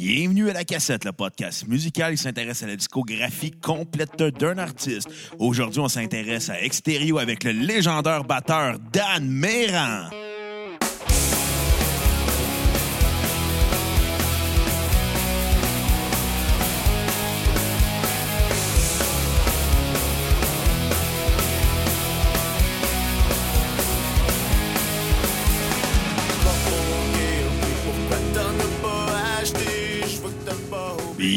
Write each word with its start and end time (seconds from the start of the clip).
Bienvenue 0.00 0.48
à 0.48 0.52
la 0.52 0.62
cassette, 0.62 1.04
le 1.04 1.10
podcast 1.10 1.66
musical 1.66 2.12
qui 2.12 2.18
s'intéresse 2.18 2.62
à 2.62 2.68
la 2.68 2.76
discographie 2.76 3.50
complète 3.50 4.22
d'un 4.22 4.56
artiste. 4.58 5.08
Aujourd'hui, 5.40 5.80
on 5.80 5.88
s'intéresse 5.88 6.50
à 6.50 6.62
Extérieur 6.62 7.18
avec 7.18 7.42
le 7.42 7.50
légendaire 7.50 8.22
batteur 8.22 8.78
Dan 8.92 9.28
Méran. 9.28 10.08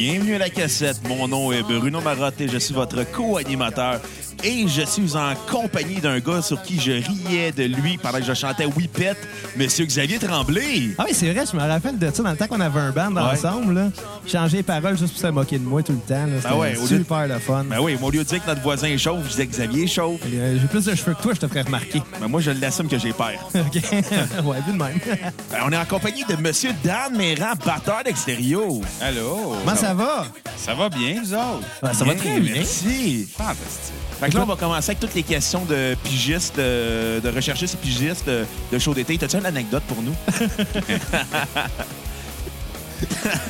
Bienvenue 0.03 0.33
à 0.33 0.39
la 0.39 0.49
cassette. 0.49 1.07
Mon 1.07 1.27
nom 1.27 1.51
est 1.51 1.61
Bruno 1.61 2.01
Marotte 2.01 2.41
et 2.41 2.47
je 2.47 2.57
suis 2.57 2.73
votre 2.73 3.03
co-animateur. 3.03 4.01
Et 4.43 4.67
je 4.67 4.81
suis 4.81 5.15
en 5.15 5.33
compagnie 5.49 6.01
d'un 6.01 6.19
gars 6.19 6.41
sur 6.41 6.61
qui 6.63 6.79
je 6.79 6.93
riais 6.93 7.51
de 7.51 7.63
lui 7.63 7.97
pendant 7.99 8.17
que 8.17 8.23
je 8.23 8.33
chantais 8.33 8.65
Whippet, 8.65 9.15
Monsieur 9.55 9.85
Xavier 9.85 10.17
Tremblay. 10.17 10.89
Ah 10.97 11.03
oui, 11.07 11.11
c'est 11.13 11.31
vrai, 11.31 11.45
je 11.49 11.55
me 11.55 11.61
rappelle 11.61 11.99
de 11.99 12.09
ça 12.11 12.23
dans 12.23 12.31
le 12.31 12.37
temps 12.37 12.47
qu'on 12.47 12.59
avait 12.59 12.79
un 12.79 12.91
band 12.91 13.11
Ouais. 13.13 13.21
ensemble. 13.33 13.73
Là. 13.75 13.89
Changer 14.25 14.57
les 14.57 14.63
paroles 14.63 14.97
juste 14.97 15.13
pour 15.13 15.21
se 15.21 15.27
moquer 15.27 15.59
de 15.59 15.63
moi 15.63 15.83
tout 15.83 15.91
le 15.91 15.99
temps. 15.99 16.25
là. 16.25 16.33
C'était 16.37 16.47
Ah 16.49 16.57
ouais, 16.57 16.73
lieu 16.73 16.81
de- 16.81 16.87
super 16.87 17.27
le 17.27 17.37
fun. 17.37 17.65
Ben 17.69 17.79
oui, 17.81 17.95
au 18.01 18.09
lieu 18.09 18.19
de 18.23 18.27
dire 18.29 18.41
que 18.43 18.47
notre 18.49 18.61
voisin 18.61 18.87
est 18.87 18.97
chauve, 18.97 19.19
je 19.25 19.29
disais 19.29 19.45
que 19.45 19.51
Xavier 19.51 19.83
est 19.83 19.87
chauve. 19.87 20.17
Euh, 20.33 20.57
J'ai 20.59 20.67
plus 20.67 20.85
de 20.85 20.95
cheveux 20.95 21.13
que 21.13 21.21
toi, 21.21 21.33
je 21.35 21.39
te 21.39 21.47
ferais 21.47 21.61
remarquer. 21.61 22.01
Mais 22.19 22.27
moi, 22.27 22.41
je 22.41 22.49
l'assume 22.51 22.87
que 22.87 22.97
j'ai 22.97 23.13
peur. 23.13 23.33
OK? 23.55 23.75
ouais, 24.45 24.57
vu 24.65 24.73
de 24.73 24.77
même. 24.77 24.99
Ben, 25.51 25.59
on 25.67 25.71
est 25.71 25.77
en 25.77 25.85
compagnie 25.85 26.23
de 26.25 26.35
Monsieur 26.37 26.71
Dan 26.83 27.15
Méran, 27.15 27.53
batteur 27.65 28.01
d'extérieur. 28.05 28.61
Allô? 29.01 29.55
Comment 29.63 29.75
ça 29.75 29.93
va? 29.93 30.25
Ça 30.57 30.73
va 30.73 30.89
bien, 30.89 31.21
vous 31.23 31.33
autres? 31.33 31.61
Ouais, 31.83 31.93
ça 31.93 32.05
va 32.05 32.15
très 32.15 32.39
bien. 32.39 32.53
Merci. 32.55 33.27
Fantastique. 33.37 33.93
Fait 34.19 34.29
que 34.31 34.37
là, 34.37 34.43
on 34.43 34.47
va 34.47 34.55
commencer 34.55 34.91
avec 34.91 34.99
toutes 34.99 35.13
les 35.13 35.23
questions 35.23 35.65
de 35.65 35.95
pigistes, 36.03 36.57
euh, 36.59 37.19
de 37.19 37.29
recherchistes 37.29 37.75
et 37.75 37.77
pigistes 37.77 38.29
de 38.29 38.79
show 38.79 38.93
d'été. 38.93 39.17
T'as-tu 39.17 39.37
une 39.37 39.45
anecdote 39.45 39.83
pour 39.87 40.01
nous? 40.01 40.15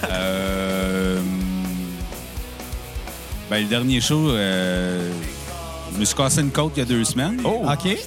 Euh, 0.10 1.20
ben, 3.50 3.62
le 3.62 3.68
dernier 3.68 4.00
show, 4.02 4.30
euh, 4.30 5.12
je 5.94 6.00
me 6.00 6.06
suis 6.06 6.16
cassé 6.16 6.42
une 6.42 6.52
côte 6.52 6.74
il 6.78 6.80
y 6.80 6.84
a 6.84 6.86
deux 6.86 7.04
semaines. 7.04 7.42
Oh! 7.44 7.66
OK? 7.70 7.98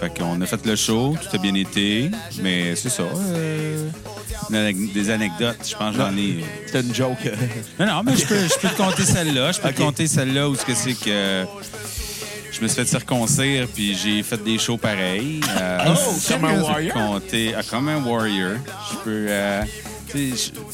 Fait 0.00 0.18
qu'on 0.18 0.40
a 0.40 0.46
fait 0.46 0.64
le 0.64 0.76
show, 0.76 1.16
tout 1.20 1.36
a 1.36 1.38
bien 1.38 1.54
été, 1.54 2.10
mais 2.40 2.74
c'est 2.76 2.88
ça. 2.88 3.02
euh, 3.02 3.90
des 4.94 5.10
anecdotes, 5.10 5.58
je 5.68 5.74
pense 5.76 5.94
que 5.94 6.00
j'en 6.00 6.16
ai. 6.16 6.44
C'était 6.66 6.80
une 6.80 6.94
joke. 6.94 7.18
Non, 7.80 7.86
non, 7.86 8.02
mais 8.04 8.16
je 8.16 8.26
peux, 8.26 8.36
je 8.48 8.58
peux 8.60 8.68
te 8.68 8.76
compter 8.76 9.04
celle-là. 9.04 9.52
Je 9.52 9.60
peux 9.60 9.72
te 9.72 9.78
compter 9.78 10.06
celle-là 10.06 10.48
où 10.48 10.54
ce 10.54 10.64
que 10.64 10.74
c'est 10.74 10.94
que 10.94 11.44
je 12.58 12.62
me 12.62 12.68
suis 12.68 12.76
fait 12.82 12.88
circoncire 12.88 13.66
puis 13.72 13.94
j'ai 13.96 14.22
fait 14.22 14.42
des 14.42 14.58
shows 14.58 14.76
pareils. 14.78 15.40
Euh, 15.60 15.78
Oh, 15.86 15.94
je 16.20 16.32
comme 16.32 16.44
un 16.44 16.60
warrior? 16.60 17.20
ah, 17.56 17.60
comme 17.70 17.88
un 17.88 18.02
warrior. 18.04 18.56
Je 18.90 18.96
peux. 19.04 19.26
euh, 19.28 19.62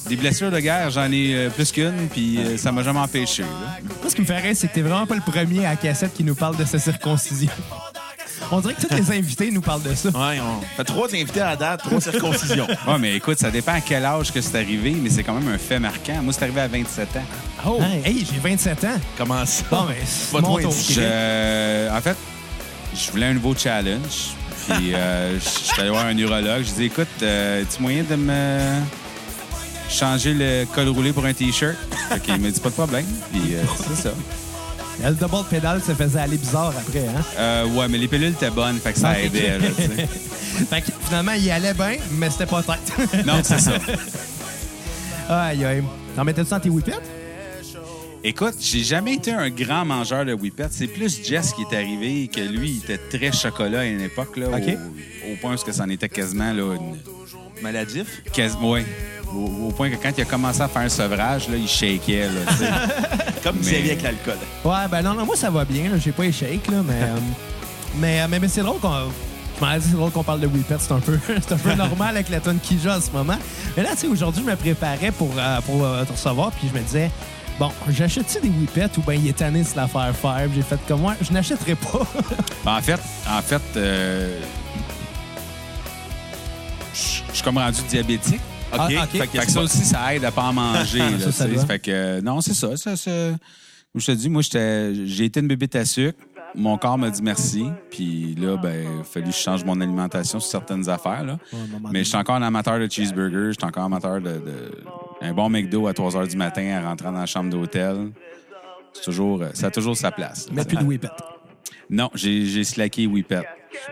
des 0.08 0.16
blessures 0.16 0.50
de 0.52 0.60
guerre, 0.60 0.90
j'en 0.90 1.10
ai 1.10 1.34
euh, 1.34 1.50
plus 1.50 1.72
qu'une, 1.72 2.08
puis 2.08 2.38
euh, 2.38 2.56
ça 2.56 2.70
m'a 2.70 2.82
jamais 2.84 3.00
empêché. 3.00 3.42
là. 3.42 3.48
Moi, 4.00 4.08
ce 4.08 4.14
qui 4.14 4.20
me 4.20 4.26
fait 4.26 4.38
rire, 4.38 4.54
c'est 4.54 4.68
que 4.68 4.74
t'es 4.74 4.80
vraiment 4.80 5.06
pas 5.06 5.16
le 5.16 5.20
premier 5.22 5.66
à 5.66 5.70
la 5.70 5.76
cassette 5.76 6.14
qui 6.14 6.22
nous 6.22 6.36
parle 6.36 6.56
de 6.56 6.64
sa 6.64 6.78
circoncision. 6.78 7.50
On 8.52 8.60
dirait 8.60 8.74
que 8.74 8.86
tous 8.86 8.94
les 8.94 9.18
invités 9.18 9.50
nous 9.50 9.60
parlent 9.60 9.82
de 9.82 9.94
ça. 9.94 10.08
Ouais, 10.14 10.38
on 10.40 10.60
fait 10.76 10.84
trois 10.84 11.08
invités 11.14 11.40
à 11.40 11.56
date, 11.56 11.80
trois 11.82 12.00
circoncisions. 12.00 12.66
Ouais, 12.86 12.98
mais 12.98 13.14
écoute, 13.16 13.38
ça 13.38 13.50
dépend 13.50 13.72
à 13.74 13.80
quel 13.80 14.04
âge 14.04 14.32
que 14.32 14.40
c'est 14.40 14.56
arrivé, 14.56 14.92
mais 15.00 15.10
c'est 15.10 15.22
quand 15.22 15.34
même 15.34 15.48
un 15.52 15.58
fait 15.58 15.78
marquant. 15.80 16.22
Moi, 16.22 16.32
c'est 16.32 16.42
arrivé 16.44 16.60
à 16.60 16.68
27 16.68 17.16
ans. 17.16 17.20
Oh! 17.66 17.80
Hey, 17.82 18.02
hey, 18.18 18.26
j'ai 18.30 18.38
27 18.38 18.84
ans. 18.84 19.00
Comment 19.18 19.44
ça? 19.46 19.64
Bon, 19.70 19.84
ben, 19.84 19.94
c'est 20.04 20.32
Pas 20.32 20.40
mon 20.40 20.58
trop. 20.58 20.70
Je- 20.70 21.90
en 21.96 22.00
fait, 22.00 22.16
je 22.94 23.10
voulais 23.10 23.26
un 23.26 23.34
nouveau 23.34 23.54
challenge. 23.56 24.30
Puis 24.68 24.94
euh, 24.94 25.38
je 25.38 25.44
suis 25.48 25.80
allé 25.80 25.90
voir 25.90 26.06
un 26.06 26.16
urologue. 26.16 26.64
Je 26.64 26.72
dis 26.72 26.84
écoute, 26.84 27.06
euh, 27.22 27.62
as-tu 27.62 27.82
moyen 27.82 28.02
de 28.02 28.16
me 28.16 28.58
changer 29.90 30.32
le 30.34 30.64
col 30.74 30.88
roulé 30.88 31.12
pour 31.12 31.24
un 31.26 31.32
T-shirt? 31.34 31.76
Fait 32.08 32.20
qu'il 32.20 32.40
m'a 32.40 32.50
dit 32.50 32.60
pas 32.60 32.70
de 32.70 32.74
problème. 32.74 33.04
Puis 33.30 33.54
euh, 33.54 33.62
c'est 33.88 34.02
ça. 34.08 34.14
Le 35.02 35.12
double 35.12 35.44
pédale 35.50 35.82
se 35.82 35.92
faisait 35.92 36.20
aller 36.20 36.36
bizarre 36.36 36.72
après, 36.76 37.00
hein? 37.00 37.22
Euh, 37.38 37.66
ouais, 37.66 37.88
mais 37.88 37.98
les 37.98 38.08
pilules 38.08 38.28
étaient 38.32 38.50
bonnes, 38.50 38.78
fait 38.78 38.92
que 38.92 38.98
ça 38.98 39.10
Ok. 39.10 39.18
aidait. 39.24 39.58
là, 39.58 39.66
tu 39.68 39.82
sais. 39.82 40.06
Fait 40.70 40.82
que 40.82 40.92
finalement, 41.04 41.32
il 41.32 41.50
allait 41.50 41.74
bien, 41.74 41.96
mais 42.12 42.30
c'était 42.30 42.46
pas 42.46 42.62
tête. 42.62 42.92
non, 43.26 43.40
c'est 43.42 43.58
ça. 43.58 43.72
aïe, 45.28 45.64
aïe. 45.64 45.82
T'en 46.14 46.22
mettais-tu 46.24 46.50
dans 46.50 46.60
tes 46.60 46.68
whippets? 46.68 46.92
Écoute, 48.22 48.54
j'ai 48.60 48.84
jamais 48.84 49.14
été 49.14 49.32
un 49.32 49.50
grand 49.50 49.84
mangeur 49.84 50.24
de 50.24 50.32
Whippet. 50.32 50.68
C'est 50.70 50.86
plus 50.86 51.20
Jess 51.22 51.52
qui 51.52 51.62
est 51.62 51.76
arrivé, 51.76 52.26
que 52.34 52.40
lui, 52.40 52.70
il 52.70 52.78
était 52.78 52.96
très 53.18 53.30
chocolat 53.32 53.80
à 53.80 53.84
une 53.84 54.00
époque, 54.00 54.38
là, 54.38 54.46
Ok. 54.48 54.62
au, 55.28 55.32
au 55.32 55.36
point 55.42 55.54
où 55.56 55.72
ça 55.72 55.82
en 55.84 55.90
était 55.90 56.08
quasiment 56.08 56.52
là, 56.54 56.74
une, 56.76 56.96
Maladif? 57.62 58.22
Ouais. 58.62 58.84
Au, 59.34 59.66
au 59.68 59.70
point 59.72 59.90
que 59.90 59.96
quand 59.96 60.10
il 60.16 60.20
a 60.22 60.24
commencé 60.24 60.60
à 60.60 60.68
faire 60.68 60.82
un 60.82 60.88
sevrage, 60.88 61.48
là, 61.48 61.56
il 61.56 61.66
shakeait. 61.68 62.26
Là. 62.28 62.76
Comme 63.42 63.56
Mais- 63.64 63.78
avec 63.78 64.02
l'alcool. 64.02 64.38
Ouais, 64.64 64.88
ben 64.90 65.02
non, 65.02 65.14
non, 65.14 65.24
moi 65.26 65.36
ça 65.36 65.50
va 65.50 65.64
bien. 65.64 65.90
J'ai 65.98 66.12
pas 66.12 66.24
échec, 66.24 66.66
là, 66.68 66.82
mais, 66.86 66.92
euh, 67.02 67.16
mais, 67.96 68.20
euh, 68.22 68.26
mais, 68.30 68.38
mais 68.38 68.48
c'est 68.48 68.62
drôle 68.62 68.78
qu'on. 68.80 68.92
Je 69.60 69.64
m'en 69.64 69.76
dit, 69.78 69.84
c'est 69.88 69.96
drôle 69.96 70.10
qu'on 70.10 70.24
parle 70.24 70.40
de 70.40 70.46
Whippet, 70.48 70.76
c'est 70.80 70.92
un 70.92 70.98
peu, 71.00 71.16
c'est 71.28 71.52
un 71.52 71.56
peu 71.58 71.74
normal 71.74 72.16
avec 72.16 72.28
la 72.28 72.40
tonne 72.40 72.58
qui 72.60 72.78
joue 72.78 72.88
en 72.90 73.00
ce 73.00 73.10
moment. 73.12 73.38
Mais 73.76 73.82
là, 73.84 73.90
tu 73.92 73.98
sais, 73.98 74.06
aujourd'hui, 74.08 74.42
je 74.44 74.50
me 74.50 74.56
préparais 74.56 75.12
pour, 75.12 75.30
euh, 75.38 75.60
pour 75.60 75.84
euh, 75.84 76.04
te 76.04 76.10
recevoir, 76.12 76.50
puis 76.52 76.68
je 76.72 76.76
me 76.76 76.82
disais, 76.84 77.08
bon, 77.58 77.70
j'achète-tu 77.88 78.40
des 78.40 78.48
Whippets 78.48 78.98
ou 78.98 79.02
ben 79.02 79.12
il 79.14 79.28
est 79.28 79.32
tanné 79.36 79.62
de 79.62 79.66
se 79.68 79.76
la 79.76 79.86
faire 79.86 80.12
faire? 80.14 80.42
Puis 80.46 80.56
J'ai 80.56 80.62
fait 80.62 80.78
comme 80.88 81.02
moi, 81.02 81.14
je 81.20 81.32
n'achèterai 81.32 81.76
pas. 81.76 82.00
Ben, 82.64 82.76
en 82.78 82.82
fait, 82.82 83.00
en 83.30 83.42
fait 83.42 83.62
euh, 83.76 84.40
je 86.94 87.34
suis 87.34 87.42
comme 87.42 87.58
rendu 87.58 87.80
diabétique. 87.88 88.40
OK? 88.72 88.80
Ah, 88.80 88.86
OK. 89.04 89.08
Fait 89.10 89.26
que 89.26 89.38
Fait 89.38 89.46
que 89.46 89.52
ça 89.52 89.60
aussi, 89.60 89.84
ça 89.84 90.14
aide 90.14 90.24
à 90.24 90.30
pas 90.30 90.44
en 90.44 90.52
manger. 90.54 90.98
là, 90.98 91.18
Ça, 91.20 91.32
ça 91.32 91.44
tu 91.44 91.50
sais. 91.50 91.56
doit. 91.56 91.66
fait 91.66 91.78
que, 91.78 91.90
euh, 91.90 92.20
non, 92.20 92.40
c'est 92.40 92.54
ça. 92.54 92.76
ça, 92.76 92.96
ça- 92.96 93.10
Comme 93.92 94.00
je 94.00 94.06
te 94.06 94.12
dis, 94.12 94.28
moi, 94.28 94.42
j'étais- 94.42 95.06
j'ai 95.06 95.26
été 95.26 95.40
une 95.40 95.46
bébête 95.48 95.76
à 95.76 95.84
sucre. 95.84 96.18
Mon 96.56 96.78
corps 96.78 96.98
m'a 96.98 97.10
dit 97.10 97.22
merci. 97.22 97.64
Puis 97.90 98.34
là, 98.36 98.56
ben, 98.56 98.86
il 98.96 99.00
a 99.00 99.04
fallu 99.04 99.26
que 99.26 99.32
je 99.32 99.36
change 99.38 99.64
mon 99.64 99.80
alimentation 99.80 100.38
sur 100.38 100.48
certaines 100.50 100.88
affaires. 100.88 101.24
Là. 101.24 101.38
Mais 101.92 102.00
je 102.04 102.08
suis 102.08 102.16
encore 102.16 102.36
un 102.36 102.42
amateur 102.42 102.78
de 102.78 102.88
cheeseburger. 102.90 103.48
Je 103.52 103.56
suis 103.58 103.64
encore 103.64 103.84
amateur 103.84 104.20
de, 104.20 104.30
de- 104.30 104.84
un 105.20 105.32
bon 105.32 105.48
McDo 105.50 105.86
à 105.88 105.92
3 105.94 106.12
h 106.12 106.28
du 106.28 106.36
matin 106.36 106.80
en 106.82 106.88
rentrant 106.88 107.10
dans 107.12 107.18
la 107.20 107.26
chambre 107.26 107.50
d'hôtel. 107.50 108.10
C'est 108.92 109.02
toujours, 109.02 109.42
euh, 109.42 109.48
ça 109.54 109.66
a 109.66 109.70
toujours 109.70 109.96
sa 109.96 110.12
place. 110.12 110.46
là, 110.46 110.52
mais 110.54 110.64
tu 110.64 110.76
plus 110.76 110.84
de 110.84 110.88
Whippet. 110.88 111.08
Non, 111.90 112.08
j'ai 112.14 112.46
j'ai 112.46 112.62
slacké 112.62 113.06
Whippet. 113.08 113.42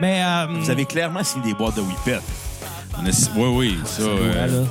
Mais. 0.00 0.22
Euh, 0.24 0.46
Vous 0.60 0.70
avez 0.70 0.84
clairement 0.84 1.24
signé 1.24 1.46
des 1.52 1.54
boîtes 1.54 1.76
de 1.76 1.80
Whippet. 1.80 2.20
On 2.98 3.06
a, 3.06 3.10
oui, 3.36 3.48
oui, 3.56 3.78
ça. 3.84 4.02
euh, 4.02 4.64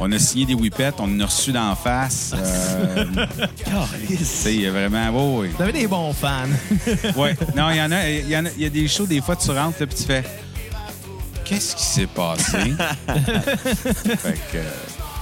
on 0.00 0.10
a 0.12 0.18
signé 0.18 0.46
des 0.46 0.54
Whippets, 0.54 0.92
on 0.98 1.04
en 1.04 1.20
a 1.20 1.26
reçu 1.26 1.52
d'en 1.52 1.74
face. 1.76 2.32
Euh, 2.36 3.04
il 4.46 4.62
y 4.62 4.66
a 4.66 4.70
vraiment. 4.70 5.08
Oui, 5.38 5.46
oui. 5.48 5.54
Vous 5.56 5.62
avez 5.62 5.72
des 5.72 5.86
bons 5.86 6.12
fans. 6.12 6.46
Ouais. 7.16 7.36
Non, 7.56 7.70
il 7.70 7.76
y 7.76 7.82
en 7.82 7.90
a, 7.92 8.08
il 8.08 8.28
y 8.28 8.36
en 8.36 8.46
a, 8.46 8.48
il 8.56 8.62
y 8.62 8.66
a 8.66 8.70
des 8.70 8.88
shows, 8.88 9.06
des 9.06 9.20
fois, 9.20 9.36
tu 9.36 9.50
rentres, 9.50 9.78
puis 9.78 9.96
tu 9.96 10.04
fais. 10.04 10.24
Qu'est-ce 11.44 11.74
qui 11.76 11.84
s'est 11.84 12.06
passé? 12.06 12.58
fait 13.06 14.38
que. 14.52 14.58
euh, 14.58 14.62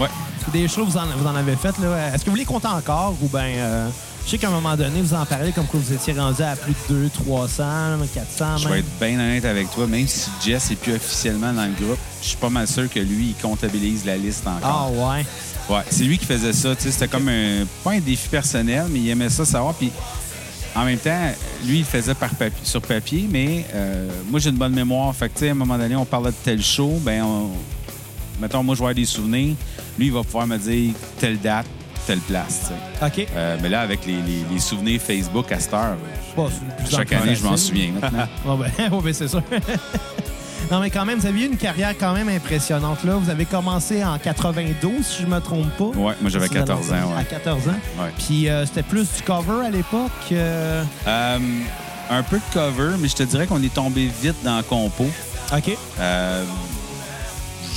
ouais. 0.00 0.08
des 0.52 0.66
shows, 0.68 0.84
vous 0.84 0.96
en, 0.96 1.06
vous 1.06 1.26
en 1.26 1.36
avez 1.36 1.54
fait. 1.56 1.76
là. 1.78 2.14
Est-ce 2.14 2.24
que 2.24 2.30
vous 2.30 2.36
les 2.36 2.44
comptez 2.44 2.66
encore 2.68 3.14
ou 3.22 3.28
ben 3.28 3.44
euh, 3.44 3.88
je 4.26 4.30
sais 4.32 4.38
qu'à 4.38 4.48
un 4.48 4.50
moment 4.50 4.76
donné, 4.76 5.00
vous 5.00 5.14
en 5.14 5.24
parlez 5.24 5.52
comme 5.52 5.66
que 5.68 5.76
vous 5.76 5.92
étiez 5.92 6.12
rendu 6.12 6.42
à 6.42 6.56
plus 6.56 6.74
de 6.90 6.94
200, 7.08 7.10
300, 7.24 7.64
400 8.12 8.56
Je 8.58 8.64
même. 8.64 8.72
vais 8.74 8.78
être 8.80 8.98
bien 9.00 9.14
honnête 9.20 9.44
avec 9.44 9.70
toi, 9.70 9.86
même 9.86 10.06
si 10.08 10.28
Jess 10.44 10.70
n'est 10.70 10.76
plus 10.76 10.94
officiellement 10.94 11.52
dans 11.52 11.64
le 11.66 11.72
groupe, 11.84 11.98
je 12.22 12.28
suis 12.28 12.36
pas 12.36 12.50
mal 12.50 12.66
sûr 12.66 12.90
que 12.92 12.98
lui, 13.00 13.28
il 13.28 13.34
comptabilise 13.40 14.04
la 14.04 14.16
liste 14.16 14.42
Ah 14.46 14.56
encore. 14.56 14.92
ouais. 15.14 15.24
Ouais, 15.68 15.82
c'est 15.90 16.04
lui 16.04 16.18
qui 16.18 16.26
faisait 16.26 16.52
ça. 16.52 16.74
C'était 16.78 17.08
comme 17.08 17.28
un. 17.28 17.64
Pas 17.82 17.92
un 17.92 17.98
défi 18.00 18.28
personnel, 18.28 18.84
mais 18.88 19.00
il 19.00 19.08
aimait 19.10 19.28
ça 19.30 19.44
savoir. 19.44 19.74
Puis 19.74 19.90
en 20.76 20.84
même 20.84 20.98
temps, 20.98 21.32
lui, 21.64 21.78
il 21.78 21.84
faisait 21.84 22.14
par 22.14 22.30
papier, 22.30 22.60
sur 22.64 22.80
papier, 22.82 23.26
mais 23.30 23.64
euh, 23.74 24.08
moi, 24.30 24.38
j'ai 24.38 24.50
une 24.50 24.56
bonne 24.56 24.74
mémoire. 24.74 25.12
Fait 25.14 25.28
que, 25.28 25.34
tu 25.34 25.40
sais, 25.40 25.48
à 25.48 25.52
un 25.52 25.54
moment 25.54 25.76
donné, 25.76 25.96
on 25.96 26.04
parlait 26.04 26.30
de 26.30 26.36
tel 26.44 26.62
show. 26.62 27.00
Ben, 27.02 27.22
on- 27.24 27.50
mettons, 28.40 28.62
moi, 28.62 28.74
je 28.76 28.78
vais 28.80 28.84
avoir 28.84 28.94
des 28.94 29.04
souvenirs. 29.06 29.56
Lui, 29.98 30.06
il 30.06 30.12
va 30.12 30.22
pouvoir 30.22 30.46
me 30.46 30.56
dire 30.56 30.92
telle 31.18 31.40
date, 31.40 31.66
telle 32.06 32.20
place. 32.20 32.70
OK. 33.02 33.26
Euh, 33.36 33.56
mais 33.62 33.68
là, 33.68 33.80
avec 33.80 34.06
les, 34.06 34.14
les- 34.22 34.44
les 34.52 34.58
souvenirs 34.60 35.00
Facebook 35.00 35.50
à 35.52 35.60
cette 35.60 35.74
heure, 35.74 35.96
Bon, 36.36 36.48
chaque 36.90 37.12
année, 37.12 37.34
je 37.34 37.42
m'en 37.42 37.56
souviens 37.56 37.92
maintenant. 38.00 38.28
Bon, 38.44 38.56
ben, 38.56 38.70
ouais, 38.92 39.00
ben, 39.02 39.12
c'est 39.14 39.28
sûr. 39.28 39.42
non, 40.70 40.80
mais 40.80 40.90
quand 40.90 41.04
même, 41.04 41.18
vous 41.18 41.26
aviez 41.26 41.46
eu 41.46 41.48
une 41.50 41.56
carrière 41.56 41.94
quand 41.98 42.12
même 42.12 42.28
impressionnante. 42.28 43.04
Là. 43.04 43.14
Vous 43.14 43.30
avez 43.30 43.44
commencé 43.44 44.04
en 44.04 44.18
92, 44.18 45.04
si 45.06 45.22
je 45.22 45.26
me 45.26 45.38
trompe 45.40 45.70
pas. 45.76 45.84
Ouais, 45.98 46.14
moi, 46.20 46.28
j'avais 46.30 46.48
Si 46.48 46.54
14 46.54 46.92
ans. 46.92 46.94
À 47.14 47.18
Ouais. 47.18 47.24
14 47.24 47.68
ans. 47.68 48.02
Ouais. 48.02 48.10
Puis 48.18 48.48
euh, 48.48 48.66
c'était 48.66 48.82
plus 48.82 49.08
du 49.16 49.22
cover 49.22 49.64
à 49.66 49.70
l'époque. 49.70 50.10
euh, 50.32 50.82
Euh, 51.06 51.38
un 52.10 52.22
peu 52.22 52.36
de 52.36 52.52
cover, 52.52 52.96
mais 52.98 53.08
je 53.08 53.14
te 53.16 53.22
dirais 53.22 53.46
qu'on 53.46 53.62
est 53.62 53.72
tombé 53.74 54.10
vite 54.22 54.36
dans 54.44 54.58
le 54.58 54.62
compo. 54.62 55.06
OK. 55.56 55.76
Euh, 56.00 56.44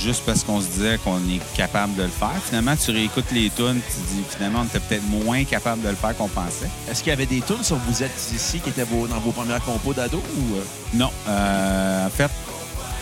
juste 0.02 0.22
parce 0.26 0.42
qu'on 0.44 0.60
se 0.60 0.66
disait 0.68 0.98
qu'on 1.04 1.18
est 1.28 1.40
capable 1.56 1.94
de 1.94 2.02
le 2.02 2.08
faire. 2.08 2.30
Finalement, 2.44 2.74
tu 2.76 2.90
réécoutes 2.90 3.30
les 3.32 3.50
tunes, 3.50 3.80
tu 3.86 4.14
dis 4.16 4.22
finalement, 4.28 4.60
on 4.60 4.64
était 4.64 4.80
peut-être 4.80 5.04
moins 5.08 5.44
capable 5.44 5.82
de 5.82 5.88
le 5.88 5.94
faire 5.96 6.16
qu'on 6.16 6.28
pensait. 6.28 6.68
Est-ce 6.90 7.02
qu'il 7.02 7.10
y 7.10 7.12
avait 7.12 7.26
des 7.26 7.40
tunes 7.40 7.62
sur 7.62 7.76
Vous 7.76 8.02
êtes 8.02 8.16
ici 8.34 8.58
qui 8.60 8.70
étaient 8.70 8.84
vos- 8.84 9.06
dans 9.06 9.18
vos 9.20 9.32
premières 9.32 9.62
compos 9.64 9.92
d'ado 9.94 10.18
ou. 10.18 10.56
euh? 10.56 10.62
Non. 10.94 11.10
Euh, 11.28 12.06
en 12.06 12.10
fait, 12.10 12.30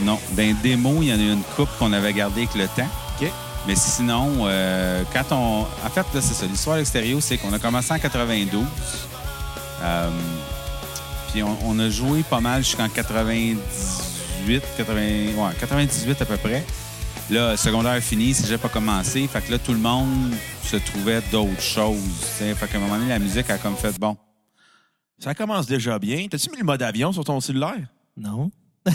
non. 0.03 0.19
Dans 0.33 0.43
les 0.43 0.55
démos, 0.55 0.99
il 1.03 1.09
y 1.09 1.13
en 1.13 1.19
a 1.19 1.33
une 1.33 1.43
coupe 1.57 1.69
qu'on 1.79 1.93
avait 1.93 2.13
gardée 2.13 2.43
avec 2.43 2.55
le 2.55 2.67
temps. 2.69 2.89
OK. 3.21 3.31
Mais 3.67 3.75
sinon, 3.77 4.31
euh, 4.47 5.03
quand 5.13 5.35
on. 5.35 5.61
En 5.87 5.91
fait, 5.93 6.01
là, 6.15 6.21
c'est 6.21 6.35
ça. 6.35 6.47
L'histoire 6.47 6.77
de 6.77 6.81
l'extérieur, 6.81 7.19
c'est 7.21 7.37
qu'on 7.39 7.53
a 7.53 7.59
commencé 7.59 7.93
en 7.93 7.99
92. 7.99 8.65
Euh, 9.83 10.09
puis 11.33 11.43
on, 11.43 11.57
on 11.65 11.79
a 11.79 11.91
joué 11.91 12.23
pas 12.29 12.41
mal 12.41 12.65
jusqu'en 12.65 12.89
98, 12.89 14.63
80, 14.77 14.95
ouais, 15.37 15.53
98 15.61 16.23
à 16.23 16.25
peu 16.25 16.37
près. 16.37 16.65
Là, 17.31 17.57
secondaire 17.59 18.03
fini, 18.03 18.33
si 18.33 18.47
j'ai 18.47 18.57
pas 18.57 18.69
commencé. 18.71 19.27
Fait 19.29 19.43
que 19.43 19.51
là, 19.53 19.59
tout 19.59 19.73
le 19.73 19.79
monde 19.79 20.33
se 20.63 20.77
trouvait 20.77 21.21
d'autres 21.31 21.61
choses. 21.61 21.99
t'sais. 22.21 22.55
Fait 22.55 22.67
qu'à 22.69 22.79
un 22.79 22.81
moment 22.81 22.97
donné, 22.97 23.09
la 23.11 23.19
musique 23.19 23.51
a 23.51 23.59
comme 23.59 23.77
fait 23.77 23.99
bon. 23.99 24.17
Ça 25.19 25.35
commence 25.35 25.67
déjà 25.67 25.99
bien. 25.99 26.27
T'as-tu 26.31 26.51
mis 26.51 26.57
le 26.59 26.65
mode 26.65 26.83
avion 26.83 27.13
sur 27.13 27.25
ton 27.25 27.41
cellulaire? 27.41 27.87
Non. 28.17 28.51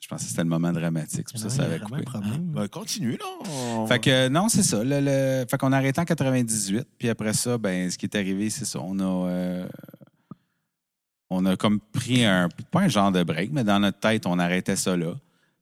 Je 0.00 0.08
pensais 0.08 0.24
que 0.24 0.30
c'était 0.30 0.42
le 0.42 0.48
moment 0.48 0.72
dramatique. 0.72 1.26
C'est 1.26 1.32
pour 1.32 1.40
ça 1.40 1.46
que 1.48 1.52
ça 1.52 1.62
avait 1.64 1.78
coupé. 1.80 2.02
problème. 2.02 2.52
Ben, 2.52 2.68
continue, 2.68 3.12
là. 3.16 3.24
On- 3.50 3.86
Fait 3.86 3.98
que 3.98 4.10
euh, 4.10 4.28
non, 4.28 4.48
c'est 4.48 4.62
ça. 4.62 4.82
Le, 4.84 5.00
le- 5.00 5.46
Fait 5.50 5.58
qu'on 5.58 5.72
a 5.72 5.76
arrêté 5.78 6.00
en 6.00 6.04
98. 6.04 6.86
Puis 6.98 7.08
après 7.08 7.32
ça, 7.32 7.56
ben, 7.58 7.90
ce 7.90 7.96
qui 7.98 8.06
est 8.06 8.14
arrivé, 8.16 8.50
c'est 8.50 8.64
ça. 8.66 8.78
On 8.82 8.98
a. 9.00 9.28
euh, 9.30 9.66
On 11.34 11.46
a 11.46 11.56
comme 11.56 11.80
pris 11.80 12.24
un. 12.24 12.48
Pas 12.70 12.80
un 12.82 12.88
genre 12.88 13.10
de 13.12 13.22
break, 13.22 13.50
mais 13.52 13.64
dans 13.64 13.78
notre 13.80 13.98
tête, 13.98 14.26
on 14.26 14.38
arrêtait 14.38 14.76
ça 14.76 14.96
là. 14.96 15.14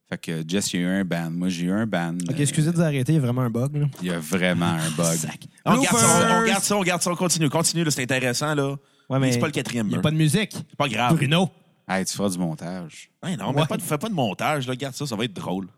Fait 0.08 0.18
que 0.18 0.42
Jess, 0.46 0.72
il 0.72 0.80
y 0.80 0.84
a 0.84 0.86
eu 0.88 0.90
un 1.00 1.04
ban. 1.04 1.30
Moi, 1.30 1.48
j'ai 1.48 1.66
eu 1.66 1.70
un 1.72 1.86
ban. 1.86 2.14
OK, 2.28 2.40
excusez 2.40 2.70
de 2.72 2.76
vous 2.76 2.82
arrêter, 2.82 3.12
il 3.12 3.16
y 3.16 3.18
a 3.18 3.20
vraiment 3.20 3.42
un 3.42 3.50
bug. 3.50 3.76
Là. 3.76 3.86
Il 4.02 4.08
y 4.08 4.10
a 4.10 4.18
vraiment 4.18 4.66
un 4.66 4.90
bug. 4.96 5.18
on, 5.64 5.80
garde 5.80 5.96
ça, 5.96 6.40
on, 6.42 6.46
garde 6.46 6.62
ça, 6.64 6.76
on 6.76 6.82
garde 6.82 7.02
ça, 7.02 7.10
on 7.12 7.16
continue. 7.16 7.48
Continue, 7.48 7.84
là, 7.84 7.90
c'est 7.92 8.02
intéressant, 8.02 8.54
là. 8.54 8.74
Ouais, 9.08 9.18
mais 9.20 9.30
C'est 9.32 9.38
pas 9.38 9.46
le 9.46 9.52
quatrième. 9.52 9.86
il 9.86 9.90
n'y 9.90 9.96
a 9.96 10.00
pas 10.00 10.10
de 10.10 10.16
musique. 10.16 10.52
C'est 10.52 10.76
pas 10.76 10.88
grave. 10.88 11.14
Bruno. 11.14 11.48
Hey, 11.88 12.04
tu 12.04 12.14
feras 12.14 12.28
du 12.30 12.38
montage. 12.38 13.10
Ouais, 13.22 13.36
non, 13.36 13.52
mais 13.52 13.60
Ouais. 13.62 13.66
pas 13.66 13.76
de- 13.76 13.82
fais 13.82 13.98
pas 13.98 14.08
de 14.08 14.14
montage, 14.14 14.66
là. 14.66 14.74
Garde 14.76 14.94
ça, 14.94 15.06
ça 15.06 15.14
va 15.16 15.24
être 15.24 15.32
drôle. 15.34 15.68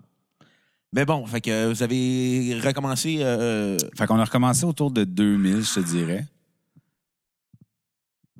Mais 0.94 1.04
bon, 1.06 1.24
fait 1.26 1.40
que 1.40 1.68
vous 1.72 1.82
avez 1.82 2.58
recommencé. 2.62 3.18
euh, 3.20 3.76
Fait 3.96 4.06
qu'on 4.06 4.18
a 4.18 4.24
recommencé 4.24 4.64
autour 4.64 4.90
de 4.90 5.04
2000, 5.04 5.62
je 5.64 5.74
te 5.74 5.80
dirais. 5.80 6.26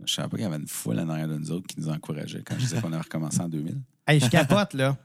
Je 0.05 0.12
savais 0.15 0.29
pas 0.29 0.37
qu'il 0.37 0.44
y 0.44 0.47
avait 0.49 0.56
une 0.56 0.67
foule 0.69 0.99
en 1.00 1.09
arrière 1.09 1.29
de 1.29 1.37
nous 1.39 1.50
autres 1.53 1.67
qui 1.67 1.79
nous 1.81 1.89
encourageait 1.89 2.43
quand 2.47 2.55
je 2.55 2.61
disais 2.61 2.81
qu'on 2.81 2.93
a 2.93 3.00
recommencé 3.00 3.41
en 3.41 3.49
2000. 3.49 3.77
Hey, 4.06 4.19
je 4.19 4.29
capote, 4.29 4.75
là. 4.75 4.97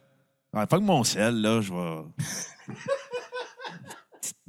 Ouais, 0.54 0.66
pas 0.66 0.80
que 0.80 0.84
mon 0.84 1.04
sel, 1.04 1.40
là, 1.40 1.62
je 1.62 1.72
vais. 1.72 2.02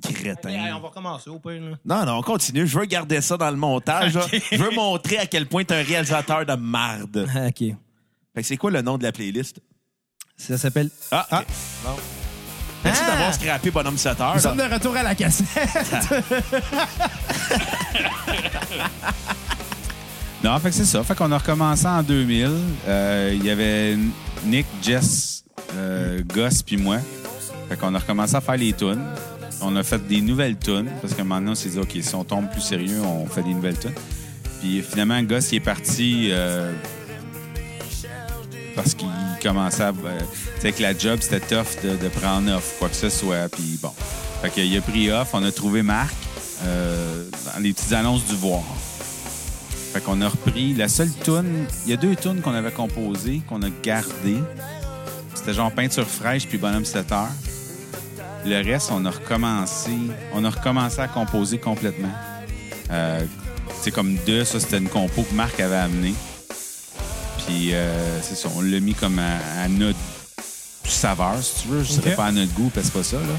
Petit 0.01 0.15
crétin. 0.15 0.49
Hey, 0.49 0.73
on 0.73 0.81
va 0.81 0.89
recommencer 0.89 1.29
au 1.29 1.39
pire. 1.39 1.61
Là. 1.61 1.77
Non, 1.85 2.07
non, 2.07 2.19
on 2.19 2.23
continue. 2.23 2.67
Je 2.67 2.79
veux 2.79 2.87
garder 2.87 3.21
ça 3.21 3.37
dans 3.37 3.51
le 3.51 3.57
montage. 3.59 4.15
là. 4.15 4.25
Je 4.53 4.57
veux 4.57 4.71
montrer 4.71 5.19
à 5.19 5.27
quel 5.27 5.47
point 5.47 5.65
t'es 5.65 5.75
un 5.75 5.83
réalisateur 5.83 6.47
de 6.47 6.55
marde. 6.55 7.29
OK. 7.47 7.59
Fait 7.59 7.75
que 8.37 8.43
c'est 8.43 8.57
quoi 8.57 8.71
le 8.71 8.81
nom 8.81 8.97
de 8.97 9.03
la 9.03 9.13
playlist? 9.13 9.61
Ça 10.37 10.57
s'appelle... 10.57 10.89
Ah, 11.11 11.27
Ah. 11.31 11.45
Bon. 11.85 11.97
Merci 12.85 13.03
Ah. 13.05 13.11
d'avoir 13.11 13.35
scrappé 13.35 13.71
Bonhomme 13.71 13.99
7 13.99 14.21
heures. 14.21 14.35
Nous 14.37 14.41
sommes 14.41 14.57
de 14.57 14.63
retour 14.63 14.97
à 14.97 15.03
la 15.03 15.15
cassette. 15.15 15.47
Non, 20.45 20.59
fait 20.61 20.69
que 20.71 20.75
c'est 20.75 20.85
ça. 20.85 21.03
Fait 21.03 21.15
qu'on 21.17 21.33
a 21.33 21.39
recommencé 21.39 21.87
en 21.87 22.03
2000. 22.03 22.51
Euh, 22.87 23.33
Il 23.35 23.45
y 23.45 23.51
avait 23.51 23.97
Nick, 24.45 24.67
Jess, 24.83 25.45
euh, 25.75 26.23
Gus 26.23 26.63
puis 26.63 26.77
moi. 26.77 26.99
Fait 27.69 27.77
qu'on 27.77 27.95
a 27.95 27.99
recommencé 27.99 28.37
à 28.37 28.41
faire 28.41 28.57
les 28.57 28.73
tunes. 28.73 29.05
On 29.61 29.75
a 29.75 29.83
fait 29.83 30.07
des 30.07 30.21
nouvelles 30.21 30.57
tunes 30.57 30.89
parce 31.03 31.17
moment 31.19 31.37
donné, 31.41 31.51
on 31.51 31.55
s'est 31.57 31.71
dit, 31.71 31.79
OK, 31.79 31.97
si 32.01 32.15
on 32.15 32.23
tombe 32.23 32.49
plus 32.51 32.61
sérieux, 32.61 33.01
on 33.03 33.27
fait 33.27 33.43
des 33.43 33.53
nouvelles 33.53 33.79
tunes. 33.79 33.95
Puis 34.61 34.83
finalement, 34.83 35.21
Gus, 35.23 35.51
il 35.53 35.57
est 35.57 35.61
parti 35.61 36.29
euh, 36.31 36.73
parce 38.77 38.95
qu'il 38.95 39.09
commençait 39.43 39.83
à... 39.83 39.89
euh, 39.89 40.19
tu 40.57 40.61
sais, 40.63 40.73
que 40.73 40.83
la 40.83 40.97
job, 40.97 41.19
c'était 41.21 41.41
tough 41.41 41.83
de, 41.83 41.97
de 41.97 42.09
prendre 42.09 42.57
off, 42.57 42.77
quoi 42.79 42.89
que 42.89 42.97
ce 42.97 43.09
soit. 43.09 43.49
Puis 43.49 43.79
bon. 43.83 43.93
Fait 44.41 44.51
qu'il 44.51 44.77
a 44.77 44.81
pris 44.81 45.11
off. 45.11 45.31
On 45.33 45.43
a 45.43 45.51
trouvé 45.51 45.83
Marc 45.83 46.15
euh, 46.65 47.25
dans 47.53 47.61
les 47.61 47.73
petites 47.73 47.93
annonces 47.93 48.25
du 48.25 48.37
voir. 48.37 48.63
Fait 49.93 50.01
qu'on 50.03 50.21
a 50.21 50.29
repris 50.29 50.75
la 50.75 50.89
seule 50.89 51.11
tune. 51.25 51.67
Il 51.87 51.91
y 51.91 51.95
a 51.95 51.97
deux 51.97 52.15
tunes 52.15 52.41
qu'on 52.41 52.53
avait 52.55 52.71
composées, 52.71 53.41
qu'on 53.49 53.63
a 53.63 53.69
gardées. 53.83 54.43
C'était 55.35 55.55
genre 55.55 55.73
peinture 55.73 56.07
fraîche 56.07 56.47
puis 56.47 56.59
bonhomme 56.59 56.85
7 56.85 57.11
heures. 57.13 57.29
Le 58.45 58.63
reste, 58.63 58.91
on 58.93 59.05
a 59.07 59.11
recommencé. 59.11 59.91
On 60.35 60.45
a 60.45 60.51
recommencé 60.51 61.01
à 61.01 61.09
composer 61.09 61.59
complètement. 61.59 62.11
Euh, 62.91 63.21
c'est 63.83 63.91
comme 63.91 64.17
deux, 64.27 64.45
ça 64.45 64.61
c'était 64.61 64.79
une 64.79 64.89
compo 64.89 65.23
que 65.23 65.35
Marc 65.35 65.59
avait 65.61 65.77
amenée. 65.77 66.15
Puis 67.47 67.71
euh, 67.73 68.21
c'est 68.23 68.35
ça, 68.37 68.49
on 68.57 68.61
l'a 68.61 68.81
mis 68.81 68.95
comme 68.95 69.19
à, 69.19 69.63
à 69.63 69.69
notre 69.69 69.99
saveur, 70.85 71.35
si 71.43 71.63
tu 71.63 71.69
veux. 71.69 71.83
Je 71.83 71.93
dirais 71.93 72.11
Ok. 72.11 72.17
pas 72.17 72.27
à 72.27 72.33
notre 72.33 72.53
goût, 72.55 72.71
parce 72.75 72.89
que 72.91 73.03
c'est 73.03 73.17
pas 73.17 73.23
ça, 73.23 73.27
là. 73.27 73.35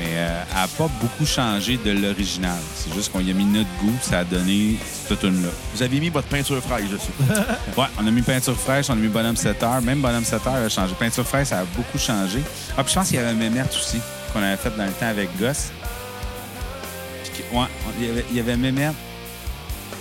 Mais 0.00 0.06
euh, 0.14 0.42
elle 0.50 0.56
n'a 0.56 0.66
pas 0.66 0.88
beaucoup 0.98 1.26
changé 1.26 1.76
de 1.76 1.90
l'original. 1.90 2.56
C'est 2.74 2.92
juste 2.94 3.12
qu'on 3.12 3.20
y 3.20 3.30
a 3.30 3.34
mis 3.34 3.44
notre 3.44 3.68
goût, 3.82 3.92
ça 4.00 4.20
a 4.20 4.24
donné 4.24 4.76
cette 5.06 5.20
tune-là. 5.20 5.50
Vous 5.74 5.82
avez 5.82 6.00
mis 6.00 6.08
votre 6.08 6.28
peinture 6.28 6.62
fraîche 6.62 6.88
dessus. 6.88 7.12
Ouais, 7.76 7.84
on 8.00 8.06
a 8.06 8.10
mis 8.10 8.22
peinture 8.22 8.56
fraîche, 8.56 8.88
on 8.88 8.94
a 8.94 8.96
mis 8.96 9.08
bonhomme 9.08 9.36
7 9.36 9.62
heures. 9.62 9.82
Même 9.82 10.00
bonhomme 10.00 10.24
7 10.24 10.46
heures 10.46 10.54
a 10.54 10.68
changé. 10.70 10.94
Peinture 10.98 11.26
fraîche, 11.26 11.48
ça 11.48 11.58
a 11.58 11.64
beaucoup 11.76 11.98
changé. 11.98 12.40
Ah, 12.78 12.82
puis 12.82 12.92
je 12.94 12.98
pense 12.98 13.08
qu'il 13.08 13.16
y 13.16 13.20
avait 13.20 13.34
Mémette 13.34 13.74
aussi, 13.76 13.98
qu'on 14.32 14.42
avait 14.42 14.56
fait 14.56 14.74
dans 14.74 14.86
le 14.86 14.92
temps 14.92 15.08
avec 15.08 15.28
Goss. 15.38 15.70
Ouais, 17.52 17.66
il 17.98 18.06
y 18.06 18.10
avait, 18.10 18.24
il 18.30 18.36
y 18.36 18.40
avait 18.40 18.56
Mémette. 18.56 18.94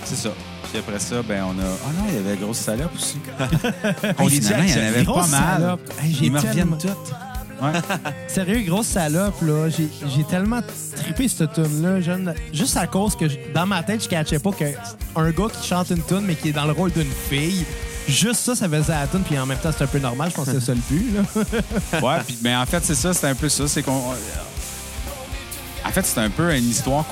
C'est 0.05 0.15
ça. 0.15 0.29
Puis 0.69 0.79
après 0.79 0.99
ça, 0.99 1.21
ben 1.23 1.43
on 1.43 1.59
a. 1.59 1.63
Ah 1.63 1.91
non, 1.97 2.05
il 2.07 2.15
y 2.15 2.17
avait 2.17 2.37
Grosse 2.37 2.59
Salope 2.59 2.93
aussi. 2.95 3.17
On 4.19 4.27
dit 4.27 4.37
il 4.37 4.43
y 4.43 4.73
en 4.73 4.87
avait 4.87 5.03
pas 5.03 5.27
mal. 5.27 5.77
Hey, 6.01 6.17
Ils 6.21 6.31
me 6.31 6.39
reviennent 6.39 6.77
toutes. 6.77 7.13
Ouais. 7.61 7.79
Sérieux, 8.27 8.61
grosse 8.69 8.87
salope, 8.87 9.41
là. 9.41 9.67
J'ai 9.69 10.23
tellement 10.23 10.61
trippé 10.95 11.27
cette 11.27 11.53
tune-là. 11.53 11.99
jeune- 12.01 12.33
Juste 12.53 12.77
à 12.77 12.87
cause 12.87 13.15
que, 13.15 13.27
je- 13.27 13.37
dans 13.53 13.65
ma 13.65 13.83
tête, 13.83 14.03
je 14.03 14.09
catchais 14.09 14.39
pas 14.39 14.51
qu'un 14.51 15.31
gars 15.31 15.47
qui 15.61 15.67
chante 15.67 15.89
une 15.89 16.03
tune, 16.03 16.21
mais 16.25 16.35
qui 16.35 16.49
est 16.49 16.53
dans 16.53 16.65
le 16.65 16.71
rôle 16.73 16.91
d'une 16.91 17.11
fille, 17.29 17.65
juste 18.07 18.41
ça, 18.41 18.55
ça 18.55 18.67
faisait 18.69 18.91
la 18.93 19.07
tune, 19.07 19.21
puis 19.23 19.37
en 19.37 19.45
même 19.45 19.57
temps, 19.57 19.71
c'est 19.75 19.83
un 19.83 19.87
peu 19.87 19.99
normal. 19.99 20.29
Je 20.31 20.35
pense 20.35 20.45
que 20.45 20.59
c'est 20.59 20.65
ça 20.65 20.73
le 20.73 20.81
but, 20.89 21.13
là. 21.15 21.99
Ouais, 22.01 22.21
puis 22.25 22.37
mais 22.41 22.55
en 22.55 22.65
fait, 22.65 22.83
c'est 22.83 22.95
ça, 22.95 23.13
c'est 23.13 23.27
un 23.27 23.35
peu 23.35 23.49
ça. 23.49 23.67
C'est 23.67 23.83
qu'on. 23.83 24.01
En 25.85 25.89
fait, 25.91 26.05
c'est 26.05 26.19
un 26.19 26.29
peu 26.29 26.53
une 26.55 26.69
histoire 26.69 27.05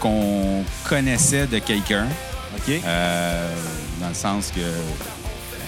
qu'on 0.00 0.62
connaissait 0.88 1.46
de 1.46 1.58
quelqu'un. 1.58 2.06
OK? 2.56 2.80
Euh, 2.84 3.50
dans 4.00 4.08
le 4.08 4.14
sens 4.14 4.50
que 4.54 4.60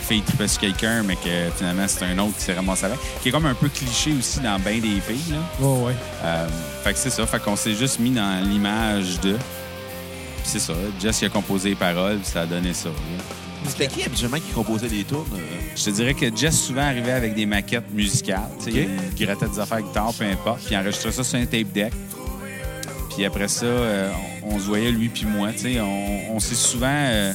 fille 0.09 0.23
tripait 0.23 0.49
sur 0.49 0.61
quelqu'un, 0.61 1.03
mais 1.03 1.17
que 1.17 1.51
finalement, 1.57 1.85
c'est 1.89 2.05
un 2.05 2.19
autre 2.19 2.37
qui 2.37 2.43
s'est 2.43 2.55
ramassé 2.55 2.85
avec. 2.87 2.99
Qui 3.23 3.29
est 3.29 3.33
comme 3.33 3.47
un 3.47 3.55
peu 3.55 3.69
cliché 3.69 4.13
aussi 4.19 4.41
dans 4.41 4.59
bien 4.59 4.75
des 4.79 5.01
filles. 5.01 5.33
Là. 5.33 5.39
Ouais, 5.67 5.87
ouais. 5.87 5.93
Euh, 6.25 6.49
fait 6.85 6.93
que 6.93 6.99
c'est 6.99 7.11
ça. 7.11 7.27
Fait 7.27 7.43
qu'on 7.43 7.57
s'est 7.57 7.75
juste 7.75 7.99
mis 7.99 8.11
dans 8.11 8.43
l'image 8.49 9.21
de. 9.21 9.33
Puis 9.33 10.45
c'est 10.45 10.59
ça. 10.61 10.75
Jess, 11.01 11.23
il 11.23 11.27
a 11.27 11.29
composé 11.29 11.71
les 11.71 11.75
paroles, 11.75 12.19
puis 12.19 12.27
ça 12.31 12.43
a 12.43 12.47
donné 12.47 12.73
ça. 12.75 12.89
là. 12.89 12.95
C'était 13.69 13.89
qui 13.89 14.05
habituellement 14.05 14.37
qui 14.39 14.53
composait 14.53 14.87
les 14.87 15.03
tours? 15.03 15.27
Je 15.75 15.83
te 15.85 15.91
dirais 15.91 16.15
que 16.15 16.27
Jess 16.37 16.57
souvent 16.67 16.83
arrivait 16.83 17.11
avec 17.13 17.35
des 17.35 17.47
maquettes 17.47 17.91
musicales. 17.93 18.49
tu 18.65 18.71
sais. 18.73 18.89
Il 19.19 19.27
grattait 19.27 19.49
des 19.49 19.59
affaires 19.59 19.81
guitare, 19.83 20.13
peu 20.15 20.25
importe. 20.25 20.61
Puis 20.61 20.69
il 20.75 20.77
enregistrait 20.79 21.11
ça 21.11 21.25
sur 21.25 21.39
un 21.39 21.47
tape 21.47 21.73
deck. 21.73 21.93
Puis 23.15 23.25
après 23.25 23.49
ça, 23.49 23.65
euh, 23.67 24.11
on, 24.45 24.55
on 24.55 24.59
se 24.61 24.67
voyait 24.67 24.91
lui 24.93 25.09
puis 25.09 25.25
moi. 25.25 25.51
tu 25.53 25.59
sais, 25.61 25.81
On, 25.81 26.37
on 26.37 26.39
s'est 26.39 26.55
souvent, 26.55 26.87
euh, 26.93 27.33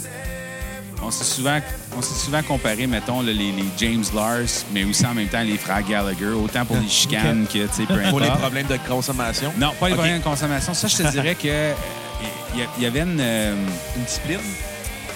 on 1.03 1.12
s'est 1.12 1.24
souvent, 1.24 1.60
on 1.98 2.01
souvent 2.01 2.43
comparé, 2.43 2.86
mettons, 2.88 3.22
là, 3.22 3.31
les, 3.34 3.51
les 3.51 3.65
James 3.77 4.03
Lars, 4.13 4.63
mais 4.74 4.84
aussi 4.84 5.05
en 5.05 5.13
même 5.13 5.27
temps 5.27 5.41
les 5.41 5.58
frères 5.58 5.81
Gallagher, 5.88 6.27
autant 6.27 6.65
pour 6.65 6.77
les 6.77 6.88
chicanes 6.88 7.46
que, 7.48 7.65
tu 7.67 7.74
sais, 7.74 7.86
peu 7.86 8.00
Pour 8.10 8.20
les 8.20 8.29
problèmes 8.29 8.67
de 8.67 8.77
consommation? 8.88 9.51
Non, 9.58 9.72
pas 9.79 9.89
les 9.89 9.96
problèmes 9.96 10.20
de 10.20 10.24
consommation. 10.24 10.74
Ça, 10.74 10.88
je 10.88 10.98
te 10.98 11.08
dirais 11.12 11.36
que 11.36 11.48
euh, 11.48 11.74
il 12.53 12.62
y, 12.62 12.67
il 12.77 12.84
y 12.84 12.86
avait 12.86 13.01
une. 13.01 13.17
euh, 13.20 13.55
Une 13.98 14.03
discipline? 14.03 14.39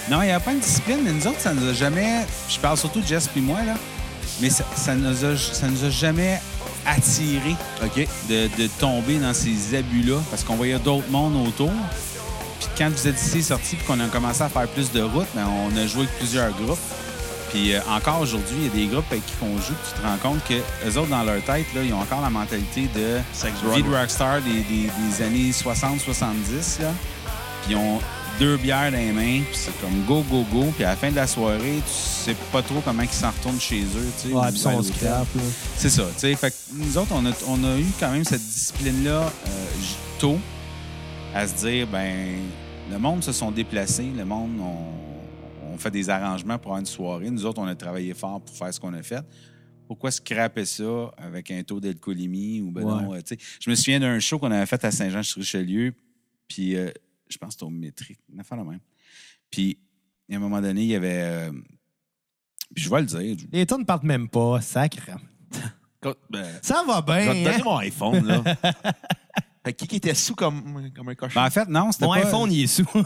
non, 0.09 0.21
il 0.21 0.27
n'y 0.27 0.31
a 0.31 0.39
pas 0.39 0.51
une 0.51 0.59
discipline, 0.59 0.99
mais 1.03 1.11
nous 1.11 1.27
autres, 1.27 1.39
ça 1.39 1.53
nous 1.53 1.67
a 1.67 1.73
jamais. 1.73 2.25
Je 2.49 2.59
parle 2.59 2.77
surtout 2.77 3.01
de 3.01 3.07
Jess 3.07 3.27
puis 3.27 3.41
moi, 3.41 3.59
là. 3.65 3.73
Mais 4.41 4.49
ça, 4.49 4.65
ça 4.75 4.95
nous, 4.95 5.25
a, 5.25 5.37
ça 5.37 5.67
nous 5.67 5.83
a 5.85 5.89
jamais 5.89 6.39
attiré 6.85 7.55
de 8.29 8.67
tomber 8.79 9.17
dans 9.17 9.33
ces 9.33 9.75
abus-là 9.75 10.17
parce 10.29 10.43
qu'on 10.43 10.55
voyait 10.55 10.77
d'autres 10.77 11.09
mondes 11.09 11.47
autour. 11.47 11.71
Puis 12.59 12.67
quand 12.77 12.89
vous 12.89 13.07
êtes 13.07 13.21
ici 13.21 13.43
sorti 13.43 13.75
puis 13.75 13.85
qu'on 13.85 13.99
a 13.99 14.07
commencé 14.07 14.41
à 14.41 14.49
faire 14.49 14.67
plus 14.67 14.91
de 14.91 15.01
routes, 15.01 15.27
ben, 15.35 15.45
on 15.47 15.75
a 15.77 15.87
joué 15.87 16.03
avec 16.03 16.17
plusieurs 16.17 16.51
groupes. 16.51 16.79
Puis 17.51 17.73
euh, 17.73 17.79
encore 17.89 18.21
aujourd'hui, 18.21 18.55
il 18.59 18.63
y 18.63 18.67
a 18.67 18.85
des 18.87 18.91
groupes 18.93 19.05
avec 19.11 19.25
qui 19.25 19.33
on 19.41 19.55
joue, 19.57 19.73
puis 19.73 19.93
tu 19.93 20.01
te 20.01 20.05
rends 20.05 20.17
compte 20.17 20.43
que 20.45 20.55
eux 20.55 20.97
autres, 20.97 21.09
dans 21.09 21.23
leur 21.23 21.41
tête, 21.43 21.65
là, 21.73 21.81
ils 21.83 21.93
ont 21.93 22.01
encore 22.01 22.21
la 22.21 22.29
mentalité 22.29 22.89
de 22.93 23.19
vie 23.75 23.83
de 23.83 23.95
rockstar 23.95 24.41
des, 24.41 24.61
des- 24.63 24.89
des 24.89 25.23
années 25.23 25.51
60-70. 25.51 26.81
là. 26.81 26.91
Puis 27.63 27.71
ils 27.71 27.75
ont 27.75 27.99
deux 28.39 28.57
bières 28.57 28.91
dans 28.91 28.97
les 28.97 29.11
mains, 29.13 29.41
puis 29.49 29.53
c'est 29.57 29.79
comme 29.79 30.03
go, 30.05 30.25
go, 30.29 30.43
go. 30.51 30.65
Puis 30.75 30.83
à 30.83 30.89
la 30.89 30.95
fin 30.97 31.09
de 31.09 31.15
la 31.15 31.27
soirée, 31.27 31.81
tu 31.85 31.93
sais 31.93 32.35
pas 32.51 32.61
trop 32.61 32.81
comment 32.83 33.03
ils 33.03 33.09
s'en 33.09 33.29
retournent 33.29 33.61
chez 33.61 33.81
eux. 33.83 34.11
tu 34.21 34.27
sais, 34.29 34.33
Ouais, 34.33 34.51
ou 34.79 34.81
puis 34.83 35.05
là. 35.05 35.21
C'est 35.77 35.89
ça. 35.89 36.03
tu 36.15 36.19
sais. 36.19 36.35
Fait 36.35 36.49
que 36.51 36.55
nous 36.73 36.97
autres, 36.97 37.11
on 37.13 37.25
a, 37.25 37.29
on 37.47 37.63
a 37.63 37.77
eu 37.77 37.85
quand 37.99 38.11
même 38.11 38.25
cette 38.25 38.45
discipline-là 38.45 39.31
euh, 39.47 39.65
tôt 40.19 40.37
à 41.35 41.47
se 41.47 41.55
dire, 41.55 41.85
ben, 41.87 42.39
le 42.89 42.97
monde 42.97 43.23
se 43.23 43.31
sont 43.31 43.51
déplacés, 43.51 44.09
le 44.15 44.23
monde, 44.25 44.57
on, 44.59 45.73
on 45.73 45.77
fait 45.77 45.91
des 45.91 46.09
arrangements 46.09 46.57
pour 46.57 46.71
avoir 46.71 46.79
une 46.79 46.85
soirée. 46.85 47.29
Nous 47.29 47.45
autres, 47.45 47.61
on 47.61 47.67
a 47.67 47.75
travaillé 47.75 48.13
fort 48.13 48.41
pour 48.41 48.55
faire 48.55 48.73
ce 48.73 48.79
qu'on 48.79 48.93
a 48.93 49.03
fait. 49.03 49.23
Pourquoi 49.87 50.11
scraper 50.11 50.65
ça 50.65 51.11
avec 51.17 51.51
un 51.51 51.61
taux 51.63 51.79
d'alcoolémie 51.79 52.61
ou 52.61 52.71
ben 52.71 52.83
Ouais. 52.83 53.01
non, 53.03 53.13
euh, 53.13 53.17
tu 53.21 53.35
sais. 53.35 53.37
Je 53.59 53.69
me 53.69 53.75
souviens 53.75 53.99
d'un 53.99 54.17
show 54.19 54.39
qu'on 54.39 54.49
avait 54.51 54.65
fait 54.65 54.83
à 54.83 54.91
Saint-Jean-sur-Richelieu, 54.91 55.93
puis 56.47 56.75
euh, 56.75 56.89
je 57.29 57.37
pense 57.37 57.49
que 57.49 57.53
c'était 57.53 57.65
au 57.65 57.69
métrique, 57.69 58.19
une 58.33 58.39
affaire 58.39 58.57
de 58.57 58.63
même. 58.63 58.79
Puis, 59.51 59.77
à 60.31 60.35
un 60.37 60.39
moment 60.39 60.61
donné, 60.61 60.81
il 60.83 60.87
y 60.87 60.95
avait... 60.95 61.21
euh, 61.21 61.51
puis 62.73 62.83
je 62.83 62.89
vais 62.89 63.01
le 63.01 63.05
dire, 63.05 63.35
Les 63.51 63.65
tunes 63.65 63.79
ne 63.79 63.83
partent 63.83 64.03
même 64.03 64.27
pas, 64.29 64.61
sacre. 64.61 65.11
Ben, 66.29 66.45
Ça 66.61 66.83
va 66.87 67.03
je 67.07 67.13
vais 67.13 67.23
bien. 67.23 67.33
te 67.33 67.43
donner 67.43 67.55
hein? 67.55 67.61
mon 67.65 67.77
iPhone, 67.77 68.25
là. 68.25 68.43
Qui 69.71 69.87
qui 69.87 69.95
était 69.95 70.13
sous 70.13 70.35
comme, 70.35 70.91
comme 70.95 71.09
un 71.09 71.15
cochon? 71.15 71.39
Ben, 71.39 71.47
en 71.47 71.49
fait, 71.49 71.67
non, 71.67 71.91
c'était 71.91 72.05
Mon 72.05 72.13
pas... 72.13 72.19
iPhone, 72.19 72.51
il 72.51 72.63
est 72.63 72.67
sous. 72.67 72.85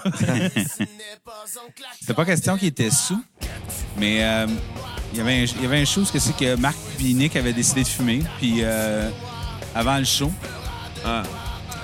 C'était 2.00 2.14
pas 2.14 2.26
question 2.26 2.58
qu'il 2.58 2.68
était 2.68 2.92
sous, 2.92 3.24
mais 3.98 4.24
euh, 4.24 4.48
il 5.14 5.18
y 5.18 5.22
avait 5.22 5.42
un, 5.42 5.46
il 5.46 5.62
y 5.62 5.66
avait 5.66 5.82
un 5.82 5.86
show, 5.86 6.04
ce 6.04 6.12
que 6.12 6.20
c'est 6.20 6.36
que 6.36 6.56
Marc 6.56 6.76
et 7.00 7.14
Nick 7.14 7.36
avaient 7.36 7.54
décidé 7.54 7.84
de 7.84 7.88
fumer, 7.88 8.24
puis 8.40 8.56
euh, 8.60 9.10
avant 9.74 9.98
le 9.98 10.04
show. 10.04 10.32
Ah. 11.06 11.24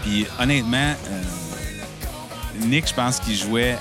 Puis 0.03 0.27
honnêtement, 0.39 0.93
euh, 1.07 1.23
Nick, 2.59 2.89
je 2.89 2.93
pense 2.93 3.19
qu'il 3.19 3.35
jouait 3.35 3.77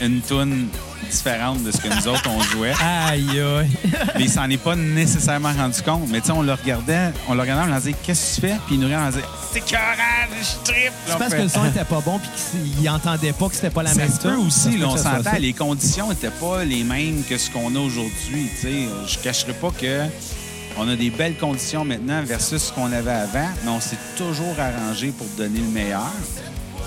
une 0.00 0.20
tune 0.20 0.68
différente 1.10 1.62
de 1.62 1.70
ce 1.70 1.78
que 1.78 1.88
nous 1.88 2.08
autres 2.08 2.28
on 2.28 2.40
jouait, 2.42 2.72
Aïe, 2.82 3.40
aïe. 3.40 3.68
mais 4.16 4.24
il 4.24 4.30
s'en 4.30 4.48
est 4.50 4.56
pas 4.56 4.74
nécessairement 4.76 5.52
rendu 5.52 5.80
compte. 5.82 6.08
Mais 6.08 6.20
tu 6.20 6.26
sais, 6.26 6.32
on 6.32 6.42
le 6.42 6.52
regardait, 6.52 7.12
on 7.28 7.34
le 7.34 7.40
regardait, 7.40 7.64
on 7.64 7.66
leur 7.66 7.78
disait 7.78 7.94
qu'est-ce 8.02 8.36
que 8.40 8.46
tu 8.46 8.52
fais, 8.52 8.56
puis 8.66 8.74
il 8.74 8.80
nous 8.80 8.86
regardait, 8.86 9.06
on 9.06 9.10
disait 9.10 9.24
c'est 9.52 9.64
carré, 9.64 9.96
je 10.40 10.70
trippe. 10.72 10.92
C'est 11.06 11.18
parce 11.18 11.34
que 11.34 11.42
le 11.42 11.48
son 11.48 11.64
était 11.66 11.84
pas 11.84 12.00
bon 12.00 12.18
puis 12.18 12.30
qu'il 12.76 12.90
entendait 12.90 13.32
pas 13.32 13.48
que 13.48 13.54
c'était 13.54 13.70
pas 13.70 13.82
la 13.82 13.90
Ça 13.90 14.00
même 14.00 14.10
se 14.12 14.18
peut 14.20 14.34
tune. 14.34 14.50
Ça 14.50 14.66
aussi, 14.68 14.78
là, 14.78 14.86
on 14.88 14.96
s'entend, 14.96 15.38
les 15.38 15.52
conditions 15.52 16.08
n'étaient 16.08 16.30
pas 16.30 16.64
les 16.64 16.84
mêmes 16.84 17.22
que 17.28 17.38
ce 17.38 17.50
qu'on 17.50 17.74
a 17.74 17.78
aujourd'hui. 17.78 18.50
tu 18.60 18.66
sais. 18.66 18.88
Je 19.06 19.18
cacherai 19.18 19.52
pas 19.54 19.70
que 19.70 20.02
on 20.78 20.86
a 20.88 20.94
des 20.96 21.08
belles 21.10 21.36
conditions 21.38 21.84
maintenant 21.86 22.22
versus 22.22 22.64
ce 22.64 22.72
qu'on 22.72 22.92
avait 22.92 23.10
avant, 23.10 23.48
mais 23.64 23.70
on 23.70 23.80
s'est 23.80 23.96
toujours 24.16 24.54
arrangé 24.58 25.08
pour 25.08 25.26
donner 25.38 25.60
le 25.60 25.68
meilleur. 25.68 26.12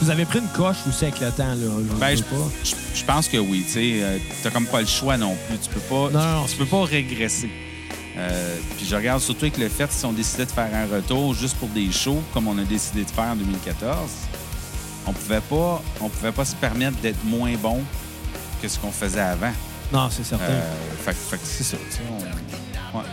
Vous 0.02 0.10
avez 0.10 0.26
pris 0.26 0.40
une 0.40 0.48
coche 0.48 0.78
aussi 0.88 1.06
avec 1.06 1.20
le 1.20 1.30
temps, 1.32 1.48
là. 1.48 1.56
je 1.56 1.96
Ben, 2.00 2.16
je, 2.18 2.24
pas. 2.24 2.36
je- 2.64 2.76
je 3.00 3.04
pense 3.06 3.28
que 3.28 3.38
oui. 3.38 3.64
Tu 3.66 3.74
sais, 3.74 4.00
euh, 4.02 4.18
t'as 4.42 4.50
comme 4.50 4.66
pas 4.66 4.80
le 4.82 4.88
choix 4.88 5.18
non 5.18 5.36
plus. 5.48 5.58
Tu 5.58 5.70
peux 5.70 5.80
pas, 5.82 6.10
Non, 6.12 6.42
non, 6.42 6.46
tu, 6.46 6.56
peux 6.56 6.66
pas 6.66 6.84
régresser. 6.86 7.50
Euh, 8.18 8.58
puis 8.78 8.86
je 8.90 8.96
regarde 8.96 9.22
surtout 9.22 9.46
avec 9.46 9.58
le 9.58 9.68
fait 9.70 9.92
si 9.92 10.06
on 10.06 10.14
décidait 10.14 10.46
de 10.46 10.52
faire 10.52 10.70
un 10.74 10.94
retour 10.96 11.34
juste 11.34 11.56
pour 11.58 11.70
des 11.70 11.92
shows, 11.92 12.22
comme 12.34 12.48
on 12.48 12.58
a 12.58 12.64
décidé 12.64 13.04
de 13.04 13.10
faire 13.10 13.26
en 13.26 13.36
2014, 13.36 13.98
on 15.06 15.14
pouvait 15.14 15.42
pas, 15.42 15.82
on 16.02 16.10
pouvait 16.10 16.32
pas 16.32 16.46
se 16.46 16.56
permettre 16.56 16.98
d'être 17.02 17.24
moins 17.26 17.54
bon 17.62 17.80
que 18.62 18.68
ce 18.68 18.78
qu'on 18.80 18.92
faisait 18.92 19.20
avant. 19.22 19.52
Non, 19.92 20.10
c'est 20.12 20.24
certain. 20.26 20.46
Euh, 20.46 20.74
fait, 21.04 21.16
c'est 21.44 21.64
ça. 21.64 21.78
tu 21.90 21.96
sais, 21.98 22.02
on- 22.12 22.98
ouais. 22.98 23.04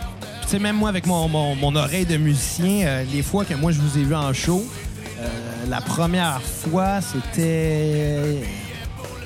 Tu 0.43 0.47
sais, 0.49 0.59
même 0.59 0.77
moi, 0.77 0.87
avec 0.89 1.05
mon, 1.05 1.27
mon, 1.27 1.55
mon 1.55 1.75
oreille 1.75 2.05
de 2.05 2.15
musicien, 2.17 2.85
euh, 2.87 3.03
les 3.11 3.21
fois 3.23 3.43
que 3.43 3.53
moi, 3.53 3.71
je 3.73 3.79
vous 3.81 3.97
ai 3.97 4.03
vu 4.03 4.15
en 4.15 4.31
show, 4.33 4.65
la 5.69 5.81
première 5.81 6.41
fois, 6.41 6.99
c'était... 7.01 8.37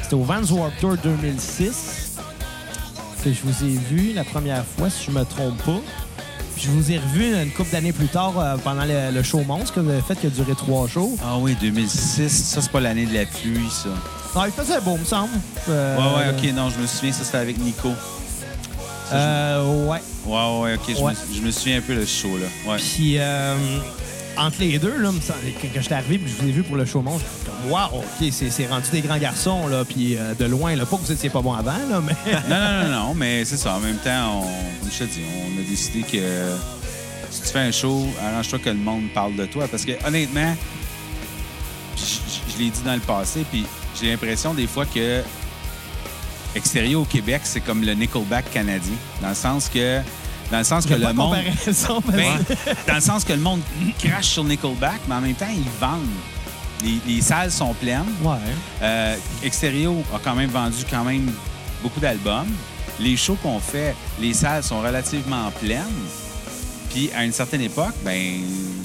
C'était 0.01 0.15
au 0.15 0.23
Vans 0.23 0.41
Warped 0.43 0.79
Tour 0.79 0.97
2006 1.03 2.07
que 3.23 3.31
je 3.31 3.39
vous 3.43 3.63
ai 3.63 3.77
vu 3.77 4.13
la 4.13 4.23
première 4.23 4.65
fois, 4.65 4.89
si 4.89 5.05
je 5.05 5.11
me 5.11 5.23
trompe 5.23 5.57
pas. 5.63 5.79
Puis 6.55 6.65
je 6.65 6.69
vous 6.71 6.91
ai 6.91 6.97
revu 6.97 7.33
une 7.39 7.51
couple 7.51 7.71
d'années 7.71 7.93
plus 7.93 8.07
tard 8.07 8.33
euh, 8.39 8.57
pendant 8.57 8.83
le, 8.83 9.11
le 9.13 9.21
show 9.23 9.41
Monstre 9.43 9.75
que 9.75 9.79
vous 9.79 9.89
avez 9.91 10.01
fait, 10.01 10.15
qui 10.15 10.25
a 10.27 10.29
duré 10.31 10.53
trois 10.55 10.87
shows. 10.87 11.17
Ah 11.23 11.37
oui, 11.37 11.55
2006, 11.61 12.29
ça, 12.29 12.61
c'est 12.61 12.71
pas 12.71 12.79
l'année 12.81 13.05
de 13.05 13.13
la 13.13 13.25
pluie, 13.25 13.69
ça. 13.69 13.89
Non, 14.35 14.45
il 14.45 14.51
faisait 14.51 14.81
beau, 14.81 14.97
me 14.97 15.05
semble. 15.05 15.29
Euh, 15.69 15.97
Ouais, 15.97 16.03
ouais, 16.25 16.29
OK, 16.49 16.55
non, 16.55 16.69
je 16.71 16.79
me 16.81 16.87
souviens, 16.87 17.13
ça, 17.13 17.23
c'était 17.23 17.37
avec 17.37 17.57
Nico. 17.59 17.89
Ça, 19.09 19.15
Euh, 19.15 19.85
ouais. 19.87 19.99
je- 20.25 20.29
Ouais, 20.29 20.59
ouais, 20.61 20.73
OK, 20.75 20.95
je. 20.97 21.03
Me, 21.03 21.35
je 21.37 21.41
me 21.45 21.51
souviens 21.51 21.77
un 21.77 21.81
peu 21.81 21.95
de 21.95 22.05
ce 22.05 22.21
show-là. 22.23 22.47
Ouais. 22.71 22.77
Puis, 22.77 23.15
euh, 23.19 23.55
entre 24.37 24.59
les 24.59 24.79
deux, 24.79 24.97
là, 24.97 25.09
quand 25.61 25.81
j'étais 25.81 25.93
arrivé 25.93 26.15
et 26.15 26.27
je 26.27 26.41
vous 26.41 26.47
ai 26.47 26.51
vu 26.51 26.63
pour 26.63 26.75
le 26.77 26.85
show 26.85 27.03
j'étais 27.03 27.19
comme, 27.45 27.71
wow, 27.71 27.99
OK, 27.99 28.31
c'est 28.31 28.67
rendu 28.67 28.89
des 28.91 29.01
grands 29.01 29.17
garçons, 29.17 29.67
là, 29.67 29.83
puis 29.85 30.17
euh, 30.17 30.33
de 30.33 30.45
loin, 30.45 30.75
là, 30.75 30.85
pas 30.85 30.97
que 30.97 31.03
vous 31.03 31.11
étiez 31.11 31.29
pas 31.29 31.41
bon 31.41 31.53
avant, 31.53 31.77
là, 31.89 32.01
mais... 32.01 32.15
Non, 32.49 32.59
non, 32.59 32.83
non, 32.83 33.07
non, 33.07 33.13
mais 33.13 33.45
c'est 33.45 33.57
ça. 33.57 33.75
En 33.75 33.79
même 33.79 33.97
temps, 33.97 34.41
comme 34.79 34.91
je 34.91 34.99
te 34.99 35.03
dis, 35.05 35.21
on 35.45 35.59
a 35.59 35.69
décidé 35.69 36.01
que 36.01 36.55
si 37.29 37.41
tu 37.41 37.47
fais 37.47 37.59
un 37.59 37.71
show, 37.71 38.05
arrange-toi 38.21 38.59
que 38.59 38.69
le 38.69 38.75
monde 38.75 39.03
parle 39.13 39.35
de 39.35 39.45
toi. 39.45 39.67
Parce 39.69 39.85
que, 39.85 39.91
honnêtement, 40.05 40.55
puis 41.95 42.05
je, 42.05 42.53
je 42.53 42.57
l'ai 42.59 42.69
dit 42.69 42.81
dans 42.83 42.93
le 42.95 42.99
passé, 42.99 43.45
puis 43.49 43.65
j'ai 43.99 44.09
l'impression 44.09 44.53
des 44.53 44.67
fois 44.67 44.85
que 44.85 45.21
Extérieur 46.53 47.01
au 47.01 47.05
Québec, 47.05 47.41
c'est 47.45 47.61
comme 47.61 47.81
le 47.81 47.93
Nickelback 47.93 48.51
canadien. 48.51 48.95
Dans 49.21 49.29
le 49.29 49.35
sens 49.35 49.69
que, 49.69 50.01
dans 50.51 50.57
le 50.57 50.63
sens 50.63 50.85
que 50.85 50.93
le 50.93 51.05
de 51.07 51.11
monde. 51.13 51.37
Ben, 52.13 52.45
dans 52.87 52.95
le 52.95 53.01
sens 53.01 53.23
que 53.23 53.33
le 53.33 53.39
monde 53.39 53.61
crache 53.99 54.27
sur 54.27 54.43
Nickelback, 54.43 55.01
mais 55.07 55.15
en 55.15 55.21
même 55.21 55.33
temps, 55.35 55.45
ils 55.49 55.63
vendent. 55.79 56.01
Les, 56.83 56.99
les 57.15 57.21
salles 57.21 57.51
sont 57.51 57.73
pleines. 57.75 58.03
Ouais. 58.23 58.37
Euh, 58.81 59.15
Extérieur 59.43 59.93
a 60.13 60.19
quand 60.23 60.35
même 60.35 60.49
vendu 60.49 60.83
quand 60.89 61.03
même 61.03 61.31
beaucoup 61.81 61.99
d'albums. 61.99 62.49
Les 62.99 63.15
shows 63.15 63.37
qu'on 63.41 63.59
fait, 63.59 63.95
les 64.19 64.33
salles 64.33 64.63
sont 64.63 64.81
relativement 64.81 65.51
pleines. 65.61 65.81
Puis 66.91 67.09
à 67.15 67.23
une 67.23 67.31
certaine 67.31 67.61
époque, 67.61 67.93
ben 68.03 68.41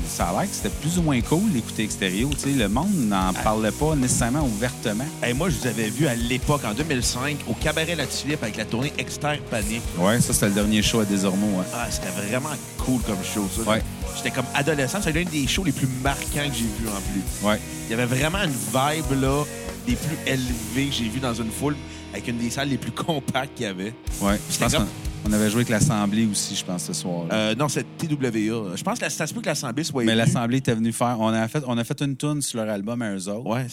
ça 0.08 0.28
a 0.28 0.32
l'air 0.32 0.48
que 0.48 0.54
c'était 0.54 0.68
plus 0.80 0.98
ou 0.98 1.02
moins 1.02 1.20
cool 1.22 1.50
d'écouter 1.52 1.82
Extérieur. 1.82 2.30
Tu 2.30 2.38
sais, 2.38 2.50
le 2.50 2.68
monde 2.68 2.94
n'en 2.94 3.32
parlait 3.32 3.72
pas 3.72 3.96
nécessairement 3.96 4.42
ouvertement. 4.44 5.04
Hey, 5.22 5.34
moi, 5.34 5.50
je 5.50 5.56
vous 5.56 5.66
avais 5.66 5.88
vu 5.88 6.06
à 6.06 6.14
l'époque, 6.14 6.62
en 6.64 6.72
2005, 6.74 7.38
au 7.48 7.54
Cabaret 7.54 7.96
La 7.96 8.06
Tulipe 8.06 8.42
avec 8.42 8.56
la 8.56 8.64
tournée 8.64 8.92
Exter 8.98 9.40
Panique. 9.50 9.82
Ouais, 9.98 10.20
ça 10.20 10.32
c'était 10.32 10.46
le 10.48 10.52
dernier 10.52 10.82
show 10.82 11.00
à 11.00 11.04
Desormeaux. 11.04 11.58
Ouais. 11.58 11.64
Ah, 11.74 11.86
c'était 11.90 12.10
vraiment 12.10 12.54
cool 12.78 13.00
comme 13.02 13.18
show, 13.24 13.48
ça. 13.54 13.68
Ouais. 13.68 13.82
J'étais 14.16 14.30
comme 14.30 14.46
adolescent. 14.54 15.00
C'est 15.02 15.12
l'un 15.12 15.24
des 15.24 15.46
shows 15.48 15.64
les 15.64 15.72
plus 15.72 15.88
marquants 16.02 16.48
que 16.48 16.54
j'ai 16.54 16.62
vu 16.80 16.88
en 16.88 17.00
plus. 17.12 17.46
Ouais. 17.48 17.60
Il 17.88 17.90
y 17.90 17.94
avait 18.00 18.06
vraiment 18.06 18.38
une 18.44 18.50
vibe, 18.50 19.20
là, 19.20 19.42
des 19.86 19.96
plus 19.96 20.16
élevées 20.26 20.86
que 20.90 20.94
j'ai 20.94 21.08
vu 21.08 21.18
dans 21.18 21.34
une 21.34 21.50
foule, 21.50 21.74
avec 22.12 22.28
une 22.28 22.38
des 22.38 22.50
salles 22.50 22.68
les 22.68 22.78
plus 22.78 22.92
compactes 22.92 23.54
qu'il 23.56 23.66
y 23.66 23.68
avait. 23.68 23.92
Ouais. 24.20 24.38
C'était 24.48 24.70
comme- 24.76 24.86
on 25.24 25.32
avait 25.32 25.50
joué 25.50 25.60
avec 25.60 25.68
l'Assemblée 25.70 26.26
aussi, 26.26 26.54
je 26.54 26.64
pense, 26.64 26.84
ce 26.84 26.92
soir. 26.92 27.26
Euh, 27.32 27.54
non, 27.54 27.68
c'est 27.68 27.84
TWA. 27.98 28.76
Je 28.76 28.82
pense 28.82 28.98
que 28.98 29.08
ça 29.08 29.26
se 29.26 29.34
peut 29.34 29.40
que 29.40 29.46
l'Assemblée 29.46 29.82
soit 29.84 30.04
Mais 30.04 30.14
l'Assemblée 30.14 30.58
était 30.58 30.74
venue 30.74 30.92
faire. 30.92 31.16
On 31.18 31.28
a 31.28 31.48
fait, 31.48 31.62
on 31.66 31.76
a 31.78 31.84
fait 31.84 32.00
une 32.02 32.16
tune 32.16 32.42
sur 32.42 32.58
leur 32.64 32.72
album 32.72 33.02
à 33.02 33.12
eux 33.14 33.28
autres. 33.28 33.48
Ouais, 33.48 33.66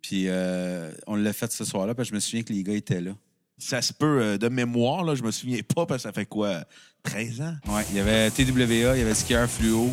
Puis 0.00 0.24
euh, 0.28 0.90
on 1.06 1.16
l'a 1.16 1.32
fait 1.32 1.52
ce 1.52 1.64
soir-là, 1.64 1.94
parce 1.94 2.08
que 2.08 2.12
je 2.12 2.14
me 2.14 2.20
souviens 2.20 2.42
que 2.42 2.52
les 2.52 2.62
gars 2.62 2.72
étaient 2.74 3.00
là. 3.00 3.10
ça 3.58 3.82
se 3.82 3.92
peut. 3.92 4.20
euh, 4.22 4.38
de 4.38 4.48
mémoire, 4.48 5.04
là, 5.04 5.14
je 5.14 5.22
me 5.22 5.30
souviens 5.30 5.60
pas, 5.74 5.84
parce 5.84 6.02
que 6.02 6.08
ça 6.08 6.12
fait 6.12 6.26
quoi, 6.26 6.64
13 7.02 7.40
ans? 7.42 7.54
Ouais. 7.68 7.82
Il 7.90 7.96
y 7.96 8.00
avait 8.00 8.30
TWA, 8.30 8.96
il 8.96 9.00
y 9.00 9.02
avait 9.02 9.14
Skier 9.14 9.44
Fluo. 9.48 9.90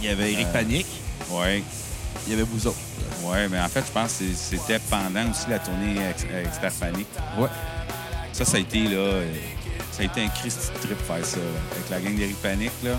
Il 0.00 0.06
y 0.06 0.08
avait 0.08 0.32
Eric 0.32 0.46
Euh, 0.48 0.52
Panique, 0.52 0.86
Ouais. 1.32 1.62
il 2.26 2.30
y 2.30 2.34
avait 2.34 2.44
vous 2.44 2.66
autres. 2.68 2.76
Ouais, 3.24 3.48
mais 3.48 3.58
en 3.58 3.68
fait, 3.68 3.82
je 3.84 3.90
pense 3.92 4.18
que 4.18 4.24
c'était 4.34 4.78
pendant 4.90 5.28
aussi 5.30 5.48
la 5.50 5.58
tournée 5.58 5.96
Ex- 6.10 6.24
Expert 6.46 6.72
Panic. 6.74 7.06
Ouais. 7.40 7.48
Ça, 8.36 8.44
ça 8.44 8.56
a 8.58 8.60
été, 8.60 8.82
là, 8.84 9.22
ça 9.92 10.02
a 10.02 10.04
été 10.04 10.22
un 10.24 10.28
Christy 10.28 10.68
trip 10.82 10.98
faire 11.06 11.24
ça, 11.24 11.38
là, 11.38 11.42
avec 11.72 11.90
la 11.90 12.00
gang 12.00 12.14
d'Eric 12.18 12.36
Panic, 12.42 12.70
là. 12.84 12.90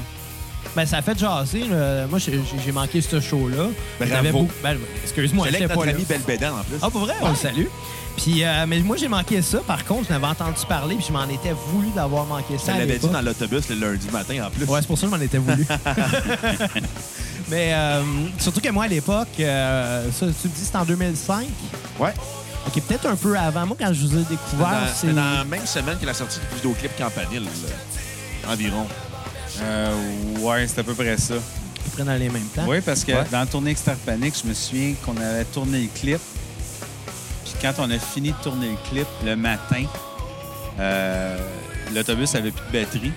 Ben, 0.75 0.85
ça 0.85 0.97
a 0.97 1.01
fait 1.03 1.17
jaser. 1.17 1.65
là. 1.69 2.07
Moi, 2.07 2.17
j'ai 2.19 2.71
manqué 2.71 3.01
ce 3.01 3.19
show-là. 3.21 3.67
Bravo. 4.03 4.31
Beaucoup- 4.31 4.53
Ben, 4.63 4.77
excuse-moi, 5.03 5.47
j'étais 5.51 5.67
pas 5.67 5.85
là. 5.85 5.91
ami 5.91 6.05
Belbédan, 6.05 6.55
en 6.59 6.63
plus. 6.63 6.77
Ah, 6.81 6.89
pour 6.89 7.01
vrai? 7.01 7.13
On 7.21 7.29
le 7.29 7.35
salue. 7.35 7.67
Puis, 8.17 8.43
euh, 8.43 8.65
mais 8.67 8.79
moi, 8.79 8.97
j'ai 8.97 9.07
manqué 9.07 9.43
ça. 9.43 9.59
Par 9.59 9.85
contre, 9.85 10.07
je 10.07 10.13
n'avais 10.13 10.25
entendu 10.25 10.59
parler, 10.67 10.95
puis 10.95 11.05
je 11.07 11.13
m'en 11.13 11.25
étais 11.29 11.53
voulu 11.71 11.89
d'avoir 11.95 12.25
manqué 12.25 12.57
ça. 12.57 12.73
à 12.73 12.79
l'avait 12.79 12.97
dit 12.97 13.07
dans 13.07 13.21
l'autobus 13.21 13.69
le 13.69 13.75
lundi 13.75 14.07
matin, 14.11 14.43
en 14.47 14.49
plus. 14.49 14.65
Ouais, 14.65 14.81
c'est 14.81 14.87
pour 14.87 14.97
ça 14.97 15.05
que 15.05 15.11
je 15.13 15.17
m'en 15.17 15.23
étais 15.23 15.37
voulu. 15.37 15.67
Mais 17.49 17.73
euh, 17.73 18.01
surtout 18.39 18.59
que 18.59 18.69
moi, 18.69 18.85
à 18.85 18.87
l'époque, 18.87 19.27
euh, 19.39 20.09
ça, 20.11 20.25
tu 20.41 20.47
me 20.47 20.53
dis, 20.53 20.65
c'était 20.65 20.77
en 20.77 20.85
2005. 20.85 21.47
Ouais. 21.99 22.13
OK, 22.67 22.81
peut-être 22.83 23.05
un 23.07 23.15
peu 23.15 23.37
avant. 23.37 23.65
Moi, 23.65 23.77
quand 23.79 23.93
je 23.93 24.05
vous 24.05 24.17
ai 24.17 24.23
découvert, 24.23 24.83
c'est... 24.93 25.01
c'était 25.07 25.13
dans 25.13 25.33
la 25.37 25.43
même 25.45 25.65
semaine 25.65 25.97
que 25.99 26.05
la 26.05 26.13
sortie 26.13 26.39
du 26.39 26.55
vidéoclip 26.57 26.91
Campanile, 26.97 27.43
là. 27.43 28.51
environ. 28.51 28.85
Euh, 29.61 29.95
ouais, 30.39 30.67
c'est 30.67 30.79
à 30.79 30.83
peu 30.83 30.93
près 30.93 31.17
ça. 31.17 31.35
Ils 31.85 31.91
prennent 31.91 32.05
dans 32.07 32.13
les 32.19 32.29
mêmes 32.29 32.45
temps. 32.55 32.65
Oui, 32.67 32.81
parce 32.81 33.03
que 33.03 33.13
Ouais. 33.13 33.23
dans 33.31 33.39
la 33.39 33.45
tournée 33.45 33.71
Expert 33.71 33.95
Panic, 33.97 34.33
je 34.43 34.47
me 34.49 34.53
souviens 34.53 34.93
qu'on 35.05 35.15
avait 35.17 35.45
tourné 35.45 35.81
le 35.81 35.87
clip. 35.99 36.19
Puis 37.45 37.53
quand 37.61 37.73
on 37.79 37.89
a 37.89 37.97
fini 37.97 38.31
de 38.31 38.43
tourner 38.43 38.69
le 38.71 38.89
clip, 38.89 39.07
le 39.25 39.35
matin, 39.35 39.83
euh, 40.79 41.37
l'autobus 41.95 42.35
avait 42.35 42.51
plus 42.51 42.65
de 42.71 42.79
batterie. 42.85 43.11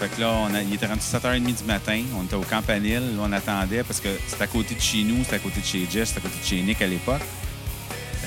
Fait 0.00 0.08
que 0.08 0.20
là, 0.20 0.32
on 0.32 0.52
a, 0.54 0.62
il 0.62 0.74
était 0.74 0.86
rendu 0.86 1.00
7h30 1.00 1.44
du 1.58 1.64
matin. 1.64 2.02
On 2.18 2.24
était 2.24 2.34
au 2.34 2.40
Campanile. 2.42 3.16
Là, 3.16 3.22
on 3.22 3.32
attendait 3.32 3.84
parce 3.84 4.00
que 4.00 4.08
c'était 4.26 4.42
à 4.44 4.46
côté 4.48 4.74
de 4.74 4.80
chez 4.80 5.04
nous, 5.04 5.22
c'était 5.22 5.36
à 5.36 5.38
côté 5.38 5.60
de 5.60 5.66
chez 5.66 5.86
Jess, 5.90 6.08
c'était 6.08 6.20
à 6.20 6.22
côté 6.28 6.34
de 6.42 6.44
chez 6.46 6.60
Nick 6.60 6.82
à 6.82 6.86
l'époque. 6.88 7.22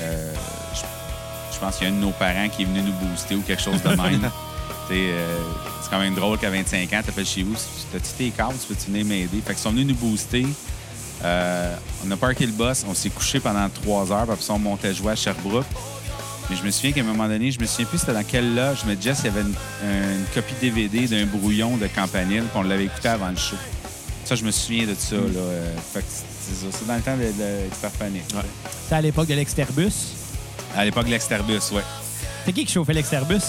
Euh, 0.00 0.32
je, 0.74 0.80
je 1.54 1.58
pense 1.58 1.76
qu'il 1.76 1.86
y 1.88 1.90
a 1.90 1.92
un 1.92 1.96
de 1.96 2.00
nos 2.00 2.10
parents 2.10 2.48
qui 2.48 2.62
est 2.62 2.66
venu 2.66 2.82
nous 2.82 2.92
booster 2.92 3.34
ou 3.34 3.42
quelque 3.42 3.62
chose 3.62 3.82
de 3.82 3.88
même. 3.88 4.30
Tu 4.88 4.94
euh, 4.94 5.36
c'est 5.82 5.90
quand 5.90 5.98
même 5.98 6.14
drôle 6.14 6.38
qu'à 6.38 6.50
25 6.50 6.92
ans, 6.92 7.00
t'appelles 7.04 7.26
chez 7.26 7.42
vous. 7.42 7.56
T'as-tu 7.92 8.10
tes 8.16 8.30
cartes? 8.30 8.54
Tu 8.60 8.72
peux-tu 8.72 8.90
venir 8.90 9.04
m'aider? 9.04 9.42
Fait 9.44 9.52
qu'ils 9.54 9.62
sont 9.62 9.70
venus 9.70 9.86
nous 9.86 9.94
booster. 9.94 10.46
Euh, 11.24 11.74
on 12.06 12.10
a 12.10 12.16
parké 12.16 12.46
le 12.46 12.52
bus, 12.52 12.84
on 12.88 12.94
s'est 12.94 13.10
couché 13.10 13.40
pendant 13.40 13.68
trois 13.68 14.12
heures, 14.12 14.26
puis 14.26 14.46
on 14.50 14.58
montait 14.58 14.94
jouer 14.94 15.12
à 15.12 15.16
Sherbrooke. 15.16 15.66
Mais 16.48 16.56
je 16.56 16.62
me 16.62 16.70
souviens 16.70 16.92
qu'à 16.92 17.00
un 17.00 17.04
moment 17.04 17.26
donné, 17.26 17.50
je 17.50 17.58
me 17.58 17.66
souviens 17.66 17.86
plus 17.86 17.98
c'était 17.98 18.12
dans 18.12 18.22
quelle 18.22 18.54
loge, 18.54 18.84
mais 18.86 18.96
Jess, 19.00 19.20
il 19.20 19.26
y 19.26 19.28
avait 19.28 19.40
une, 19.40 19.54
une 19.82 20.24
copie 20.32 20.54
DVD 20.60 21.08
d'un 21.08 21.26
brouillon 21.26 21.76
de 21.76 21.88
Campanile, 21.88 22.42
puis 22.42 22.50
on 22.54 22.62
l'avait 22.62 22.84
écouté 22.84 23.08
avant 23.08 23.30
le 23.30 23.36
show. 23.36 23.56
Ça, 24.24 24.36
je 24.36 24.44
me 24.44 24.52
souviens 24.52 24.86
de 24.86 24.94
ça. 24.94 25.16
Là. 25.16 25.40
Fait 25.92 26.00
que 26.00 26.06
c'est 26.48 26.66
ça. 26.70 26.78
C'est 26.78 26.86
dans 26.86 26.96
le 26.96 27.02
temps 27.02 27.16
de, 27.16 27.22
de 27.24 27.66
Expert 27.66 27.90
Panic. 27.92 28.22
C'est 28.88 28.94
à 28.94 29.00
l'époque 29.00 29.26
de 29.28 29.34
l'Exterbus. 29.34 29.92
À 30.76 30.84
l'époque 30.84 31.06
de 31.06 31.10
l'Exterbus, 31.10 31.60
ouais. 31.72 31.82
C'est 32.44 32.52
qui 32.52 32.64
qui 32.64 32.72
chauffait 32.72 32.92
l'Exterbus? 32.92 33.42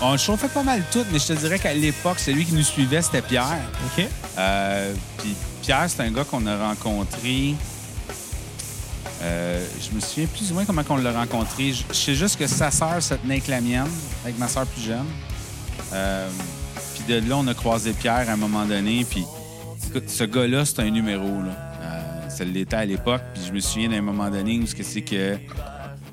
On 0.00 0.12
le 0.12 0.18
chauffait 0.18 0.48
pas 0.48 0.62
mal 0.62 0.82
tout, 0.90 1.04
mais 1.12 1.18
je 1.18 1.26
te 1.28 1.32
dirais 1.34 1.58
qu'à 1.58 1.74
l'époque, 1.74 2.18
celui 2.18 2.44
qui 2.44 2.54
nous 2.54 2.62
suivait, 2.62 3.02
c'était 3.02 3.22
Pierre. 3.22 3.58
OK. 3.96 4.04
Euh, 4.38 4.94
Puis 5.18 5.34
Pierre, 5.62 5.86
c'est 5.88 6.02
un 6.02 6.10
gars 6.10 6.24
qu'on 6.24 6.44
a 6.46 6.56
rencontré. 6.68 7.54
euh, 9.22 9.64
je 9.80 9.94
me 9.94 10.00
souviens 10.00 10.26
plus 10.26 10.50
ou 10.50 10.54
moins 10.54 10.64
comment 10.64 10.82
on 10.88 10.96
l'a 10.96 11.12
rencontré. 11.12 11.72
Je, 11.72 11.82
je 11.88 11.94
sais 11.94 12.14
juste 12.14 12.36
que 12.38 12.46
sa 12.48 12.70
sœur 12.70 13.00
se 13.02 13.14
tenait 13.14 13.34
avec 13.34 13.46
la 13.48 13.60
mienne, 13.60 13.86
avec 14.24 14.38
ma 14.38 14.48
sœur 14.48 14.66
plus 14.66 14.82
jeune. 14.82 15.06
Euh, 15.92 16.28
puis 16.94 17.04
de 17.14 17.28
là, 17.28 17.36
on 17.36 17.46
a 17.46 17.54
croisé 17.54 17.92
Pierre 17.92 18.28
à 18.28 18.32
un 18.32 18.36
moment 18.36 18.64
donné. 18.64 19.04
Puis 19.08 19.24
écoute, 19.92 20.08
ce 20.08 20.24
gars-là, 20.24 20.64
c'est 20.64 20.80
un 20.80 20.90
numéro. 20.90 21.26
Là. 21.42 21.50
Euh, 21.82 22.28
ça 22.30 22.44
l'était 22.44 22.76
à 22.76 22.84
l'époque. 22.86 23.20
Puis 23.34 23.42
je 23.46 23.52
me 23.52 23.60
souviens 23.60 23.90
d'un 23.90 24.00
moment 24.00 24.30
donné 24.30 24.58
où 24.58 24.66
c'est 24.66 25.02
que 25.02 25.36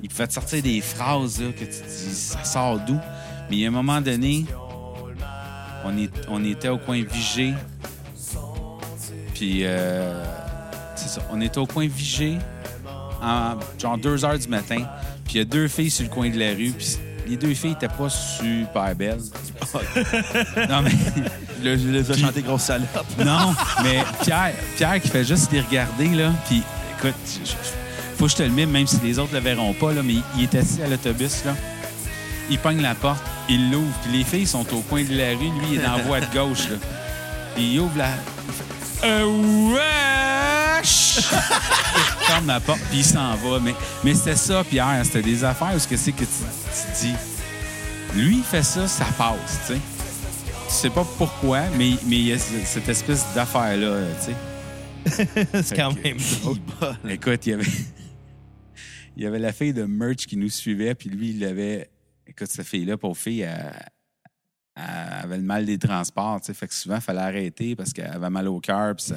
il 0.02 0.08
te 0.08 0.32
sortir 0.32 0.62
des 0.62 0.80
phrases 0.80 1.38
que 1.38 1.64
tu 1.64 1.66
dis 1.66 2.14
ça 2.14 2.44
sort 2.44 2.78
d'où? 2.80 2.98
Mais 3.48 3.56
il 3.56 3.58
y 3.60 3.64
a 3.64 3.68
un 3.68 3.72
moment 3.72 4.00
donné, 4.00 4.44
on, 5.84 5.96
est, 5.96 6.10
on 6.28 6.44
était 6.44 6.68
au 6.68 6.78
coin 6.78 7.02
Vigée. 7.02 7.54
Puis, 9.34 9.60
euh, 9.64 10.24
c'est 10.94 11.08
ça. 11.08 11.22
On 11.30 11.40
était 11.40 11.58
au 11.58 11.66
coin 11.66 11.86
Vigée, 11.86 12.38
en 13.22 13.56
genre 13.78 13.98
2 13.98 14.24
heures 14.24 14.38
du 14.38 14.48
matin. 14.48 14.86
Puis, 15.24 15.34
il 15.34 15.38
y 15.38 15.40
a 15.40 15.44
deux 15.44 15.68
filles 15.68 15.90
sur 15.90 16.04
le 16.04 16.10
coin 16.10 16.30
de 16.30 16.38
la 16.38 16.50
rue. 16.50 16.72
Puis, 16.72 16.98
les 17.30 17.36
deux 17.36 17.54
filles 17.54 17.70
n'étaient 17.70 17.88
pas 17.88 18.08
super 18.10 18.94
belles. 18.96 19.18
non, 20.68 20.82
mais. 20.82 20.90
Je 21.62 21.68
les 21.88 22.10
ai 22.10 22.18
chanté 22.18 22.42
grosse 22.42 22.62
salope. 22.62 22.88
Non, 23.24 23.54
mais 23.82 24.02
Pierre, 24.22 24.52
Pierre 24.76 25.00
qui 25.00 25.08
fait 25.08 25.24
juste 25.24 25.52
les 25.52 25.60
regarder, 25.60 26.08
là. 26.08 26.32
Puis, 26.48 26.62
écoute, 26.98 27.14
je- 27.44 27.52
faut 28.16 28.24
que 28.26 28.32
je 28.32 28.36
te 28.36 28.42
le 28.42 28.50
mime, 28.50 28.70
même 28.70 28.86
si 28.86 28.98
les 29.02 29.18
autres 29.18 29.32
le 29.32 29.40
verront 29.40 29.72
pas, 29.72 29.92
là, 29.92 30.02
mais 30.02 30.14
il, 30.14 30.22
il 30.36 30.42
est 30.44 30.54
assis 30.56 30.82
à 30.82 30.88
l'autobus, 30.88 31.44
là. 31.44 31.52
Il 32.50 32.58
pogne 32.58 32.82
la 32.82 32.94
porte, 32.94 33.22
il 33.48 33.70
l'ouvre, 33.70 33.92
puis 34.02 34.18
les 34.18 34.24
filles 34.24 34.46
sont 34.46 34.66
au 34.74 34.80
coin 34.80 35.04
de 35.04 35.14
la 35.16 35.28
rue, 35.30 35.36
lui, 35.60 35.66
il 35.72 35.78
est 35.78 35.82
dans 35.86 35.96
la 35.96 36.02
voie 36.02 36.20
de 36.20 36.26
gauche, 36.34 36.68
là. 36.68 36.76
Puis 37.54 37.74
il 37.74 37.80
ouvre 37.80 37.96
la. 37.96 38.08
Euh, 39.02 39.72
wesh! 39.72 41.18
il 41.18 42.26
ferme 42.26 42.46
la 42.46 42.60
porte, 42.60 42.80
puis 42.90 42.98
il 42.98 43.04
s'en 43.04 43.34
va. 43.36 43.58
Mais, 43.60 43.74
mais 44.04 44.14
c'était 44.14 44.36
ça, 44.36 44.62
Pierre, 44.64 45.00
c'était 45.04 45.22
des 45.22 45.42
affaires 45.44 45.72
où 45.74 45.78
ce 45.78 45.88
que 45.88 45.96
c'est 45.96 46.12
que 46.12 46.24
tu, 46.24 46.26
tu 46.26 47.06
dis. 47.06 47.14
Lui, 48.14 48.36
il 48.38 48.42
fait 48.44 48.62
ça, 48.62 48.86
ça 48.88 49.04
passe, 49.16 49.60
tu 49.66 49.74
sais. 49.74 49.80
Tu 50.68 50.74
sais 50.74 50.90
pas 50.90 51.04
pourquoi, 51.18 51.62
mais, 51.76 51.92
mais 52.06 52.16
il 52.16 52.26
y 52.28 52.32
a 52.32 52.38
cette 52.38 52.88
espèce 52.88 53.24
d'affaire-là, 53.34 53.96
tu 54.24 54.32
sais. 54.32 54.36
c'est 55.62 55.76
quand 55.76 55.94
que- 55.94 56.02
même 56.02 56.18
drôle. 56.42 56.58
Écoute, 57.08 57.46
il 57.46 57.50
y 57.50 57.52
avait. 57.54 57.64
Il 59.16 59.24
y 59.24 59.26
avait 59.26 59.40
la 59.40 59.52
fille 59.52 59.74
de 59.74 59.82
Merch 59.84 60.24
qui 60.26 60.36
nous 60.36 60.48
suivait, 60.48 60.94
puis 60.94 61.10
lui, 61.10 61.30
il 61.30 61.44
avait. 61.44 61.90
Écoute, 62.26 62.46
cette 62.48 62.66
fille-là, 62.66 62.96
pauvre 62.96 63.16
fille, 63.16 63.40
elle, 63.40 63.74
elle 64.80 65.24
avait 65.24 65.36
le 65.36 65.42
mal 65.42 65.66
des 65.66 65.78
transports, 65.78 66.40
tu 66.40 66.46
sais. 66.46 66.54
Fait 66.54 66.68
que 66.68 66.74
souvent, 66.74 66.96
il 66.96 67.00
fallait 67.00 67.20
arrêter 67.20 67.76
parce 67.76 67.92
qu'elle 67.92 68.10
avait 68.12 68.30
mal 68.30 68.48
au 68.48 68.60
cœur, 68.60 68.94
puis 68.96 69.06
ça. 69.06 69.16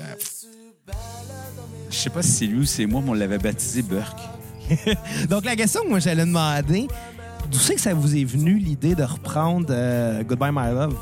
Je 1.89 1.95
sais 1.95 2.09
pas 2.09 2.21
si 2.21 2.31
c'est 2.31 2.45
lui 2.45 2.59
ou 2.59 2.65
c'est 2.65 2.85
moi, 2.85 3.01
mais 3.03 3.11
on 3.11 3.13
l'avait 3.13 3.37
baptisé 3.37 3.81
Burke. 3.81 4.19
Donc, 5.29 5.45
la 5.45 5.55
question 5.55 5.83
que 5.83 5.89
moi, 5.89 5.99
j'allais 5.99 6.25
demander, 6.25 6.87
d'où 7.51 7.59
c'est 7.59 7.75
que 7.75 7.81
ça 7.81 7.93
vous 7.93 8.15
est 8.15 8.23
venu 8.23 8.57
l'idée 8.57 8.95
de 8.95 9.03
reprendre 9.03 9.67
euh, 9.69 10.23
Goodbye 10.23 10.51
My 10.51 10.73
Love? 10.73 10.95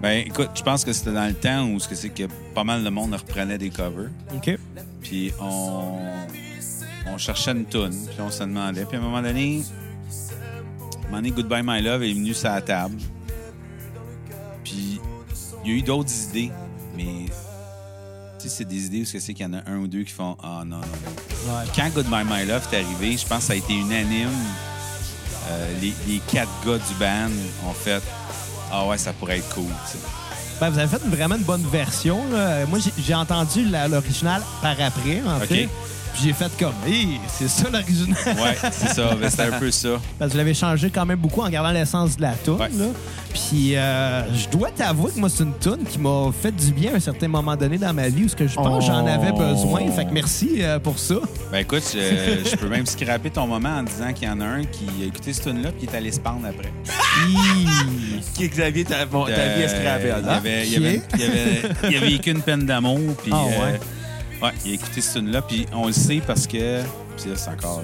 Ben, 0.00 0.26
écoute, 0.26 0.50
je 0.54 0.62
pense 0.62 0.84
que 0.84 0.92
c'était 0.92 1.12
dans 1.12 1.26
le 1.28 1.34
temps 1.34 1.68
où 1.68 1.78
ce 1.78 1.86
que 1.86 1.94
c'est 1.94 2.08
que 2.08 2.24
pas 2.54 2.64
mal 2.64 2.82
de 2.82 2.88
monde 2.90 3.14
reprenait 3.14 3.58
des 3.58 3.70
covers. 3.70 4.10
OK. 4.34 4.58
Puis 5.00 5.32
on, 5.40 5.98
on 7.06 7.18
cherchait 7.18 7.52
une 7.52 7.66
toune, 7.66 7.94
puis 8.08 8.20
on 8.20 8.30
se 8.30 8.42
demandait. 8.42 8.84
Puis 8.84 8.96
à 8.96 9.00
un 9.00 9.02
moment 9.02 9.22
donné, 9.22 9.62
à 9.62 11.06
un 11.06 11.10
moment 11.10 11.16
donné, 11.18 11.30
Goodbye 11.30 11.62
My 11.64 11.82
Love 11.82 12.02
est 12.02 12.14
venu 12.14 12.34
sur 12.34 12.48
la 12.48 12.60
table. 12.62 12.96
Puis 14.72 15.00
il 15.64 15.70
y 15.70 15.74
a 15.74 15.78
eu 15.78 15.82
d'autres 15.82 16.10
idées, 16.30 16.50
mais 16.96 17.26
tu 18.38 18.48
sais, 18.48 18.48
c'est 18.48 18.64
des 18.64 18.86
idées 18.86 19.02
où 19.02 19.04
c'est 19.04 19.20
qu'il 19.20 19.46
y 19.46 19.48
en 19.48 19.52
a 19.52 19.60
un 19.70 19.76
ou 19.76 19.86
deux 19.86 20.02
qui 20.02 20.12
font 20.12 20.36
Ah 20.42 20.62
non, 20.66 20.76
non, 20.78 20.82
non. 21.46 21.54
Ouais. 21.58 21.64
Quand 21.76 21.88
Goodbye 21.94 22.24
My 22.24 22.46
Love 22.46 22.66
est 22.72 22.76
arrivé, 22.82 23.16
je 23.16 23.26
pense 23.26 23.38
que 23.40 23.44
ça 23.44 23.52
a 23.52 23.56
été 23.56 23.74
unanime. 23.74 24.28
Euh, 25.48 25.80
les, 25.80 25.92
les 26.08 26.20
quatre 26.26 26.50
gars 26.64 26.78
du 26.78 26.94
band 26.98 27.68
ont 27.68 27.72
fait 27.74 28.00
Ah 28.72 28.86
ouais, 28.86 28.96
ça 28.98 29.12
pourrait 29.12 29.38
être 29.38 29.54
cool. 29.54 29.64
Ben, 30.60 30.70
vous 30.70 30.78
avez 30.78 30.88
fait 30.88 31.04
une- 31.04 31.10
vraiment 31.10 31.34
une 31.34 31.42
bonne 31.42 31.66
version. 31.70 32.20
là. 32.32 32.64
Moi, 32.66 32.78
j'ai- 32.98 33.14
entendu 33.14 33.66
l'original 33.90 34.40
par 34.62 34.80
après, 34.80 35.20
en 35.26 35.40
fait. 35.40 35.68
Puis 36.14 36.24
j'ai 36.24 36.32
fait 36.32 36.50
comme, 36.58 36.74
hey, 36.86 37.18
c'est 37.28 37.48
ça 37.48 37.68
l'original. 37.70 38.16
Ouais, 38.26 38.56
c'est 38.70 38.88
ça. 38.88 39.14
Ben, 39.14 39.30
C'était 39.30 39.44
un 39.44 39.58
peu 39.58 39.70
ça. 39.70 39.88
Parce 40.18 40.28
que 40.30 40.32
vous 40.32 40.38
l'avez 40.38 40.54
changé 40.54 40.90
quand 40.90 41.06
même 41.06 41.18
beaucoup 41.18 41.40
en 41.40 41.48
gardant 41.48 41.70
l'essence 41.70 42.16
de 42.16 42.22
la 42.22 42.32
toune. 42.32 42.60
Ouais. 42.60 42.68
là. 42.76 42.86
Puis 43.32 43.76
euh, 43.76 44.22
je 44.34 44.46
dois 44.50 44.70
t'avouer 44.70 45.10
que 45.10 45.18
moi, 45.18 45.30
c'est 45.30 45.42
une 45.44 45.54
toune 45.54 45.84
qui 45.88 45.98
m'a 45.98 46.30
fait 46.38 46.52
du 46.54 46.70
bien 46.70 46.92
à 46.92 46.96
un 46.96 47.00
certain 47.00 47.28
moment 47.28 47.56
donné 47.56 47.78
dans 47.78 47.94
ma 47.94 48.10
vie 48.10 48.24
où 48.24 48.28
ce 48.28 48.36
que 48.36 48.46
je 48.46 48.54
pense 48.56 48.84
que 48.84 48.92
j'en 48.92 49.06
avais 49.06 49.30
Oh. 49.32 49.38
besoin. 49.38 49.90
Fait 49.90 50.04
que 50.04 50.10
merci 50.12 50.56
euh, 50.60 50.78
pour 50.78 50.98
ça. 50.98 51.14
Ben 51.50 51.58
écoute, 51.60 51.82
je, 51.94 52.50
je 52.50 52.56
peux 52.56 52.68
même 52.68 52.84
scraper 52.84 53.30
ton 53.30 53.46
moment 53.46 53.70
en 53.78 53.82
disant 53.84 54.12
qu'il 54.12 54.28
y 54.28 54.30
en 54.30 54.40
a 54.42 54.44
un 54.44 54.64
qui 54.64 54.84
a 55.02 55.06
écouté 55.06 55.32
ce 55.32 55.42
tune-là 55.44 55.70
puis 55.72 55.86
qui 55.86 55.94
est 55.94 55.96
allé 55.96 56.12
se 56.12 56.20
pendre 56.20 56.46
après. 56.46 56.70
Qui 58.34 58.48
Xavier, 58.48 58.84
ta, 58.84 59.06
bon, 59.06 59.24
ta 59.24 59.32
Euh, 59.32 59.56
vie 59.56 59.62
est 59.62 59.68
scrapée, 59.68 60.08
il, 60.08 60.10
hein? 60.10 60.28
avait, 60.28 60.68
il, 60.68 60.76
avait, 60.76 61.02
il, 61.16 61.22
avait, 61.22 61.62
il 61.90 61.96
avait 61.96 62.08
vécu 62.10 62.30
une 62.32 62.42
peine 62.42 62.66
d'amour 62.66 62.98
puis 63.22 63.32
Ah, 63.34 63.44
ouais. 63.44 63.52
euh, 63.62 63.78
ouais, 64.42 64.52
il 64.64 64.72
a 64.72 64.74
écouté 64.74 65.00
ce 65.00 65.18
tune-là 65.18 65.42
puis 65.42 65.66
on 65.72 65.86
le 65.86 65.92
sait 65.92 66.20
parce 66.26 66.46
que 66.46 66.82
puis 67.16 67.30
là 67.30 67.36
c'est 67.36 67.50
encore 67.50 67.82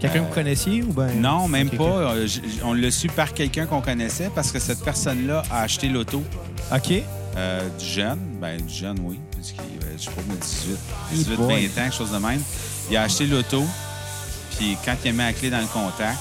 Quelqu'un 0.00 0.16
Euh, 0.16 0.22
que 0.22 0.28
vous 0.28 0.34
connaissiez 0.34 0.82
ou 0.82 0.92
ben 0.94 1.20
Non, 1.20 1.46
même 1.46 1.68
pas. 1.68 1.84
Euh, 1.84 2.26
On 2.64 2.72
l'a 2.72 2.90
su 2.90 3.08
par 3.08 3.34
quelqu'un 3.34 3.66
qu'on 3.66 3.82
connaissait 3.82 4.30
parce 4.34 4.50
que 4.50 4.58
cette 4.58 4.82
personne-là 4.82 5.42
a 5.50 5.60
acheté 5.60 5.88
l'auto 5.90 6.22
OK. 6.74 6.92
euh, 7.36 7.68
du 7.78 7.84
jeune. 7.84 8.18
Ben, 8.40 8.58
du 8.62 8.72
jeune, 8.72 8.96
oui. 9.02 9.20
Puisqu'il 9.32 9.60
avait, 9.60 9.98
je 9.98 10.04
sais 10.04 10.10
pas, 10.10 10.22
moi, 10.26 10.36
18, 10.40 10.70
Hey 11.12 11.18
18 11.18 11.34
20 11.36 11.44
ans, 11.44 11.48
quelque 11.74 11.94
chose 11.94 12.12
de 12.12 12.16
même. 12.16 12.40
Il 12.90 12.96
a 12.96 13.02
acheté 13.02 13.26
l'auto. 13.26 13.62
Puis 14.56 14.74
quand 14.86 14.94
il 15.04 15.08
a 15.08 15.12
mis 15.12 15.18
la 15.18 15.32
clé 15.34 15.50
dans 15.50 15.60
le 15.60 15.66
contact, 15.66 16.18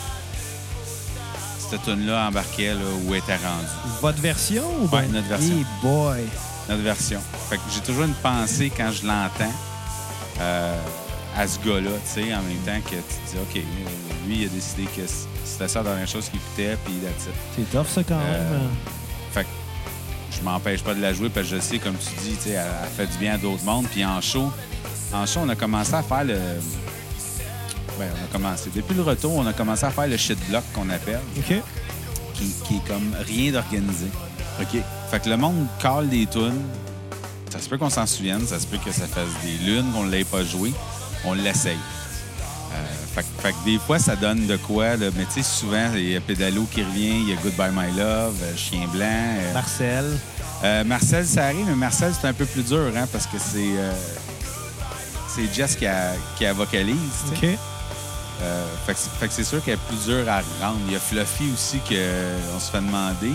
cette 1.70 1.84
tune-là 1.84 2.28
embarquait 2.28 2.74
là, 2.74 2.80
où 3.06 3.14
elle 3.14 3.20
était 3.20 3.36
rendue. 3.36 3.66
Votre 4.02 4.20
version 4.22 4.64
ou 4.82 4.84
Ouais, 4.94 5.04
ben- 5.04 5.12
notre 5.14 5.28
version. 5.28 5.56
Hey 5.56 5.66
boy. 5.82 6.20
Notre 6.70 6.84
version. 6.84 7.20
Fait 7.50 7.58
que 7.58 7.62
j'ai 7.74 7.82
toujours 7.82 8.04
une 8.04 8.14
pensée 8.14 8.72
quand 8.76 8.92
je 8.92 9.06
l'entends 9.06 9.54
euh, 10.40 10.78
à 11.36 11.48
ce 11.48 11.58
gars-là, 11.60 11.90
tu 12.14 12.22
sais, 12.22 12.34
en 12.34 12.42
même 12.44 12.58
temps 12.66 12.80
que 12.90 12.96
tu 12.96 13.02
te 13.02 13.32
dis, 13.32 13.38
OK, 13.42 13.58
euh, 13.58 14.28
lui, 14.28 14.42
il 14.42 14.46
a 14.46 14.50
décidé 14.50 14.84
que 14.84 15.02
c'était 15.44 15.68
ça 15.68 15.80
la 15.80 15.90
dernière 15.90 16.08
chose 16.08 16.30
qu'il 16.30 16.40
écoutait, 16.40 16.78
puis 16.86 16.94
it. 16.96 17.30
C'est 17.56 17.72
tough, 17.72 17.88
ça, 17.88 18.04
quand 18.04 18.20
Euh, 18.24 18.52
même. 18.60 18.70
Fait 19.34 19.44
que 19.44 19.48
je 20.38 20.42
m'empêche 20.44 20.84
pas 20.84 20.94
de 20.94 21.02
la 21.02 21.12
jouer 21.14 21.30
parce 21.30 21.48
que 21.50 21.56
je 21.56 21.62
sais, 21.62 21.80
comme 21.80 21.96
tu 21.98 22.10
dis, 22.24 22.36
tu 22.36 22.44
sais, 22.44 22.50
elle, 22.52 22.66
elle 22.84 22.90
fait 23.08 23.12
du 23.12 23.18
bien 23.18 23.34
à 23.34 23.38
d'autres 23.38 23.64
mondes. 23.64 23.88
Puis 23.88 24.06
en 24.06 24.22
show, 24.22 24.52
en 25.14 25.26
show, 25.26 25.40
on 25.44 25.50
a 25.50 25.56
commencé 25.56 25.94
à 25.96 26.04
faire 26.04 26.24
le. 26.24 26.36
Ben, 27.98 28.08
on 28.22 28.26
a 28.26 28.28
commencé. 28.32 28.70
Depuis 28.74 28.94
le 28.96 29.02
retour, 29.02 29.36
on 29.36 29.46
a 29.48 29.54
commencé 29.54 29.86
à 29.86 29.90
faire 29.92 30.08
le 30.08 30.18
shit 30.18 30.38
block 30.50 30.64
qu'on 30.74 30.90
appelle, 30.90 31.20
OK. 31.38 31.56
qui, 32.36 32.54
qui 32.66 32.76
est 32.78 32.88
comme 32.88 33.14
rien 33.28 33.52
d'organisé. 33.52 34.06
OK. 34.62 34.82
Fait 35.12 35.20
que 35.20 35.30
le 35.30 35.38
monde 35.38 35.66
cale 35.82 36.10
des 36.10 36.26
tunes. 36.28 36.62
Ça 37.52 37.60
se 37.60 37.68
peut 37.68 37.78
qu'on 37.78 37.90
s'en 37.90 38.06
souvienne, 38.06 38.46
ça 38.46 38.60
se 38.60 38.68
peut 38.68 38.78
que 38.78 38.92
ça 38.92 39.08
fasse 39.08 39.30
des 39.44 39.58
lunes 39.66 39.92
qu'on 39.92 40.04
ne 40.04 40.12
l'ait 40.12 40.24
pas 40.24 40.44
joué. 40.44 40.72
On 41.26 41.34
l'essaye. 41.34 41.78
Euh, 42.72 42.76
fait, 43.16 43.24
que- 43.24 43.42
fait 43.42 43.52
que 43.54 43.66
des 43.66 43.80
fois, 43.80 43.98
ça 43.98 44.16
donne 44.16 44.46
de 44.46 44.56
quoi. 44.58 44.96
là. 44.96 45.08
Mais 45.18 45.26
tu 45.26 45.42
sais, 45.42 45.44
souvent, 45.44 45.90
il 45.96 46.10
y 46.12 46.16
a 46.16 46.22
Pédalo 46.22 46.68
qui 46.72 46.84
revient, 46.84 47.22
il 47.22 47.30
y 47.30 47.34
a 47.34 47.36
Goodbye 47.38 47.72
My 47.74 47.98
Love, 47.98 48.36
euh, 48.44 48.56
Chien 48.56 48.88
Blanc. 48.94 49.06
euh, 49.40 49.54
Marcel. 49.54 50.06
euh, 50.64 50.84
Marcel, 50.84 51.26
ça 51.26 51.46
arrive, 51.46 51.66
mais 51.68 51.76
Marcel, 51.76 52.14
c'est 52.20 52.28
un 52.28 52.34
peu 52.34 52.46
plus 52.46 52.64
dur, 52.64 52.92
hein, 52.96 53.08
parce 53.12 53.26
que 53.26 53.38
c'est 53.40 53.74
c'est 55.28 55.54
Jess 55.54 55.76
qui, 55.76 55.86
a, 55.88 56.12
qui 56.38 56.46
a 56.46 56.54
vocalise. 56.54 56.96
tu 57.34 57.40
sais. 57.40 57.54
OK. 57.54 57.60
Fait 58.86 58.94
que 58.94 59.00
c'est- 59.00 59.10
fait 59.20 59.28
que 59.28 59.34
c'est 59.34 59.44
sûr 59.44 59.64
qu'elle 59.64 59.74
est 59.76 59.88
plus 59.88 60.06
dure 60.06 60.30
à 60.30 60.42
rendre. 60.64 60.80
Il 60.88 60.94
y 60.94 60.96
a 60.96 61.00
Fluffy 61.00 61.52
aussi 61.54 61.78
qu'on 61.80 62.60
se 62.60 62.72
fait 62.72 62.80
demander. 62.82 63.32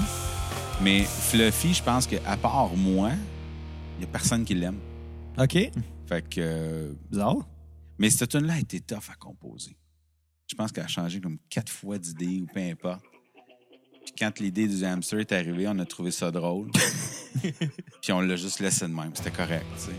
Mais 0.80 1.02
Fluffy, 1.04 1.74
je 1.74 1.82
pense 1.82 2.06
qu'à 2.06 2.36
part 2.36 2.74
moi, 2.76 3.10
il 3.96 3.98
n'y 4.00 4.04
a 4.04 4.08
personne 4.08 4.44
qui 4.44 4.54
l'aime. 4.54 4.78
OK. 5.38 5.52
Fait 6.06 6.28
que. 6.28 6.40
euh, 6.40 6.92
Bizarre. 7.10 7.36
Mais 7.98 8.10
cette 8.10 8.30
tune-là 8.30 8.54
a 8.54 8.58
été 8.58 8.80
tough 8.80 9.10
à 9.10 9.14
composer. 9.14 9.76
Je 10.50 10.54
pense 10.56 10.72
qu'elle 10.72 10.84
a 10.84 10.88
changé 10.88 11.20
comme 11.20 11.38
quatre 11.48 11.70
fois 11.72 11.96
d'idée 11.98 12.40
ou 12.42 12.46
peu 12.52 12.60
importe. 12.60 13.04
Puis 14.04 14.14
quand 14.18 14.38
l'idée 14.40 14.66
du 14.68 14.84
hamster 14.84 15.20
est 15.20 15.32
arrivée, 15.32 15.66
on 15.68 15.78
a 15.78 15.86
trouvé 15.86 16.10
ça 16.10 16.30
drôle. 16.30 16.70
Puis 18.02 18.12
on 18.12 18.20
l'a 18.20 18.36
juste 18.36 18.60
laissé 18.60 18.86
de 18.86 18.92
même. 18.92 19.12
C'était 19.14 19.30
correct, 19.30 19.64
tu 19.76 19.80
sais. 19.84 19.90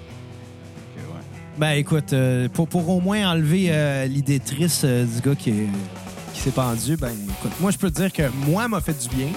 Fait 0.95 1.01
que, 1.01 1.07
ouais. 1.07 1.23
Ben 1.57 1.71
écoute, 1.71 2.13
euh, 2.13 2.47
pour, 2.49 2.67
pour 2.67 2.87
au 2.89 2.99
moins 3.01 3.31
enlever 3.31 3.67
euh, 3.71 4.05
l'idée 4.05 4.39
triste 4.39 4.83
euh, 4.83 5.05
du 5.05 5.21
gars 5.21 5.35
qui, 5.35 5.49
est- 5.51 5.69
qui 6.33 6.41
s'est 6.41 6.51
pendu, 6.51 6.97
ben 6.97 7.11
écoute, 7.11 7.51
moi 7.59 7.71
je 7.71 7.77
peux 7.77 7.89
te 7.89 8.01
dire 8.01 8.13
que 8.13 8.29
moi 8.47 8.67
m'a 8.67 8.81
fait 8.81 8.93
du 8.93 9.09
bien. 9.15 9.29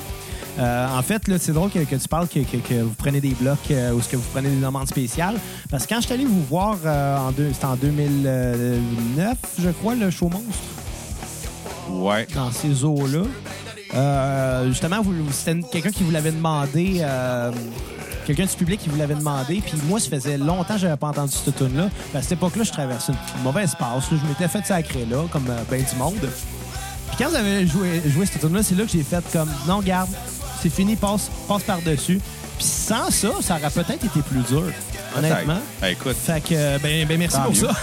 Euh, 0.58 0.86
en 0.98 1.02
fait, 1.02 1.22
c'est 1.38 1.52
drôle 1.52 1.70
que, 1.70 1.78
que 1.80 1.94
tu 1.96 2.08
parles 2.08 2.26
que, 2.28 2.40
que- 2.40 2.56
que 2.56 2.82
vous 2.82 2.94
prenez 2.98 3.20
des 3.20 3.30
blocs 3.40 3.58
euh, 3.70 3.92
ou 3.92 4.00
ce 4.00 4.08
que 4.08 4.16
vous 4.16 4.24
prenez 4.32 4.48
des 4.50 4.60
demandes 4.60 4.88
spéciales. 4.88 5.36
Parce 5.70 5.84
que 5.86 5.90
quand 5.94 6.00
je 6.00 6.06
suis 6.06 6.14
allé 6.14 6.24
vous 6.24 6.42
voir, 6.44 6.76
euh, 6.84 7.16
en 7.16 7.30
c'était 7.32 7.64
en 7.64 7.76
2009, 7.76 9.36
je 9.60 9.70
crois, 9.70 9.94
le 9.94 10.10
show 10.10 10.28
monstre, 10.28 10.48
Ouais. 11.90 12.26
dans 12.34 12.50
ces 12.50 12.84
eaux-là. 12.84 13.22
Euh, 13.94 14.68
justement, 14.68 14.96
c'était 15.32 15.60
quelqu'un 15.70 15.90
qui 15.90 16.02
vous 16.04 16.10
l'avait 16.10 16.32
demandé. 16.32 16.98
euh, 17.00 17.50
Quelqu'un 18.26 18.44
du 18.44 18.54
public 18.56 18.78
qui 18.80 18.90
vous 18.90 18.96
l'avait 18.96 19.14
demandé. 19.14 19.62
Puis 19.64 19.72
moi, 19.88 19.98
ça 19.98 20.10
faisait 20.10 20.36
longtemps 20.36 20.74
que 20.74 20.80
j'avais 20.80 20.98
pas 20.98 21.06
entendu 21.08 21.32
cette 21.32 21.56
tune 21.56 21.74
là 21.74 21.88
À 22.14 22.20
cette 22.20 22.32
époque-là, 22.32 22.62
je 22.64 22.70
traversais 22.72 23.12
une 23.38 23.42
mauvaise 23.42 23.74
passe. 23.74 24.04
Je 24.10 24.16
m'étais 24.28 24.48
fait 24.48 24.66
sacré 24.66 25.06
là, 25.06 25.22
comme 25.32 25.44
ben 25.70 25.82
du 25.82 25.96
monde. 25.96 26.18
Puis 26.20 27.16
quand 27.16 27.30
vous 27.30 27.36
avez 27.36 27.66
joué, 27.66 28.02
joué 28.06 28.26
cette 28.26 28.42
tune 28.42 28.52
là 28.52 28.62
c'est 28.62 28.74
là 28.74 28.84
que 28.84 28.90
j'ai 28.90 29.02
fait 29.02 29.24
comme 29.32 29.48
non, 29.66 29.80
garde, 29.80 30.10
c'est 30.62 30.70
fini, 30.70 30.96
passe, 30.96 31.30
passe 31.46 31.62
par-dessus. 31.62 32.20
Puis 32.58 32.66
sans 32.66 33.10
ça, 33.10 33.30
ça 33.40 33.56
aurait 33.56 33.70
peut-être 33.70 34.04
été 34.04 34.20
plus 34.20 34.40
dur, 34.40 34.64
honnêtement. 35.16 35.60
Ben, 35.80 35.88
écoute, 35.88 36.16
Fait 36.16 36.40
que, 36.40 36.78
ben, 36.78 37.06
ben 37.06 37.18
merci 37.18 37.36
Tant 37.36 37.42
pour 37.44 37.52
mieux. 37.52 37.60
ça. 37.60 37.74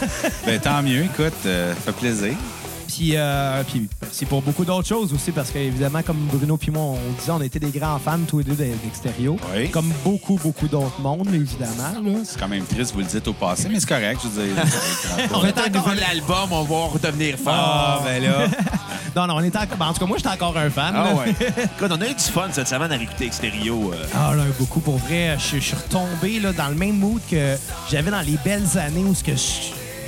ben, 0.46 0.60
tant 0.60 0.82
mieux. 0.84 1.04
Écoute, 1.06 1.34
euh, 1.46 1.74
ça 1.74 1.82
fait 1.82 1.92
plaisir. 1.94 2.34
Puis, 2.88 3.12
euh, 3.16 3.64
puis 3.68 3.88
c'est 4.12 4.26
pour 4.26 4.42
beaucoup 4.42 4.64
d'autres 4.64 4.88
choses 4.88 5.12
aussi, 5.14 5.32
parce 5.32 5.50
qu'évidemment, 5.52 6.02
comme 6.02 6.18
Bruno 6.32 6.56
puis 6.58 6.72
moi, 6.72 6.84
on 6.84 7.20
disait, 7.20 7.32
on 7.32 7.42
était 7.42 7.60
des 7.60 7.72
grands 7.78 8.00
fans 8.00 8.20
tous 8.28 8.40
les 8.40 8.44
deux 8.44 8.56
d'Extérieur. 8.56 9.36
Oui. 9.56 9.70
Comme 9.70 9.92
beaucoup, 10.04 10.40
beaucoup 10.42 10.68
d'autres 10.68 11.00
mondes, 11.02 11.28
évidemment. 11.34 12.00
Là. 12.04 12.20
C'est 12.24 12.40
quand 12.40 12.48
même 12.48 12.64
triste, 12.66 12.94
vous 12.94 13.00
le 13.00 13.06
dites 13.06 13.28
au 13.28 13.34
passé, 13.34 13.68
mais 13.70 13.80
c'est 13.80 13.90
correct, 13.90 14.20
je 14.24 14.28
veux 14.30 14.46
dire. 14.48 14.56
On 15.34 15.44
est 15.46 15.58
encore- 15.60 15.88
nouvel 15.90 16.04
album, 16.04 16.52
on 16.52 16.64
va 16.64 16.86
redevenir 16.94 17.38
fan. 17.38 17.54
Ah, 17.58 18.00
ben 18.06 18.24
là. 18.24 18.48
Non, 19.16 19.28
non, 19.28 19.36
on 19.36 19.44
était 19.46 19.58
encore... 19.58 19.78
ben, 19.78 19.86
en 19.88 19.94
tout 19.94 20.00
cas, 20.00 20.06
moi, 20.08 20.18
j'étais 20.18 20.30
encore 20.30 20.58
un 20.58 20.70
fan. 20.70 20.94
Ah 20.94 21.04
là. 21.06 21.16
ouais. 21.16 21.30
Écoute, 21.78 21.90
on 21.90 22.02
a 22.02 22.06
eu 22.06 22.14
du 22.14 22.20
fun 22.24 22.50
cette 22.52 22.68
semaine 22.68 22.92
à 22.92 22.98
réécouter 22.98 23.28
Extérieur. 23.28 23.78
euh. 23.94 24.06
Ah 24.14 24.36
là, 24.36 24.44
beaucoup 24.60 24.82
pour 24.82 24.98
vrai. 24.98 25.38
Je, 25.40 25.56
je 25.56 25.62
suis 25.62 25.76
retombé 25.76 26.42
là, 26.42 26.52
dans 26.52 26.68
le 26.68 26.76
même 26.76 26.98
mood 26.98 27.22
que 27.32 27.56
j'avais 27.90 28.12
dans 28.12 28.20
les 28.20 28.38
belles 28.44 28.78
années 28.78 29.06
où 29.06 29.16
ce 29.16 29.24
que 29.24 29.32
je 29.32 29.38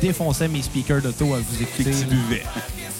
défonçais 0.02 0.48
mes 0.48 0.62
speakers 0.62 1.02
d'auto 1.02 1.34
à 1.34 1.40
vous 1.40 1.62
écouter. 1.62 1.84
Puis 1.84 1.94
que 1.94 2.00
tu 2.00 2.06
buvais. 2.06 2.44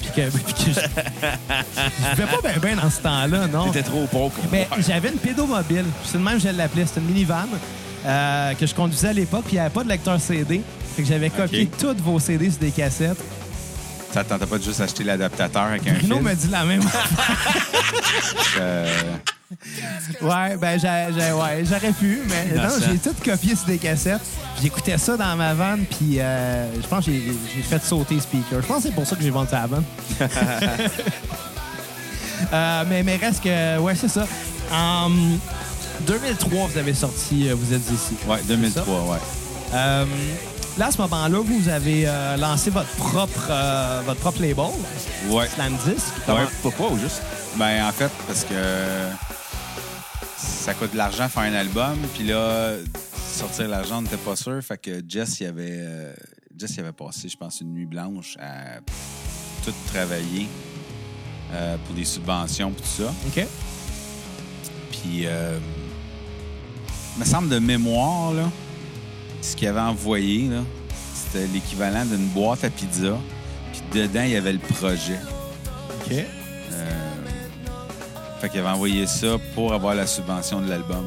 Puis 0.02 0.10
que, 0.16 0.30
puis 0.30 0.54
que 0.54 0.72
je... 0.72 0.80
je 0.80 2.16
vivais 2.16 2.28
pas 2.28 2.42
bien 2.42 2.60
ben 2.62 2.76
dans 2.78 2.90
ce 2.90 3.02
temps-là, 3.02 3.48
non. 3.48 3.72
T'étais 3.72 3.84
trop 3.84 4.06
pauvre 4.08 4.30
pour 4.32 4.52
Mais 4.52 4.68
j'avais 4.80 5.10
une 5.10 5.18
pédomobile. 5.18 5.86
C'est 6.06 6.18
de 6.18 6.24
même 6.24 6.36
que 6.36 6.48
je 6.48 6.50
l'appelais. 6.50 6.86
C'était 6.86 7.02
une 7.02 7.08
minivan 7.08 7.48
euh, 8.06 8.54
que 8.54 8.66
je 8.66 8.76
conduisais 8.76 9.10
à 9.10 9.14
l'époque. 9.14 9.44
Puis 9.46 9.54
il 9.54 9.56
n'y 9.56 9.62
avait 9.62 9.70
pas 9.74 9.84
de 9.84 9.90
lecteur 9.90 10.20
CD. 10.20 10.62
Fait 10.96 11.02
que 11.04 11.08
j'avais 11.08 11.30
copié 11.30 11.68
tous 11.80 11.96
vos 12.04 12.20
CD 12.20 12.50
sur 12.50 12.60
des 12.60 12.72
cassettes. 12.72 13.22
Ça 14.14 14.24
tentait 14.24 14.46
pas 14.46 14.58
de 14.58 14.64
juste 14.64 14.82
acheter 14.82 15.04
l'adaptateur 15.04 15.64
avec 15.64 15.88
un 15.88 15.94
Bruno 15.94 16.20
me 16.22 16.34
dit 16.34 16.48
la 16.50 16.64
même. 16.66 16.82
Euh, 18.60 18.88
ouais, 20.22 20.58
ben 20.58 20.80
j'ai, 20.80 21.08
j'ai- 21.14 21.32
ouais, 21.32 21.64
j'aurais 21.64 21.94
pu, 21.94 22.20
mais 22.28 22.56
non, 22.56 22.70
j'ai 22.86 22.98
tout 22.98 23.16
copié 23.24 23.56
sur 23.56 23.66
des 23.68 23.78
cassettes. 23.78 24.22
J'écoutais 24.62 24.98
ça 24.98 25.16
dans 25.18 25.36
ma 25.36 25.54
vanne, 25.54 25.86
puis 25.86 26.20
euh, 26.20 26.68
je 26.82 26.88
pense 26.88 27.06
que 27.06 27.12
j'ai, 27.12 27.24
j'ai 27.56 27.62
fait 27.62 27.82
sauter 27.84 28.16
le 28.16 28.22
speaker. 28.22 28.62
Je 28.62 28.68
pense 28.68 28.78
que 28.84 28.90
c'est 28.90 28.96
pour 28.96 29.06
ça 29.08 29.16
que 29.16 29.24
j'ai 29.24 29.30
vendu 29.30 29.50
la 29.52 29.68
vanne. 29.68 29.84
Euh, 32.54 32.84
mais, 32.88 33.02
mais 33.04 33.16
reste 33.18 33.44
que, 33.44 33.78
ouais, 33.80 33.96
c'est 33.96 34.08
ça. 34.08 34.26
En 34.72 35.10
2003, 36.06 36.68
vous 36.68 36.78
avez 36.78 36.94
sorti 36.94 37.50
euh, 37.50 37.56
Vous 37.56 37.74
êtes 37.74 37.90
ici. 37.92 38.16
ouais, 38.28 38.38
2003, 38.48 38.84
ouais. 39.12 39.18
Euh, 39.74 40.06
là, 40.78 40.86
à 40.88 40.92
ce 40.92 40.98
moment-là, 41.02 41.40
vous 41.40 41.68
avez 41.68 42.04
euh, 42.08 42.38
lancé 42.38 42.70
votre 42.70 42.90
propre, 42.90 43.48
euh, 43.50 44.02
votre 44.06 44.20
propre 44.20 44.40
label, 44.42 44.66
Ouais. 45.30 45.48
Slam 45.54 45.76
Disc. 45.86 46.06
Ouais. 46.28 46.36
Pourquoi 46.62 46.92
au 46.92 46.98
juste? 47.00 47.22
Ben, 47.58 47.88
en 47.88 47.92
fait, 47.92 48.12
parce 48.28 48.44
que 48.44 48.54
ça 50.38 50.76
coûte 50.76 50.92
de 50.92 50.98
l'argent 50.98 51.28
faire 51.28 51.44
un 51.44 51.54
album, 51.54 51.98
puis 52.14 52.24
là, 52.26 52.74
sortir 53.32 53.68
l'argent, 53.68 53.98
on 53.98 54.02
n'était 54.04 54.18
pas 54.18 54.36
sûr. 54.36 54.62
Fait 54.62 54.78
que 54.78 55.02
Jess, 55.08 55.40
il 55.40 55.48
avait, 55.48 55.80
euh, 55.80 56.14
Jess, 56.56 56.76
il 56.76 56.82
avait 56.82 56.92
passé, 56.92 57.30
je 57.30 57.36
pense, 57.36 57.62
une 57.62 57.74
nuit 57.74 57.88
blanche 57.88 58.38
à 58.40 58.80
tout 59.66 59.74
travailler 59.88 60.48
euh, 61.52 61.78
pour 61.86 61.96
des 61.96 62.06
subventions, 62.06 62.72
puis 62.72 62.84
tout 62.84 63.04
ça. 63.04 63.14
OK. 63.28 63.48
Puis, 64.92 65.26
euh, 65.26 65.58
me 67.18 67.26
semble 67.26 67.50
de 67.50 67.58
mémoire, 67.58 68.34
là, 68.34 68.52
ce 69.42 69.56
qu'il 69.56 69.68
avait 69.68 69.80
envoyé, 69.80 70.48
là, 70.48 70.62
c'était 71.14 71.48
l'équivalent 71.48 72.06
d'une 72.06 72.28
boîte 72.28 72.64
à 72.64 72.70
pizza. 72.70 73.18
Puis 73.72 73.82
dedans, 74.00 74.24
il 74.24 74.32
y 74.32 74.36
avait 74.36 74.54
le 74.54 74.60
projet. 74.60 75.20
OK. 76.06 76.14
Euh, 76.14 77.07
fait 78.40 78.50
qu'il 78.50 78.60
avait 78.60 78.70
envoyé 78.70 79.08
ça 79.08 79.38
pour 79.56 79.74
avoir 79.74 79.96
la 79.96 80.06
subvention 80.06 80.62
de 80.62 80.70
l'album. 80.70 81.06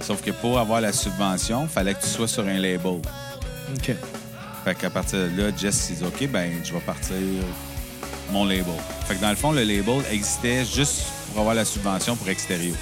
Sauf 0.00 0.22
que 0.22 0.30
pour 0.30 0.58
avoir 0.58 0.80
la 0.80 0.92
subvention, 0.92 1.64
il 1.64 1.68
fallait 1.68 1.94
que 1.94 2.02
tu 2.02 2.08
sois 2.08 2.28
sur 2.28 2.46
un 2.46 2.58
label. 2.58 3.00
OK. 3.74 3.92
Fait 4.64 4.74
qu'à 4.74 4.90
partir 4.90 5.18
de 5.18 5.42
là, 5.42 5.50
Jess 5.56 5.74
s'est 5.74 5.94
dit 5.94 6.04
OK, 6.04 6.28
ben 6.28 6.52
je 6.64 6.72
vais 6.72 6.80
partir 6.80 7.16
mon 8.30 8.44
label. 8.44 8.74
Fait 9.06 9.16
que 9.16 9.20
dans 9.20 9.30
le 9.30 9.36
fond, 9.36 9.52
le 9.52 9.62
label 9.62 10.02
existait 10.12 10.64
juste 10.64 11.02
pour 11.30 11.40
avoir 11.40 11.54
la 11.54 11.64
subvention 11.64 12.14
pour 12.16 12.28
extérieur. 12.28 12.76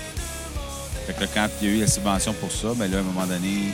Fait 1.07 1.15
que 1.15 1.21
là, 1.23 1.27
quand 1.35 1.49
il 1.61 1.69
y 1.69 1.71
a 1.71 1.75
eu 1.77 1.81
la 1.81 1.87
subvention 1.87 2.33
pour 2.35 2.51
ça, 2.51 2.69
ben 2.77 2.91
là, 2.91 2.99
à 2.99 3.01
un 3.01 3.05
moment 3.05 3.27
donné, 3.27 3.73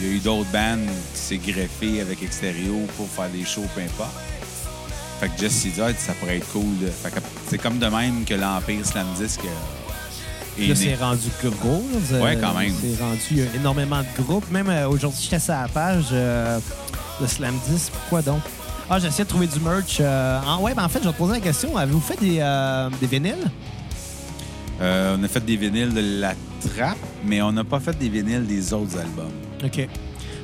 il 0.00 0.06
y 0.06 0.10
a 0.10 0.12
eu 0.14 0.18
d'autres 0.18 0.50
bandes 0.50 0.86
qui 1.12 1.20
s'est 1.20 1.38
greffé 1.38 2.00
avec 2.00 2.22
extérieur 2.22 2.86
pour 2.96 3.08
faire 3.08 3.28
des 3.30 3.44
shows, 3.44 3.66
peu 3.74 3.80
importe. 3.80 4.14
Fait 5.24 5.30
que 5.34 5.40
Jess 5.40 5.52
s'est 5.52 5.68
dit, 5.70 5.80
Ah, 5.80 5.88
ça 5.96 6.12
pourrait 6.12 6.36
être 6.36 6.52
cool. 6.52 6.78
de- 6.82 6.88
Fait 6.88 7.10
que 7.10 7.18
c'est 7.48 7.56
comme 7.56 7.78
de 7.78 7.86
même 7.86 8.24
que 8.26 8.34
l'Empire 8.34 8.84
Slam 8.84 9.06
Disc 9.18 9.40
euh, 9.42 10.62
est 10.62 10.66
Là, 10.68 10.74
c'est 10.74 10.94
rendu 10.96 11.28
gros. 11.42 11.82
Là. 12.12 12.20
Ouais, 12.22 12.36
quand 12.38 12.52
même. 12.52 12.72
C'est 12.78 13.02
rendu 13.02 13.20
il 13.30 13.38
y 13.38 13.42
a 13.42 13.46
énormément 13.56 14.00
de 14.00 14.22
groupes. 14.22 14.50
Même 14.50 14.68
euh, 14.68 14.86
aujourd'hui, 14.88 15.20
j'étais 15.22 15.38
sur 15.38 15.54
la 15.54 15.66
page 15.68 16.06
euh, 16.12 16.58
de 17.22 17.26
Slam 17.26 17.54
10. 17.70 17.88
Pourquoi 17.90 18.20
donc? 18.20 18.42
Ah, 18.90 18.98
j'essaie 18.98 19.24
de 19.24 19.28
trouver 19.30 19.46
du 19.46 19.58
merch. 19.60 19.96
euh, 20.00 20.40
en, 20.46 20.60
ouais, 20.60 20.74
ben, 20.74 20.84
en 20.84 20.88
fait, 20.90 20.98
je 21.02 21.06
vais 21.08 21.12
te 21.14 21.18
poser 21.18 21.32
la 21.32 21.40
question. 21.40 21.74
Avez-vous 21.74 22.00
fait 22.00 22.20
des, 22.20 22.36
euh, 22.40 22.90
des 23.00 23.06
vinyles? 23.06 23.50
Euh, 24.82 25.16
on 25.18 25.22
a 25.24 25.28
fait 25.28 25.42
des 25.44 25.56
vinyles 25.56 25.94
de 25.94 26.20
la 26.20 26.34
trappe, 26.60 26.98
mais 27.24 27.40
on 27.40 27.50
n'a 27.52 27.64
pas 27.64 27.80
fait 27.80 27.96
des 27.96 28.10
vinyles 28.10 28.46
des 28.46 28.74
autres 28.74 28.98
albums. 28.98 29.32
OK. 29.64 29.88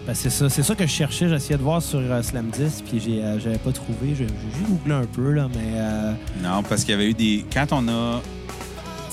Ben, 0.06 0.14
c'est 0.14 0.30
ça, 0.30 0.48
c'est 0.48 0.62
ça 0.62 0.74
que 0.74 0.86
je 0.86 0.90
cherchais. 0.92 1.28
J'essayais 1.28 1.58
de 1.58 1.62
voir 1.62 1.80
sur 1.82 1.98
euh, 2.00 2.22
Slam 2.22 2.50
10, 2.50 2.82
puis 2.88 3.00
j'ai, 3.00 3.22
euh, 3.22 3.38
j'avais 3.38 3.58
pas 3.58 3.70
trouvé. 3.72 4.14
J'ai, 4.16 4.26
j'ai 4.26 4.64
googlé 4.66 4.94
un 4.94 5.04
peu, 5.06 5.32
là, 5.32 5.46
mais... 5.54 5.72
euh, 5.74 6.12
Non, 6.42 6.62
parce 6.62 6.82
qu'il 6.82 6.92
y 6.92 6.94
avait 6.94 7.10
eu 7.10 7.14
des. 7.14 7.44
Quand 7.52 7.66
on 7.72 7.86
a. 7.88 8.20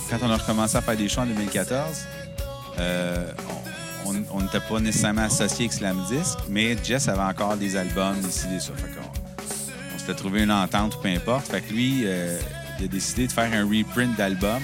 Quand 0.09 0.17
on 0.21 0.29
a 0.31 0.37
recommencé 0.37 0.77
à 0.77 0.81
faire 0.81 0.95
des 0.95 1.09
shows 1.09 1.21
en 1.21 1.25
2014, 1.25 1.81
euh, 2.79 3.29
on 4.31 4.41
n'était 4.41 4.61
pas 4.61 4.79
nécessairement 4.79 5.23
associé 5.23 5.65
avec 5.65 5.73
Slam 5.73 6.01
Disc, 6.09 6.37
mais 6.49 6.77
Jess 6.81 7.09
avait 7.09 7.19
encore 7.21 7.57
des 7.57 7.75
albums, 7.75 8.15
des 8.21 8.29
CD, 8.29 8.57
ça. 8.61 8.71
On 9.93 9.99
s'était 9.99 10.13
trouvé 10.13 10.43
une 10.43 10.51
entente 10.51 10.95
ou 10.95 10.99
peu 10.99 11.09
importe. 11.09 11.47
Fait 11.47 11.59
que 11.59 11.73
lui, 11.73 12.03
euh, 12.05 12.39
il 12.79 12.85
a 12.85 12.87
décidé 12.87 13.27
de 13.27 13.31
faire 13.33 13.51
un 13.51 13.65
reprint 13.65 14.15
d'album. 14.17 14.61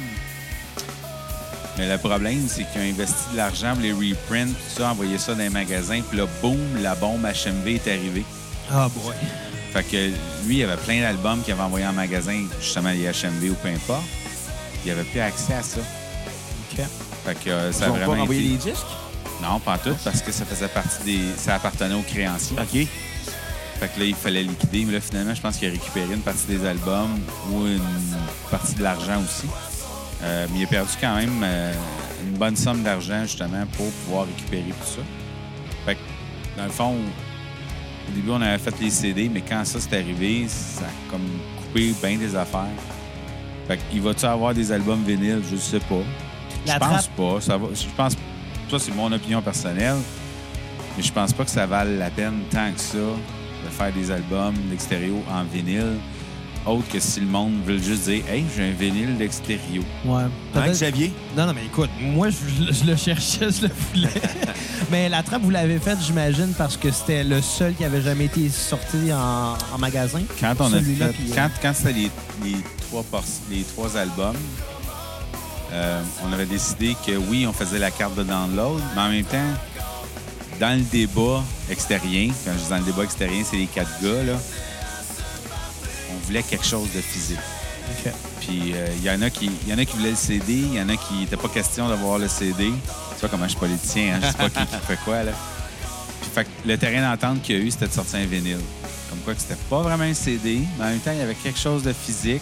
Mais 1.78 1.90
le 1.90 1.98
problème, 1.98 2.46
c'est 2.48 2.66
qu'il 2.72 2.82
a 2.82 2.84
investi 2.84 3.32
de 3.32 3.38
l'argent 3.38 3.74
pour 3.74 3.82
les 3.82 3.94
reprints, 3.94 4.50
tout 4.54 4.78
ça, 4.78 4.92
envoyé 4.92 5.18
ça 5.18 5.34
dans 5.34 5.40
les 5.40 5.50
magasins, 5.50 6.02
puis 6.08 6.18
là, 6.20 6.26
boum, 6.42 6.58
la 6.82 6.94
bombe 6.96 7.24
HMV 7.26 7.68
est 7.76 7.88
arrivée. 7.88 8.26
Ah, 8.72 8.88
boy. 8.90 9.14
Fait 9.74 9.84
que 9.84 10.12
lui, 10.48 10.58
il 10.60 10.64
avait 10.64 10.78
plein 10.78 11.02
d'albums 11.02 11.42
qu'il 11.42 11.54
avait 11.54 11.64
envoyés 11.64 11.88
en 11.88 11.94
magasin, 11.94 12.44
justement 12.62 12.92
les 12.92 13.06
HMV 13.12 13.50
ou 13.52 13.56
peu 13.56 13.70
importe. 13.70 14.04
Il 14.86 14.92
avait 14.92 15.04
plus 15.04 15.20
accès 15.20 15.54
à 15.56 15.64
ça. 15.64 15.80
OK. 15.80 16.86
Fait 17.26 17.36
que 17.44 17.50
euh, 17.50 17.72
ça 17.72 17.86
Ils 17.86 17.90
a 17.90 17.92
ont 17.92 17.94
pas 17.98 18.06
vraiment 18.06 18.24
envoyé 18.24 18.42
été- 18.42 18.50
les 18.50 18.72
disques? 18.72 18.86
Non, 19.42 19.60
pas 19.60 19.74
en 19.74 19.78
tout, 19.80 19.96
parce 20.04 20.22
que 20.22 20.32
ça 20.32 20.46
faisait 20.46 20.68
partie 20.68 21.04
des... 21.06 21.20
Ça 21.38 21.56
appartenait 21.56 21.96
aux 21.96 22.02
créanciers. 22.04 22.56
OK. 22.60 22.88
Fait 23.80 23.88
que 23.94 24.00
là, 24.00 24.06
il 24.06 24.16
fallait 24.16 24.44
liquider. 24.44 24.86
Mais 24.86 24.94
là, 24.94 25.02
finalement, 25.02 25.34
je 25.34 25.42
pense 25.42 25.58
qu'il 25.58 25.68
a 25.70 25.72
récupéré 25.72 26.14
une 26.14 26.22
partie 26.22 26.46
des 26.48 26.66
albums 26.66 27.20
ou 27.52 27.66
une 27.66 27.82
partie 28.52 28.76
de 28.76 28.84
l'argent 28.84 29.20
aussi. 29.24 29.48
Euh, 30.24 30.48
mais 30.52 30.60
il 30.60 30.64
a 30.64 30.68
perdu 30.68 30.92
quand 31.02 31.16
même 31.16 31.42
euh, 31.44 31.74
une 32.26 32.38
bonne 32.38 32.56
somme 32.56 32.82
d'argent, 32.84 33.22
justement, 33.24 33.66
pour 33.76 33.90
pouvoir 33.92 34.26
récupérer 34.26 34.64
tout 34.70 34.88
ça. 34.96 35.02
Fait 35.86 35.96
que, 35.96 36.00
dans 36.58 36.64
le 36.66 36.70
fond, 36.72 36.96
au 38.10 38.12
début, 38.16 38.30
on 38.32 38.42
avait 38.42 38.58
fait 38.58 38.74
les 38.80 38.90
CD, 38.90 39.30
mais 39.30 39.42
quand 39.42 39.64
ça 39.66 39.80
s'est 39.80 39.98
arrivé, 39.98 40.46
ça 40.48 40.86
a 40.86 41.12
comme 41.12 41.28
coupé 41.58 41.94
bien 42.02 42.18
des 42.18 42.36
affaires. 42.36 42.68
Fait 43.68 43.80
qu'il 43.90 44.02
va-tu 44.02 44.26
avoir 44.26 44.54
des 44.54 44.72
albums 44.72 45.04
vinyles? 45.04 45.42
Je 45.50 45.56
sais 45.58 45.80
pas. 45.80 45.96
La 46.66 46.74
je 46.76 46.80
pense 46.80 46.90
trappe- 46.90 47.16
pas. 47.18 47.42
Ça 47.42 47.58
va, 47.58 47.68
je 47.74 47.86
pense, 47.96 48.14
ça, 48.72 48.80
c'est 48.80 48.96
mon 48.96 49.12
opinion 49.12 49.42
personnelle. 49.42 49.98
Mais 50.96 51.04
je 51.04 51.12
pense 51.12 51.34
pas 51.34 51.44
que 51.44 51.50
ça 51.52 51.66
vale 51.66 51.98
la 51.98 52.10
peine 52.10 52.42
tant 52.52 52.72
que 52.72 52.80
ça 52.80 52.98
de 52.98 53.70
faire 53.70 53.92
des 53.92 54.12
albums 54.12 54.54
d'extérieur 54.70 55.16
en 55.32 55.44
vinyle, 55.44 55.98
autre 56.66 56.88
que 56.92 57.00
si 57.00 57.20
le 57.20 57.26
monde 57.28 57.54
veut 57.66 57.78
juste 57.78 58.04
dire 58.10 58.24
Hey, 58.30 58.44
j'ai 58.56 58.70
un 58.70 58.72
vinyle 58.72 59.18
d'extérieur. 59.18 59.84
Ouais. 60.06 60.24
Hein, 60.56 60.70
Xavier? 60.70 61.12
Non, 61.36 61.46
non, 61.46 61.54
mais 61.54 61.66
écoute, 61.66 61.90
moi, 62.00 62.28
je, 62.30 62.74
je 62.74 62.86
le 62.86 62.96
cherchais, 62.96 63.50
je 63.52 63.64
le 63.64 63.72
voulais. 63.92 64.22
mais 64.92 65.10
la 65.10 65.24
trappe, 65.24 65.42
vous 65.42 65.50
l'avez 65.50 65.80
faite, 65.80 65.98
j'imagine, 66.06 66.54
parce 66.58 66.78
que 66.78 66.92
c'était 66.92 67.24
le 67.24 67.42
seul 67.42 67.74
qui 67.74 67.84
avait 67.84 68.02
jamais 68.02 68.26
été 68.26 68.50
sorti 68.50 69.12
en, 69.12 69.54
en 69.74 69.78
magasin. 69.78 70.22
Quand 70.40 70.56
on 70.60 70.74
a 70.74 70.80
fait, 70.80 70.82
puis, 70.82 70.98
euh, 71.02 71.12
quand, 71.36 71.50
quand 71.62 71.74
c'était 71.76 71.94
les, 71.94 72.12
les 72.44 72.58
trois 72.90 73.04
les 73.50 73.64
trois 73.64 73.98
albums, 73.98 74.36
euh, 75.72 76.02
on 76.28 76.32
avait 76.32 76.46
décidé 76.46 76.96
que 77.06 77.14
oui, 77.14 77.48
on 77.48 77.54
faisait 77.54 77.80
la 77.80 77.92
carte 77.92 78.16
de 78.16 78.24
download, 78.24 78.82
mais 78.96 79.02
en 79.02 79.10
même 79.10 79.26
temps, 79.26 79.38
dans 80.60 80.78
le 80.78 80.84
débat 80.84 81.44
extérieur, 81.70 82.34
quand 82.46 82.52
je 82.58 82.64
dis 82.64 82.70
dans 82.70 82.78
le 82.78 82.84
débat 82.84 83.04
extérieur, 83.04 83.46
c'est 83.50 83.58
les 83.58 83.66
quatre 83.66 84.02
gars, 84.02 84.24
là, 84.24 84.34
on 86.24 86.28
voulait 86.28 86.44
quelque 86.44 86.66
chose 86.66 86.92
de 86.94 87.02
physique. 87.02 87.40
Ok. 87.92 88.14
Puis 88.40 88.74
euh, 88.74 88.88
il 88.98 89.04
y 89.04 89.10
en 89.10 89.22
a 89.22 89.30
qui 89.30 89.52
y 89.68 89.74
en 89.74 89.78
a 89.78 89.86
qui 89.86 89.98
voulaient 89.98 90.12
le 90.12 90.16
CD, 90.16 90.54
il 90.54 90.74
y 90.76 90.82
en 90.82 90.90
a 90.90 90.96
qui 90.96 91.14
n'était 91.16 91.38
pas 91.38 91.50
question 91.50 91.88
d'avoir 91.88 92.18
le 92.18 92.28
CD. 92.28 92.66
Tu 92.66 93.20
vois 93.20 93.30
comment 93.30 93.46
je 93.46 93.50
suis 93.50 93.60
politicien, 93.60 94.16
hein? 94.16 94.20
je 94.22 94.28
sais 94.28 94.34
pas 94.34 94.50
qui, 94.50 94.66
qui 94.66 94.86
fait 94.88 95.00
quoi 95.04 95.24
là. 95.24 95.32
Puis 96.22 96.30
fait 96.34 96.48
le 96.66 96.78
terrain 96.78 97.10
d'entente 97.10 97.42
qu'il 97.42 97.58
y 97.58 97.60
a 97.60 97.62
eu, 97.62 97.72
c'était 97.72 97.88
de 97.88 97.94
sortir 97.94 98.20
un 98.20 98.26
vinyle. 98.26 98.60
Comme 99.10 99.20
quoi 99.20 99.34
que 99.34 99.42
c'était 99.42 99.60
pas 99.70 99.82
vraiment 99.82 100.04
un 100.04 100.14
CD, 100.14 100.62
mais 100.78 100.86
en 100.86 100.90
même 100.90 101.00
temps, 101.00 101.12
il 101.12 101.20
y 101.20 101.22
avait 101.22 101.36
quelque 101.36 101.60
chose 101.60 101.84
de 101.84 101.94
physique 101.94 102.42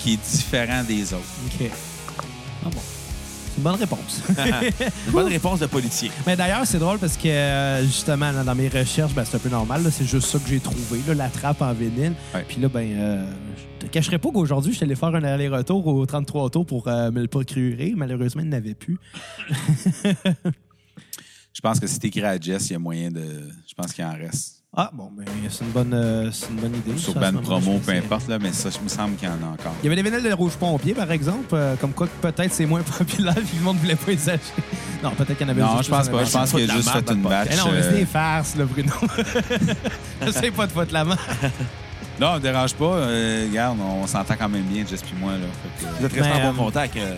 qui 0.00 0.14
est 0.14 0.30
différent 0.30 0.82
des 0.84 1.12
autres. 1.12 1.24
OK. 1.46 1.70
Ah 2.64 2.68
bon. 2.70 2.80
Une 3.60 3.64
bonne 3.64 3.74
réponse. 3.74 4.22
Une 5.06 5.12
bonne 5.12 5.28
réponse 5.28 5.60
de 5.60 5.66
politicien. 5.66 6.10
mais 6.26 6.34
d'ailleurs, 6.34 6.66
c'est 6.66 6.78
drôle 6.78 6.98
parce 6.98 7.18
que, 7.18 7.28
euh, 7.28 7.84
justement, 7.84 8.32
là, 8.32 8.42
dans 8.42 8.54
mes 8.54 8.68
recherches, 8.68 9.12
ben, 9.12 9.22
c'est 9.26 9.36
un 9.36 9.38
peu 9.38 9.50
normal. 9.50 9.82
là, 9.82 9.90
C'est 9.90 10.06
juste 10.06 10.28
ça 10.28 10.38
que 10.38 10.48
j'ai 10.48 10.60
trouvé, 10.60 11.00
là, 11.06 11.12
la 11.12 11.28
trappe 11.28 11.60
en 11.60 11.74
vinyle. 11.74 12.14
Ouais. 12.34 12.42
Puis 12.48 12.58
là, 12.58 12.70
ben, 12.70 12.90
euh, 12.90 13.30
je 13.80 13.86
te 13.86 13.92
cacherai 13.92 14.16
pas 14.18 14.30
qu'aujourd'hui, 14.30 14.72
je 14.72 14.78
suis 14.78 14.84
allé 14.84 14.94
faire 14.94 15.14
un 15.14 15.22
aller-retour 15.22 15.86
au 15.86 16.06
33 16.06 16.48
tours 16.48 16.64
pour 16.64 16.88
euh, 16.88 17.10
me 17.10 17.20
le 17.20 17.28
procurer. 17.28 17.92
Malheureusement, 17.94 18.40
il 18.40 18.48
n'avait 18.48 18.72
plus. 18.72 18.96
Je 21.52 21.60
pense 21.60 21.78
que 21.78 21.86
si 21.86 21.98
t'écris 21.98 22.22
à 22.22 22.40
Jess, 22.40 22.70
il 22.70 22.72
y 22.72 22.76
a 22.76 22.78
moyen 22.78 23.10
de. 23.10 23.20
Je 23.68 23.74
pense 23.76 23.92
qu'il 23.92 24.04
en 24.06 24.14
reste. 24.14 24.59
Ah, 24.82 24.88
bon, 24.94 25.10
ben, 25.14 25.26
c'est 25.50 25.62
une 25.62 25.72
bonne, 25.72 25.92
euh, 25.92 26.30
c'est 26.32 26.48
une 26.48 26.56
bonne 26.56 26.74
idée. 26.74 26.96
Sur 26.96 27.12
Ça, 27.12 27.20
Band 27.20 27.38
Promo, 27.42 27.78
je 27.82 27.90
peu 27.92 27.98
importe, 27.98 28.28
là, 28.28 28.38
mais 28.40 28.50
ça, 28.50 28.70
il 28.74 28.82
me 28.84 28.88
semble 28.88 29.16
qu'il 29.16 29.28
y 29.28 29.30
en 29.30 29.34
a 29.34 29.52
encore. 29.52 29.74
Il 29.82 29.84
y 29.84 29.92
avait 29.92 30.02
des 30.02 30.08
vinyles 30.10 30.26
de 30.26 30.32
Rouge 30.32 30.54
Pompier, 30.54 30.94
par 30.94 31.10
exemple, 31.12 31.44
euh, 31.52 31.76
comme 31.76 31.92
quoi 31.92 32.06
que 32.06 32.26
peut-être 32.26 32.50
c'est 32.54 32.64
moins 32.64 32.80
populaire 32.98 33.34
puis 33.34 33.58
le 33.58 33.62
monde 33.64 33.76
ne 33.76 33.80
voulait 33.82 33.96
pas 33.96 34.10
les 34.10 34.28
acheter. 34.30 34.62
Non, 35.02 35.10
peut-être 35.10 35.36
qu'il 35.36 35.46
y 35.46 35.50
en 35.50 35.52
avait 35.52 35.60
Non, 35.60 35.82
je 35.82 35.90
pense 35.90 36.08
pas. 36.08 36.24
Je 36.24 36.30
pense 36.32 36.50
qu'il 36.52 36.70
a 36.70 36.74
juste 36.74 36.88
fait 36.88 37.10
une 37.10 37.20
batch. 37.22 37.48
Eh 37.52 37.56
non, 37.56 37.64
mais 37.72 37.82
c'est 37.82 37.88
euh, 37.88 37.92
des 37.98 38.06
farces, 38.06 38.56
là, 38.56 38.64
Bruno. 38.64 38.92
Je 40.26 40.30
sais 40.30 40.50
pas 40.50 40.66
de 40.66 40.72
foutre 40.72 40.92
la 40.92 41.04
main. 41.04 41.16
Non, 42.20 42.34
ne 42.34 42.40
dérange 42.40 42.74
pas. 42.74 42.84
euh, 42.84 43.46
regarde, 43.48 43.78
on 43.80 44.06
s'entend 44.06 44.34
quand 44.38 44.48
même 44.50 44.64
bien, 44.64 44.84
Jess 44.86 45.00
puis 45.02 45.14
moi. 45.18 45.32
Là, 45.32 45.38
Fait 45.78 45.86
que, 45.86 45.90
Vous 45.98 46.04
êtes 46.04 46.12
restés 46.12 46.28
Mais, 46.38 46.42
en 46.48 46.52
bon 46.52 46.60
euh, 46.62 46.64
contact. 46.66 46.96
euh, 46.96 47.16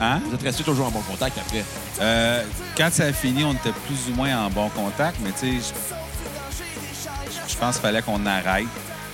Hein? 0.00 0.20
vous 0.26 0.34
êtes 0.34 0.42
restés 0.42 0.64
toujours 0.64 0.86
en 0.86 0.90
bon 0.90 1.02
contact 1.02 1.38
après. 1.38 1.62
Euh, 2.00 2.42
quand 2.76 2.88
ça 2.90 3.04
a 3.04 3.12
fini, 3.12 3.44
on 3.44 3.52
était 3.52 3.70
plus 3.86 4.10
ou 4.12 4.16
moins 4.16 4.36
en 4.46 4.50
bon 4.50 4.68
contact, 4.70 5.18
mais 5.22 5.30
tu 5.38 5.60
sais, 5.60 5.72
je- 7.48 7.56
pense 7.56 7.74
qu'il 7.76 7.82
fallait 7.82 8.02
qu'on 8.02 8.24
arrête. 8.26 8.66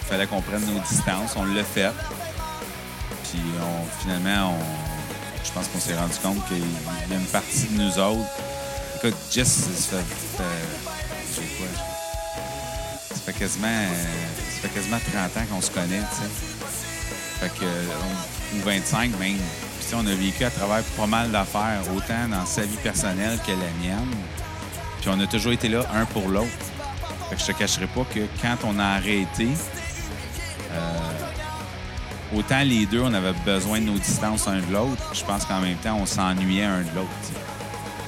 Il 0.03 0.07
fallait 0.09 0.27
qu'on 0.27 0.41
prenne 0.41 0.65
nos 0.67 0.81
distances. 0.81 1.33
On 1.37 1.45
l'a 1.45 1.65
fait. 1.65 1.91
Puis 3.31 3.41
on, 3.61 4.01
finalement, 4.03 4.55
je 5.45 5.51
pense 5.53 5.69
qu'on 5.69 5.81
s'est 5.81 5.97
rendu 5.97 6.15
compte 6.23 6.47
qu'il 6.49 6.59
y 6.59 7.13
a 7.13 7.17
une 7.19 7.27
partie 7.27 7.67
de 7.71 7.83
nous 7.83 7.99
autres. 7.99 8.29
Écoute, 8.97 9.17
Jess, 9.31 9.49
ça 9.49 9.97
fait. 9.99 10.43
fait- 10.43 11.37
j'ai 11.43 11.47
quoi? 11.57 11.67
Ça 13.11 13.21
fait 13.27 13.33
quasiment, 13.33 13.69
ça 13.69 14.61
fait 14.63 14.69
quasiment 14.69 14.99
30 15.13 15.37
ans 15.37 15.47
qu'on 15.51 15.61
se 15.61 15.71
connaît, 15.71 16.01
tu 16.01 16.17
sais. 16.17 16.31
Fait 17.41 17.51
que, 17.61 17.65
ou 18.57 18.63
25 18.65 19.11
même. 19.19 19.37
Puis, 19.37 19.95
on 19.95 20.07
a 20.07 20.15
vécu 20.15 20.45
à 20.45 20.51
travers 20.51 20.83
pas 20.97 21.07
mal 21.07 21.31
d'affaires, 21.31 21.81
autant 21.95 22.29
dans 22.31 22.45
sa 22.47 22.63
vie 22.63 22.77
personnelle 22.83 23.39
que 23.47 23.53
la 23.53 23.57
mienne. 23.89 24.15
Puis 25.01 25.09
on 25.11 25.21
a 25.21 25.27
toujours 25.27 25.53
été 25.53 25.69
là, 25.69 25.85
un 25.95 26.05
pour 26.07 26.29
l'autre. 26.29 26.49
Fait 27.29 27.37
que 27.37 27.41
je 27.41 27.47
te 27.47 27.53
cacherai 27.53 27.87
pas 27.87 28.05
que 28.13 28.21
quand 28.41 28.57
on 28.65 28.79
a 28.79 28.85
arrêté, 28.85 29.49
euh, 30.73 32.37
autant 32.37 32.63
les 32.65 32.87
deux, 32.87 33.01
on 33.01 33.13
avait 33.13 33.35
besoin 33.45 33.81
de 33.81 33.87
nos 33.87 33.99
distances 33.99 34.49
un 34.49 34.61
de 34.61 34.73
l'autre. 34.73 35.03
Je 35.13 35.25
pense 35.25 35.45
qu'en 35.45 35.61
même 35.61 35.77
temps, 35.77 35.99
on 36.01 36.07
s'ennuyait 36.07 36.65
un 36.65 36.81
de 36.81 36.95
l'autre. 36.95 37.09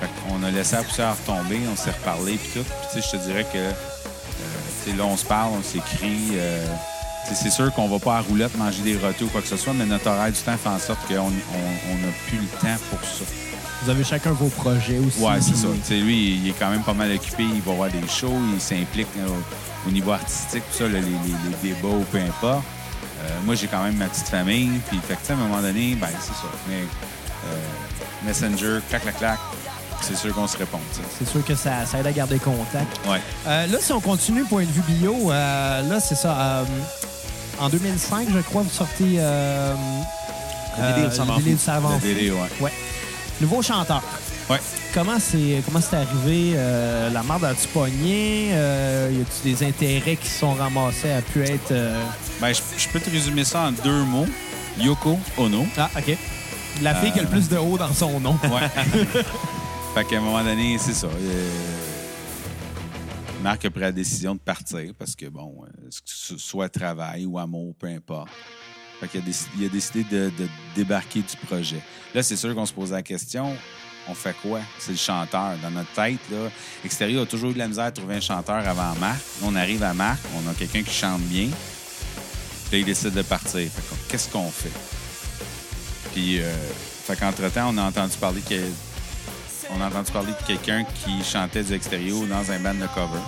Fait 0.01 0.09
qu'on 0.23 0.43
a 0.43 0.51
laissé 0.51 0.77
la 0.77 0.83
poussière 0.83 1.15
retomber, 1.17 1.61
on 1.71 1.77
s'est 1.77 1.91
reparlé 1.91 2.37
puis 2.37 2.61
tout. 2.61 2.67
Puis 2.93 3.03
je 3.03 3.11
te 3.11 3.23
dirais 3.23 3.45
que 3.53 3.59
euh, 3.59 4.97
là, 4.97 5.05
on 5.05 5.17
se 5.17 5.25
parle, 5.25 5.53
on 5.59 5.63
s'écrit. 5.63 6.31
euh, 6.35 6.65
c'est 7.33 7.51
sûr 7.51 7.73
qu'on 7.75 7.87
va 7.89 7.99
pas 7.99 8.17
à 8.17 8.21
roulette 8.23 8.57
manger 8.57 8.83
des 8.83 8.97
rôtis 8.97 9.25
ou 9.25 9.29
quoi 9.29 9.43
que 9.43 9.47
ce 9.47 9.57
soit, 9.57 9.73
mais 9.75 9.85
notre 9.87 10.09
horaire 10.09 10.33
du 10.33 10.41
temps 10.41 10.57
fait 10.57 10.69
en 10.69 10.79
sorte 10.79 11.07
qu'on 11.07 11.15
on, 11.19 11.23
on 11.23 12.09
a 12.09 12.13
plus 12.29 12.39
le 12.39 12.47
temps 12.61 12.81
pour 12.91 13.01
ça. 13.09 13.25
Vous 13.83 13.91
avez 13.91 14.05
chacun 14.05 14.33
vos 14.33 14.49
projets 14.49 14.99
aussi. 14.99 15.21
Ouais, 15.21 15.41
c'est 15.41 15.57
ça. 15.57 15.69
Lui, 15.95 16.35
il 16.37 16.49
est 16.49 16.55
quand 16.59 16.71
même 16.71 16.83
pas 16.83 16.93
mal 16.93 17.11
occupé. 17.13 17.43
Il 17.45 17.63
va 17.63 17.73
voir 17.73 17.91
des 17.91 18.07
shows, 18.09 18.37
il 18.55 18.61
s'implique 18.61 19.09
au, 19.27 19.89
au 19.89 19.91
niveau 19.93 20.13
artistique, 20.13 20.63
tout 20.71 20.79
ça, 20.79 20.85
là, 20.85 20.99
les, 20.99 21.01
les- 21.01 21.51
les 21.63 21.75
débats 21.75 21.89
ou 21.89 22.05
peu 22.11 22.19
importe. 22.19 22.63
Euh, 23.23 23.29
moi, 23.45 23.55
j'ai 23.55 23.67
quand 23.69 23.83
même 23.83 23.97
ma 23.97 24.07
petite 24.07 24.29
famille. 24.29 24.71
Puis, 24.89 24.99
fait 25.07 25.15
que, 25.17 25.33
à 25.33 25.35
un 25.35 25.39
moment 25.39 25.61
donné, 25.63 25.95
ben, 25.95 26.09
c'est 26.21 26.33
ça. 26.35 26.49
Mais 26.69 26.81
euh, 27.47 27.57
Messenger, 28.27 28.81
clac, 28.91 29.03
clac, 29.03 29.17
clac, 29.19 29.39
c'est 30.03 30.17
sûr 30.17 30.35
qu'on 30.35 30.47
se 30.47 30.59
répond. 30.59 30.79
C'est 31.19 31.29
sûr 31.29 31.45
que 31.45 31.55
ça, 31.55 31.87
ça 31.87 31.99
aide 32.01 32.07
à 32.07 32.13
garder 32.13 32.39
contact. 32.39 33.01
Ouais. 33.09 33.21
Euh, 33.47 33.67
là, 33.67 33.79
si 33.81 33.93
on 33.93 34.01
continue, 34.01 34.45
point 34.45 34.65
de 34.65 34.71
vue 34.71 34.83
bio, 34.89 35.31
euh, 35.31 35.83
là, 35.89 36.01
c'est 36.01 36.15
ça. 36.17 36.37
euh, 36.39 36.65
en 37.59 37.69
2005, 37.71 38.29
je 38.33 38.39
crois, 38.41 38.63
vous 38.63 38.71
sortez. 38.71 39.05
Le 40.79 40.95
délire 40.95 41.13
le 42.01 42.15
délire 42.15 42.35
ouais. 42.37 42.49
Ouais. 42.61 42.73
Nouveau 43.41 43.63
chanteur. 43.63 44.03
Ouais. 44.49 44.59
Comment 44.93 45.19
c'est 45.21 45.63
comment 45.65 45.81
c'est 45.81 45.97
arrivé? 45.97 46.53
euh, 46.57 47.11
la 47.11 47.23
marde 47.23 47.45
a-tu 47.45 47.69
pogné? 47.69 48.51
Euh, 48.53 49.11
y 49.13 49.21
a-tu 49.23 49.43
des 49.55 49.67
intérêts 49.67 50.17
qui 50.17 50.29
sont 50.29 50.53
ramassés 50.55 51.11
à 51.13 51.23
pu 51.23 51.43
être. 51.45 51.71
euh, 51.73 52.03
Ben, 52.41 52.53
je, 52.53 52.61
je 52.77 52.89
peux 52.89 53.01
te 53.01 53.09
résumer 53.11 53.45
ça 53.45 53.69
en 53.69 53.73
deux 53.73 54.03
mots. 54.05 54.27
Yoko 54.79 55.19
Ono. 55.39 55.67
Ah, 55.79 55.89
OK. 55.97 56.17
La 56.83 56.95
fille 56.95 57.13
qui 57.13 57.19
a 57.19 57.23
le 57.23 57.29
plus 57.29 57.49
de 57.49 57.57
haut 57.57 57.79
dans 57.79 57.93
son 57.93 58.19
nom. 58.21 58.39
Ouais. 58.45 58.69
fait 59.95 60.05
qu'à 60.05 60.19
un 60.19 60.21
moment 60.21 60.43
donné, 60.45 60.77
c'est 60.79 60.95
ça. 60.95 61.07
euh, 61.09 61.51
Marc 63.43 63.65
a 63.65 63.71
pris 63.71 63.81
la 63.81 63.93
décision 63.93 64.35
de 64.35 64.41
partir 64.41 64.93
parce 64.99 65.17
que, 65.17 65.27
bon, 65.27 65.65
soit 66.15 66.69
travail 66.69 67.25
ou 67.27 67.39
amour, 67.39 67.75
peu 67.79 67.87
importe. 67.87 68.29
Fait 69.01 69.09
il 69.59 69.65
a 69.65 69.69
décidé 69.69 70.05
de, 70.05 70.31
débarquer 70.75 71.21
du 71.21 71.37
projet. 71.47 71.81
Là, 72.15 72.23
c'est 72.23 72.37
sûr 72.37 72.55
qu'on 72.55 72.67
se 72.67 72.73
pose 72.73 72.93
la 72.93 73.03
question 73.03 73.57
on 74.09 74.15
fait 74.15 74.35
quoi? 74.43 74.61
C'est 74.79 74.93
le 74.93 74.99
chanteur. 74.99 75.57
Dans 75.63 75.71
notre 75.71 75.93
tête, 75.93 76.19
là, 76.31 76.51
Extérieur 76.85 77.23
a 77.23 77.27
toujours 77.27 77.51
eu 77.51 77.55
de 77.55 77.59
la 77.59 77.69
misère 77.69 77.85
à 77.85 77.93
trouver 77.93 78.17
un 78.17 78.21
chanteur 78.21 78.57
avant 78.57 78.95
Marc. 78.99 79.21
On 79.43 79.55
arrive 79.55 79.83
à 79.83 79.95
Marc, 79.95 80.19
on 80.35 80.51
a 80.51 80.55
quelqu'un 80.55 80.83
qui 80.83 80.93
chante 80.93 81.21
bien. 81.23 81.47
Puis 81.47 82.73
là, 82.73 82.79
il 82.79 82.85
décide 82.85 83.13
de 83.13 83.23
partir. 83.23 83.71
Qu'est-ce 84.09 84.29
qu'on 84.29 84.51
fait? 84.51 84.73
Puis, 86.13 86.41
euh, 86.41 86.53
fait 87.05 87.17
qu'entre-temps, 87.17 87.73
on 87.73 87.79
a 87.79 87.83
entendu 87.83 88.17
parler 88.17 88.41
parler 90.13 90.33
de 90.33 90.47
quelqu'un 90.47 90.85
qui 90.85 91.23
chantait 91.23 91.63
du 91.63 91.73
extérieur 91.73 92.27
dans 92.27 92.51
un 92.51 92.59
band 92.59 92.75
de 92.75 92.87
cover. 92.95 93.21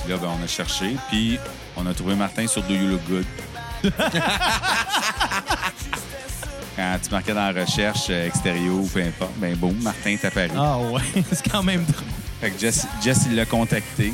Puis 0.00 0.10
là, 0.10 0.16
ben, 0.16 0.28
on 0.38 0.42
a 0.42 0.46
cherché, 0.46 0.96
puis 1.08 1.38
on 1.76 1.86
a 1.86 1.94
trouvé 1.94 2.14
Martin 2.14 2.46
sur 2.46 2.62
Do 2.62 2.74
You 2.74 2.88
Look 2.88 3.00
Good. 3.08 3.26
Quand 6.76 6.98
tu 7.02 7.10
marquais 7.10 7.34
dans 7.34 7.52
la 7.52 7.60
recherche 7.62 8.06
euh, 8.10 8.26
extérieur 8.28 8.74
ou 8.74 8.86
peu 8.86 9.00
importe, 9.02 9.32
ben 9.36 9.54
boum, 9.56 9.74
Martin 9.82 10.10
est 10.10 10.24
apparu. 10.24 10.50
Ah 10.56 10.78
ouais, 10.78 11.02
c'est 11.32 11.48
quand 11.50 11.62
même 11.62 11.84
drôle. 11.84 12.04
Fait 12.40 12.50
que 12.52 12.58
Jess, 12.60 12.86
Jess, 13.02 13.22
il 13.28 13.34
l'a 13.36 13.44
contacté. 13.46 14.12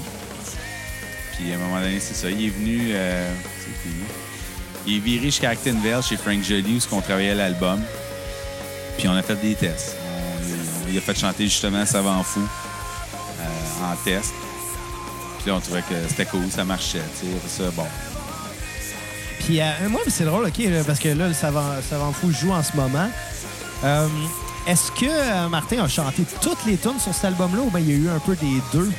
Puis 1.37 1.53
à 1.53 1.57
un 1.57 1.59
moment 1.59 1.81
donné, 1.81 2.00
c'est 2.00 2.14
ça. 2.14 2.31
Il 2.31 2.46
est 2.46 2.50
venu. 2.50 2.88
euh? 2.92 3.31
Il 4.87 4.96
est 4.96 5.00
viré 5.00 5.27
jusqu'à 5.27 5.50
Actonville 5.50 6.00
chez 6.03 6.16
Frank 6.16 6.42
Jolie 6.42 6.79
où 6.90 6.94
on 6.94 7.00
travaillait 7.03 7.33
à 7.33 7.35
l'album. 7.35 7.81
Puis 8.96 9.09
on 9.09 9.14
a 9.14 9.22
fait 9.22 9.37
des 9.37 9.55
tests. 9.55 9.96
On, 10.07 10.88
il 10.90 10.96
a 10.96 11.00
fait 11.00 11.18
chanter 11.18 11.44
justement 11.44 11.85
Savant 11.85 12.22
Fou 12.22 12.40
euh, 12.40 13.85
en 13.92 13.96
test. 14.05 14.33
Puis 15.38 15.48
là, 15.50 15.57
on 15.57 15.61
trouvait 15.61 15.83
que 15.83 15.94
c'était 16.09 16.24
cool, 16.27 16.50
ça 16.50 16.64
marchait. 16.64 17.00
Après 17.00 17.48
ça, 17.48 17.64
bon. 17.72 17.87
Puis 19.44 19.61
euh, 19.61 19.88
moi, 19.90 20.00
c'est 20.09 20.24
drôle, 20.24 20.46
OK, 20.46 20.59
là, 20.59 20.83
parce 20.85 20.98
que 20.98 21.09
là, 21.11 21.28
le 21.28 21.35
Savant, 21.35 21.74
Savant 21.88 22.12
Fou 22.12 22.33
joue 22.33 22.52
en 22.52 22.62
ce 22.62 22.74
moment. 22.74 23.11
Euh, 23.85 24.09
Est-ce 24.66 24.90
que 24.92 25.04
euh, 25.07 25.48
Martin 25.48 25.85
a 25.85 25.88
chanté 25.88 26.24
toutes 26.40 26.64
les 26.64 26.78
tunes 26.78 26.98
sur 26.98 27.12
cet 27.14 27.26
album-là 27.26 27.61
ou 27.61 27.70
bien 27.70 27.80
il 27.80 27.90
y 27.90 27.92
a 27.92 27.96
eu 27.96 28.09
un 28.09 28.18
peu 28.20 28.35
des 28.37 28.62
deux? 28.72 28.90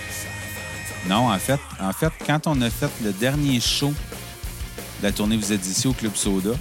Non, 1.09 1.31
en 1.31 1.39
fait, 1.39 1.59
en 1.79 1.91
fait, 1.91 2.11
quand 2.27 2.45
on 2.45 2.61
a 2.61 2.69
fait 2.69 2.91
le 3.03 3.11
dernier 3.11 3.59
show 3.59 3.89
de 4.99 5.03
la 5.03 5.11
tournée 5.11 5.35
Vous 5.35 5.51
êtes 5.51 5.65
ici 5.65 5.87
au 5.87 5.93
Club 5.93 6.15
Soda, 6.15 6.51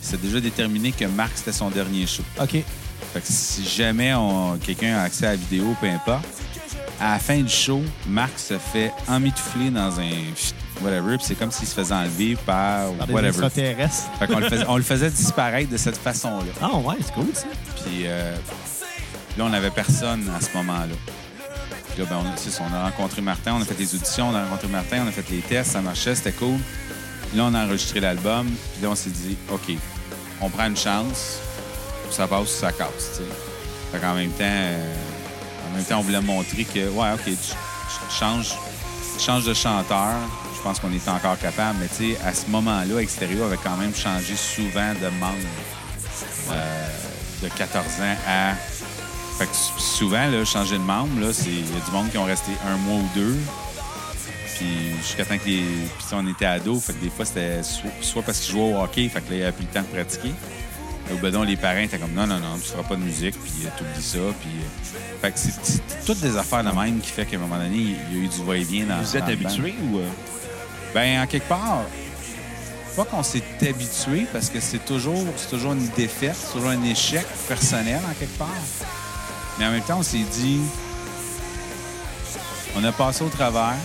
c'est 0.00 0.20
déjà 0.20 0.40
déterminé 0.40 0.92
que 0.92 1.04
Marc, 1.04 1.32
c'était 1.34 1.52
son 1.52 1.68
dernier 1.68 2.06
show. 2.06 2.22
OK. 2.40 2.52
Fait 3.12 3.20
que 3.20 3.26
si 3.26 3.64
jamais 3.66 4.14
quelqu'un 4.64 4.96
a 4.96 5.02
accès 5.02 5.26
à 5.26 5.30
la 5.30 5.36
vidéo, 5.36 5.76
peu 5.80 5.88
importe, 5.88 6.24
à 7.00 7.12
la 7.12 7.18
fin 7.18 7.38
du 7.38 7.52
show, 7.52 7.82
Marc 8.06 8.38
se 8.38 8.58
fait 8.58 8.92
emmitoufler 9.06 9.70
dans 9.70 10.00
un 10.00 10.10
whatever, 10.82 11.16
puis 11.16 11.26
c'est 11.26 11.34
comme 11.34 11.50
s'il 11.52 11.66
se 11.66 11.74
faisait 11.74 11.94
enlever 11.94 12.36
par, 12.36 12.92
Par 12.92 13.06
des 13.06 13.12
whatever. 13.12 13.28
extraterrestres. 13.44 14.08
Fait 14.18 14.26
qu'on 14.26 14.38
le 14.38 14.48
faisait, 14.48 14.64
on 14.68 14.76
le 14.76 14.82
faisait 14.82 15.10
disparaître 15.24 15.70
de 15.70 15.76
cette 15.76 15.96
façon-là. 15.96 16.52
Ah 16.60 16.76
ouais, 16.76 16.96
c'est 17.04 17.12
cool 17.14 17.28
ça. 17.34 17.46
Puis 17.84 18.02
euh, 18.06 18.34
là, 19.36 19.44
on 19.44 19.48
n'avait 19.50 19.70
personne 19.70 20.30
à 20.36 20.40
ce 20.40 20.56
moment-là. 20.56 20.94
Puis 21.90 22.02
là, 22.02 22.08
ben, 22.10 22.16
on, 22.18 22.36
c'est 22.36 22.50
ça, 22.50 22.64
on 22.70 22.74
a 22.74 22.84
rencontré 22.84 23.20
Martin, 23.22 23.54
on 23.58 23.62
a 23.62 23.64
fait 23.64 23.74
des 23.74 23.94
auditions, 23.94 24.28
on 24.30 24.34
a 24.34 24.44
rencontré 24.44 24.68
Martin, 24.68 25.02
on 25.04 25.08
a 25.08 25.12
fait 25.12 25.28
les 25.30 25.40
tests, 25.40 25.72
ça 25.72 25.80
marchait, 25.80 26.14
c'était 26.14 26.32
cool. 26.32 26.58
Puis 27.28 27.36
là, 27.38 27.44
on 27.44 27.54
a 27.54 27.64
enregistré 27.64 28.00
l'album, 28.00 28.46
puis 28.46 28.82
là, 28.82 28.90
on 28.90 28.94
s'est 28.94 29.10
dit, 29.10 29.36
OK, 29.52 29.72
on 30.40 30.48
prend 30.48 30.66
une 30.66 30.76
chance, 30.76 31.38
ça 32.10 32.26
passe 32.26 32.42
ou 32.44 32.46
ça 32.60 32.72
casse, 32.72 32.88
tu 33.12 33.18
sais. 33.18 33.22
Fait 33.92 33.98
qu'en 33.98 34.14
même 34.14 34.30
temps, 34.30 34.44
euh, 34.44 34.94
en 35.70 35.76
même 35.76 35.84
temps, 35.84 35.98
on 35.98 36.02
voulait 36.02 36.20
montrer 36.20 36.64
que, 36.64 36.88
ouais, 36.88 37.12
OK, 37.14 37.24
tu, 37.24 37.32
tu 37.32 38.14
changes, 38.18 38.54
tu 39.18 39.24
changes 39.24 39.44
de 39.44 39.54
chanteur. 39.54 40.14
Je 40.58 40.62
pense 40.64 40.80
qu'on 40.80 40.92
était 40.92 41.08
encore 41.08 41.38
capable, 41.38 41.78
mais 41.80 41.86
tu 41.86 42.14
sais, 42.14 42.18
à 42.26 42.34
ce 42.34 42.48
moment-là, 42.48 42.98
Extérieur 43.00 43.46
avait 43.46 43.58
quand 43.62 43.76
même 43.76 43.94
changé 43.94 44.34
souvent 44.34 44.92
de 45.00 45.08
membre 45.20 45.36
euh, 46.50 46.88
de 47.42 47.48
14 47.48 47.84
ans 48.00 48.16
à. 48.26 48.54
Fait 49.38 49.46
que 49.46 49.54
souvent, 49.80 50.26
là, 50.26 50.44
changer 50.44 50.78
de 50.78 50.82
membre, 50.82 51.20
là, 51.20 51.32
c'est. 51.32 51.48
Il 51.50 51.60
y 51.60 51.80
a 51.80 51.84
du 51.84 51.90
monde 51.92 52.10
qui 52.10 52.18
ont 52.18 52.24
resté 52.24 52.50
un 52.66 52.76
mois 52.78 52.96
ou 53.00 53.08
deux. 53.14 53.36
Puis 54.56 54.66
jusqu'à 55.00 55.24
temps 55.24 55.38
que 55.38 55.46
les. 55.46 55.62
Puis 55.62 56.06
on 56.12 56.26
était 56.26 56.46
ados, 56.46 56.82
fait 56.82 56.92
que 56.94 57.04
des 57.04 57.10
fois, 57.10 57.24
c'était 57.24 57.62
soit, 57.62 58.22
parce 58.22 58.40
qu'ils 58.40 58.52
jouaient 58.52 58.72
au 58.74 58.82
hockey, 58.82 59.08
fait 59.08 59.20
que 59.20 59.30
là, 59.30 59.36
il 59.36 59.36
n'y 59.36 59.42
avait 59.44 59.52
plus 59.52 59.64
le 59.64 59.72
temps 59.72 59.86
de 59.88 59.94
pratiquer. 59.94 60.32
Au 61.12 61.16
bedon, 61.18 61.44
les 61.44 61.56
parents 61.56 61.78
étaient 61.78 61.98
comme 61.98 62.12
non, 62.14 62.26
non, 62.26 62.40
non, 62.40 62.58
tu 62.60 62.68
feras 62.70 62.82
pas 62.82 62.96
de 62.96 63.00
musique, 63.00 63.36
puis 63.40 63.64
euh, 63.64 63.68
t'oublies 63.78 64.02
ça. 64.02 64.18
Puis. 64.40 64.50
euh, 64.50 65.20
fait 65.22 65.30
que 65.30 65.38
c'est 65.38 65.54
c'est 65.62 66.04
toutes 66.04 66.20
des 66.20 66.36
affaires 66.36 66.64
de 66.64 66.70
même 66.70 66.98
qui 66.98 67.10
fait 67.10 67.24
qu'à 67.26 67.36
un 67.36 67.40
moment 67.40 67.58
donné, 67.58 67.76
il 67.76 68.16
y 68.16 68.20
a 68.20 68.24
eu 68.24 68.28
du 68.28 68.44
va-et-vient 68.44 68.86
dans 68.86 69.00
Vous 69.00 69.16
êtes 69.16 69.22
habitué 69.22 69.74
ou. 69.92 70.00
Ben, 70.94 71.22
en 71.22 71.26
quelque 71.26 71.48
part, 71.48 71.82
pas 72.96 73.04
qu'on 73.04 73.22
s'est 73.22 73.42
habitué 73.62 74.26
parce 74.32 74.50
que 74.50 74.60
c'est 74.60 74.84
toujours, 74.84 75.24
toujours 75.50 75.72
une 75.72 75.88
défaite, 75.90 76.34
c'est 76.34 76.52
toujours 76.52 76.70
un 76.70 76.82
échec 76.82 77.26
personnel 77.46 78.00
en 78.10 78.14
quelque 78.14 78.38
part. 78.38 78.48
Mais 79.58 79.66
en 79.66 79.70
même 79.70 79.82
temps, 79.82 79.98
on 79.98 80.02
s'est 80.02 80.18
dit, 80.18 80.60
on 82.76 82.84
a 82.84 82.92
passé 82.92 83.22
au 83.22 83.28
travers, 83.28 83.76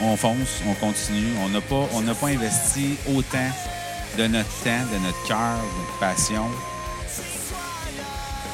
on 0.00 0.16
fonce, 0.16 0.62
on 0.66 0.74
continue. 0.74 1.32
On 1.44 1.48
n'a 1.48 1.60
pas, 1.60 1.88
on 1.94 2.02
pas 2.14 2.28
investi 2.28 2.96
autant 3.14 3.50
de 4.16 4.26
notre 4.26 4.48
temps, 4.62 4.86
de 4.92 4.98
notre 4.98 5.22
cœur, 5.26 5.58
de 5.58 5.80
notre 5.80 5.98
passion 6.00 6.44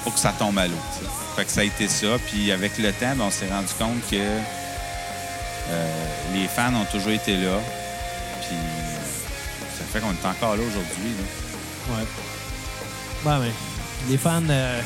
pour 0.02 0.14
que 0.14 0.20
ça 0.20 0.32
tombe 0.38 0.58
à 0.58 0.66
l'eau. 0.66 0.74
Fait 1.36 1.44
que 1.44 1.50
ça 1.50 1.60
a 1.60 1.64
été 1.64 1.88
ça. 1.88 2.18
Puis 2.26 2.52
avec 2.52 2.78
le 2.78 2.92
temps, 2.92 3.14
ben, 3.16 3.24
on 3.26 3.30
s'est 3.30 3.48
rendu 3.48 3.72
compte 3.78 4.00
que 4.10 4.16
les 6.32 6.46
fans 6.48 6.74
ont 6.74 6.84
toujours 6.90 7.12
été 7.12 7.36
là. 7.36 7.58
Puis 8.40 8.56
ça 9.78 9.84
fait 9.84 10.00
qu'on 10.00 10.12
est 10.12 10.26
encore 10.26 10.56
là 10.56 10.62
aujourd'hui. 10.62 11.12
Ouais. 11.90 12.04
Ouais, 13.26 13.38
mais 13.40 13.52
les 14.10 14.18
fans, 14.18 14.42
euh, 14.50 14.80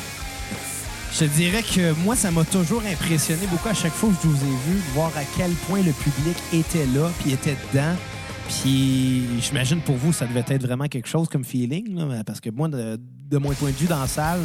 je 1.12 1.24
dirais 1.24 1.62
que 1.62 1.92
moi, 2.04 2.14
ça 2.14 2.30
m'a 2.30 2.44
toujours 2.44 2.82
impressionné 2.84 3.46
beaucoup 3.48 3.68
à 3.68 3.74
chaque 3.74 3.92
fois 3.92 4.10
que 4.10 4.16
je 4.22 4.28
vous 4.28 4.44
ai 4.44 4.56
vu, 4.70 4.80
voir 4.94 5.10
à 5.16 5.22
quel 5.36 5.50
point 5.52 5.82
le 5.82 5.92
public 5.92 6.36
était 6.52 6.86
là, 6.86 7.10
puis 7.20 7.32
était 7.32 7.56
dedans. 7.72 7.96
Puis 8.48 9.24
j'imagine 9.40 9.80
pour 9.80 9.96
vous, 9.96 10.12
ça 10.12 10.26
devait 10.26 10.44
être 10.48 10.62
vraiment 10.62 10.86
quelque 10.86 11.08
chose 11.08 11.28
comme 11.28 11.44
feeling, 11.44 12.00
parce 12.24 12.40
que 12.40 12.50
moi, 12.50 12.68
de 12.68 13.38
mon 13.38 13.52
point 13.52 13.70
de 13.70 13.76
vue 13.76 13.86
dans 13.86 14.00
la 14.00 14.06
salle, 14.06 14.40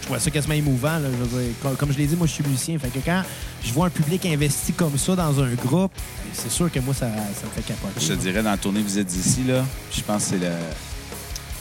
je 0.00 0.04
trouvais 0.06 0.20
ça 0.20 0.30
quasiment 0.30 0.54
émouvant. 0.54 0.98
là. 0.98 1.08
Je 1.10 1.16
veux 1.24 1.42
dire, 1.42 1.52
comme, 1.62 1.76
comme 1.76 1.92
je 1.92 1.98
l'ai 1.98 2.06
dit, 2.06 2.16
moi, 2.16 2.26
je 2.26 2.32
suis 2.32 2.44
musicien. 2.44 2.78
Fait 2.78 2.88
que 2.88 2.98
quand 3.04 3.22
je 3.62 3.72
vois 3.72 3.86
un 3.86 3.90
public 3.90 4.24
investi 4.26 4.72
comme 4.72 4.96
ça 4.98 5.14
dans 5.14 5.40
un 5.40 5.52
groupe, 5.54 5.92
c'est 6.32 6.50
sûr 6.50 6.70
que 6.72 6.80
moi, 6.80 6.94
ça, 6.94 7.06
ça 7.08 7.46
me 7.46 7.50
fait 7.50 7.62
capoter. 7.62 8.00
Je 8.00 8.06
te 8.06 8.12
là. 8.12 8.16
dirais, 8.18 8.42
dans 8.42 8.50
la 8.50 8.56
tournée 8.58 8.82
Visite 8.82 9.06
d'ici, 9.06 9.44
là, 9.44 9.64
je 9.94 10.00
pense 10.02 10.24
que 10.24 10.30
c'est 10.30 10.38
le. 10.38 10.50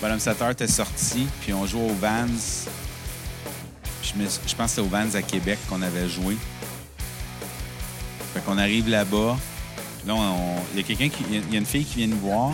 Bonhomme 0.01 0.19
Sateur 0.19 0.49
était 0.51 0.67
sorti, 0.67 1.27
puis 1.41 1.53
on 1.53 1.65
jouait 1.65 1.81
au 1.91 1.93
Vans. 1.95 2.25
Je, 4.01 4.13
me- 4.21 4.27
je 4.29 4.55
pense 4.55 4.65
que 4.65 4.69
c'était 4.69 4.81
au 4.81 4.85
Vans 4.85 5.13
à 5.13 5.21
Québec 5.21 5.59
qu'on 5.69 5.81
avait 5.81 6.07
joué. 6.07 6.37
Fait 8.33 8.39
qu'on 8.45 8.57
arrive 8.57 8.87
là-bas. 8.89 9.37
Là, 10.07 10.15
il 10.73 10.77
y 10.77 10.79
a 10.79 10.83
quelqu'un 10.83 11.09
qui. 11.09 11.23
Il 11.29 11.51
y 11.53 11.55
a 11.55 11.59
une 11.59 11.65
fille 11.65 11.83
qui 11.83 11.97
vient 11.97 12.07
nous 12.07 12.19
voir. 12.19 12.51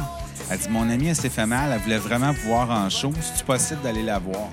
Elle 0.49 0.57
dit 0.57 0.69
Mon 0.69 0.89
amie, 0.89 1.07
elle 1.07 1.15
s'est 1.15 1.29
fait 1.29 1.45
mal. 1.45 1.71
Elle 1.71 1.81
voulait 1.81 1.97
vraiment 1.99 2.31
vous 2.33 2.47
voir 2.49 2.69
en 2.71 2.89
show. 2.89 3.13
C'est-tu 3.21 3.43
possible 3.45 3.81
d'aller 3.83 4.03
la 4.03 4.17
voir? 4.19 4.49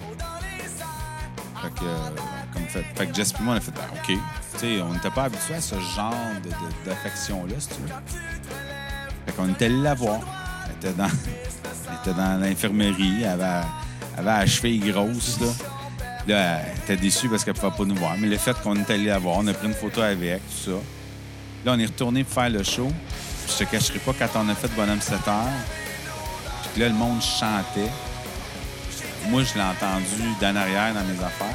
Fait 1.62 1.68
que, 1.68 1.84
euh, 1.84 2.08
comme 2.52 2.64
fait, 2.64 2.84
fait 2.96 3.06
que 3.06 3.14
Jess 3.14 3.32
et 3.38 3.42
moi, 3.42 3.54
on 3.54 3.56
a 3.58 3.60
fait 3.60 3.70
Ben, 3.70 3.82
OK. 3.94 4.18
Tu 4.54 4.58
sais, 4.58 4.82
on 4.82 4.92
n'était 4.92 5.10
pas 5.10 5.24
habitué 5.24 5.54
à 5.54 5.60
ce 5.60 5.76
genre 5.78 6.14
d'affection-là, 6.84 7.54
si 7.58 7.68
tu 7.68 7.74
veux. 7.82 7.88
Fait 9.26 9.32
qu'on 9.32 9.48
était 9.48 9.66
allé 9.66 9.80
la 9.80 9.94
voir. 9.94 10.20
Elle 10.66 10.88
était 10.88 10.98
dans, 10.98 11.04
elle 11.88 11.98
était 12.02 12.20
dans 12.20 12.40
l'infirmerie. 12.40 13.22
Elle 13.22 13.28
avait, 13.28 13.66
elle 14.14 14.28
avait 14.28 14.40
la 14.40 14.46
cheville 14.46 14.90
grosse, 14.90 15.38
là. 15.40 15.46
Là, 16.26 16.60
elle 16.60 16.78
était 16.78 16.96
déçue 16.96 17.28
parce 17.28 17.44
qu'elle 17.44 17.54
ne 17.54 17.60
pouvait 17.60 17.76
pas 17.76 17.84
nous 17.84 17.94
voir. 17.94 18.14
Mais 18.18 18.28
le 18.28 18.38
fait 18.38 18.60
qu'on 18.60 18.76
est 18.76 18.90
allé 18.90 19.06
la 19.06 19.18
voir, 19.18 19.36
on 19.38 19.46
a 19.46 19.54
pris 19.54 19.68
une 19.68 19.74
photo 19.74 20.00
avec, 20.02 20.40
tout 20.48 20.70
ça. 20.70 20.78
Là, 21.64 21.72
on 21.76 21.78
est 21.78 21.86
retourné 21.86 22.24
pour 22.24 22.34
faire 22.34 22.50
le 22.50 22.64
show. 22.64 22.90
Je 23.48 23.64
te 23.64 23.70
cacherai 23.70 24.00
pas, 24.00 24.12
quand 24.18 24.40
on 24.40 24.48
a 24.48 24.54
fait 24.54 24.68
Bonhomme 24.74 25.00
7 25.00 25.28
heures, 25.28 25.44
puis 26.72 26.80
là, 26.80 26.88
le 26.88 26.94
monde 26.94 27.20
chantait. 27.20 27.90
Moi, 29.28 29.42
je 29.44 29.54
l'ai 29.54 29.64
entendu 29.64 30.22
d'en 30.40 30.56
arrière 30.56 30.92
dans 30.94 31.04
mes 31.04 31.18
affaires. 31.24 31.54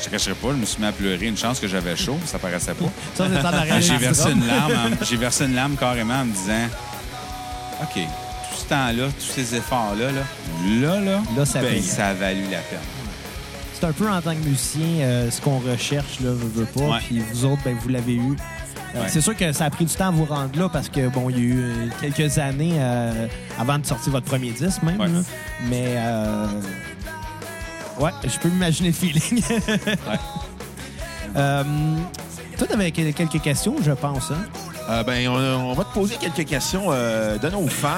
Je 0.00 0.04
te 0.06 0.10
cacherai 0.10 0.34
pas, 0.34 0.48
je 0.50 0.56
me 0.56 0.66
suis 0.66 0.80
mis 0.80 0.86
à 0.88 0.92
pleurer. 0.92 1.26
Une 1.26 1.36
chance 1.36 1.58
que 1.58 1.66
j'avais 1.68 1.96
chaud, 1.96 2.18
ça 2.26 2.38
paraissait 2.38 2.74
pas. 2.74 2.84
Ça, 3.14 3.26
c'est 3.32 3.40
en 3.40 3.44
arrière 3.52 3.80
J'ai 3.80 3.96
versé 3.96 4.30
une 4.30 4.46
larme, 4.46 4.72
en- 4.72 5.04
j'ai 5.04 5.16
versé 5.16 5.44
une 5.46 5.54
larme 5.54 5.76
carrément 5.76 6.20
en 6.20 6.24
me 6.26 6.32
disant 6.32 6.66
OK, 7.82 7.94
tout 7.94 8.56
ce 8.58 8.64
temps-là, 8.66 9.04
tous 9.18 9.32
ces 9.34 9.54
efforts-là, 9.56 10.12
là, 10.12 10.22
là, 10.80 11.00
là, 11.00 11.20
Là, 11.36 11.44
ça 11.46 11.60
ben, 11.60 11.70
paye. 11.74 11.82
ça 11.82 12.08
a 12.08 12.14
valu 12.14 12.42
la 12.50 12.58
peine. 12.58 12.78
C'est 13.78 13.84
un 13.86 13.92
peu 13.92 14.10
en 14.10 14.20
tant 14.22 14.32
que 14.34 14.40
musicien 14.48 14.86
euh, 15.00 15.30
ce 15.30 15.40
qu'on 15.40 15.58
recherche, 15.58 16.20
là, 16.20 16.30
veut, 16.30 16.48
veut 16.62 16.64
pas. 16.66 16.80
Ouais. 16.94 16.98
Puis 17.06 17.20
vous 17.32 17.44
autres, 17.44 17.60
ben, 17.64 17.76
vous 17.80 17.88
l'avez 17.90 18.14
eu. 18.14 18.36
Ouais. 19.02 19.08
C'est 19.08 19.20
sûr 19.20 19.36
que 19.36 19.52
ça 19.52 19.64
a 19.66 19.70
pris 19.70 19.84
du 19.84 19.94
temps 19.94 20.08
à 20.08 20.10
vous 20.10 20.24
rendre 20.24 20.58
là 20.58 20.68
parce 20.68 20.88
que, 20.88 21.08
bon, 21.08 21.28
il 21.30 21.36
y 21.36 21.40
a 21.40 21.42
eu 21.44 21.58
euh, 21.60 21.88
quelques 22.00 22.38
années 22.38 22.74
euh, 22.78 23.26
avant 23.58 23.78
de 23.78 23.86
sortir 23.86 24.12
votre 24.12 24.26
premier 24.26 24.50
disque, 24.50 24.82
même. 24.82 24.98
Ouais. 25.00 25.06
là. 25.08 25.20
Mais, 25.68 25.94
euh, 25.96 26.46
ouais, 28.00 28.10
je 28.24 28.38
peux 28.38 28.48
m'imaginer 28.48 28.88
le 28.88 28.94
feeling. 28.94 29.42
Euh, 31.36 31.62
toi, 32.56 32.66
t'avais 32.66 32.90
quel- 32.92 33.12
quelques 33.12 33.42
questions, 33.42 33.74
je 33.84 33.92
pense. 33.92 34.30
Hein? 34.30 34.38
Euh, 34.88 35.02
ben, 35.02 35.28
on, 35.28 35.34
on 35.36 35.72
va 35.74 35.84
te 35.84 35.92
poser 35.92 36.16
quelques 36.16 36.48
questions 36.48 36.90
de 36.90 37.50
nos 37.50 37.66
fans. 37.66 37.90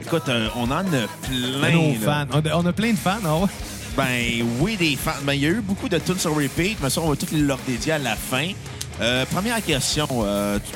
Écoute, 0.00 0.30
on 0.54 0.70
en 0.70 0.78
a 0.78 0.82
plein. 0.84 1.70
Nos 1.72 1.92
là. 2.06 2.26
fans. 2.30 2.40
On 2.54 2.66
a, 2.66 2.72
plein 2.72 2.92
de 2.92 2.96
fans, 2.98 3.18
ouais? 3.24 3.48
Ben 3.96 4.46
oui, 4.60 4.76
des 4.76 4.94
fans. 4.96 5.12
Ben, 5.24 5.32
il 5.34 5.40
y 5.42 5.46
a 5.46 5.50
eu 5.50 5.60
beaucoup 5.60 5.88
de 5.88 5.98
tunes 5.98 6.18
sur 6.18 6.36
repeat, 6.36 6.78
mais 6.82 6.90
ça, 6.90 7.00
on 7.00 7.08
va 7.08 7.16
toutes 7.16 7.32
les 7.32 7.40
leur 7.40 7.58
dédier 7.66 7.92
à 7.92 7.98
la 7.98 8.14
fin. 8.14 8.48
Euh, 9.00 9.24
première 9.26 9.62
question. 9.64 10.06
euh, 10.22 10.58
tu, 10.58 10.70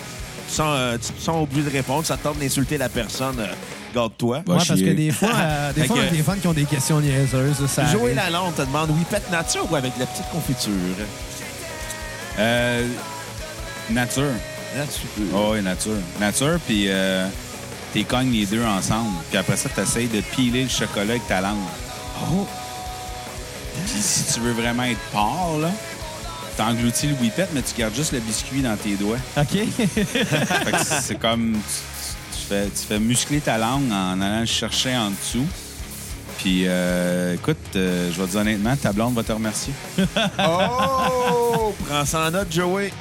tu 0.49 0.55
sens, 0.55 0.67
euh, 0.77 0.99
tu 0.99 1.23
sens 1.23 1.43
obligé 1.43 1.63
de 1.63 1.71
répondre. 1.71 2.05
Ça 2.07 2.17
te 2.17 2.25
tente 2.25 2.39
d'insulter 2.39 2.79
la 2.79 2.89
personne. 2.89 3.39
euh, 3.39 3.47
Garde-toi. 3.95 4.39
Ouais, 4.39 4.43
parce 4.57 4.69
que 4.69 4.93
des 4.93 5.11
fois, 5.11 5.31
euh, 5.35 5.73
des 5.77 5.85
fois, 5.87 5.97
on 5.99 6.03
a 6.03 6.11
des 6.11 6.23
fans 6.23 6.35
qui 6.41 6.47
ont 6.47 6.53
des 6.53 6.65
questions 6.65 7.01
niaiseuses. 7.01 7.67
Ça 7.69 7.87
Joey. 7.87 8.15
Lalonde 8.15 8.55
te 8.55 8.63
demande 8.63 8.91
oui, 8.91 9.03
pète 9.09 9.31
nature 9.31 9.67
ou 9.71 9.77
avec 9.77 9.93
la 9.99 10.07
petite 10.07 10.29
confiture? 10.31 10.73
Euh, 12.39 12.87
nature. 13.91 14.25
Nature. 14.77 15.09
Oh, 15.35 15.51
oui, 15.53 15.63
nature. 15.63 15.93
Nature, 16.21 16.59
puis 16.67 16.85
euh, 16.89 17.27
t'es 17.95 18.05
cognes 18.05 18.31
les 18.33 18.45
deux 18.47 18.63
ensemble. 18.65 19.11
Puis 19.31 19.39
après 19.39 19.57
ça, 19.57 19.69
t'essayes 19.71 20.09
de 20.09 20.21
piler 20.21 20.65
le 20.65 20.69
chocolat 20.69 21.13
avec 21.13 21.27
ta 21.27 21.41
langue. 21.41 21.57
Oh. 22.33 22.47
Puis 23.87 24.01
si 24.03 24.35
tu 24.35 24.41
veux 24.41 24.53
vraiment 24.53 24.83
être 24.85 25.01
porc, 25.13 25.59
là, 25.63 25.71
t'engloutis 26.59 27.07
le 27.07 27.14
whippet, 27.14 27.49
mais 27.55 27.62
tu 27.62 27.75
gardes 27.79 27.94
juste 27.94 28.12
le 28.12 28.21
biscuit 28.21 28.61
dans 28.62 28.77
tes 28.77 28.94
doigts. 28.97 29.16
OK. 29.37 29.47
Fait 29.79 30.73
que 30.73 30.79
c'est 30.85 31.18
comme 31.18 31.53
tu, 31.55 32.38
tu 32.38 32.44
fais, 32.49 32.64
tu 32.66 32.87
fais 32.87 32.99
muscler 32.99 33.41
ta 33.41 33.57
langue 33.59 33.91
en 33.91 34.20
allant 34.20 34.41
le 34.41 34.47
chercher 34.47 34.95
en 34.97 35.11
dessous. 35.11 35.47
Puis 36.39 36.64
euh, 36.66 37.35
écoute, 37.35 37.57
euh, 37.76 38.11
je 38.12 38.20
vais 38.20 38.26
te 38.26 38.30
dire 38.33 38.41
honnêtement, 38.41 38.76
ta 38.76 38.93
blonde 38.93 39.14
va 39.14 39.22
te 39.22 39.33
remercier. 39.33 39.72
Oh! 40.39 41.72
Prends 41.89 42.05
ça 42.05 42.26
en 42.26 42.30
note, 42.30 42.49
Joey. 42.53 42.93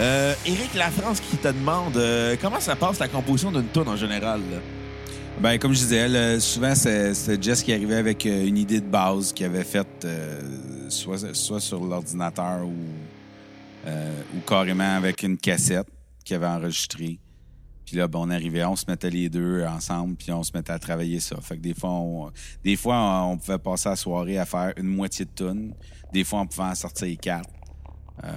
Euh, 0.00 0.34
Éric 0.46 0.74
Lafrance 0.74 1.20
qui 1.20 1.36
te 1.36 1.48
demande 1.48 1.96
euh, 1.96 2.36
comment 2.40 2.58
ça 2.60 2.74
passe 2.76 2.98
la 2.98 3.08
composition 3.08 3.52
d'une 3.52 3.68
tune 3.72 3.86
en 3.88 3.96
général. 3.96 4.40
là? 4.50 4.58
Ben, 5.40 5.58
comme 5.58 5.72
je 5.72 5.78
disais, 5.78 6.08
là, 6.08 6.38
souvent, 6.40 6.74
c'est- 6.74 7.14
c'était 7.14 7.42
Jess 7.42 7.62
qui 7.62 7.72
arrivait 7.72 7.96
avec 7.96 8.24
euh, 8.26 8.46
une 8.46 8.56
idée 8.58 8.80
de 8.80 8.86
base 8.86 9.32
qu'il 9.32 9.46
avait 9.46 9.64
faite 9.64 9.86
euh, 10.04 10.40
soit, 10.94 11.60
sur 11.60 11.84
l'ordinateur 11.84 12.66
ou, 12.66 12.74
euh, 13.86 14.22
ou 14.36 14.40
carrément 14.40 14.96
avec 14.96 15.22
une 15.22 15.36
cassette 15.36 15.88
qu'il 16.24 16.36
avait 16.36 16.46
enregistrée. 16.46 17.18
Puis 17.84 17.96
là, 17.96 18.08
ben, 18.08 18.20
on 18.20 18.30
arrivait, 18.30 18.64
on 18.64 18.76
se 18.76 18.84
mettait 18.88 19.10
les 19.10 19.28
deux 19.28 19.64
ensemble, 19.64 20.16
puis 20.16 20.32
on 20.32 20.42
se 20.42 20.52
mettait 20.54 20.72
à 20.72 20.78
travailler 20.78 21.20
ça. 21.20 21.36
Fait 21.40 21.56
que 21.56 21.62
des 21.62 21.74
fois, 21.74 21.90
on, 21.90 22.32
des 22.62 22.76
fois, 22.76 23.24
on 23.24 23.36
pouvait 23.36 23.58
passer 23.58 23.90
la 23.90 23.96
soirée 23.96 24.38
à 24.38 24.46
faire 24.46 24.72
une 24.76 24.88
moitié 24.88 25.26
de 25.26 25.30
tune. 25.34 25.74
Des 26.12 26.24
fois, 26.24 26.40
on 26.40 26.46
pouvait 26.46 26.68
en 26.68 26.74
sortir 26.74 27.14
quatre. 27.20 27.50
Euh, 28.22 28.30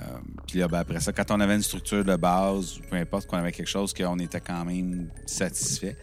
puis 0.47 0.59
là, 0.59 0.67
ben, 0.67 0.79
après 0.79 0.99
ça, 0.99 1.13
quand 1.13 1.31
on 1.31 1.39
avait 1.39 1.55
une 1.55 1.61
structure 1.61 2.03
de 2.03 2.15
base, 2.15 2.79
peu 2.89 2.97
importe, 2.97 3.27
qu'on 3.27 3.37
avait 3.37 3.51
quelque 3.51 3.69
chose 3.69 3.93
qu'on 3.93 4.19
était 4.19 4.41
quand 4.41 4.65
même 4.65 5.09
satisfait, 5.25 5.95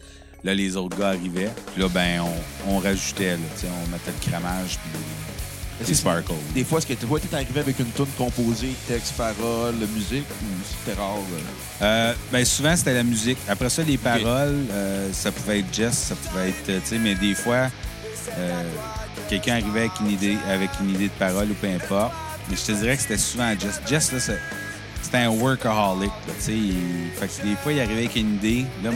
là, 0.43 0.53
les 0.53 0.75
autres 0.75 0.97
gars 0.97 1.09
arrivaient. 1.09 1.51
Puis 1.73 1.81
là, 1.81 1.89
ben, 1.89 2.23
on, 2.67 2.77
rajoutait, 2.77 3.35
là, 3.35 3.43
on 3.63 3.91
mettait 3.91 4.11
le 4.11 4.31
cramage, 4.31 4.79
puis 4.79 4.99
les 5.87 5.93
sparkles. 5.93 6.31
Des 6.53 6.63
fois, 6.63 6.77
est-ce 6.79 6.87
que 6.87 6.93
tu 6.93 7.05
vois, 7.05 7.19
t'es 7.19 7.33
arrivé 7.35 7.59
avec 7.59 7.77
une 7.79 7.91
tune 7.91 8.05
composée, 8.17 8.73
texte, 8.87 9.13
parole, 9.17 9.75
musique, 9.93 10.25
ou 10.41 10.45
c'était 10.85 10.99
rare? 10.99 11.17
euh? 11.17 11.83
Euh, 11.83 12.13
ben, 12.31 12.45
souvent, 12.45 12.75
c'était 12.75 12.93
la 12.93 13.03
musique. 13.03 13.37
Après 13.47 13.69
ça, 13.69 13.83
les 13.83 13.97
paroles, 13.97 14.65
euh, 14.71 15.09
ça 15.13 15.31
pouvait 15.31 15.59
être 15.59 15.73
Jess, 15.73 15.93
ça 15.95 16.15
pouvait 16.15 16.49
être, 16.49 16.65
tu 16.65 16.87
sais, 16.89 16.97
mais 16.97 17.15
des 17.15 17.35
fois, 17.35 17.69
euh, 18.37 18.63
quelqu'un 19.29 19.53
arrivait 19.53 19.81
avec 19.81 19.99
une 20.01 20.11
idée, 20.11 20.37
avec 20.49 20.69
une 20.81 20.91
idée 20.91 21.05
de 21.07 21.13
parole 21.19 21.51
ou 21.51 21.53
peu 21.55 21.67
importe. 21.67 22.13
Mais 22.49 22.55
je 22.55 22.61
te 22.63 22.71
dirais 22.71 22.95
que 22.95 23.01
c'était 23.01 23.17
souvent 23.17 23.51
Jess. 23.59 23.81
Jess, 23.87 24.11
là, 24.11 24.19
c'est- 24.19 24.39
c'était 25.01 25.17
un 25.17 25.29
workaholic, 25.29 26.09
là, 26.27 26.33
tu 26.39 26.43
sais. 26.45 26.51
il- 26.53 27.09
Fait 27.19 27.27
que 27.27 27.47
des 27.47 27.55
fois, 27.55 27.73
il 27.73 27.79
arrivait 27.79 28.05
avec 28.05 28.15
une 28.15 28.35
idée. 28.35 28.65
Là, 28.83 28.91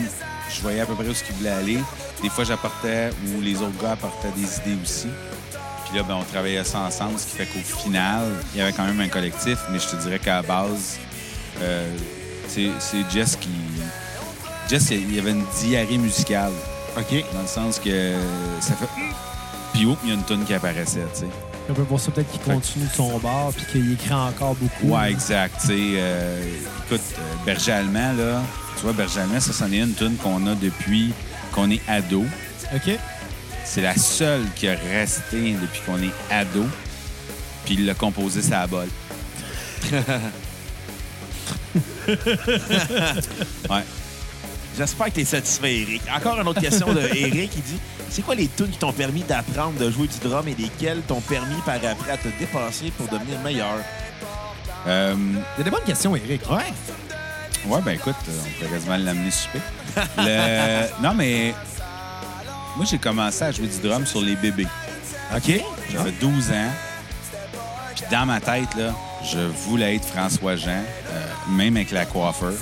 je 0.54 0.62
voyais 0.62 0.80
à 0.82 0.86
peu 0.86 0.94
près 0.96 1.08
où 1.08 1.14
ce 1.14 1.24
qu'il 1.24 1.36
voulait 1.36 1.50
aller. 1.50 1.78
Des 2.22 2.30
fois, 2.30 2.44
j'apportais, 2.44 3.10
ou 3.36 3.42
les 3.42 3.56
autres 3.58 3.82
gars 3.82 3.92
apportaient 3.92 4.32
des 4.36 4.42
idées 4.72 4.82
aussi. 4.84 5.08
Puis 5.90 5.98
là, 5.98 6.04
ben, 6.04 6.16
on 6.16 6.24
travaillait 6.24 6.64
ça 6.64 6.82
ensemble, 6.82 7.18
ce 7.18 7.26
qui 7.26 7.38
fait 7.38 7.46
qu'au 7.48 7.60
final, 7.60 8.24
il 8.54 8.60
y 8.60 8.62
avait 8.62 8.74
quand 8.74 8.86
même 8.86 9.00
un 9.00 9.08
collectif, 9.08 9.58
mais 9.72 9.80
je 9.80 9.88
te 9.88 9.96
dirais 9.96 10.20
qu'à 10.20 10.36
la 10.36 10.42
base, 10.44 11.00
euh, 11.62 11.92
c'est 12.48 12.70
Jess 13.12 13.36
qui. 13.36 13.50
Jess, 14.70 14.92
il 14.92 15.16
y 15.16 15.20
avait 15.20 15.32
une 15.32 15.46
diarrhée 15.60 15.98
musicale, 15.98 16.52
OK. 16.96 17.24
dans 17.34 17.42
le 17.42 17.48
sens 17.48 17.80
que 17.80 18.14
ça 18.62 18.76
fait. 18.76 18.88
Puis 19.74 19.86
oups, 19.86 20.00
il 20.04 20.10
y 20.10 20.12
a 20.12 20.16
une 20.16 20.24
tune 20.24 20.46
qui 20.46 20.54
apparaissait, 20.54 21.06
tu 21.14 21.22
sais. 21.22 21.28
On 21.70 21.74
peut 21.74 21.84
pour 21.84 22.00
ça 22.00 22.12
peut-être 22.12 22.32
qu'il 22.32 22.42
continue 22.42 22.88
son 22.96 23.20
bar 23.20 23.52
puis 23.56 23.66
qu'il 23.72 23.94
écrit 23.94 24.14
encore 24.14 24.56
beaucoup. 24.56 24.96
Ouais, 24.96 25.12
exact. 25.12 25.56
Tu 25.62 25.68
sais, 25.68 25.74
euh, 25.98 26.44
écoute, 26.86 27.02
euh, 27.18 27.46
Berger 27.46 27.74
Allemand, 27.74 28.14
là, 28.14 28.42
tu 28.76 28.84
vois, 28.84 28.94
Berger 28.94 29.22
Allemand, 29.22 29.40
ça, 29.40 29.54
c'en 29.54 29.72
est 29.72 29.78
une 29.78 29.94
tune 29.94 30.16
qu'on 30.18 30.48
a 30.48 30.56
depuis 30.56 31.14
qu'on 31.52 31.70
est 31.70 31.82
ado. 31.88 32.26
OK. 32.74 32.98
C'est 33.72 33.82
la 33.84 33.96
seule 33.96 34.46
qui 34.56 34.68
a 34.68 34.76
resté 34.76 35.54
depuis 35.54 35.82
qu'on 35.86 36.02
est 36.02 36.10
ado. 36.32 36.66
Puis 37.66 37.76
il 37.76 37.86
l'a 37.86 37.94
composé 37.94 38.42
sa 38.42 38.66
bol. 38.66 38.88
ouais. 43.70 43.84
J'espère 44.78 45.08
que 45.08 45.12
tu 45.12 45.20
es 45.22 45.26
satisfait, 45.26 45.78
Eric. 45.82 46.02
Encore 46.16 46.40
une 46.40 46.48
autre 46.48 46.62
question 46.62 46.94
de 46.94 47.02
Eric. 47.02 47.52
Il 47.56 47.62
dit 47.62 47.80
C'est 48.10 48.22
quoi 48.24 48.34
les 48.36 48.48
tunes 48.48 48.70
qui 48.70 48.78
t'ont 48.78 48.94
permis 48.94 49.22
d'apprendre 49.24 49.78
de 49.80 49.92
jouer 49.92 50.08
du 50.08 50.18
drum 50.28 50.48
et 50.48 50.56
lesquelles 50.56 51.02
t'ont 51.08 51.22
permis 51.22 51.62
par 51.66 51.76
après 51.76 52.12
à 52.12 52.18
te 52.18 52.28
dépasser 52.40 52.92
pour 52.98 53.08
devenir 53.08 53.40
meilleur? 53.42 53.76
Euh, 54.88 55.16
Il 55.18 55.60
y 55.60 55.62
a 55.62 55.64
des 55.64 55.70
bonnes 55.72 55.84
questions, 55.86 56.16
Eric. 56.16 56.42
Ouais. 56.50 56.74
ouais, 57.68 57.82
ben 57.84 57.92
écoute, 57.92 58.16
on 58.28 58.64
peut 58.64 58.72
quasiment 58.72 58.98
l'amener 58.98 59.32
souper. 59.32 59.60
Le- 60.18 61.02
Non, 61.04 61.14
mais 61.14 61.54
moi, 62.80 62.86
j'ai 62.90 62.98
commencé 62.98 63.44
à 63.44 63.52
jouer 63.52 63.68
du 63.68 63.78
drum 63.86 64.06
sur 64.06 64.22
les 64.22 64.38
bébés. 64.38 64.66
OK. 65.36 65.62
J'avais 65.92 66.12
12 66.12 66.52
ans. 66.52 66.72
Puis 67.94 68.06
dans 68.10 68.26
ma 68.26 68.40
tête, 68.40 68.74
là, 68.78 68.96
je 69.22 69.40
voulais 69.66 69.98
être 69.98 70.06
François 70.06 70.56
Jean, 70.56 70.70
euh, 71.12 71.26
même 71.50 71.76
avec 71.76 71.92
la 71.92 72.06
coiffeur. 72.06 72.54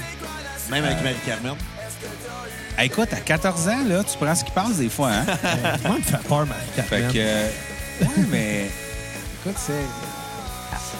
Même 0.71 0.85
avec 0.85 1.03
Marie-Carmen. 1.03 1.53
Hey, 2.79 2.87
écoute, 2.87 3.13
à 3.13 3.17
14 3.17 3.67
ans, 3.67 3.83
là, 3.87 4.03
tu 4.03 4.17
prends 4.17 4.33
ce 4.33 4.43
qui 4.43 4.49
passe 4.49 4.77
des 4.77 4.89
fois, 4.89 5.11
hein? 5.11 5.25
Moi, 5.85 5.97
me 5.97 6.01
fait 6.01 6.27
peur, 6.27 6.47
marie 6.47 6.87
fait 6.89 7.01
que. 7.13 7.17
euh, 7.17 7.49
ouais, 8.01 8.25
mais. 8.31 8.71
Écoute, 9.45 9.57
c'est. 9.59 9.73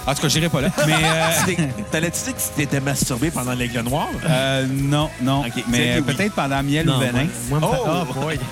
En 0.07 0.15
tout 0.15 0.21
cas, 0.21 0.27
j'irai 0.29 0.47
pas 0.49 0.61
là. 0.61 0.69
Mais. 0.87 0.93
euh, 1.03 1.65
T'allais-tu 1.91 2.23
dire 2.23 2.35
que 2.35 2.39
tu 2.41 2.47
t'étais 2.55 2.79
masturbé 2.79 3.29
pendant 3.29 3.53
l'aigle 3.53 3.81
noir? 3.81 4.07
Euh, 4.25 4.65
non, 4.71 5.09
non. 5.21 5.41
Ok, 5.41 5.63
mais 5.67 5.97
oui. 5.97 6.13
peut-être 6.13 6.33
pendant 6.33 6.63
Miel 6.63 6.85
Non, 6.85 6.95
ou 6.95 6.99
Venin. 6.99 7.27
Moi, 7.49 7.59
moi. 7.59 8.05
Oh! 8.09 8.13
Boy. 8.21 8.39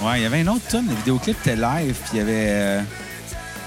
Ouais, 0.00 0.20
il 0.20 0.22
y 0.22 0.26
avait 0.26 0.42
une 0.42 0.48
autre 0.48 0.64
tune. 0.70 0.86
Le 0.88 0.94
vidéoclip 0.94 1.36
était 1.40 1.56
live, 1.56 1.96
puis 2.04 2.10
il 2.12 2.18
y 2.18 2.20
avait. 2.20 2.32
euh, 2.50 2.80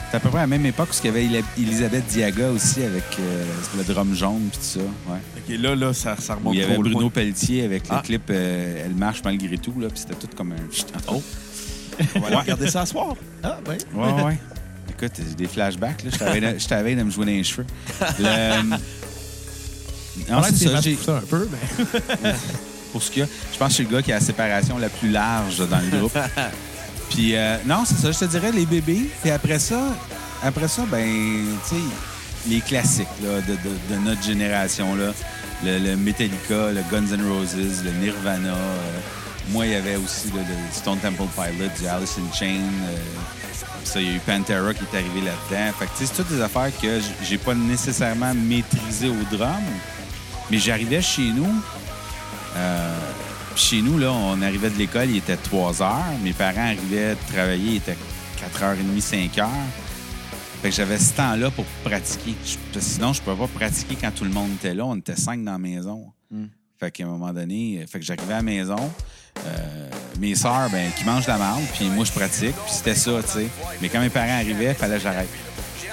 C'était 0.05 0.15
à 0.15 0.19
peu 0.21 0.29
près 0.29 0.37
à 0.37 0.43
la 0.43 0.47
même 0.47 0.65
époque, 0.65 0.87
parce 0.87 1.01
qu'il 1.01 1.13
y 1.13 1.13
avait 1.13 1.43
Elisabeth 1.57 2.05
Diaga 2.07 2.51
aussi 2.51 2.81
avec 2.83 3.03
euh, 3.19 3.43
le 3.77 3.83
drum 3.83 4.15
jaune, 4.15 4.47
puis 4.49 4.59
tout 4.59 4.79
ça. 4.79 5.11
Ouais. 5.11 5.17
OK, 5.37 5.61
là, 5.61 5.75
là, 5.75 5.93
ça, 5.93 6.15
ça 6.17 6.35
Où 6.35 6.37
remonte 6.37 6.53
il 6.55 6.61
y 6.61 6.63
avait 6.63 6.73
trop 6.75 6.83
Bruno 6.83 6.99
loin. 7.01 7.09
Pelletier 7.09 7.65
avec 7.65 7.89
le 7.89 7.95
Ah. 7.97 8.01
clip 8.01 8.21
euh, 8.29 8.85
Elle 8.85 8.95
marche 8.95 9.21
malgré 9.25 9.57
tout, 9.57 9.73
là, 9.77 9.89
puis 9.89 9.99
c'était 9.99 10.13
tout 10.15 10.29
comme 10.33 10.53
un. 10.53 10.55
Oh. 11.09 11.21
On 12.15 12.19
va 12.21 12.27
aller 12.27 12.35
regarder 12.37 12.69
ça 12.69 12.85
ce 12.85 12.93
soir. 12.93 13.13
Ah, 13.43 13.57
oui. 13.67 13.75
Ouais, 13.93 14.23
ouais. 14.23 14.37
Écoute, 15.01 15.35
des 15.35 15.47
flashbacks, 15.47 16.03
là. 16.03 16.09
Je 16.11 16.67
t'avais 16.67 16.95
de, 16.95 17.03
me 17.03 17.09
jouer 17.11 17.25
dans 17.25 17.31
les 17.31 17.43
cheveux. 17.43 17.65
Le- 18.19 18.77
c'est 20.43 20.55
c'est 20.55 20.65
ça. 20.65 20.71
vache 20.73 20.83
j'ai- 20.83 20.97
ça 20.97 21.17
un 21.17 21.21
peu, 21.21 21.47
mais... 21.51 22.33
Pour 22.91 23.01
ce 23.01 23.09
qu'il 23.09 23.21
y 23.21 23.23
a, 23.23 23.27
je 23.53 23.57
pense 23.57 23.67
que 23.69 23.71
je 23.71 23.75
suis 23.75 23.83
le 23.85 23.89
gars 23.89 24.01
qui 24.01 24.11
a 24.11 24.15
la 24.15 24.21
séparation 24.21 24.77
la 24.77 24.89
plus 24.89 25.09
large 25.09 25.57
dans 25.67 25.79
le 25.79 25.97
groupe. 25.97 26.17
Puis, 27.09 27.35
euh, 27.35 27.55
non, 27.65 27.83
c'est 27.85 27.95
ça, 27.95 28.11
je 28.11 28.19
te 28.19 28.25
dirais, 28.25 28.51
les 28.51 28.65
bébés. 28.65 29.09
Puis 29.21 29.31
après 29.31 29.59
ça, 29.59 29.79
après 30.43 30.67
ça, 30.67 30.83
ben, 30.91 31.07
tu 31.69 31.75
sais, 31.75 31.81
les 32.49 32.59
classiques 32.59 33.07
là, 33.23 33.39
de, 33.41 33.53
de- 33.53 33.95
de 33.95 33.99
notre 34.05 34.21
génération, 34.23 34.95
là. 34.95 35.13
Le, 35.63 35.77
le 35.79 35.95
Metallica, 35.95 36.71
le 36.71 36.81
Guns 36.91 37.13
N' 37.15 37.25
Roses, 37.27 37.55
le 37.85 37.91
Nirvana. 38.03 38.49
euh, 38.49 38.99
moi, 39.51 39.65
il 39.67 39.71
y 39.71 39.75
avait 39.75 39.95
aussi 39.95 40.27
le, 40.33 40.39
le 40.39 40.73
Stone 40.73 40.97
Temple 40.99 41.23
Pilot, 41.35 41.69
du 41.79 41.87
Alice 41.87 42.15
in 42.17 42.35
Chain. 42.37 42.59
euh, 42.59 42.97
ça, 43.87 43.99
il 44.01 44.07
y 44.07 44.09
a 44.09 44.15
eu 44.15 44.19
Pantera 44.19 44.73
qui 44.73 44.83
est 44.83 44.97
arrivé 44.97 45.21
là-dedans. 45.21 45.73
Fait 45.77 45.85
que, 45.85 45.91
tu 45.91 45.97
sais, 45.97 46.05
c'est 46.05 46.23
toutes 46.23 46.33
des 46.33 46.41
affaires 46.41 46.71
que 46.81 46.99
j'ai 47.23 47.37
pas 47.37 47.53
nécessairement 47.55 48.33
maîtrisées 48.33 49.09
au 49.09 49.35
drum. 49.35 49.49
Mais 50.49 50.57
j'arrivais 50.57 51.01
chez 51.01 51.31
nous. 51.31 51.47
euh, 52.55 52.97
chez 53.55 53.81
nous, 53.81 53.97
là, 53.97 54.11
on 54.11 54.41
arrivait 54.41 54.69
de 54.69 54.77
l'école, 54.77 55.09
il 55.09 55.17
était 55.17 55.35
3 55.37 55.81
heures. 55.81 56.05
Mes 56.23 56.33
parents 56.33 56.67
arrivaient 56.67 57.15
de 57.15 57.33
travailler, 57.33 57.71
il 57.71 57.75
était 57.77 57.97
4h30, 58.39 58.99
5 59.01 59.37
heures. 59.39 59.49
Fait 60.61 60.69
que 60.69 60.75
j'avais 60.75 60.97
ce 60.99 61.13
temps-là 61.13 61.49
pour 61.51 61.65
pratiquer. 61.83 62.35
Je- 62.45 62.79
sinon, 62.79 63.13
je 63.13 63.21
pouvais 63.21 63.35
pas 63.35 63.47
pratiquer 63.47 63.95
quand 63.99 64.11
tout 64.11 64.23
le 64.23 64.29
monde 64.29 64.51
était 64.53 64.73
là. 64.73 64.85
On 64.85 64.95
était 64.95 65.15
cinq 65.15 65.43
dans 65.43 65.53
la 65.53 65.57
maison. 65.57 66.11
Fait 66.79 66.91
qu'à 66.91 67.03
un 67.03 67.07
moment 67.07 67.33
donné, 67.33 67.85
fait 67.87 67.99
que 67.99 68.05
j'arrivais 68.05 68.33
à 68.33 68.37
la 68.37 68.41
maison. 68.43 68.91
Euh, 69.45 69.89
mes 70.19 70.35
sœurs, 70.35 70.69
ben, 70.71 70.91
qui 70.97 71.03
mangent 71.05 71.25
de 71.25 71.31
la 71.31 71.37
marde, 71.37 71.63
puis 71.73 71.85
moi, 71.89 72.05
je 72.05 72.11
pratique. 72.11 72.55
Puis 72.55 72.73
c'était 72.73 72.95
ça, 72.95 73.11
tu 73.23 73.39
sais. 73.39 73.47
Mais 73.81 73.89
quand 73.89 73.99
mes 73.99 74.09
parents 74.09 74.39
arrivaient, 74.39 74.71
il 74.71 74.75
fallait 74.75 74.97
que 74.97 75.03
j'arrête. 75.03 75.29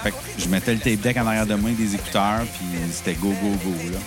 Fait 0.02 0.10
que 0.10 0.16
je 0.38 0.48
mettais 0.48 0.74
le 0.74 0.80
tape 0.80 1.00
deck 1.00 1.16
en 1.16 1.26
arrière 1.26 1.46
de 1.46 1.54
moi 1.54 1.70
des 1.70 1.94
écouteurs, 1.94 2.42
puis 2.54 2.66
c'était 2.92 3.14
go, 3.14 3.34
go, 3.42 3.50
go, 3.64 3.90
là. 3.90 3.98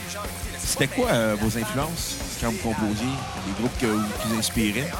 C'était 0.63 0.87
quoi 0.87 1.09
euh, 1.09 1.35
vos 1.39 1.57
influences 1.57 2.15
quand 2.39 2.51
vous 2.51 2.57
composiez? 2.57 3.05
Les 3.47 3.53
groupes 3.59 3.77
que 3.77 3.87
vous 3.87 4.01
qui 4.21 4.27
vous 4.29 4.39
inspiraient? 4.39 4.91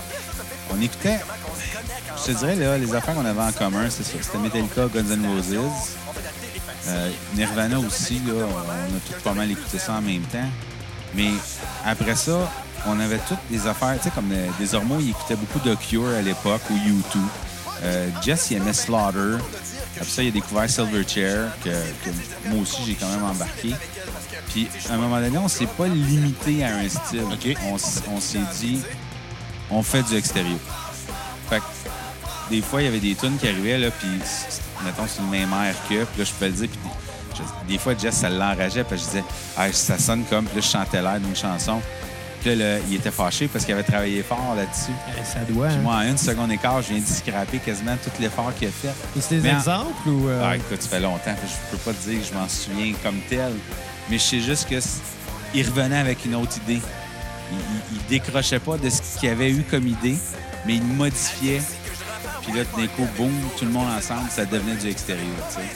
On 0.70 0.82
écoutait, 0.82 1.20
je 2.18 2.32
te 2.32 2.38
dirais, 2.38 2.56
là, 2.56 2.78
les 2.78 2.94
affaires 2.94 3.16
qu'on 3.16 3.26
avait 3.26 3.42
en 3.42 3.52
commun, 3.52 3.90
c'est 3.90 4.04
ça. 4.04 4.18
C'était 4.22 4.38
Metallica, 4.38 4.88
Guns 4.88 5.12
N' 5.12 5.26
Roses. 5.28 5.96
Euh, 6.88 7.10
Nirvana 7.36 7.80
aussi, 7.80 8.16
là, 8.26 8.34
on 8.34 8.96
a 8.96 9.00
tous 9.08 9.22
pas 9.24 9.34
mal 9.34 9.52
écouté 9.52 9.78
ça 9.78 9.94
en 9.94 10.02
même 10.02 10.24
temps. 10.24 10.50
Mais 11.16 11.30
après 11.86 12.16
ça, 12.16 12.52
on 12.88 13.00
avait 13.00 13.20
toutes 13.28 13.38
des 13.50 13.68
affaires, 13.68 13.96
tu 13.98 14.04
sais, 14.04 14.12
comme 14.12 14.32
euh, 14.32 14.48
des 14.60 14.76
hormones, 14.76 15.02
il 15.02 15.10
écoutait 15.10 15.36
beaucoup 15.36 15.60
de 15.60 15.76
Cure 15.76 16.08
à 16.08 16.22
l'époque 16.22 16.62
ou 16.70 16.74
U2. 16.74 17.20
Euh, 17.84 18.10
Jess, 18.24 18.52
il 18.52 18.58
aimait 18.58 18.74
Slaughter. 18.74 19.38
Après 19.96 20.10
ça, 20.10 20.24
il 20.24 20.30
a 20.30 20.32
découvert 20.32 20.70
Silverchair, 20.70 21.52
que, 21.64 21.70
que 21.70 22.50
moi 22.50 22.62
aussi, 22.62 22.82
j'ai 22.86 22.96
quand 22.96 23.10
même 23.10 23.24
embarqué. 23.24 23.74
Puis, 24.50 24.68
à 24.90 24.94
un 24.94 24.98
moment 24.98 25.20
donné, 25.20 25.38
on 25.38 25.48
s'est 25.48 25.66
pas 25.66 25.88
limité 25.88 26.64
à 26.64 26.78
un 26.78 26.90
style. 26.90 27.24
On, 27.72 27.78
s'est 28.20 28.40
dit, 28.60 28.82
on 29.70 29.82
fait 29.84 30.04
du 30.04 30.16
extérieur. 30.16 30.60
Fait 31.50 31.60
que, 31.60 31.64
des 32.50 32.62
fois, 32.62 32.82
il 32.82 32.86
y 32.86 32.88
avait 32.88 33.00
des 33.00 33.16
tunes 33.16 33.38
qui 33.38 33.48
arrivaient, 33.48 33.78
là, 33.78 33.92
puis, 33.92 34.10
mettons, 34.84 35.04
c'est 35.08 35.22
le 35.22 35.28
même 35.28 35.52
air 35.54 35.76
que, 35.90 36.04
puis 36.04 36.20
là, 36.20 36.26
je 36.26 36.32
peux 36.34 36.46
le 36.46 36.52
dire, 36.52 36.70
puis 36.70 36.92
des 37.68 37.78
fois, 37.78 37.96
Jess, 37.98 38.16
ça 38.16 38.30
l'enrageait, 38.30 38.84
puis 38.84 38.98
je 38.98 39.04
disais, 39.04 39.24
ah, 39.58 39.72
ça 39.72 39.98
sonne 39.98 40.26
comme, 40.26 40.46
puis 40.46 40.58
là, 40.58 40.62
je 40.62 40.72
chantais 40.72 41.02
l'air 41.02 41.20
d'une 41.20 41.36
chanson. 41.36 41.82
Puis 42.42 42.56
là, 42.56 42.80
il 42.90 42.96
était 42.96 43.12
fâché 43.12 43.48
parce 43.48 43.64
qu'il 43.66 43.74
avait 43.76 43.84
travaillé 43.84 44.24
fort 44.24 44.56
là-dessus. 44.56 44.92
Eh, 45.16 45.24
Ça 45.24 45.40
doit. 45.48 45.68
Puis 45.68 45.78
hein. 45.78 45.82
moi, 45.82 45.96
en 45.98 46.02
une 46.02 46.18
seconde 46.18 46.52
et 46.52 46.58
quart, 46.58 46.82
je 46.82 46.90
viens 46.94 47.00
de 47.02 47.06
scraper 47.06 47.60
quasiment 47.60 47.96
tout 48.04 48.10
l'effort 48.20 48.52
qu'il 48.58 48.68
a 48.68 48.72
fait. 48.72 48.90
C'est 49.20 49.36
des 49.36 49.42
Mais 49.42 49.54
en- 49.54 49.58
exemples 49.60 50.10
ou. 50.10 50.28
euh, 50.28 50.42
Ah, 50.44 50.56
écoute, 50.56 50.82
ça 50.82 50.90
fait 50.90 51.00
longtemps, 51.00 51.36
je 51.46 51.72
peux 51.72 51.78
pas 51.78 51.94
te 51.94 52.10
dire 52.10 52.20
que 52.20 52.26
je 52.28 52.34
m'en 52.34 52.50
souviens 52.50 52.94
comme 53.04 53.20
tel. 53.30 53.52
Mais 54.10 54.18
je 54.18 54.24
sais 54.24 54.40
juste 54.40 54.68
que 54.68 54.76
il 55.54 55.68
revenait 55.68 56.00
avec 56.00 56.26
une 56.26 56.34
autre 56.36 56.58
idée. 56.68 56.82
Il, 57.52 57.58
il- 57.58 57.98
il 57.98 58.06
décrochait 58.08 58.60
pas 58.60 58.78
de 58.78 58.90
ce 58.90 59.20
qu'il 59.20 59.30
avait 59.30 59.52
eu 59.52 59.64
comme 59.70 59.86
idée, 59.88 60.18
mais 60.66 60.76
il 60.76 60.84
modifiait. 60.84 61.62
Puis 62.42 62.54
là, 62.54 62.64
d'un 62.76 62.88
coup, 62.88 63.08
boum, 63.18 63.32
tout 63.60 63.66
le 63.66 63.72
monde 63.72 63.88
ensemble, 63.96 64.30
ça 64.32 64.46
devenait 64.46 64.76
du 64.78 64.90
extérieur, 64.90 65.26
tu 65.50 65.56
sais. 65.58 65.68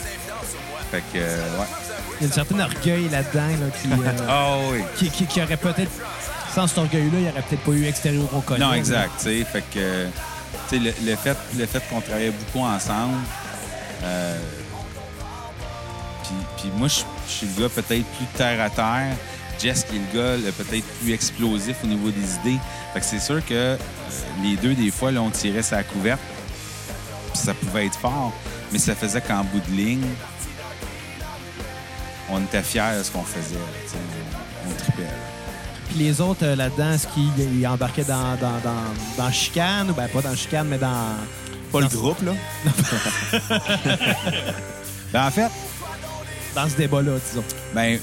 Fait 0.90 1.02
que, 1.12 1.18
euh, 1.18 1.58
ouais. 1.60 1.66
Il 2.18 2.22
y 2.22 2.24
a 2.24 2.26
une 2.26 2.32
certaine 2.32 2.60
orgueil 2.60 3.08
là-dedans 3.08 3.46
là, 3.46 3.66
qui, 3.80 3.88
euh, 3.92 4.26
Ah 4.28 4.56
oui. 4.72 4.80
qui, 4.96 5.10
qui- 5.10 5.26
qui 5.26 5.40
aurait 5.42 5.56
peut-être. 5.56 5.90
Sans 6.56 6.66
cet 6.66 6.78
orgueil-là, 6.78 7.18
il 7.18 7.24
n'y 7.24 7.28
aurait 7.28 7.42
peut-être 7.42 7.64
pas 7.64 7.72
eu 7.72 7.84
extérieur 7.84 8.26
qu'on 8.30 8.40
connaît. 8.40 8.64
Non, 8.64 8.72
exact. 8.72 9.20
Fait 9.20 9.62
que, 9.74 10.06
le, 10.72 10.90
le 11.04 11.16
fait, 11.16 11.36
le 11.54 11.66
fait 11.66 11.82
qu'on 11.90 12.00
travaillait 12.00 12.30
beaucoup 12.30 12.64
ensemble, 12.64 13.18
euh, 14.02 14.38
Puis, 16.56 16.70
moi, 16.78 16.88
je 16.88 17.02
suis 17.30 17.46
le 17.46 17.62
gars 17.62 17.68
peut-être 17.68 18.06
plus 18.06 18.24
terre 18.38 18.58
à 18.62 18.70
terre. 18.70 19.14
Jess, 19.60 19.84
qui 19.84 19.96
est 19.96 20.00
le 20.14 20.18
gars 20.18 20.50
peut-être 20.56 20.86
plus 21.02 21.12
explosif 21.12 21.76
au 21.84 21.88
niveau 21.88 22.08
des 22.08 22.36
idées. 22.36 22.58
Fait 22.94 23.00
que 23.00 23.04
c'est 23.04 23.20
sûr 23.20 23.44
que 23.44 23.52
euh, 23.52 23.76
les 24.42 24.56
deux, 24.56 24.72
des 24.72 24.90
fois, 24.90 25.12
là, 25.12 25.20
on 25.20 25.28
tirait 25.28 25.60
sa 25.60 25.82
couverte. 25.82 26.20
Ça 27.34 27.52
pouvait 27.52 27.84
être 27.84 27.98
fort. 27.98 28.32
Mais 28.72 28.78
ça 28.78 28.94
faisait 28.94 29.20
qu'en 29.20 29.44
bout 29.44 29.60
de 29.60 29.76
ligne, 29.76 30.08
on 32.30 32.42
était 32.42 32.62
fiers 32.62 32.96
de 32.96 33.02
ce 33.02 33.10
qu'on 33.10 33.24
faisait. 33.24 33.56
là, 33.56 34.00
on 34.70 34.72
tripait. 34.82 35.35
Puis 35.96 36.04
les 36.04 36.20
autres 36.20 36.44
euh, 36.44 36.56
là-dedans, 36.56 36.92
est-ce 36.92 37.06
qu'ils 37.08 37.58
ils 37.58 37.66
embarquaient 37.66 38.04
dans, 38.04 38.36
dans, 38.36 38.58
dans, 38.62 39.24
dans 39.24 39.32
Chicane? 39.32 39.90
ou 39.90 39.94
Ben, 39.94 40.08
pas 40.08 40.20
dans 40.20 40.34
Chicane, 40.36 40.68
mais 40.68 40.76
dans. 40.76 41.14
Pas 41.72 41.80
le 41.80 41.88
groupe, 41.88 42.22
là. 42.22 42.32
Ben, 45.12 45.24
en 45.26 45.30
fait, 45.30 45.48
Dans 46.54 46.68
ce 46.68 46.76
débat-là, 46.76 47.12
disons. 47.30 47.44
Ben, 47.72 47.98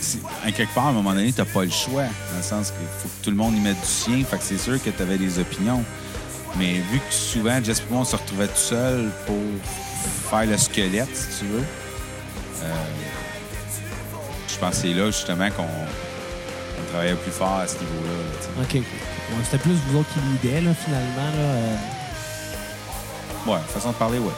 à 0.46 0.52
quelque 0.52 0.74
part, 0.74 0.88
à 0.88 0.90
un 0.90 0.94
moment 0.94 1.12
donné, 1.14 1.32
t'as 1.34 1.46
pas 1.46 1.66
le 1.66 1.70
choix. 1.70 2.04
Dans 2.04 2.38
le 2.38 2.44
sens 2.44 2.72
qu'il 2.72 2.88
faut 2.98 3.10
que 3.10 3.24
tout 3.26 3.30
le 3.30 3.36
monde 3.36 3.56
y 3.58 3.60
mette 3.60 3.80
du 3.80 3.86
sien. 3.86 4.24
Fait 4.24 4.38
que 4.38 4.44
c'est 4.44 4.58
sûr 4.58 4.82
que 4.82 4.90
t'avais 4.90 5.18
des 5.18 5.38
opinions. 5.38 5.84
Mais 6.58 6.76
vu 6.92 7.00
que 7.00 7.14
souvent, 7.14 7.62
Jess 7.64 7.80
et 7.80 7.92
moi, 7.92 8.02
on 8.02 8.06
se 8.06 8.16
retrouvait 8.16 8.48
tout 8.48 8.56
seul 8.56 9.12
pour 9.28 9.36
faire 10.32 10.46
le 10.48 10.58
squelette, 10.58 11.16
si 11.16 11.40
tu 11.40 11.46
veux, 11.46 11.64
euh, 12.64 12.74
je 14.48 14.58
pense 14.58 14.70
que 14.76 14.76
c'est 14.82 14.94
là, 14.94 15.08
justement, 15.08 15.50
qu'on 15.52 15.64
on 15.64 16.03
travaillait 16.94 17.16
plus 17.16 17.32
fort 17.32 17.58
à 17.60 17.68
ce 17.68 17.74
niveau-là. 17.80 18.62
OK. 18.62 18.76
Ouais, 18.76 18.84
C'était 19.46 19.58
plus 19.58 19.74
vous 19.88 20.00
autres 20.00 20.10
qui 20.14 20.20
là, 20.48 20.72
finalement. 20.86 21.32
Là, 21.36 21.44
euh. 21.44 21.76
Ouais, 23.48 23.58
façon 23.74 23.90
de 23.90 23.96
parler, 23.96 24.20
ouais. 24.20 24.32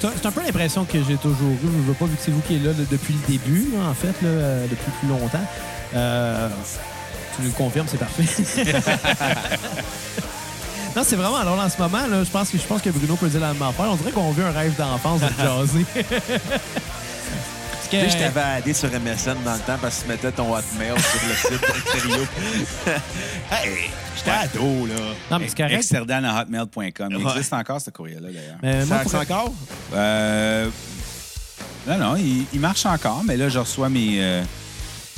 C'est 0.00 0.26
un 0.26 0.30
peu 0.30 0.42
l'impression 0.42 0.84
que 0.84 0.98
j'ai 1.02 1.16
toujours 1.16 1.50
eue. 1.50 1.58
Je 1.64 1.88
veux 1.88 1.94
pas, 1.94 2.04
vu 2.06 2.16
que 2.16 2.22
c'est 2.22 2.30
vous 2.30 2.40
qui 2.42 2.56
êtes 2.56 2.64
là 2.64 2.72
de- 2.72 2.84
depuis 2.84 3.14
le 3.14 3.20
début, 3.26 3.68
en 3.88 3.94
fait, 3.94 4.14
là, 4.22 4.28
euh, 4.28 4.66
depuis 4.70 4.90
plus 4.98 5.08
longtemps. 5.08 5.44
Euh, 5.94 6.48
tu 7.36 7.42
nous 7.42 7.48
le 7.48 7.54
confirmes, 7.54 7.86
c'est 7.88 7.98
parfait. 7.98 8.22
non, 10.96 11.02
c'est 11.04 11.16
vraiment 11.16 11.42
drôle 11.44 11.58
en 11.58 11.68
ce 11.70 11.78
moment. 11.78 12.06
Là, 12.06 12.24
je, 12.24 12.30
pense 12.30 12.50
que, 12.50 12.58
je 12.58 12.64
pense 12.64 12.80
que 12.82 12.90
Bruno 12.90 13.16
peut 13.16 13.28
dire 13.28 13.40
la 13.40 13.52
même 13.54 13.62
affaire. 13.62 13.86
On 13.90 13.96
dirait 13.96 14.12
qu'on 14.12 14.30
vit 14.32 14.42
un 14.42 14.52
rêve 14.52 14.74
d'enfance 14.76 15.20
de 15.20 15.28
jaser. 15.42 15.84
Tu 17.90 17.96
sais, 17.96 18.08
je 18.10 18.16
que, 18.16 18.32
t'avais 18.32 18.58
aidé 18.60 18.72
sur 18.72 18.88
MSN 18.88 19.42
dans 19.44 19.54
le 19.54 19.58
temps 19.60 19.76
parce 19.80 19.96
que 19.98 20.02
tu 20.02 20.08
mettais 20.08 20.30
ton 20.32 20.54
hotmail 20.54 20.92
sur 21.00 21.28
le 21.28 21.34
site 21.34 21.60
d'Ontario. 21.60 22.26
hey, 23.50 23.90
j'étais 24.16 24.30
ado, 24.30 24.86
là. 24.86 24.94
non, 25.30 25.38
mais 25.40 25.48
c'est 25.48 25.56
correct. 25.56 25.74
Exterdan.hotmail.com. 25.74 27.08
Il 27.10 27.16
Ouais. 27.16 27.32
existe 27.32 27.52
encore, 27.52 27.80
ce 27.80 27.90
courrier-là, 27.90 28.28
d'ailleurs. 28.32 28.56
Mais 28.62 28.84
moi, 28.86 28.98
Ça 28.98 29.02
pour- 29.04 29.14
encore? 29.20 29.54
Euh, 29.94 30.68
non, 31.88 31.98
non, 31.98 32.16
il, 32.16 32.46
il 32.52 32.60
marche 32.60 32.86
encore, 32.86 33.22
mais 33.24 33.36
là, 33.36 33.48
je 33.48 33.58
reçois 33.58 33.88
mes, 33.88 34.18
euh, 34.22 34.42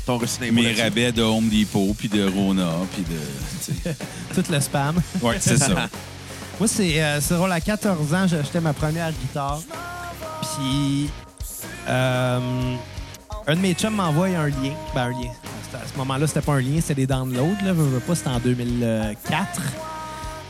Ton 0.06 0.18
mes 0.50 0.72
rabais 0.72 1.12
de 1.12 1.22
Home 1.22 1.48
Depot, 1.48 1.94
puis 1.96 2.08
de 2.08 2.26
Rona, 2.26 2.70
puis 2.94 3.04
de... 3.04 3.92
tout 4.34 4.50
le 4.50 4.60
spam. 4.60 5.00
Ouais, 5.20 5.36
c'est 5.40 5.58
ça. 5.58 5.68
Moi, 6.58 6.68
c'est 6.68 7.02
euh, 7.02 7.20
drôle. 7.30 7.52
À 7.52 7.60
14 7.60 8.14
ans, 8.14 8.26
j'ai 8.26 8.38
acheté 8.38 8.60
ma 8.60 8.72
première 8.72 9.10
guitare. 9.12 9.60
Puis, 10.40 11.10
euh, 11.88 12.38
un 13.46 13.54
de 13.54 13.60
mes 13.60 13.74
chums 13.74 13.94
m'envoie 13.94 14.26
un 14.26 14.46
lien. 14.48 14.72
Ben, 14.94 15.02
un 15.04 15.10
lien. 15.10 15.30
À 15.74 15.88
ce 15.90 15.96
moment-là, 15.98 16.26
c'était 16.26 16.42
pas 16.42 16.52
un 16.54 16.60
lien, 16.60 16.80
c'était 16.80 16.94
des 16.94 17.06
downloads. 17.06 17.56
Là. 17.64 17.68
Je 17.68 17.72
veux 17.72 18.00
pas, 18.00 18.14
c'était 18.14 18.28
en 18.30 18.38
2004. 18.38 19.46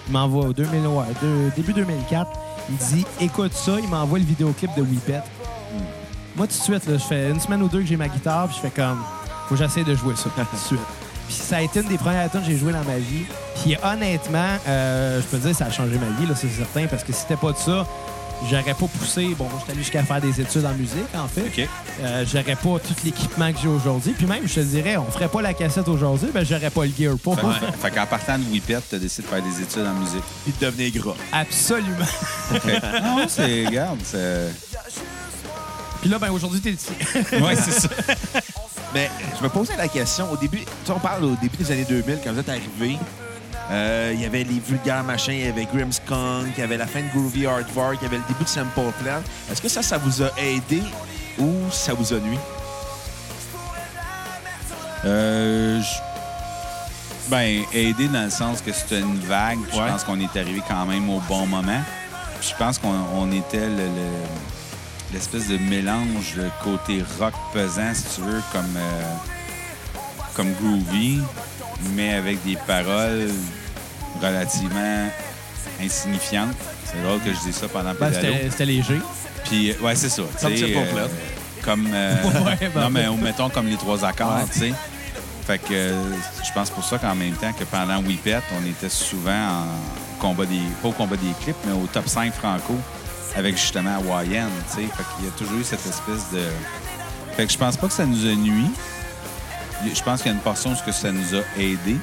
Il 0.09 0.13
m'envoie 0.13 0.47
au 0.47 0.53
2000, 0.53 0.87
ouais, 0.87 1.05
deux- 1.21 1.53
début 1.57 1.73
2004. 1.73 2.29
Il 2.69 2.77
dit 2.77 3.07
Écoute 3.21 3.53
ça. 3.55 3.73
Il 3.83 3.89
m'envoie 3.89 4.19
le 4.19 4.25
vidéoclip 4.25 4.71
de 4.77 4.83
Whippet. 4.83 5.23
Moi, 6.37 6.47
tout 6.47 6.53
de 6.59 6.63
suite, 6.63 6.87
là, 6.87 6.95
je 6.99 7.05
fais 7.05 7.31
une 7.31 7.39
semaine 7.41 7.63
ou 7.63 7.69
deux 7.69 7.81
que 7.81 7.87
j'ai 7.87 7.97
ma 7.97 8.09
guitare, 8.09 8.47
puis 8.49 8.57
je 8.57 8.61
fais 8.63 8.71
comme 8.83 8.99
Faut 9.49 9.55
que 9.55 9.61
j'essaie 9.63 9.85
de 9.85 9.95
jouer 9.95 10.17
ça 10.17 10.31
tout 10.35 10.41
de 10.41 10.59
suite. 10.61 10.81
Puis 11.29 11.37
ça 11.37 11.59
a 11.59 11.61
été 11.63 11.81
une 11.81 11.89
des 11.89 11.99
premières 11.99 12.31
tunes 12.31 12.41
que 12.41 12.47
j'ai 12.47 12.59
joué 12.59 12.73
dans 12.73 12.83
ma 12.85 12.97
vie. 12.99 13.25
Puis 13.63 13.77
honnêtement, 13.83 14.57
euh, 14.67 15.21
je 15.21 15.27
peux 15.29 15.39
te 15.39 15.47
dire, 15.47 15.55
ça 15.57 15.67
a 15.67 15.71
changé 15.71 15.97
ma 15.99 16.09
vie, 16.21 16.27
là, 16.27 16.35
c'est 16.35 16.49
certain, 16.49 16.87
parce 16.89 17.05
que 17.05 17.13
si 17.13 17.21
c'était 17.21 17.37
pas 17.37 17.53
de 17.53 17.57
ça, 17.59 17.87
j'aurais 18.51 18.75
pas 18.75 18.87
poussé. 18.87 19.35
Bon, 19.39 19.49
j'étais 19.59 19.73
allé 19.73 19.81
jusqu'à 19.81 20.03
faire 20.03 20.21
des 20.21 20.41
études 20.41 20.65
en 20.65 20.75
musique, 20.75 21.15
en 21.15 21.29
fait. 21.29 21.43
OK. 21.43 21.69
Euh, 22.01 22.25
j'aurais 22.31 22.57
pas 22.57 22.79
tout 22.79 22.95
l'équipement 23.05 23.53
que 23.53 23.59
j'ai 23.61 23.69
aujourd'hui. 23.69 24.13
Puis 24.13 24.27
même, 24.27 24.47
je 24.47 24.55
te 24.55 24.61
dirais, 24.61 24.97
on 24.97 25.11
ferait 25.11 25.29
pas 25.29 25.43
la 25.43 25.55
cassette 25.55 25.89
aujourd'hui, 25.89 26.29
ben 26.33 26.45
j'aurais 26.45 26.71
pas 26.71 26.85
le 26.85 26.93
gear 26.97 27.17
pour. 27.19 27.39
Fait, 27.39 27.73
fait 27.81 27.91
qu'en 27.91 28.07
partant 28.07 28.39
de 28.39 28.45
Whippet, 28.45 28.79
t'as 28.91 28.99
décidé 28.99 29.27
de 29.29 29.33
faire 29.33 29.43
des 29.43 29.63
études 29.63 29.87
en 29.87 29.95
musique. 29.95 30.25
Puis 30.45 30.55
de 30.61 30.67
devenir 30.67 31.03
gras. 31.03 31.17
Absolument. 31.33 32.07
Non, 33.03 33.27
c'est... 33.29 33.67
Regarde, 33.67 33.99
c'est... 34.05 34.51
Puis 36.01 36.11
là, 36.11 36.19
ben 36.19 36.31
aujourd'hui, 36.31 36.61
t'es 36.61 36.71
ici. 36.71 36.91
Ouais, 37.33 37.55
c'est 37.57 37.71
ça. 37.71 37.89
Mais 38.95 39.11
je 39.39 39.43
me 39.43 39.49
posais 39.49 39.77
la 39.77 39.89
question, 39.89 40.31
au 40.31 40.37
début, 40.37 40.59
tu 40.59 40.67
sais, 40.85 40.93
on 40.93 40.99
parle 40.99 41.25
au 41.25 41.37
début 41.37 41.57
des 41.57 41.71
années 41.71 41.87
2000, 41.89 42.19
quand 42.23 42.33
vous 42.33 42.41
êtes 42.41 42.49
arrivé, 42.49 42.99
euh, 43.71 44.11
il 44.15 44.21
y 44.21 44.25
avait 44.27 44.45
les 44.45 44.59
vulgaires 44.61 45.05
machins, 45.05 45.35
il 45.35 45.47
y 45.47 45.49
avait 45.49 45.65
Grimmskunk, 45.67 46.49
il 46.57 46.61
y 46.61 46.63
avait 46.63 46.77
la 46.77 46.87
fin 46.87 47.01
de 47.01 47.09
Groovy 47.09 47.47
Hardvark, 47.47 47.97
il 48.01 48.05
y 48.05 48.07
avait 48.07 48.17
le 48.19 48.25
début 48.29 48.45
de 48.45 48.49
Simple 48.49 48.93
Plan. 49.03 49.21
Est-ce 49.51 49.63
que 49.63 49.69
ça, 49.69 49.83
ça 49.83 49.99
vous 49.99 50.23
a 50.23 50.31
aidé 50.39 50.83
ou 51.39 51.53
ça 51.71 51.95
vous 51.95 52.13
a 52.13 52.19
nuit? 52.19 52.39
Euh, 55.05 55.81
je- 55.81 55.99
Ben, 57.31 57.63
aider 57.73 58.09
dans 58.09 58.25
le 58.25 58.31
sens 58.31 58.61
que 58.61 58.73
c'était 58.73 58.99
une 59.01 59.19
vague. 59.21 59.59
Ouais. 59.61 59.67
Je 59.73 59.79
pense 59.79 60.05
qu'on 60.05 60.21
est 60.21 60.37
arrivé 60.37 60.61
quand 60.69 60.85
même 60.85 61.09
au 61.09 61.21
bon 61.21 61.47
moment. 61.47 61.81
Puis 62.41 62.51
Je 62.53 62.57
pense 62.57 62.79
qu'on 62.79 62.93
on 63.15 63.31
était 63.33 63.69
le- 63.69 63.77
le- 63.77 65.13
l'espèce 65.13 65.47
de 65.49 65.57
mélange 65.57 66.39
côté 66.63 67.03
rock 67.21 67.33
pesant, 67.55 67.95
si 67.95 68.17
tu 68.17 68.21
veux, 68.23 68.43
comme, 68.53 68.77
euh, 68.77 69.03
comme 70.35 70.53
groovy, 70.55 71.21
mais 71.95 72.15
avec 72.15 72.43
des 72.45 72.57
paroles 72.67 73.29
relativement 74.23 75.09
insignifiantes. 75.83 76.55
C'est 76.85 77.03
drôle 77.03 77.21
que 77.21 77.33
je 77.33 77.39
dise 77.41 77.57
ça 77.57 77.69
pendant 77.69 77.93
Ben, 77.99 78.13
c'était 78.13 78.51
c'était 78.51 78.67
léger. 78.67 79.01
Puis, 79.45 79.71
euh, 79.71 79.75
ouais, 79.83 79.95
c'est 79.97 80.09
ça. 80.09 80.23
Comme 80.41 80.57
Simple 80.57 80.73
Plan. 80.93 81.07
Comme. 81.63 81.89
euh, 81.93 82.15
Ouais, 82.45 82.71
ben, 82.75 82.81
non, 82.83 82.91
mais 82.91 83.07
mettons 83.23 83.49
comme 83.49 83.67
les 83.69 83.77
trois 83.77 84.05
accords, 84.05 84.37
Ouais. 84.37 84.45
tu 84.53 84.59
sais. 84.59 84.73
Fait 85.47 85.59
que 85.59 85.73
euh, 85.73 86.03
je 86.47 86.53
pense 86.53 86.71
pour 86.71 86.85
ça 86.85 86.99
qu'en 86.99 87.15
même 87.17 87.35
temps 87.35 87.53
que 87.53 87.65
pendant 87.65 87.99
Whippet, 88.03 88.39
on 88.61 88.65
était 88.67 88.89
souvent 88.89 89.33
en 89.65 89.67
combat 90.21 90.47
des. 90.47 90.61
Pas 90.81 90.89
au 90.89 90.93
combat 90.93 91.17
des 91.17 91.33
clips, 91.43 91.57
mais 91.67 91.73
au 91.73 91.87
top 91.93 92.09
5 92.09 92.33
franco 92.33 92.77
avec 93.35 93.57
justement 93.57 93.97
Hawaïen, 93.97 94.47
tu 94.71 94.77
sais. 94.83 94.83
Fait 94.89 95.03
qu'il 95.17 95.25
y 95.25 95.29
a 95.29 95.31
toujours 95.37 95.59
eu 95.59 95.65
cette 95.65 95.85
espèce 95.87 96.31
de. 96.33 96.43
Fait 97.37 97.47
que 97.47 97.53
je 97.53 97.59
pense 97.59 97.77
pas 97.77 97.89
que 97.89 97.93
ça 97.95 98.05
nous 98.07 98.25
a 98.27 98.35
nuit. 98.35 98.71
Je 99.95 100.03
pense 100.03 100.23
qu'il 100.23 100.31
y 100.31 100.35
a 100.35 100.37
une 100.37 100.43
portion 100.43 100.73
où 100.73 100.75
ce 100.75 100.83
que 100.83 100.93
ça 100.93 101.11
nous 101.13 101.35
a 101.35 101.43
aidé. 101.61 101.97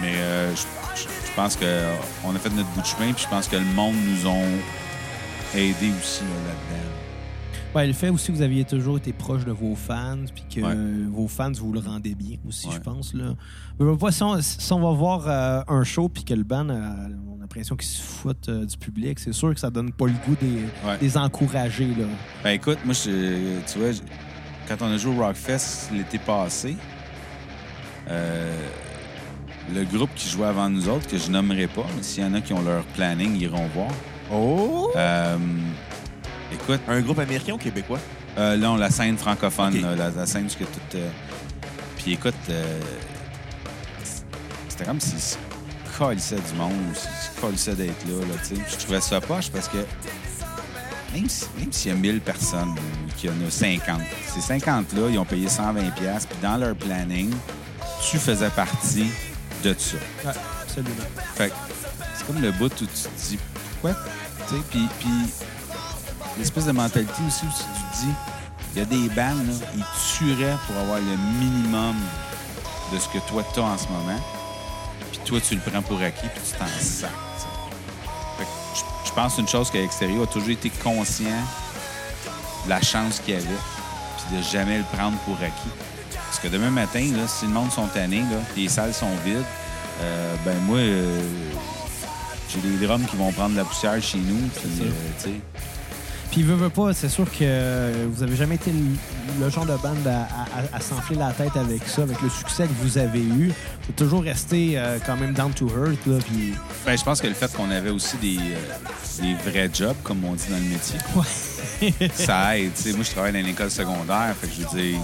Mais 0.00 0.14
euh, 0.16 0.54
je, 0.54 0.62
je- 1.02 1.08
pense 1.36 1.54
qu'on 1.56 2.34
a 2.34 2.38
fait 2.40 2.50
notre 2.50 2.68
bout 2.70 2.80
de 2.80 2.86
chemin, 2.86 3.12
puis 3.12 3.22
je 3.22 3.28
pense 3.28 3.46
que 3.46 3.54
le 3.56 3.64
monde 3.76 3.94
nous 4.08 4.26
ont 4.26 4.44
aidé 5.54 5.90
aussi 6.00 6.22
là, 6.24 6.30
là-dedans. 6.48 6.84
Ouais, 7.76 7.86
le 7.86 7.92
fait 7.92 8.08
aussi 8.08 8.28
que 8.32 8.36
vous 8.36 8.42
aviez 8.42 8.64
toujours 8.64 8.96
été 8.96 9.12
proche 9.12 9.44
de 9.44 9.52
vos 9.52 9.76
fans, 9.76 10.16
puis 10.34 10.44
que 10.52 10.60
Ouais. 10.66 10.72
euh, 10.74 11.06
vos 11.12 11.28
fans 11.28 11.52
vous 11.52 11.72
le 11.72 11.78
rendaient 11.78 12.14
bien 12.16 12.38
aussi, 12.48 12.66
Ouais. 12.66 12.74
je 12.74 12.80
pense. 12.80 13.14
Là. 13.14 13.34
Si, 14.10 14.22
on, 14.24 14.40
si 14.42 14.72
on 14.72 14.80
va 14.80 14.90
voir 14.98 15.24
euh, 15.28 15.62
un 15.68 15.84
show, 15.84 16.08
puis 16.08 16.24
que 16.24 16.34
le 16.34 16.42
band 16.42 16.70
a, 16.70 16.72
on 16.74 17.36
a 17.36 17.40
l'impression 17.42 17.76
qu'ils 17.76 17.88
se 17.88 18.02
foutent 18.02 18.48
euh, 18.48 18.64
du 18.64 18.76
public, 18.76 19.20
c'est 19.20 19.32
sûr 19.32 19.54
que 19.54 19.60
ça 19.60 19.70
donne 19.70 19.92
pas 19.92 20.06
le 20.06 20.14
goût 20.26 20.34
des, 20.40 20.64
Ouais. 20.88 20.98
des 20.98 21.16
encourager. 21.16 21.86
Là. 21.86 22.06
Ben 22.42 22.50
écoute, 22.50 22.78
moi, 22.84 22.94
je- 22.94 23.60
tu 23.72 23.78
vois, 23.78 23.92
quand 24.68 24.76
on 24.82 24.92
a 24.92 24.96
joué 24.98 25.16
au 25.16 25.20
Rockfest 25.24 25.90
l'été 25.92 26.18
passé, 26.18 26.76
euh, 28.08 28.68
le 29.74 29.84
groupe 29.84 30.10
qui 30.14 30.28
jouait 30.28 30.46
avant 30.46 30.68
nous 30.68 30.88
autres, 30.88 31.06
que 31.08 31.18
je 31.18 31.30
nommerai 31.30 31.66
pas, 31.66 31.86
mais 31.96 32.02
s'il 32.02 32.22
y 32.22 32.26
en 32.26 32.34
a 32.34 32.40
qui 32.40 32.52
ont 32.52 32.62
leur 32.62 32.82
planning, 32.84 33.34
ils 33.34 33.42
iront 33.42 33.66
voir. 33.74 33.90
Oh! 34.32 34.90
Euh, 34.96 35.36
écoute, 36.52 36.80
Un 36.88 37.00
groupe 37.00 37.18
américain 37.18 37.54
ou 37.54 37.58
québécois? 37.58 37.98
euh, 38.38 38.56
là, 38.56 38.70
on 38.70 38.76
la 38.76 38.90
scène 38.90 39.16
francophone, 39.18 39.80
là, 39.80 39.94
la, 39.96 40.10
la 40.10 40.26
scène 40.26 40.46
que 40.48 40.64
tout. 40.64 40.80
euh, 40.96 41.08
Puis 41.96 42.12
écoute, 42.12 42.34
euh, 42.50 42.80
c'était 44.68 44.84
comme 44.84 45.00
s'ils 45.00 45.18
se 45.20 45.36
colissaient 45.98 46.36
du 46.36 46.54
monde, 46.56 46.72
s'ils 46.94 47.10
se 47.34 47.40
colissaient 47.40 47.74
d'être 47.74 48.06
là, 48.06 48.20
là 48.26 48.34
tu 48.46 48.54
sais. 48.56 48.62
Je 48.70 48.76
trouvais 48.76 49.00
ça 49.00 49.20
poche 49.20 49.50
parce 49.50 49.68
que 49.68 49.78
même 51.12 51.28
si- 51.28 51.46
même 51.58 51.72
s'il 51.72 51.90
y 51.92 51.94
a 51.94 51.98
1000 51.98 52.20
personnes, 52.20 52.70
ou 52.70 53.12
qu'il 53.16 53.30
y 53.30 53.32
en 53.32 53.46
a 53.46 53.50
50, 53.50 54.00
ces 54.34 54.40
50-là, 54.40 55.08
ils 55.10 55.18
ont 55.18 55.24
payé 55.24 55.48
120$, 55.48 56.26
puis 56.26 56.38
dans 56.42 56.56
leur 56.56 56.74
planning, 56.76 57.32
tu 58.10 58.18
faisais 58.18 58.50
partie 58.50 59.06
de 59.64 59.74
ça. 59.78 59.96
Ouais, 60.24 60.32
absolument. 60.62 60.94
Fait 61.34 61.52
c'est 62.16 62.26
comme 62.26 62.40
le 62.40 62.52
bout 62.52 62.66
où 62.66 62.86
tu 62.86 62.86
te 62.86 63.08
dis 63.28 63.38
pourquoi, 63.80 64.00
tu 64.48 64.54
sais, 64.56 64.62
puis, 64.70 64.88
puis 65.00 65.08
l'espèce 66.38 66.66
de 66.66 66.72
mentalité 66.72 67.12
aussi 67.26 67.44
où 67.46 67.48
tu 67.48 67.64
te 67.64 68.02
dis, 68.06 68.12
il 68.74 68.78
y 68.78 68.82
a 68.82 68.84
des 68.84 69.08
bandes, 69.14 69.46
là, 69.48 69.66
ils 69.76 69.84
tueraient 70.16 70.56
pour 70.66 70.76
avoir 70.76 70.98
le 70.98 71.16
minimum 71.40 71.96
de 72.92 72.98
ce 72.98 73.08
que 73.08 73.18
toi 73.28 73.44
t'as 73.54 73.62
en 73.62 73.78
ce 73.78 73.86
moment, 73.88 74.20
puis 75.10 75.20
toi 75.24 75.40
tu 75.40 75.54
le 75.54 75.60
prends 75.60 75.82
pour 75.82 76.00
acquis, 76.00 76.26
puis 76.34 76.42
tu 76.44 76.58
t'en 76.58 76.66
sacs. 76.80 77.10
Je- 79.08 79.12
pense 79.14 79.38
une 79.38 79.48
chose 79.48 79.70
que 79.70 79.78
l'extérieur 79.78 80.22
a 80.22 80.26
toujours 80.26 80.50
été 80.50 80.70
conscient 80.82 81.26
de 82.64 82.70
la 82.70 82.80
chance 82.80 83.20
qu'il 83.20 83.34
y 83.34 83.36
avait. 83.36 83.46
puis 83.46 84.36
de 84.36 84.42
jamais 84.42 84.78
le 84.78 84.84
prendre 84.96 85.16
pour 85.18 85.36
acquis. 85.36 85.70
Parce 86.12 86.38
que 86.38 86.48
demain 86.48 86.70
matin, 86.70 87.00
là, 87.16 87.26
si 87.26 87.46
le 87.46 87.52
monde 87.52 87.70
sont 87.72 87.86
tannés, 87.86 88.20
là, 88.20 88.36
les 88.56 88.68
salles 88.68 88.92
sont 88.92 89.10
vides, 89.24 89.42
euh, 90.02 90.34
ben 90.44 90.56
moi, 90.66 90.76
euh, 90.78 91.20
j'ai 92.50 92.60
des 92.60 92.86
drums 92.86 93.06
qui 93.08 93.16
vont 93.16 93.32
prendre 93.32 93.56
la 93.56 93.64
poussière 93.64 94.00
chez 94.02 94.18
nous. 94.18 94.48
Puis, 94.48 94.70
euh, 94.82 94.90
Puis, 96.30 96.42
veut, 96.42 96.54
veut 96.54 96.68
pas, 96.68 96.92
c'est 96.92 97.08
sûr 97.08 97.24
que 97.24 97.38
euh, 97.42 98.06
vous 98.12 98.22
avez 98.22 98.36
jamais 98.36 98.56
été 98.56 98.70
le, 98.70 99.44
le 99.44 99.50
genre 99.50 99.64
de 99.64 99.74
bande 99.82 100.06
à, 100.06 100.22
à- 100.22 100.76
à 100.76 100.80
s'enfler 100.80 101.16
la 101.16 101.32
tête 101.32 101.56
avec 101.56 101.82
ça, 101.88 102.02
avec 102.02 102.20
le 102.20 102.28
succès 102.28 102.64
que 102.64 102.72
vous 102.82 102.98
avez 102.98 103.20
eu. 103.22 103.48
Vous 103.48 103.90
êtes 103.90 103.96
toujours 103.96 104.22
resté 104.22 104.74
euh, 104.76 104.98
quand 105.04 105.16
même 105.16 105.32
down 105.32 105.52
to 105.52 105.66
earth, 105.68 106.06
là, 106.06 106.18
puis... 106.26 106.52
ben, 106.84 106.96
je 106.98 107.02
pense 107.02 107.20
que 107.20 107.26
le 107.26 107.34
fait 107.34 107.50
qu'on 107.54 107.70
avait 107.70 107.90
aussi 107.90 108.16
des, 108.18 108.36
euh, 108.38 109.22
des 109.22 109.34
vrais 109.50 109.70
jobs, 109.72 109.96
comme 110.04 110.22
on 110.24 110.34
dit 110.34 110.44
dans 110.50 110.56
le 110.58 110.62
métier, 110.64 110.98
Ouais. 111.16 112.10
ça 112.14 112.58
aide. 112.58 112.72
tu 112.74 112.82
sais. 112.82 112.92
moi, 112.92 113.04
je 113.04 113.10
travaille 113.10 113.32
dans 113.32 113.38
une 113.40 113.46
école 113.48 113.70
secondaire, 113.70 114.34
fait 114.40 114.48
que 114.48 114.52
je 114.54 114.66
veux 114.66 114.80
dire, 114.82 114.98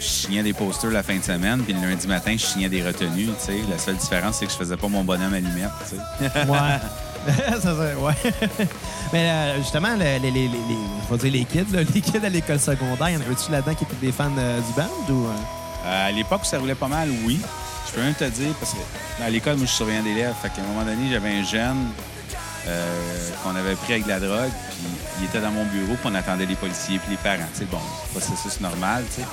je 0.00 0.04
signais 0.06 0.42
des 0.42 0.52
posters 0.52 0.90
la 0.90 1.02
fin 1.02 1.16
de 1.16 1.22
semaine, 1.24 1.60
puis 1.62 1.72
le 1.72 1.80
lundi 1.80 2.06
matin, 2.06 2.32
je 2.32 2.44
signais 2.44 2.68
des 2.68 2.82
retenues. 2.82 3.26
tu 3.26 3.46
sais. 3.46 3.58
La 3.70 3.78
seule 3.78 3.96
différence, 3.96 4.36
c'est 4.38 4.46
que 4.46 4.52
je 4.52 4.56
faisais 4.56 4.76
pas 4.76 4.86
mon 4.88 5.02
bonhomme 5.02 5.32
à 5.34 5.40
sais. 5.40 5.96
Ouais. 6.46 6.58
ouais. 8.00 8.32
Mais 9.12 9.30
euh, 9.30 9.58
justement, 9.58 9.94
le- 9.96 10.18
les, 10.22 10.30
les, 10.30 10.48
les, 10.48 11.18
dire 11.18 11.32
les 11.32 11.44
kids, 11.44 11.66
les 11.94 12.00
kids 12.00 12.24
à 12.24 12.28
l'école 12.28 12.58
secondaire, 12.60 13.10
y 13.10 13.16
en 13.16 13.20
avait-tu 13.20 13.50
là-dedans 13.50 13.74
qui 13.74 13.84
étaient 13.84 14.06
des 14.06 14.12
fans 14.12 14.30
euh, 14.38 14.60
du 14.60 14.72
band 14.74 15.12
ou... 15.14 15.26
euh? 15.26 15.32
À 15.86 16.10
l'époque 16.12 16.42
où 16.42 16.44
ça 16.44 16.58
roulait 16.58 16.74
pas 16.74 16.88
mal, 16.88 17.08
oui. 17.24 17.40
Je 17.88 17.92
peux 17.94 18.00
même 18.02 18.14
te 18.14 18.24
dire, 18.24 18.52
parce 18.60 18.72
que 18.72 19.22
à 19.24 19.30
l'école, 19.30 19.54
moi, 19.56 19.62
je 19.64 19.68
suis 19.70 19.76
surveillant 19.76 20.02
d'élèves. 20.02 20.34
Fait 20.42 20.48
qu'à 20.50 20.60
un 20.60 20.66
moment 20.66 20.84
donné, 20.84 21.10
j'avais 21.10 21.30
un 21.38 21.42
jeune 21.44 21.86
qu'on 23.42 23.56
avait 23.56 23.74
pris 23.76 23.94
avec 23.94 24.04
de 24.04 24.08
la 24.10 24.20
drogue, 24.20 24.50
puis 24.50 24.86
il 25.20 25.24
était 25.24 25.40
dans 25.40 25.50
mon 25.52 25.64
bureau, 25.64 25.94
puis 25.94 26.04
on 26.12 26.14
attendait 26.14 26.44
les 26.44 26.54
policiers 26.56 26.98
puis 26.98 27.12
les 27.12 27.16
parents. 27.16 27.48
Sais, 27.54 27.64
bon, 27.64 27.78
processus 28.12 28.60
normal, 28.60 29.04
tu 29.14 29.22
sais. 29.22 29.28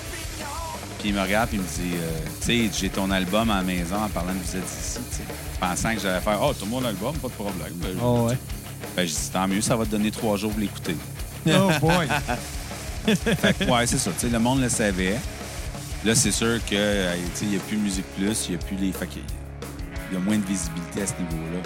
Puis 1.05 1.11
il 1.11 1.15
me 1.19 1.21
regarde, 1.21 1.49
puis 1.49 1.59
il 1.59 1.61
me 1.61 1.67
dit, 1.67 1.95
euh, 1.97 2.19
tu 2.41 2.67
sais, 2.67 2.79
j'ai 2.79 2.89
ton 2.89 3.11
album 3.11 3.51
à 3.51 3.57
la 3.57 3.61
maison 3.61 3.95
en 3.97 4.09
parlant 4.09 4.33
de 4.33 4.39
vous 4.39 4.55
êtes 4.57 4.63
ici, 4.65 4.97
tu 5.11 5.17
sais. 5.17 5.23
Pensant 5.59 5.93
que 5.93 5.99
j'allais 6.01 6.19
faire, 6.19 6.39
oh, 6.41 6.51
tout 6.51 6.65
mon 6.65 6.83
album, 6.83 7.15
pas 7.17 7.27
de 7.27 7.33
problème. 7.33 7.73
Ben, 7.75 7.95
Oh, 8.01 8.25
ouais. 8.27 8.35
ben, 8.95 9.05
je 9.05 9.11
dis, 9.13 9.29
tant 9.31 9.47
mieux, 9.47 9.61
ça 9.61 9.75
va 9.75 9.85
te 9.85 9.91
donner 9.91 10.09
trois 10.09 10.35
jours 10.35 10.49
pour 10.49 10.59
l'écouter. 10.59 10.95
Oh 11.47 11.69
boy! 11.79 12.07
Fait 13.15 13.53
que, 13.55 13.65
ouais, 13.69 13.85
c'est 13.85 13.99
ça. 13.99 14.09
Tu 14.13 14.21
sais, 14.25 14.29
le 14.33 14.39
monde 14.39 14.61
le 14.61 14.69
savait. 14.69 15.19
Là, 16.03 16.15
c'est 16.15 16.31
sûr 16.31 16.57
que 16.65 16.73
euh, 16.73 17.13
tu 17.13 17.21
sais, 17.35 17.45
il 17.45 17.49
n'y 17.49 17.57
a 17.57 17.59
plus 17.59 17.77
Musique 17.77 18.05
Plus, 18.17 18.47
il 18.47 18.55
n'y 18.55 18.55
a 18.55 18.65
plus 18.65 18.75
les. 18.77 18.91
Fait 18.91 19.07
il 19.13 20.13
y 20.15 20.17
a 20.17 20.19
moins 20.19 20.37
de 20.39 20.45
visibilité 20.45 21.03
à 21.03 21.05
ce 21.05 21.13
niveau-là. 21.19 21.59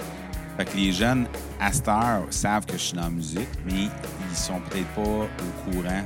Fait 0.58 0.66
que 0.66 0.76
les 0.76 0.92
jeunes, 0.92 1.24
à 1.58 1.72
cette 1.72 1.88
heure, 1.88 2.24
savent 2.28 2.66
que 2.66 2.74
je 2.74 2.82
suis 2.82 2.94
dans 2.94 3.04
la 3.04 3.08
musique, 3.08 3.48
mais 3.64 3.84
ils 4.30 4.36
sont 4.36 4.60
peut-être 4.68 4.88
pas 4.88 5.00
au 5.00 5.70
courant 5.70 6.04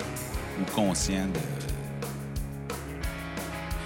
ou 0.60 0.70
conscients 0.72 1.26
de, 1.26 1.40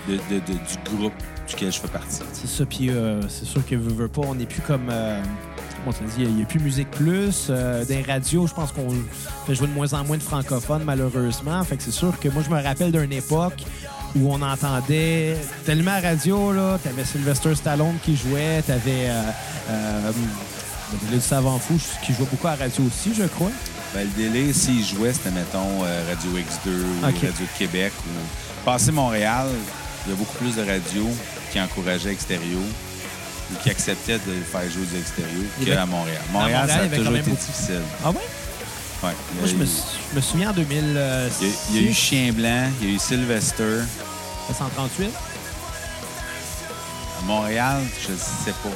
de- 0.08 0.34
de- 0.34 0.40
de- 0.40 0.52
du 0.52 0.96
groupe 0.96 1.12
duquel 1.48 1.72
je 1.72 1.78
fais 1.80 1.88
partie. 1.88 2.20
C'est 2.32 2.48
ça, 2.48 2.64
puis 2.66 2.90
euh, 2.90 3.20
c'est 3.28 3.44
sûr 3.46 3.64
que 3.66 3.74
veut 3.76 4.08
pas, 4.08 4.22
on 4.24 4.34
n'est 4.34 4.46
plus 4.46 4.62
comme. 4.62 4.88
euh, 4.90 5.22
comment 5.84 5.96
on 6.00 6.04
dit, 6.04 6.12
il 6.24 6.34
n'y 6.34 6.42
a, 6.42 6.46
plus 6.46 6.60
Musique 6.60 6.90
Plus. 6.90 7.46
Euh, 7.50 7.84
les 7.88 8.02
radios, 8.02 8.46
je 8.46 8.54
pense 8.54 8.72
qu'on 8.72 8.88
fait 9.46 9.54
jouer 9.54 9.68
de 9.68 9.72
moins 9.72 9.92
en 9.94 10.04
moins 10.04 10.16
de 10.16 10.22
francophones, 10.22 10.82
malheureusement. 10.84 11.62
Fait 11.64 11.76
que 11.76 11.82
c'est 11.82 11.90
sûr 11.92 12.18
que 12.20 12.28
moi, 12.28 12.42
je 12.44 12.50
me 12.54 12.60
rappelle 12.62 12.92
d'une 12.92 13.12
époque 13.12 13.62
où 14.16 14.32
on 14.32 14.40
entendait 14.42 15.36
tellement 15.64 15.92
à 15.92 16.00
la 16.00 16.10
radio, 16.10 16.52
là, 16.52 16.78
t'avais 16.82 17.04
Sylvester 17.04 17.54
Stallone 17.54 17.96
qui 18.02 18.16
jouait, 18.16 18.62
t'avais 18.62 19.08
euh, 19.10 19.22
euh, 19.70 20.12
le 21.12 21.20
Savant 21.20 21.58
Fou 21.58 21.74
qui 22.04 22.12
jouait 22.14 22.26
beaucoup 22.30 22.46
à 22.48 22.52
la 22.56 22.64
radio 22.64 22.84
aussi, 22.84 23.14
je 23.14 23.24
crois. 23.24 23.50
Ben, 23.94 24.06
le 24.06 24.22
délai, 24.22 24.52
s'ils 24.52 24.84
jouaient, 24.84 25.12
c'était, 25.12 25.30
mettons, 25.30 25.84
euh, 25.84 26.02
Radio 26.08 26.30
X2 26.38 26.70
ou. 26.70 27.04
Radio 27.04 27.28
de 27.28 27.58
Québec. 27.58 27.92
Ou... 28.06 28.64
Passé 28.64 28.92
Montréal, 28.92 29.46
il 30.08 30.12
y 30.12 30.14
a 30.14 30.16
beaucoup 30.16 30.36
plus 30.38 30.56
de 30.56 30.62
radios 30.62 31.10
qui 31.52 31.60
encourageaient 31.60 32.10
Extérieur 32.12 32.60
ou 33.52 33.54
qui 33.62 33.70
acceptaient 33.70 34.18
de 34.18 34.34
faire 34.50 34.68
jouer 34.70 34.86
du 34.90 34.98
Extérieur 34.98 35.44
qu'à 35.64 35.86
Montréal. 35.86 36.18
À 36.28 36.32
Montréal, 36.32 36.60
Montréal, 36.62 36.68
ça 36.68 36.94
a 36.94 36.96
toujours 36.98 37.16
été 37.16 37.30
beaucoup. 37.30 37.44
difficile. 37.46 37.80
Ah 38.04 38.10
ouais? 38.10 38.16
Ouais. 39.04 39.12
Moi, 39.38 39.46
je 39.46 39.54
me, 39.54 39.64
sou- 39.66 39.82
je 40.10 40.16
me 40.16 40.20
souviens 40.22 40.50
en 40.50 40.52
2006. 40.54 41.36
il, 41.40 41.46
y 41.46 41.50
a, 41.50 41.54
il 41.70 41.76
y 41.76 41.86
a 41.86 41.90
eu 41.90 41.94
Chien 41.94 42.32
Blanc, 42.32 42.68
il 42.80 42.88
y 42.88 42.92
a 42.92 42.94
eu 42.94 42.98
Sylvester. 42.98 43.80
138. 44.56 45.10
À 47.20 47.24
Montréal, 47.26 47.82
je 48.06 48.12
ne 48.12 48.16
sais 48.18 48.52
pas. 48.62 48.70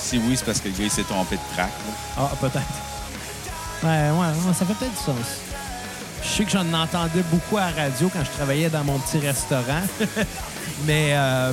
Si 0.00 0.18
oui, 0.18 0.36
c'est 0.36 0.44
parce 0.44 0.60
que 0.60 0.68
le 0.68 0.74
gars, 0.74 0.84
il 0.84 0.90
s'est 0.90 1.02
trompé 1.02 1.36
de 1.36 1.40
track. 1.54 1.68
là. 1.68 1.94
Ah, 2.18 2.30
peut-être. 2.40 2.62
Ouais, 3.82 4.10
ouais, 4.10 4.26
ouais, 4.48 4.54
ça 4.58 4.64
fait 4.64 4.74
peut-être 4.74 4.92
du 4.92 4.96
sens. 5.04 5.16
Je 6.26 6.32
sais 6.32 6.44
que 6.44 6.50
j'en 6.50 6.72
entendais 6.74 7.22
beaucoup 7.30 7.56
à 7.56 7.70
la 7.70 7.84
radio 7.84 8.10
quand 8.12 8.24
je 8.24 8.30
travaillais 8.30 8.68
dans 8.68 8.82
mon 8.84 8.98
petit 8.98 9.18
restaurant. 9.18 9.82
mais, 10.86 11.10
euh, 11.12 11.52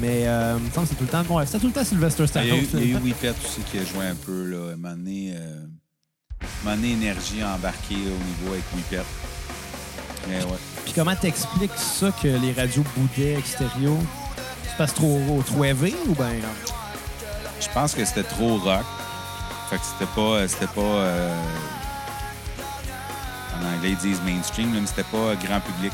mais, 0.00 0.26
euh, 0.26 0.56
il 0.58 0.64
me 0.66 0.70
semble 0.70 0.86
que 0.86 0.94
c'est 0.94 0.98
tout 0.98 1.04
le 1.04 1.24
temps. 1.24 1.34
Ouais, 1.34 1.44
c'était 1.44 1.58
tout 1.58 1.66
le 1.66 1.72
temps 1.72 1.84
Sylvester 1.84 2.26
Stallone. 2.26 2.60
eu, 2.60 2.68
il 2.74 2.78
y 2.78 2.94
a 2.94 2.98
eu 2.98 3.02
Whippet 3.02 3.34
aussi 3.44 3.60
qui 3.70 3.78
a 3.78 3.84
joué 3.84 4.06
un 4.06 4.14
peu. 4.14 4.44
Là, 4.46 4.74
donné, 4.76 5.34
euh, 5.34 6.76
énergie 6.84 7.42
embarquée 7.44 7.96
là, 7.96 8.10
au 8.12 8.44
niveau 8.44 8.52
avec 8.52 8.64
Whippet. 8.74 9.02
Mais 10.28 10.36
ouais. 10.44 10.58
Puis 10.84 10.92
comment 10.94 11.16
t'expliques 11.16 11.76
ça 11.76 12.12
que 12.22 12.28
les 12.28 12.52
radios 12.52 12.84
boudaient 12.96 13.38
extérieur? 13.38 13.96
C'est 14.62 14.76
parce 14.78 14.94
trop, 14.94 15.42
trop 15.44 15.64
élevé 15.64 15.94
ou 16.06 16.14
bien? 16.14 16.30
Je 17.60 17.68
pense 17.74 17.92
que 17.92 18.04
c'était 18.04 18.22
trop 18.22 18.56
rock. 18.58 18.84
Fait 19.68 19.76
que 19.76 19.82
c'était 19.84 20.10
pas. 20.14 20.46
C'était 20.46 20.72
pas. 20.72 20.80
euh, 20.80 21.42
en 23.62 23.76
anglais, 23.76 23.90
ils 23.90 23.96
disent 23.96 24.20
mainstream, 24.24 24.74
là, 24.74 24.80
mais 24.80 24.86
c'était 24.86 25.02
pas 25.04 25.34
grand 25.36 25.60
public. 25.60 25.92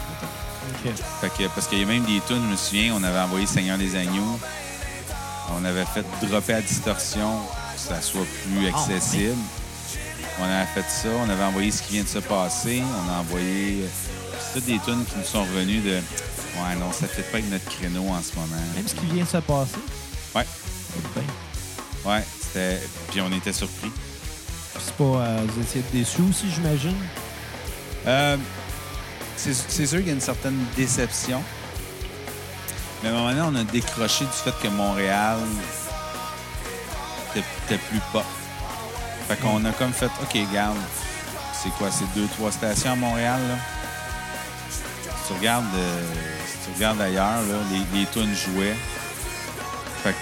Fait 1.20 1.28
que, 1.30 1.48
parce 1.54 1.66
qu'il 1.68 1.78
y 1.80 1.82
a 1.82 1.86
même 1.86 2.04
des 2.04 2.20
tunes, 2.26 2.42
je 2.46 2.50
me 2.52 2.56
souviens, 2.56 2.94
on 2.98 3.02
avait 3.04 3.20
envoyé 3.20 3.46
Seigneur 3.46 3.78
des 3.78 3.96
Agneaux. 3.96 4.38
On 5.58 5.64
avait 5.64 5.84
fait 5.84 6.04
dropper 6.26 6.54
à 6.54 6.62
distorsion 6.62 7.30
pour 7.38 7.74
que 7.74 7.80
ça 7.80 8.00
soit 8.00 8.22
plus 8.44 8.66
Ah, 8.72 8.78
accessible. 8.78 9.36
On 10.40 10.44
avait 10.44 10.66
fait 10.74 10.84
ça. 10.88 11.08
On 11.24 11.30
avait 11.30 11.44
envoyé 11.44 11.70
ce 11.70 11.82
qui 11.82 11.94
vient 11.94 12.02
de 12.02 12.08
se 12.08 12.18
passer. 12.18 12.82
On 12.82 13.12
a 13.12 13.20
envoyé. 13.20 13.84
C'est 14.40 14.54
toutes 14.54 14.64
des 14.66 14.78
tunes 14.80 15.04
qui 15.04 15.16
nous 15.18 15.24
sont 15.24 15.42
revenues 15.42 15.80
de. 15.80 15.90
Ouais, 15.96 16.74
non, 16.78 16.92
ça 16.92 17.06
fait 17.06 17.22
pas 17.22 17.38
avec 17.38 17.50
notre 17.50 17.66
créneau 17.66 18.08
en 18.08 18.20
ce 18.22 18.34
moment. 18.34 18.56
Même 18.74 18.88
ce 18.88 18.94
qui 18.94 19.06
vient 19.06 19.24
de 19.24 19.28
se 19.28 19.36
passer. 19.38 19.76
Ouais, 20.34 20.46
ouais. 22.06 22.24
C'était. 22.40 22.80
Puis 23.10 23.20
on 23.20 23.30
était 23.32 23.52
surpris. 23.52 23.90
c'est 24.78 24.94
pas. 24.94 25.04
euh, 25.04 25.40
vous 25.48 25.62
étiez 25.62 25.84
déçus 25.92 26.22
aussi, 26.22 26.46
j'imagine? 26.50 26.96
Euh, 28.06 28.36
c'est 29.36 29.86
sûr 29.86 29.98
qu'il 29.98 30.08
y 30.08 30.10
a 30.10 30.14
une 30.14 30.20
certaine 30.20 30.58
déception. 30.76 31.42
Mais 33.02 33.08
à 33.08 33.12
un 33.12 33.14
moment 33.14 33.28
donné, 33.30 33.58
on 33.58 33.60
a 33.60 33.64
décroché 33.64 34.24
du 34.24 34.30
fait 34.30 34.54
que 34.62 34.68
Montréal 34.68 35.38
était 37.30 37.44
était 37.66 37.78
plus 37.78 38.00
pop. 38.12 38.24
Fait 39.28 39.36
qu'on 39.36 39.64
a 39.64 39.72
comme 39.72 39.92
fait, 39.92 40.10
OK, 40.22 40.38
garde, 40.52 40.76
c'est 41.52 41.70
quoi, 41.70 41.90
c'est 41.90 42.10
deux, 42.14 42.26
trois 42.28 42.52
stations 42.52 42.92
à 42.92 42.96
Montréal, 42.96 43.40
là? 43.48 43.56
Si 44.70 45.28
tu 45.28 45.32
regardes, 45.38 45.64
euh, 45.74 46.02
si 46.46 46.58
tu 46.68 46.74
regardes 46.74 47.00
ailleurs, 47.00 47.40
les, 47.70 48.00
les 48.00 48.06
tunes 48.06 48.34
jouaient. 48.34 48.76
Fait 50.02 50.12
que 50.12 50.16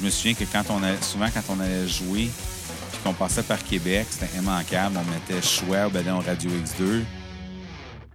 je 0.00 0.06
me 0.06 0.10
souviens 0.10 0.34
que 0.34 0.44
quand 0.44 0.64
on 0.70 0.80
souvent 1.00 1.28
quand 1.32 1.54
on 1.54 1.60
allait 1.60 1.86
jouer, 1.86 2.30
qu'on 3.08 3.14
passait 3.14 3.42
par 3.42 3.62
Québec, 3.62 4.06
c'était 4.10 4.36
immanquable. 4.38 4.98
On 4.98 5.10
mettait 5.10 5.46
choix 5.46 5.86
au 5.86 5.90
ballon 5.90 6.18
Radio 6.20 6.50
X2. 6.50 7.02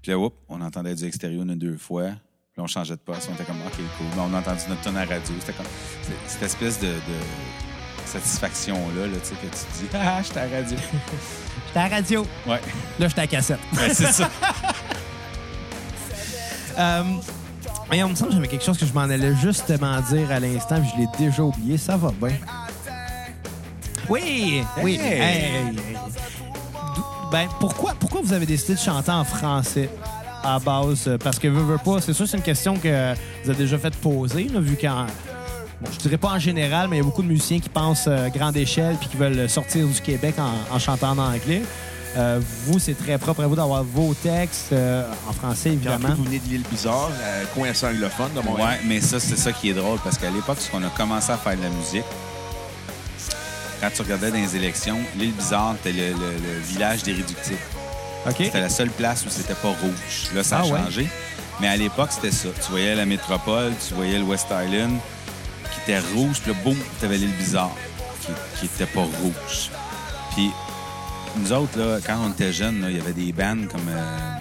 Puis 0.02 0.12
là, 0.12 0.20
oups, 0.20 0.36
on 0.48 0.62
entendait 0.62 0.94
du 0.94 1.06
extérieur 1.06 1.42
une 1.42 1.56
deux 1.56 1.78
fois. 1.78 2.10
Puis 2.52 2.62
on 2.62 2.68
changeait 2.68 2.96
de 2.96 3.00
poste. 3.00 3.28
On 3.32 3.34
était 3.34 3.44
comme, 3.44 3.62
OK, 3.66 3.74
cool. 3.98 4.20
On 4.20 4.34
a 4.36 4.40
entendu 4.40 4.62
notre 4.70 4.82
tonne 4.82 4.98
à 4.98 5.06
radio. 5.06 5.34
C'était 5.40 5.54
comme 5.54 5.66
cette 6.28 6.44
espèce 6.44 6.80
de, 6.80 6.88
de 6.88 7.20
satisfaction-là, 8.06 9.08
là, 9.08 9.18
tu 9.24 9.30
sais, 9.30 9.36
que 9.36 9.48
tu 9.48 9.84
dis, 9.84 9.90
ah, 9.96 10.22
j'étais 10.22 10.40
à 10.40 10.48
la 10.48 10.58
radio. 10.58 10.78
J'étais 11.68 11.80
à 11.80 11.90
la 11.90 11.96
radio. 11.96 12.28
Ouais, 12.46 12.62
Là, 13.00 13.08
j'étais 13.08 13.22
à 13.22 13.28
cassette. 13.28 13.60
Ouais, 13.74 13.94
c'est 13.94 14.12
ça. 14.12 14.30
Euh, 16.76 17.04
mais 17.92 18.02
on 18.02 18.10
me 18.10 18.16
semble 18.16 18.30
que 18.32 18.36
j'avais 18.38 18.48
quelque 18.48 18.66
chose 18.66 18.80
que 18.80 18.86
je 18.88 18.94
m'en 18.94 19.02
allais 19.02 19.36
justement 19.36 20.02
dire 20.02 20.32
à 20.32 20.40
l'instant, 20.40 20.82
puis 20.82 20.90
je 20.96 21.02
l'ai 21.02 21.28
déjà 21.28 21.44
oublié. 21.44 21.78
Ça 21.78 21.98
va 21.98 22.10
bien. 22.20 22.36
Oui! 24.10 24.64
Oui! 24.82 25.00
Hey! 25.02 25.22
Hey! 25.22 25.76
D'où- 26.96 27.04
Ben, 27.32 27.48
pourquoi, 27.60 27.94
pourquoi 28.00 28.22
vous 28.22 28.34
avez 28.34 28.46
décidé 28.46 28.76
de 28.76 28.80
chanter 28.80 29.12
en 29.12 29.24
français 29.24 29.90
à 30.44 30.60
base? 30.60 31.08
Euh, 31.08 31.18
Parce 31.18 31.40
que 31.40 31.48
veux, 31.48 31.64
veux 31.64 31.78
pas, 31.78 32.02
c'est 32.02 32.14
sûr, 32.14 32.28
c'est 32.28 32.38
une 32.38 32.44
question 32.44 32.76
que 32.78 33.14
vous 33.44 33.50
avez 33.50 33.58
déjà 33.64 33.78
fait 33.78 33.96
poser, 33.96 34.46
là, 34.46 34.60
vu 34.60 34.76
qu'en. 34.78 35.06
Bon, 35.82 35.90
je 35.92 35.98
dirais 36.00 36.18
pas 36.18 36.30
en 36.30 36.40
général, 36.40 36.88
mais 36.90 36.98
il 36.98 37.00
y 37.00 37.02
a 37.02 37.06
beaucoup 37.06 37.24
de 37.24 37.28
musiciens 37.28 37.60
qui 37.60 37.70
pensent 37.70 38.06
euh, 38.08 38.30
grande 38.30 38.56
échelle 38.56 38.96
puis 39.00 39.10
qui 39.10 39.18
veulent 39.18 39.50
sortir 39.50 39.86
du 39.88 40.00
Québec 40.02 40.36
en, 40.38 40.76
en 40.76 40.80
chantant 40.80 41.12
en 41.12 41.18
anglais. 41.18 41.62
Euh, 42.16 42.40
vous, 42.68 42.78
c'est 42.78 42.94
très 42.94 43.18
propre 43.18 43.42
à 43.42 43.48
vous 43.48 43.56
d'avoir 43.56 43.84
vos 43.84 44.14
textes 44.14 44.72
euh, 44.72 45.04
en 45.28 45.34
français, 45.34 45.72
plus, 45.72 45.78
évidemment. 45.90 46.14
vous 46.16 46.24
venez 46.26 46.38
de 46.40 46.48
l'île 46.48 46.64
bizarre, 46.72 47.10
euh, 47.20 47.44
coin 47.56 47.70
anglophone 47.90 48.30
de 48.36 48.42
Montréal. 48.42 48.68
Ouais, 48.70 48.80
mais 48.88 49.02
ça, 49.02 49.20
c'est 49.20 49.36
ça 49.36 49.52
qui 49.52 49.72
est 49.72 49.74
drôle, 49.74 49.98
parce 50.04 50.20
qu'à 50.20 50.30
l'époque, 50.30 50.60
quand 50.72 50.78
on 50.80 50.84
a 50.86 50.90
commencé 50.92 51.32
à 51.32 51.38
faire 51.38 51.58
de 51.58 51.64
la 51.64 51.70
musique, 51.70 52.06
quand 53.84 53.90
tu 53.94 54.02
regardais 54.02 54.30
dans 54.32 54.38
les 54.38 54.56
élections, 54.56 54.98
l'île 55.18 55.34
Bizarre, 55.34 55.76
c'était 55.84 55.98
le, 55.98 56.12
le- 56.14 56.54
le 56.54 56.60
village 56.62 57.04
des 57.04 57.12
réductibles. 57.12 57.58
C'était 58.38 58.62
la 58.62 58.70
seule 58.70 58.90
place 58.90 59.26
où 59.26 59.30
c'était 59.30 59.56
pas 59.56 59.68
rouge. 59.68 60.30
Là, 60.34 60.42
ça 60.42 60.60
a 60.60 60.62
Ah 60.62 60.68
ouais? 60.68 60.80
changé. 60.86 61.10
Mais 61.60 61.68
à 61.68 61.76
l'époque, 61.76 62.10
c'était 62.14 62.32
ça. 62.32 62.48
Tu 62.66 62.72
voyais 62.72 62.96
la 62.96 63.06
métropole, 63.06 63.74
tu 63.86 63.94
voyais 63.94 64.18
le 64.20 64.24
West 64.24 64.48
Island, 64.50 64.98
qui 65.74 65.80
était 65.92 66.00
rouge, 66.16 66.40
puis 66.42 66.54
là, 66.54 66.58
boum, 66.64 66.78
t'avais 67.02 67.18
l'île 67.18 67.34
Bizarre, 67.36 67.76
qui, 68.22 68.32
qui 68.60 68.66
était 68.68 68.86
pas 68.86 69.02
rouge. 69.02 69.70
Puis 70.34 70.50
nous 71.36 71.52
autres, 71.52 71.78
là, 71.78 71.98
quand 72.06 72.18
on 72.26 72.32
était 72.32 72.54
jeunes, 72.54 72.86
il 72.90 72.96
y 72.96 73.02
avait 73.02 73.12
des 73.12 73.34
bands 73.34 73.68
comme 73.70 73.90
euh, 73.90 74.38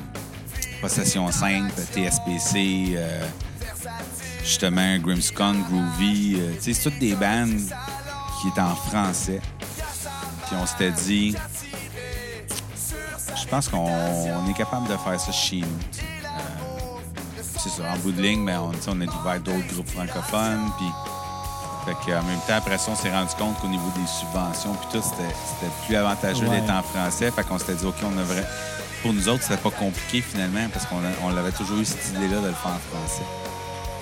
Possession 0.81 1.31
5, 1.33 1.65
TSPC, 1.75 2.95
euh, 2.97 3.25
justement 4.45 4.97
Grimmskong, 4.99 5.57
Groovy. 5.69 6.37
euh, 6.39 6.53
tu 6.63 6.73
sais, 6.73 6.81
c'est 6.81 6.91
toutes 6.91 7.01
des 7.01 7.15
bands 7.15 7.49
qui 8.43 8.49
étaient 8.49 8.61
en 8.61 8.75
français. 8.75 9.41
Puis 10.47 10.57
on 10.61 10.67
s'était 10.67 10.91
dit, 10.91 11.37
je 13.41 13.47
pense 13.49 13.69
qu'on 13.69 13.79
on 13.89 14.51
est 14.51 14.55
capable 14.55 14.89
de 14.89 14.97
faire 14.97 15.19
ça 15.19 15.33
chez 15.33 15.61
nous. 15.61 15.67
Euh, 15.67 16.99
c'est 17.59 17.69
ça, 17.71 17.83
en 17.95 17.99
bout 17.99 18.13
de 18.13 18.21
ligne, 18.21 18.41
mais 18.43 18.57
on, 18.57 18.73
on 18.89 19.01
a 19.01 19.05
découvert 19.07 19.41
d'autres 19.41 19.67
groupes 19.73 19.89
francophones. 19.89 20.71
Puis, 20.79 20.87
fait 22.05 22.15
en 22.15 22.23
même 22.23 22.39
temps, 22.47 22.57
après 22.57 22.79
ça, 22.79 22.91
on 22.93 22.97
s'est 22.97 23.11
rendu 23.13 23.35
compte 23.39 23.59
qu'au 23.61 23.69
niveau 23.69 23.91
des 23.97 24.07
subventions, 24.07 24.75
puis 24.75 24.89
tout, 25.01 25.05
c'était 25.07 25.71
plus 25.87 25.97
avantageux 25.97 26.47
Ouais. 26.47 26.61
d'être 26.61 26.71
en 26.73 26.83
français. 26.83 27.31
Fait 27.31 27.45
qu'on 27.45 27.59
s'était 27.59 27.75
dit, 27.75 27.85
OK, 27.87 27.97
on 28.05 28.11
devrait. 28.11 28.47
Pour 29.03 29.13
nous 29.13 29.29
autres, 29.29 29.43
c'était 29.43 29.57
pas 29.57 29.71
compliqué 29.71 30.21
finalement, 30.23 30.69
parce 30.73 30.87
qu'on 30.87 31.01
on 31.25 31.31
l'avait 31.31 31.51
toujours 31.53 31.79
eu 31.79 31.85
cette 31.85 32.09
idée-là 32.11 32.41
de 32.41 32.47
le 32.49 32.53
faire 32.53 32.73
en 32.73 32.97
français. 32.97 33.25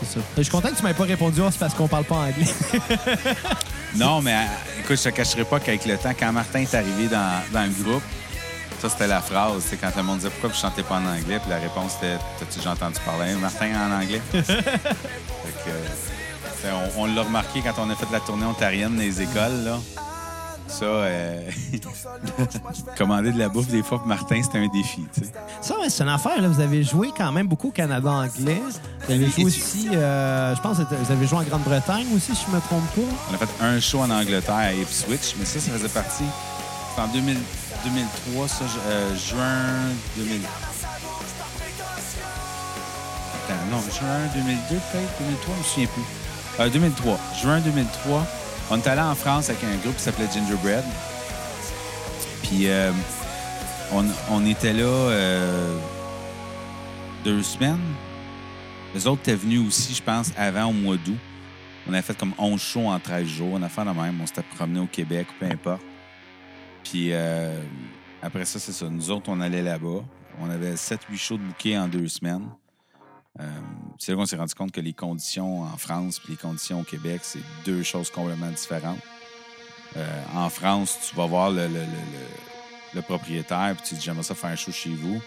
C'est 0.02 0.18
ça. 0.18 0.20
Je 0.36 0.42
suis 0.42 0.50
content 0.50 0.68
que 0.70 0.76
tu 0.76 0.82
m'aies 0.82 0.94
pas 0.94 1.04
répondu, 1.04 1.40
c'est 1.50 1.58
parce 1.58 1.74
qu'on 1.74 1.88
parle 1.88 2.04
pas 2.04 2.16
anglais. 2.16 2.46
Non, 3.96 4.22
mais 4.22 4.32
euh, 4.34 4.80
écoute, 4.80 4.98
je 4.98 5.02
te 5.02 5.08
cacherai 5.08 5.44
pas 5.44 5.58
qu'avec 5.58 5.84
le 5.84 5.96
temps, 5.98 6.12
quand 6.18 6.32
Martin 6.32 6.60
est 6.60 6.74
arrivé 6.74 7.08
dans, 7.08 7.42
dans 7.52 7.64
le 7.64 7.82
groupe, 7.82 8.02
ça, 8.80 8.88
c'était 8.88 9.08
la 9.08 9.20
phrase. 9.20 9.64
C'est 9.68 9.76
quand 9.78 9.90
le 9.96 10.02
monde 10.04 10.18
disait 10.18 10.30
pourquoi 10.30 10.50
vous 10.50 10.54
chantez 10.54 10.82
pas 10.84 10.94
en 10.96 11.06
anglais, 11.06 11.40
puis 11.40 11.50
la 11.50 11.58
réponse 11.58 11.96
était 11.96 12.16
T'as-tu 12.38 12.58
déjà 12.58 12.70
entendu 12.70 13.00
parler, 13.04 13.34
Martin, 13.34 13.66
en 13.74 14.00
anglais? 14.00 14.20
fait 14.32 14.42
que, 14.44 15.70
euh, 16.66 16.72
on, 16.96 17.02
on 17.02 17.06
l'a 17.14 17.22
remarqué 17.22 17.62
quand 17.62 17.82
on 17.84 17.90
a 17.90 17.96
fait 17.96 18.06
la 18.12 18.20
tournée 18.20 18.46
ontarienne 18.46 18.96
les 18.96 19.20
écoles, 19.20 19.64
là. 19.64 19.78
Ça, 20.70 20.84
euh, 20.84 21.50
commander 22.96 23.32
de 23.32 23.38
la 23.38 23.48
bouffe 23.48 23.66
des 23.66 23.82
fois 23.82 23.98
pour 23.98 24.06
Martin, 24.06 24.40
c'était 24.42 24.58
un 24.58 24.68
défi, 24.68 25.04
tu 25.12 25.24
sais. 25.24 25.32
Ça, 25.60 25.78
ouais, 25.78 25.90
c'est 25.90 26.04
une 26.04 26.08
affaire. 26.08 26.40
Là. 26.40 26.48
Vous 26.48 26.60
avez 26.60 26.84
joué 26.84 27.10
quand 27.16 27.32
même 27.32 27.48
beaucoup 27.48 27.68
au 27.68 27.72
Canada 27.72 28.08
anglais. 28.08 28.62
Vous 29.06 29.12
avez 29.12 29.28
joué 29.28 29.44
aussi, 29.44 29.88
euh, 29.92 30.54
je 30.54 30.60
pense, 30.60 30.78
que 30.78 30.94
vous 30.94 31.12
avez 31.12 31.26
joué 31.26 31.38
en 31.38 31.42
Grande-Bretagne 31.42 32.06
aussi, 32.14 32.34
si 32.34 32.46
je 32.46 32.54
me 32.54 32.60
trompe 32.60 32.86
pas. 32.94 33.14
On 33.30 33.34
a 33.34 33.38
fait 33.38 33.64
un 33.64 33.80
show 33.80 34.00
en 34.00 34.10
Angleterre 34.10 34.54
à 34.54 34.72
Ipswich, 34.72 35.34
mais 35.38 35.44
ça, 35.44 35.58
ça 35.58 35.72
faisait 35.72 35.88
partie. 35.88 36.24
En 36.96 37.08
2000 37.08 37.36
2003, 37.84 38.48
ça, 38.48 38.64
euh, 38.86 39.16
juin 39.16 39.94
2000. 40.16 40.40
Attends, 43.34 43.54
non, 43.70 43.80
juin 43.80 44.28
2002, 44.34 44.76
peut-être, 44.76 45.18
2003, 45.20 45.54
je 45.54 45.58
me 45.58 45.64
souviens 45.64 45.86
plus. 45.86 46.02
Euh, 46.60 46.68
2003, 46.68 47.18
juin 47.40 47.60
2003, 47.60 48.26
on 48.70 48.78
est 48.78 48.86
allé 48.86 49.00
en 49.00 49.14
France 49.14 49.50
avec 49.50 49.62
un 49.64 49.76
groupe 49.78 49.96
qui 49.96 50.02
s'appelait 50.02 50.28
Gingerbread. 50.32 50.84
Puis 52.44 52.68
euh, 52.68 52.92
on, 53.92 54.04
on 54.30 54.46
était 54.46 54.72
là 54.72 54.84
euh, 54.84 55.76
deux 57.24 57.42
semaines. 57.42 57.78
Les 58.94 59.06
autres 59.06 59.22
étaient 59.22 59.34
venus 59.34 59.60
aussi, 59.66 59.94
je 59.94 60.02
pense, 60.02 60.32
avant 60.36 60.66
au 60.66 60.72
mois 60.72 60.96
d'août. 60.96 61.18
On 61.88 61.92
avait 61.92 62.02
fait 62.02 62.16
comme 62.16 62.34
11 62.38 62.60
shows 62.60 62.88
en 62.88 62.98
13 62.98 63.26
jours. 63.26 63.50
On 63.54 63.62
a 63.62 63.68
fait 63.68 63.84
la 63.84 63.94
même. 63.94 64.20
On 64.20 64.26
s'était 64.26 64.42
promené 64.42 64.80
au 64.80 64.86
Québec, 64.86 65.26
peu 65.38 65.46
importe. 65.46 65.82
Puis 66.84 67.12
euh, 67.12 67.60
après 68.22 68.44
ça, 68.44 68.58
c'est 68.58 68.72
ça. 68.72 68.88
Nous 68.88 69.10
autres, 69.10 69.28
on 69.28 69.40
allait 69.40 69.62
là-bas. 69.62 70.04
On 70.40 70.50
avait 70.50 70.74
7-8 70.74 71.16
shows 71.16 71.36
de 71.38 71.42
bouquets 71.42 71.76
en 71.76 71.88
deux 71.88 72.08
semaines. 72.08 72.48
Euh, 73.38 73.44
c'est 73.98 74.12
là 74.12 74.16
qu'on 74.18 74.26
s'est 74.26 74.36
rendu 74.36 74.54
compte 74.54 74.72
que 74.72 74.80
les 74.80 74.92
conditions 74.92 75.62
en 75.62 75.76
France 75.76 76.20
et 76.26 76.32
les 76.32 76.36
conditions 76.36 76.80
au 76.80 76.84
Québec, 76.84 77.20
c'est 77.22 77.38
deux 77.64 77.82
choses 77.82 78.10
complètement 78.10 78.50
différentes. 78.50 78.98
Euh, 79.96 80.22
en 80.34 80.50
France, 80.50 80.96
tu 81.08 81.16
vas 81.16 81.26
voir 81.26 81.50
le, 81.50 81.66
le- 81.68 81.74
le- 81.74 81.80
le- 81.80 82.94
le 82.94 83.02
propriétaire 83.02 83.74
puis 83.76 83.84
tu 83.88 83.94
dis 83.94 84.00
j'aimerais 84.00 84.24
ça 84.24 84.34
faire 84.34 84.50
un 84.50 84.56
show 84.56 84.72
chez 84.72 84.90
vous. 84.90 85.20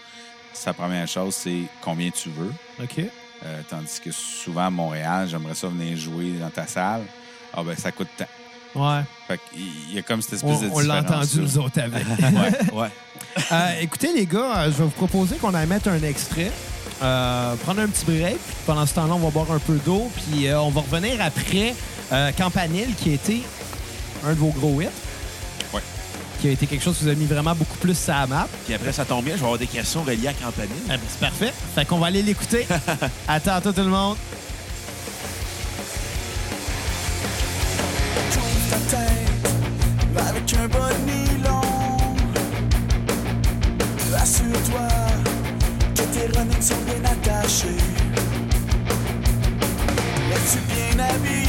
Sa 0.52 0.72
première 0.74 1.08
chose, 1.08 1.34
c'est 1.34 1.62
combien 1.82 2.10
tu 2.10 2.28
veux. 2.30 2.52
OK. 2.82 3.00
Euh, 3.44 3.62
tandis 3.68 4.00
que 4.02 4.10
souvent 4.12 4.66
à 4.66 4.70
Montréal, 4.70 5.28
j'aimerais 5.30 5.54
ça 5.54 5.68
venir 5.68 5.96
jouer 5.96 6.32
dans 6.38 6.50
ta 6.50 6.66
salle. 6.66 7.02
Ah 7.52 7.62
ben 7.62 7.74
ça 7.76 7.90
coûte 7.90 8.08
tant. 8.16 8.26
Ouais. 8.74 9.02
Fait 9.28 9.40
qu'il 9.52 9.94
y 9.94 9.98
a 9.98 10.02
comme 10.02 10.20
cette 10.20 10.34
espèce 10.34 10.58
On, 10.58 10.62
de 10.62 10.70
on 10.72 10.78
l'a 10.80 11.00
entendu, 11.00 11.40
nous 11.40 11.58
autres, 11.58 11.80
avec. 11.80 12.04
Ouais, 12.72 12.90
ouais. 13.52 13.82
Écoutez, 13.82 14.12
les 14.14 14.26
gars, 14.26 14.64
je 14.66 14.76
vais 14.78 14.84
vous 14.84 14.90
proposer 14.90 15.36
qu'on 15.36 15.54
aille 15.54 15.66
mettre 15.68 15.88
un 15.88 16.02
extrait, 16.02 16.50
euh, 17.02 17.54
prendre 17.56 17.80
un 17.80 17.88
petit 17.88 18.04
break. 18.04 18.36
Puis 18.38 18.56
pendant 18.66 18.86
ce 18.86 18.94
temps-là, 18.94 19.14
on 19.14 19.18
va 19.18 19.30
boire 19.30 19.50
un 19.52 19.58
peu 19.58 19.78
d'eau. 19.84 20.10
Puis 20.16 20.46
euh, 20.46 20.60
on 20.60 20.70
va 20.70 20.82
revenir 20.82 21.20
après 21.20 21.74
euh, 22.12 22.32
Campanile, 22.32 22.94
qui 22.96 23.10
a 23.10 23.14
été 23.14 23.42
un 24.26 24.32
de 24.32 24.38
vos 24.38 24.48
gros 24.48 24.80
hits. 24.80 24.86
Ouais. 25.72 25.80
Qui 26.40 26.48
a 26.48 26.50
été 26.52 26.66
quelque 26.66 26.82
chose 26.82 26.96
que 26.96 27.02
vous 27.02 27.08
avez 27.08 27.16
mis 27.16 27.26
vraiment 27.26 27.54
beaucoup 27.54 27.78
plus 27.78 27.98
sur 27.98 28.12
la 28.12 28.26
map. 28.26 28.48
Puis 28.64 28.74
après, 28.74 28.92
ça 28.92 29.04
tombe 29.04 29.24
bien, 29.24 29.34
je 29.34 29.40
vais 29.40 29.44
avoir 29.44 29.58
des 29.58 29.66
questions 29.66 30.02
reliées 30.02 30.28
à 30.28 30.32
Campanile. 30.32 30.70
Ah 30.88 30.96
ben, 30.96 31.00
c'est 31.08 31.20
parfait. 31.20 31.52
Fait 31.74 31.84
qu'on 31.84 31.98
va 31.98 32.06
aller 32.06 32.22
l'écouter. 32.22 32.66
Attends, 33.28 33.60
tout 33.60 33.74
le 33.76 33.84
monde. 33.84 34.16
Tourne 38.32 38.46
ta 38.70 38.96
tête 38.96 40.28
avec 40.28 40.54
un 40.54 40.68
bon 40.68 40.78
nylon. 41.06 41.60
Assure-toi 44.16 45.33
tes 46.12 46.26
running 46.36 46.60
sont 46.60 46.74
bien 46.86 47.04
attachés. 47.04 47.78
Es-tu 50.32 50.58
bien 50.74 51.04
habillé? 51.04 51.43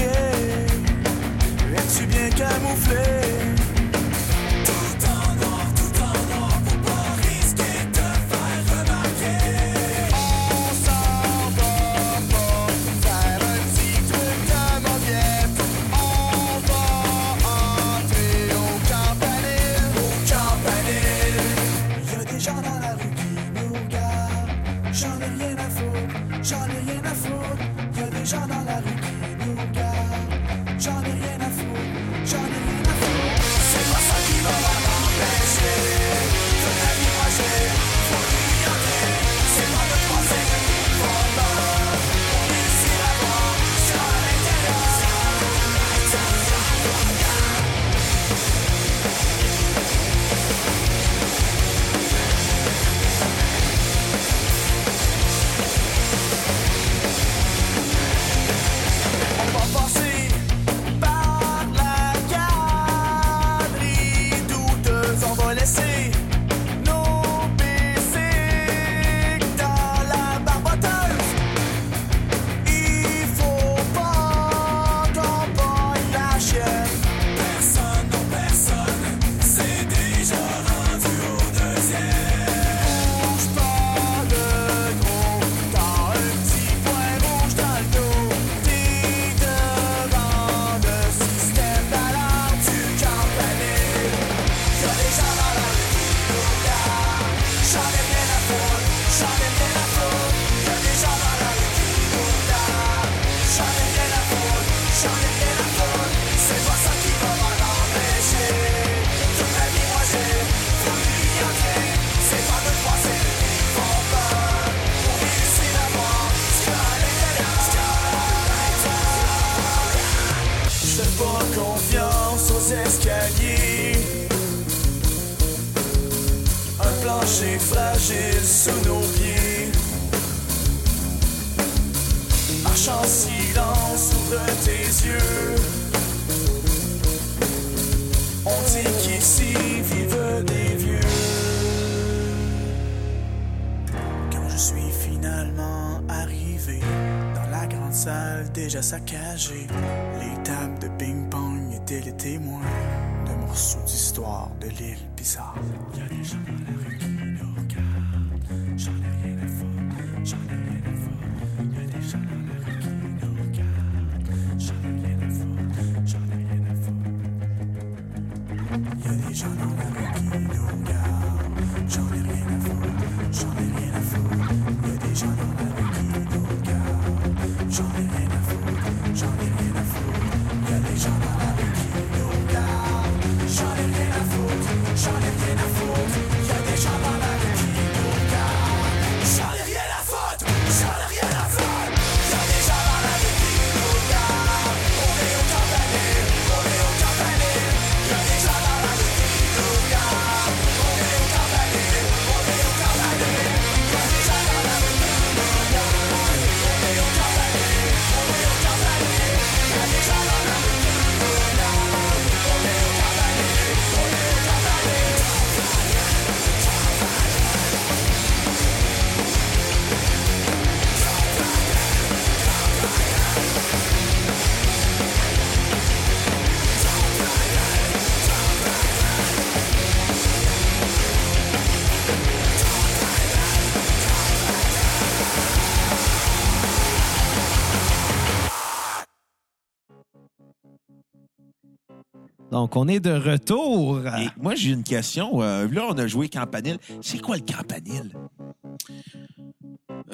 Donc, 242.75 242.83
on 242.83 242.87
est 242.89 242.99
de 242.99 243.11
retour. 243.11 244.01
Et 244.19 244.27
moi, 244.37 244.55
j'ai 244.55 244.71
une 244.71 244.83
question. 244.83 245.41
Euh, 245.41 245.67
là, 245.71 245.87
on 245.89 245.97
a 245.97 246.07
joué 246.07 246.27
Campanile. 246.27 246.77
C'est 247.01 247.19
quoi 247.19 247.37
le 247.37 247.41
Campanile? 247.41 248.11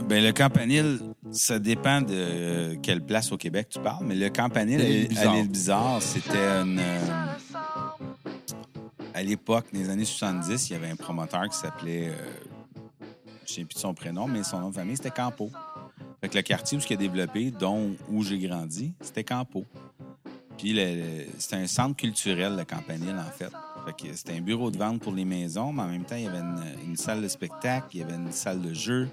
Ben, 0.08 0.24
le 0.24 0.32
campanile, 0.32 1.00
ça 1.32 1.60
dépend 1.60 2.02
de 2.02 2.76
quelle 2.82 3.02
place 3.02 3.32
au 3.32 3.38
Québec 3.38 3.68
tu 3.70 3.80
parles, 3.80 4.06
mais 4.06 4.16
le 4.16 4.30
campanile 4.30 4.82
à 4.82 5.08
Bizarre. 5.08 5.36
l'île 5.36 5.50
Bizarre, 5.50 6.02
c'était 6.02 6.38
une. 6.38 6.80
euh, 6.80 7.00
à 9.14 9.24
l'époque, 9.24 9.66
dans 9.74 9.80
les 9.80 9.90
années 9.90 10.06
70, 10.06 10.70
il 10.70 10.74
y 10.74 10.76
avait 10.76 10.90
un 10.90 10.96
promoteur 10.96 11.50
qui 11.50 11.58
s'appelait. 11.58 12.10
euh, 12.10 12.14
je 13.46 13.52
ne 13.52 13.56
sais 13.56 13.66
plus 13.66 13.76
de 13.76 13.80
son 13.80 13.94
prénom, 13.94 14.28
mais 14.28 14.44
son 14.44 14.60
nom 14.60 14.70
de 14.70 14.76
famille, 14.76 14.96
c'était 14.96 15.12
Campo. 15.12 15.50
Fait 16.22 16.30
que 16.30 16.36
le 16.38 16.44
quartier 16.44 16.78
où 16.78 16.82
il 16.88 16.94
a 16.94 16.98
développé, 16.98 17.52
dont 17.52 17.92
où 18.10 18.24
j'ai 18.24 18.38
grandi, 18.40 18.94
c'était 19.02 19.24
Campo. 19.24 19.66
Puis 20.62 20.78
c'était 21.40 21.56
un 21.56 21.66
centre 21.68 21.96
culturel, 21.98 22.56
le 22.56 22.64
Campanile, 22.66 23.16
en 23.18 23.32
fait. 23.36 23.50
Fait 23.86 24.08
que 24.10 24.16
c'était 24.16 24.34
un 24.34 24.42
bureau 24.42 24.70
de 24.70 24.78
vente 24.78 25.00
pour 25.02 25.12
les 25.14 25.26
maisons, 25.26 25.74
mais 25.74 25.82
en 25.82 25.88
même 25.88 26.04
temps, 26.04 26.16
il 26.16 26.26
y 26.26 26.28
avait 26.28 26.38
une, 26.38 26.64
une 26.90 26.96
salle 26.98 27.22
de 27.24 27.28
spectacle, 27.28 27.88
il 27.94 28.02
y 28.02 28.04
avait 28.04 28.14
une 28.14 28.32
salle 28.32 28.62
de 28.62 28.72
jeu, 28.72 29.10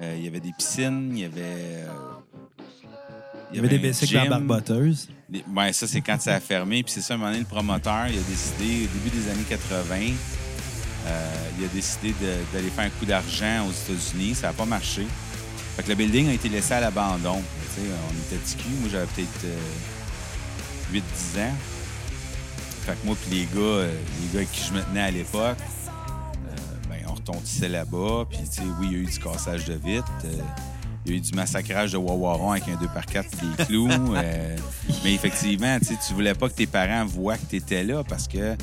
euh, 0.00 0.14
il 0.16 0.24
y 0.24 0.28
avait 0.28 0.38
des 0.38 0.52
piscines, 0.56 1.10
il 1.12 1.18
y 1.18 1.24
avait. 1.24 1.40
euh, 1.42 1.88
Il 3.50 3.56
y 3.56 3.58
avait 3.58 3.68
des 3.68 3.78
bicycles 3.88 4.16
à 4.18 4.28
ça, 5.72 5.88
c'est 5.88 6.00
quand 6.00 6.20
ça 6.20 6.34
a 6.34 6.40
fermé. 6.40 6.84
Puis 6.84 6.92
c'est 6.92 7.00
ça, 7.00 7.14
à 7.14 7.16
un 7.16 7.18
moment 7.18 7.30
donné, 7.30 7.40
le 7.42 7.48
promoteur, 7.48 8.06
il 8.08 8.16
a 8.16 8.22
décidé, 8.22 8.86
au 8.86 8.98
début 8.98 9.10
des 9.16 9.28
années 9.30 9.44
80, 9.48 10.12
euh, 11.06 11.34
il 11.58 11.64
a 11.64 11.68
décidé 11.68 12.14
d'aller 12.52 12.68
faire 12.70 12.84
un 12.84 12.90
coup 12.90 13.04
d'argent 13.04 13.66
aux 13.68 13.72
États-Unis. 13.92 14.36
Ça 14.36 14.48
n'a 14.48 14.52
pas 14.52 14.64
marché. 14.64 15.04
Fait 15.76 15.82
que 15.82 15.88
le 15.88 15.96
building 15.96 16.28
a 16.28 16.32
été 16.34 16.48
laissé 16.48 16.74
à 16.74 16.80
l'abandon. 16.80 17.42
On 17.78 17.82
était 17.82 18.36
petits. 18.36 18.56
Moi, 18.80 18.88
j'avais 18.92 19.06
peut-être 19.06 19.44
8-10 20.92 21.40
ans. 21.40 21.52
Fait 22.86 22.92
que 22.92 23.06
moi, 23.06 23.16
puis 23.20 23.38
les 23.38 23.44
gars, 23.46 23.60
euh, 23.60 23.92
les 24.20 24.28
gars 24.28 24.38
avec 24.40 24.52
qui 24.52 24.62
je 24.68 24.74
me 24.74 24.82
tenais 24.82 25.00
à 25.02 25.10
l'époque, 25.10 25.56
euh, 25.58 26.50
ben, 26.88 26.98
on 27.08 27.14
retontissait 27.14 27.68
là-bas. 27.68 28.24
Puis, 28.28 28.38
tu 28.40 28.56
sais, 28.56 28.62
oui, 28.80 28.88
il 28.90 28.92
y 28.92 28.94
a 28.96 28.98
eu 28.98 29.06
du 29.06 29.18
cassage 29.18 29.64
de 29.64 29.74
vitres. 29.74 30.10
euh, 30.26 30.36
il 31.06 31.12
y 31.12 31.14
a 31.14 31.18
eu 31.18 31.20
du 31.20 31.32
massacrage 31.32 31.92
de 31.92 31.98
Wawaron 31.98 32.52
avec 32.52 32.64
un 32.68 32.76
2x4 32.76 33.18
et 33.18 33.56
des 33.56 33.64
clous. 33.66 33.88
euh, 34.14 34.56
mais 35.04 35.12
effectivement, 35.14 35.78
tu 35.78 35.94
tu 36.06 36.14
voulais 36.14 36.34
pas 36.34 36.48
que 36.48 36.54
tes 36.54 36.66
parents 36.66 37.04
voient 37.04 37.36
que 37.36 37.44
tu 37.50 37.56
étais 37.56 37.84
là 37.84 38.02
parce 38.04 38.26
que 38.26 38.56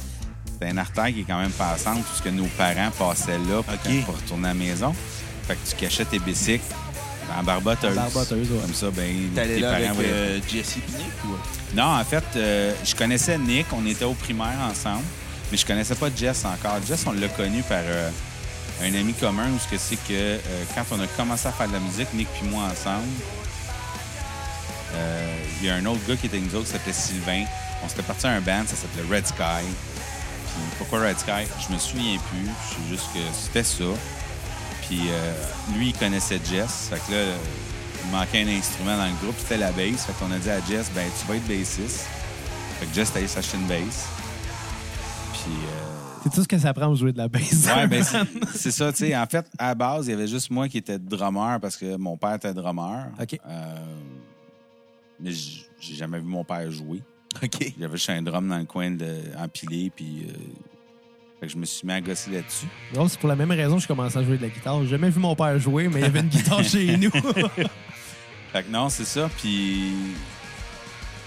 c'était 0.51 0.71
une 0.71 0.79
artère 0.79 1.07
qui 1.07 1.21
est 1.21 1.23
quand 1.23 1.39
même 1.39 1.51
passante 1.51 2.03
puisque 2.03 2.33
nos 2.35 2.47
parents 2.57 2.89
passaient 2.97 3.37
là 3.37 3.61
pour, 3.61 3.73
OK. 3.73 4.05
pour 4.05 4.15
retourner 4.15 4.45
à 4.49 4.53
la 4.53 4.59
maison. 4.59 4.93
Fait 5.47 5.55
que 5.55 5.69
tu 5.69 5.75
cachais 5.75 6.05
tes 6.05 6.19
bicycles 6.19 6.63
en 7.39 7.43
barboteuse. 7.43 7.97
En 7.97 8.01
barboteuse, 8.01 8.51
ouais. 8.51 8.59
Comme 8.61 8.73
ça, 8.73 8.91
ben, 8.91 9.31
T'allais 9.35 9.55
tes 9.55 9.59
là 9.61 9.71
parents 9.71 9.83
avec 9.83 9.95
voyaient 9.95 10.11
euh, 10.11 10.39
Jesse 10.47 10.77
Pinick 10.85 11.25
ou... 11.25 11.75
non, 11.75 11.83
en 11.99 12.03
fait, 12.03 12.23
euh, 12.35 12.73
je 12.83 12.95
connaissais 12.95 13.37
Nick. 13.37 13.67
On 13.73 13.85
était 13.85 14.05
au 14.05 14.13
primaire 14.13 14.57
ensemble. 14.69 15.03
Mais 15.51 15.57
je 15.57 15.65
connaissais 15.65 15.95
pas 15.95 16.07
Jess 16.15 16.45
encore. 16.45 16.77
Jess, 16.87 17.03
on 17.05 17.11
l'a 17.11 17.27
connu 17.27 17.61
par 17.63 17.81
euh, 17.83 18.09
un 18.81 18.93
ami 18.95 19.13
commun 19.13 19.49
où 19.53 19.59
ce 19.59 19.67
que 19.67 19.77
c'est 19.77 19.97
que 19.97 20.13
euh, 20.13 20.39
quand 20.73 20.83
on 20.91 20.99
a 21.01 21.07
commencé 21.07 21.47
à 21.47 21.51
faire 21.51 21.67
de 21.67 21.73
la 21.73 21.79
musique, 21.79 22.07
Nick 22.13 22.29
puis 22.29 22.47
moi 22.47 22.63
ensemble, 22.63 23.07
euh, 24.93 25.37
il 25.59 25.67
y 25.67 25.69
a 25.69 25.75
un 25.75 25.85
autre 25.85 25.99
gars 26.07 26.15
qui 26.15 26.27
était 26.27 26.37
avec 26.37 26.49
nous 26.49 26.57
autres 26.57 26.67
qui 26.67 26.71
s'appelait 26.73 26.93
Sylvain. 26.93 27.43
On 27.83 27.89
s'était 27.89 28.03
parti 28.03 28.27
à 28.27 28.29
un 28.29 28.39
band, 28.39 28.63
ça 28.65 28.75
s'appelait 28.77 29.13
Red 29.13 29.27
Sky. 29.27 29.65
Puis 29.65 30.63
pourquoi 30.77 31.07
Red 31.07 31.19
Sky? 31.19 31.45
Je 31.67 31.73
me 31.73 31.79
souviens 31.79 32.17
plus. 32.29 32.45
Je 32.45 32.75
sais 32.75 32.89
juste 32.89 33.07
que 33.13 33.19
c'était 33.33 33.63
ça. 33.63 33.83
Puis 34.91 34.99
euh, 35.09 35.33
lui, 35.77 35.87
il 35.91 35.93
connaissait 35.97 36.37
Jess. 36.43 36.89
Fait 36.89 36.99
que 37.07 37.11
là, 37.15 37.23
il 38.03 38.11
manquait 38.11 38.41
un 38.43 38.47
instrument 38.49 38.97
dans 38.97 39.05
le 39.05 39.13
groupe, 39.23 39.35
c'était 39.37 39.55
la 39.57 39.71
bass. 39.71 40.05
Fait 40.05 40.11
qu'on 40.19 40.29
a 40.33 40.37
dit 40.37 40.49
à 40.49 40.59
Jess, 40.65 40.91
ben 40.93 41.07
tu 41.17 41.27
vas 41.27 41.37
être 41.37 41.47
bassiste. 41.47 42.07
Fait 42.77 42.85
que 42.87 42.93
Jess 42.93 43.09
est 43.13 43.17
allé 43.19 43.27
s'acheter 43.27 43.55
une 43.55 43.67
bass. 43.67 44.05
Puis, 45.31 45.51
euh, 45.53 46.19
C'est 46.23 46.29
tout 46.33 46.43
ce 46.43 46.47
que 46.49 46.57
ça 46.59 46.73
prend 46.73 46.87
pour 46.87 46.95
jouer 46.97 47.13
de 47.13 47.19
la 47.19 47.29
bass. 47.29 47.67
ouais, 47.73 47.87
ben 47.87 48.03
c'est- 48.03 48.71
ça, 48.71 48.91
tu 48.91 48.97
sais. 48.97 49.15
En 49.15 49.25
fait, 49.27 49.45
à 49.57 49.67
la 49.69 49.75
base, 49.75 50.07
il 50.07 50.09
y 50.09 50.13
avait 50.13 50.27
juste 50.27 50.51
moi 50.51 50.67
qui 50.67 50.79
était 50.79 50.99
drummer 50.99 51.57
parce 51.61 51.77
que 51.77 51.95
mon 51.95 52.17
père 52.17 52.33
était 52.35 52.53
drummer. 52.53 53.07
OK. 53.17 53.39
Euh, 53.47 53.75
mais 55.21 55.31
j'ai 55.31 55.95
jamais 55.95 56.19
vu 56.19 56.25
mon 56.25 56.43
père 56.43 56.69
jouer. 56.69 57.01
OK. 57.41 57.73
J'avais 57.79 57.95
juste 57.95 58.09
un 58.09 58.21
drum 58.21 58.45
dans 58.49 58.57
le 58.57 58.65
coin 58.65 58.91
de, 58.91 59.07
empilé, 59.37 59.89
puis 59.95 60.27
fait 61.41 61.47
que 61.47 61.53
je 61.53 61.57
me 61.57 61.65
suis 61.65 61.87
mis 61.87 61.93
à 61.93 62.01
gosser 62.01 62.29
là-dessus. 62.29 62.67
Non, 62.93 63.07
c'est 63.07 63.19
pour 63.19 63.27
la 63.27 63.35
même 63.35 63.49
raison 63.49 63.77
que 63.77 63.81
je 63.81 63.87
commençais 63.87 64.19
à 64.19 64.23
jouer 64.23 64.37
de 64.37 64.43
la 64.43 64.49
guitare. 64.49 64.83
J'ai 64.83 64.89
jamais 64.89 65.09
vu 65.09 65.19
mon 65.19 65.35
père 65.35 65.57
jouer, 65.57 65.87
mais 65.87 66.01
il 66.01 66.03
y 66.03 66.05
avait 66.05 66.19
une 66.19 66.27
guitare 66.27 66.63
chez 66.63 66.95
nous. 66.97 67.09
Fait 68.53 68.61
que 68.61 68.69
non, 68.69 68.89
c'est 68.89 69.05
ça. 69.05 69.27
Puis 69.39 69.91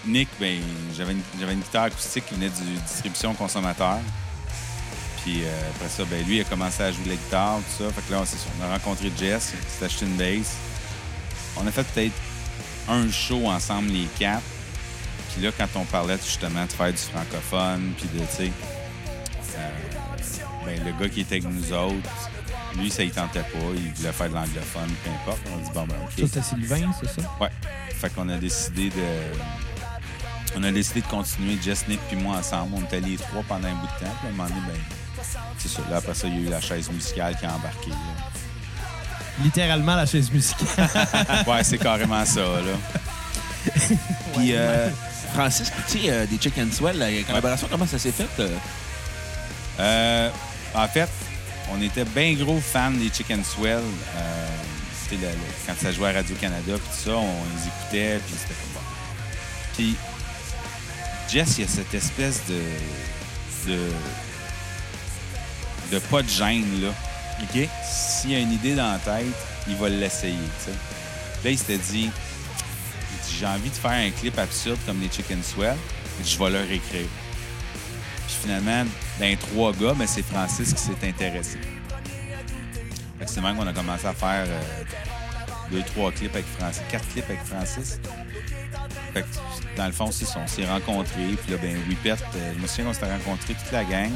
Nick, 0.07 0.29
ben, 0.39 0.61
j'avais 0.97 1.15
une, 1.15 1.51
une 1.51 1.61
guitare 1.61 1.85
acoustique 1.85 2.27
qui 2.27 2.35
venait 2.35 2.49
du 2.49 2.81
distribution 2.87 3.35
consommateur. 3.35 3.99
Puis 5.25 5.43
euh, 5.43 5.71
après 5.75 5.89
ça, 5.89 6.05
ben, 6.05 6.25
lui, 6.25 6.37
il 6.37 6.41
a 6.43 6.45
commencé 6.45 6.85
à 6.85 6.93
jouer 6.93 7.07
de 7.07 7.09
la 7.09 7.17
guitare, 7.17 7.57
tout 7.57 7.83
ça. 7.85 7.91
Fait 7.91 8.03
que 8.03 8.13
là, 8.13 8.25
ça, 8.25 8.37
on 8.61 8.65
a 8.65 8.73
rencontré 8.73 9.11
Jess, 9.19 9.53
il 9.53 9.69
s'est 9.69 9.85
acheté 9.85 10.07
une 10.07 10.17
bass. 10.17 10.57
On 11.57 11.67
a 11.67 11.73
fait 11.73 11.83
peut-être 11.93 12.15
un 12.89 13.11
show 13.11 13.49
ensemble, 13.49 13.89
les 13.89 14.07
quatre. 14.17 14.45
Puis 15.33 15.43
là, 15.43 15.51
quand 15.59 15.67
on 15.75 15.85
parlait 15.87 16.19
justement 16.19 16.65
de 16.67 16.71
faire 16.71 16.93
du 16.93 16.99
francophone, 16.99 17.95
puis 17.97 18.07
de, 18.15 18.21
tu 18.21 18.37
sais, 18.37 18.53
euh, 19.57 19.94
ben, 20.65 20.81
le 20.85 20.93
gars 21.03 21.09
qui 21.09 21.21
était 21.21 21.37
avec 21.37 21.49
nous 21.51 21.73
autres, 21.73 21.95
lui, 22.77 22.91
ça 22.91 23.03
il 23.03 23.11
tentait 23.11 23.41
pas. 23.41 23.59
Il 23.75 23.93
voulait 23.95 24.13
faire 24.13 24.29
de 24.29 24.35
l'anglophone, 24.35 24.91
peu 25.05 25.11
importe. 25.11 25.41
On 25.55 25.59
a 25.59 25.63
dit, 25.63 25.71
bon, 25.75 25.87
ben, 25.87 25.97
OK. 26.05 26.11
ça, 26.19 26.27
c'était 26.27 26.43
Sylvain, 26.43 26.93
c'est 27.01 27.21
ça? 27.21 27.29
Ouais. 27.41 27.51
Fait 27.95 28.11
qu'on 28.11 28.29
a 28.29 28.37
décidé 28.37 28.91
de, 28.91 30.57
on 30.57 30.63
a 30.65 30.71
décidé 30.73 31.01
de 31.01 31.07
continuer, 31.07 31.57
Jess, 31.63 31.87
Nick 31.89 32.01
puis 32.09 32.17
moi 32.17 32.37
ensemble. 32.39 32.73
On 32.77 32.83
était 32.85 33.01
les 33.01 33.17
trois 33.17 33.43
pendant 33.49 33.69
un 33.69 33.75
bout 33.75 33.87
de 33.87 34.05
temps. 34.07 34.13
Puis 34.21 34.27
à 34.27 34.29
un 34.29 34.33
moment 34.33 34.49
donné, 34.49 34.61
ben, 34.69 34.81
c'est 35.59 35.69
ça. 35.69 35.83
Là, 35.91 35.97
après 35.99 36.15
ça, 36.15 36.27
il 36.29 36.35
y 36.35 36.45
a 36.45 36.49
eu 36.49 36.51
la 36.51 36.61
chaise 36.61 36.91
musicale 36.91 37.37
qui 37.39 37.47
a 37.47 37.55
embarqué. 37.55 37.91
là. 37.91 37.97
Littéralement 39.43 39.97
la 39.97 40.07
chaise 40.07 40.31
musicale. 40.31 40.67
Ouais, 41.47 41.65
c'est 41.65 41.79
carrément 41.79 42.25
ça, 42.25 42.41
là. 42.41 43.73
Puis, 44.35 44.55
euh, 44.55 44.89
Francis, 45.33 45.73
tu 45.89 45.99
sais, 45.99 46.11
euh, 46.11 46.27
des 46.27 46.39
Chicken 46.41 46.71
Swell, 46.71 46.99
la 46.99 47.11
collaboration, 47.23 47.67
comment 47.71 47.87
ça 47.87 47.99
s'est 47.99 48.13
fait? 48.13 48.29
euh? 49.81 50.31
En 50.75 50.89
fait, 50.89 51.09
on 51.73 51.81
était 51.81 52.05
bien 52.05 52.35
gros 52.35 52.61
fans 52.61 52.91
des 52.91 53.11
Chicken 53.11 53.45
Swell. 53.45 53.79
Euh, 54.17 54.49
c'était 55.03 55.23
le- 55.27 55.33
le- 55.33 55.39
quand 55.67 55.75
ça 55.81 55.93
jouait 55.93 56.09
à 56.09 56.13
Radio-Canada, 56.13 56.63
puis 56.67 56.77
tout 56.77 57.11
ça, 57.11 57.17
on 57.17 57.45
les 57.57 57.69
écoutait, 57.69 58.21
puis 58.27 58.35
c'était 58.39 58.55
comme 58.55 58.73
bon. 58.75 58.81
Puis, 59.77 59.97
Jess, 61.31 61.59
il 61.59 61.65
y 61.65 61.65
a 61.67 61.71
cette 61.71 61.95
espèce 61.95 62.41
de. 62.49 62.61
de. 63.71 63.79
de 65.93 65.99
pas 65.99 66.23
de 66.23 66.29
gêne, 66.29 66.83
là. 66.83 66.91
OK. 67.43 67.69
S'il 67.91 68.31
y 68.31 68.35
a 68.35 68.39
une 68.39 68.53
idée 68.53 68.75
dans 68.75 68.93
la 68.93 68.99
tête, 68.99 69.27
il 69.69 69.77
va 69.77 69.89
l'essayer, 69.89 70.35
tu 70.59 70.65
sais. 70.67 70.77
Là, 71.45 71.51
il 71.51 71.59
s'était 71.59 71.79
dit, 71.79 72.07
dit, 72.07 72.11
j'ai 73.39 73.47
envie 73.47 73.71
de 73.71 73.75
faire 73.75 73.91
un 73.93 74.11
clip 74.11 74.39
absurde 74.39 74.79
comme 74.87 75.01
les 75.01 75.11
Chicken 75.11 75.43
Swell, 75.43 75.77
je 76.25 76.39
vais 76.39 76.51
leur 76.51 76.63
écrire. 76.71 77.09
Puis 78.27 78.37
finalement, 78.43 78.85
d'un 79.19 79.37
trois 79.37 79.73
gars, 79.73 79.95
ben, 79.95 80.07
c'est 80.07 80.23
Francis 80.23 80.73
qui 80.73 80.81
s'est 80.81 81.09
intéressé. 81.09 81.59
C'est 83.27 83.41
même 83.41 83.57
qu'on 83.57 83.67
a 83.67 83.73
commencé 83.73 84.07
à 84.07 84.13
faire 84.13 84.45
euh, 84.47 84.85
deux, 85.71 85.83
trois 85.83 86.13
clips 86.13 86.35
avec 86.35 86.47
Francis, 86.59 86.83
quatre 86.91 87.09
clips 87.09 87.25
avec 87.25 87.43
Francis. 87.45 87.99
Fait 89.13 89.23
que, 89.23 89.77
dans 89.77 89.87
le 89.87 89.93
fond, 89.93 90.11
c'est 90.11 90.25
ça. 90.25 90.41
On 90.43 90.47
s'est 90.47 90.67
rencontrés. 90.67 91.37
Puis 91.43 91.53
là, 91.53 91.59
ben, 91.61 91.77
Whippet, 91.89 92.13
euh, 92.13 92.53
je 92.57 92.61
me 92.61 92.67
souviens 92.67 92.87
qu'on 92.87 92.93
s'était 92.93 93.13
rencontrés 93.13 93.55
toute 93.55 93.73
la 93.73 93.85
gang 93.85 94.11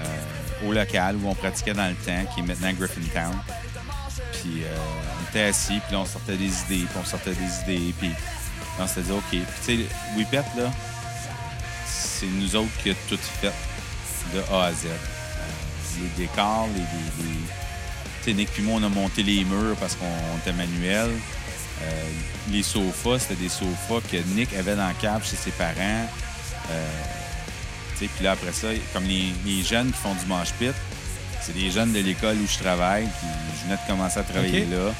euh, 0.00 0.68
au 0.68 0.72
local 0.72 1.16
où 1.16 1.28
on 1.28 1.34
pratiquait 1.34 1.74
dans 1.74 1.88
le 1.88 1.94
temps, 1.94 2.24
qui 2.32 2.40
est 2.40 2.42
maintenant 2.44 2.72
Griffintown. 2.72 3.36
Puis 4.32 4.62
euh, 4.64 4.76
on 5.18 5.30
était 5.30 5.44
assis, 5.44 5.80
puis 5.86 5.92
là, 5.92 6.00
on 6.00 6.06
sortait 6.06 6.36
des 6.36 6.44
idées, 6.62 6.86
puis 6.86 6.98
on 7.00 7.04
sortait 7.04 7.34
des 7.34 7.74
idées, 7.74 7.94
puis 7.98 8.10
on 8.78 8.86
s'était 8.86 9.02
dit, 9.02 9.12
OK. 9.12 9.22
Puis 9.30 9.44
tu 9.64 9.76
sais, 9.76 9.86
Whippet, 10.16 10.44
là, 10.56 10.70
c'est 12.22 12.28
nous 12.28 12.54
autres 12.54 12.70
qui 12.82 12.90
a 12.90 12.94
tout 13.08 13.18
fait 13.40 13.52
de 14.32 14.40
A 14.52 14.66
à 14.66 14.72
Z. 14.72 14.86
Les 16.00 16.24
décors, 16.24 16.68
les... 18.26 18.32
Nick 18.34 18.50
puis 18.52 18.62
moi, 18.62 18.78
on 18.80 18.84
a 18.84 18.88
monté 18.88 19.24
les 19.24 19.44
murs 19.44 19.76
parce 19.80 19.96
qu'on 19.96 20.06
on 20.06 20.38
était 20.38 20.52
manuel. 20.52 21.10
Euh, 21.82 22.04
les 22.50 22.62
sofas, 22.62 23.18
c'était 23.18 23.34
des 23.34 23.48
sofas 23.48 24.00
que 24.10 24.16
Nick 24.34 24.54
avait 24.54 24.76
dans 24.76 24.86
le 24.86 24.94
cave 25.00 25.28
chez 25.28 25.34
ses 25.34 25.50
parents. 25.50 26.06
Euh, 26.70 26.88
Puis 27.98 28.08
là, 28.20 28.32
après 28.32 28.52
ça, 28.52 28.68
comme 28.92 29.04
les, 29.04 29.32
les 29.44 29.62
jeunes 29.64 29.90
qui 29.90 29.98
font 29.98 30.14
du 30.14 30.26
manche 30.26 30.52
pit, 30.52 30.74
c'est 31.40 31.54
des 31.54 31.72
jeunes 31.72 31.92
de 31.92 31.98
l'école 31.98 32.36
où 32.36 32.46
je 32.46 32.62
travaille, 32.62 33.04
qui 33.04 33.26
je 33.58 33.64
venais 33.64 33.76
de 33.76 33.86
commencer 33.88 34.20
à 34.20 34.22
travailler 34.22 34.66
là. 34.66 34.92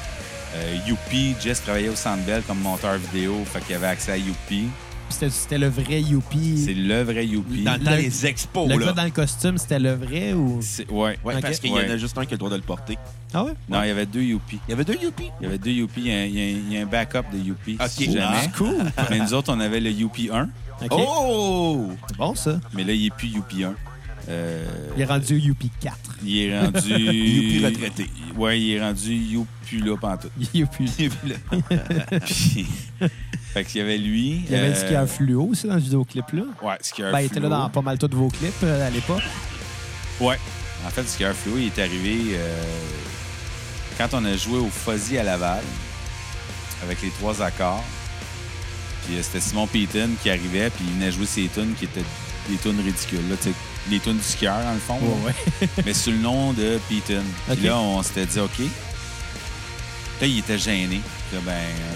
Euh, 0.55 0.77
Youpi, 0.85 1.35
Jess 1.41 1.61
travaillait 1.63 1.89
au 1.89 1.95
Centre 1.95 2.23
Bell 2.23 2.43
comme 2.45 2.59
monteur 2.59 2.97
vidéo, 2.97 3.43
fait 3.51 3.61
qu'il 3.61 3.75
avait 3.75 3.87
accès 3.87 4.11
à 4.11 4.17
Youpi. 4.17 4.67
C'était 5.13 5.29
c'était 5.29 5.57
le 5.57 5.67
vrai 5.67 6.01
Youpi. 6.01 6.57
C'est 6.57 6.73
le 6.73 7.03
vrai 7.03 7.25
Youpi. 7.27 7.61
Dans 7.63 7.73
le 7.73 7.79
temps 7.79 7.91
Le- 7.91 8.01
des 8.01 8.25
expos, 8.25 8.67
Le 8.69 8.77
là. 8.77 8.85
gars 8.87 8.91
dans 8.93 9.03
le 9.03 9.09
costume, 9.11 9.57
c'était 9.57 9.79
le 9.79 9.93
vrai 9.93 10.33
ou? 10.33 10.59
Ouais. 10.89 11.17
Ouais, 11.23 11.39
parce 11.41 11.59
qu'il 11.59 11.69
y 11.71 11.73
en 11.73 11.77
a 11.89 11.97
juste 11.97 12.17
un 12.17 12.25
qui 12.25 12.33
a 12.33 12.35
le 12.35 12.37
droit 12.39 12.49
de 12.49 12.55
le 12.55 12.61
porter. 12.61 12.97
Ah 13.33 13.43
ouais? 13.45 13.53
Non, 13.69 13.81
il 13.83 13.87
y 13.87 13.91
avait 13.91 14.05
deux 14.05 14.21
Youpi. 14.21 14.59
Il 14.67 14.71
y 14.71 14.73
avait 14.73 14.83
deux 14.85 14.97
Youpi? 15.01 15.29
Il 15.39 15.43
y 15.43 15.47
avait 15.47 15.57
deux 15.57 15.71
Youpi. 15.71 16.01
Il 16.01 16.07
y 16.07 16.11
a, 16.11 16.15
un- 16.17 16.25
il 16.25 16.35
y 16.35 16.39
a 16.39 16.43
un- 16.43 16.59
il 16.69 16.73
y 16.73 16.77
a 16.77 16.81
un 16.81 16.85
backup 16.85 17.23
de 17.33 17.37
Youpi. 17.39 17.77
Ok. 17.79 17.87
si 17.89 18.05
jamais. 18.11 18.37
Ah, 18.43 18.47
cool. 18.57 18.75
Mais 19.09 19.19
nous 19.19 19.33
autres, 19.33 19.53
on 19.53 19.59
avait 19.59 19.79
le 19.79 19.91
Youpi 19.91 20.29
1, 20.31 20.49
OK. 20.83 20.91
Oh! 20.91 21.87
C'est 22.09 22.17
bon, 22.17 22.35
ça. 22.35 22.59
mais 22.73 22.83
là, 22.83 22.93
il 22.93 23.03
n'est 23.03 23.09
plus 23.11 23.27
Youpi 23.29 23.63
1. 23.63 23.73
Euh, 24.29 24.63
Il 24.95 25.01
est 25.01 25.05
rendu 25.05 25.37
Youpi 25.37 25.69
4. 25.81 25.97
il 26.23 26.37
est 26.39 26.59
rendu. 26.59 26.79
Youpi 26.89 27.65
retraité. 27.65 28.05
Ouais, 28.37 28.59
il 28.59 28.71
est 28.73 28.79
rendu 28.81 29.13
Youpi 29.13 29.79
là, 29.81 29.97
pantoute. 29.97 30.31
Youpi. 30.53 30.85
Puis, 32.25 32.65
fait 33.53 33.63
qu'il 33.65 33.81
y 33.81 33.83
avait 33.83 33.97
lui. 33.97 34.43
Il 34.45 34.51
y 34.51 34.55
avait 34.55 34.67
euh, 34.67 34.69
le 34.69 34.75
skieur 34.75 35.07
fluo 35.09 35.49
aussi 35.51 35.67
dans 35.67 35.75
ce 35.75 35.83
vidéoclip-là. 35.83 36.43
Ouais, 36.61 36.75
skieur 36.81 37.11
Ben, 37.11 37.19
il 37.19 37.25
était 37.25 37.35
là 37.35 37.47
fluo. 37.47 37.49
dans 37.57 37.69
pas 37.69 37.81
mal 37.81 37.97
tous 37.97 38.09
vos 38.15 38.29
clips 38.29 38.53
euh, 38.63 38.87
à 38.87 38.89
l'époque. 38.89 39.23
Ouais. 40.21 40.37
En 40.85 40.89
fait, 40.89 41.01
le 41.01 41.07
skieur 41.07 41.33
fluo, 41.35 41.57
il 41.57 41.65
est 41.67 41.79
arrivé 41.79 42.17
euh, 42.33 42.63
quand 43.97 44.09
on 44.13 44.23
a 44.25 44.35
joué 44.37 44.57
au 44.59 44.69
Fuzzy 44.69 45.17
à 45.17 45.23
Laval 45.23 45.63
avec 46.83 47.01
les 47.01 47.09
trois 47.09 47.41
accords. 47.41 47.83
Puis 49.05 49.15
c'était 49.21 49.41
Simon 49.41 49.67
Payton 49.67 50.11
qui 50.21 50.29
arrivait, 50.29 50.69
puis 50.69 50.85
il 50.87 50.93
venait 50.93 51.11
jouer 51.11 51.25
ses 51.25 51.47
tunes 51.53 51.73
qui 51.77 51.85
étaient 51.85 52.03
des 52.49 52.55
tunes 52.57 52.79
ridicules. 52.79 53.29
Là, 53.29 53.35
tu 53.37 53.49
sais, 53.49 53.55
les 53.89 53.99
tunes 53.99 54.17
du 54.17 54.23
skieur, 54.23 54.57
dans 54.63 54.73
le 54.73 54.79
fond. 54.79 54.99
mais 55.85 55.93
sous 55.93 56.11
le 56.11 56.17
nom 56.17 56.53
de 56.53 56.79
Peyton. 56.89 57.23
Puis 57.47 57.63
là, 57.63 57.77
on 57.77 58.01
s'était 58.03 58.25
dit, 58.25 58.39
OK. 58.39 58.59
Là, 60.21 60.27
il 60.27 60.39
était 60.39 60.57
gêné. 60.57 61.01
Là, 61.33 61.39
ben, 61.43 61.51
euh, 61.51 61.93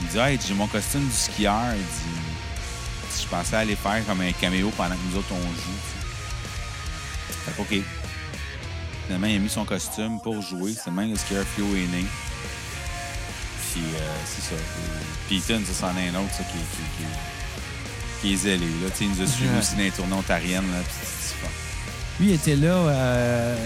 il 0.00 0.08
dit, 0.08 0.18
hey, 0.18 0.38
j'ai 0.46 0.54
mon 0.54 0.66
costume 0.66 1.06
du 1.06 1.14
skieur. 1.14 1.74
Il 1.74 1.82
dit, 1.82 3.22
je 3.22 3.28
pensais 3.28 3.56
aller 3.56 3.76
faire 3.76 4.04
comme 4.06 4.20
un 4.20 4.32
caméo 4.32 4.70
pendant 4.76 4.94
que 4.94 5.00
nous 5.10 5.18
autres, 5.18 5.32
on 5.32 5.40
joue. 5.40 5.80
Fait 7.44 7.60
OK. 7.60 7.84
Finalement, 9.06 9.26
il 9.26 9.36
a 9.36 9.38
mis 9.38 9.50
son 9.50 9.64
costume 9.64 10.18
pour 10.20 10.40
jouer. 10.40 10.74
C'est 10.82 10.90
même 10.90 11.10
le 11.10 11.16
skieur 11.16 11.44
Flo 11.54 11.66
est 11.74 11.86
né. 11.94 12.04
Puis, 13.72 13.82
euh, 13.82 14.14
c'est 14.24 14.54
ça. 14.54 14.62
Peyton, 15.28 15.62
ça, 15.66 15.72
c'en 15.74 15.98
est 15.98 16.08
un 16.08 16.20
autre, 16.20 16.32
ça, 16.32 16.44
qui, 16.44 16.52
qui, 16.52 16.82
qui, 16.96 17.04
qui 18.24 18.32
est 18.32 18.36
zélé. 18.36 18.66
Là. 18.66 18.88
Il 19.00 19.08
nous 19.10 19.20
a 19.22 19.26
suivi 19.26 19.50
Ouais. 19.52 19.58
aussi 19.58 19.74
dans 19.76 19.82
les 19.82 19.90
tournées 19.90 20.12
ontariennes. 20.14 20.70
Là, 20.72 20.78
puis 20.84 20.94
c'est- 21.00 21.28
c'est 21.28 21.34
fun. 21.36 21.48
Lui, 22.20 22.28
il 22.28 22.34
était 22.34 22.56
là 22.56 22.68
euh, 22.74 23.56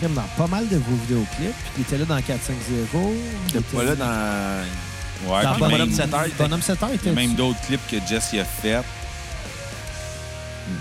comme 0.00 0.14
dans 0.14 0.22
pas 0.36 0.46
mal 0.46 0.68
de 0.68 0.76
vos 0.76 0.94
vidéoclips. 1.02 1.54
Il 1.76 1.82
était 1.82 1.98
là 1.98 2.04
dans 2.04 2.20
450. 2.20 3.12
Il 3.50 3.56
était 3.56 3.76
Pas 3.76 3.84
là 3.84 3.94
dans. 3.96 5.30
Ouais, 5.32 5.42
dans 5.42 5.58
Bonhomme 5.58 5.78
même- 5.88 5.92
7 5.92 6.14
heures. 6.14 6.26
Bonhomme 6.38 6.62
7 6.62 6.82
heures, 6.82 6.88
il 6.90 6.92
y 6.92 6.96
était 6.96 7.10
a 7.10 7.12
même 7.12 7.34
d'autres 7.34 7.60
clips 7.62 7.86
que 7.90 7.96
Jess 8.06 8.32
y 8.32 8.40
a 8.40 8.44
fait. 8.44 8.82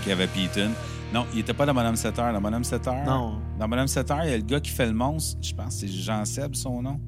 Qu'il 0.02 0.10
y 0.10 0.12
avait 0.12 0.28
Peyton. 0.28 0.72
Non, 1.14 1.26
il 1.34 1.40
était 1.40 1.54
pas 1.54 1.66
dans 1.66 1.74
Bonhomme 1.74 1.96
7 1.96 2.20
heures. 2.20 2.34
Dans 2.34 2.42
Bonhomme 2.42 2.64
7 2.64 2.88
heures. 2.88 3.06
Non. 3.06 3.40
Dans 3.60 3.68
Bonhomme 3.70 3.88
7 3.88 4.12
heures, 4.12 4.24
il 4.26 4.30
y 4.30 4.34
a 4.34 4.38
le 4.38 4.44
gars 4.44 4.60
qui 4.60 4.72
fait 4.72 4.86
le 4.86 4.94
monstre. 4.94 5.38
Je 5.42 5.54
pense 5.54 5.76
que 5.76 5.82
c'est 5.82 5.88
Jean 5.88 6.26
Seb, 6.26 6.56
son 6.56 6.82
nom. 6.82 7.00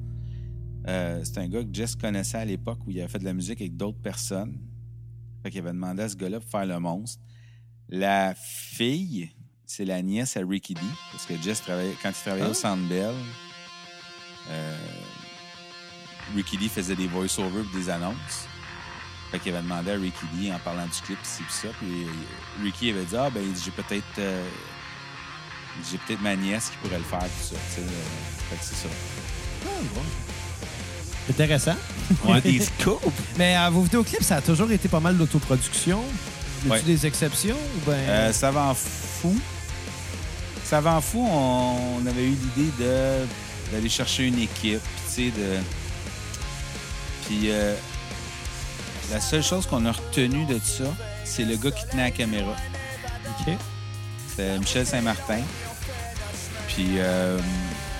Euh, 0.88 1.20
c'est 1.24 1.38
un 1.38 1.46
gars 1.46 1.62
que 1.62 1.68
Jess 1.72 1.94
connaissait 1.94 2.38
à 2.38 2.44
l'époque 2.44 2.78
où 2.86 2.90
il 2.90 2.98
avait 2.98 3.08
fait 3.08 3.18
de 3.18 3.24
la 3.26 3.34
musique 3.34 3.60
avec 3.60 3.76
d'autres 3.76 4.00
personnes. 4.02 4.56
Fait 5.42 5.50
qu'il 5.50 5.60
avait 5.60 5.70
demandé 5.72 6.02
à 6.02 6.08
ce 6.08 6.16
gars-là 6.16 6.40
pour 6.40 6.50
faire 6.50 6.66
le 6.66 6.78
monstre. 6.78 7.20
La 7.88 8.34
fille, 8.34 9.30
c'est 9.66 9.84
la 9.84 10.02
nièce 10.02 10.36
à 10.36 10.40
Ricky 10.46 10.74
D. 10.74 10.80
Parce 11.12 11.26
que 11.26 11.40
Jess 11.40 11.62
travaillait, 11.62 11.96
quand 12.02 12.10
il 12.10 12.14
travaillait 12.22 12.46
Ah. 12.46 12.50
au 12.50 12.54
Centre 12.54 12.86
Bell, 12.88 13.14
euh, 14.50 14.76
Ricky 16.34 16.56
D 16.58 16.68
faisait 16.68 16.96
des 16.96 17.06
voice-overs 17.08 17.64
pour 17.64 17.78
des 17.78 17.88
annonces. 17.90 18.46
Fait 19.30 19.38
qu'il 19.38 19.52
avait 19.54 19.62
demandé 19.62 19.90
à 19.92 19.94
Ricky 19.94 20.26
D 20.34 20.52
en 20.52 20.58
parlant 20.58 20.86
du 20.86 21.00
clip, 21.02 21.18
pis 21.20 21.28
ça. 21.48 21.68
Puis 21.78 22.04
euh, 22.04 22.10
Ricky 22.62 22.90
avait 22.90 23.04
dit 23.04 23.16
Ah, 23.16 23.30
ben, 23.30 23.44
j'ai 23.56 23.70
peut-être. 23.70 24.04
euh, 24.18 24.48
j'ai 25.90 25.98
peut-être 25.98 26.20
ma 26.20 26.34
nièce 26.36 26.70
qui 26.70 26.76
pourrait 26.78 26.98
le 26.98 27.04
faire, 27.04 27.20
tout 27.20 27.54
ça. 27.54 27.56
fait 27.56 28.56
que 28.56 28.62
c'est 28.64 28.74
ça. 28.74 28.88
Intéressant. 31.28 31.76
Ouais, 32.24 32.40
des 32.40 32.60
scoops. 32.60 33.04
Mais 33.38 33.54
à 33.54 33.70
vos 33.70 33.82
vidéoclips, 33.82 34.22
ça 34.22 34.36
a 34.36 34.40
toujours 34.40 34.70
été 34.72 34.88
pas 34.88 35.00
mal 35.00 35.16
d'autoproduction. 35.16 36.02
Y 36.66 36.68
a 36.68 36.72
Ouais. 36.72 36.82
des 36.82 37.06
exceptions 37.06 37.56
ou 37.56 37.90
ben? 37.90 37.96
Euh, 37.96 38.32
Savant 38.32 38.74
Fou. 38.74 39.34
Savant 40.64 41.00
Fou, 41.00 41.26
on, 41.30 42.06
avait 42.06 42.24
eu 42.26 42.36
l'idée 42.56 42.70
de 42.78 43.26
d'aller 43.72 43.88
chercher 43.88 44.26
une 44.26 44.38
équipe, 44.40 44.80
tu 45.06 45.12
sais, 45.14 45.30
de. 45.30 45.58
Puis 47.26 47.50
euh, 47.50 47.74
la 49.12 49.20
seule 49.20 49.42
chose 49.42 49.66
qu'on 49.66 49.86
a 49.86 49.92
retenue 49.92 50.44
de 50.46 50.58
ça, 50.62 50.84
c'est 51.24 51.44
le 51.44 51.56
gars 51.56 51.70
qui 51.70 51.86
tenait 51.86 52.04
la 52.04 52.10
caméra. 52.10 52.54
OK. 53.40 53.54
C'était 54.28 54.58
Michel 54.58 54.86
Saint-Martin. 54.86 55.40
Puis, 56.68 56.98
euh, 56.98 57.38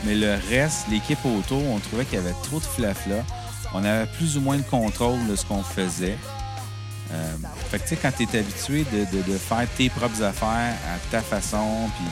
mais 0.04 0.14
le 0.14 0.38
reste, 0.48 0.88
l'équipe 0.90 1.24
autour, 1.24 1.62
on 1.68 1.78
trouvait 1.78 2.04
qu'il 2.04 2.18
y 2.18 2.22
avait 2.22 2.34
trop 2.42 2.58
de 2.58 2.64
flafla. 2.64 3.24
On 3.74 3.84
avait 3.84 4.06
plus 4.06 4.36
ou 4.36 4.40
moins 4.40 4.56
de 4.56 4.62
contrôle 4.62 5.26
de 5.26 5.36
ce 5.36 5.44
qu'on 5.44 5.62
faisait. 5.62 6.16
Euh, 7.12 7.34
fait 7.70 7.78
que, 7.78 7.82
tu 7.82 7.88
sais, 7.90 7.96
quand 7.96 8.12
tu 8.16 8.22
es 8.22 8.38
habitué 8.38 8.84
de, 8.92 9.38
faire 9.38 9.66
tes 9.76 9.88
propres 9.90 10.22
affaires 10.22 10.74
à 10.86 10.98
ta 11.10 11.20
façon, 11.20 11.88
puis. 11.96 12.06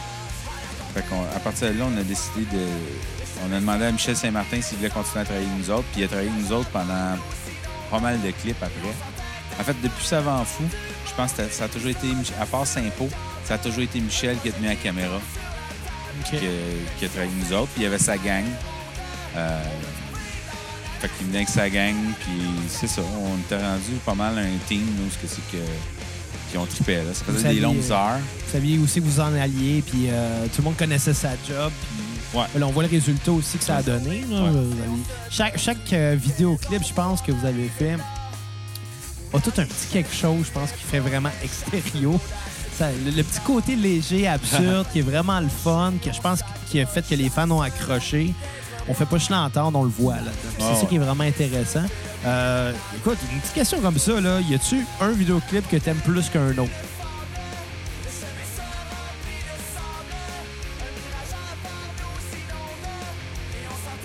Fait 0.94 1.04
à 1.36 1.38
partir 1.40 1.68
de 1.68 1.78
là, 1.78 1.84
on 1.94 1.98
a 1.98 2.02
décidé 2.02 2.42
de. 2.52 2.66
On 3.46 3.52
a 3.54 3.60
demandé 3.60 3.84
à 3.84 3.92
Michel 3.92 4.16
Saint-Martin 4.16 4.60
s'il 4.60 4.78
voulait 4.78 4.90
continuer 4.90 5.20
à 5.20 5.24
travailler 5.24 5.46
avec 5.46 5.58
nous 5.58 5.70
autres, 5.70 5.86
puis 5.92 6.00
il 6.00 6.04
a 6.04 6.08
travaillé 6.08 6.30
avec 6.30 6.42
nous 6.42 6.52
autres 6.52 6.70
pendant 6.70 7.16
pas 7.90 8.00
mal 8.00 8.20
de 8.20 8.30
clips 8.30 8.62
après. 8.62 8.94
En 9.60 9.64
fait, 9.64 9.76
depuis 9.82 10.04
Savant 10.04 10.44
Fou, 10.44 10.64
je 11.06 11.14
pense 11.14 11.32
que 11.32 11.48
ça 11.50 11.64
a 11.64 11.68
toujours 11.68 11.90
été, 11.90 12.08
à 12.40 12.46
part 12.46 12.66
Saint-Pau, 12.66 13.08
ça 13.44 13.54
a 13.54 13.58
toujours 13.58 13.82
été 13.82 14.00
Michel 14.00 14.36
qui 14.38 14.48
a 14.48 14.52
tenu 14.52 14.66
la 14.66 14.76
caméra, 14.76 15.20
OK. 16.20 16.30
qui, 16.38 16.46
a- 16.46 16.98
qui 16.98 17.04
a 17.04 17.08
travaillé 17.08 17.30
avec 17.32 17.48
nous 17.50 17.56
autres, 17.56 17.68
puis 17.68 17.82
il 17.82 17.84
y 17.84 17.86
avait 17.86 17.98
sa 17.98 18.16
gang. 18.16 18.44
Euh, 19.36 19.62
fait 21.00 21.08
qu'il 21.16 21.26
venait 21.26 21.38
avec 21.38 21.48
sa 21.48 21.68
gang, 21.70 21.94
puis 22.20 22.32
c'est 22.68 22.88
ça. 22.88 23.02
On 23.02 23.36
était 23.38 23.56
rendu 23.62 23.92
pas 24.04 24.14
mal 24.14 24.36
un 24.38 24.58
team, 24.66 24.84
nous, 24.98 25.10
ce 25.10 25.18
que 25.18 25.26
c'est 25.28 25.56
que. 25.56 25.62
qui 26.50 26.56
ont 26.58 26.66
trippé, 26.66 26.96
là. 26.96 27.02
Ça 27.14 27.24
Vous 27.28 27.34
faisait 27.34 27.54
des 27.54 27.60
longues 27.60 27.76
euh, 27.90 27.92
heures. 27.94 28.18
Vous 28.46 28.52
saviez 28.52 28.78
aussi 28.78 29.00
que 29.00 29.04
vous 29.06 29.20
en 29.20 29.32
alliez, 29.34 29.82
puis 29.86 30.06
euh, 30.08 30.46
tout 30.46 30.58
le 30.58 30.64
monde 30.64 30.76
connaissait 30.76 31.14
sa 31.14 31.30
job. 31.48 31.70
Puis 31.80 32.38
Ouais. 32.38 32.44
là, 32.58 32.66
on 32.66 32.72
voit 32.72 32.82
le 32.82 32.90
résultat 32.90 33.32
aussi 33.32 33.56
que 33.56 33.64
ça 33.64 33.76
a 33.76 33.82
donné. 33.82 34.22
là. 34.28 34.42
Ouais. 34.42 34.60
Chaque, 35.30 35.58
chaque 35.58 35.90
euh, 35.94 36.14
vidéoclip, 36.18 36.82
je 36.86 36.92
pense, 36.92 37.22
que 37.22 37.32
vous 37.32 37.46
avez 37.46 37.68
fait 37.78 37.96
a 39.32 39.40
tout 39.40 39.52
un 39.58 39.64
petit 39.64 39.86
quelque 39.92 40.14
chose, 40.14 40.46
je 40.46 40.50
pense, 40.52 40.70
qui 40.72 40.82
fait 40.84 40.98
vraiment 41.00 41.30
extérieur. 41.42 42.18
Ça- 42.78 42.90
le, 43.04 43.10
le 43.10 43.22
petit 43.24 43.40
côté 43.40 43.74
léger, 43.76 44.28
absurde, 44.28 44.86
qui 44.92 45.00
est 45.00 45.02
vraiment 45.02 45.40
le 45.40 45.48
fun, 45.48 45.94
que 46.02 46.12
je 46.12 46.20
pense 46.20 46.40
qui 46.70 46.80
a 46.80 46.86
fait 46.86 47.06
que 47.06 47.14
les 47.14 47.28
fans 47.28 47.50
ont 47.50 47.60
accroché. 47.62 48.32
On 48.88 48.94
fait 48.94 49.04
pas 49.06 49.18
juste 49.18 49.30
l'entendre, 49.30 49.78
on 49.78 49.82
le 49.84 49.90
voit 49.90 50.14
là. 50.16 50.30
C'est 50.58 50.64
Ah 50.64 50.74
ça 50.80 50.86
qui 50.86 50.94
est 50.96 50.98
vraiment 50.98 51.24
intéressant. 51.24 51.84
Euh, 52.24 52.72
écoute, 52.96 53.18
une 53.32 53.40
petite 53.40 53.54
question 53.54 53.80
comme 53.80 53.98
ça, 53.98 54.20
là. 54.20 54.40
Y 54.40 54.54
a-tu 54.54 54.84
un 55.00 55.10
vidéoclip 55.10 55.68
que 55.68 55.76
t'aimes 55.76 55.98
plus 56.04 56.28
qu'un 56.30 56.50
autre? 56.56 56.70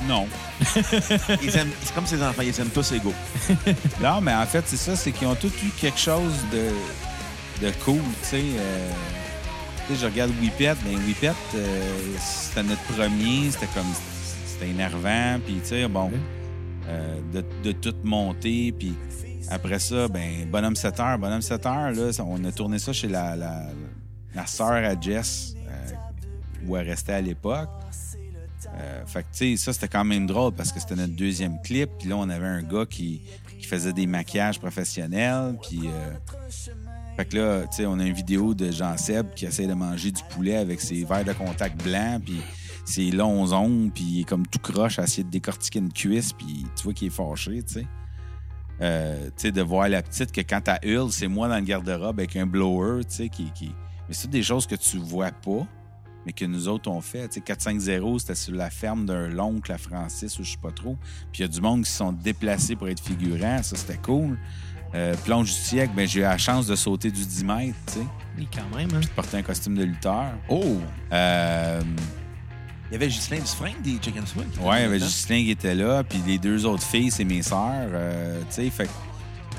Non. 0.07 0.27
Ils 1.41 1.55
aiment- 1.55 1.71
C'est 1.81 1.95
comme 1.95 2.05
ses 2.05 2.21
enfants, 2.21 2.41
ils 2.41 2.59
aiment 2.59 2.69
tous 2.69 2.91
égaux. 2.91 3.13
Non, 4.01 4.19
mais 4.21 4.33
en 4.33 4.45
fait, 4.45 4.63
c'est 4.67 4.77
ça, 4.77 4.95
c'est 4.95 5.11
qu'ils 5.11 5.27
ont 5.27 5.35
tous 5.35 5.47
eu 5.63 5.69
quelque 5.79 5.99
chose 5.99 6.33
de, 6.51 6.71
de 7.61 7.71
cool, 7.83 8.01
tu 8.21 8.27
sais. 8.27 8.43
euh, 8.57 8.89
tu 9.87 9.93
sais, 9.95 10.01
je 10.01 10.05
regarde 10.05 10.31
Whippet, 10.41 10.75
mais 10.85 10.95
Whippet, 10.95 11.33
euh, 11.55 12.15
c'était 12.19 12.63
notre 12.63 12.81
premier, 12.83 13.51
c'était 13.51 13.67
comme, 13.73 13.91
c'était 14.45 14.69
énervant, 14.69 15.39
puis 15.45 15.55
tu 15.61 15.67
sais, 15.69 15.87
bon, 15.87 16.11
euh, 16.87 17.19
de, 17.33 17.43
de 17.63 17.71
tout 17.73 17.95
monter, 18.03 18.71
puis 18.71 18.93
après 19.49 19.79
ça, 19.79 20.07
ben, 20.07 20.47
Bonhomme 20.49 20.75
7 20.75 20.99
heures, 20.99 21.17
Bonhomme 21.19 21.41
7 21.41 21.65
heures, 21.65 21.91
là, 21.91 22.11
on 22.25 22.43
a 22.45 22.51
tourné 22.51 22.79
ça 22.79 22.93
chez 22.93 23.07
la, 23.09 23.35
la, 23.35 23.67
la 24.33 24.45
sœur 24.45 24.71
à 24.71 24.99
Jess, 24.99 25.55
euh, 25.67 25.89
où 26.65 26.77
elle 26.77 26.87
restait 26.87 27.13
à 27.13 27.21
l'époque. 27.21 27.69
Euh, 28.75 29.05
fait 29.05 29.21
que, 29.23 29.27
tu 29.33 29.57
sais, 29.57 29.63
ça, 29.65 29.73
c'était 29.73 29.89
quand 29.89 30.05
même 30.05 30.25
drôle 30.25 30.53
parce 30.53 30.71
que 30.71 30.79
c'était 30.79 30.95
notre 30.95 31.13
deuxième 31.13 31.61
clip. 31.61 31.91
Puis 31.99 32.09
là, 32.09 32.15
on 32.17 32.27
avait 32.29 32.47
un 32.47 32.63
gars 32.63 32.85
qui, 32.89 33.21
qui 33.59 33.67
faisait 33.67 33.93
des 33.93 34.07
maquillages 34.07 34.59
professionnels. 34.59 35.57
Puis, 35.61 35.81
euh, 35.85 36.13
fait 37.17 37.25
que 37.25 37.37
là, 37.37 37.67
tu 37.67 37.77
sais, 37.77 37.85
on 37.85 37.99
a 37.99 38.05
une 38.05 38.13
vidéo 38.13 38.53
de 38.53 38.71
Jean-Seb 38.71 39.33
qui 39.35 39.45
essaie 39.45 39.67
de 39.67 39.73
manger 39.73 40.11
du 40.11 40.21
poulet 40.29 40.55
avec 40.55 40.81
ses 40.81 41.03
verres 41.03 41.25
de 41.25 41.33
contact 41.33 41.83
blancs. 41.83 42.23
Puis 42.25 42.41
ses 42.85 43.11
longs 43.11 43.53
ongles. 43.53 43.91
Puis 43.91 44.03
il 44.03 44.21
est 44.21 44.23
comme 44.23 44.47
tout 44.47 44.59
croche 44.59 44.99
à 44.99 45.03
essayer 45.03 45.23
de 45.23 45.29
décortiquer 45.29 45.79
une 45.79 45.93
cuisse. 45.93 46.33
Puis 46.33 46.65
tu 46.75 46.83
vois 46.83 46.93
qu'il 46.93 47.07
est 47.07 47.11
fâché, 47.11 47.61
tu 47.63 47.73
sais. 47.73 47.87
Euh, 48.81 49.27
tu 49.27 49.33
sais, 49.37 49.51
de 49.51 49.61
voir 49.61 49.87
la 49.87 50.01
petite 50.01 50.31
que 50.31 50.41
quand 50.41 50.67
elle 50.67 50.89
hurle, 50.89 51.11
c'est 51.11 51.27
moi 51.27 51.47
dans 51.47 51.55
le 51.55 51.61
garde-robe 51.61 52.19
avec 52.19 52.35
un 52.35 52.47
blower, 52.47 53.03
tu 53.05 53.15
sais, 53.15 53.29
qui, 53.29 53.51
qui... 53.51 53.71
Mais 54.07 54.15
c'est 54.15 54.29
des 54.29 54.41
choses 54.41 54.65
que 54.65 54.75
tu 54.75 54.97
vois 54.97 55.31
pas 55.31 55.67
mais 56.25 56.33
que 56.33 56.45
nous 56.45 56.67
autres 56.67 56.89
on 56.89 57.01
fait. 57.01 57.27
Tu 57.27 57.35
sais, 57.35 57.41
450, 57.41 58.21
c'était 58.21 58.35
sur 58.35 58.55
la 58.55 58.69
ferme 58.69 59.05
d'un 59.05 59.27
l'oncle 59.27 59.71
à 59.71 59.77
Francis 59.77 60.39
ou 60.39 60.43
je 60.43 60.51
sais 60.51 60.57
pas 60.57 60.71
trop. 60.71 60.97
Puis 61.31 61.39
il 61.39 61.41
y 61.41 61.45
a 61.45 61.47
du 61.47 61.61
monde 61.61 61.83
qui 61.83 61.91
se 61.91 61.97
sont 61.97 62.11
déplacés 62.11 62.75
pour 62.75 62.89
être 62.89 63.01
figurants. 63.01 63.61
Ça, 63.63 63.75
c'était 63.75 63.97
cool. 63.97 64.37
Euh, 64.95 65.15
plonge 65.25 65.47
du 65.47 65.51
siècle, 65.59 65.93
ben, 65.95 66.07
j'ai 66.07 66.19
eu 66.19 66.23
la 66.23 66.37
chance 66.37 66.67
de 66.67 66.75
sauter 66.75 67.09
du 67.09 67.25
10 67.25 67.43
mètres, 67.45 67.73
tu 67.87 67.93
sais, 67.93 67.99
Oui, 68.37 68.47
quand 68.53 68.77
même, 68.77 68.89
hein? 68.93 68.99
de 68.99 69.07
porter 69.07 69.37
un 69.37 69.41
costume 69.41 69.75
de 69.75 69.83
lutteur. 69.83 70.25
Oh! 70.49 70.77
Euh, 71.11 71.81
Il 72.89 72.93
y 72.93 72.95
avait 72.97 73.07
Ghislain 73.07 73.39
Dufresne 73.39 73.81
des 73.83 73.97
Chicken 73.99 74.25
Swing. 74.27 74.45
ouais, 74.61 74.79
il 74.79 74.81
y 74.81 74.85
avait. 74.85 74.99
Ghislain 74.99 75.43
qui 75.43 75.51
était 75.51 75.73
là, 75.73 76.03
puis 76.03 76.21
les 76.27 76.37
deux 76.37 76.63
autres 76.67 76.83
filles, 76.83 77.09
c'est 77.09 77.23
mes 77.23 77.41
sœurs. 77.41 77.89
euh, 77.91 78.39
tu 78.49 78.55
sais, 78.55 78.69
fait 78.69 78.89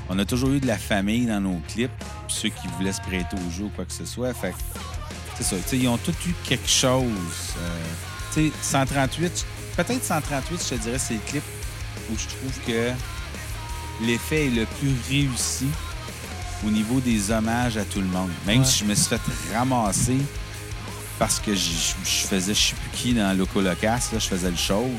on 0.07 0.19
a 0.19 0.23
toujours 0.25 0.51
eu 0.51 0.59
de 0.59 0.67
la 0.67 0.77
famille 0.77 1.25
dans 1.25 1.41
nos 1.41 1.59
clips, 1.67 1.89
puis 2.27 2.35
ceux 2.35 2.49
qui 2.49 2.67
voulaient 2.77 2.93
se 2.93 3.01
prêter 3.01 3.35
au 3.35 3.51
jeu 3.51 3.63
ou 3.65 3.69
quoi 3.75 3.85
que 3.85 3.91
ce 3.93 4.05
soit. 4.05 4.33
Fait 4.35 4.51
que 4.51 4.55
c'est 5.35 5.43
ça. 5.43 5.55
tu 5.57 5.63
sais, 5.65 5.77
ils 5.79 5.87
ont 5.87 5.97
tous 5.97 6.11
eu 6.27 6.33
quelque 6.45 6.69
chose. 6.69 7.03
Euh, 7.59 7.83
tu 8.33 8.49
sais, 8.49 8.53
138, 8.61 9.45
peut-être 9.75 10.03
138, 10.03 10.63
je 10.63 10.75
te 10.75 10.81
dirais, 10.81 10.99
c'est 10.99 11.15
le 11.15 11.19
clip 11.27 11.43
où 12.11 12.17
je 12.17 12.27
trouve 12.27 12.65
que 12.67 12.91
l'effet 14.01 14.47
est 14.47 14.49
le 14.49 14.65
plus 14.65 14.93
réussi 15.09 15.67
au 16.65 16.69
niveau 16.69 16.99
des 16.99 17.31
hommages 17.31 17.77
à 17.77 17.83
tout 17.83 17.99
le 18.01 18.07
monde. 18.07 18.29
Même 18.47 18.59
Ouais. 18.59 18.65
si 18.65 18.79
je 18.79 18.85
me 18.85 18.95
suis 18.95 19.05
fait 19.07 19.55
ramasser 19.57 20.17
parce 21.19 21.39
que 21.39 21.53
je, 21.55 21.69
je 22.03 22.27
faisais 22.27 22.53
je 22.53 22.59
sais 22.59 22.75
plus 22.75 22.89
qui 22.97 23.13
dans 23.13 23.37
Loco 23.37 23.61
Locas, 23.61 24.09
là, 24.11 24.19
je 24.19 24.27
faisais 24.27 24.49
le 24.51 24.57
chauve. 24.57 24.89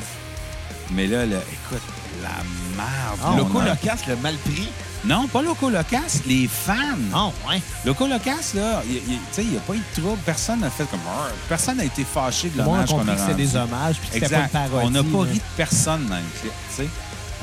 Mais 0.92 1.06
là, 1.08 1.26
là, 1.26 1.38
écoute, 1.52 1.82
la 2.22 2.28
merde. 2.76 3.18
Ah, 3.24 3.34
Loco 3.36 3.58
a- 3.58 3.64
Locas, 3.66 3.98
le 4.08 4.16
mal 4.16 4.34
pris. 4.36 4.68
Non, 5.04 5.26
pas 5.28 5.42
Loco 5.42 5.68
Locas, 5.68 6.20
les 6.26 6.48
fans. 6.48 6.74
Oh, 7.14 7.32
ouais. 7.48 7.60
Loco 7.84 8.06
Locas, 8.06 8.54
là, 8.54 8.82
tu 8.88 8.98
sais, 9.32 9.42
il 9.42 9.50
n'y 9.50 9.56
a 9.56 9.60
pas 9.60 9.74
eu 9.74 9.78
de 9.94 10.00
trouble. 10.00 10.18
Personne 10.24 10.60
n'a 10.60 10.70
fait 10.70 10.84
comme. 10.90 11.00
Arr! 11.08 11.30
Personne 11.48 11.76
n'a 11.78 11.84
été 11.84 12.04
fâché 12.04 12.48
de 12.50 12.58
l'hommage 12.58 12.88
qu'on 12.88 12.98
compris 12.98 13.10
a 13.10 13.26
rendu. 13.26 13.34
des 13.34 13.56
hommages, 13.56 13.96
puis 13.96 14.08
c'était 14.12 14.28
pas 14.28 14.42
une 14.42 14.48
parodie. 14.48 14.86
On 14.86 14.90
n'a 14.90 15.02
pas 15.02 15.22
ri 15.30 15.34
de 15.38 15.40
personne 15.56 16.06
dans 16.06 16.16
le 16.16 16.22
clip, 16.40 16.52
tu 16.70 16.76
sais. 16.82 16.88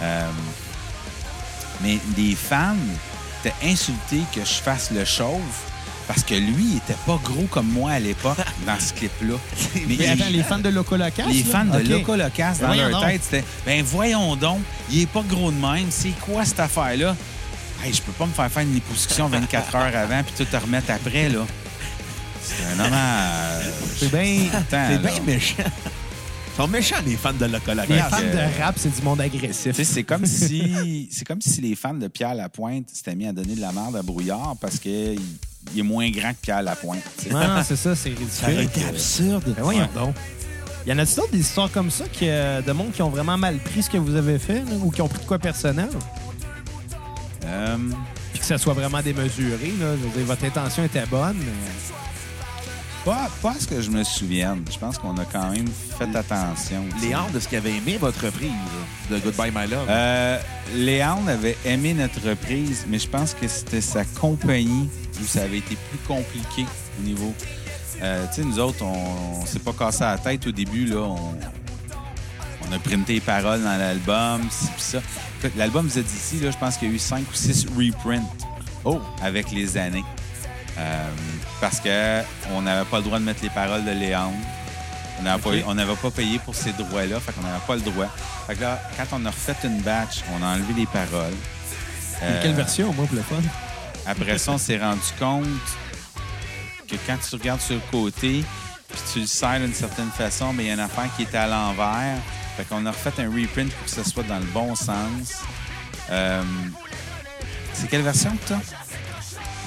Euh, 0.02 0.30
mais 1.84 2.00
les 2.18 2.36
fans 2.36 2.76
étaient 3.44 3.54
insultés 3.66 4.22
que 4.34 4.42
je 4.42 4.54
fasse 4.64 4.90
le 4.92 5.06
chauve 5.06 5.42
parce 6.08 6.24
que 6.24 6.34
lui, 6.34 6.66
il 6.72 6.78
était 6.78 6.98
pas 7.06 7.18
gros 7.24 7.46
comme 7.50 7.68
moi 7.70 7.92
à 7.92 8.00
l'époque 8.00 8.38
dans 8.66 8.80
ce 8.80 8.94
clip-là. 8.94 9.36
Mais 9.76 9.82
Mais 9.88 9.94
il- 9.96 10.06
attends, 10.08 10.30
les 10.32 10.44
fans 10.44 10.60
de 10.60 10.70
Loco 10.70 10.98
Locas? 10.98 11.26
les 11.28 11.44
là? 11.44 11.50
fans 11.50 11.66
de 11.66 11.78
Ok. 11.80 11.88
Loco 11.88 12.16
Locas, 12.16 12.56
dans 12.60 12.68
Voyons 12.68 12.90
leur 12.90 13.00
donc. 13.02 13.10
tête, 13.10 13.22
c'était 13.24 13.44
Ben 13.66 13.84
voyons 13.84 14.36
donc, 14.36 14.60
il 14.92 15.02
est 15.04 15.06
pas 15.06 15.24
gros 15.28 15.52
de 15.52 15.58
même. 15.58 15.88
C'est 15.92 16.12
quoi 16.20 16.44
cette 16.46 16.60
affaire-là? 16.60 17.16
Hey, 17.84 17.94
je 17.94 18.02
peux 18.02 18.12
pas 18.14 18.26
me 18.26 18.34
faire 18.34 18.50
faire 18.52 18.64
une 18.64 18.74
liposuction 18.74 19.28
24 19.28 19.76
heures 19.76 19.96
avant 19.96 20.24
puis 20.24 20.34
tout 20.38 20.46
te 20.46 20.56
remettre 20.58 20.92
après, 20.92 21.30
là. 21.30 21.46
C'est 22.42 22.66
un 22.66 22.86
hommage. 22.86 23.64
C'est 23.98 24.12
bien. 24.12 24.98
Bien 24.98 25.20
méchant. 25.26 25.64
Ils 26.54 26.58
sont 26.58 26.68
méchants, 26.68 26.96
les 27.06 27.16
fans 27.16 27.34
de 27.34 27.46
Loco 27.46 27.72
Les 27.90 27.98
fans 27.98 28.18
que- 28.18 28.32
de 28.36 28.62
rap, 28.62 28.76
c'est 28.78 28.96
du 28.96 29.02
monde 29.02 29.22
agressif. 29.22 29.82
C'est 29.82 30.04
comme 30.04 30.26
si 30.26 31.10
c'est 31.12 31.26
comme 31.26 31.42
si 31.42 31.62
les 31.62 31.76
fans 31.76 31.96
de 31.96 32.08
Pierre 32.08 32.36
Lapointe 32.36 32.90
s'étaient 32.94 33.16
mis 33.16 33.26
à 33.28 33.34
donner 33.34 33.56
de 33.56 33.62
la 33.62 33.72
merde 33.72 33.96
à 33.96 34.02
Brouillard 34.04 34.56
parce 34.62 34.78
qu'il 34.78 35.20
il 35.74 35.80
est 35.80 35.84
moins 35.84 36.10
grand 36.12 36.32
que 36.32 36.38
Pierre 36.42 36.62
Lapointe. 36.62 37.02
Non, 37.32 37.40
non, 37.40 37.64
c'est 37.66 37.76
ça, 37.76 37.96
c'est 37.96 38.10
ridicule. 38.10 38.28
Ça 38.30 38.52
aurait 38.52 38.66
été 38.66 38.86
absurde. 38.86 39.44
Ben 39.56 39.64
voyons 39.64 39.82
Ouais. 39.82 39.90
donc. 39.96 40.16
Y 40.86 40.92
en 40.94 41.00
a-tu 41.00 41.16
d'autres 41.16 41.32
des 41.32 41.40
histoires 41.40 41.72
comme 41.72 41.90
ça 41.90 42.04
que, 42.06 42.18
euh, 42.24 42.62
de 42.62 42.72
monde 42.74 42.92
qui 42.92 43.02
ont 43.02 43.10
vraiment 43.10 43.38
mal 43.38 43.58
pris 43.58 43.82
ce 43.82 43.90
que 43.90 43.98
vous 43.98 44.16
avez 44.16 44.38
fait 44.38 44.60
là, 44.60 44.76
ou 44.84 44.92
qui 44.92 45.02
ont 45.02 45.08
pris 45.08 45.20
de 45.20 45.26
quoi 45.26 45.40
personnel? 45.40 45.88
Euh, 47.46 47.78
Puis 48.32 48.40
que 48.40 48.46
ça 48.46 48.58
soit 48.58 48.74
vraiment 48.74 49.02
démesuré. 49.02 49.74
Là. 49.80 49.96
Je 49.96 50.08
veux 50.08 50.18
dire, 50.18 50.26
votre 50.26 50.44
intention 50.44 50.84
était 50.84 51.06
bonne, 51.06 51.38
mais... 51.40 52.03
pas, 53.04 53.30
pas 53.42 53.52
à 53.52 53.60
ce 53.60 53.68
que 53.68 53.82
je 53.82 53.90
me 53.90 54.04
souvienne. 54.04 54.64
Je 54.72 54.78
pense 54.78 54.98
qu'on 54.98 55.18
a 55.18 55.26
quand 55.26 55.52
même 55.52 55.68
fait 55.68 56.16
attention. 56.16 56.86
tu 56.94 57.00
sais. 57.00 57.08
Léon, 57.08 57.30
de 57.34 57.40
ce 57.40 57.48
qu'il 57.48 57.58
avait 57.58 57.76
aimé 57.76 57.98
votre 57.98 58.26
reprise 58.26 58.52
de 59.10 59.20
Goodbye 59.20 59.52
My 59.54 59.68
Love? 59.70 59.88
Euh, 59.90 60.40
Léon 60.76 61.28
avait 61.28 61.58
aimé 61.66 61.94
notre 61.94 62.28
reprise, 62.28 62.86
mais 62.88 63.00
je 63.00 63.08
pense 63.08 63.34
que 63.34 63.48
c'était 63.48 63.82
sa 63.82 64.06
compagnie 64.06 64.90
où 65.22 65.26
ça 65.26 65.44
avait 65.44 65.60
été 65.60 65.78
plus 65.90 66.00
compliqué 66.08 66.66
au 67.00 67.04
niveau. 67.04 67.34
Euh, 68.02 68.26
tu 68.28 68.42
sais, 68.42 68.48
nous 68.48 68.60
autres, 68.60 68.84
on, 68.84 69.42
on 69.42 69.46
s'est 69.46 69.60
pas 69.60 69.74
cassé 69.74 70.04
la 70.04 70.18
tête 70.18 70.48
au 70.48 70.52
début. 70.52 70.86
Là, 70.86 71.02
on, 71.02 71.16
on 71.16 72.74
a 72.74 72.80
printé 72.80 73.14
les 73.14 73.22
paroles 73.22 73.62
dans 73.62 73.78
l'album, 73.78 74.42
ça. 74.78 75.00
L'album 75.58 75.90
Z 75.90 76.04
d'ici, 76.04 76.40
là, 76.40 76.52
je 76.52 76.58
pense 76.58 76.78
qu'il 76.78 76.88
y 76.88 76.92
a 76.92 76.96
eu 76.96 77.00
cinq 77.00 77.22
ou 77.30 77.34
six 77.34 77.66
reprints 77.78 78.24
oh! 78.86 79.02
avec 79.22 79.52
les 79.52 79.78
années. 79.78 80.06
Euh, 80.78 81.10
parce 81.62 81.80
que 81.80 82.22
on 82.52 82.62
n'avait 82.62 82.86
pas 82.86 82.98
le 82.98 83.04
droit 83.04 83.20
de 83.20 83.24
mettre 83.24 83.44
les 83.44 83.50
paroles 83.50 83.86
de 83.86 83.92
Léon. 83.92 84.34
On 85.20 85.74
n'avait 85.76 85.96
pas, 85.96 86.12
payé 86.12 86.40
pour 86.40 86.56
ces 86.56 86.74
droits-là, 86.74 87.20
fait 87.20 87.32
qu'on 87.34 87.42
n'avait 87.42 87.66
pas 87.66 87.76
le 87.76 87.82
droit. 87.82 88.08
Fait 88.48 88.56
que 88.56 88.62
là, 88.62 88.82
quand 88.98 89.18
on 89.18 89.26
a 89.26 89.30
refait 89.30 89.56
une 89.64 89.80
batch, 89.82 90.24
on 90.38 90.44
a 90.44 90.48
enlevé 90.48 90.74
les 90.76 90.86
paroles. 90.86 91.34
Euh, 92.24 92.42
Quelle 92.42 92.54
version, 92.54 92.92
moi, 92.94 93.06
pour 93.06 93.16
le 93.16 93.22
fun? 93.22 93.36
Après 94.06 94.38
ça, 94.38 94.52
on 94.52 94.58
s'est 94.58 94.80
rendu 94.80 95.00
compte 95.18 95.46
que 96.88 96.96
quand 97.08 97.18
tu 97.18 97.36
regardes 97.36 97.62
sur 97.62 97.76
le 97.76 97.82
côté, 97.92 98.44
puis 98.90 99.02
tu 99.14 99.20
le 99.22 99.26
serres 99.26 99.60
d'une 99.60 99.74
certaine 99.74 100.10
façon, 100.10 100.52
mais 100.52 100.64
il 100.64 100.68
y 100.68 100.72
a 100.72 100.74
une 100.74 100.80
affaire 100.80 101.10
qui 101.16 101.24
était 101.24 101.38
à 101.38 101.48
l'envers. 101.48 102.18
Fait 102.58 102.66
qu'on 102.66 102.86
a 102.86 102.92
refait 102.92 103.14
un 103.22 103.30
reprint 103.30 103.72
pour 103.72 103.86
que 103.86 103.92
ce 103.92 104.04
soit 104.04 104.24
dans 104.24 104.40
le 104.40 104.46
bon 104.46 104.76
sens. 104.76 105.42
Euh, 106.12 106.44
c'est 107.74 107.90
quelle 107.90 108.02
version 108.04 108.32
que 108.32 108.50
t'as? 108.50 108.83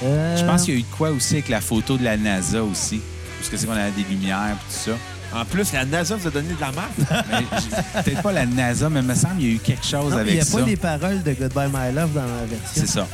Je 0.01 0.45
pense 0.45 0.63
qu'il 0.63 0.73
y 0.73 0.77
a 0.77 0.79
eu 0.79 0.83
de 0.83 0.95
quoi 0.97 1.09
aussi 1.11 1.35
avec 1.35 1.49
la 1.49 1.61
photo 1.61 1.97
de 1.97 2.03
la 2.03 2.17
NASA 2.17 2.63
aussi. 2.63 3.01
Parce 3.37 3.49
que 3.49 3.57
c'est 3.57 3.65
qu'on 3.67 3.73
avait 3.73 3.91
des 3.91 4.03
lumières 4.03 4.49
et 4.51 4.53
tout 4.53 4.91
ça. 4.91 4.91
En 5.39 5.43
plus, 5.45 5.73
la 5.73 5.83
NASA 5.85 6.15
vous 6.15 6.27
a 6.27 6.31
donné 6.31 6.47
de 6.53 6.59
la 6.59 6.71
j'ai- 7.59 8.01
Peut-être 8.03 8.21
pas 8.21 8.31
la 8.31 8.45
NASA, 8.45 8.89
mais 8.89 9.01
il 9.01 9.05
me 9.05 9.13
semble 9.15 9.37
qu'il 9.37 9.47
y 9.47 9.51
a 9.51 9.55
eu 9.55 9.59
quelque 9.59 9.85
chose 9.85 10.11
Non, 10.11 10.17
il 10.17 10.21
avec 10.21 10.33
n'y 10.35 10.39
a 10.39 10.45
ça. 10.45 10.57
pas 10.57 10.65
les 10.65 10.75
paroles 10.77 11.21
de 11.23 11.33
Goodbye 11.33 11.67
My 11.73 11.93
Love 11.93 12.13
dans 12.13 12.21
la 12.21 12.45
version. 12.45 12.57
C'est 12.73 12.87
ça. 12.87 13.07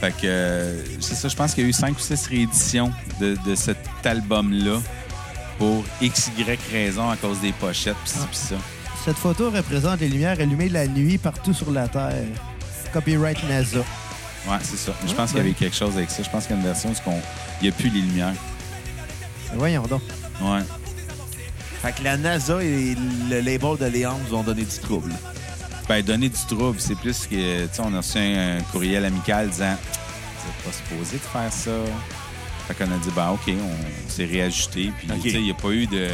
Fait 0.00 0.12
que, 0.12 0.16
euh, 0.24 0.82
c'est 1.00 1.14
ça, 1.14 1.28
je 1.28 1.36
pense 1.36 1.54
qu'il 1.54 1.64
y 1.64 1.66
a 1.66 1.70
eu 1.70 1.72
cinq 1.74 1.96
ou 1.96 2.00
six 2.00 2.26
rééditions 2.26 2.90
de, 3.20 3.36
de 3.46 3.54
cet 3.54 3.78
album-là 4.04 4.78
pour 5.58 5.84
X, 6.00 6.30
Y 6.38 6.58
raison 6.72 7.08
à 7.10 7.16
cause 7.16 7.40
des 7.40 7.52
pochettes 7.52 7.96
pis 8.04 8.10
ci, 8.10 8.18
pis 8.30 8.36
ça. 8.36 8.56
Cette 9.04 9.16
photo 9.16 9.50
représente 9.50 10.00
les 10.00 10.08
lumières 10.08 10.38
allumées 10.40 10.68
de 10.68 10.74
la 10.74 10.86
nuit 10.86 11.16
partout 11.18 11.54
sur 11.54 11.70
la 11.70 11.86
Terre. 11.88 12.12
Copyright 12.92 13.38
NASA. 13.48 13.78
Ouais, 14.46 14.58
c'est 14.62 14.76
ça. 14.76 14.92
Je 15.06 15.12
pense 15.12 15.30
qu'il 15.30 15.38
y 15.38 15.40
avait 15.40 15.52
quelque 15.52 15.76
chose 15.76 15.96
avec 15.96 16.10
ça. 16.10 16.22
Je 16.22 16.30
pense 16.30 16.46
qu'il 16.46 16.54
y 16.54 16.58
a 16.58 16.62
une 16.62 16.66
version 16.66 16.90
où 16.90 17.12
il 17.60 17.64
n'y 17.64 17.68
a 17.68 17.72
plus 17.72 17.88
les 17.90 18.00
lumières. 18.00 18.34
Voyons 19.54 19.82
donc. 19.82 20.02
Ouais. 20.40 20.60
Fait 21.82 21.92
que 21.92 22.04
la 22.04 22.16
NASA 22.16 22.62
et 22.62 22.96
le 23.28 23.40
label 23.40 23.76
de 23.78 23.86
Léon 23.86 24.16
nous 24.28 24.36
ont 24.36 24.42
donné 24.42 24.62
du 24.62 24.78
trouble. 24.78 25.12
Ben, 25.88 26.02
donner 26.02 26.28
du 26.28 26.46
trouble, 26.48 26.80
c'est 26.80 26.96
plus 26.96 27.26
que, 27.26 27.66
tu 27.66 27.74
sais, 27.74 27.82
on 27.84 27.94
a 27.94 27.98
reçu 27.98 28.18
un, 28.18 28.58
courriel 28.72 29.04
amical 29.04 29.48
disant, 29.48 29.76
vous 29.76 30.48
n'êtes 30.48 30.64
pas 30.64 30.72
supposé 30.72 31.16
de 31.16 31.22
faire 31.22 31.52
ça. 31.52 31.70
Fait 32.66 32.74
qu'on 32.74 32.92
a 32.92 32.98
dit, 32.98 33.10
ben, 33.14 33.30
OK, 33.30 33.48
on 33.48 34.10
s'est 34.10 34.24
réajusté. 34.24 34.92
Puis, 34.98 35.08
tu 35.22 35.30
sais, 35.30 35.36
il 35.38 35.44
n'y 35.44 35.50
a 35.50 35.54
pas 35.54 35.70
eu 35.70 35.86
de. 35.86 36.08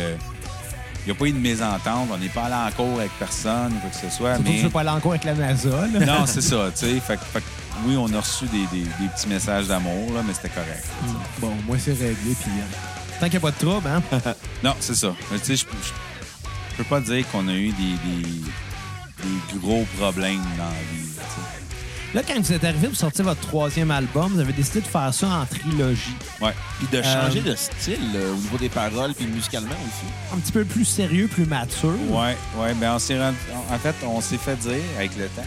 Il 1.05 1.07
n'y 1.07 1.13
a 1.13 1.15
pas 1.15 1.25
eu 1.25 1.33
de 1.33 1.39
mésentente. 1.39 2.09
On 2.13 2.19
n'est 2.19 2.29
pas 2.29 2.45
allé 2.45 2.55
en 2.55 2.71
cours 2.71 3.01
avec 3.01 3.11
personne, 3.19 3.73
ou 3.73 3.81
quoi 3.81 3.91
que 3.91 3.97
ce 3.97 4.15
soit. 4.15 4.35
Surtout 4.35 4.45
que 4.45 4.49
mais... 4.51 4.59
je 4.59 4.63
veux 4.65 4.71
pas 4.71 4.81
aller 4.81 4.91
encore 4.91 5.13
avec 5.13 5.25
la 5.25 5.35
NASA. 5.35 5.89
là. 5.93 6.07
Non, 6.07 6.27
c'est 6.27 6.43
ça, 6.43 6.71
tu 6.71 6.87
sais. 6.87 7.01
Fait, 7.01 7.19
fait 7.19 7.41
que 7.41 7.45
oui, 7.87 7.97
on 7.97 8.13
a 8.15 8.21
reçu 8.21 8.47
des, 8.47 8.67
des- 8.67 8.83
des 8.85 9.09
petits 9.15 9.29
messages 9.29 9.67
d'amour, 9.69 10.13
là, 10.13 10.23
mais 10.27 10.35
c'était 10.35 10.49
correct. 10.51 10.85
là, 11.03 11.09
sais. 11.09 11.41
Bon, 11.41 11.53
moi, 11.67 11.77
c'est 11.79 11.93
réglé. 11.93 12.35
Puis, 12.41 12.51
euh, 12.51 13.19
tant 13.21 13.27
qu'il 13.27 13.31
n'y 13.33 13.37
a 13.37 13.41
pas 13.41 13.51
de 13.51 13.59
trouble, 13.59 13.89
hein? 13.89 14.03
Non, 14.65 14.75
c'est 14.81 14.95
ça. 14.95 15.15
Tu 15.45 15.57
sais, 15.57 15.57
je 15.57 16.77
peux 16.77 16.85
pas 16.85 17.01
dire 17.01 17.25
qu'on 17.31 17.49
a 17.49 17.55
eu 17.55 17.71
des, 17.71 17.97
des- 18.05 18.43
des 19.23 19.59
gros 19.59 19.85
problèmes 19.99 20.43
dans 20.59 20.65
la 20.65 20.71
vie. 20.93 21.09
là. 21.17 21.23
Là, 22.15 22.21
quand 22.29 22.39
vous 22.39 22.53
êtes 22.53 22.65
arrivé 22.65 22.89
pour 22.89 22.97
sortir 22.97 23.25
votre 23.25 23.41
troisième 23.41 23.91
album, 23.91 24.33
vous 24.35 24.41
avez 24.41 24.53
décidé 24.53 24.83
de 24.83 24.87
faire 24.87 25.15
ça 25.15 25.29
en 25.29 25.47
trilogie. 25.47 26.15
Ouais. 26.43 26.53
Puis 26.79 26.87
de 26.93 27.03
changer 27.03 27.41
Euh, 27.47 27.53
de 27.53 27.57
style 27.57 28.11
euh, 28.17 28.33
au 28.33 28.37
niveau 28.37 28.59
des 28.59 28.69
paroles, 28.69 29.15
puis 29.15 29.25
musicalement 29.27 29.71
aussi. 29.71 30.13
Un 30.35 30.39
petit 30.41 30.53
peu 30.53 30.65
plus 30.67 30.85
sérieux, 30.85 31.27
plus 31.27 31.47
mature. 31.47 31.95
Ouais, 32.11 32.37
ouais. 32.59 32.75
Ben, 32.75 32.97
on 32.97 32.99
s'est 32.99 33.19
rendu- 33.19 33.39
en 33.71 33.79
fait, 33.79 33.95
on 34.05 34.21
s'est 34.21 34.37
fait 34.37 34.57
dire 34.57 34.83
avec 34.99 35.17
le 35.17 35.27
temps 35.29 35.43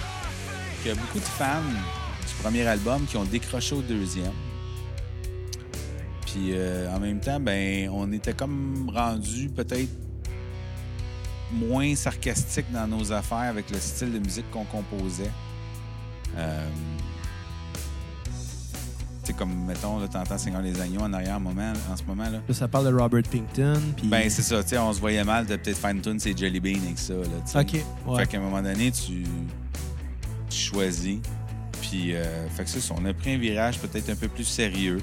qu'il 0.82 0.92
y 0.92 0.96
a 0.96 0.96
beaucoup 1.00 1.20
de 1.20 1.26
fans 1.38 1.62
premier 2.46 2.68
album 2.68 3.06
qui 3.08 3.18
ont 3.18 3.24
décroché 3.24 3.74
au 3.74 3.82
deuxième. 3.82 4.32
Puis 6.28 6.52
euh, 6.52 6.96
en 6.96 7.00
même 7.00 7.20
temps, 7.20 7.40
ben, 7.40 7.90
on 7.92 8.12
était 8.12 8.34
comme 8.34 8.92
rendu 8.94 9.50
peut-être 9.50 9.90
moins 11.52 11.96
sarcastique 11.96 12.68
dans 12.72 12.88
nos 12.88 13.12
affaires 13.12 13.50
avec 13.50 13.72
le 13.72 13.80
style 13.80 14.14
de 14.14 14.20
musique 14.20 14.46
qu'on 14.52 14.66
composait. 14.66 15.32
Euh, 16.38 16.68
tu 18.28 18.36
sais, 19.24 19.34
comme, 19.34 19.66
mettons, 19.66 20.00
là, 20.00 20.08
t'entends 20.08 20.38
Seigneur 20.38 20.62
des 20.62 20.80
Agneaux 20.80 21.02
en 21.02 21.14
arrière 21.14 21.38
en, 21.38 21.40
moment, 21.40 21.74
en 21.92 21.98
ce 21.98 22.04
moment, 22.04 22.30
là. 22.30 22.42
Là, 22.48 22.54
ça 22.54 22.68
parle 22.68 22.94
de 22.94 22.96
Robert 22.96 23.24
Pinkton. 23.24 23.82
Puis... 23.98 24.08
Ben, 24.08 24.30
c'est 24.30 24.44
ça, 24.44 24.62
tu 24.62 24.70
sais, 24.70 24.78
on 24.78 24.94
se 24.94 25.00
voyait 25.00 25.24
mal 25.24 25.48
de 25.48 25.56
peut-être 25.56 25.80
faire 25.80 25.90
une 25.90 26.02
tune, 26.02 26.20
c'est 26.20 26.38
Jelly 26.38 26.60
Bean 26.60 26.80
avec 26.84 27.00
ça, 27.00 27.16
là, 27.16 27.24
tu 27.44 27.52
sais. 27.52 27.60
OK. 27.60 27.74
Ouais. 28.06 28.20
Fait 28.20 28.28
qu'à 28.28 28.38
un 28.38 28.42
moment 28.42 28.62
donné, 28.62 28.92
tu, 28.92 29.24
tu 30.48 30.58
choisis. 30.58 31.18
Puis, 31.82 32.16
euh, 32.16 32.48
fait 32.50 32.64
que 32.64 32.70
c'est 32.70 32.82
ça, 32.82 32.94
on 32.98 33.06
a 33.06 33.14
pris 33.14 33.34
un 33.34 33.38
virage 33.38 33.80
peut-être 33.80 34.10
un 34.10 34.16
peu 34.16 34.28
plus 34.28 34.46
sérieux. 34.46 35.00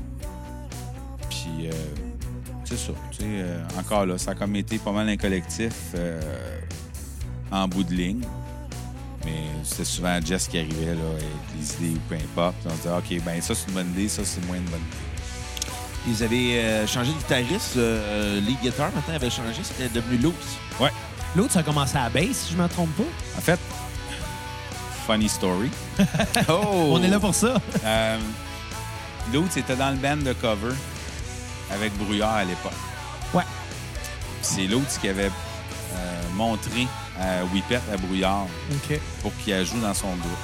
Puis, 1.31 1.69
euh, 1.69 1.73
c'est 2.65 2.78
ça, 2.78 2.93
tu 3.11 3.19
sais, 3.19 3.24
euh, 3.24 3.62
encore 3.78 4.07
là, 4.07 4.19
ça 4.19 4.32
a 4.32 4.35
comme 4.35 4.57
été 4.57 4.78
pas 4.78 4.93
mal 4.93 5.09
un 5.09 5.16
collectif 5.16 5.94
en 7.51 7.69
bout 7.69 7.85
de 7.85 7.93
ligne. 7.93 8.23
Mais 9.24 9.44
c'était 9.62 9.85
souvent 9.85 10.19
Jess 10.24 10.49
qui 10.49 10.59
arrivait 10.59 10.94
là, 10.94 11.11
avec 11.12 11.24
les 11.57 11.86
idées 11.86 11.97
ou 11.97 12.01
peu 12.09 12.15
importe. 12.16 12.57
Puis 12.57 12.69
on 12.73 12.77
disait, 12.77 13.19
OK, 13.19 13.24
ben 13.24 13.40
ça, 13.40 13.55
c'est 13.55 13.69
une 13.69 13.74
bonne 13.74 13.90
idée, 13.90 14.09
ça, 14.09 14.24
c'est 14.24 14.44
moins 14.47 14.57
une 14.57 14.65
bonne 14.65 14.81
idée. 14.81 15.12
Ils 16.09 16.24
avaient 16.24 16.59
euh, 16.59 16.86
changé 16.86 17.12
de 17.12 17.19
guitariste. 17.19 17.77
euh, 17.77 18.40
guitar, 18.62 18.90
maintenant, 18.93 19.15
avait 19.15 19.31
changé. 19.31 19.61
C'était 19.62 19.89
devenu 19.89 20.19
Loose. 20.19 20.35
Ouais. 20.81 20.90
L'autre, 21.36 21.53
ça 21.53 21.61
a 21.61 21.62
commencé 21.62 21.97
à 21.97 22.05
la 22.05 22.11
bass, 22.11 22.36
si 22.36 22.53
je 22.53 22.59
ne 22.59 22.62
me 22.65 22.69
trompe 22.69 22.90
pas. 22.97 23.05
En 23.39 23.40
fait, 23.40 23.61
funny 25.07 25.29
story. 25.29 25.70
Oh! 26.49 26.91
On 26.93 27.03
est 27.03 27.09
là 27.09 27.20
pour 27.20 27.35
ça. 27.35 27.55
Euh, 27.85 28.19
L'autre, 29.33 29.49
c'était 29.53 29.77
dans 29.77 29.91
le 29.91 29.97
band 29.97 30.16
de 30.16 30.33
cover 30.33 30.74
avec 31.70 31.97
Brouillard 31.97 32.35
à 32.35 32.45
l'époque. 32.45 32.73
Ouais. 33.33 33.45
C'est 34.43 34.66
l'autre 34.66 35.01
qui 35.01 35.09
avait 35.09 35.31
euh, 35.95 36.23
montré 36.35 36.87
à 37.19 37.45
Whippet, 37.53 37.81
à 37.93 37.97
Brouillard, 37.97 38.47
pour 39.23 39.33
qu'il 39.39 39.65
joue 39.65 39.81
dans 39.81 39.95
son 39.95 40.09
groupe. 40.09 40.39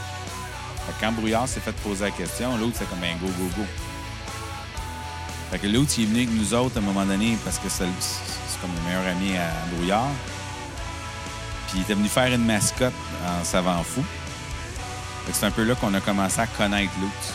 Fait 0.87 0.93
que 0.93 1.01
quand 1.01 1.13
Brouillard 1.13 1.49
s'est 1.49 1.61
fait 1.61 1.75
poser 1.77 2.05
la 2.05 2.11
question, 2.13 2.57
l'autre, 2.57 2.77
c'est 2.79 2.89
comme 2.89 3.03
un 3.03 3.17
go, 3.17 3.27
go, 3.39 3.51
go. 3.57 3.67
Fait 5.51 5.59
que 5.59 5.67
l'autre, 5.67 5.91
il 5.99 6.05
est 6.05 6.07
venu 6.07 6.19
avec 6.19 6.31
nous 6.35 6.55
autres 6.55 6.77
à 6.77 6.79
un 6.81 6.83
moment 6.83 7.05
donné 7.05 7.37
parce 7.45 7.59
que 7.59 7.69
c'est 7.69 7.85
c'est 7.99 8.61
comme 8.61 8.71
le 8.75 8.83
meilleur 8.83 9.07
ami 9.17 9.37
à 9.37 9.75
Brouillard. 9.75 10.09
Puis 11.69 11.79
il 11.79 11.83
était 11.83 11.95
venu 11.95 12.09
faire 12.09 12.33
une 12.33 12.45
mascotte 12.45 12.95
en 13.27 13.45
savant 13.45 13.83
fou. 13.83 14.03
C'est 15.33 15.47
un 15.47 15.51
peu 15.51 15.65
là 15.65 15.75
qu'on 15.75 15.95
a 15.95 16.01
commencé 16.01 16.41
à 16.41 16.47
connaître 16.47 16.93
l'autre. 17.01 17.35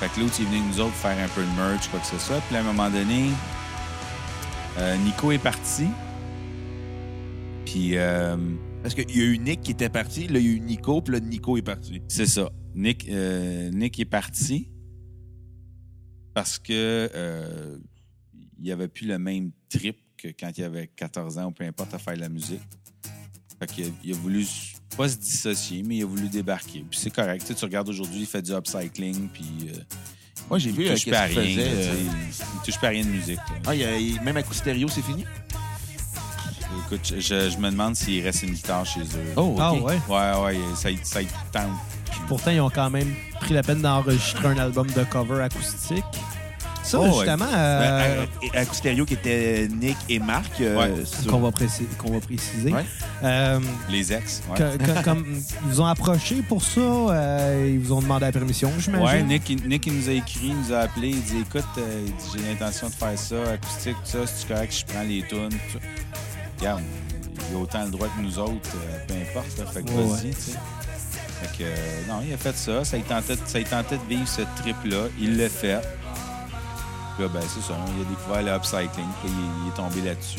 Fait 0.00 0.08
que 0.08 0.20
il 0.20 0.26
est 0.26 0.48
venu 0.48 0.60
nous 0.60 0.80
autres 0.80 0.94
faire 0.94 1.18
un 1.18 1.28
peu 1.28 1.42
de 1.42 1.50
merch, 1.56 1.88
quoi 1.88 2.00
que 2.00 2.06
ce 2.06 2.18
soit. 2.18 2.40
Puis 2.42 2.56
à 2.56 2.60
un 2.60 2.62
moment 2.62 2.88
donné, 2.88 3.30
euh, 4.78 4.96
Nico 4.98 5.32
est 5.32 5.38
parti. 5.38 5.88
Puis 7.64 7.96
euh, 7.96 8.36
Parce 8.82 8.94
qu'il 8.94 9.16
y 9.16 9.20
a 9.20 9.24
eu 9.24 9.38
Nick 9.38 9.60
qui 9.62 9.72
était 9.72 9.88
parti, 9.88 10.28
là, 10.28 10.38
il 10.38 10.46
y 10.46 10.48
a 10.48 10.52
eu 10.52 10.60
Nico, 10.60 11.02
puis 11.02 11.14
là, 11.14 11.20
Nico 11.20 11.56
est 11.56 11.62
parti. 11.62 12.00
c'est 12.08 12.26
ça. 12.26 12.50
Nick, 12.74 13.08
euh, 13.08 13.70
Nick 13.70 13.98
est 13.98 14.04
parti 14.04 14.70
parce 16.32 16.60
que 16.60 17.10
euh, 17.14 17.76
il 18.60 18.70
avait 18.70 18.86
plus 18.86 19.06
le 19.06 19.18
même 19.18 19.50
trip 19.68 19.98
que 20.16 20.28
quand 20.28 20.56
il 20.56 20.62
avait 20.62 20.86
14 20.86 21.38
ans 21.38 21.46
ou 21.46 21.50
peu 21.50 21.64
importe 21.64 21.92
à 21.94 21.98
faire 21.98 22.14
de 22.14 22.20
la 22.20 22.28
musique. 22.28 22.62
Fait 23.58 23.66
qu'il 23.66 23.86
a, 23.86 23.88
il 24.04 24.12
a 24.12 24.16
voulu 24.16 24.46
pas 24.96 25.08
se 25.08 25.16
dissocier, 25.16 25.82
mais 25.86 25.96
il 25.96 26.02
a 26.02 26.06
voulu 26.06 26.28
débarquer. 26.28 26.84
Puis 26.90 26.98
c'est 27.00 27.10
correct. 27.10 27.40
Tu, 27.42 27.48
sais, 27.48 27.54
tu 27.54 27.64
regardes 27.64 27.88
aujourd'hui, 27.88 28.20
il 28.20 28.26
fait 28.26 28.42
du 28.42 28.52
upcycling, 28.52 29.28
puis 29.28 29.44
euh, 29.68 29.78
Moi, 30.50 30.58
j'ai 30.58 30.70
il 30.70 30.76
vu 30.76 30.86
euh, 30.86 30.94
touche 30.94 31.08
pas 31.10 31.20
à 31.20 31.24
rien. 31.24 31.34
faisait. 31.42 31.60
euh, 31.68 31.94
il, 32.00 32.06
il 32.06 32.62
touche 32.64 32.80
pas 32.80 32.86
à 32.88 32.90
rien 32.90 33.04
de 33.04 33.10
musique. 33.10 33.36
là. 33.36 33.56
Ah, 33.66 33.74
il 33.74 33.80
y 33.80 33.84
a- 33.84 33.96
il- 33.96 34.20
même 34.22 34.36
à 34.36 34.42
coup 34.42 34.54
stéréo, 34.54 34.88
c'est 34.88 35.02
fini? 35.02 35.24
Écoute, 36.86 37.14
je, 37.18 37.58
me 37.58 37.70
demande 37.70 37.96
s'il 37.96 38.22
reste 38.24 38.42
une 38.42 38.52
guitare 38.52 38.84
chez 38.86 39.00
eux. 39.00 39.32
Oh, 39.36 39.56
Ah 39.58 39.72
ouais? 39.74 39.98
Ouais, 40.08 40.32
ouais, 40.42 40.58
ça, 40.76 40.90
y- 40.90 40.98
ça 41.02 41.20
tente. 41.52 41.70
Pourtant, 42.28 42.50
ils 42.50 42.60
ont 42.60 42.70
quand 42.70 42.90
même 42.90 43.14
pris 43.40 43.54
la 43.54 43.62
peine 43.62 43.80
d'enregistrer 43.82 44.48
un 44.48 44.58
album 44.58 44.86
de 44.90 45.04
cover 45.04 45.42
acoustique. 45.42 46.04
Ça, 46.88 46.98
Oh, 47.00 47.04
ouais. 47.04 47.12
justement, 47.26 47.44
euh, 47.54 48.24
Ben, 48.54 48.66
stéréo 48.72 49.04
qui 49.04 49.12
était 49.14 49.68
Nick 49.70 49.96
et 50.08 50.18
Marc. 50.18 50.58
euh, 50.62 50.76
Ouais. 50.78 51.04
sur- 51.04 51.30
qu'on 51.30 51.40
va, 51.40 51.50
préciser. 51.52 52.72
Ouais. 52.72 52.84
Euh, 53.22 53.60
Les 53.90 54.10
ex. 54.12 54.42
Ouais. 54.50 54.56
que- 54.56 54.76
que- 54.78 55.04
comme, 55.04 55.24
ils 55.28 55.68
vous 55.70 55.80
ont 55.82 55.86
approché 55.86 56.36
pour 56.48 56.62
ça, 56.62 56.80
euh, 56.80 57.70
ils 57.74 57.78
vous 57.78 57.92
ont 57.92 58.00
demandé 58.00 58.24
la 58.24 58.32
permission, 58.32 58.72
j'imagine. 58.78 59.06
Ouais, 59.06 59.22
Nick, 59.22 59.66
Nick, 59.66 59.86
il 59.86 59.98
nous 59.98 60.08
a 60.08 60.12
écrit, 60.12 60.40
il 60.46 60.56
nous 60.56 60.72
a 60.72 60.78
appelé, 60.78 61.08
il 61.10 61.22
dit 61.22 61.38
écoute, 61.40 61.62
euh, 61.76 62.06
j'ai 62.34 62.42
l'intention 62.48 62.88
de 62.88 62.94
faire 62.94 63.18
ça, 63.18 63.36
acoustique, 63.52 63.96
tout 64.04 64.10
ça, 64.10 64.26
si 64.26 64.46
tu 64.46 64.52
correct, 64.54 64.74
je 64.86 64.92
prends 64.92 65.02
les 65.02 65.22
tunes. 65.28 65.50
tout 65.50 65.78
ça. 65.78 65.78
Regarde, 66.58 66.82
il 67.50 67.56
a 67.56 67.58
autant 67.60 67.84
le 67.84 67.90
droit 67.90 68.06
que 68.08 68.22
nous 68.22 68.38
autres, 68.38 68.70
euh, 68.76 68.98
peu 69.06 69.14
importe, 69.14 69.72
fait 69.74 69.82
que 69.82 69.90
Ouais, 69.90 70.04
vas-y, 70.04 70.30
tu 70.30 70.40
sais. 70.40 70.52
Fait 71.42 71.58
que, 71.58 71.68
euh, 71.68 71.76
non, 72.08 72.20
il 72.26 72.32
a 72.32 72.36
fait 72.36 72.56
ça, 72.56 72.82
ça 72.84 72.96
lui 72.96 73.04
tentait, 73.04 73.36
ça 73.46 73.60
tentait 73.62 73.96
de 73.98 74.08
vivre 74.08 74.26
ce 74.26 74.42
trip-là, 74.62 75.04
il 75.20 75.36
l'a 75.36 75.48
fait. 75.50 75.78
Ben, 77.26 77.40
c'est 77.42 77.60
ça, 77.62 77.74
il 77.96 78.02
a 78.02 78.04
découvert 78.04 78.42
le 78.42 78.52
upcycling, 78.52 79.08
puis 79.22 79.32
il, 79.64 79.68
est- 79.68 79.74
tombé 79.74 80.00
là-dessus. 80.02 80.38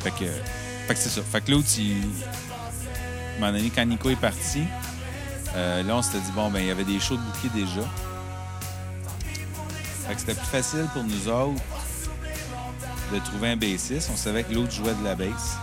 Fait 0.00 0.10
que, 0.10 0.24
fait 0.86 0.94
c'est 0.94 1.08
ça. 1.08 1.22
Fait 1.22 1.40
que 1.40 1.50
l'autre, 1.50 1.68
à 3.40 3.46
un 3.46 3.52
donné, 3.52 3.70
quand 3.74 3.84
Nico 3.86 4.10
est 4.10 4.16
parti, 4.16 4.62
euh, 5.56 5.82
là, 5.82 5.96
on 5.96 6.02
s'était 6.02 6.20
dit, 6.20 6.32
bon, 6.34 6.50
ben, 6.50 6.60
il 6.60 6.66
y 6.66 6.70
avait 6.70 6.84
des 6.84 7.00
shows 7.00 7.16
de 7.16 7.22
bouquet 7.22 7.48
déjà. 7.54 7.80
Fait 10.06 10.14
que 10.14 10.20
c'était 10.20 10.34
plus 10.34 10.46
facile 10.46 10.86
pour 10.92 11.04
nous 11.04 11.28
autres 11.28 11.62
de 13.12 13.18
trouver 13.20 13.50
un 13.50 13.56
bassiste. 13.56 14.10
On 14.12 14.16
savait 14.16 14.44
que 14.44 14.52
l'autre 14.52 14.72
jouait 14.72 14.94
de 14.94 15.04
la 15.04 15.14
basse. 15.14 15.56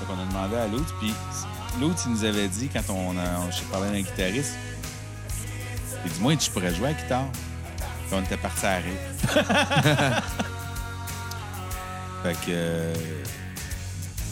Fait 0.00 0.06
qu'on 0.06 0.20
a 0.20 0.24
demandé 0.26 0.56
à 0.56 0.66
l'autre. 0.68 0.94
Puis 1.00 1.12
l'autre, 1.80 2.00
il 2.06 2.12
nous 2.12 2.24
avait 2.24 2.48
dit, 2.48 2.68
quand 2.68 2.82
on 2.92 3.16
a, 3.18 3.22
on, 3.46 3.50
j'ai 3.50 3.64
parlé 3.70 3.90
d'un 3.90 4.00
guitariste, 4.00 4.54
il 6.04 6.10
dit, 6.12 6.20
moi, 6.20 6.34
tu 6.36 6.50
pourrais 6.50 6.74
jouer 6.74 6.88
à 6.88 6.90
la 6.90 6.94
guitare. 7.00 7.26
Puis 8.12 8.20
on 8.20 8.24
était 8.24 8.36
parti 8.36 8.66
à 8.66 8.76
rire. 8.76 8.84
fait 12.22 12.34
que 12.34 12.50
euh, 12.50 12.94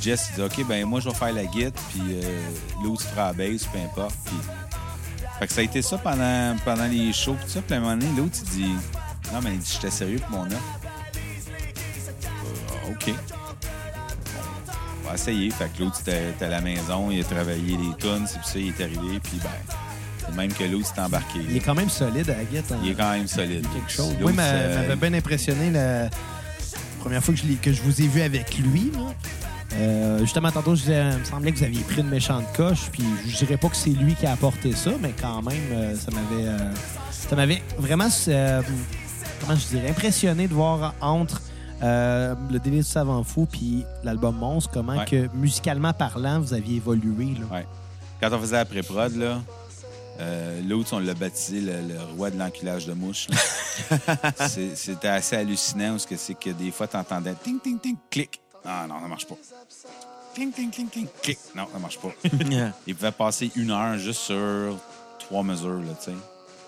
Jess, 0.02 0.28
il 0.28 0.34
dit, 0.34 0.42
OK, 0.42 0.66
ben 0.66 0.84
moi, 0.84 1.00
je 1.00 1.08
vais 1.08 1.14
faire 1.14 1.32
la 1.32 1.46
guitare, 1.46 1.82
puis 1.88 2.02
euh, 2.10 2.50
l'autre 2.84 3.00
fera 3.04 3.28
la 3.28 3.32
basse, 3.32 3.64
peu 3.64 3.78
importe. 3.78 4.16
Puis 4.26 4.36
fait 5.38 5.46
que 5.46 5.52
ça 5.54 5.62
a 5.62 5.64
été 5.64 5.80
ça 5.80 5.96
pendant, 5.96 6.56
pendant 6.62 6.84
les 6.84 7.10
shows. 7.14 7.38
Tout 7.40 7.48
ça. 7.48 7.62
Puis 7.62 7.72
à 7.74 7.78
un 7.78 7.80
moment 7.80 7.96
donné, 7.96 8.12
l'autre, 8.18 8.36
il 8.42 8.50
dit 8.50 8.74
Non, 9.32 9.40
mais 9.42 9.54
il 9.54 9.60
dit 9.60 9.70
J'étais 9.72 9.90
sérieux 9.90 10.18
pour 10.18 10.40
mon 10.40 10.44
offre. 10.44 10.58
Euh, 12.84 12.92
OK. 12.92 13.14
On 15.04 15.08
va 15.08 15.14
essayer. 15.14 15.50
Fait 15.52 15.70
que 15.74 15.82
l'autre, 15.82 16.00
était 16.00 16.44
à 16.44 16.48
la 16.48 16.60
maison, 16.60 17.10
il 17.10 17.22
a 17.22 17.24
travaillé 17.24 17.78
les 17.78 17.96
tunes, 17.96 18.26
c'est 18.26 18.40
puis 18.40 18.46
ça, 18.46 18.58
il 18.58 18.68
est 18.68 18.80
arrivé. 18.84 19.20
Puis 19.20 19.38
ben, 19.42 19.48
même 20.36 20.52
que 20.52 20.64
l'autre 20.64 20.86
s'est 20.94 21.00
embarqué. 21.00 21.40
Il 21.48 21.56
est 21.56 21.60
quand 21.60 21.74
même 21.74 21.88
solide 21.90 22.28
à 22.30 22.36
la 22.36 22.44
guitare. 22.44 22.78
Il 22.82 22.90
est 22.90 22.94
quand 22.94 23.10
même 23.12 23.26
solide. 23.26 23.66
quelque 23.72 23.90
chose. 23.90 24.12
L'autre, 24.20 24.24
Oui, 24.26 24.34
euh, 24.38 24.82
m'avait 24.88 24.96
bien 25.10 25.18
impressionné 25.18 25.70
la 25.70 26.08
première 27.00 27.22
fois 27.22 27.34
que 27.34 27.40
je, 27.40 27.46
l'ai- 27.46 27.54
que 27.56 27.72
je 27.72 27.82
vous 27.82 28.00
ai 28.02 28.06
vu 28.06 28.20
avec 28.22 28.56
lui. 28.58 28.90
là. 28.94 29.00
Euh, 29.74 30.18
justement, 30.20 30.50
tantôt, 30.50 30.74
je 30.74 30.80
disais, 30.82 31.00
il 31.12 31.18
me 31.20 31.24
semblait 31.24 31.52
que 31.52 31.58
vous 31.58 31.64
aviez 31.64 31.82
pris 31.82 32.00
une 32.00 32.08
méchante 32.08 32.44
coche, 32.56 32.88
puis 32.92 33.04
je 33.26 33.36
dirais 33.36 33.56
pas 33.56 33.68
que 33.68 33.76
c'est 33.76 33.90
lui 33.90 34.14
qui 34.16 34.26
a 34.26 34.32
apporté 34.32 34.72
ça, 34.74 34.90
mais 35.00 35.14
quand 35.20 35.42
même, 35.42 35.56
euh, 35.72 35.94
ça 35.96 36.10
m'avait 36.10 36.48
euh, 36.48 36.58
ça 37.10 37.36
m'avait 37.36 37.62
vraiment, 37.78 38.08
euh, 38.28 38.62
comment 39.40 39.56
je 39.56 39.66
dirais, 39.68 39.90
impressionné 39.90 40.48
de 40.48 40.54
voir 40.54 40.94
entre 41.00 41.40
euh, 41.84 42.34
le 42.50 42.58
délai 42.58 42.78
du 42.78 42.82
savant 42.82 43.22
fou 43.22 43.46
puis 43.50 43.84
l'album 44.02 44.36
Monstre, 44.36 44.70
comment 44.74 44.98
Ouais. 44.98 45.04
que, 45.04 45.28
musicalement 45.34 45.92
parlant, 45.92 46.40
vous 46.40 46.52
aviez 46.52 46.76
évolué. 46.78 47.36
Là. 47.38 47.56
Ouais. 47.58 47.66
Quand 48.20 48.28
on 48.32 48.40
faisait 48.40 48.56
la 48.56 48.64
pré-prod, 48.64 49.14
là, 49.16 49.40
euh, 50.20 50.60
l'autre, 50.68 50.90
on 50.94 50.98
l'a 50.98 51.14
baptisé 51.14 51.60
le, 51.60 51.72
le 51.72 52.00
roi 52.16 52.30
de 52.30 52.38
l'enculage 52.38 52.86
de. 52.86 52.94
C'est- 54.48 54.76
C'était 54.76 55.08
assez 55.08 55.36
hallucinant 55.36 55.92
parce 55.92 56.06
que 56.06 56.16
c'est 56.16 56.34
que 56.34 56.50
des 56.50 56.70
fois, 56.70 56.86
tu 56.86 56.96
entendais 56.96 57.34
ting, 57.42 57.58
ting, 57.60 57.78
ting, 57.78 57.96
clic. 58.10 58.40
Ah 58.64 58.86
non, 58.88 59.00
ça 59.00 59.08
marche 59.08 59.26
pas. 59.26 59.36
Cling, 60.34 60.52
cling, 60.52 60.70
cling, 60.70 60.88
cling, 60.88 61.06
clic. 61.22 61.38
Non, 61.56 61.66
ça 61.72 61.78
marche 61.78 61.98
pas. 61.98 62.10
Il 62.86 62.94
pouvait 62.94 63.10
passer 63.12 63.50
une 63.56 63.70
heure 63.70 63.98
juste 63.98 64.20
sur 64.20 64.76
trois 65.18 65.42
mesures, 65.42 65.80
là, 65.80 65.94
tu 65.98 66.10
sais. 66.10 66.16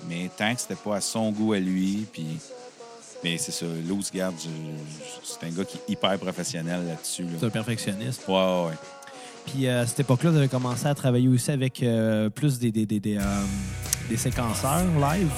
Mais 0.09 0.29
tant 0.37 0.53
que 0.55 0.61
c'était 0.61 0.75
pas 0.75 0.97
à 0.97 1.01
son 1.01 1.31
goût 1.31 1.53
à 1.53 1.59
lui, 1.59 2.07
puis... 2.13 2.39
Mais 3.23 3.39
c'est 3.39 3.53
ça, 3.53 3.67
Luz 3.67 4.11
Garde, 4.13 4.35
c'est 5.23 5.47
un 5.47 5.51
gars 5.51 5.65
qui 5.65 5.77
est 5.79 5.93
hyper 5.93 6.19
professionnel 6.19 6.85
là-dessus. 6.89 7.25
C'est 7.39 7.47
un 7.47 7.51
perfectionniste. 7.51 8.23
Ouais, 8.27 8.35
ouais, 8.35 8.65
ouais. 8.71 8.75
Puis 9.47 9.67
euh, 9.67 9.83
à 9.83 9.87
cette 9.87 10.01
époque-là, 10.01 10.31
vous 10.31 10.37
avez 10.39 10.49
commencé 10.49 10.87
à 10.87 10.95
travailler 10.95 11.29
aussi 11.29 11.51
avec 11.51 11.83
euh, 11.83 12.31
plus 12.31 12.59
des, 12.59 12.71
des, 12.71 12.87
des, 12.87 13.01
des, 13.01 13.19
euh, 13.19 13.45
des 14.09 14.17
séquenceurs 14.17 14.85
live. 14.99 15.31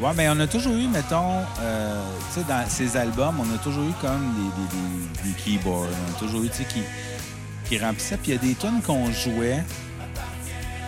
Ouais, 0.00 0.10
mais 0.16 0.28
on 0.28 0.38
a 0.38 0.46
toujours 0.46 0.74
eu, 0.74 0.86
mettons, 0.86 1.40
euh, 1.60 2.04
tu 2.32 2.40
sais, 2.40 2.46
dans 2.48 2.64
ces 2.68 2.96
albums, 2.96 3.34
on 3.40 3.54
a 3.54 3.58
toujours 3.58 3.84
eu 3.84 3.92
comme 4.00 4.32
des, 4.36 4.50
des, 4.62 5.28
des, 5.28 5.28
des 5.28 5.42
keyboards. 5.42 5.88
On 5.88 6.16
a 6.16 6.18
toujours 6.18 6.42
eu, 6.44 6.48
tu 6.48 6.58
sais, 6.58 6.64
qui, 6.64 6.82
qui 7.68 7.78
remplissaient. 7.78 8.16
Puis 8.16 8.30
il 8.30 8.34
y 8.34 8.38
a 8.38 8.40
des 8.40 8.54
tunes 8.54 8.80
qu'on 8.86 9.10
jouait 9.10 9.64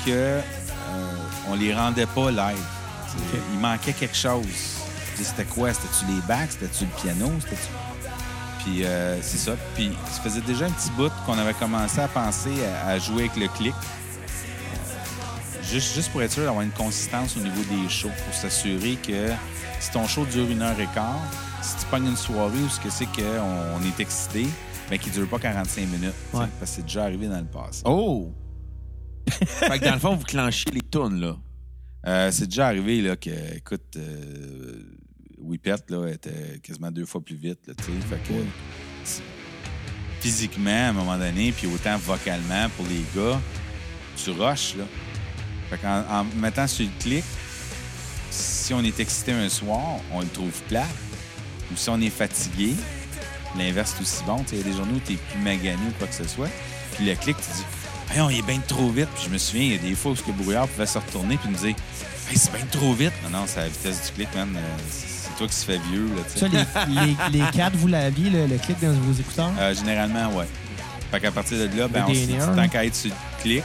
que 0.06 0.10
euh, 0.10 0.40
on 1.48 1.56
les 1.56 1.74
rendait 1.74 2.06
pas 2.06 2.30
live. 2.30 2.64
Il 3.52 3.58
manquait 3.58 3.92
quelque 3.92 4.16
chose. 4.16 4.46
C'était 5.16 5.44
quoi? 5.44 5.74
C'était-tu 5.74 6.06
les 6.06 6.22
backs? 6.28 6.52
C'était-tu 6.52 6.84
le 6.84 6.90
piano? 7.02 7.30
C'était-tu... 7.40 7.68
Puis 8.62 8.84
euh, 8.84 9.20
c'est 9.22 9.38
ça. 9.38 9.52
Puis 9.74 9.92
ça 10.10 10.20
faisait 10.20 10.40
déjà 10.40 10.66
un 10.66 10.70
petit 10.70 10.90
bout 10.92 11.12
qu'on 11.26 11.38
avait 11.38 11.54
commencé 11.54 12.00
à 12.00 12.08
penser 12.08 12.52
à, 12.84 12.88
à 12.88 12.98
jouer 12.98 13.24
avec 13.24 13.36
le 13.36 13.48
clic. 13.48 13.74
Juste, 15.62 15.94
juste 15.94 16.10
pour 16.10 16.22
être 16.22 16.32
sûr 16.32 16.44
d'avoir 16.44 16.62
une 16.62 16.72
consistance 16.72 17.36
au 17.36 17.40
niveau 17.40 17.62
des 17.62 17.88
shows, 17.88 18.10
pour 18.24 18.34
s'assurer 18.34 18.96
que 18.96 19.28
si 19.78 19.90
ton 19.92 20.06
show 20.06 20.24
dure 20.24 20.50
une 20.50 20.62
heure 20.62 20.78
et 20.80 20.88
quart, 20.92 21.20
si 21.62 21.76
tu 21.76 21.86
pognes 21.86 22.06
une 22.06 22.16
soirée 22.16 22.58
où 22.58 22.68
ce 22.68 22.80
que 22.80 22.90
c'est 22.90 23.06
qu'on 23.06 23.78
on 23.78 23.82
est 23.84 24.00
excité, 24.00 24.46
mais 24.90 24.98
qu'il 24.98 25.12
ne 25.12 25.18
dure 25.18 25.28
pas 25.28 25.38
45 25.38 25.86
minutes. 25.86 26.12
Ouais. 26.32 26.46
Parce 26.58 26.70
que 26.72 26.76
c'est 26.76 26.82
déjà 26.82 27.04
arrivé 27.04 27.28
dans 27.28 27.38
le 27.38 27.46
passé. 27.46 27.82
Oh! 27.84 28.32
fait 29.30 29.78
que 29.78 29.84
dans 29.84 29.94
le 29.94 30.00
fond, 30.00 30.16
vous 30.16 30.24
clenchez 30.24 30.70
les 30.72 30.82
tunes, 30.82 31.20
là. 31.20 31.36
Euh, 32.06 32.30
c'est 32.32 32.46
déjà 32.46 32.66
arrivé 32.66 33.02
là, 33.02 33.16
que, 33.16 33.30
écoute, 33.56 33.96
euh, 33.96 34.82
Whippet 35.42 35.76
là, 35.88 36.06
était 36.08 36.58
quasiment 36.62 36.90
deux 36.90 37.06
fois 37.06 37.20
plus 37.20 37.36
vite. 37.36 37.60
Là, 37.66 37.74
physiquement, 40.20 40.70
à 40.70 40.88
un 40.88 40.92
moment 40.92 41.16
donné, 41.16 41.52
puis 41.52 41.66
autant 41.66 41.96
vocalement 41.98 42.68
pour 42.76 42.86
les 42.86 43.02
gars, 43.16 43.40
tu 44.16 44.30
rushes. 44.30 44.74
Là. 44.76 44.84
Fait 45.70 45.78
qu'en, 45.78 46.04
en 46.10 46.24
mettant 46.36 46.66
sur 46.66 46.84
le 46.84 46.90
clic, 47.02 47.24
si 48.30 48.74
on 48.74 48.82
est 48.84 49.00
excité 49.00 49.32
un 49.32 49.48
soir, 49.48 49.96
on 50.12 50.20
le 50.20 50.28
trouve 50.28 50.62
plat. 50.68 50.86
Ou 51.72 51.76
si 51.76 51.88
on 51.88 52.00
est 52.00 52.10
fatigué, 52.10 52.74
l'inverse 53.56 53.94
est 53.98 54.02
aussi 54.02 54.24
bon. 54.24 54.44
Il 54.52 54.58
y 54.58 54.60
a 54.60 54.64
des 54.64 54.72
journées 54.72 54.94
où 54.94 55.00
tu 55.00 55.14
es 55.14 55.16
plus 55.16 55.40
magané 55.40 55.80
ou 55.88 55.92
quoi 55.98 56.08
que 56.08 56.14
ce 56.14 56.26
soit. 56.26 56.50
Puis 56.96 57.06
le 57.06 57.14
clic, 57.14 57.36
tu 57.36 57.50
dis, 57.56 57.64
Hey, 58.12 58.20
on 58.20 58.28
est 58.28 58.42
bien 58.42 58.58
trop 58.66 58.90
vite. 58.90 59.08
Puis 59.14 59.24
je 59.26 59.30
me 59.30 59.38
souviens, 59.38 59.62
il 59.62 59.72
y 59.72 59.74
a 59.76 59.78
des 59.78 59.94
fois 59.94 60.10
où 60.10 60.16
ce 60.16 60.22
que 60.22 60.32
Brouillard 60.32 60.66
pouvait 60.66 60.86
se 60.86 60.98
retourner 60.98 61.36
puis 61.36 61.48
nous 61.48 61.56
dire, 61.56 61.76
hey, 62.28 62.36
c'est 62.36 62.52
bien 62.52 62.66
trop 62.66 62.92
vite. 62.92 63.12
Non, 63.22 63.38
non, 63.38 63.44
c'est 63.46 63.60
la 63.60 63.68
vitesse 63.68 64.06
du 64.06 64.12
clic, 64.12 64.28
man. 64.34 64.58
Toi 65.40 65.48
qui 65.48 65.54
se 65.56 65.64
fait 65.64 65.78
vieux. 65.90 66.06
Là. 66.14 66.22
Ça, 66.36 66.46
les, 66.48 66.58
les, 67.32 67.38
les 67.38 67.50
quatre, 67.50 67.74
vous 67.76 67.86
l'aviez, 67.88 68.28
le, 68.28 68.46
le 68.46 68.58
clic 68.58 68.78
dans 68.82 68.92
vos 68.92 69.12
écouteurs? 69.18 69.50
Euh, 69.58 69.74
généralement, 69.74 70.28
ouais. 70.36 70.44
Fait 71.10 71.18
qu'à 71.18 71.30
partir 71.30 71.56
de 71.56 71.78
là, 71.78 71.88
ben, 71.88 72.04
on 72.06 72.12
se 72.14 72.20
dit, 72.20 72.36
tant 72.54 72.68
qu'à 72.68 72.84
être 72.84 72.94
sur 72.94 73.10
le 73.10 73.42
clic, 73.42 73.64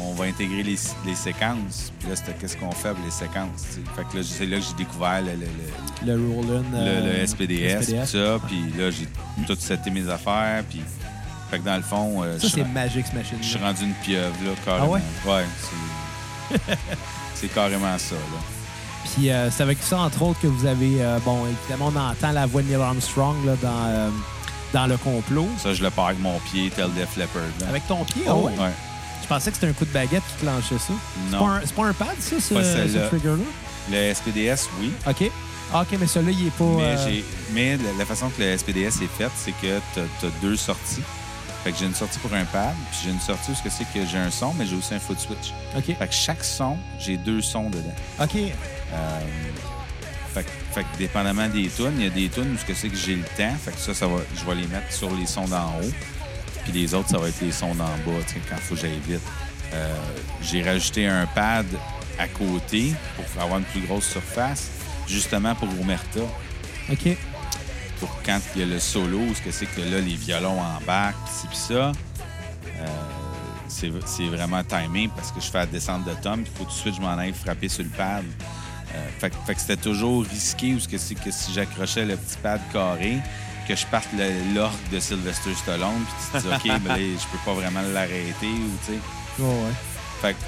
on 0.00 0.14
va 0.14 0.24
intégrer 0.24 0.62
les, 0.62 0.76
les 1.04 1.14
séquences. 1.14 1.92
Puis 2.00 2.08
là, 2.08 2.16
c'était 2.16 2.32
qu'est-ce 2.32 2.56
qu'on 2.56 2.70
fait 2.72 2.88
avec 2.88 3.04
les 3.04 3.10
séquences. 3.10 3.78
Fait 3.94 4.04
que 4.10 4.16
là, 4.16 4.22
c'est 4.26 4.46
là 4.46 4.56
que 4.58 4.64
j'ai 4.64 4.74
découvert 4.74 5.20
le, 5.20 5.32
le- 5.32 6.16
le- 6.16 6.16
le 6.16 6.34
Roland. 6.34 6.64
le- 6.72 6.78
euh, 6.78 7.20
le 7.20 7.26
SPDS, 7.26 7.82
SPDS. 7.82 8.00
tout 8.00 8.06
ça. 8.06 8.38
Puis 8.48 8.64
là, 8.78 8.90
j'ai 8.90 9.06
tout 9.46 9.56
seté 9.60 9.90
mes 9.90 10.08
affaires. 10.08 10.64
Puis, 10.70 10.80
fait 11.50 11.58
que 11.58 11.64
dans 11.64 11.76
le 11.76 11.82
fond, 11.82 12.22
euh, 12.24 12.38
Ça, 12.38 12.48
c'est 12.48 12.64
magique, 12.64 13.04
ce 13.06 13.36
je 13.42 13.46
suis 13.46 13.58
rendu 13.58 13.84
une 13.84 13.92
pieuvre, 14.02 14.34
là, 14.44 14.50
carrément. 14.64 14.86
Ah 15.26 15.28
ouais? 15.28 15.34
Ouais, 15.36 15.44
c'est... 16.58 16.76
c'est 17.34 17.48
carrément 17.54 17.98
ça, 17.98 18.14
là. 18.14 18.53
Puis 19.12 19.30
euh, 19.30 19.50
c'est 19.50 19.62
avec 19.62 19.78
ça, 19.82 19.98
entre 19.98 20.22
autres, 20.22 20.40
que 20.40 20.46
vous 20.46 20.66
avez... 20.66 21.02
euh, 21.02 21.18
bon, 21.24 21.46
évidemment, 21.46 21.92
on 21.94 21.98
entend 21.98 22.32
la 22.32 22.46
voix 22.46 22.62
de 22.62 22.68
Neil 22.68 22.76
Armstrong 22.80 23.36
là, 23.44 23.52
dans, 23.62 23.86
euh, 23.86 24.08
dans 24.72 24.86
le 24.86 24.96
complot. 24.96 25.48
Ça, 25.58 25.74
je 25.74 25.82
le 25.82 25.90
pars 25.90 26.06
avec 26.06 26.20
mon 26.20 26.38
pied, 26.40 26.70
tel 26.74 26.92
Def 26.94 27.16
Leppard. 27.16 27.42
là. 27.60 27.68
Avec 27.68 27.86
ton 27.86 28.04
pied, 28.04 28.22
ah 28.28 28.34
ouais? 28.34 28.52
Ouais. 28.58 28.70
Je 29.22 29.28
pensais 29.28 29.50
que 29.50 29.56
c'était 29.56 29.68
un 29.68 29.72
coup 29.72 29.84
de 29.86 29.90
baguette 29.92 30.22
qui 30.36 30.44
clenchait 30.44 30.78
ça. 30.78 30.92
C'est 31.28 31.32
Non. 31.36 31.46
pas, 31.46 31.52
un, 31.52 31.60
c'est 31.64 31.74
pas 31.74 31.84
un 31.86 31.92
pad, 31.92 32.08
ça, 32.18 32.36
ce, 32.40 32.54
Pas 32.54 32.62
ce 32.64 32.72
celle-là. 32.72 33.06
trigger-là? 33.08 33.44
Le 33.90 34.14
SPDS, 34.14 34.68
oui. 34.80 34.92
OK. 35.08 35.30
Ah, 35.72 35.82
OK, 35.82 35.98
mais 35.98 36.06
celui-là, 36.06 36.32
il 36.38 36.46
est 36.46 36.50
pas... 36.50 36.64
Mais, 36.64 36.82
euh, 36.82 37.04
j'ai- 37.08 37.24
mais 37.52 37.76
la, 37.76 37.92
la 37.98 38.04
façon 38.04 38.28
que 38.28 38.42
le 38.42 38.56
SPDS 38.56 39.02
est 39.02 39.16
fait, 39.18 39.30
c'est 39.36 39.52
que 39.52 39.80
tu 39.94 40.00
as, 40.00 40.30
deux 40.42 40.56
sorties. 40.56 41.02
Fait 41.64 41.72
que 41.72 41.78
j'ai 41.78 41.86
une 41.86 41.94
sortie 41.94 42.18
pour 42.18 42.32
un 42.34 42.44
pad, 42.44 42.74
puis 42.90 43.00
j'ai 43.04 43.10
une 43.10 43.20
sortie 43.20 43.50
où 43.50 43.54
ce 43.54 43.62
que 43.62 43.70
c'est 43.70 43.84
que 43.84 44.04
j'ai 44.06 44.18
un 44.18 44.30
son, 44.30 44.52
mais 44.58 44.66
j'ai 44.66 44.76
aussi 44.76 44.92
un 44.94 44.98
foot 45.00 45.18
switch. 45.18 45.52
OK. 45.74 45.96
Fait 45.98 46.06
que 46.08 46.12
chaque 46.14 46.44
son, 46.44 46.76
j'ai 46.98 47.16
deux 47.16 47.40
sons 47.40 47.70
dedans. 47.70 47.94
OK. 48.22 48.36
Euh, 48.92 49.20
fait, 50.34 50.42
que- 50.44 50.74
fait 50.74 50.82
que 50.84 50.98
dépendamment 50.98 51.48
des 51.48 51.68
tunes, 51.68 51.94
il 51.98 52.04
y 52.04 52.06
a 52.06 52.10
des 52.10 52.28
tunes 52.28 52.52
où 52.54 52.58
ce 52.58 52.64
que 52.64 52.74
c'est 52.74 52.88
que 52.88 52.96
j'ai 52.96 53.16
le 53.16 53.22
temps. 53.36 53.54
Fait 53.64 53.70
que 53.72 53.78
ça, 53.78 53.94
ça 53.94 54.06
va, 54.06 54.18
je 54.36 54.44
vais 54.44 54.54
les 54.56 54.66
mettre 54.66 54.92
sur 54.92 55.10
les 55.14 55.26
sons 55.26 55.46
d'en 55.48 55.68
haut. 55.80 55.92
Puis 56.64 56.72
les 56.72 56.94
autres, 56.94 57.08
ça 57.10 57.18
va 57.18 57.28
être 57.28 57.40
les 57.40 57.52
sons 57.52 57.74
d'en 57.74 57.84
bas, 57.84 58.20
quand 58.48 58.56
il 58.56 58.62
faut 58.62 58.74
que 58.74 58.80
j'aille 58.80 59.00
vite. 59.06 59.20
Euh, 59.72 59.94
j'ai 60.42 60.62
rajouté 60.62 61.06
un 61.06 61.26
pad 61.26 61.66
à 62.18 62.26
côté 62.28 62.94
pour 63.16 63.42
avoir 63.42 63.58
une 63.58 63.64
plus 63.64 63.80
grosse 63.80 64.08
surface, 64.08 64.70
justement 65.08 65.54
pour 65.54 65.68
Omerta. 65.80 66.20
OK. 66.90 67.16
pour 68.00 68.10
quand 68.24 68.38
il 68.54 68.60
y 68.60 68.64
a 68.64 68.66
le 68.66 68.78
solo, 68.80 69.18
où 69.18 69.34
ce 69.34 69.40
que 69.40 69.50
c'est 69.50 69.66
que 69.66 69.80
là, 69.80 70.00
les 70.00 70.14
violons 70.16 70.60
embarquent, 70.60 71.16
pis 71.42 71.48
pis 71.48 71.56
ça. 71.56 71.72
Euh, 72.80 72.86
c'est 73.68 73.90
c'est 74.06 74.26
vraiment 74.26 74.62
timé 74.64 75.08
parce 75.14 75.32
que 75.32 75.40
je 75.40 75.46
fais 75.50 75.58
la 75.58 75.66
descente 75.66 76.04
de 76.04 76.12
tom, 76.22 76.42
puis 76.42 76.52
faut 76.56 76.64
tout 76.64 76.70
de 76.70 76.74
suite 76.76 76.94
je 76.96 77.00
m'en 77.00 77.16
aille 77.16 77.32
frapper 77.32 77.68
sur 77.68 77.82
le 77.84 77.90
pad. 77.90 78.24
Euh, 78.94 79.08
fait, 79.18 79.30
que- 79.30 79.36
fait 79.46 79.54
que 79.54 79.60
c'était 79.60 79.76
toujours 79.76 80.24
risqué, 80.24 80.74
où 80.74 80.80
ce 80.80 80.86
que 80.88 80.96
que 80.96 81.30
si 81.30 81.52
j'accrochais 81.52 82.04
le 82.04 82.16
petit 82.16 82.36
pad 82.42 82.60
carré, 82.72 83.18
que 83.66 83.74
je 83.74 83.86
parte 83.86 84.08
le- 84.16 84.54
l'orgue 84.54 84.74
de 84.92 85.00
Sylvester 85.00 85.54
Stallone, 85.54 86.02
puis 86.04 86.14
tu 86.24 86.42
te 86.42 86.48
dis, 86.48 86.54
OK, 86.54 86.80
ben 86.82 86.96
là, 86.96 86.96
je 87.18 87.26
peux 87.32 87.44
pas 87.44 87.52
vraiment 87.54 87.80
l'arrêter, 87.92 88.46
ou 88.46 88.70
tu 88.86 88.92
sais. 88.92 89.42
Ouais. 89.42 89.72
Fait 90.22 90.32
que 90.34 90.38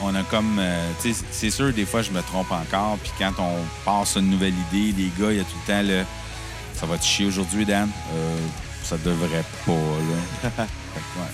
on 0.00 0.14
a 0.14 0.22
comme. 0.24 0.58
euh, 0.58 0.90
tu 1.00 1.12
sais, 1.12 1.24
c'est 1.30 1.50
sûr, 1.50 1.72
des 1.72 1.84
fois, 1.84 2.02
je 2.02 2.10
me 2.10 2.22
trompe 2.22 2.50
encore. 2.50 2.98
Puis 3.02 3.12
quand 3.18 3.32
on 3.38 3.56
passe 3.84 4.16
une 4.16 4.30
nouvelle 4.30 4.54
idée, 4.72 4.92
les 4.96 5.10
gars, 5.22 5.30
il 5.32 5.36
y 5.38 5.40
a 5.40 5.44
tout 5.44 5.56
le 5.66 5.72
temps 5.72 5.82
le. 5.82 6.04
Ça 6.74 6.86
va 6.86 6.96
te 6.98 7.04
chier 7.04 7.26
aujourd'hui, 7.26 7.64
Dan? 7.66 7.88
Euh, 8.14 8.38
ça 8.82 8.96
devrait 8.96 9.44
pas, 9.66 9.72
là. 9.72 10.50
fait 10.56 10.66
que, 10.66 11.20
ouais. 11.20 11.26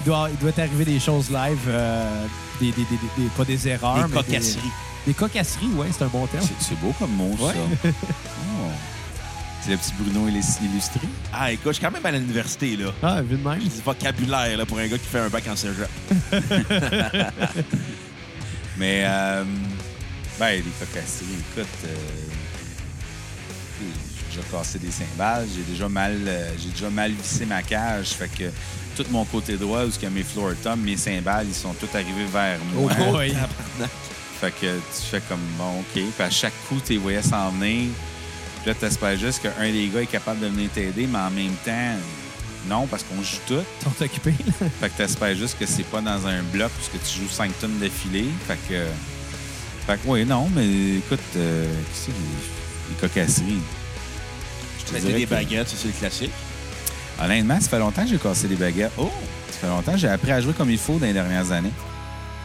Il 0.00 0.04
doit, 0.06 0.28
il 0.30 0.36
doit 0.38 0.52
t'arriver 0.52 0.84
des 0.84 1.00
choses 1.00 1.30
live, 1.30 1.58
euh, 1.66 2.26
des, 2.60 2.66
des, 2.70 2.84
des, 2.84 2.84
des- 2.84 3.22
des- 3.24 3.28
pas 3.30 3.44
des 3.44 3.66
erreurs, 3.68 4.06
Des 4.06 4.14
mais 4.14 4.22
cocasseries. 4.22 4.60
Des, 5.06 5.14
cocasseries, 5.14 5.68
oui, 5.74 5.86
c'est 5.96 6.04
un 6.04 6.08
bon 6.08 6.26
terme. 6.26 6.44
C'est- 6.60 6.74
beau 6.80 6.92
comme 6.98 7.12
mot, 7.12 7.30
Ouais. 7.38 7.52
ça. 7.52 7.60
Oh. 7.84 8.70
C'est 9.62 9.70
le 9.72 9.76
petit 9.78 9.92
Bruno 9.98 10.28
illus- 10.28 10.58
illustré. 10.62 11.00
Ah, 11.32 11.50
écoute, 11.52 11.68
je 11.68 11.72
suis 11.74 11.84
quand 11.84 11.90
même 11.90 12.04
à 12.06 12.10
l'université, 12.12 12.76
là. 12.76 12.90
Ah, 13.02 13.22
vu 13.22 13.36
de 13.36 13.42
même. 13.48 13.60
J'ai 13.60 13.68
du 13.68 13.80
vocabulaire, 13.84 14.56
là, 14.58 14.66
pour 14.66 14.78
un 14.78 14.86
gars 14.86 14.98
qui 14.98 15.06
fait 15.06 15.18
un 15.20 15.28
bac 15.28 15.44
en 15.48 15.56
cégep. 15.56 15.88
Mais, 18.76 19.04
euh, 19.06 19.44
ben, 20.38 20.62
les 20.64 20.70
cocasseries, 20.78 21.26
écoute, 21.56 21.66
euh, 21.84 21.94
j'ai 23.80 24.36
déjà 24.36 24.48
cassé 24.50 24.78
des 24.78 24.90
cymbales, 24.90 25.46
j'ai 25.54 25.62
déjà 25.62 25.88
mal, 25.88 26.16
euh, 26.26 26.50
j'ai 26.58 26.68
déjà 26.70 26.90
mal 26.90 27.12
vissé 27.12 27.46
ma 27.46 27.62
cage, 27.62 28.08
fait 28.08 28.28
que 28.28 28.50
tout 28.96 29.06
mon 29.10 29.24
côté 29.24 29.56
droit, 29.56 29.84
où 29.84 30.06
a 30.06 30.10
mes 30.10 30.22
floor 30.22 30.52
toms, 30.62 30.76
mes 30.76 30.96
cymbales, 30.96 31.46
ils 31.48 31.54
sont 31.54 31.72
tous 31.74 31.88
arrivés 31.94 32.26
vers 32.32 32.58
moi. 32.74 32.92
Oh, 33.00 33.12
boy. 33.12 33.34
Fait 34.40 34.50
que 34.52 34.66
tu 34.66 35.02
fais 35.10 35.20
comme, 35.28 35.40
bon, 35.58 35.80
OK. 35.80 35.92
Puis 35.94 36.12
à 36.18 36.30
chaque 36.30 36.52
coup, 36.68 36.76
tu 36.84 36.92
les 36.94 36.98
voyais 36.98 37.22
s'en 37.22 37.50
venir. 37.50 37.88
Puis 38.62 38.70
là, 38.70 38.74
tu 38.78 38.84
espères 38.84 39.16
juste 39.18 39.42
qu'un 39.42 39.70
des 39.72 39.88
gars 39.88 40.02
est 40.02 40.06
capable 40.06 40.40
de 40.40 40.46
venir 40.48 40.68
t'aider, 40.70 41.06
mais 41.10 41.18
en 41.18 41.30
même 41.30 41.54
temps, 41.64 41.94
non, 42.68 42.86
parce 42.86 43.04
qu'on 43.04 43.22
joue 43.22 43.36
tout. 43.46 43.54
Ils 43.80 43.84
sont 43.84 44.04
occupés. 44.04 44.34
là. 44.60 44.68
Fait 44.80 44.88
que 44.90 44.96
t'espères 44.96 45.36
juste 45.36 45.58
que 45.58 45.66
c'est 45.66 45.84
pas 45.84 46.00
dans 46.00 46.26
un 46.26 46.42
bloc 46.42 46.70
parce 46.72 46.88
que 46.88 46.98
tu 46.98 47.20
joues 47.20 47.28
5 47.30 47.58
tonnes 47.60 47.78
d'affilée. 47.78 48.26
Fait 48.46 48.58
que. 48.68 48.84
Fait 49.86 49.94
que, 49.96 50.00
oui, 50.08 50.24
non, 50.24 50.50
mais 50.54 50.96
écoute, 50.96 51.20
euh, 51.36 51.64
qu'est-ce 51.92 52.06
que 52.06 52.12
c'est 52.12 52.12
les, 52.12 52.90
les 52.90 53.08
cocasseries? 53.08 53.60
Je 54.80 54.92
te 54.98 55.06
des 55.12 55.24
que- 55.24 55.30
baguettes, 55.30 55.68
ça, 55.68 55.76
c'est 55.80 55.88
le 55.88 55.94
classique. 55.94 56.32
Honnêtement, 57.22 57.60
ça 57.60 57.68
fait 57.68 57.78
longtemps 57.78 58.02
que 58.02 58.08
j'ai 58.10 58.18
cassé 58.18 58.48
les 58.48 58.56
baguettes. 58.56 58.92
Oh! 58.98 59.10
Ça 59.52 59.58
fait 59.60 59.66
longtemps 59.68 59.92
que 59.92 59.98
j'ai 59.98 60.08
appris 60.08 60.32
à 60.32 60.40
jouer 60.40 60.52
comme 60.52 60.70
il 60.70 60.76
faut 60.78 60.98
dans 60.98 61.06
les 61.06 61.12
dernières 61.12 61.50
années. 61.52 61.72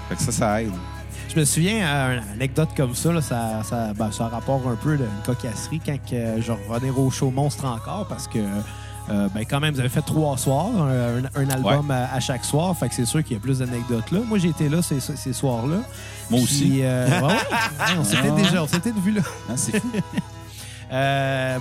Fait 0.08 0.16
que 0.16 0.22
ça, 0.22 0.32
ça 0.32 0.62
aide. 0.62 0.72
Je 1.34 1.40
me 1.40 1.46
souviens, 1.46 1.86
à 1.88 2.14
une 2.16 2.24
anecdote 2.36 2.70
comme 2.76 2.94
ça, 2.94 3.14
là, 3.14 3.22
ça, 3.22 3.62
ça, 3.64 3.94
ben, 3.94 4.12
ça 4.12 4.28
rapporte 4.28 4.66
un 4.68 4.76
peu 4.76 4.98
d'une 4.98 5.08
cocasserie 5.26 5.80
quand 5.86 5.96
que 6.10 6.42
je 6.42 6.52
revenais 6.52 6.92
au 6.92 7.10
show 7.10 7.32
Monstre 7.32 7.64
encore 7.66 8.06
parce 8.10 8.28
que, 8.28 8.40
euh, 9.10 9.30
ben, 9.34 9.46
quand 9.50 9.62
même, 9.62 9.74
vous 9.74 9.80
avez 9.80 9.88
fait 9.88 10.02
trois 10.02 10.38
soirs, 10.38 10.68
un, 10.76 11.24
un 11.34 11.50
album 11.50 11.90
à, 11.90 12.14
à 12.14 12.20
chaque 12.20 12.44
soir. 12.44 12.76
Fait 12.78 12.90
que 12.90 12.96
c'est 12.96 13.06
sûr 13.06 13.24
qu'il 13.24 13.38
y 13.38 13.40
a 13.40 13.42
plus 13.42 13.60
d'anecdotes 13.60 14.12
là. 14.12 14.20
Moi, 14.28 14.40
été 14.40 14.68
là 14.68 14.82
ces, 14.82 15.00
ces 15.00 15.32
soirs-là. 15.32 15.78
Moi 15.78 15.84
Puis, 16.30 16.44
aussi. 16.44 16.80
euh, 16.84 17.08
ouais, 17.08 17.28
ouais. 17.28 17.34
Ouais, 17.34 17.96
on 18.00 18.04
s'était 18.04 18.30
Ah. 18.30 18.36
déjà, 18.42 18.64
on 18.64 18.68
s'était 18.68 18.92
vu 18.92 19.12
là. 19.12 19.22
Hein, 19.50 19.54
c'est 19.56 19.80
fou. 19.80 19.88
Euh, 20.94 21.58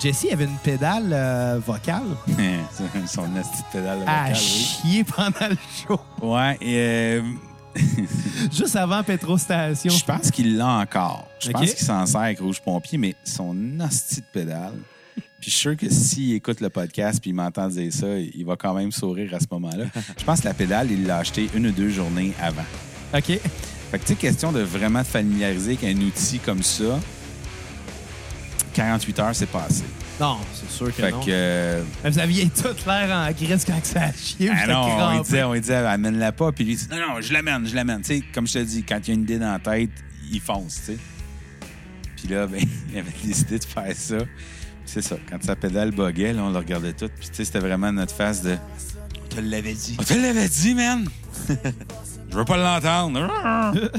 Jesse 0.00 0.26
avait 0.32 0.46
une 0.46 0.56
pédale 0.56 1.10
euh, 1.12 1.60
vocale 1.64 2.02
Son 3.06 3.22
de 3.28 3.40
pédale 3.72 4.00
de 4.00 4.04
à 4.08 4.24
oui. 4.30 4.34
chier 4.34 5.04
pendant 5.04 5.48
le 5.48 5.56
show. 5.86 6.00
Ouais, 6.20 6.58
et 6.60 6.76
euh, 6.78 7.22
Juste 8.52 8.76
avant 8.76 9.02
Petro 9.02 9.38
Station. 9.38 9.90
je 9.90 10.04
pense 10.04 10.30
qu'il 10.30 10.56
l'a 10.56 10.68
encore. 10.68 11.28
Je 11.40 11.50
pense 11.50 11.72
qu'il 11.72 11.86
s'en 11.86 12.04
sert 12.06 12.20
avec 12.20 12.40
Rouge 12.40 12.60
Pompier, 12.60 12.98
mais 12.98 13.14
son 13.24 13.56
hostie 13.80 14.20
de 14.20 14.26
pédale. 14.32 14.74
Puis 15.40 15.50
je 15.50 15.56
suis 15.56 15.60
sûr 15.60 15.76
que 15.76 15.90
s'il 15.90 16.34
écoute 16.34 16.60
le 16.60 16.70
podcast 16.70 17.20
puis 17.20 17.30
il 17.30 17.34
m'entend 17.34 17.66
dire 17.66 17.92
ça, 17.92 18.06
il 18.16 18.44
va 18.44 18.54
quand 18.54 18.74
même 18.74 18.92
sourire 18.92 19.34
à 19.34 19.40
ce 19.40 19.46
moment-là. 19.50 19.86
Je 20.18 20.24
pense 20.24 20.40
que 20.40 20.44
la 20.46 20.54
pédale, 20.54 20.90
il 20.90 21.04
l'a 21.04 21.18
acheté 21.18 21.50
une 21.54 21.66
ou 21.66 21.72
deux 21.72 21.88
journées 21.88 22.32
avant. 22.40 22.64
OK. 23.12 23.26
Fait 23.26 23.98
que, 23.98 24.04
tu 24.04 24.06
sais, 24.06 24.14
question 24.14 24.52
de 24.52 24.60
vraiment 24.60 25.02
te 25.02 25.08
familiariser 25.08 25.72
avec 25.72 25.84
un 25.84 26.00
outil 26.00 26.38
comme 26.38 26.62
ça, 26.62 26.98
48 28.74 29.18
heures, 29.18 29.34
c'est 29.34 29.50
passé. 29.50 29.84
Non, 30.22 30.38
c'est 30.54 30.70
sûr 30.70 30.86
que 30.86 30.92
Fait 30.92 31.10
non. 31.10 31.20
que. 31.20 31.26
euh, 31.30 31.82
Mais 32.04 32.10
Vous 32.10 32.18
aviez 32.20 32.48
tout 32.48 32.68
l'air 32.86 33.10
en 33.28 33.32
crise 33.32 33.64
quand 33.66 33.84
ça 33.84 34.02
a 34.04 34.12
chié. 34.12 34.50
Ah 34.54 34.66
non, 34.68 34.82
on 34.82 35.12
lui 35.16 35.22
disait, 35.22 35.42
on 35.42 35.52
lui 35.52 35.60
disait, 35.60 35.74
amène-la 35.74 36.30
pas. 36.32 36.52
Puis 36.52 36.64
lui, 36.64 36.72
il 36.74 36.78
dit, 36.78 36.86
non, 36.90 36.96
non, 37.14 37.20
je 37.20 37.32
l'amène, 37.32 37.66
je 37.66 37.74
l'amène. 37.74 38.00
Tu 38.02 38.18
sais, 38.18 38.22
comme 38.32 38.46
je 38.46 38.52
te 38.54 38.58
dis, 38.60 38.84
quand 38.84 38.98
il 39.02 39.08
y 39.08 39.10
a 39.10 39.14
une 39.14 39.22
idée 39.22 39.38
dans 39.38 39.50
la 39.52 39.58
tête, 39.58 39.90
il 40.30 40.40
fonce, 40.40 40.76
tu 40.86 40.92
sais. 40.92 40.98
Puis 42.16 42.28
là, 42.28 42.46
ben, 42.48 42.60
il 42.92 42.98
avait 42.98 43.10
décidé 43.24 43.58
de 43.58 43.64
faire 43.64 43.96
ça. 43.96 44.18
Puis 44.18 44.26
C'est 44.86 45.02
ça, 45.02 45.16
quand 45.28 45.42
sa 45.42 45.56
pédale 45.56 45.90
buguait, 45.90 46.32
là, 46.32 46.42
on 46.44 46.50
le 46.50 46.58
regardait 46.58 46.92
tout. 46.92 47.08
Puis 47.18 47.28
tu 47.28 47.34
sais, 47.34 47.44
c'était 47.44 47.58
vraiment 47.58 47.92
notre 47.92 48.14
face 48.14 48.42
de. 48.42 48.56
On 49.24 49.34
te 49.34 49.40
l'avait 49.40 49.74
dit. 49.74 49.96
On 49.98 50.04
te 50.04 50.14
l'avait 50.14 50.48
dit, 50.48 50.74
man! 50.74 51.08
je 51.48 52.36
veux 52.36 52.44
pas 52.44 52.56
l'entendre. 52.56 53.28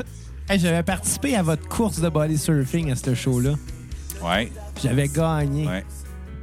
Hey, 0.49 0.59
J'avais 0.59 0.83
participé 0.83 1.35
à 1.37 1.41
votre 1.41 1.65
course 1.69 2.01
de 2.01 2.09
body 2.09 2.37
surfing 2.37 2.91
à 2.91 2.97
ce 2.97 3.15
show-là. 3.15 3.53
ouais, 4.21 4.51
J'avais 4.83 5.07
gagné. 5.07 5.65
ouais. 5.65 5.85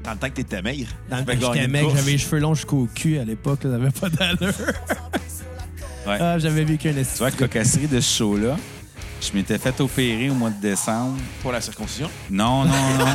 Dans 0.04 0.12
le 0.12 0.16
temps 0.16 0.28
que 0.28 0.34
t'étais 0.34 0.62
maigre. 0.62 0.88
Dans 1.10 1.18
le 1.18 1.24
tu 1.24 1.38
temps 1.38 1.52
que 1.52 1.58
j'étais 1.58 1.80
course. 1.80 1.94
j'avais 1.96 2.10
les 2.12 2.18
cheveux 2.18 2.38
longs 2.40 2.54
jusqu'au 2.54 2.88
cul 2.94 3.18
à 3.18 3.24
l'époque. 3.24 3.60
Ça 3.62 3.68
n'avait 3.68 3.90
pas 3.90 4.08
d'allure. 4.08 4.54
Ouais. 6.06 6.16
Ah, 6.18 6.38
j'avais 6.38 6.64
vécu 6.64 6.88
un 6.88 6.92
Tu 6.94 7.00
esti. 7.00 7.18
vois, 7.18 7.30
cocasserie 7.30 7.86
de 7.86 8.00
ce 8.00 8.16
show-là, 8.18 8.56
je 9.20 9.32
m'étais 9.34 9.58
fait 9.58 9.78
opérer 9.80 10.30
au 10.30 10.34
mois 10.34 10.48
de 10.50 10.60
décembre. 10.60 11.16
Pour 11.42 11.52
la 11.52 11.60
circoncision? 11.60 12.10
Non, 12.30 12.64
non, 12.64 12.72
non. 12.98 13.12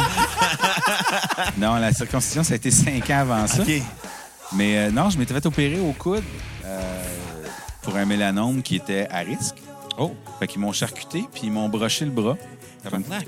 non, 1.58 1.76
la 1.76 1.92
circoncision, 1.92 2.44
ça 2.44 2.54
a 2.54 2.58
été 2.58 2.70
cinq 2.70 3.10
ans 3.10 3.20
avant 3.22 3.48
ça. 3.48 3.64
OK. 3.64 3.82
Mais 4.54 4.78
euh, 4.78 4.92
non, 4.92 5.10
je 5.10 5.18
m'étais 5.18 5.34
fait 5.34 5.46
opérer 5.48 5.80
au 5.80 5.94
coude 5.94 6.24
euh, 6.64 7.04
pour 7.82 7.96
un 7.98 8.06
mélanome 8.06 8.62
qui 8.62 8.76
était 8.76 9.08
à 9.10 9.20
risque. 9.20 9.56
Oh! 9.98 10.14
Fait 10.40 10.48
qu'ils 10.48 10.62
m'ont 10.62 10.72
charcuté, 10.74 11.26
puis 11.34 11.44
ils 11.46 11.52
m'ont 11.52 11.70
broché 11.70 12.06
le 12.06 12.12
bras. 12.12 12.38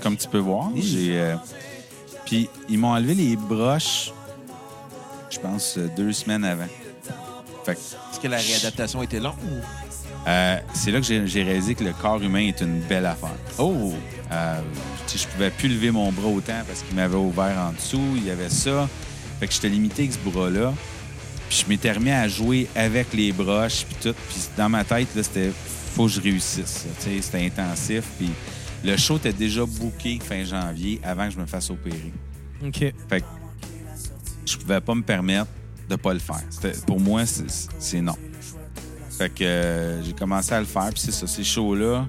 Comme 0.04 0.18
tu 0.18 0.28
peux 0.28 0.38
voir. 0.38 0.70
J'ai, 0.76 1.18
euh, 1.20 1.36
puis 2.28 2.48
ils 2.70 2.78
m'ont 2.78 2.92
enlevé 2.94 3.16
les 3.16 3.36
broches, 3.36 4.12
je 5.32 5.40
pense, 5.40 5.78
euh, 5.78 5.90
deux 5.98 6.14
semaines 6.14 6.46
avant. 6.46 6.68
Fait 7.66 7.74
que 7.74 7.80
Est-ce 7.80 8.20
que 8.20 8.28
la 8.28 8.38
réadaptation 8.38 9.02
était 9.02 9.20
longue? 9.20 9.34
ou- 9.44 10.28
euh, 10.30 10.58
c'est 10.74 10.92
là 10.92 11.00
que 11.00 11.06
j'ai 11.06 11.44
réalisé 11.44 11.74
que 11.74 11.84
le 11.86 11.94
corps 11.94 12.22
humain 12.22 12.48
est 12.48 12.60
une 12.62 12.82
belle 12.82 13.06
affaire. 13.06 13.36
Oh! 13.58 13.94
Euh, 14.32 14.60
je 15.16 15.26
pouvais 15.28 15.50
plus 15.52 15.70
lever 15.70 15.90
mon 15.90 16.12
bras 16.12 16.28
autant 16.28 16.62
parce 16.68 16.82
qu'il 16.82 16.96
m'avait 16.96 17.16
ouvert 17.16 17.58
en 17.58 17.72
dessous. 17.72 18.02
Il 18.18 18.26
y 18.26 18.30
avait 18.30 18.50
ça. 18.50 18.90
Fait 19.40 19.48
que 19.48 19.54
j'étais 19.54 19.70
limité 19.70 20.04
avec 20.04 20.14
ce 20.14 20.30
bras-là. 20.30 20.74
Puis 21.50 21.64
je 21.64 21.70
m'étais 21.70 21.94
remis 21.94 22.12
à 22.12 22.28
jouer 22.28 22.68
avec 22.76 23.14
les 23.14 23.32
broches 23.32 23.86
puis 23.86 23.96
tout. 24.02 24.16
Puis 24.28 24.38
dans 24.58 24.68
ma 24.68 24.84
tête, 24.84 25.08
là, 25.16 25.24
c'était 25.24 25.52
faut 25.96 26.08
que 26.08 26.12
je 26.12 26.20
réussisse. 26.22 26.86
C'était 27.00 27.46
intensif. 27.46 28.04
Puis 28.18 28.30
le 28.84 28.96
show 28.98 29.18
était 29.18 29.34
déjà 29.34 29.66
booké 29.66 30.20
fin 30.20 30.44
janvier 30.44 31.00
avant 31.04 31.26
que 31.28 31.34
je 31.34 31.40
me 31.40 31.46
fasse 31.46 31.70
opérer. 31.70 32.14
OK. 32.66 32.78
Fait 33.10 33.22
que 33.22 33.26
je 34.46 34.58
pouvais 34.58 34.82
pas 34.82 34.96
me 34.96 35.02
permettre 35.04 35.48
de 35.90 35.96
pas 35.96 36.14
le 36.14 36.20
faire. 36.20 36.42
Pour 36.86 37.00
moi, 37.00 37.24
c'est- 37.26 38.02
non. 38.02 38.16
Fait 39.18 39.30
que 39.34 39.44
euh, 39.44 40.04
j'ai 40.04 40.14
commencé 40.14 40.54
à 40.54 40.60
le 40.60 40.66
faire. 40.66 40.90
Puis 40.92 41.00
c'est 41.02 41.12
ça, 41.12 41.26
ces 41.28 41.44
shows-là, 41.44 42.08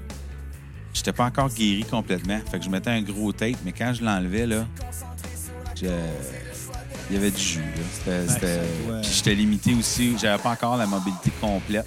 j'étais 0.93 1.13
pas 1.13 1.25
encore 1.25 1.49
guéri 1.49 1.85
complètement. 1.85 2.39
Fait 2.51 2.59
que 2.59 2.65
je 2.65 2.71
mettais 2.71 2.91
un 2.91 3.03
gros 3.03 3.33
tape, 3.33 3.57
mais 3.65 3.73
quand 3.73 3.93
je 3.95 4.05
l'enlevais, 4.05 4.47
là, 4.47 4.67
je- 5.75 5.87
il 7.11 7.15
y 7.15 7.19
avait 7.19 7.31
du 7.31 7.41
jus. 7.41 7.63
C'était- 8.29 8.61
Puis 9.03 9.11
j'étais 9.17 9.35
limité 9.35 9.75
aussi. 9.75 10.17
J'avais 10.21 10.43
pas 10.43 10.51
encore 10.51 10.77
la 10.77 10.87
mobilité 10.87 11.31
complète. 11.41 11.87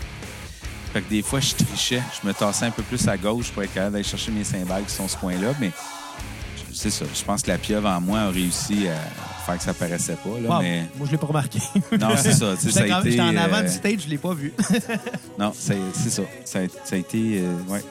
Fait 0.93 1.01
que 1.01 1.09
des 1.09 1.21
fois, 1.21 1.39
je 1.39 1.53
trichais. 1.55 2.01
Je 2.21 2.27
me 2.27 2.33
tassais 2.33 2.65
un 2.65 2.71
peu 2.71 2.83
plus 2.83 3.07
à 3.07 3.17
gauche 3.17 3.49
pour 3.51 3.63
être 3.63 3.73
capable 3.73 3.93
d'aller 3.93 4.03
chercher 4.03 4.31
mes 4.31 4.43
cymbales 4.43 4.83
qui 4.85 4.93
sont 4.93 5.07
ce 5.07 5.15
coin-là. 5.17 5.53
Mais 5.59 5.71
c'est 6.73 6.89
ça. 6.89 7.05
Je 7.13 7.23
pense 7.23 7.41
que 7.43 7.49
la 7.49 7.57
pieuvre 7.57 7.87
en 7.89 8.01
moi 8.01 8.19
a 8.21 8.29
réussi 8.29 8.87
à 8.87 9.45
faire 9.45 9.57
que 9.57 9.63
ça 9.63 9.73
paraissait 9.73 10.15
pas. 10.17 10.37
Là, 10.41 10.49
Wow, 10.55 10.61
mais 10.61 10.83
Moi, 10.97 11.07
je 11.07 11.11
l'ai 11.11 11.17
pas 11.17 11.27
remarqué. 11.27 11.59
non, 11.99 12.09
c'est 12.17 12.33
ça. 12.33 12.55
ça 12.57 12.69
J'étais 12.69 12.91
a 12.91 12.99
été. 12.99 13.21
en 13.21 13.37
avant 13.37 13.57
euh, 13.57 13.61
du 13.63 13.69
stage, 13.69 13.99
je 14.05 14.09
l'ai 14.09 14.17
pas 14.17 14.33
vu. 14.33 14.53
Non, 15.39 15.51
c'est 15.55 15.77
ça. 16.09 16.23
Ça 16.45 16.59
a, 16.59 16.63
ça 16.83 16.95
a 16.95 16.99
été. 16.99 17.39
euh, 17.41 17.53
ouais. 17.73 17.81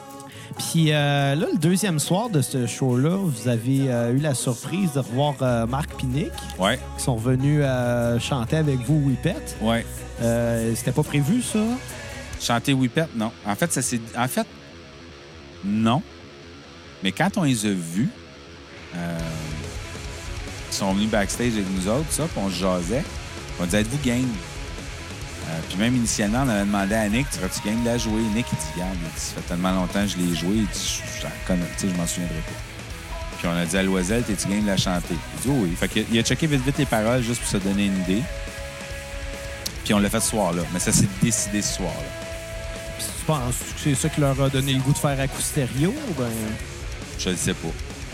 Puis 0.57 0.91
euh, 0.91 1.33
là, 1.35 1.47
le 1.51 1.57
deuxième 1.57 1.97
soir 1.97 2.29
de 2.29 2.41
ce 2.41 2.67
show-là, 2.67 3.15
vous 3.17 3.47
avez 3.47 3.89
euh, 3.89 4.13
eu 4.13 4.17
la 4.19 4.33
surprise 4.35 4.91
de 4.93 4.99
revoir 4.99 5.35
euh, 5.41 5.65
Marc 5.65 5.95
Pinick, 5.95 6.31
Ouais, 6.59 6.77
qui 6.97 7.03
sont 7.03 7.15
venus 7.15 7.63
chanter 8.19 8.57
avec 8.57 8.77
vous 8.81 9.01
Whippet. 9.07 9.35
ouais. 9.61 9.85
C'était 10.75 10.91
pas 10.91 11.03
prévu, 11.03 11.41
ça? 11.41 11.59
Chanter 12.41 12.73
Whippet, 12.73 13.07
non. 13.15 13.31
En 13.45 13.55
fait, 13.55 13.71
ça 13.71 13.81
s'est. 13.81 14.01
En 14.17 14.27
fait, 14.27 14.47
non. 15.63 16.01
Mais 17.03 17.11
quand 17.11 17.37
on 17.37 17.43
les 17.43 17.65
a 17.65 17.69
vus, 17.69 18.09
euh, 18.95 19.19
ils 20.69 20.75
sont 20.75 20.93
venus 20.93 21.09
backstage 21.09 21.53
avec 21.53 21.69
nous 21.69 21.87
autres, 21.87 22.11
ça, 22.11 22.23
puis 22.23 22.41
on 22.43 22.49
se 22.49 22.55
jasait. 22.55 23.03
On 23.59 23.65
disait, 23.65 23.81
êtes-vous 23.81 23.99
game? 24.03 24.27
Euh, 25.49 25.59
puis 25.69 25.77
même 25.77 25.95
initialement, 25.95 26.43
on 26.45 26.49
avait 26.49 26.65
demandé 26.65 26.95
à 26.95 27.09
Nick, 27.09 27.27
serais-tu 27.31 27.67
game 27.67 27.81
de 27.83 27.89
la 27.89 27.97
jouer? 27.97 28.21
Nick, 28.33 28.45
il 28.51 28.57
dit, 28.57 28.63
dit, 28.75 29.09
ça 29.15 29.35
fait 29.35 29.47
tellement 29.47 29.71
longtemps 29.71 30.01
que 30.01 30.07
je 30.07 30.17
l'ai 30.17 30.35
joué, 30.35 30.65
je, 30.71 31.27
tu 31.79 31.89
je 31.89 31.97
m'en 31.97 32.07
souviendrai 32.07 32.35
pas. 32.35 33.37
Puis 33.37 33.47
on 33.47 33.57
a 33.57 33.65
dit 33.65 33.75
à 33.77 33.83
Loisel, 33.83 34.23
t'es-tu 34.23 34.47
game 34.47 34.61
de 34.61 34.67
la 34.67 34.77
chanter? 34.77 35.15
Il 35.35 35.41
dit, 35.41 35.59
oui. 35.59 35.75
Fait 35.75 35.87
qu'il 35.87 36.05
il 36.11 36.19
a 36.19 36.21
checké 36.21 36.45
vite 36.45 36.63
vite 36.63 36.77
les 36.77 36.85
paroles 36.85 37.23
juste 37.23 37.41
pour 37.41 37.49
se 37.49 37.57
donner 37.57 37.87
une 37.87 37.99
idée. 38.01 38.21
Puis 39.83 39.95
on 39.95 39.99
l'a 39.99 40.09
fait 40.11 40.19
ce 40.19 40.29
soir-là. 40.29 40.61
Mais 40.73 40.79
ça 40.79 40.91
s'est 40.91 41.07
décidé 41.23 41.61
ce 41.63 41.77
soir-là. 41.77 42.20
Tu 43.21 43.27
penses 43.27 43.55
que 43.75 43.79
c'est 43.83 43.93
ça 43.93 44.09
qui 44.09 44.19
leur 44.19 44.41
a 44.41 44.49
donné 44.49 44.73
le 44.73 44.79
goût 44.79 44.93
de 44.93 44.97
faire 44.97 45.19
Acousterio? 45.19 45.89
ou 45.91 46.13
Ben... 46.17 46.25
Je 47.19 47.29
ne 47.29 47.35
sais 47.35 47.53
pas. 47.53 47.67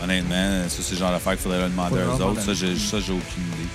Honnêtement, 0.04 0.68
ça, 0.68 0.82
c'est 0.82 0.92
le 0.92 0.98
genre 0.98 1.12
d'affaire 1.12 1.32
qu'il 1.32 1.42
faudrait 1.42 1.62
le 1.62 1.70
demander 1.70 1.94
aux 1.94 2.18
leur 2.18 2.26
autres. 2.28 2.42
Ça, 2.42 2.52
j'ai, 2.52 2.66
aucune 2.66 3.12
idée. 3.12 3.68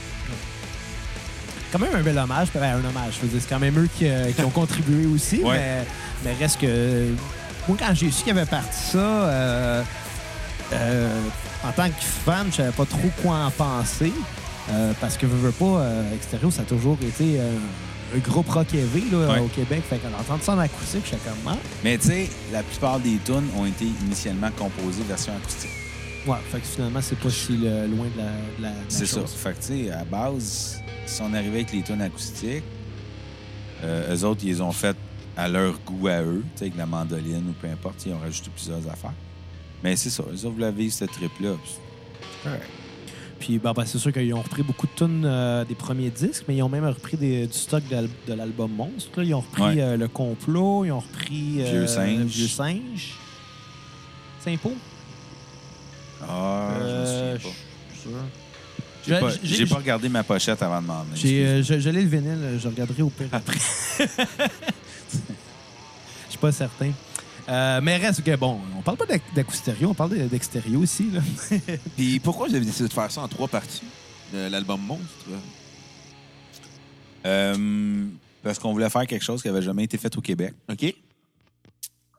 quand 1.71 1.79
même 1.79 1.95
un 1.95 2.03
bel 2.03 2.15
hommage. 2.19 2.49
Ben, 2.53 2.61
un 2.75 2.87
hommage, 2.87 3.15
je 3.15 3.21
veux 3.21 3.27
dire, 3.29 3.39
c'est 3.41 3.49
quand 3.49 3.59
même 3.59 3.79
eux 3.79 3.89
qui, 3.97 4.07
euh, 4.07 4.31
qui 4.31 4.43
ont 4.43 4.51
contribué 4.51 5.07
aussi, 5.07 5.41
Ouais. 5.43 5.57
mais, 5.57 5.85
mais 6.23 6.33
reste 6.35 6.61
que... 6.61 7.07
Moi, 7.67 7.77
quand 7.79 7.95
j'ai 7.95 8.11
su 8.11 8.23
qu'il 8.23 8.37
avait 8.37 8.45
parti 8.45 8.77
ça, 8.91 8.97
euh, 8.99 9.83
euh, 10.71 11.19
en 11.67 11.71
tant 11.71 11.87
que 11.87 12.03
fan, 12.25 12.45
je 12.51 12.57
savais 12.57 12.71
pas 12.73 12.85
trop 12.85 13.09
quoi 13.23 13.37
en 13.37 13.49
penser, 13.49 14.13
parce 15.01 15.17
que, 15.17 15.25
veux, 15.25 15.47
veux 15.47 15.51
pas, 15.51 15.83
Extérieur, 16.13 16.53
ça 16.53 16.61
a 16.61 16.65
toujours 16.65 16.97
été 17.01 17.39
groupe 18.19 18.49
rock 18.49 18.73
heavy 18.73 19.09
là, 19.11 19.29
Ouais. 19.33 19.39
au 19.39 19.47
Québec. 19.47 19.83
Fait 19.89 19.97
qu'on 19.97 20.13
entend 20.19 20.41
ça 20.41 20.53
en 20.53 20.59
acoustique, 20.59 21.03
j'étais 21.05 21.17
comme... 21.29 21.37
Ah. 21.53 21.57
Mais 21.83 21.97
tu 21.97 22.07
sais, 22.07 22.29
la 22.51 22.63
plupart 22.63 22.99
des 22.99 23.17
tunes 23.25 23.47
ont 23.57 23.65
été 23.65 23.85
initialement 24.05 24.51
composées 24.57 25.03
version 25.07 25.33
acoustique. 25.35 25.69
Ouais, 26.25 26.37
fait 26.51 26.59
que 26.59 26.65
finalement, 26.65 27.01
c'est 27.01 27.17
pas 27.19 27.29
si 27.29 27.57
loin 27.57 27.67
de 27.67 28.17
la, 28.17 28.23
de 28.23 28.61
la- 28.61 28.69
de 28.69 28.75
la 28.75 28.89
C'est 28.89 29.05
ça. 29.05 29.21
Fait 29.25 29.51
que, 29.53 29.59
tu 29.65 29.85
sais, 29.85 29.91
à 29.91 30.05
base, 30.05 30.79
si 31.05 31.21
on 31.21 31.33
arrivait 31.33 31.57
avec 31.61 31.73
les 31.73 31.81
tunes 31.81 32.01
acoustiques, 32.01 32.63
euh, 33.83 34.15
eux 34.15 34.23
autres, 34.23 34.41
ils 34.43 34.49
les 34.49 34.61
ont 34.61 34.71
faites 34.71 34.95
à 35.35 35.47
leur 35.49 35.77
goût 35.79 36.07
à 36.07 36.21
eux, 36.21 36.43
tu 36.53 36.59
sais, 36.59 36.65
avec 36.65 36.77
la 36.77 36.85
mandoline 36.85 37.49
ou 37.49 37.53
peu 37.53 37.67
importe. 37.67 38.05
Ils 38.05 38.13
ont 38.13 38.19
rajouté 38.19 38.49
plusieurs 38.55 38.87
affaires. 38.89 39.13
Mais 39.83 39.95
c'est 39.97 40.09
ça. 40.09 40.23
Eux 40.23 40.45
autres 40.45 40.51
voulaient 40.55 40.71
vivre 40.71 40.93
ce 40.93 41.05
trip-là. 41.05 41.55
correct. 42.43 42.63
Puis 43.45 43.59
ben, 43.59 43.73
ben, 43.73 43.83
c'est 43.85 43.97
sûr 43.97 44.13
qu'ils 44.13 44.33
ont 44.33 44.41
repris 44.41 44.63
beaucoup 44.63 44.87
de 44.87 44.91
tunes 44.95 45.23
euh, 45.25 45.65
des 45.65 45.75
premiers 45.75 46.09
disques, 46.09 46.45
mais 46.47 46.55
ils 46.55 46.61
ont 46.63 46.69
même 46.69 46.85
repris 46.85 47.17
des- 47.17 47.45
du 47.45 47.51
stock 47.57 47.83
de, 47.89 47.95
l'al- 47.95 48.07
de 48.25 48.33
l'album 48.33 48.71
Monstre. 48.71 49.09
là. 49.17 49.23
Ils 49.25 49.33
ont 49.33 49.41
repris 49.41 49.63
Ouais. 49.63 49.81
euh, 49.81 49.97
Le 49.97 50.07
Complot, 50.07 50.85
ils 50.85 50.91
ont 50.93 51.01
repris 51.01 51.55
euh, 51.59 51.69
Vieux 51.71 51.87
Singe. 51.87 52.25
Vieux 52.31 52.47
Singe. 52.47 53.15
Saint-Pau? 54.45 54.71
Ah, 56.25 56.69
Euh, 56.79 57.35
je 57.37 57.41
je 57.41 57.97
suis 57.99 58.01
sûr. 58.03 58.11
J'ai 59.05 59.15
Je- 59.15 59.19
pas, 59.19 59.29
j'ai- 59.43 59.65
pas 59.65 59.75
regardé 59.75 60.07
ma 60.07 60.23
pochette 60.23 60.61
avant 60.63 60.81
de. 60.81 60.87
J'ai, 61.13 61.45
euh, 61.45 61.61
je, 61.63 61.77
je 61.81 61.89
l'ai 61.89 62.01
le 62.03 62.07
vinyle, 62.07 62.57
je 62.63 62.67
regarderai 62.69 63.01
au 63.01 63.09
pire 63.09 63.27
après. 63.33 63.57
Je 65.09 66.29
suis 66.29 66.37
pas 66.39 66.51
certain. 66.53 66.91
Euh, 67.49 67.81
mais 67.81 67.97
reste 67.97 68.23
que, 68.23 68.35
bon, 68.37 68.59
on 68.77 68.81
parle 68.81 68.97
pas 68.97 69.05
d'ac- 69.05 69.33
d'acoustério, 69.35 69.89
on 69.89 69.93
parle 69.93 70.11
de- 70.17 70.27
d'extério 70.27 70.79
aussi. 70.79 71.09
Là. 71.11 71.21
Puis 71.97 72.19
pourquoi 72.19 72.47
vous 72.47 72.55
avez 72.55 72.65
décidé 72.65 72.87
de 72.87 72.93
faire 72.93 73.11
ça 73.11 73.21
en 73.21 73.27
trois 73.27 73.47
parties, 73.49 73.83
de 74.33 74.47
l'album 74.49 74.79
Monstre? 74.81 75.05
Euh, 77.25 78.05
parce 78.41 78.59
qu'on 78.59 78.71
voulait 78.73 78.89
faire 78.89 79.07
quelque 79.07 79.23
chose 79.23 79.41
qui 79.41 79.47
avait 79.47 79.61
jamais 79.61 79.83
été 79.83 79.97
fait 79.97 80.15
au 80.17 80.21
Québec, 80.21 80.53
OK? 80.69 80.93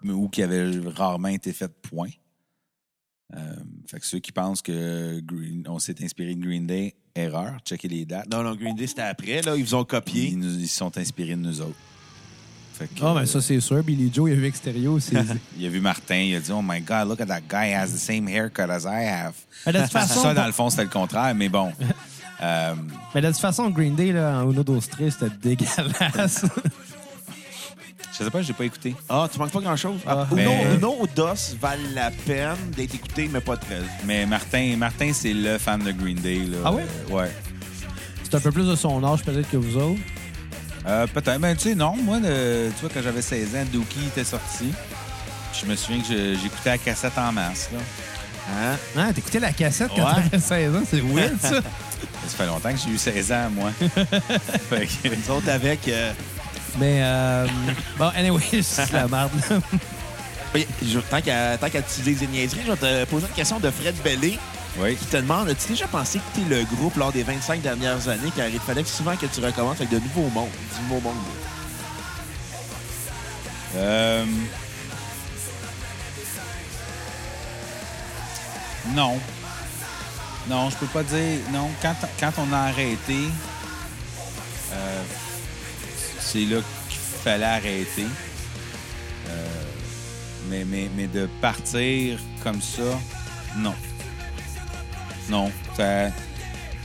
mais- 0.02 0.12
ou 0.12 0.28
qui 0.28 0.42
avait 0.42 0.70
rarement 0.94 1.28
été 1.28 1.52
fait, 1.52 1.72
point. 1.82 2.10
Euh, 3.34 3.54
fait 3.86 4.00
que 4.00 4.06
ceux 4.06 4.18
qui 4.18 4.32
pensent 4.32 4.60
que 4.62 5.20
Green- 5.20 5.64
on 5.68 5.78
s'est 5.78 6.02
inspiré 6.04 6.34
de 6.34 6.40
Green 6.44 6.66
Day, 6.66 6.94
erreur, 7.14 7.56
checker 7.64 7.88
les 7.88 8.04
dates. 8.04 8.30
Non, 8.30 8.42
non, 8.42 8.54
Green 8.54 8.76
Day, 8.76 8.86
c'était 8.86 9.02
après. 9.02 9.40
Là, 9.40 9.56
ils 9.56 9.64
vous 9.64 9.74
ont 9.74 9.84
copié. 9.84 10.26
Ils 10.26 10.38
nous- 10.38 10.58
ils 10.58 10.68
se 10.68 10.76
sont 10.76 10.96
inspirés 10.98 11.30
de 11.36 11.40
nous 11.40 11.60
autres. 11.62 11.76
Ah, 13.02 13.14
ben 13.14 13.26
ça, 13.26 13.40
c'est 13.40 13.60
sûr. 13.60 13.82
Billy 13.82 14.10
Joe, 14.12 14.30
il 14.30 14.32
a 14.32 14.36
vu 14.36 14.46
extério. 14.46 14.98
C'est... 15.00 15.16
Il 15.58 15.66
a 15.66 15.68
vu 15.68 15.80
Martin, 15.80 16.16
il 16.16 16.34
a 16.36 16.40
dit 16.40 16.52
Oh 16.52 16.62
my 16.62 16.80
God, 16.80 17.08
look 17.08 17.20
at 17.20 17.26
that 17.26 17.42
guy, 17.48 17.70
he 17.70 17.74
has 17.74 17.88
the 17.92 17.98
same 17.98 18.28
haircut 18.28 18.70
as 18.70 18.84
I 18.84 19.04
have. 19.06 19.34
Mais 19.66 19.72
de 19.72 19.80
toute 19.80 19.90
façon, 19.92 20.22
ça, 20.22 20.34
dans 20.34 20.46
le 20.46 20.52
fond, 20.52 20.70
c'était 20.70 20.84
le 20.84 20.88
contraire, 20.90 21.34
mais 21.34 21.48
bon. 21.48 21.72
Euh, 22.42 22.74
mais 23.14 23.20
de 23.20 23.28
toute 23.28 23.38
façon, 23.38 23.70
Green 23.70 23.94
Day, 23.94 24.12
là, 24.12 24.40
en 24.42 24.50
Uno 24.50 24.62
Dos 24.64 24.80
Tres, 24.90 25.10
c'était 25.10 25.30
dégueulasse. 25.42 26.44
je 28.12 28.24
sais 28.24 28.30
pas, 28.30 28.42
j'ai 28.42 28.52
pas 28.52 28.64
écouté. 28.64 28.94
Ah, 29.08 29.28
tu 29.32 29.38
manques 29.38 29.52
pas 29.52 29.60
grand-chose? 29.60 30.00
Ah, 30.06 30.26
Uno, 30.32 30.36
mais- 30.36 30.74
Uno 30.76 30.96
ou 31.00 31.06
DOS 31.06 31.56
valent 31.60 31.82
la 31.94 32.10
peine 32.10 32.56
d'être 32.76 32.94
écouté, 32.94 33.28
mais 33.32 33.40
pas 33.40 33.56
très. 33.56 33.80
Mais 34.04 34.26
Martin, 34.26 34.74
Martin 34.76 35.12
c'est 35.12 35.32
le 35.34 35.58
fan 35.58 35.80
de 35.82 35.92
Green 35.92 36.16
Day. 36.16 36.40
Là. 36.44 36.58
Ah 36.64 36.72
ouais? 36.72 36.84
Euh, 37.10 37.14
ouais. 37.14 37.30
c'est 38.24 38.34
un 38.34 38.40
peu 38.40 38.50
plus 38.52 38.66
de 38.68 38.74
son 38.76 39.02
âge, 39.04 39.22
peut-être, 39.22 39.50
que 39.50 39.56
vous 39.56 39.76
autres. 39.76 40.00
Euh, 40.86 41.06
Peut-être. 41.06 41.38
Ben, 41.40 41.56
tu 41.56 41.70
sais, 41.70 41.74
non. 41.74 41.96
Moi, 41.96 42.18
le- 42.22 42.70
tu 42.74 42.80
vois, 42.82 42.90
quand 42.92 43.02
j'avais 43.02 43.22
16 43.22 43.54
ans, 43.56 43.64
Dookie 43.72 44.06
était 44.08 44.24
sorti. 44.24 44.72
Je 45.60 45.66
me 45.66 45.76
souviens 45.76 46.02
que 46.02 46.34
j'écoutais 46.42 46.70
la 46.70 46.78
cassette 46.78 47.16
en 47.16 47.32
masse. 47.32 47.70
Là. 47.72 47.78
Hein? 48.50 48.76
Ah, 48.98 49.12
t'écoutais 49.14 49.40
la 49.40 49.52
cassette 49.52 49.90
quand 49.96 50.04
Ouais. 50.04 50.22
t'avais 50.30 50.40
16 50.40 50.74
ans, 50.76 50.82
c'est 50.88 51.00
weird, 51.00 51.40
ça. 51.40 51.50
Ça 52.26 52.36
fait 52.38 52.46
longtemps 52.46 52.70
que 52.72 52.78
j'ai 52.78 52.90
eu 52.90 52.98
16 52.98 53.32
ans, 53.32 53.50
moi. 53.50 53.70
fait 54.70 54.86
que, 54.86 55.08
Les 55.08 55.30
autres 55.30 55.48
avec. 55.50 55.86
euh, 55.88 56.12
Mais, 56.78 56.98
euh, 57.02 57.46
bon, 57.98 58.08
anyway, 58.16 58.42
c'est 58.62 58.92
la 58.92 59.06
merde. 59.08 59.30
là. 59.50 59.58
tant 61.10 61.20
qu'à 61.20 61.56
qu'à 61.58 61.78
utiliser 61.80 62.26
des 62.26 62.32
niaiseries, 62.32 62.60
je 62.66 62.72
vais 62.72 63.04
te 63.04 63.10
poser 63.10 63.26
une 63.26 63.32
question 63.34 63.58
de 63.60 63.70
Fred 63.70 63.94
Bellé 64.02 64.38
oui. 64.78 64.96
qui 64.96 65.06
te 65.06 65.16
demande 65.16 65.48
As-tu 65.48 65.68
déjà 65.68 65.86
pensé 65.86 66.20
quitter 66.32 66.48
le 66.48 66.64
groupe 66.64 66.96
lors 66.96 67.12
des 67.12 67.22
25 67.22 67.60
dernières 67.62 68.08
années? 68.08 68.32
Car 68.36 68.48
il 68.48 68.60
fallait 68.60 68.84
souvent 68.84 69.16
que 69.16 69.26
tu 69.26 69.40
recommences 69.40 69.76
avec 69.76 69.90
de 69.90 69.98
nouveaux 69.98 70.30
mondes, 70.30 70.48
du 70.74 70.82
nouveau 70.82 71.00
monde? 71.00 71.16
Euh, 73.76 74.24
Non. 78.92 79.18
Non, 80.48 80.68
je 80.68 80.76
peux 80.76 80.86
pas 80.86 81.02
dire. 81.02 81.38
Non, 81.52 81.70
quand, 81.80 81.94
quand 82.20 82.32
on 82.38 82.52
a 82.52 82.58
arrêté, 82.58 83.16
euh, 84.72 85.02
c'est 86.20 86.44
là 86.44 86.58
qu'il 86.88 86.98
fallait 86.98 87.44
arrêter. 87.44 88.06
Euh, 89.28 89.46
mais, 90.50 90.64
mais, 90.66 90.90
mais 90.94 91.06
de 91.06 91.26
partir 91.40 92.18
comme 92.42 92.60
ça, 92.60 92.82
non. 93.56 93.74
Non. 95.28 95.50
Ça- 95.76 96.10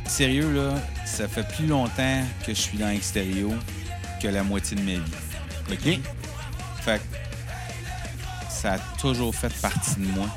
sérieux, 0.06 0.52
là, 0.54 0.74
ça 1.06 1.28
fait 1.28 1.48
plus 1.56 1.68
longtemps 1.68 2.24
que 2.46 2.54
je 2.54 2.60
suis 2.60 2.78
dans 2.78 2.88
l'extérieur 2.90 3.52
que 4.22 4.28
la 4.28 4.44
moitié 4.44 4.76
de 4.78 4.82
ma 4.82 4.94
vie. 4.94 5.12
OK? 5.72 6.00
Fait 6.82 6.98
que 7.00 8.52
ça 8.52 8.74
a 8.74 8.80
toujours 9.00 9.34
fait 9.36 9.54
partie 9.62 9.96
de 9.98 10.08
moi. 10.08 10.28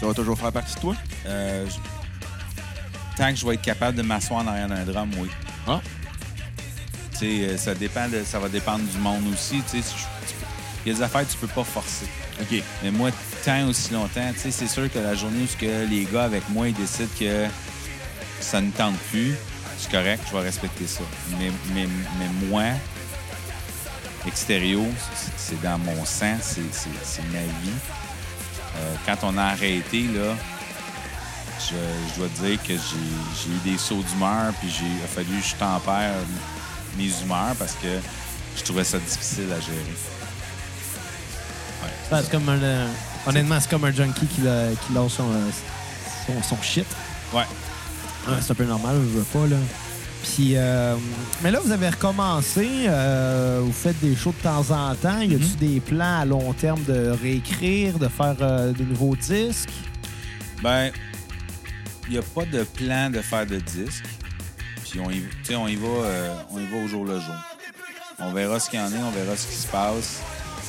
Ça 0.00 0.06
va 0.06 0.14
toujours 0.14 0.38
faire 0.38 0.52
partie 0.52 0.74
de 0.76 0.80
toi? 0.80 0.96
Euh, 1.26 1.66
je- 1.68 1.76
Tant 3.16 3.30
que 3.30 3.36
je 3.36 3.46
vais 3.46 3.54
être 3.54 3.62
capable 3.62 3.98
de 3.98 4.02
m'asseoir 4.02 4.42
en 4.42 4.46
arrière 4.46 4.68
d'un 4.68 4.82
drum, 4.84 5.10
oui. 5.18 5.28
Ah. 5.66 5.80
Tu 7.12 7.18
sais, 7.18 7.26
euh, 7.50 7.56
ça, 7.58 7.74
dépend 7.74 8.08
de- 8.08 8.24
ça 8.24 8.38
va 8.38 8.48
dépendre 8.48 8.84
du 8.84 8.96
monde 8.96 9.24
aussi. 9.34 9.62
Il 9.74 10.88
y 10.88 10.90
a 10.90 10.94
des 10.94 11.02
affaires 11.02 11.26
que 11.26 11.32
tu 11.32 11.36
peux 11.36 11.46
pas 11.48 11.64
forcer. 11.64 12.06
OK. 12.40 12.62
Mais 12.82 12.90
moi, 12.90 13.10
tant 13.44 13.66
aussi 13.68 13.92
longtemps, 13.92 14.30
tu 14.34 14.40
sais, 14.40 14.50
c'est 14.50 14.68
sûr 14.68 14.90
que 14.92 14.98
la 14.98 15.14
journée 15.14 15.44
où 15.44 15.58
que 15.58 15.86
les 15.88 16.04
gars 16.12 16.24
avec 16.24 16.48
moi 16.50 16.68
ils 16.68 16.74
décident 16.74 17.08
que 17.18 17.46
ça 18.40 18.60
ne 18.60 18.70
tente 18.70 18.96
plus, 19.10 19.34
c'est 19.78 19.90
correct, 19.90 20.22
je 20.30 20.36
vais 20.36 20.42
respecter 20.42 20.86
ça. 20.86 21.02
Mais, 21.38 21.50
mais, 21.74 21.86
mais 22.18 22.48
moi, 22.48 22.64
extérieur, 24.26 24.82
c'est- 25.36 25.60
dans 25.62 25.78
mon 25.78 26.04
sang, 26.04 26.36
c'est 26.40 26.60
ma 27.32 27.38
vie. 27.40 27.76
Euh, 28.76 28.94
quand 29.06 29.16
on 29.24 29.36
a 29.38 29.44
arrêté, 29.44 30.02
là, 30.02 30.34
je, 31.58 31.74
je 32.14 32.18
dois 32.18 32.28
te 32.28 32.46
dire 32.46 32.62
que 32.62 32.74
j'ai 32.74 33.50
eu 33.50 33.72
des 33.72 33.78
sauts 33.78 34.02
d'humeur, 34.02 34.52
puis 34.60 34.70
j'ai 34.70 34.84
il 34.86 35.04
a 35.04 35.06
fallu 35.06 35.40
que 35.40 35.46
je 35.46 35.54
tempère 35.56 36.14
mes 36.96 37.10
humeurs 37.22 37.54
parce 37.58 37.72
que 37.74 37.88
je 38.56 38.62
trouvais 38.62 38.84
ça 38.84 38.98
difficile 38.98 39.50
à 39.52 39.60
gérer. 39.60 39.94
Ouais, 42.12 42.20
c'est 42.22 42.30
comme 42.30 42.48
un, 42.48 42.58
honnêtement, 43.26 43.58
c'est 43.60 43.70
comme 43.70 43.84
un 43.84 43.92
junkie 43.92 44.26
qui, 44.26 44.40
l'a- 44.42 44.70
qui 44.86 44.92
lance 44.92 45.14
son, 45.14 45.28
son, 46.26 46.42
son 46.42 46.62
shit. 46.62 46.86
Ouais. 47.32 47.44
Ouais, 48.28 48.34
c'est 48.40 48.52
un 48.52 48.54
peu 48.54 48.64
normal, 48.64 48.96
je 49.02 49.18
veux 49.18 49.24
pas, 49.24 49.46
là. 49.46 49.56
Puis, 50.22 50.52
euh, 50.54 50.96
mais 51.42 51.50
là, 51.50 51.60
vous 51.64 51.72
avez 51.72 51.88
recommencé, 51.88 52.68
euh, 52.86 53.60
vous 53.64 53.72
faites 53.72 53.98
des 54.00 54.14
shows 54.14 54.34
de 54.36 54.42
temps 54.42 54.70
en 54.70 54.94
temps. 54.94 55.20
Y 55.22 55.34
a-tu 55.34 55.44
Mhm. 55.44 55.56
des 55.56 55.80
plans 55.80 56.20
à 56.20 56.24
long 56.26 56.52
terme 56.52 56.82
de 56.84 57.10
réécrire, 57.22 57.98
de 57.98 58.08
faire 58.08 58.36
euh, 58.42 58.72
des 58.72 58.84
nouveaux 58.84 59.16
disques? 59.16 59.70
Ben, 60.62 60.90
il 62.06 62.12
n'y 62.12 62.18
a 62.18 62.22
pas 62.22 62.44
de 62.44 62.64
plan 62.64 63.08
de 63.08 63.22
faire 63.22 63.46
de 63.46 63.56
disque. 63.60 64.04
Puis 64.90 65.00
on 65.00 65.10
y, 65.10 65.20
tu 65.20 65.28
sais, 65.44 65.56
on 65.56 65.66
y 65.68 65.76
va, 65.76 65.86
euh, 65.86 66.34
on 66.50 66.58
y 66.58 66.66
va 66.66 66.76
au 66.84 66.86
jour 66.88 67.04
le 67.06 67.18
jour. 67.18 67.34
On 68.18 68.32
verra 68.32 68.60
ce 68.60 68.68
qu'il 68.68 68.78
y 68.78 68.82
en 68.82 68.92
est, 68.92 68.98
on 69.02 69.10
verra 69.12 69.34
ce 69.36 69.46
qui 69.46 69.54
se 69.56 69.66
passe. 69.68 70.20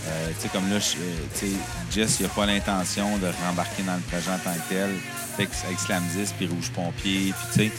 Euh, 0.07 0.30
tu 0.36 0.41
sais, 0.41 0.49
comme 0.49 0.69
là, 0.69 0.80
je- 0.80 0.98
euh, 0.98 1.48
Jess, 1.91 2.19
il 2.19 2.23
n'a 2.23 2.30
pas 2.30 2.45
l'intention 2.45 3.18
de 3.19 3.28
rembarquer 3.45 3.84
dans 3.84 3.95
le 3.95 4.02
projet 4.02 4.32
en 4.32 4.40
tant 4.40 4.53
que 4.53 4.69
tel. 4.69 4.90
Fait 5.38 5.45
que 5.45 5.52
avec 5.65 5.80
Slam 5.80 6.03
10, 6.15 6.34
puis 6.38 6.48
Rouge 6.48 6.72
Pompier, 6.72 7.34
puis 7.34 7.48
tu 7.53 7.60
sais. 7.60 7.72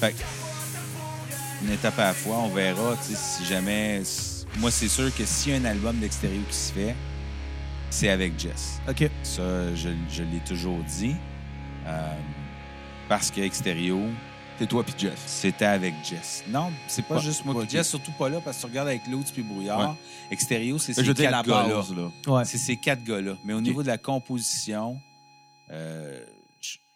Fait 0.00 0.12
que, 0.12 0.22
une 1.64 1.72
étape 1.72 1.98
à 1.98 2.06
la 2.06 2.14
fois, 2.14 2.36
on 2.38 2.48
verra, 2.48 2.96
tu 2.96 3.14
sais, 3.14 3.18
si 3.38 3.44
jamais... 3.46 4.02
Moi, 4.58 4.70
c'est 4.70 4.88
sûr 4.88 5.14
que 5.14 5.24
s'il 5.24 5.52
y 5.52 5.56
a 5.56 5.60
un 5.60 5.64
album 5.66 5.96
d'extérieur 5.98 6.42
qui 6.50 6.56
se 6.56 6.72
fait, 6.72 6.94
c'est 7.90 8.08
avec 8.08 8.38
Jess. 8.38 8.80
OK. 8.88 9.08
Ça, 9.22 9.74
je, 9.74 9.90
je 10.10 10.22
l'ai 10.22 10.40
toujours 10.46 10.82
dit. 10.84 11.14
Euh, 11.86 12.14
parce 13.08 13.30
que 13.30 13.40
Extérieur, 13.40 13.98
C'est 14.58 14.66
toi 14.66 14.82
puis 14.82 14.94
Jess. 14.98 15.12
c'était 15.26 15.64
avec 15.66 15.94
Jess. 16.04 16.42
Non, 16.48 16.72
c'est 16.88 17.02
pas 17.06 17.16
Pas- 17.16 17.20
juste 17.20 17.44
moi 17.44 17.54
puis 17.60 17.68
Jess, 17.70 17.88
surtout 17.88 18.10
pas 18.12 18.28
là, 18.28 18.40
parce 18.40 18.56
que 18.56 18.62
tu 18.62 18.66
regardes 18.68 18.88
avec 18.88 19.06
l'autre 19.06 19.32
puis 19.32 19.42
Brouillard. 19.42 19.90
Ouais. 19.90 19.96
Extérieur, 20.32 20.80
c'est 20.80 20.92
ces 20.94 21.02
quatre 21.14 21.46
gars-là. 21.48 21.82
Ouais. 22.26 22.44
C'est 22.44 22.58
ces 22.58 22.76
quatre 22.76 23.04
gars-là. 23.04 23.34
Mais 23.44 23.52
au 23.54 23.60
niveau 23.60 23.82
de 23.82 23.86
la 23.88 23.98
composition, 23.98 24.98
euh, 25.70 26.20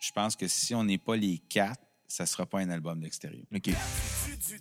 je 0.01 0.11
pense 0.13 0.35
que 0.35 0.49
si 0.49 0.75
on 0.75 0.83
n'est 0.85 0.99
pas 0.99 1.15
les 1.17 1.41
quatre, 1.49 1.81
ça 2.09 2.27
sera 2.27 2.45
pas 2.45 2.59
un 2.59 2.69
album 2.71 3.01
d'extérieur. 3.01 3.45
OK. 3.55 3.69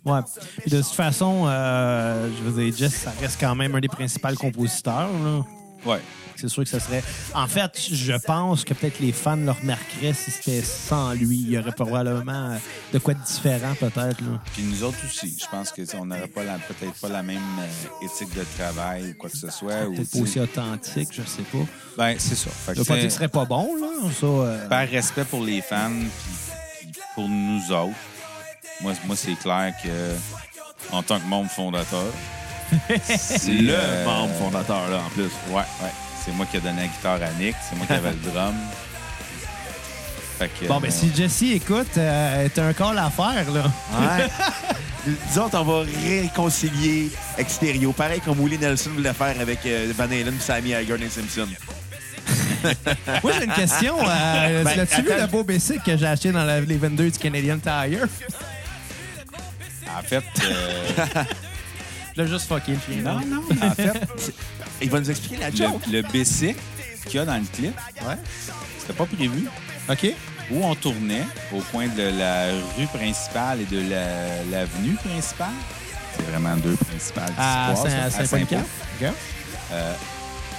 Ouais. 0.04 0.20
De 0.66 0.76
toute 0.80 0.86
façon, 0.94 1.46
euh, 1.48 2.30
je 2.38 2.42
veux 2.44 2.64
dire, 2.64 2.76
Jess, 2.76 2.94
ça 2.94 3.10
reste 3.20 3.38
quand 3.40 3.54
même 3.54 3.74
un 3.74 3.80
des 3.80 3.88
principaux 3.88 4.34
compositeurs. 4.36 5.12
là. 5.12 5.44
Ouais. 5.84 6.00
C'est 6.36 6.48
sûr 6.48 6.64
que 6.64 6.70
ça 6.70 6.80
serait. 6.80 7.02
En 7.34 7.46
fait, 7.46 7.70
je 7.78 8.14
pense 8.14 8.64
que 8.64 8.74
peut-être 8.74 8.98
les 9.00 9.12
fans 9.12 9.36
le 9.36 9.50
remarqueraient 9.50 10.12
si 10.12 10.30
c'était 10.30 10.62
sans 10.62 11.12
lui. 11.12 11.36
Il 11.38 11.50
y 11.50 11.58
aurait 11.58 11.72
probablement 11.72 12.50
euh, 12.50 12.56
de 12.92 12.98
quoi 12.98 13.14
de 13.14 13.22
différent, 13.22 13.74
peut-être. 13.78 14.18
Puis 14.52 14.62
nous 14.64 14.82
autres 14.82 14.98
aussi. 15.06 15.38
Je 15.40 15.46
pense 15.46 15.70
que 15.70 15.82
tu 15.82 15.88
sais, 15.88 15.96
on 15.96 16.06
n'aurait 16.06 16.26
pas 16.26 16.42
peut-être 16.42 16.94
pas 16.94 17.08
la 17.08 17.22
même 17.22 17.38
euh, 17.60 18.04
éthique 18.04 18.34
de 18.34 18.44
travail 18.58 19.10
ou 19.10 19.14
quoi 19.14 19.30
que 19.30 19.36
ce 19.36 19.50
soit. 19.50 19.86
ou, 19.86 19.94
Peut-être 19.94 20.10
pas 20.10 20.18
aussi 20.18 20.40
authentique, 20.40 21.10
je 21.12 21.22
sais 21.22 21.42
pas. 21.42 21.66
Ben, 21.96 22.16
c'est 22.18 22.34
ça. 22.34 22.50
Fait 22.50 22.72
que, 22.72 22.78
pas 22.78 22.94
dire 22.94 23.04
que 23.04 23.10
ce 23.10 23.16
serait 23.16 23.28
pas 23.28 23.44
bon, 23.44 23.76
là. 23.76 24.10
Ça, 24.18 24.26
euh, 24.26 24.68
par 24.68 24.88
respect 24.88 25.24
pour 25.24 25.44
les 25.44 25.60
fans, 25.60 25.90
puis 25.90 26.92
pour 27.14 27.28
nous 27.28 27.72
autres, 27.72 27.94
moi, 28.80 28.94
moi 29.06 29.16
c'est 29.16 29.34
clair 29.34 29.72
que, 29.82 30.94
en 30.94 31.02
tant 31.02 31.20
que 31.20 31.26
membre 31.26 31.50
fondateur, 31.50 32.12
c'est 33.06 33.50
Le 33.52 33.74
euh, 33.74 34.04
membre 34.04 34.34
fondateur, 34.36 34.88
là, 34.90 34.98
en 35.06 35.10
plus. 35.10 35.30
Ouais, 35.50 35.56
ouais. 35.82 35.92
C'est 36.24 36.32
moi 36.32 36.46
qui 36.50 36.56
ai 36.56 36.60
donné 36.60 36.82
la 36.82 36.86
guitare 36.88 37.18
à 37.22 37.32
Nick, 37.42 37.54
c'est 37.68 37.76
moi 37.76 37.86
qui 37.86 37.92
avais 37.92 38.10
le 38.10 38.16
drum. 38.32 38.54
Fait 40.38 40.48
que, 40.48 40.66
Bon, 40.66 40.80
ben, 40.80 40.88
euh, 40.88 40.90
si 40.92 41.12
Jessie 41.14 41.52
écoute, 41.54 41.96
euh, 41.98 42.48
t'as 42.54 42.64
un 42.66 42.72
call 42.72 42.98
à 42.98 43.10
faire, 43.10 43.50
là. 43.50 43.64
Ouais. 44.00 44.26
Disons 45.28 45.48
qu'on 45.48 45.64
va 45.64 45.82
réconcilier 46.04 47.10
extérieur. 47.36 47.92
Pareil 47.92 48.20
comme 48.20 48.38
Willie 48.40 48.58
Nelson 48.58 48.90
voulait 48.94 49.12
faire 49.12 49.34
avec 49.40 49.58
euh, 49.66 49.92
Van 49.96 50.04
Halen, 50.04 50.34
Sammy 50.40 50.74
Hagar 50.74 50.98
et 51.02 51.08
Simpson. 51.08 51.48
Moi, 53.24 53.32
j'ai 53.36 53.44
une 53.46 53.52
question. 53.52 53.96
Euh, 54.00 54.62
Ben, 54.62 54.76
L'as-tu 54.76 55.02
vu 55.02 55.08
le 55.18 55.26
beau 55.26 55.42
basic 55.42 55.82
que 55.82 55.96
j'ai 55.96 56.06
acheté 56.06 56.30
dans 56.30 56.44
la- 56.44 56.60
les 56.60 56.76
22 56.76 57.10
du 57.10 57.18
Canadian 57.18 57.58
Tire? 57.58 58.06
En 59.98 60.02
fait, 60.02 60.22
euh, 60.44 61.24
Je 62.16 62.22
l'ai 62.22 62.28
juste 62.28 62.46
fucké 62.46 62.72
le 62.72 62.78
chien. 62.78 63.02
non, 63.02 63.20
non, 63.26 63.42
en 63.62 63.70
fait, 63.70 63.92
Il 64.82 64.90
va 64.90 65.00
nous 65.00 65.10
expliquer 65.10 65.36
la 65.38 65.50
le, 65.50 65.56
joke. 65.56 65.86
le 65.90 66.02
basic 66.02 66.56
qu'il 67.06 67.14
y 67.14 67.18
a 67.18 67.24
dans 67.24 67.36
le 67.38 67.44
clip, 67.52 67.74
Ouais. 68.06 68.16
c'était 68.78 68.92
pas 68.92 69.06
prévu. 69.06 69.48
OK. 69.88 70.06
Où 70.50 70.64
on 70.64 70.74
tournait, 70.74 71.24
au 71.52 71.60
coin 71.60 71.86
de 71.88 72.02
la 72.18 72.46
rue 72.76 72.86
principale 72.92 73.60
et 73.60 73.64
de 73.64 73.88
la- 73.88 74.44
l'avenue 74.50 74.94
principale. 74.94 75.48
C'est 76.16 76.24
vraiment 76.24 76.56
deux 76.56 76.76
principales 76.76 77.28
qui 77.30 77.34
À 77.38 77.68
se 77.70 77.72
croisent, 77.80 77.94
là, 77.94 78.10
Saint- 78.10 78.20
à 78.22 78.26
Saint-Paul-Cap. 78.26 78.60
Saint-Paul. 79.00 79.14
Euh, 79.72 79.94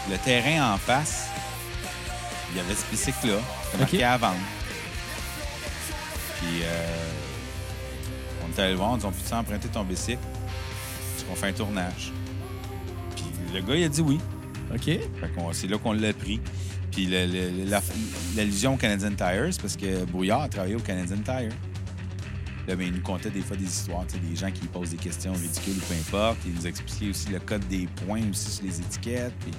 le 0.10 0.18
terrain 0.18 0.74
en 0.74 0.78
face, 0.78 1.26
il 2.52 2.58
y 2.58 2.60
avait 2.62 2.74
ce 2.74 2.86
bicycle-là. 2.90 3.36
Marqué 3.78 3.98
OK. 3.98 4.04
à 4.04 4.18
vendre. 4.18 4.36
Puis, 6.40 6.62
euh, 6.64 6.88
on 8.44 8.58
est 8.58 8.62
allé 8.62 8.72
le 8.72 8.78
voir, 8.78 8.92
on 8.92 8.98
dit 8.98 9.06
on 9.06 9.12
peut 9.12 9.36
emprunter 9.36 9.68
ton 9.68 9.84
bicycle? 9.84 10.18
Parce 11.28 11.40
qu'on 11.40 11.46
fait 11.46 11.52
un 11.52 11.54
tournage. 11.54 12.12
Puis, 13.16 13.26
le 13.54 13.62
gars, 13.62 13.76
il 13.76 13.84
a 13.84 13.90
dit 13.90 14.02
oui. 14.02 14.20
OK. 14.74 15.00
C'est 15.52 15.68
là 15.68 15.78
qu'on 15.78 15.94
l'a 15.94 16.14
pris. 16.14 16.40
Puis 16.92 17.08
l'allusion 18.36 18.76
au 18.76 18.78
Canadian 18.78 19.12
Tire, 19.12 19.48
c'est 19.52 19.62
parce 19.62 19.76
que 19.76 20.06
Brouillard 20.06 20.44
a 20.44 20.50
travaillé 20.50 20.76
au 20.76 20.80
Canadian 20.80 21.18
Tire. 21.18 21.52
Là, 22.68 22.76
ben, 22.76 22.88
il 22.88 22.94
nous 22.94 23.02
contait 23.02 23.30
des 23.30 23.42
fois 23.42 23.58
des 23.58 23.66
histoires, 23.66 24.06
des 24.06 24.36
gens 24.36 24.50
qui 24.52 24.62
lui 24.62 24.68
posent 24.70 24.92
des 24.92 24.98
questions 24.98 25.34
ridicules 25.34 25.76
ou 25.76 25.86
peu 25.86 25.96
importe. 25.96 26.38
Il 26.46 26.54
nous 26.54 26.68
expliquait 26.68 27.10
aussi 27.10 27.30
le 27.30 27.40
code 27.40 27.68
des 27.68 27.88
points 28.06 28.22
aussi 28.30 28.50
sur 28.52 28.66
les 28.66 28.80
étiquettes. 28.80 29.34
Puis, 29.42 29.52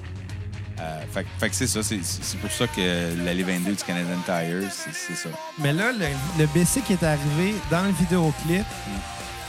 euh, 0.80 1.02
fait, 1.12 1.26
fait 1.38 1.50
que 1.50 1.54
c'est 1.54 1.66
ça. 1.66 1.82
C'est 1.82 2.38
pour 2.38 2.50
ça 2.50 2.66
que 2.68 3.24
l'allée 3.24 3.42
22 3.42 3.72
du 3.72 3.84
Canadian 3.84 4.20
Tire, 4.24 4.70
c'est 4.70 5.14
ça. 5.16 5.28
Mais 5.58 5.72
là, 5.72 5.92
le, 5.92 6.06
le 6.38 6.46
basic 6.54 6.90
est 6.90 7.02
arrivé 7.02 7.54
dans 7.70 7.84
le 7.84 7.92
vidéoclip. 7.92 8.64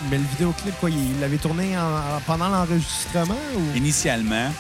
Mais 0.10 0.18
le 0.18 0.24
vidéoclip, 0.24 0.80
quoi, 0.80 0.90
il 0.90 1.20
l'avait 1.20 1.38
tourné 1.38 1.78
en- 1.78 1.82
en- 1.82 2.22
pendant 2.26 2.50
l'enregistrement 2.50 3.38
ou... 3.56 3.76
Initialement, 3.78 4.52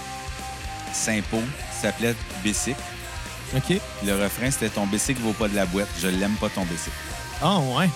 Saint-Pau 0.94 1.42
s'appelait 1.82 2.16
Bicycle. 2.44 2.80
OK. 3.56 3.80
Le 4.06 4.14
refrain, 4.24 4.50
c'était 4.50 4.70
Ton 4.70 4.88
bicycle 4.88 5.22
vaut 5.22 5.34
pas 5.34 5.48
de 5.48 5.56
la 5.56 5.66
boîte. 5.66 5.88
Je 6.02 6.08
l'aime 6.08 6.34
pas 6.36 6.50
ton 6.50 6.64
bicycle. 6.64 6.92
Ah, 7.42 7.58
ouais. 7.60 7.90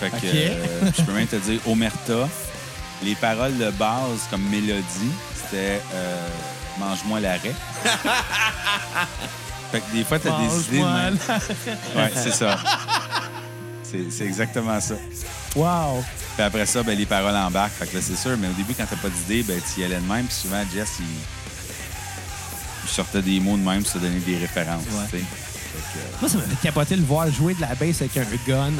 Fait 0.00 0.10
que 0.10 0.16
euh, 0.24 0.90
je 0.96 1.02
peux 1.02 1.12
même 1.12 1.26
te 1.26 1.36
dire 1.36 1.60
Omerta. 1.66 2.28
Les 3.02 3.14
paroles 3.16 3.56
de 3.58 3.70
base 3.72 4.20
comme 4.30 4.42
mélodie, 4.48 5.12
c'était 5.34 5.80
euh, 5.94 6.28
Mange-moi 6.78 7.20
l'arrêt. 7.20 7.54
fait 9.72 9.80
que 9.80 9.92
des 9.92 10.04
fois, 10.04 10.18
t'as 10.18 10.38
des 10.38 10.60
idées 10.68 10.78
de 10.78 10.84
même. 10.84 11.18
Ouais, 11.96 12.12
c'est 12.14 12.32
ça. 12.32 12.58
C'est 14.10 14.24
exactement 14.24 14.80
ça. 14.80 14.94
Wow. 15.56 16.04
Puis 16.34 16.42
après 16.42 16.66
ça, 16.66 16.82
ben, 16.82 16.96
les 16.96 17.06
paroles 17.06 17.34
embarquent. 17.36 17.72
Fait 17.74 17.86
que 17.86 17.96
là, 17.96 18.02
c'est 18.02 18.16
sûr. 18.16 18.36
Mais 18.38 18.48
au 18.48 18.52
début, 18.52 18.74
quand 18.74 18.84
t'as 18.88 18.96
pas 18.96 19.08
d'idée, 19.08 19.42
ben, 19.42 19.60
tu 19.74 19.80
y 19.80 19.84
allais 19.84 19.96
de 19.96 20.00
même. 20.12 20.26
Puis 20.26 20.34
souvent, 20.36 20.62
Jess, 20.74 20.96
il, 21.00 21.06
il 22.84 22.88
sortait 22.90 23.22
des 23.22 23.40
mots 23.40 23.56
de 23.56 23.62
même 23.62 23.82
pour 23.82 23.90
se 23.92 23.98
donner 23.98 24.18
des 24.20 24.36
références. 24.36 24.84
Ouais. 25.12 25.20
que, 25.20 26.20
Moi, 26.20 26.28
ça 26.28 26.36
m'a 26.38 26.44
fait 26.44 26.62
capoter 26.62 26.96
le 26.96 27.04
voir 27.04 27.30
jouer 27.32 27.54
de 27.54 27.60
la 27.60 27.74
bass 27.74 28.02
avec 28.02 28.16
un 28.16 28.24
gun 28.46 28.72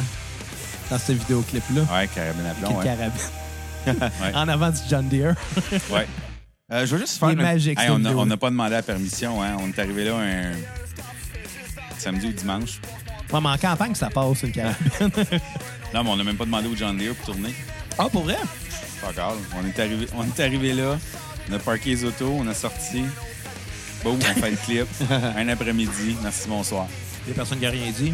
dans 0.89 0.99
ce 0.99 1.11
vidéoclip-là. 1.13 1.81
ouais, 1.81 2.07
carabine 2.07 2.45
à 2.45 2.53
plomb, 2.53 2.77
ouais. 2.77 2.83
carabine. 2.85 3.11
Ouais. 3.87 4.35
En 4.35 4.47
avant 4.49 4.69
du 4.69 4.79
John 4.89 5.07
Deere. 5.07 5.33
ouais. 5.89 6.05
Euh, 6.71 6.85
je 6.85 6.91
veux 6.95 6.99
juste 6.99 7.17
faire 7.17 7.29
est 7.29 7.31
un- 7.31 7.35
magique, 7.35 7.79
Hey, 7.79 7.89
on 7.89 7.97
n'a 7.97 8.37
pas 8.37 8.49
demandé 8.49 8.71
la 8.71 8.83
permission. 8.83 9.41
Hein. 9.41 9.55
On 9.59 9.69
est 9.69 9.79
arrivé 9.79 10.03
là 10.03 10.15
un 10.17 10.51
samedi 11.97 12.27
ou 12.27 12.31
dimanche. 12.33 12.81
Ouais, 13.31 13.39
mais 13.41 13.49
en 13.49 13.57
campagne, 13.57 13.95
ça 13.95 14.09
passe, 14.09 14.43
une 14.43 14.51
carabine. 14.51 14.89
Non, 15.93 16.03
mais 16.03 16.09
on 16.11 16.17
n'a 16.17 16.23
même 16.23 16.35
pas 16.37 16.45
demandé 16.45 16.67
au 16.67 16.75
John 16.75 16.95
Deere 16.97 17.15
pour 17.15 17.33
tourner. 17.33 17.51
ah, 17.97 18.05
pour 18.11 18.23
vrai? 18.23 18.37
Pas 19.01 19.11
grave. 19.11 19.37
On 19.59 19.65
est 19.67 19.79
arrivé, 19.79 20.07
on 20.15 20.23
est 20.23 20.39
arrivé 20.39 20.73
là. 20.73 20.97
On 21.49 21.55
a 21.55 21.57
parqué 21.59 21.89
les 21.91 22.03
autos. 22.05 22.31
On 22.39 22.47
a 22.47 22.53
sorti. 22.53 23.05
Boum, 24.03 24.17
on 24.19 24.39
fait 24.39 24.51
le 24.51 24.57
clip. 24.57 24.87
un 25.35 25.47
après-midi. 25.47 26.15
Merci, 26.21 26.47
bonsoir. 26.47 26.85
Il 27.25 27.29
y 27.29 27.33
a 27.33 27.35
personne 27.35 27.57
qui 27.59 27.65
a 27.65 27.71
rien 27.71 27.89
dit. 27.91 28.13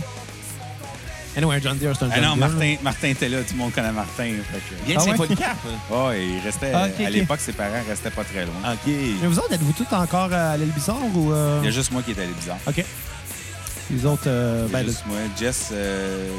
Anyway, 1.38 1.60
John 1.62 1.78
Deere, 1.78 1.94
c'est 2.00 2.06
un 2.06 2.10
Ah 2.14 2.16
John 2.16 2.24
non, 2.24 2.36
Deere. 2.38 2.50
Martin, 2.50 2.76
Martin 2.82 3.08
était 3.10 3.28
là. 3.28 3.40
Tout 3.44 3.54
le 3.56 3.58
monde 3.58 3.74
connaît 3.74 3.92
Martin. 3.92 4.24
Fait 4.54 4.60
que... 4.60 4.86
Bien 4.86 4.96
de 4.96 5.02
Ah 5.02 5.04
ouais? 5.04 5.10
Saint-Polycarpe. 5.12 5.68
Oh, 5.92 6.10
il 6.16 6.40
restait. 6.46 6.72
Ah, 6.74 6.88
à 7.06 7.10
l'époque, 7.10 7.42
ses 7.42 7.52
parents 7.52 7.84
restaient 7.90 8.10
pas 8.10 8.24
très 8.24 8.46
loin. 8.46 8.72
OK. 8.72 8.88
Mais 8.88 9.28
vous 9.28 9.38
autres, 9.40 9.52
êtes-vous 9.52 9.74
tous 9.74 9.94
encore 9.94 10.30
euh, 10.32 10.54
à 10.54 10.56
l'île 10.56 10.72
Bizarre 10.72 10.96
ou... 11.14 11.34
euh, 11.34 11.60
Il 11.62 11.66
y 11.66 11.68
a 11.68 11.72
juste 11.72 11.92
moi 11.92 12.02
qui 12.04 12.12
est 12.12 12.20
allé 12.20 12.32
bizarre. 12.32 12.58
OK. 12.66 12.86
Les 13.92 14.06
autres, 14.06 14.24
euh, 14.28 14.68
ben, 14.70 14.86
juste 14.86 15.06
moi. 15.06 15.18
Jess, 15.40 15.70
euh, 15.72 16.30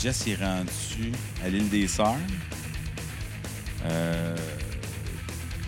Jess 0.00 0.26
est 0.26 0.36
rendu 0.36 1.12
à 1.44 1.48
l'île 1.48 1.68
des 1.68 1.86
Sœurs. 1.86 2.16
Euh, 3.84 4.34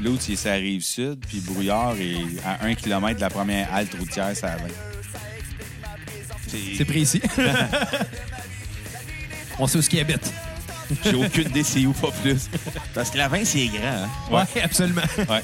L'autre, 0.02 0.22
il 0.28 0.32
est 0.32 0.36
sur 0.36 0.48
la 0.48 0.56
rive 0.56 0.81
sud, 0.82 1.18
puis 1.28 1.40
Brouillard 1.40 1.94
est 2.01 2.16
à 2.47 2.64
un 2.64 2.74
kilomètre 2.74 3.16
de 3.16 3.20
la 3.20 3.28
première 3.28 3.70
halte 3.72 3.94
routière, 3.98 4.35
ça 4.35 4.56
va. 4.56 4.62
c'est 6.48 6.85
précis. 6.86 7.20
On 9.59 9.66
sait 9.66 9.77
où 9.77 9.82
ce 9.82 9.90
qui 9.90 10.01
habite. 10.01 10.32
J'ai 11.04 11.14
aucune 11.14 11.48
idée 11.48 11.62
c'est 11.62 11.86
où, 11.86 11.92
pas 11.92 12.10
plus. 12.22 12.48
Parce 12.94 13.10
que 13.10 13.18
la 13.18 13.28
20, 13.28 13.44
c'est 13.44 13.66
grand. 13.66 13.78
Hein? 13.84 14.08
Ouais, 14.30 14.62
absolument. 14.62 15.02
Ouais. 15.18 15.42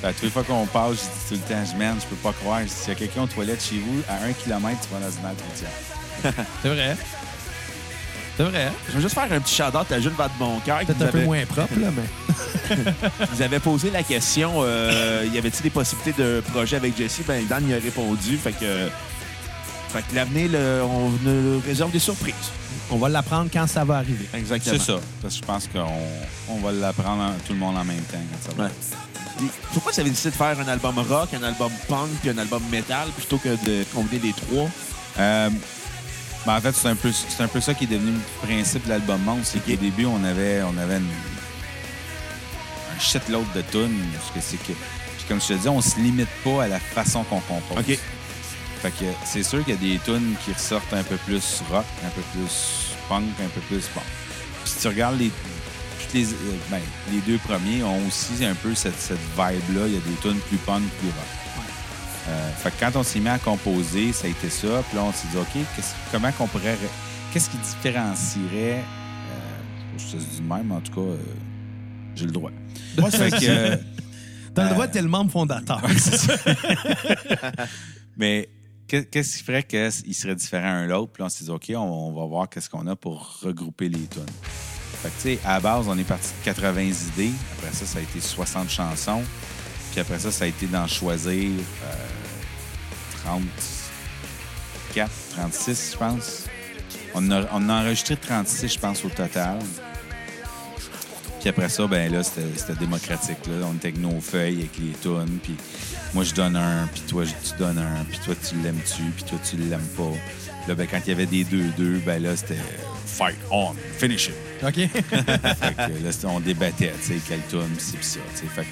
Fait, 0.00 0.12
toutes 0.12 0.22
les 0.22 0.30
fois 0.30 0.44
qu'on 0.44 0.66
passe, 0.66 1.08
je 1.30 1.34
dis 1.34 1.40
tout 1.40 1.48
le 1.48 1.54
temps, 1.54 1.64
je 1.72 1.76
mène, 1.76 1.96
je 2.00 2.06
peux 2.06 2.16
pas 2.16 2.32
croire. 2.32 2.60
S'il 2.66 2.88
y 2.88 2.92
a 2.92 2.94
quelqu'un 2.94 3.22
aux 3.22 3.26
toilettes 3.26 3.62
chez 3.62 3.78
vous, 3.78 4.00
à 4.08 4.24
un 4.24 4.32
kilomètre, 4.32 4.80
tu 4.82 4.94
vas 4.94 5.00
dans 5.00 5.10
une 5.10 5.24
halte 5.26 5.42
routière. 5.42 6.44
C'est 6.62 6.68
vrai. 6.68 6.96
C'est 8.36 8.44
vrai. 8.44 8.70
Je 8.88 8.92
veux 8.92 9.00
juste 9.00 9.14
faire 9.14 9.32
un 9.32 9.40
petit 9.40 9.54
shout-out 9.56 9.90
à 9.90 10.00
Jules 10.00 10.12
Vadeboncoeur 10.12 10.80
qui 10.80 10.86
Peut-être 10.86 11.02
un 11.02 11.06
peu 11.06 11.24
moins 11.24 11.44
propre, 11.46 11.74
là, 11.80 11.88
mais... 11.90 12.76
nous 13.32 13.42
avait 13.42 13.58
posé 13.58 13.90
la 13.90 14.04
question 14.04 14.52
euh, 14.58 15.26
y 15.32 15.38
avait-il 15.38 15.62
des 15.62 15.70
possibilités 15.70 16.22
de 16.22 16.40
projet 16.52 16.76
avec 16.76 16.96
Jesse? 16.96 17.22
Ben, 17.26 17.44
Dan 17.46 17.68
y 17.68 17.74
a 17.74 17.78
répondu. 17.78 18.36
Fait 18.36 18.52
que, 18.52 18.88
fait 19.88 20.02
que 20.08 20.14
l'avenir, 20.14 20.50
on 20.84 21.10
nous 21.28 21.60
réserve 21.66 21.90
des 21.90 21.98
surprises. 21.98 22.52
On 22.90 22.96
va 22.96 23.08
l'apprendre 23.08 23.50
quand 23.52 23.66
ça 23.66 23.84
va 23.84 23.98
arriver. 23.98 24.26
Exactement. 24.34 24.76
C'est 24.78 24.84
ça. 24.92 24.98
Parce 25.20 25.34
que 25.34 25.40
je 25.40 25.46
pense 25.46 25.66
qu'on 25.68 26.52
on 26.54 26.56
va 26.58 26.72
l'apprendre 26.72 27.22
en- 27.22 27.32
tout 27.46 27.52
le 27.52 27.58
monde 27.58 27.76
en 27.76 27.84
même 27.84 28.00
temps. 28.02 28.18
quand 28.32 28.50
ça 28.50 28.56
va. 28.56 28.64
Ouais. 28.64 28.70
Pourquoi 29.72 29.92
avais 29.92 30.10
décidé 30.10 30.30
de 30.30 30.34
faire 30.36 30.58
un 30.58 30.68
album 30.68 30.98
rock, 30.98 31.28
un 31.34 31.42
album 31.44 31.70
punk 31.86 32.08
puis 32.20 32.30
un 32.30 32.38
album 32.38 32.62
metal 32.72 33.08
plutôt 33.16 33.38
que 33.38 33.50
de 33.64 33.84
combiner 33.94 34.20
les 34.28 34.32
trois? 34.32 34.68
Euh, 35.18 35.50
ben, 36.46 36.56
en 36.56 36.60
fait, 36.60 36.74
c'est 36.74 36.88
un, 36.88 36.96
peu, 36.96 37.12
c'est 37.12 37.42
un 37.42 37.48
peu 37.48 37.60
ça 37.60 37.74
qui 37.74 37.84
est 37.84 37.88
devenu 37.88 38.12
le 38.12 38.46
principe 38.46 38.84
de 38.84 38.88
l'album 38.90 39.20
Monde. 39.22 39.40
C'est 39.44 39.58
qu'au 39.64 39.76
début, 39.76 40.06
on 40.06 40.24
avait, 40.24 40.62
on 40.62 40.76
avait 40.78 40.96
une- 40.96 41.06
un 42.96 42.98
shitload 42.98 43.44
de 43.54 43.60
tunes. 43.70 44.00
Parce 44.14 44.30
que 44.34 44.40
c'est 44.40 44.56
que, 44.56 44.72
puis 44.72 45.24
comme 45.28 45.40
je 45.40 45.48
te 45.48 45.52
dis, 45.54 45.68
on 45.68 45.80
se 45.80 45.98
limite 46.00 46.28
pas 46.42 46.64
à 46.64 46.68
la 46.68 46.80
façon 46.80 47.22
qu'on 47.24 47.40
compose. 47.40 47.78
OK. 47.78 47.98
Fait 48.80 48.90
que 48.90 49.04
c'est 49.24 49.42
sûr 49.42 49.64
qu'il 49.64 49.74
y 49.74 49.76
a 49.76 49.80
des 49.80 49.98
tunes 50.04 50.34
qui 50.44 50.52
ressortent 50.52 50.92
un 50.92 51.02
peu 51.02 51.16
plus 51.26 51.62
rock, 51.70 51.84
un 52.04 52.10
peu 52.10 52.22
plus 52.32 52.92
punk, 53.08 53.24
un 53.44 53.48
peu 53.48 53.60
plus 53.62 53.88
bon. 53.94 54.00
Puis 54.62 54.72
si 54.72 54.78
tu 54.80 54.88
regardes 54.88 55.18
les, 55.18 55.30
toutes 56.00 56.14
les, 56.14 56.26
euh, 56.32 56.36
ben, 56.70 56.80
les 57.10 57.18
deux 57.20 57.38
premiers 57.38 57.82
ont 57.82 58.00
aussi 58.06 58.44
un 58.44 58.54
peu 58.54 58.74
cette, 58.74 58.98
cette 59.00 59.18
vibe-là. 59.36 59.86
Il 59.88 59.94
y 59.94 59.96
a 59.96 60.00
des 60.00 60.14
tunes 60.22 60.38
plus 60.48 60.58
punk, 60.58 60.82
plus 61.00 61.08
rock. 61.08 61.26
Euh, 62.28 62.50
fait 62.62 62.70
que 62.70 62.74
quand 62.78 62.90
on 62.94 63.02
s'est 63.02 63.20
mis 63.20 63.28
à 63.30 63.38
composer, 63.38 64.12
ça 64.12 64.26
a 64.26 64.30
été 64.30 64.50
ça. 64.50 64.82
Puis 64.88 64.96
là, 64.96 65.02
on 65.04 65.12
s'est 65.12 65.28
dit, 65.32 65.38
OK, 65.38 65.48
qu'est-ce- 65.74 65.94
comment 66.12 66.30
qu'on 66.32 66.46
pourrait. 66.46 66.76
Qu'est-ce 67.32 67.48
qui 67.50 67.56
différencierait. 67.56 68.82
euh, 68.84 69.98
je 69.98 70.04
te 70.12 70.16
dis 70.18 70.40
de 70.40 70.46
même, 70.54 70.70
en 70.70 70.80
tout 70.80 70.92
cas, 70.92 71.00
euh, 71.00 71.16
j'ai 72.14 72.26
le 72.26 72.32
droit. 72.32 72.50
fait 73.10 73.30
que. 73.30 73.78
T'as 74.54 74.64
le 74.64 74.70
droit 74.70 74.86
de 74.86 74.98
le 75.00 75.08
membre 75.08 75.30
fondateur. 75.30 75.80
Mais 78.16 78.48
qu'est-ce 78.88 79.38
qui 79.38 79.44
ferait 79.44 79.62
qu'il 79.62 80.14
serait 80.14 80.34
différent 80.34 80.68
un 80.68 80.86
l'autre? 80.86 81.12
Puis 81.12 81.22
là, 81.22 81.26
on 81.26 81.28
s'est 81.28 81.44
dit, 81.44 81.50
OK, 81.50 81.70
on, 81.76 82.12
va 82.12 82.26
voir 82.26 82.48
qu'est-ce 82.48 82.70
qu'on 82.70 82.86
a 82.86 82.96
pour 82.96 83.40
regrouper 83.42 83.88
les 83.88 84.06
tunes. 84.06 84.24
Fait 85.02 85.10
que, 85.10 85.14
tu 85.14 85.20
sais, 85.20 85.38
à 85.44 85.54
la 85.54 85.60
base, 85.60 85.86
on 85.88 85.96
est 85.98 86.04
parti 86.04 86.30
de 86.40 86.44
80 86.44 86.80
idées. 86.82 87.32
Après 87.58 87.72
ça, 87.72 87.86
ça 87.86 87.98
a 87.98 88.02
été 88.02 88.20
60 88.20 88.68
chansons. 88.70 89.22
Puis 89.92 90.00
après 90.00 90.18
ça, 90.18 90.32
ça 90.32 90.44
a 90.44 90.48
été 90.48 90.66
d'en 90.66 90.86
choisir 90.86 91.50
euh, 91.84 91.94
34, 93.24 95.10
36, 95.36 95.92
je 95.92 95.98
pense. 95.98 96.44
On 97.14 97.30
a, 97.30 97.44
on 97.52 97.68
a 97.68 97.82
enregistré 97.82 98.16
36, 98.16 98.74
je 98.74 98.78
pense, 98.78 99.04
au 99.04 99.08
total. 99.08 99.58
Puis 101.40 101.48
après 101.48 101.68
ça, 101.68 101.86
ben 101.86 102.12
là, 102.12 102.22
c'était 102.22 102.46
c'était 102.56 102.74
démocratique. 102.74 103.46
Là. 103.46 103.66
On 103.70 103.74
était 103.74 103.88
avec 103.88 104.00
nos 104.00 104.20
feuilles, 104.20 104.58
avec 104.58 104.78
les 104.78 104.92
tunes. 104.92 105.38
Puis 105.42 105.56
moi, 106.14 106.24
je 106.24 106.34
donne 106.34 106.56
un, 106.56 106.88
puis 106.92 107.02
toi, 107.08 107.24
tu 107.24 107.58
donnes 107.58 107.78
un, 107.78 108.04
puis 108.08 108.18
toi, 108.24 108.34
tu 108.48 108.54
l'aimes-tu, 108.56 109.02
puis 109.16 109.24
toi, 109.24 109.38
tu 109.48 109.56
l'aimes 109.56 109.80
pas. 109.96 110.10
Là, 110.66 110.74
ben, 110.74 110.86
quand 110.90 110.98
il 111.06 111.08
y 111.08 111.12
avait 111.12 111.26
des 111.26 111.44
2-2, 111.44 112.00
ben 112.04 112.22
là, 112.22 112.36
c'était 112.36 112.58
fight 113.06 113.36
on, 113.50 113.72
finish 113.98 114.28
it. 114.28 114.34
OK? 114.62 114.74
Fait 114.74 115.74
que 115.74 116.04
là, 116.04 116.10
on 116.24 116.40
débattait, 116.40 116.92
tu 117.02 117.18
sais, 117.18 117.38
tune, 117.48 117.60
pis 117.76 117.84
c'est 117.84 117.96
pis 117.98 118.06
ça, 118.06 118.20
tu 118.34 118.40
sais. 118.40 118.46
Fait 118.46 118.62
que 118.62 118.68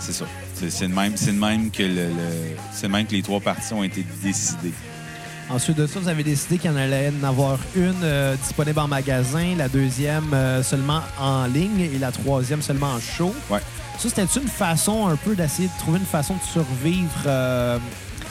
c'est 0.00 0.12
ça. 0.12 0.24
C'est 0.54 0.70
c'est 0.70 0.88
de 0.88 0.94
même, 0.94 1.16
c'est 1.16 1.32
de 1.32 1.38
même 1.38 1.70
que 1.70 1.82
le, 1.82 2.08
le- 2.08 2.56
c'est 2.72 2.86
de 2.88 2.92
même 2.92 3.06
que 3.06 3.12
les 3.12 3.22
trois 3.22 3.40
parties 3.40 3.72
ont 3.72 3.82
été 3.84 4.04
décidées. 4.22 4.72
Ensuite 5.48 5.78
de 5.78 5.86
ça, 5.86 5.98
vous 5.98 6.08
avez 6.08 6.22
décidé 6.22 6.58
qu'il 6.58 6.70
y 6.70 6.74
en 6.74 6.76
allait 6.76 7.10
en 7.22 7.26
avoir 7.26 7.58
une 7.74 7.94
euh, 8.04 8.36
disponible 8.36 8.78
en 8.78 8.86
magasin, 8.88 9.56
la 9.56 9.68
deuxième 9.68 10.32
euh, 10.32 10.62
seulement 10.62 11.00
en 11.18 11.46
ligne 11.46 11.80
et 11.80 11.98
la 11.98 12.12
troisième 12.12 12.62
seulement 12.62 12.92
en 12.92 13.00
show. 13.00 13.34
Ouais. 13.50 13.58
Ça, 14.00 14.08
c'était 14.08 14.40
une 14.40 14.48
façon 14.48 15.06
un 15.08 15.16
peu 15.16 15.36
d'essayer 15.36 15.68
de 15.68 15.78
trouver 15.78 15.98
une 15.98 16.06
façon 16.06 16.34
de 16.34 16.40
survivre 16.52 17.10
euh, 17.26 17.78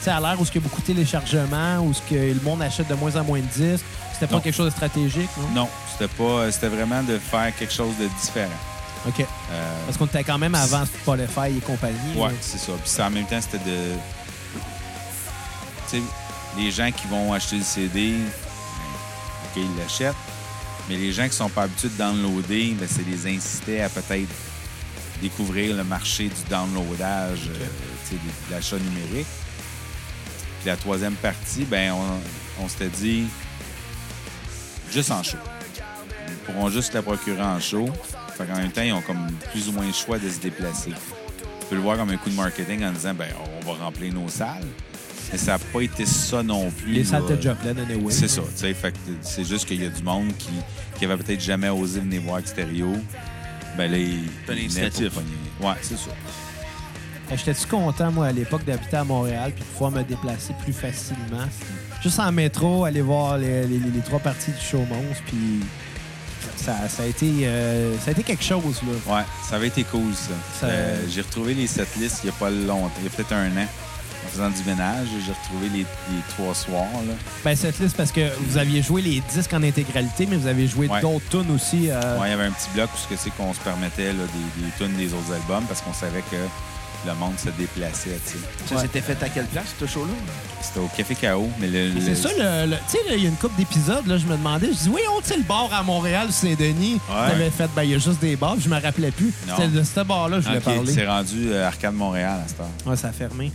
à 0.07 0.19
l'ère 0.19 0.35
où 0.41 0.43
il 0.43 0.55
y 0.55 0.57
a 0.57 0.61
beaucoup 0.61 0.81
de 0.81 0.85
téléchargements, 0.87 1.79
où 1.81 1.93
ce 1.93 2.01
que 2.01 2.15
le 2.15 2.41
monde 2.43 2.61
achète 2.63 2.87
de 2.87 2.95
moins 2.95 3.15
en 3.15 3.23
moins 3.23 3.39
de 3.39 3.45
disques? 3.45 3.85
C'était 4.13 4.25
pas 4.27 4.35
Non. 4.37 4.41
quelque 4.41 4.55
chose 4.55 4.65
de 4.65 4.71
stratégique, 4.71 5.29
non? 5.53 5.63
Non, 5.63 5.69
c'était 5.91 6.11
pas, 6.13 6.51
c'était 6.51 6.69
vraiment 6.69 7.03
de 7.03 7.19
faire 7.19 7.55
quelque 7.55 7.73
chose 7.73 7.93
de 7.99 8.07
différent. 8.19 8.49
OK. 9.07 9.19
Euh, 9.21 9.85
Parce 9.85 9.97
qu'on 9.97 10.07
était 10.07 10.23
quand 10.23 10.39
même 10.39 10.55
avant 10.55 10.83
Spotify 10.85 11.55
et 11.55 11.61
compagnie. 11.61 12.15
Là. 12.17 12.29
c'est 12.41 12.57
ça. 12.57 12.71
Puis 12.81 12.89
ça, 12.89 13.05
en 13.07 13.11
même 13.11 13.25
temps, 13.27 13.39
c'était 13.39 13.59
de. 13.59 13.93
Tu 15.89 15.97
sais, 15.97 16.03
les 16.57 16.71
gens 16.71 16.89
qui 16.91 17.07
vont 17.07 17.31
acheter 17.31 17.57
le 17.57 17.63
CD, 17.63 18.13
ben, 18.13 19.61
OK, 19.63 19.63
ils 19.71 19.79
l'achètent. 19.81 20.15
Mais 20.89 20.95
les 20.97 21.13
gens 21.13 21.27
qui 21.29 21.35
sont 21.35 21.49
pas 21.49 21.63
habitués 21.63 21.89
de 21.89 21.97
downloader, 21.97 22.75
ben, 22.79 22.87
c'est 22.91 23.05
les 23.07 23.27
inciter 23.35 23.81
à 23.83 23.89
peut-être 23.89 24.27
découvrir 25.21 25.75
le 25.75 25.83
marché 25.83 26.25
du 26.25 26.49
downloadage, 26.49 27.49
euh, 27.49 28.11
de, 28.11 28.53
l'achat 28.53 28.77
numérique. 28.77 29.27
Puis 30.59 30.67
la 30.67 30.77
troisième 30.77 31.13
partie, 31.15 31.65
ben, 31.65 31.93
on, 31.93 32.63
on 32.63 32.67
s'était 32.67 32.89
dit 32.89 33.25
juste 34.91 35.11
en 35.11 35.23
show. 35.23 35.37
Ils 36.27 36.35
pourront 36.53 36.69
juste 36.69 36.93
la 36.93 37.01
procurer 37.01 37.41
en 37.41 37.59
show. 37.59 37.87
Fait 38.37 38.45
qu'en 38.45 38.55
même 38.55 38.71
temps, 38.71 38.81
ils 38.81 38.93
ont 38.93 39.01
comme 39.01 39.27
plus 39.51 39.67
ou 39.69 39.73
moins 39.73 39.85
le 39.85 39.93
choix 39.93 40.17
de 40.17 40.29
se 40.29 40.39
déplacer. 40.39 40.91
Tu 40.91 41.65
peux 41.69 41.75
le 41.75 41.81
voir 41.81 41.97
comme 41.97 42.09
un 42.09 42.17
coup 42.17 42.29
de 42.29 42.35
marketing 42.35 42.83
en 42.83 42.91
disant, 42.91 43.13
ben, 43.13 43.27
on 43.61 43.65
va 43.65 43.83
remplir 43.83 44.13
nos 44.13 44.29
salles. 44.29 44.67
Mais 45.31 45.37
ça 45.37 45.53
n'a 45.53 45.59
pas 45.59 45.81
été 45.81 46.05
ça 46.05 46.41
non 46.41 46.71
plus. 46.71 46.93
Les 46.93 47.03
salles 47.03 47.23
étaient 47.25 47.35
déjà 47.35 47.53
pleines, 47.53 47.79
anyway. 47.79 48.11
C'est 48.11 48.27
ça, 48.27 48.41
c'est 48.55 49.43
juste 49.43 49.67
qu'il 49.67 49.81
y 49.81 49.85
a 49.85 49.89
du 49.89 50.01
monde 50.01 50.31
qui, 50.37 50.49
qui 50.97 51.05
avait 51.05 51.17
peut-être 51.17 51.41
jamais 51.41 51.69
osé 51.69 51.99
venir 51.99 52.21
voir 52.21 52.39
Extérieur. 52.39 52.95
Ben 53.79 53.89
là, 53.91 53.97
il. 53.97 54.29
C'est. 54.69 54.81
Ouais, 55.61 55.73
c'est 55.81 55.97
ça. 55.97 56.09
Euh, 57.31 57.35
J'étais-tu 57.37 57.65
content, 57.67 58.11
moi, 58.11 58.25
à 58.27 58.31
l'époque, 58.33 58.65
d'habiter 58.65 58.97
à 58.97 59.03
Montréal 59.05 59.53
puis 59.55 59.63
de 59.63 59.69
pouvoir 59.69 59.91
me 59.91 60.03
déplacer 60.03 60.53
plus 60.63 60.73
facilement? 60.73 61.47
Juste 62.03 62.19
en 62.19 62.31
métro, 62.31 62.83
aller 62.85 63.01
voir 63.01 63.37
les, 63.37 63.65
les- 63.67 63.79
les 63.79 64.01
trois 64.03 64.19
parties 64.19 64.51
du 64.51 64.59
show 64.59 64.79
Monstre, 64.79 65.23
puis 65.27 65.59
ça, 66.57 66.89
ça, 66.89 67.03
a 67.03 67.05
été, 67.05 67.27
euh, 67.47 67.97
ça 67.99 68.09
a 68.09 68.11
été 68.11 68.23
quelque 68.23 68.43
chose, 68.43 68.81
là. 68.83 69.15
Ouais, 69.17 69.23
ça 69.47 69.55
avait 69.55 69.67
été 69.67 69.83
cool, 69.85 70.13
ça. 70.13 70.33
Ça- 70.59 70.67
Euh, 70.67 70.97
j'ai 71.09 71.21
retrouvé 71.21 71.53
les 71.53 71.67
setlists 71.67 72.19
il 72.23 72.27
n'y 72.27 72.35
a 72.35 72.39
pas 72.39 72.49
longtemps, 72.49 72.91
il 72.99 73.05
y 73.05 73.07
a 73.07 73.09
peut-être 73.11 73.33
un 73.33 73.47
an. 73.57 73.67
En 74.25 74.29
faisant 74.31 74.49
du 74.49 74.63
ménage, 74.69 75.07
j'ai 75.25 75.31
retrouvé 75.31 75.69
les, 75.69 75.79
les 75.79 76.21
trois 76.29 76.53
soirs. 76.53 76.85
Là. 77.07 77.13
Ben, 77.45 77.55
cette 77.55 77.79
liste, 77.79 77.95
parce 77.95 78.11
que 78.11 78.21
vous 78.47 78.57
aviez 78.57 78.81
joué 78.81 79.01
les 79.01 79.21
disques 79.33 79.53
en 79.53 79.63
intégralité, 79.63 80.25
mais 80.29 80.35
vous 80.35 80.47
avez 80.47 80.67
joué 80.67 80.87
Ouais. 80.87 81.01
d'autres 81.01 81.27
tunes 81.29 81.51
aussi. 81.55 81.89
euh, 81.89 82.19
Ouais, 82.19 82.27
il 82.27 82.31
y 82.31 82.33
avait 82.33 82.45
un 82.45 82.51
petit 82.51 82.69
bloc 82.73 82.89
où 82.93 82.97
ce 82.97 83.07
que 83.07 83.15
c'est 83.19 83.29
qu'on 83.31 83.53
se 83.53 83.59
permettait 83.59 84.11
là, 84.13 84.23
des, 84.57 84.63
des 84.65 84.71
tunes 84.77 84.97
des 84.97 85.13
autres 85.13 85.31
albums 85.33 85.63
parce 85.67 85.81
qu'on 85.81 85.93
savait 85.93 86.21
que 86.29 86.35
le 87.07 87.13
monde 87.15 87.39
se 87.39 87.49
déplaçait. 87.51 88.19
tu 88.25 88.33
sais. 88.33 88.37
Ça 88.67 88.75
Ouais. 88.75 88.81
s'était 88.81 88.99
fait 88.99 89.23
à 89.23 89.29
quelle 89.29 89.45
place, 89.45 89.73
ce 89.79 89.85
show-là? 89.85 90.11
C'était 90.61 90.81
au 90.81 90.89
Café 90.97 91.15
K.O., 91.15 91.47
mais 91.57 91.67
le, 91.69 91.91
C'est 92.01 92.13
ça, 92.15 92.27
le, 92.37 92.71
le- 92.71 92.75
tu 92.75 92.97
sais, 92.97 92.97
il 93.15 93.23
y 93.23 93.25
a 93.25 93.29
une 93.29 93.37
couple 93.37 93.55
d'épisodes, 93.57 94.05
là, 94.05 94.17
je 94.17 94.25
me 94.25 94.35
demandais, 94.35 94.67
je 94.67 94.73
dis, 94.83 94.89
oui, 94.89 94.99
on 95.15 95.21
tu 95.21 95.29
sais, 95.29 95.37
le 95.37 95.43
bar 95.43 95.69
à 95.73 95.81
Montréal, 95.81 96.27
Saint-Denis, 96.29 96.99
Ouais. 97.09 97.49
fait, 97.51 97.69
ben, 97.73 97.83
il 97.83 97.91
y 97.91 97.95
a 97.95 97.99
juste 97.99 98.19
des 98.19 98.35
bars, 98.35 98.57
je 98.59 98.67
me 98.67 98.77
rappelais 98.81 99.11
plus. 99.11 99.31
C'était 99.47 99.69
de 99.69 99.81
ce 99.81 100.01
bar-là 100.01 100.37
que 100.37 100.43
je 100.43 100.47
voulais 100.49 100.59
parler. 100.59 100.91
c'est 100.93 101.07
rendu 101.07 101.47
euh, 101.51 101.65
Arcade 101.67 101.93
Montréal 101.95 102.41
à 102.43 102.47
cette 102.49 102.59
heure. 102.59 102.67
Ouais, 102.85 102.97
ça 102.97 103.07
a 103.07 103.11
fermé. 103.13 103.53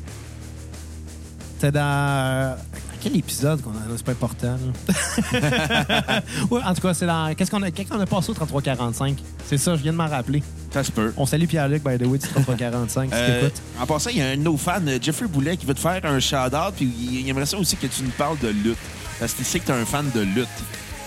C'était 1.54 1.72
dans. 1.72 1.80
euh, 1.82 2.54
Quel 3.00 3.16
épisode 3.16 3.60
qu'on 3.62 3.70
a. 3.70 3.74
C'est 3.96 4.04
pas 4.04 4.12
important, 4.12 4.56
là. 4.56 6.20
ouais, 6.50 6.60
en 6.64 6.74
tout 6.74 6.80
cas, 6.80 6.94
c'est 6.94 7.06
dans. 7.06 7.34
Qu'est-ce 7.34 7.50
qu'on 7.50 7.62
a, 7.62 7.70
qu'est-ce 7.70 7.88
qu'on 7.88 8.00
a 8.00 8.06
passé 8.06 8.30
au 8.30 8.34
3345? 8.34 9.16
C'est 9.46 9.58
ça, 9.58 9.76
je 9.76 9.82
viens 9.82 9.92
de 9.92 9.96
m'en 9.98 10.08
rappeler. 10.08 10.42
Ça 10.72 10.82
se 10.82 10.90
peut. 10.90 11.12
On 11.16 11.26
salue 11.26 11.44
Pierre-Luc, 11.46 11.82
by 11.84 11.96
the 11.98 12.06
way, 12.06 12.18
du 12.18 12.26
3345, 12.28 13.10
si 13.10 13.14
Euh, 13.16 13.40
t'écoutes. 13.40 13.62
en 13.80 13.86
passant, 13.86 14.10
il 14.10 14.18
y 14.18 14.22
a 14.22 14.28
un 14.28 14.36
de 14.36 14.42
nos 14.42 14.56
fans, 14.56 14.80
Jeffrey 15.00 15.26
Boulet, 15.28 15.56
qui 15.56 15.66
veut 15.66 15.74
te 15.74 15.80
faire 15.80 16.00
un 16.04 16.18
shout-out, 16.18 16.74
puis 16.76 16.86
il 16.86 17.20
il 17.20 17.28
aimerait 17.28 17.46
ça 17.46 17.56
aussi 17.58 17.76
que 17.76 17.86
tu 17.86 18.02
nous 18.02 18.10
parles 18.10 18.38
de 18.38 18.48
lutte. 18.48 18.78
Parce 19.20 19.32
qu'il 19.34 19.44
sait 19.44 19.60
que 19.60 19.66
tu 19.66 19.70
es 19.72 19.74
un 19.74 19.84
fan 19.86 20.10
de 20.14 20.20
lutte. 20.20 20.48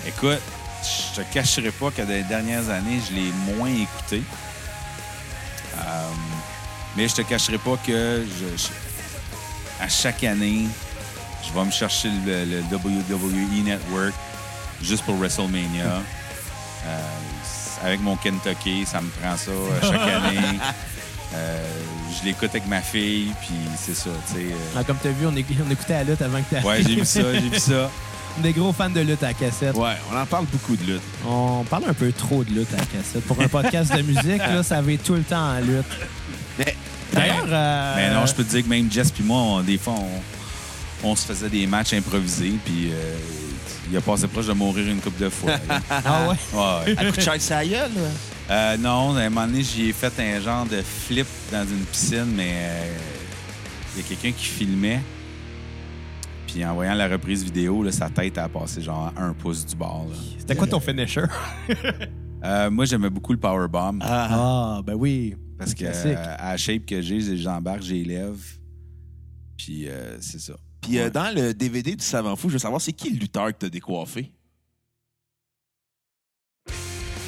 Écoute, 0.07 0.39
je 1.15 1.21
te 1.21 1.33
cacherai 1.33 1.71
pas 1.71 1.91
que 1.91 2.01
dans 2.03 2.07
les 2.09 2.23
dernières 2.23 2.69
années, 2.69 3.01
je 3.09 3.15
l'ai 3.15 3.31
moins 3.57 3.69
écouté. 3.69 4.21
Euh, 5.77 5.81
mais 6.95 7.07
je 7.07 7.15
te 7.15 7.21
cacherai 7.23 7.57
pas 7.57 7.75
que 7.85 8.23
je- 8.23 8.57
je- 8.63 8.67
à 9.81 9.87
chaque 9.89 10.23
année, 10.23 10.65
je 11.47 11.53
vais 11.57 11.65
me 11.65 11.71
chercher 11.71 12.09
le, 12.25 12.45
le 12.45 12.59
WWE 12.71 13.63
Network 13.63 14.13
juste 14.81 15.03
pour 15.03 15.15
WrestleMania. 15.17 16.01
Euh, 16.85 16.99
avec 17.83 17.99
mon 17.99 18.15
Kentucky, 18.15 18.85
ça 18.85 19.01
me 19.01 19.09
prend 19.09 19.35
ça 19.35 19.51
à 19.51 19.85
chaque 19.91 19.99
année. 20.23 20.57
Euh, 21.35 21.67
je 22.17 22.25
l'écoute 22.25 22.49
avec 22.51 22.65
ma 22.65 22.79
fille, 22.81 23.33
puis 23.41 23.55
c'est 23.77 23.95
ça, 23.95 24.09
tu 24.27 24.33
sais. 24.35 24.39
euh, 24.45 24.55
Ah, 24.77 24.83
comme 24.85 24.95
t'as 25.03 25.09
vu, 25.09 25.25
on, 25.27 25.33
éc- 25.33 25.45
on 25.67 25.69
écoutait 25.69 25.93
la 25.95 26.03
lutte 26.05 26.21
avant 26.21 26.37
que 26.41 26.49
t'arrives. 26.49 26.65
Ouais, 26.65 26.81
j'ai 26.83 26.95
vu 26.95 27.05
ça, 27.05 27.21
j'ai 27.33 27.49
vu 27.49 27.59
ça. 27.59 27.89
Des 28.37 28.53
gros 28.53 28.71
fans 28.71 28.89
de 28.89 29.01
lutte 29.01 29.21
à 29.23 29.33
cassette. 29.33 29.75
Ouais, 29.75 29.97
on 30.13 30.17
en 30.17 30.25
parle 30.27 30.45
beaucoup 30.45 30.77
de 30.77 30.93
lutte. 30.93 31.01
On 31.27 31.65
parle 31.69 31.85
un 31.89 31.93
peu 31.93 32.09
trop 32.13 32.43
de 32.45 32.51
lutte 32.51 32.73
à 32.73 32.77
cassette. 32.85 33.25
Pour 33.25 33.41
un 33.41 33.47
podcast 33.49 33.93
de 33.93 34.01
musique, 34.03 34.37
là, 34.37 34.63
ça 34.63 34.79
va 34.81 34.91
être 34.93 35.03
tout 35.03 35.15
le 35.15 35.23
temps 35.23 35.55
en 35.57 35.59
lutte. 35.59 35.85
Mais 36.59 36.73
D'ailleurs. 37.13 37.45
euh, 37.47 37.93
Mais 37.95 38.13
non, 38.13 38.25
je 38.25 38.33
peux 38.33 38.43
te 38.43 38.49
dire 38.49 38.63
que 38.63 38.69
même 38.69 38.91
Jess 38.91 39.11
puis 39.11 39.23
moi, 39.23 39.37
on- 39.37 39.61
des 39.61 39.77
fois, 39.77 39.93
on, 41.03 41.09
on 41.09 41.15
se 41.15 41.25
faisait 41.25 41.49
des 41.49 41.65
matchs 41.67 41.93
improvisés, 41.93 42.53
puis 42.65 42.89
euh, 42.91 43.15
il 43.89 43.95
a 43.97 44.01
passé 44.01 44.27
proche 44.27 44.47
de 44.47 44.53
mourir 44.53 44.87
une 44.87 44.99
couple 44.99 45.23
de 45.23 45.29
fois. 45.29 45.51
Ah 45.89 46.27
ouais? 46.27 46.35
Ouais, 46.53 46.59
ouais. 46.59 46.95
elle 46.99 47.11
coûte 47.11 47.21
cher 47.23 47.35
sa 47.39 47.65
gueule, 47.65 47.91
là? 47.95 48.09
Euh, 48.49 48.77
non, 48.77 49.15
à 49.15 49.21
un 49.21 49.29
moment 49.29 49.45
donné, 49.45 49.61
j'y 49.63 49.89
ai 49.89 49.93
fait 49.93 50.13
un 50.19 50.39
genre 50.41 50.65
de 50.65 50.81
flip 50.81 51.27
dans 51.51 51.63
une 51.63 51.83
piscine, 51.85 52.31
mais 52.35 52.51
euh, 52.53 52.93
il 53.95 54.01
y 54.01 54.05
a 54.05 54.07
quelqu'un 54.07 54.31
qui 54.37 54.45
filmait. 54.45 55.01
Puis 56.47 56.65
en 56.65 56.73
voyant 56.75 56.93
la 56.93 57.09
reprise 57.09 57.43
vidéo, 57.43 57.83
là, 57.83 57.91
sa 57.91 58.09
tête 58.09 58.37
a 58.37 58.47
passé 58.47 58.81
genre 58.81 59.11
un 59.17 59.33
pouce 59.33 59.65
du 59.65 59.75
bord. 59.75 60.07
C'était 60.39 60.55
quoi 60.55 60.65
ton 60.67 60.79
finisher? 60.79 61.23
Euh, 62.43 62.69
moi, 62.69 62.85
j'aimais 62.85 63.09
beaucoup 63.09 63.33
le 63.33 63.37
powerbomb 63.39 63.99
Ah, 64.01 64.79
ben 64.85 64.93
oui. 64.95 65.35
Parce 65.57 65.73
que 65.73 65.85
euh, 65.85 66.15
à 66.37 66.51
la 66.51 66.57
shape 66.57 66.85
que 66.85 67.01
j'ai, 67.01 67.37
j'embarque, 67.37 67.81
j'ai 67.81 68.03
les 68.03 68.15
lèvres. 68.15 68.37
Puis 69.57 69.87
euh, 69.87 70.17
c'est 70.21 70.39
ça. 70.39 70.53
Puis 70.81 70.99
euh, 70.99 71.09
dans 71.09 71.33
le 71.35 71.53
DVD 71.53 71.95
du 71.95 72.03
Savant 72.03 72.35
Fou, 72.35 72.47
je 72.49 72.53
veux 72.53 72.59
savoir, 72.59 72.79
c'est 72.81 72.93
qui 72.93 73.09
le 73.09 73.17
lutteur 73.19 73.47
que 73.47 73.57
t'as 73.57 73.69
décoiffé? 73.69 74.31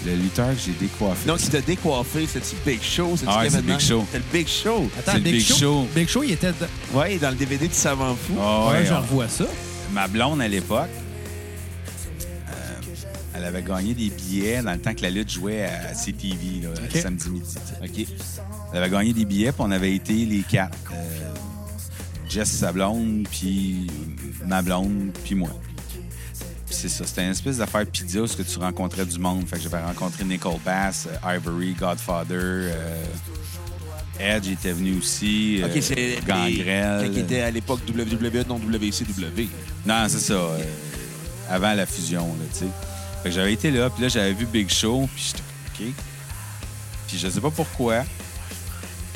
Le 0.06 0.16
lutteur 0.16 0.54
que 0.54 0.60
j'ai 0.60 0.72
décoiffé. 0.74 1.28
Non, 1.28 1.36
qui 1.36 1.50
t'a 1.50 1.60
décoiffé, 1.62 2.26
c'est-tu 2.26 2.56
Big 2.66 2.82
Show? 2.82 3.18
C'est-tu 3.18 3.32
Ah 3.34 3.40
ouais, 3.42 3.50
c'est 3.50 3.62
Big? 3.66 3.80
Show. 3.80 4.06
C'est 4.12 4.18
le 4.20 4.24
Big 4.32 4.48
Show. 4.48 4.90
Attends, 4.98 5.12
C'est 5.12 5.18
le 5.18 5.24
Big, 5.24 5.34
Big 5.34 5.44
Show. 5.46 5.56
Show. 5.58 5.88
Big 5.94 6.08
Show, 6.08 6.24
il 6.24 6.32
était. 6.32 6.54
de- 6.54 6.98
Ouais, 6.98 7.18
dans 7.18 7.30
le 7.32 7.36
DVD 7.36 7.68
du 7.68 7.74
Savant 7.74 8.16
Fou. 8.16 8.34
Ah 8.40 8.68
Ouais, 8.68 8.74
ouais, 8.80 8.86
je 8.86 8.94
on- 8.94 9.02
revois 9.02 9.28
ça. 9.28 9.46
Ma 9.92 10.08
blonde, 10.08 10.40
à 10.42 10.48
l'époque, 10.48 10.90
elle 13.40 13.46
avait 13.46 13.64
gagné 13.64 13.94
des 13.94 14.10
billets 14.10 14.62
dans 14.62 14.74
le 14.74 14.80
temps 14.80 14.94
que 14.94 15.02
la 15.02 15.10
lutte 15.10 15.30
jouait 15.32 15.64
à 15.66 15.94
CTV, 15.94 16.62
là, 16.64 16.70
samedi 17.02 17.30
midi. 17.30 18.08
Elle 18.72 18.78
avait 18.84 18.90
gagné 18.90 19.14
des 19.14 19.26
billets, 19.26 19.52
puis 19.52 19.62
on 19.66 19.72
avait 19.72 19.96
été 19.96 20.14
les 20.26 20.42
quatre. 20.42 20.78
Euh, 20.94 21.34
Jess, 22.30 22.50
sa 22.50 22.72
blonde, 22.72 23.28
puis 23.32 23.88
ma 24.46 24.62
blonde, 24.62 25.12
puis 25.24 25.36
moi. 25.36 25.50
C'est 26.70 26.90
ça, 26.90 27.06
c'était 27.08 27.24
une 27.24 27.32
espèce 27.32 27.58
d'affaire 27.58 27.86
pizza 27.86 28.22
où 28.22 28.28
ce 28.28 28.38
que 28.38 28.44
tu 28.44 28.60
rencontrais 28.60 29.06
du 29.06 29.18
monde. 29.18 29.48
Fait 29.48 29.56
que 29.58 29.64
j'avais 29.64 29.82
rencontré 29.84 30.24
Nicole 30.24 30.60
Bass, 30.64 31.08
euh, 31.08 31.36
Ivory, 31.36 31.74
Godfather, 31.74 32.36
euh, 32.38 33.04
Edge 34.20 34.50
était 34.50 34.74
venu 34.74 34.98
aussi, 34.98 35.62
OK, 35.64 35.82
c'est 35.82 36.20
Gangrel. 36.28 37.10
Qui 37.12 37.20
était 37.22 37.42
à 37.42 37.52
l'époque 37.52 37.80
WWE, 37.90 38.46
non 38.48 38.58
WCW. 38.58 39.48
Non, 39.86 40.06
c'est 40.10 40.20
ça. 40.20 40.34
euh, 40.34 40.60
avant 41.50 41.74
la 41.74 41.86
fusion, 41.86 42.28
là, 42.28 42.46
tu 42.54 42.60
sais. 42.60 42.66
Fait 43.24 43.30
que 43.30 43.36
j'avais 43.36 43.54
été 43.54 43.70
là, 43.72 43.90
puis 43.90 44.02
là, 44.04 44.10
j'avais 44.10 44.34
vu 44.34 44.46
Big 44.46 44.70
Show, 44.70 45.10
puis 45.14 45.24
j'étais 45.28 45.88
OK. 45.90 45.94
Puis 47.08 47.18
je 47.20 47.28
sais 47.30 47.42
pas 47.42 47.50
pourquoi, 47.52 48.04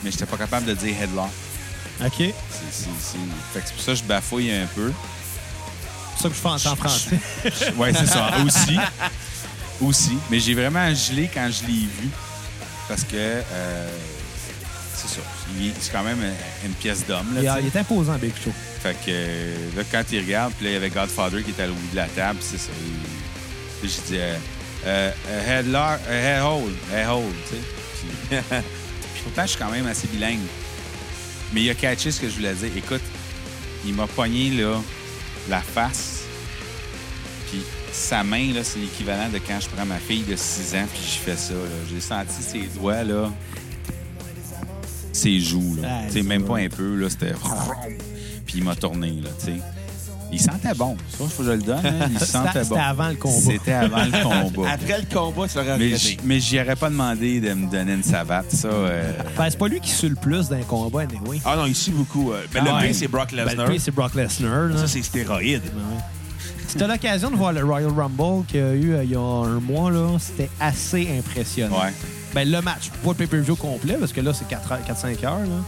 mais 0.04 0.12
j'étais 0.12 0.26
pas 0.26 0.38
capable 0.38 0.66
de 0.66 0.74
dire 0.74 0.96
headlock. 1.02 1.30
OK. 2.04 2.12
C'est 2.18 2.34
C'est, 2.50 2.72
c'est, 2.72 2.90
c'est... 3.00 3.18
Fait 3.54 3.60
que 3.62 3.68
c'est 3.68 3.74
pour 3.76 3.84
ça 3.84 3.92
que 3.94 3.98
je 4.00 4.04
bafouille 4.04 4.52
un 4.52 4.66
peu. 4.76 4.92
pour 4.92 6.22
ça 6.22 6.30
que 6.30 6.36
je 6.36 6.40
fais 6.40 6.48
en 6.70 6.76
français. 6.76 7.20
Ouais, 7.78 7.94
c'est 7.94 8.08
ça. 8.08 8.32
Aussi. 8.46 8.78
Aussi. 9.82 10.18
Mais 10.30 10.40
j'ai 10.40 10.54
vraiment 10.56 10.94
gelé 10.94 11.30
quand 11.34 11.50
je 11.52 11.66
l'ai 11.68 11.80
vu. 12.02 12.10
Parce 12.88 13.04
que, 13.04 13.16
euh, 13.16 13.90
c'est 14.96 15.08
ça. 15.08 15.22
Il 15.58 15.68
est- 15.68 15.74
C'est 15.80 15.92
quand 15.92 16.04
même 16.04 16.20
une 16.66 16.74
pièce 16.74 17.06
d'homme, 17.06 17.34
là, 17.36 17.42
Il, 17.62 17.68
est 17.68 17.76
imposant, 17.78 18.16
Big 18.18 18.34
Show. 18.44 18.52
Fait 18.82 18.94
que 18.94 18.98
euh, 19.10 19.56
là, 19.78 19.84
quand 19.90 20.04
il 20.12 20.20
regarde, 20.20 20.52
puis 20.54 20.66
là, 20.66 20.72
il 20.72 20.74
y 20.74 20.78
avait 20.78 20.90
Godfather 20.90 21.44
qui 21.44 21.52
était 21.52 21.64
à 21.64 21.68
bout 21.68 21.90
de 21.92 21.96
la 21.96 22.08
table, 22.08 22.40
c'est 22.42 22.58
ça. 22.58 22.70
Il- 22.86 23.23
J'ai 23.88 24.02
dit, 24.08 24.18
euh, 24.20 24.38
euh, 24.86 25.12
head 25.60 25.68
hold, 25.68 26.74
head 26.92 27.08
hold, 27.10 27.34
tu 27.50 27.56
sais. 27.56 27.62
Puis, 28.30 28.38
puis 28.40 29.22
pourtant, 29.24 29.44
je 29.44 29.48
suis 29.48 29.60
quand 29.60 29.72
même 29.72 29.88
assez 29.88 30.08
bilingue. 30.08 30.40
Mais 31.54 31.62
il 31.62 31.70
a 31.70 31.76
catché 31.76 32.12
ce 32.12 32.20
que 32.20 32.30
je 32.30 32.36
voulais 32.36 32.54
dire. 32.54 32.72
Écoute, 32.76 33.02
il 33.86 33.94
m'a 33.94 34.08
pogné, 34.08 34.50
là, 34.52 34.82
la 35.50 35.62
face. 35.62 36.24
Puis 37.50 37.62
sa 37.92 38.24
main, 38.24 38.54
là, 38.54 38.64
c'est 38.64 38.80
l'équivalent 38.80 39.30
de 39.30 39.38
quand 39.38 39.60
je 39.60 39.70
prends 39.70 39.86
ma 39.86 39.98
fille 40.00 40.24
de 40.24 40.36
6 40.36 40.76
ans 40.76 40.88
puis 40.92 41.04
je 41.04 41.20
fais 41.20 41.38
ça. 41.38 41.54
J'ai 41.92 42.00
senti 42.02 42.42
ses 42.42 42.68
doigts, 42.80 43.04
là, 43.04 43.32
ses 45.12 45.40
joues, 45.40 45.78
là. 45.82 45.88
Ah, 45.88 46.02
Tu 46.08 46.14
sais, 46.14 46.20
c'est 46.20 46.24
même 46.28 46.44
pas 46.44 46.58
un 46.58 46.70
peu, 46.70 46.96
là, 46.96 47.10
c'était... 47.10 47.34
Puis 48.46 48.56
il 48.58 48.64
m'a 48.64 48.76
tourné, 48.76 49.12
là, 49.24 49.30
tu 49.40 49.46
sais. 49.46 49.60
Il 50.34 50.42
sentait 50.42 50.74
bon. 50.74 50.98
Ça, 51.10 51.18
faut 51.30 51.44
que 51.44 51.44
je 51.44 51.52
le 51.52 51.62
donne. 51.62 51.86
hein. 51.86 52.08
Il 52.12 52.20
sentait 52.26 52.48
C'était- 52.48 52.60
bon. 52.62 52.76
c'était 52.76 52.80
avant 52.82 53.10
le 53.10 53.16
combat. 53.16 53.40
C'était 53.52 53.74
avant 53.74 54.04
le 54.04 54.24
combat. 54.52 54.70
Après 54.74 54.98
le 55.00 55.14
combat, 55.16 55.48
tu 55.48 55.58
l'aurais 55.58 55.78
Mais, 55.78 55.86
regretté. 55.86 56.18
mais 56.24 56.40
j'y 56.40 56.60
aurais 56.60 56.76
pas 56.76 56.90
demandé 56.90 57.40
de 57.40 57.54
me 57.54 57.70
donner 57.70 57.94
une 57.94 58.04
savate. 58.04 58.50
Ça, 58.52 58.68
euh, 58.68 59.14
Ben, 59.38 59.50
c'est 59.50 59.58
pas 59.60 59.68
lui 59.68 59.80
qui 59.80 59.92
sue 59.92 60.10
le 60.10 60.16
plus 60.16 60.50
d'un 60.50 60.64
combat, 60.64 61.02
anyway. 61.02 61.40
Ah 61.46 61.56
non, 61.56 61.66
ici, 61.68 61.92
beaucoup. 61.92 62.32
euh, 62.32 62.42
Mais 62.54 62.62
Ah 62.62 62.66
le 62.66 62.72
ouais. 62.74 62.88
pire, 62.88 62.96
c'est 62.96 63.08
Brock 63.08 63.30
Ben, 63.32 63.46
Lesnar. 63.46 63.66
le 63.68 63.72
pire, 63.74 63.82
c'est 63.82 63.92
Brock 63.92 64.16
Lesnar. 64.16 64.78
ça, 64.78 64.88
c'est 64.88 65.04
stéroïde. 65.04 65.62
Si 66.68 66.78
t'as 66.78 66.88
l'occasion 66.88 67.30
de 67.30 67.36
voir 67.36 67.54
le 67.54 67.64
Royal 67.64 67.92
Rumble 67.92 68.46
qu'il 68.48 68.60
y 68.60 68.64
a 68.64 68.74
eu 68.74 68.94
euh, 68.94 69.04
il 69.04 69.12
y 69.12 69.16
a 69.16 69.20
un 69.20 69.60
mois, 69.60 69.92
là, 69.92 70.18
c'était 70.20 70.50
assez 70.60 71.08
impressionnant. 71.20 71.76
ouais. 71.80 71.94
Ben, 72.34 72.50
le 72.50 72.62
match, 72.62 72.90
pas 73.04 73.10
le 73.10 73.16
pay-per-view 73.16 73.56
complet, 73.56 73.98
parce 74.00 74.12
que 74.12 74.22
là, 74.22 74.32
c'est 74.34 74.48
4-5 74.48 75.24
heures. 75.24 75.38
Là. 75.42 75.62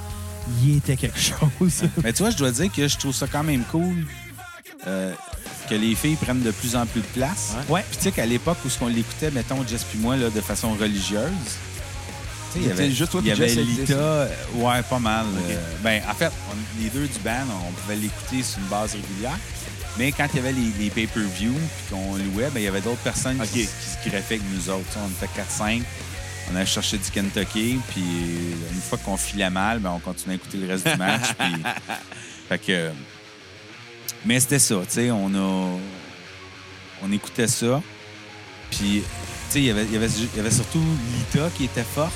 Il 0.64 0.78
était 0.78 0.96
quelque 0.96 1.20
chose. 1.60 1.84
Mais 2.04 2.12
tu 2.14 2.24
vois, 2.24 2.32
je 2.32 2.38
dois 2.38 2.50
dire 2.52 2.72
que 2.72 2.88
je 2.88 2.98
trouve 2.98 3.14
ça 3.14 3.28
quand 3.32 3.44
même 3.44 3.62
cool 3.72 4.06
euh, 4.88 5.14
que 5.70 5.76
les 5.76 5.96
filles 5.96 6.16
prennent 6.16 6.42
de 6.44 6.52
plus 6.52 6.76
en 6.76 6.86
plus 6.86 7.02
de 7.02 7.08
place. 7.08 7.54
Ouais. 7.70 7.84
Puis 7.90 7.98
tu 7.98 8.04
sais 8.04 8.12
qu'à 8.12 8.26
l'époque 8.26 8.58
où 8.66 8.70
ce 8.70 8.78
qu'on 8.80 8.88
l'écoutait, 8.88 9.32
mettons, 9.32 9.66
Jess 9.68 9.84
puis 9.84 10.00
moi, 10.00 10.16
là, 10.16 10.30
de 10.30 10.42
façon 10.42 10.74
religieuse, 10.74 11.32
tu 12.54 12.60
sais, 12.60 12.66
il 12.66 12.68
y 12.68 12.72
avait, 12.72 12.92
juste 12.92 13.12
toi 13.12 13.22
il 13.24 13.28
y 13.28 13.32
avait. 13.32 13.48
Lita, 13.48 13.94
euh, 13.94 14.28
ouais, 14.56 14.82
pas 14.84 15.00
mal. 15.00 15.26
euh, 15.50 15.56
ben, 15.84 16.02
en 16.10 16.14
fait, 16.14 16.32
on- 16.52 16.82
les 16.84 16.90
deux 16.90 17.08
du 17.08 17.20
band, 17.20 17.32
on 17.68 17.72
pouvait 17.72 17.96
l'écouter 17.98 18.44
sur 18.44 18.60
une 18.60 18.66
base 18.66 18.94
régulière. 18.94 19.38
Mais 19.98 20.12
quand 20.12 20.28
il 20.34 20.38
y 20.38 20.40
avait 20.40 20.52
les, 20.52 20.72
les 20.84 20.90
pay-per-view 20.90 21.54
puis 21.54 21.96
qu'on 21.96 22.16
louait, 22.18 22.50
ben, 22.54 22.60
il 22.60 22.64
y 22.64 22.68
avait 22.68 22.82
d'autres 22.82 22.98
personnes 23.02 23.40
qui, 23.52 23.64
se 23.66 24.10
greffaient 24.10 24.36
avec 24.36 24.42
nous 24.54 24.70
autres. 24.70 24.86
On 24.98 25.08
était 25.10 25.32
4-5. 25.42 25.82
On 26.52 26.56
allait 26.56 26.66
chercher 26.66 26.98
du 27.00 27.10
Kentucky, 27.10 27.80
puis 27.90 28.04
une 28.04 28.82
fois 28.82 29.00
qu'on 29.04 29.18
filait 29.18 29.50
mal, 29.50 29.80
ben, 29.80 29.92
on 29.96 30.00
continuait 30.00 30.34
à 30.34 30.36
écouter 30.36 30.58
le 30.58 30.68
reste 30.68 30.88
du 30.88 30.96
match. 30.98 31.34
puis- 31.40 31.64
fait 32.50 32.60
que. 32.60 32.90
Mais 34.26 34.40
c'était 34.40 34.60
ça, 34.60 34.76
tu 34.88 34.92
sais, 34.94 35.12
on 35.12 35.34
a. 35.36 35.78
On 37.04 37.12
écoutait 37.12 37.48
ça. 37.48 37.82
Puis, 38.72 39.02
tu 39.04 39.52
sais, 39.52 39.60
il 39.60 39.66
y 39.66 39.70
avait- 39.70 39.86
il 39.86 39.94
y 39.94 39.98
avait 39.98 40.08
il 40.08 40.38
y 40.38 40.40
avait 40.40 40.52
surtout 40.52 40.82
Lita 41.18 41.50
qui 41.56 41.66
était 41.66 41.84
forte. 41.84 42.12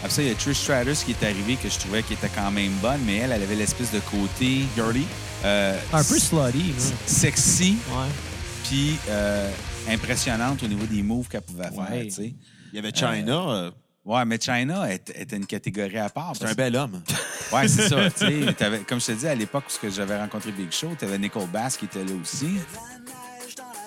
Après 0.00 0.10
ça, 0.10 0.22
il 0.22 0.28
y 0.28 0.30
a 0.30 0.34
Trish 0.34 0.58
Stratus 0.58 1.02
qui 1.04 1.12
est 1.12 1.24
arrivée, 1.24 1.56
que 1.56 1.68
je 1.68 1.78
trouvais 1.78 2.02
qui 2.02 2.12
était 2.12 2.28
quand 2.28 2.50
même 2.50 2.72
bonne, 2.82 3.00
mais 3.04 3.16
elle, 3.16 3.32
elle 3.32 3.42
avait 3.42 3.56
l'espèce 3.56 3.90
de 3.92 4.00
côté. 4.00 4.62
Girly. 4.76 5.04
euh, 5.44 5.78
un 5.92 6.02
peu 6.02 6.18
slutty. 6.18 6.72
Sexy, 7.06 7.76
Ouais. 7.90 8.06
puis 8.64 8.96
euh, 9.08 9.50
impressionnante 9.88 10.62
au 10.62 10.66
niveau 10.66 10.86
des 10.86 11.02
moves 11.02 11.28
qu'elle 11.28 11.42
pouvait 11.42 11.64
faire, 11.64 11.90
Ouais. 11.92 12.04
tu 12.06 12.10
sais. 12.10 12.34
Il 12.72 12.76
y 12.76 12.78
avait 12.78 12.92
China. 12.94 13.44
euh, 13.48 13.70
Ouais, 14.04 14.24
mais 14.24 14.38
China 14.40 14.88
est- 14.90 15.10
était 15.16 15.36
une 15.36 15.46
catégorie 15.46 15.98
à 15.98 16.08
part. 16.08 16.32
c'est 16.38 16.46
un 16.46 16.54
bel 16.54 16.74
homme. 16.76 17.02
Ouais, 17.52 17.68
c'est 17.68 17.88
ça. 17.88 18.10
tu 18.16 18.44
sais, 18.44 18.52
t'avais- 18.54 18.80
comme 18.80 19.00
je 19.00 19.06
te 19.06 19.12
dis, 19.12 19.26
à 19.26 19.34
l'époque 19.34 19.64
où 19.68 19.70
ce 19.70 19.78
que 19.78 19.90
j'avais 19.90 20.18
rencontré 20.18 20.52
Big 20.52 20.70
Show, 20.72 20.90
tu 20.98 21.04
avais 21.04 21.18
Nicole 21.18 21.46
Bass 21.52 21.76
qui 21.76 21.86
était 21.86 22.04
là 22.04 22.12
aussi. 22.20 22.58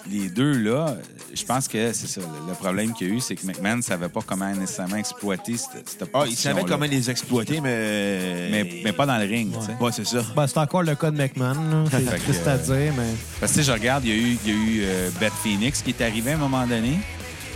Les 0.10 0.30
deux, 0.30 0.54
là, 0.54 0.96
je 1.34 1.44
pense 1.44 1.68
que 1.68 1.94
c'est 1.94 2.08
ça. 2.08 2.22
Le, 2.48 2.54
problème 2.54 2.94
qu'il 2.94 3.08
y 3.08 3.12
a 3.12 3.14
eu, 3.14 3.20
c'est 3.20 3.36
que 3.36 3.46
McMahon 3.46 3.78
ne 3.78 3.82
savait 3.82 4.10
pas 4.10 4.22
comment 4.26 4.52
nécessairement 4.56 4.96
exploiter 4.96 5.56
cette, 5.58 5.88
cette 5.88 6.10
Ah, 6.14 6.24
il 6.26 6.36
savait 6.36 6.64
comment 6.64 6.86
les 6.86 7.12
exploiter, 7.12 7.62
mais. 7.62 8.50
Mais, 8.50 8.82
mais 8.84 8.94
pas 8.94 9.06
dans 9.06 9.18
le 9.18 9.26
ring, 9.26 9.54
tu 9.54 9.66
sais. 9.66 9.74
Ouais, 9.80 9.92
c'est 9.92 10.08
ça. 10.08 10.24
Ben, 10.36 10.48
c'est 10.48 10.58
encore 10.58 10.82
le 10.84 10.96
cas 10.96 11.12
de 11.12 11.18
McMahon. 11.18 11.54
là. 11.54 11.84
C'est 11.92 12.18
triste 12.18 12.48
à 12.48 12.58
dire, 12.58 12.94
mais. 12.98 13.14
Parce 13.40 13.52
que 13.52 13.60
tu 13.60 13.64
sais, 13.64 13.72
je 13.72 13.72
regarde, 13.72 14.04
il 14.06 14.10
y 14.10 14.14
a 14.14 14.16
eu, 14.16 14.38
il 14.46 14.50
y 14.50 14.52
a 14.52 14.56
eu 14.56 14.82
euh, 14.84 15.10
Beth 15.20 15.34
Phoenix 15.44 15.82
qui 15.84 15.92
est 15.92 16.02
arrivée 16.02 16.32
à 16.32 16.36
un 16.36 16.38
moment 16.38 16.66
donné, 16.66 16.98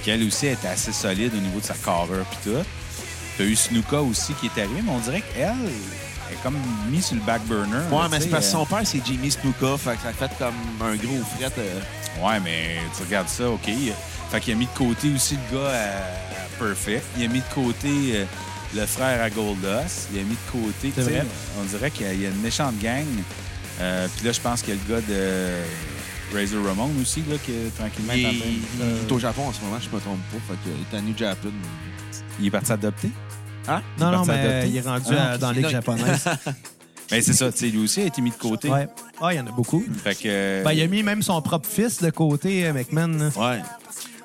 qui 0.03 0.11
elle 0.11 0.21
aussi 0.23 0.47
était 0.47 0.67
assez 0.67 0.91
solide 0.91 1.31
au 1.35 1.39
niveau 1.41 1.59
de 1.59 1.65
sa 1.65 1.75
carrure 1.75 2.25
puis 2.29 2.51
tout. 2.51 2.59
Tu 3.37 3.43
as 3.43 3.45
eu 3.45 3.55
Snuka 3.55 4.01
aussi 4.01 4.33
qui 4.33 4.45
est 4.47 4.61
arrivé, 4.61 4.81
mais 4.83 4.91
on 4.91 4.99
dirait 4.99 5.21
qu'elle 5.33 5.47
est 6.31 6.43
comme 6.43 6.57
mise 6.89 7.05
sur 7.07 7.15
le 7.15 7.21
back 7.21 7.41
burner. 7.45 7.77
Ouais, 7.91 7.97
là, 8.03 8.07
mais 8.11 8.19
c'est 8.19 8.27
parce 8.29 8.45
que 8.45 8.49
euh, 8.55 8.59
son 8.59 8.65
père, 8.65 8.81
c'est 8.85 9.01
Jimmy 9.05 9.31
Snuka. 9.31 9.77
Fait 9.77 9.95
que 9.95 10.01
ça 10.03 10.09
a 10.09 10.13
fait 10.13 10.31
comme 10.37 10.87
un 10.87 10.95
gros 10.95 11.23
fret. 11.37 11.51
euh. 11.57 11.79
Ouais, 12.23 12.39
mais 12.43 12.77
tu 12.95 13.03
regardes 13.03 13.29
ça, 13.29 13.49
OK. 13.49 13.69
Fait 14.31 14.39
qu'il 14.39 14.53
a 14.53 14.55
mis 14.55 14.65
de 14.65 14.77
côté 14.77 15.11
aussi 15.15 15.37
le 15.51 15.57
gars 15.57 15.69
à 15.69 16.59
Perfect. 16.59 17.03
Il 17.17 17.25
a 17.25 17.27
mis 17.27 17.39
de 17.39 17.53
côté 17.53 17.87
euh, 18.15 18.25
le 18.75 18.85
frère 18.85 19.21
à 19.21 19.29
Goldust. 19.29 20.09
Il 20.13 20.19
a 20.19 20.23
mis 20.23 20.35
de 20.35 20.51
côté, 20.51 20.89
tu 20.89 20.93
C'est 20.95 21.03
sais, 21.03 21.09
vrai. 21.11 21.25
on 21.59 21.63
dirait 21.63 21.89
qu'il 21.91 22.05
y 22.05 22.09
a- 22.09 22.13
il 22.13 22.21
y 22.21 22.25
a 22.27 22.29
une 22.29 22.41
méchante 22.41 22.77
gang. 22.79 23.05
Euh, 23.81 24.07
Puis 24.15 24.25
là, 24.27 24.31
je 24.31 24.39
pense 24.39 24.61
qu'il 24.61 24.75
y 24.75 24.77
a 24.77 24.79
le 24.87 24.93
gars 24.93 25.01
de 25.07 26.37
Razor 26.37 26.63
Ramon 26.65 26.91
aussi, 27.01 27.23
là, 27.27 27.35
qui 27.43 27.51
est 27.51 27.75
tranquillement 27.75 28.13
Il, 28.13 28.23
est 28.23 28.27
en 28.27 28.31
il- 28.31 28.39
train 28.39 28.49
de- 28.49 28.95
il 29.01 29.07
est 29.07 29.11
au 29.11 29.19
Japon 29.19 29.47
en 29.47 29.53
ce 29.53 29.61
moment, 29.61 29.77
je 29.79 29.89
me 29.95 29.99
trompe 29.99 30.19
pas. 30.31 30.37
Fait 30.53 30.69
que, 30.69 30.75
il 30.75 30.95
est 30.95 30.97
à 30.97 31.01
New 31.01 31.17
Japan. 31.17 31.49
Il 32.39 32.47
est 32.47 32.51
parti 32.51 32.71
adopter. 32.71 33.09
Hein? 33.67 33.81
Non, 33.99 34.11
non, 34.11 34.25
mais 34.25 34.33
adopter? 34.33 34.67
il 34.69 34.77
est 34.77 34.81
rendu 34.81 35.13
Ah, 35.17 35.37
dans 35.37 35.53
Non. 35.53 35.69
japonaise. 35.69 36.25
Ben, 37.11 37.21
c'est 37.21 37.33
ça, 37.33 37.51
tu 37.51 37.59
sais, 37.59 37.67
lui 37.67 37.83
aussi 37.83 38.01
a 38.01 38.05
été 38.05 38.21
mis 38.21 38.31
de 38.31 38.35
côté. 38.35 38.69
ouais. 38.69 38.87
Ah, 39.21 39.33
il 39.33 39.37
y 39.37 39.39
en 39.39 39.45
a 39.45 39.51
beaucoup. 39.51 39.83
Fait 40.03 40.15
que. 40.15 40.21
euh, 40.25 40.63
Ben, 40.63 40.71
il 40.71 40.81
a 40.81 40.87
mis 40.87 41.03
même 41.03 41.21
son 41.21 41.39
propre 41.41 41.67
fils 41.69 42.01
de 42.01 42.09
côté, 42.09 42.65
euh, 42.65 42.73
McMahon. 42.73 43.29
Ouais. 43.35 43.61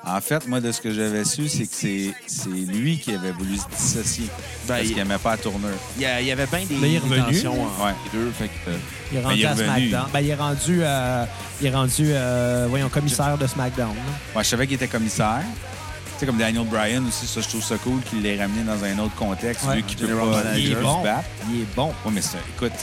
En 0.03 0.21
fait, 0.21 0.47
moi, 0.47 0.59
de 0.61 0.71
ce 0.71 0.79
que 0.81 0.91
j'avais 0.91 1.23
su, 1.25 1.49
c'est 1.49 1.65
que 1.65 1.73
c'est 1.73 2.13
c'est 2.25 2.49
lui 2.49 2.97
qui 2.97 3.13
avait 3.13 3.33
voulu 3.33 3.57
se 3.57 3.67
dissocier. 3.77 4.25
Ben, 4.65 4.75
parce 4.75 4.81
il- 4.83 4.87
qu'il 4.87 4.95
n'aimait 4.95 5.17
pas 5.19 5.31
la 5.31 5.37
tournure. 5.37 5.69
Il 5.97 6.03
y, 6.03 6.05
a- 6.05 6.21
il 6.21 6.27
y 6.27 6.31
avait 6.31 6.47
bien 6.47 6.65
des, 6.65 6.75
Mais 6.77 6.89
il 6.91 6.95
est 6.95 6.99
revenu. 6.99 7.21
tensions 7.25 7.61
entre 7.63 7.85
Ouais. 7.85 7.91
les 8.13 8.19
deux. 8.19 8.31
Fait 8.31 8.47
que, 8.47 8.69
euh, 8.71 8.77
Il 9.11 9.17
est 9.17 9.21
Ben, 9.21 9.27
rendu 9.27 9.39
il 9.39 9.43
est 9.43 9.45
à. 9.47 9.55
SmackDown. 9.55 10.05
Ben, 10.13 10.19
il 10.21 10.29
est 10.29 10.35
rendu, 10.35 10.79
euh, 10.81 11.25
il 11.61 11.67
est 11.67 11.75
rendu 11.75 12.03
euh, 12.07 12.65
voyons, 12.69 12.89
commissaire 12.89 13.37
de 13.37 13.45
SmackDown. 13.45 13.93
Ouais, 14.35 14.43
je 14.43 14.49
savais 14.49 14.65
qu'il 14.65 14.75
était 14.77 14.87
commissaire. 14.87 15.43
Tu 16.19 16.25
sais, 16.25 16.25
comme 16.25 16.37
Daniel 16.37 16.65
Bryan 16.65 17.07
aussi, 17.07 17.25
ça, 17.25 17.39
je 17.39 17.47
trouve 17.47 17.63
ça 17.63 17.77
cool 17.77 18.01
qu'il 18.01 18.21
l'ait 18.21 18.37
ramené 18.41 18.61
dans 18.63 18.83
un 18.83 18.99
autre 18.99 19.15
contexte, 19.15 19.65
Ouais. 19.65 19.77
vu 19.77 19.83
qu'il 19.83 19.97
peut 19.99 20.07
pas. 20.17 20.43
Il 20.57 20.71
est 20.71 20.75
se 20.75 20.79
bon. 20.81 21.01
battre. 21.01 21.23
Il 21.49 21.61
est 21.61 21.75
bon. 21.75 21.87
Ouais, 22.03 22.11
mais 22.11 22.21
c'est- 22.21 22.37
écoute, 22.57 22.73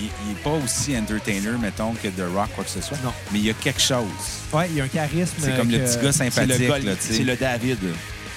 il, 0.00 0.06
il 0.06 0.32
est 0.32 0.42
pas 0.42 0.52
aussi 0.64 0.96
entertainer, 0.96 1.50
mettons, 1.60 1.92
que 1.92 2.08
The 2.08 2.22
Rock, 2.34 2.48
quoi 2.54 2.64
que 2.64 2.70
ce 2.70 2.80
soit. 2.80 2.96
Non. 3.04 3.12
Mais 3.30 3.40
il 3.40 3.44
y 3.44 3.50
a 3.50 3.52
quelque 3.52 3.80
chose. 3.80 4.06
Ouais, 4.54 4.70
il 4.72 4.80
a 4.80 4.84
un 4.84 4.88
charisme. 4.88 5.34
C'est 5.38 5.54
comme 5.54 5.70
le 5.70 5.78
que- 5.80 5.84
petit 5.84 6.02
gars 6.02 6.12
c'est 6.12 6.24
le, 6.24 6.30
sympathique, 6.30 6.66
Gol- 6.66 6.82
là, 6.84 6.94
tu 6.96 7.02
sais. 7.08 7.12
c'est 7.14 7.24
le 7.24 7.36
David 7.36 7.78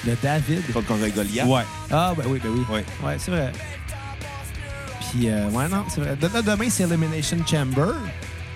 Le 0.06 0.18
David? 0.22 0.74
contre, 0.74 0.88
contre 0.88 1.07
Goliath. 1.16 1.48
Ouais. 1.48 1.62
Ah, 1.90 2.14
ben 2.18 2.24
oui, 2.28 2.41
ben 2.44 2.49
oui. 2.53 2.66
Ouais. 2.70 2.86
Ouais, 3.06 3.16
c'est 3.18 3.32
vrai. 3.32 3.53
Puis, 5.12 5.30
euh, 5.30 5.48
ouais, 5.52 5.70
non, 5.70 5.86
c'est 5.88 6.02
vrai. 6.02 6.18
De- 6.18 6.28
de- 6.28 6.41
demain, 6.41 6.68
c'est 6.70 6.84
Elimination 6.84 7.38
Chamber, 7.49 7.94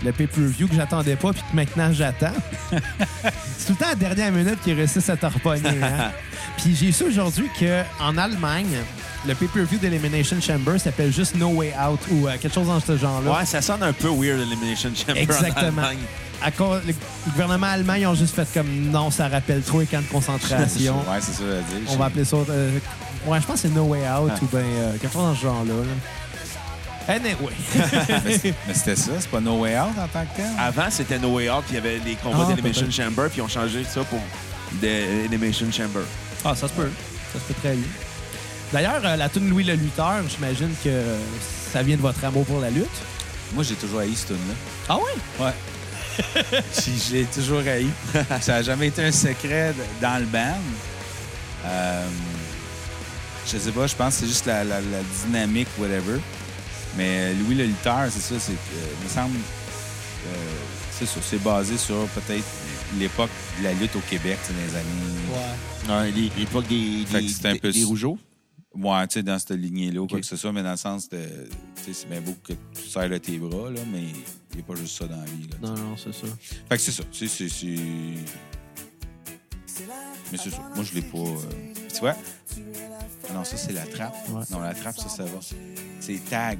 le 0.03 0.11
pay-per-view 0.11 0.67
que 0.67 0.75
j'attendais 0.75 1.15
pas, 1.15 1.33
puis 1.33 1.41
que 1.49 1.55
maintenant 1.55 1.91
j'attends. 1.93 2.33
c'est 2.71 3.65
tout 3.67 3.73
le 3.73 3.75
temps 3.75 3.85
à 3.85 3.89
la 3.89 3.95
dernière 3.95 4.31
minute 4.31 4.59
qu'ils 4.63 4.75
réussissent 4.75 5.09
à 5.09 5.17
te 5.17 5.25
repogner. 5.25 5.69
Hein? 5.83 6.11
puis 6.57 6.75
j'ai 6.75 6.91
su 6.91 7.03
aujourd'hui 7.05 7.49
qu'en 7.59 8.17
Allemagne, 8.17 8.77
le 9.27 9.35
pay-per-view 9.35 9.77
d'Elimination 9.79 10.37
Chamber 10.41 10.79
s'appelle 10.79 11.11
juste 11.13 11.35
No 11.35 11.47
Way 11.49 11.73
Out 11.89 11.99
ou 12.11 12.27
euh, 12.27 12.37
quelque 12.39 12.53
chose 12.53 12.67
dans 12.67 12.79
ce 12.79 12.97
genre-là. 12.97 13.31
Ouais, 13.39 13.45
ça 13.45 13.61
sonne 13.61 13.83
un 13.83 13.91
peu 13.93 14.07
weird, 14.07 14.39
Elimination 14.39 14.91
Chamber. 14.95 15.19
en 15.19 15.23
Exactement. 15.23 15.67
Allemagne. 15.67 15.97
À 16.41 16.51
cause, 16.51 16.79
le 16.87 16.93
gouvernement 17.31 17.67
allemand, 17.67 17.95
ils 17.95 18.07
ont 18.07 18.15
juste 18.15 18.33
fait 18.33 18.47
comme 18.53 18.69
non, 18.89 19.11
ça 19.11 19.27
rappelle 19.27 19.61
trop 19.61 19.81
les 19.81 19.85
camps 19.87 19.99
de 20.01 20.05
concentration. 20.07 20.99
Ouais, 21.11 21.19
c'est 21.19 21.33
ça 21.33 21.43
à 21.43 21.47
dire. 21.77 21.89
On 21.89 21.97
va 21.97 22.05
appeler 22.05 22.23
ça. 22.23 22.37
euh, 22.37 22.79
ouais, 23.27 23.41
je 23.41 23.45
pense 23.45 23.55
que 23.61 23.67
c'est 23.67 23.75
No 23.75 23.83
Way 23.83 23.99
Out 24.09 24.31
Ah. 24.33 24.39
ou 24.41 24.45
bien 24.45 24.61
euh, 24.61 24.91
quelque 25.01 25.11
chose 25.11 25.23
dans 25.23 25.35
ce 25.35 25.41
genre-là. 25.41 25.73
là. 25.73 25.83
Anyway. 27.09 27.53
Mais 28.67 28.73
c'était 28.73 28.95
ça, 28.95 29.11
c'est 29.19 29.29
pas 29.29 29.39
No 29.39 29.57
Way 29.61 29.79
Out 29.79 29.97
en 29.97 30.07
tant 30.07 30.25
que 30.25 30.35
tel? 30.37 30.45
Avant, 30.59 30.89
c'était 30.91 31.17
No 31.17 31.29
Way 31.35 31.49
Out, 31.49 31.63
puis 31.67 31.71
il 31.71 31.75
y 31.75 31.77
avait 31.79 31.99
les 32.05 32.15
combats 32.15 32.47
Ah, 32.49 32.53
peut-être. 32.55 32.91
Chamber, 32.91 33.29
puis 33.29 33.39
ils 33.39 33.41
ont 33.41 33.47
changé 33.47 33.83
ça 33.83 34.03
pour 34.03 34.19
de 34.81 34.87
Elimination 35.25 35.71
Chamber. 35.71 36.03
ah, 36.45 36.55
ça 36.55 36.67
se 36.67 36.73
peut. 36.73 36.91
Ça 37.33 37.39
se 37.39 37.45
peut 37.45 37.53
très 37.61 37.73
bien. 37.73 37.87
D'ailleurs, 38.71 39.01
euh, 39.03 39.15
la 39.15 39.27
tune 39.27 39.49
Louis 39.49 39.63
le 39.63 39.73
lutteur, 39.73 40.17
j'imagine 40.29 40.69
que 40.83 41.01
ça 41.73 41.81
vient 41.81 41.95
de 41.97 42.01
votre 42.01 42.23
amour 42.23 42.45
pour 42.45 42.59
la 42.59 42.69
lutte. 42.69 42.85
Moi, 43.53 43.63
j'ai 43.63 43.73
toujours 43.73 44.01
haï 44.01 44.15
ce 44.15 44.27
tune-là. 44.27 44.53
Ah 44.87 44.97
oui? 44.97 45.43
Ouais. 45.43 45.53
J'ai- 47.09 47.23
toujours 47.25 47.61
haï. 47.67 47.87
Ça 48.41 48.53
n'a 48.53 48.61
jamais 48.61 48.87
été 48.87 49.03
un 49.05 49.11
secret 49.11 49.73
dans 50.01 50.19
le 50.19 50.25
band. 50.25 50.59
Euh, 51.65 52.05
je 53.51 53.57
sais 53.57 53.71
pas, 53.71 53.87
je 53.87 53.95
pense 53.95 54.13
que 54.15 54.19
c'est 54.21 54.27
juste 54.27 54.45
la, 54.45 54.63
la- 54.63 54.81
la 54.81 54.99
dynamique, 55.25 55.69
whatever. 55.79 56.19
Mais 56.97 57.33
Louis 57.35 57.55
le 57.55 57.65
lutteur, 57.65 58.07
c'est 58.11 58.19
ça, 58.19 58.39
c'est 58.39 58.51
que, 58.53 58.57
euh, 58.57 58.95
il 58.99 59.03
me 59.05 59.09
semble, 59.09 59.35
euh, 59.35 60.35
c'est 60.91 61.05
ça, 61.05 61.19
c'est 61.21 61.41
basé 61.41 61.77
sur 61.77 62.05
peut-être 62.07 62.43
l'époque 62.97 63.29
de 63.59 63.63
la 63.63 63.73
lutte 63.73 63.95
au 63.95 64.01
Québec, 64.09 64.37
tu 64.45 64.53
sais, 64.53 64.59
dans 64.59 64.65
les 64.67 64.75
années. 64.75 66.13
Ouais, 66.17 66.31
l'époque 66.37 66.67
des, 66.67 67.05
Fait 67.05 67.21
des, 67.21 67.59
peu- 67.59 67.71
des 67.71 67.83
rougeaux. 67.83 68.17
Ouais, 68.75 69.07
tu 69.07 69.15
sais, 69.15 69.23
dans 69.23 69.39
cette 69.39 69.51
lignée-là, 69.51 70.01
ou 70.01 70.07
quoi 70.07 70.19
que 70.19 70.25
ce 70.25 70.35
soit, 70.35 70.51
mais 70.51 70.61
dans 70.63 70.71
le 70.71 70.77
sens 70.77 71.09
de. 71.09 71.17
Tu 71.75 71.83
sais, 71.85 71.93
c'est 71.93 72.09
bien 72.09 72.21
beau 72.21 72.35
que 72.43 72.53
tu 72.53 72.87
serres 72.89 73.19
tes 73.21 73.37
bras, 73.37 73.69
là, 73.71 73.81
mais 73.91 74.03
il 74.51 74.55
n'y 74.57 74.61
a 74.61 74.63
pas 74.63 74.75
juste 74.75 74.97
ça 74.97 75.05
dans 75.07 75.15
la 75.17 75.25
vie. 75.25 75.47
Là, 75.49 75.55
tu 75.61 75.67
sais. 75.67 75.73
Non, 75.73 75.89
non, 75.89 75.97
c'est 75.97 76.13
ça. 76.13 76.27
Fait 76.69 76.75
que 76.77 76.81
c'est 76.81 76.91
ça. 76.91 77.03
C'est, 77.11 77.27
c'est, 77.27 77.49
c'est... 77.49 77.75
Mais 80.31 80.37
c'est 80.37 80.51
ça. 80.51 80.69
Moi, 80.75 80.83
je 80.83 80.93
l'ai 80.95 81.01
pas. 81.01 81.17
euh, 81.17 81.73
Tu 81.93 81.99
vois? 82.01 82.15
Non, 83.33 83.43
ça, 83.43 83.57
c'est 83.57 83.73
la 83.73 83.85
trappe. 83.85 84.15
Ouais. 84.29 84.43
Non, 84.51 84.59
la 84.59 84.73
trappe, 84.75 84.97
ça, 84.97 85.09
ça 85.09 85.23
va. 85.23 85.39
C'est 86.09 86.15
c'est 86.23 86.29
Tag. 86.29 86.59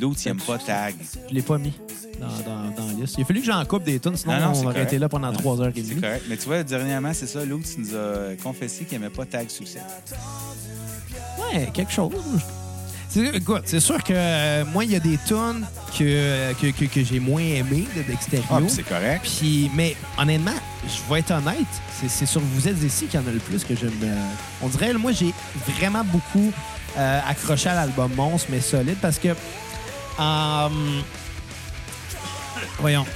L'autre, 0.00 0.18
il 0.24 0.28
aime 0.30 0.40
pas 0.40 0.56
Tag. 0.58 0.94
Je 1.28 1.34
l'ai 1.34 1.42
pas 1.42 1.58
mis 1.58 1.72
dans, 2.18 2.26
dans, 2.26 2.70
dans 2.70 2.86
la 2.86 2.92
liste. 2.94 3.16
Il 3.18 3.22
a 3.22 3.24
fallu 3.26 3.40
que 3.40 3.46
j'en 3.46 3.62
coupe 3.66 3.84
des 3.84 4.00
tunes, 4.00 4.16
sinon 4.16 4.34
Non, 4.34 4.40
non, 4.40 4.48
on 4.50 4.54
c'est 4.54 4.66
aurait 4.66 4.82
été 4.84 4.98
là 4.98 5.08
pendant 5.08 5.30
trois 5.32 5.60
heures 5.60 5.68
et 5.76 5.82
C'est 5.82 5.90
demie. 5.90 6.00
correct. 6.00 6.24
Mais 6.28 6.36
tu 6.38 6.46
vois, 6.46 6.62
dernièrement, 6.62 7.12
c'est 7.12 7.26
ça, 7.26 7.44
l'autre, 7.44 7.66
il 7.76 7.84
nous 7.84 7.94
a 7.94 8.34
confessé 8.42 8.84
qu'il 8.84 8.96
aimait 8.96 9.10
pas 9.10 9.26
Tag 9.26 9.50
Succès. 9.50 9.80
Ouais, 11.52 11.68
quelque 11.72 11.92
chose. 11.92 12.12
C'est- 13.08 13.36
Écoute, 13.36 13.64
c'est 13.66 13.80
sûr 13.80 14.02
que 14.02 14.14
euh, 14.14 14.64
moi, 14.72 14.84
il 14.86 14.92
y 14.92 14.96
a 14.96 15.00
des 15.00 15.18
tunes 15.26 15.66
que, 15.98 16.54
que, 16.54 16.68
que, 16.70 16.84
que 16.86 17.04
j'ai 17.04 17.20
moins 17.20 17.42
aimées 17.42 17.86
de 17.94 18.02
d'Extérieur. 18.04 18.46
Ah, 18.50 18.60
c'est 18.68 18.84
correct. 18.84 19.26
Puis, 19.38 19.70
mais 19.74 19.94
honnêtement, 20.18 20.54
je 20.86 21.12
vais 21.12 21.20
être 21.20 21.32
honnête, 21.32 21.66
c'est, 22.00 22.08
c'est 22.08 22.24
sur 22.24 22.40
Vous 22.40 22.66
êtes 22.68 22.82
ici 22.82 23.04
qu'il 23.06 23.20
y 23.20 23.22
en 23.22 23.26
a 23.26 23.32
le 23.32 23.38
plus 23.38 23.64
que 23.64 23.76
j'aime. 23.76 23.90
euh, 24.02 24.16
on 24.62 24.68
dirait, 24.68 24.94
moi, 24.94 25.12
j'ai 25.12 25.34
vraiment 25.76 26.04
beaucoup 26.04 26.50
euh, 26.98 27.20
accroché 27.28 27.68
à 27.68 27.74
l'album 27.74 28.12
Monstre, 28.14 28.48
mais 28.50 28.60
solide, 28.60 28.96
parce 29.00 29.18
que. 29.18 29.28
euh, 29.28 30.68
voyons. 32.78 33.06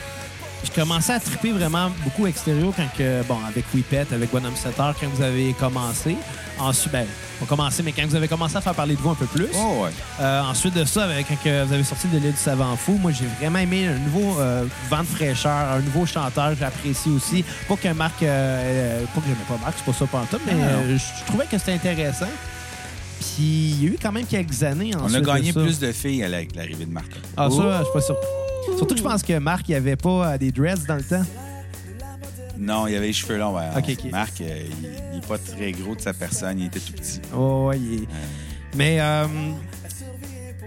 Je 0.65 0.71
commençais 0.73 1.13
à 1.13 1.21
triper 1.21 1.53
vraiment 1.53 1.91
beaucoup 2.03 2.27
extérieur 2.27 2.73
quand 2.77 2.89
que, 2.99 3.23
bon, 3.25 3.39
avec 3.47 3.65
Whippet, 3.73 4.07
avec 4.13 4.31
Bonhomme 4.33 4.57
7 4.57 4.81
heures, 4.81 4.95
quand 4.99 5.07
vous 5.09 5.23
avez 5.23 5.53
commencé. 5.53 6.17
Ensuite, 6.59 6.91
ben, 6.91 7.07
on 7.41 7.45
commencé, 7.45 7.83
mais 7.83 7.93
quand 7.93 8.05
vous 8.07 8.17
avez 8.17 8.27
commencé 8.27 8.57
à 8.57 8.61
faire 8.63 8.75
parler 8.75 8.97
de 8.97 9.01
vous 9.01 9.11
un 9.11 9.15
peu 9.15 9.27
plus. 9.27 9.47
Oh, 9.55 9.83
ouais. 9.85 9.91
Euh, 10.21 10.41
ensuite 10.43 10.75
de 10.75 10.85
ça, 10.85 11.05
avec, 11.05 11.29
quand 11.29 11.37
que 11.45 11.65
vous 11.65 11.73
avez 11.73 11.85
sorti 11.85 12.09
de 12.09 12.19
l'île 12.19 12.33
du 12.33 12.39
savant 12.39 12.75
fou, 12.77 12.99
moi 13.01 13.13
j'ai 13.13 13.27
vraiment 13.39 13.59
aimé 13.59 13.87
un 13.87 13.99
nouveau 13.99 14.41
euh, 14.41 14.65
vent 14.91 15.01
de 15.03 15.07
fraîcheur, 15.07 15.53
un 15.53 15.81
nouveau 15.81 16.05
chanteur, 16.07 16.55
j'apprécie 16.59 17.11
aussi. 17.11 17.45
Pas 17.69 17.77
que 17.77 17.89
Marc, 17.93 18.23
euh, 18.23 19.05
pas 19.15 19.21
que 19.21 19.27
j'aimais 19.27 19.37
pas 19.47 19.59
Marc, 19.63 19.75
c'est 19.77 19.85
pas 19.85 19.93
ça 19.99 20.07
pour 20.07 20.21
tout, 20.29 20.41
mais 20.47 20.53
Ah, 20.65 20.97
je 20.97 21.27
trouvais 21.27 21.45
que 21.47 21.59
c'était 21.59 21.75
intéressant. 21.75 22.27
Puis 23.21 23.43
il 23.79 23.83
y 23.85 23.87
a 23.87 23.91
eu 23.93 23.99
quand 24.01 24.13
même 24.13 24.27
quelques 24.27 24.63
années 24.63 24.91
On 25.01 25.13
a 25.13 25.21
gagné 25.21 25.53
de 25.53 25.63
plus 25.63 25.79
de 25.79 25.91
filles 25.93 26.23
avec 26.25 26.55
l'arrivée 26.55 26.85
de 26.87 26.93
Martin. 26.93 27.19
Ah 27.37 27.49
ça, 27.51 27.79
je 27.81 27.85
suis 27.85 27.93
pas 27.93 28.01
sûr. 28.01 28.17
Surtout 28.77 28.95
que 28.95 28.99
je 28.99 29.03
pense 29.05 29.23
que 29.23 29.39
Marc, 29.39 29.69
il 29.69 29.75
avait 29.75 29.97
pas 29.97 30.33
euh, 30.35 30.39
des 30.39 30.51
dreads 30.53 30.87
dans 30.89 30.97
le 30.97 31.03
temps. 31.05 31.23
Non, 32.59 32.87
il 32.87 32.97
avait 32.97 33.09
les 33.09 33.13
cheveux 33.13 33.39
longs. 33.39 33.57
ouais. 33.57 33.69
Ok, 33.77 33.85
ok. 33.91 34.11
Marc, 34.11 34.41
euh, 34.41 34.63
il, 34.83 34.89
il 35.13 35.19
est 35.19 35.27
pas 35.27 35.39
très 35.39 35.73
gros 35.73 35.95
de 35.95 36.01
sa 36.01 36.13
personne, 36.15 36.59
il 36.59 36.67
était 36.67 36.81
tout 36.81 36.93
petit. 36.93 37.21
Oh, 37.35 37.67
ouais, 37.69 37.79
il 37.79 38.03
est- 38.03 38.09
Mais 38.75 38.99
euh, 39.01 39.27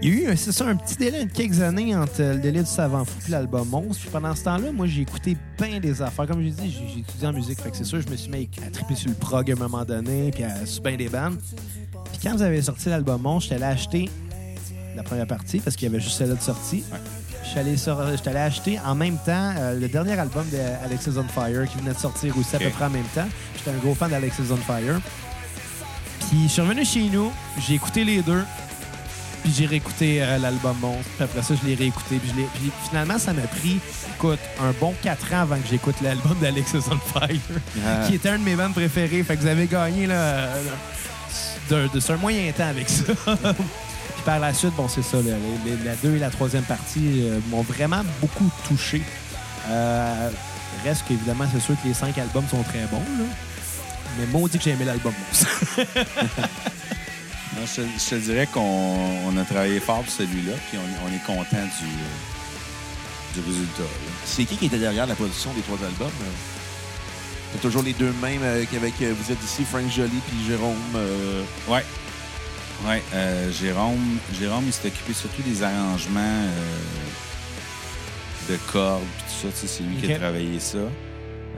il 0.02 0.08
y 0.08 0.26
a 0.26 0.32
eu, 0.32 0.36
c'est 0.36 0.52
ça, 0.52 0.66
un 0.68 0.76
petit 0.76 0.96
délai 0.96 1.24
de 1.26 1.32
quelques 1.32 1.60
années 1.60 1.94
entre 1.94 2.22
le 2.22 2.38
délai 2.38 2.60
du 2.60 2.70
Savant 2.70 3.04
Fou 3.04 3.18
et 3.26 3.30
l'album 3.32 3.68
Monstre. 3.68 4.00
Puis 4.02 4.10
pendant 4.10 4.34
ce 4.34 4.44
temps-là, 4.44 4.72
moi, 4.72 4.86
j'ai 4.86 5.02
écouté 5.02 5.36
bien 5.60 5.78
des 5.80 6.00
affaires. 6.00 6.26
Comme 6.26 6.42
j'ai 6.42 6.50
dit, 6.50 6.70
j'ai 6.70 6.88
j'ai 6.94 7.00
étudié 7.00 7.26
en 7.28 7.32
musique. 7.32 7.60
Fait 7.60 7.70
que 7.70 7.76
c'est 7.76 7.84
sûr, 7.84 8.00
je 8.00 8.08
me 8.08 8.16
suis 8.16 8.30
mis 8.30 8.48
à 8.66 8.70
triper 8.70 8.94
sur 8.94 9.10
le 9.10 9.16
prog 9.16 9.50
à 9.50 9.54
un 9.54 9.56
moment 9.58 9.84
donné, 9.84 10.30
puis 10.30 10.44
à 10.44 10.64
sur 10.64 10.82
bien 10.82 10.96
des 10.96 11.08
bandes. 11.08 11.38
Quand 12.22 12.32
vous 12.36 12.42
avez 12.42 12.60
sorti 12.62 12.88
l'album 12.88 13.20
Monstre, 13.22 13.50
j'étais 13.50 13.64
allé 13.64 13.74
acheter 13.74 14.10
la 14.94 15.02
première 15.02 15.26
partie 15.26 15.60
parce 15.60 15.76
qu'il 15.76 15.88
y 15.88 15.90
avait 15.90 16.02
juste 16.02 16.18
celle-là 16.18 16.34
de 16.34 16.42
sortie. 16.42 16.84
Je 17.44 17.48
suis 17.48 17.58
allé, 17.58 17.76
sur- 17.76 17.98
j'étais 18.16 18.30
allé 18.30 18.38
acheter 18.40 18.78
en 18.84 18.94
même 18.94 19.16
temps 19.24 19.52
euh, 19.58 19.78
le 19.78 19.88
dernier 19.88 20.18
album 20.18 20.44
d'Alexis 20.50 21.10
on 21.16 21.24
Fire 21.24 21.66
qui 21.68 21.78
venait 21.78 21.94
de 21.94 21.98
sortir 21.98 22.36
aussi 22.36 22.54
à 22.54 22.58
Ok. 22.58 22.64
peu 22.64 22.70
près 22.70 22.84
en 22.84 22.90
même 22.90 23.04
temps. 23.14 23.26
J'étais 23.56 23.70
un 23.70 23.78
gros 23.80 23.94
fan 23.94 24.10
d'Alexis 24.10 24.42
on 24.50 24.56
Fire. 24.56 25.00
Puis 26.28 26.42
je 26.44 26.48
suis 26.48 26.62
revenu 26.62 26.84
chez 26.84 27.04
nous, 27.08 27.32
j'ai 27.66 27.74
écouté 27.74 28.04
les 28.04 28.20
deux, 28.22 28.44
puis 29.42 29.52
j'ai 29.56 29.66
réécouté 29.66 30.22
euh, 30.22 30.38
l'album 30.38 30.76
Monstre. 30.80 31.10
Puis 31.16 31.24
après 31.24 31.42
ça, 31.42 31.54
je 31.60 31.66
l'ai 31.66 31.74
réécouté. 31.74 32.16
Puis, 32.18 32.30
je 32.30 32.36
l'ai- 32.36 32.48
puis 32.54 32.70
finalement, 32.88 33.18
ça 33.18 33.32
m'a 33.32 33.42
pris, 33.42 33.78
écoute, 34.16 34.38
un 34.62 34.72
bon 34.78 34.94
quatre 35.02 35.32
ans 35.32 35.40
avant 35.40 35.56
que 35.56 35.66
j'écoute 35.68 35.96
l'album 36.02 36.36
d'Alexis 36.40 36.76
on 36.90 36.98
Fire, 37.18 37.30
Ah. 37.86 38.06
qui 38.06 38.14
était 38.16 38.28
un 38.28 38.38
de 38.38 38.44
mes 38.44 38.54
bands 38.54 38.70
préférés. 38.72 39.22
Fait 39.24 39.36
que 39.36 39.40
vous 39.40 39.46
avez 39.48 39.66
gagné 39.66 40.06
là, 40.06 40.48
euh, 41.72 41.88
de, 41.88 41.94
de, 41.94 42.00
sur 42.00 42.14
un 42.14 42.18
moyen 42.18 42.50
temps 42.52 42.68
avec 42.68 42.88
ça. 42.88 43.04
Puis 43.54 44.24
par 44.24 44.38
la 44.40 44.52
suite, 44.52 44.74
bon, 44.76 44.88
c'est 44.88 45.02
ça, 45.02 45.18
la 45.18 45.94
2 45.96 46.16
et 46.16 46.18
la 46.18 46.30
troisième 46.30 46.64
partie 46.64 47.22
euh, 47.22 47.38
m'ont 47.50 47.62
vraiment 47.62 48.02
beaucoup 48.20 48.50
touché. 48.68 49.02
Euh, 49.68 50.30
reste 50.84 51.04
qu'évidemment, 51.08 51.44
c'est 51.52 51.60
sûr 51.60 51.74
que 51.82 51.88
les 51.88 51.94
cinq 51.94 52.16
albums 52.18 52.44
sont 52.50 52.62
très 52.62 52.80
bons, 52.90 52.98
là. 52.98 53.24
Mais 54.18 54.26
maudit 54.26 54.58
que 54.58 54.64
j'ai 54.64 54.70
aimé 54.72 54.84
l'album. 54.84 55.12
Non, 57.56 57.66
je, 57.66 57.82
te- 57.82 58.14
je 58.16 58.20
dirais 58.22 58.46
qu'on 58.46 58.60
on 59.26 59.36
a 59.36 59.42
travaillé 59.44 59.80
fort 59.80 60.02
pour 60.02 60.12
celui-là, 60.12 60.52
puis 60.68 60.78
on, 60.78 61.06
on 61.06 61.12
est 61.12 61.24
content 61.26 61.56
du, 61.56 61.84
euh, 61.88 63.34
du 63.34 63.40
résultat. 63.40 63.82
C'est 64.24 64.44
qui 64.44 64.56
qui 64.56 64.66
était 64.66 64.78
derrière 64.78 65.04
la 65.06 65.16
production 65.16 65.52
des 65.54 65.62
trois 65.62 65.78
albums? 65.84 66.06
euh? 66.22 66.59
C'est 67.52 67.60
toujours 67.60 67.82
les 67.82 67.92
deux 67.94 68.12
mêmes 68.22 68.42
euh, 68.42 68.64
qu'avec 68.70 68.94
euh, 69.02 69.12
Vous 69.18 69.32
êtes 69.32 69.42
ici, 69.42 69.64
Frank 69.64 69.88
Joly 69.90 70.10
puis 70.28 70.44
Jérôme. 70.46 70.76
euh, 70.96 71.42
Ouais. 71.68 71.82
Ouais, 72.86 73.02
euh, 73.12 73.50
Jérôme, 73.52 74.18
Jérôme, 74.38 74.64
il 74.66 74.72
s'est 74.72 74.88
occupé 74.88 75.12
surtout 75.12 75.42
des 75.42 75.62
arrangements 75.62 76.20
euh, 76.46 76.78
de 78.48 78.56
cordes 78.72 79.02
puis 79.02 79.24
tout 79.26 79.48
ça. 79.48 79.48
tu 79.52 79.56
sais, 79.56 79.66
C'est 79.66 79.82
lui 79.82 79.96
qui 79.96 80.12
a 80.12 80.18
travaillé 80.18 80.58
ça. 80.60 80.78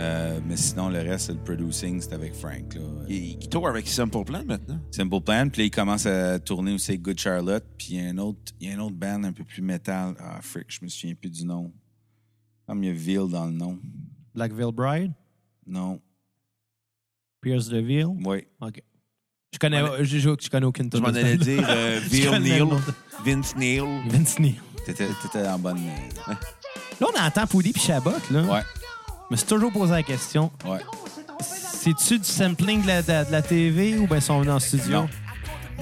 Euh, 0.00 0.40
mais 0.48 0.56
sinon, 0.56 0.88
le 0.88 0.98
reste, 0.98 1.28
le 1.30 1.36
producing, 1.36 2.00
c'est 2.00 2.12
avec 2.14 2.34
Frank. 2.34 2.74
Là. 2.74 2.80
qui, 3.06 3.38
qui 3.38 3.48
tourne 3.48 3.68
avec 3.68 3.86
Simple 3.86 4.24
Plan 4.24 4.42
maintenant. 4.44 4.80
Simple 4.90 5.20
Plan. 5.20 5.48
Puis 5.48 5.60
là, 5.62 5.66
il 5.66 5.70
commence 5.70 6.06
à 6.06 6.40
tourner 6.40 6.72
aussi 6.72 6.92
avec 6.92 7.02
Good 7.02 7.20
Charlotte. 7.20 7.64
Puis 7.78 7.88
il 7.90 8.02
y 8.02 8.06
a 8.06 8.10
un 8.10 8.18
autre, 8.18 8.40
il 8.58 8.68
y 8.68 8.72
a 8.72 8.76
un 8.76 8.80
autre 8.80 8.96
band 8.96 9.22
un 9.22 9.32
peu 9.32 9.44
plus 9.44 9.62
métal. 9.62 10.14
Ah, 10.18 10.38
frick, 10.40 10.64
je 10.68 10.78
me 10.82 10.88
souviens 10.88 11.14
plus 11.14 11.30
du 11.30 11.44
nom. 11.44 11.70
Comme 12.66 12.82
il 12.82 12.86
y 12.88 12.90
a 12.90 12.94
Ville 12.94 13.28
dans 13.30 13.44
le 13.46 13.52
nom. 13.52 13.78
Blackville 14.34 14.72
Bride, 14.72 15.12
Non. 15.66 16.00
Pierce 17.40 17.68
DeVille. 17.68 18.06
Oui. 18.24 18.46
OK. 18.60 18.82
Je 19.52 19.58
connais, 19.58 19.82
je, 19.98 20.18
je, 20.18 20.30
je 20.40 20.48
connais 20.48 20.66
aucune 20.66 20.88
Je 20.92 20.98
m'en 20.98 21.08
allais 21.08 21.36
dire 21.36 21.64
euh, 21.68 22.00
Neal. 22.38 22.68
Vince 23.24 23.54
Neal. 23.56 23.84
Vince 24.08 24.38
Neil. 24.38 24.58
T'étais, 24.86 25.08
t'étais 25.22 25.46
en 25.46 25.58
bonne. 25.58 25.78
Là, 27.00 27.06
on 27.14 27.20
entend 27.20 27.46
Poudy 27.46 27.72
puis 27.72 27.82
Chabot, 27.82 28.12
là. 28.30 28.42
Ouais. 28.42 28.62
Je 29.28 29.34
me 29.34 29.36
suis 29.36 29.46
toujours 29.46 29.72
posé 29.72 29.92
la 29.92 30.02
question. 30.02 30.50
Ouais. 30.64 30.78
C'est-tu 31.40 32.18
du 32.18 32.24
sampling 32.24 32.82
de 32.82 32.86
la, 32.86 33.02
de, 33.02 33.26
de 33.26 33.32
la 33.32 33.42
TV 33.42 33.98
ou 33.98 34.06
bien 34.06 34.16
ils 34.16 34.22
sont 34.22 34.38
venus 34.40 34.52
en 34.54 34.60
studio? 34.60 35.02
Non. 35.02 35.08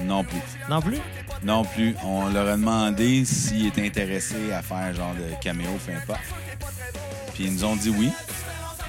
Non 0.03 0.23
plus. 0.23 0.39
Non 0.69 0.81
plus? 0.81 0.97
Non 1.43 1.63
plus. 1.63 1.95
On 2.03 2.29
leur 2.29 2.47
a 2.47 2.57
demandé 2.57 3.23
s'ils 3.25 3.67
étaient 3.67 3.85
intéressés 3.85 4.51
à 4.51 4.61
faire 4.61 4.93
genre 4.95 5.13
de 5.13 5.41
caméo, 5.43 5.69
peu 5.85 5.93
importe. 5.93 6.21
Puis 7.33 7.45
ils 7.45 7.53
nous 7.53 7.63
ont 7.65 7.75
dit 7.75 7.89
oui, 7.89 8.09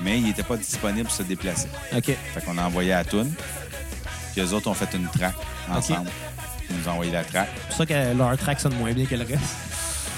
mais 0.02 0.18
ils 0.18 0.24
n'étaient 0.24 0.42
pas 0.42 0.56
disponibles 0.56 1.04
pour 1.04 1.14
se 1.14 1.22
déplacer. 1.22 1.68
OK. 1.94 2.04
Fait 2.06 2.44
qu'on 2.44 2.58
a 2.58 2.64
envoyé 2.64 2.92
à 2.92 3.04
Toon. 3.04 3.30
Puis 4.32 4.42
eux 4.42 4.52
autres 4.54 4.68
ont 4.68 4.74
fait 4.74 4.96
une 4.96 5.06
track 5.08 5.34
ensemble. 5.70 6.10
Ils 6.70 6.76
nous 6.76 6.88
ont 6.88 6.92
envoyé 6.92 7.12
la 7.12 7.24
track. 7.24 7.48
C'est 7.54 7.66
pour 7.68 7.76
ça 7.76 7.86
que 7.86 8.16
leur 8.16 8.36
track 8.36 8.60
sonne 8.60 8.74
moins 8.74 8.92
bien 8.92 9.04
que 9.04 9.14
le 9.14 9.24
reste. 9.24 9.56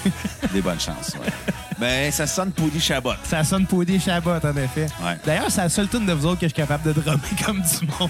Des 0.53 0.61
bonnes 0.61 0.79
chances. 0.79 1.15
Ouais. 1.15 1.53
Ben, 1.79 2.11
ça 2.11 2.27
sonne 2.27 2.51
Poudy 2.51 2.79
Chabot. 2.79 3.13
Ça 3.23 3.43
sonne 3.43 3.65
Poudy 3.65 3.99
Chabot, 3.99 4.31
en 4.31 4.57
effet. 4.57 4.87
Ouais. 5.03 5.17
D'ailleurs, 5.25 5.49
c'est 5.51 5.61
la 5.61 5.69
seule 5.69 5.89
tune 5.89 6.05
de 6.05 6.13
vous 6.13 6.25
autres 6.25 6.39
que 6.39 6.45
je 6.47 6.53
suis 6.53 6.61
capable 6.61 6.83
de 6.83 6.93
drummer 6.93 7.19
comme 7.45 7.61
du 7.61 7.87
monde. 7.99 8.09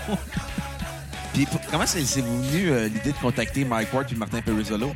Puis 1.34 1.47
comment 1.69 1.85
c'est 1.85 2.06
c'est 2.06 2.22
venu 2.22 2.69
euh, 2.69 2.88
l'idée 2.88 3.11
de 3.11 3.18
contacter 3.18 3.65
Mike 3.65 3.93
Ward 3.93 4.07
et 4.11 4.15
Martin 4.15 4.41
Perizzolo? 4.41 4.95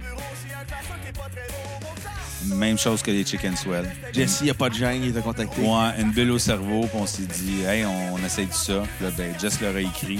Même 2.55 2.77
chose 2.77 3.01
que 3.01 3.11
les 3.11 3.25
Chicken 3.25 3.55
Swell. 3.55 3.89
Jesse, 4.13 4.39
il 4.41 4.45
n'y 4.45 4.49
a 4.49 4.53
pas 4.53 4.69
de 4.69 4.75
gêne, 4.75 5.03
il 5.03 5.13
t'a 5.13 5.21
contacté. 5.21 5.61
Ouais, 5.61 5.91
une 5.99 6.11
bulle 6.11 6.31
au 6.31 6.39
cerveau, 6.39 6.81
puis 6.81 6.97
on 6.99 7.05
s'est 7.05 7.23
dit, 7.23 7.61
hey, 7.63 7.85
on, 7.85 8.15
on 8.15 8.25
essaye 8.25 8.47
tout 8.47 8.53
ça. 8.57 8.81
Puis 8.97 9.05
là, 9.05 9.11
ben, 9.17 9.33
Jess 9.39 9.59
leur 9.61 9.75
a 9.75 9.79
écrit. 9.81 10.19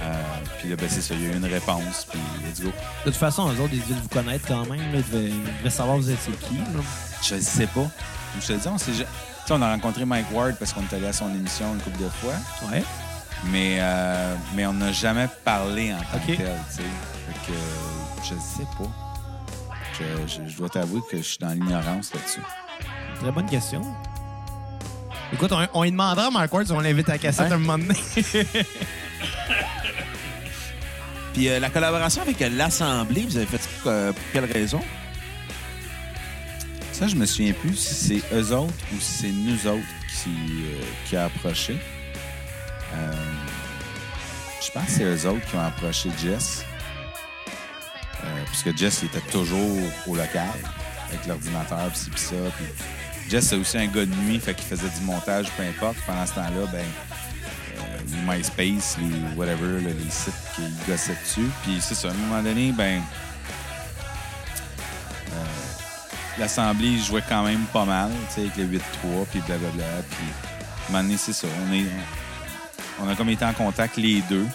Euh, 0.00 0.12
puis 0.58 0.68
là, 0.70 0.76
ben, 0.76 0.88
c'est 0.90 1.00
ça, 1.02 1.14
il 1.14 1.22
y 1.22 1.26
a 1.30 1.32
eu 1.34 1.36
une 1.36 1.44
réponse, 1.44 2.06
puis 2.10 2.18
let's 2.44 2.60
go. 2.60 2.70
De 3.04 3.10
toute 3.10 3.16
façon, 3.20 3.46
eux 3.52 3.60
autres, 3.60 3.72
ils 3.72 3.80
devaient 3.80 4.00
vous 4.00 4.08
connaître 4.08 4.46
quand 4.48 4.64
même. 4.66 4.80
là. 4.92 4.98
Ils, 4.98 5.12
devaient, 5.12 5.28
ils 5.28 5.58
devaient 5.58 5.70
savoir 5.70 5.96
vous 5.96 6.10
étiez 6.10 6.32
qui. 6.48 6.56
là. 6.56 6.80
Je 7.22 7.36
sais 7.40 7.66
pas. 7.68 7.86
Je 8.40 8.46
te 8.46 8.52
dis, 8.54 8.68
on 8.68 8.78
s'est 8.78 8.94
ja- 8.94 9.04
Tu 9.04 9.48
sais, 9.48 9.52
on 9.54 9.62
a 9.62 9.70
rencontré 9.70 10.04
Mike 10.04 10.26
Ward 10.32 10.56
parce 10.58 10.72
qu'on 10.72 10.82
est 10.82 10.94
allé 10.94 11.06
à 11.06 11.12
son 11.12 11.28
émission 11.34 11.66
une 11.74 11.80
couple 11.80 12.02
de 12.02 12.08
fois, 12.08 12.34
Ouais. 12.70 12.82
mais, 13.44 13.76
euh, 13.80 14.34
mais 14.56 14.66
on 14.66 14.72
n'a 14.72 14.90
jamais 14.92 15.28
parlé 15.44 15.92
en 15.92 15.98
tant 15.98 16.18
que 16.26 16.32
tel, 16.36 16.36
tu 16.70 16.76
sais. 16.76 16.82
Fait 17.28 17.52
que 17.52 17.58
je 18.24 18.28
sais 18.40 18.66
pas. 18.78 18.90
Je, 20.26 20.26
je- 20.44 20.48
je 20.50 20.56
dois 20.56 20.68
t'avouer 20.68 21.00
que 21.10 21.16
je 21.18 21.22
suis 21.22 21.38
dans 21.38 21.50
l'ignorance 21.50 22.12
là-dessus. 22.14 22.40
Très 23.20 23.30
bonne 23.32 23.48
question. 23.48 23.82
Écoute, 25.32 25.52
on, 25.52 25.66
on 25.74 25.82
lui 25.84 25.90
demandera 25.92 26.26
à 26.26 26.30
Mark 26.30 26.52
Ward 26.52 26.66
si 26.66 26.72
on 26.72 26.80
l'invite 26.80 27.08
à 27.08 27.12
la 27.12 27.18
cassette 27.18 27.48
Ouais. 27.48 27.54
un 27.54 27.58
moment 27.58 27.78
donné. 27.78 27.94
Puis 31.34 31.48
euh, 31.48 31.58
la 31.58 31.70
collaboration 31.70 32.22
avec 32.22 32.40
euh, 32.42 32.50
l'Assemblée, 32.50 33.22
vous 33.22 33.36
avez 33.36 33.46
fait 33.46 33.58
ça 33.58 33.68
euh, 33.88 34.12
pour 34.12 34.22
quelle 34.32 34.44
raison? 34.52 34.80
Ça, 36.92 37.06
je 37.08 37.16
me 37.16 37.24
souviens 37.24 37.52
plus 37.54 37.74
si 37.76 37.94
c'est 38.22 38.34
eux 38.36 38.52
autres 38.54 38.74
ou 38.94 39.00
si 39.00 39.12
c'est 39.22 39.28
nous 39.32 39.66
autres 39.66 39.86
qui, 40.22 40.30
euh, 40.30 40.82
qui 41.06 41.16
a 41.16 41.24
approché. 41.24 41.76
Euh, 42.94 43.12
je 44.64 44.70
pense 44.72 44.84
que 44.84 44.90
c'est 44.90 45.04
eux 45.04 45.26
autres 45.30 45.44
qui 45.46 45.56
ont 45.56 45.60
approché 45.64 46.10
Jess. 46.22 46.64
Euh, 48.24 48.44
puisque 48.46 48.76
Jess 48.76 49.02
était 49.02 49.20
toujours 49.30 49.78
au 50.06 50.14
local 50.14 50.48
avec 51.08 51.26
l'ordinateur, 51.26 51.90
pis 51.92 52.10
pis 52.10 52.20
ça. 52.20 52.34
Jess, 53.28 53.48
c'est 53.48 53.56
aussi 53.56 53.78
un 53.78 53.86
gars 53.86 54.06
de 54.06 54.14
nuit, 54.14 54.38
fait 54.38 54.54
qu'il 54.54 54.66
faisait 54.66 54.88
du 54.88 55.04
montage, 55.04 55.46
peu 55.56 55.62
importe. 55.62 55.96
Pendant 56.06 56.26
ce 56.26 56.34
temps-là, 56.34 56.66
ben, 56.70 56.84
euh, 57.78 57.98
les 58.08 58.36
MySpace, 58.36 58.96
les 58.98 59.36
whatever, 59.36 59.80
les 59.80 60.10
sites 60.10 60.34
qu'il 60.54 60.70
gossait 60.86 61.16
dessus. 61.22 61.50
Puis 61.64 61.78
c'est 61.80 61.94
ça, 61.94 62.08
à 62.08 62.10
un 62.12 62.14
moment 62.14 62.42
donné, 62.42 62.72
ben, 62.72 63.02
l'assemblée 66.38 66.88
il 66.88 67.02
jouait 67.02 67.22
quand 67.28 67.42
même 67.42 67.64
pas 67.72 67.84
mal, 67.84 68.10
tu 68.28 68.34
sais, 68.34 68.40
avec 68.42 68.56
le 68.56 68.64
8-3, 68.64 68.80
puis 69.30 69.40
blablabla. 69.40 69.84
Puis, 70.10 70.26
à 70.26 70.88
un 70.88 70.92
moment 70.92 71.04
donné, 71.04 71.16
c'est 71.16 71.32
ça. 71.32 71.46
On, 71.68 71.72
est, 71.72 71.86
on 73.00 73.08
a 73.08 73.14
comme 73.14 73.28
été 73.28 73.44
en 73.44 73.52
contact 73.52 73.96
les 73.96 74.20
deux. 74.22 74.46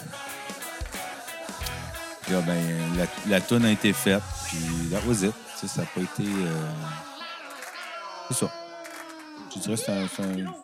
Puis 2.28 2.34
là, 2.36 2.42
ben, 2.42 2.60
la, 2.98 3.06
la 3.36 3.40
toune 3.40 3.64
a 3.64 3.70
été 3.70 3.92
faite, 3.94 4.20
puis 4.48 4.58
that 4.90 5.00
was 5.06 5.24
it. 5.26 5.32
Tu 5.58 5.66
sais, 5.66 5.68
ça 5.68 5.80
n'a 5.80 5.86
pas 5.86 6.00
été... 6.02 6.22
euh, 6.28 6.68
C'est 8.28 8.34
ça. 8.36 8.52
Je 9.54 9.60
dirais 9.60 9.74
que 9.76 9.80
c'est 9.80 9.92
un- 9.92 10.06
c'est 10.14 10.22
un- 10.22 10.54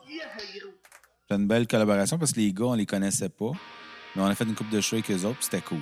c'est 1.26 1.34
une 1.36 1.46
belle 1.46 1.66
collaboration 1.66 2.18
parce 2.18 2.32
que 2.32 2.40
les 2.40 2.52
gars, 2.52 2.66
on 2.66 2.74
les 2.74 2.84
connaissait 2.84 3.30
pas. 3.30 3.52
Mais 4.14 4.22
on 4.22 4.26
a 4.26 4.34
fait 4.34 4.44
une 4.44 4.54
coupe 4.54 4.68
de 4.68 4.80
shows 4.82 4.96
avec 4.96 5.10
eux 5.10 5.24
autres, 5.24 5.36
puis 5.38 5.44
c'était 5.50 5.62
cool. 5.62 5.78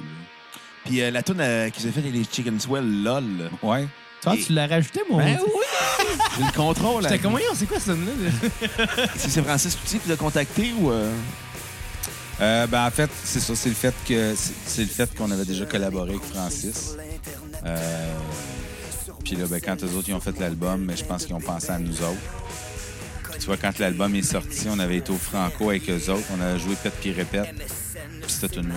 Puis 0.84 1.02
euh, 1.02 1.10
la 1.10 1.22
tune 1.24 1.40
euh, 1.40 1.68
qu'ils 1.70 1.88
ont 1.88 1.92
fait 1.92 2.00
les 2.00 2.22
Chicken 2.24 2.60
Swell, 2.60 3.02
lol. 3.02 3.50
Ouais. 3.62 3.88
Toi, 4.22 4.34
tu 4.36 4.52
l'as 4.52 4.68
rajouté, 4.68 5.00
mon 5.10 5.16
Ben 5.18 5.36
oui! 5.44 6.06
J'ai 6.38 6.44
le 6.44 6.52
contrôle. 6.52 7.02
J'étais 7.02 7.18
comme, 7.18 7.32
voyons, 7.32 7.50
c'est 7.54 7.66
quoi 7.66 7.80
ça? 7.80 7.92
là? 7.92 9.06
Si 9.16 9.30
c'est 9.30 9.42
Francis 9.42 9.74
Petit 9.74 9.98
qui 9.98 10.08
l'a 10.08 10.16
contacté 10.16 10.72
ou. 10.78 10.92
Euh, 12.40 12.66
ben, 12.66 12.86
en 12.86 12.90
fait, 12.90 13.10
c'est 13.24 13.40
ça. 13.40 13.54
C'est 13.54 13.68
le 13.68 13.74
fait 13.74 13.94
que 14.08 14.34
c'est 14.66 14.82
le 14.82 14.88
fait 14.88 15.14
qu'on 15.14 15.30
avait 15.30 15.44
déjà 15.44 15.66
collaboré 15.66 16.10
avec 16.10 16.22
Francis. 16.24 16.96
Euh, 17.64 18.14
Puis 19.24 19.36
là, 19.36 19.46
ben, 19.46 19.60
quand 19.60 19.82
eux 19.84 19.96
autres 19.96 20.08
ils 20.08 20.14
ont 20.14 20.20
fait 20.20 20.38
l'album, 20.40 20.84
mais 20.84 20.96
je 20.96 21.04
pense 21.04 21.24
qu'ils 21.24 21.34
ont 21.34 21.40
pensé 21.40 21.70
à 21.70 21.78
nous 21.78 22.00
autres. 22.02 22.20
Tu 23.38 23.46
vois, 23.46 23.56
quand 23.56 23.78
l'album 23.78 24.14
est 24.14 24.22
sorti, 24.22 24.68
on 24.70 24.78
avait 24.78 24.98
été 24.98 25.10
au 25.10 25.16
Franco 25.16 25.70
avec 25.70 25.88
eux 25.90 26.10
autres. 26.10 26.26
On 26.36 26.40
a 26.40 26.58
joué 26.58 26.74
Pète 26.82 26.94
puis 27.00 27.12
répète. 27.12 27.54
Puis 27.54 28.30
c'était 28.32 28.60
une 28.60 28.72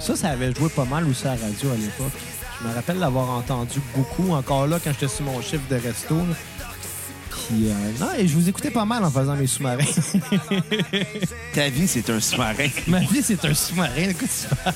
Ça, 0.00 0.16
ça 0.16 0.30
avait 0.30 0.54
joué 0.54 0.68
pas 0.68 0.84
mal 0.84 1.04
aussi 1.06 1.26
à 1.26 1.34
la 1.36 1.42
radio 1.42 1.70
à 1.70 1.76
l'époque. 1.76 2.18
Je 2.60 2.66
me 2.66 2.74
rappelle 2.74 2.98
l'avoir 2.98 3.30
entendu 3.30 3.78
beaucoup, 3.94 4.32
encore 4.32 4.66
là, 4.66 4.80
quand 4.82 4.90
j'étais 4.92 5.08
sur 5.08 5.24
mon 5.24 5.40
chiffre 5.40 5.68
de 5.70 5.76
resto. 5.76 6.16
Puis, 7.30 7.68
euh, 7.70 7.74
non, 8.00 8.08
et 8.18 8.26
je 8.28 8.34
vous 8.34 8.48
écoutais 8.48 8.70
pas 8.70 8.84
mal 8.84 9.04
en 9.04 9.10
faisant 9.10 9.34
mes 9.36 9.46
sous-marins. 9.46 9.84
Ta 11.54 11.68
vie, 11.68 11.86
c'est 11.88 12.08
un 12.10 12.20
sous-marin. 12.20 12.68
Ma 12.86 13.00
vie, 13.00 13.22
c'est 13.22 13.44
un 13.44 13.54
sous-marin. 13.54 14.12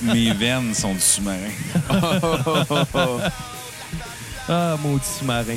Mes 0.03 0.33
veines 0.33 0.74
sont 0.74 0.95
du 0.95 1.01
sous-marin. 1.01 1.39
Ah, 4.49 4.77
maudit 4.83 5.05
sous-marin. 5.20 5.55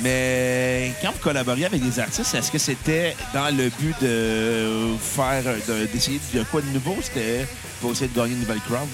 Mais 0.00 0.92
quand 1.02 1.10
vous 1.12 1.18
collaboriez 1.18 1.66
avec 1.66 1.82
des 1.82 1.98
artistes, 1.98 2.32
est-ce 2.34 2.52
que 2.52 2.58
c'était 2.58 3.16
dans 3.34 3.54
le 3.54 3.68
but 3.80 3.96
de 4.00 4.94
faire, 5.00 5.42
de- 5.42 5.86
d'essayer 5.86 6.20
de 6.34 6.44
quoi 6.44 6.60
de 6.62 6.68
nouveau? 6.68 6.96
C'était 7.02 7.46
pour 7.80 7.90
essayer 7.90 8.06
de 8.08 8.14
gagner 8.14 8.34
une 8.34 8.40
nouvelle 8.40 8.60
crowd? 8.60 8.88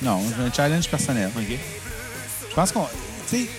Non, 0.00 0.22
j'ai 0.36 0.42
un 0.42 0.52
challenge 0.52 0.88
personnel. 0.88 1.30
OK. 1.36 1.44
Je 2.48 2.54
pense 2.54 2.72
qu'on. 2.72 2.86
Tu 3.28 3.36
sais. 3.44 3.50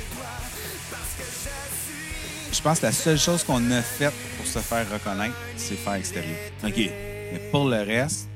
Je 2.64 2.69
pense 2.69 2.80
que 2.80 2.85
la 2.85 2.91
seule 2.94 3.19
chose 3.19 3.44
qu'on 3.44 3.72
a 3.72 3.81
faite 3.81 4.14
pour 4.38 4.45
se 4.48 4.60
faire 4.60 4.90
reconnaître, 4.90 5.35
c'est 5.57 5.76
faire 5.76 5.95
extérieur. 5.95 6.38
OK. 6.64 6.72
Mais 6.77 7.41
pour 7.52 7.68
le 7.68 7.81
reste, 7.81 8.30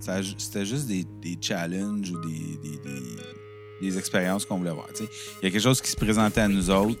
c'était 0.00 0.64
juste 0.64 0.86
des, 0.86 1.04
des 1.20 1.36
challenges 1.38 2.08
ou 2.10 2.18
des, 2.26 2.56
des, 2.62 2.78
des- 2.78 3.98
expériences 3.98 4.46
qu'on 4.46 4.56
voulait 4.56 4.70
voir. 4.70 4.86
Il 4.98 5.04
y 5.44 5.48
a 5.48 5.50
quelque 5.50 5.60
chose 5.62 5.82
qui 5.82 5.90
se 5.90 5.96
présentait 5.96 6.40
à 6.40 6.48
nous 6.48 6.70
autres, 6.70 6.98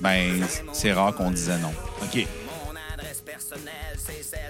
ben 0.00 0.44
c'est 0.72 0.92
rare 0.92 1.14
qu'on 1.14 1.30
disait 1.30 1.58
non. 1.58 1.72
OK. 2.02 2.26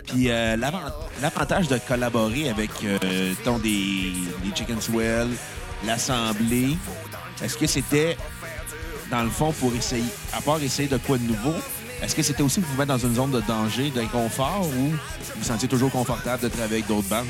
Puis 0.07 0.31
euh, 0.31 0.57
l'avant- 0.57 0.81
l'avantage 1.21 1.69
de 1.69 1.79
collaborer 1.87 2.49
avec 2.49 2.71
euh, 2.83 3.35
ton 3.45 3.59
des, 3.59 4.11
des 4.43 4.55
Chicken 4.57 4.79
l'Assemblée, 5.87 6.77
est-ce 7.43 7.59
que 7.59 7.67
c'était, 7.67 8.17
dans 9.11 9.23
le 9.23 9.31
fond, 9.31 9.53
pour 9.53 9.75
essayer, 9.75 10.05
à 10.33 10.41
part 10.41 10.63
essayer 10.63 10.89
de 10.89 10.97
quoi 10.99 11.19
de 11.19 11.25
nouveau, 11.25 11.55
est-ce 12.03 12.15
que 12.15 12.23
c'était 12.23 12.43
aussi 12.43 12.61
pour 12.61 12.71
vous 12.71 12.79
mettre 12.79 12.93
dans 12.93 12.99
une 13.07 13.15
zone 13.15 13.31
de 13.31 13.41
danger, 13.41 13.91
d'inconfort, 13.91 14.67
ou 14.67 14.91
vous 14.91 14.97
vous 15.37 15.45
sentiez 15.45 15.69
toujours 15.69 15.91
confortable 15.91 16.43
de 16.43 16.49
travailler 16.49 16.77
avec 16.77 16.87
d'autres 16.87 17.09
bandes? 17.09 17.27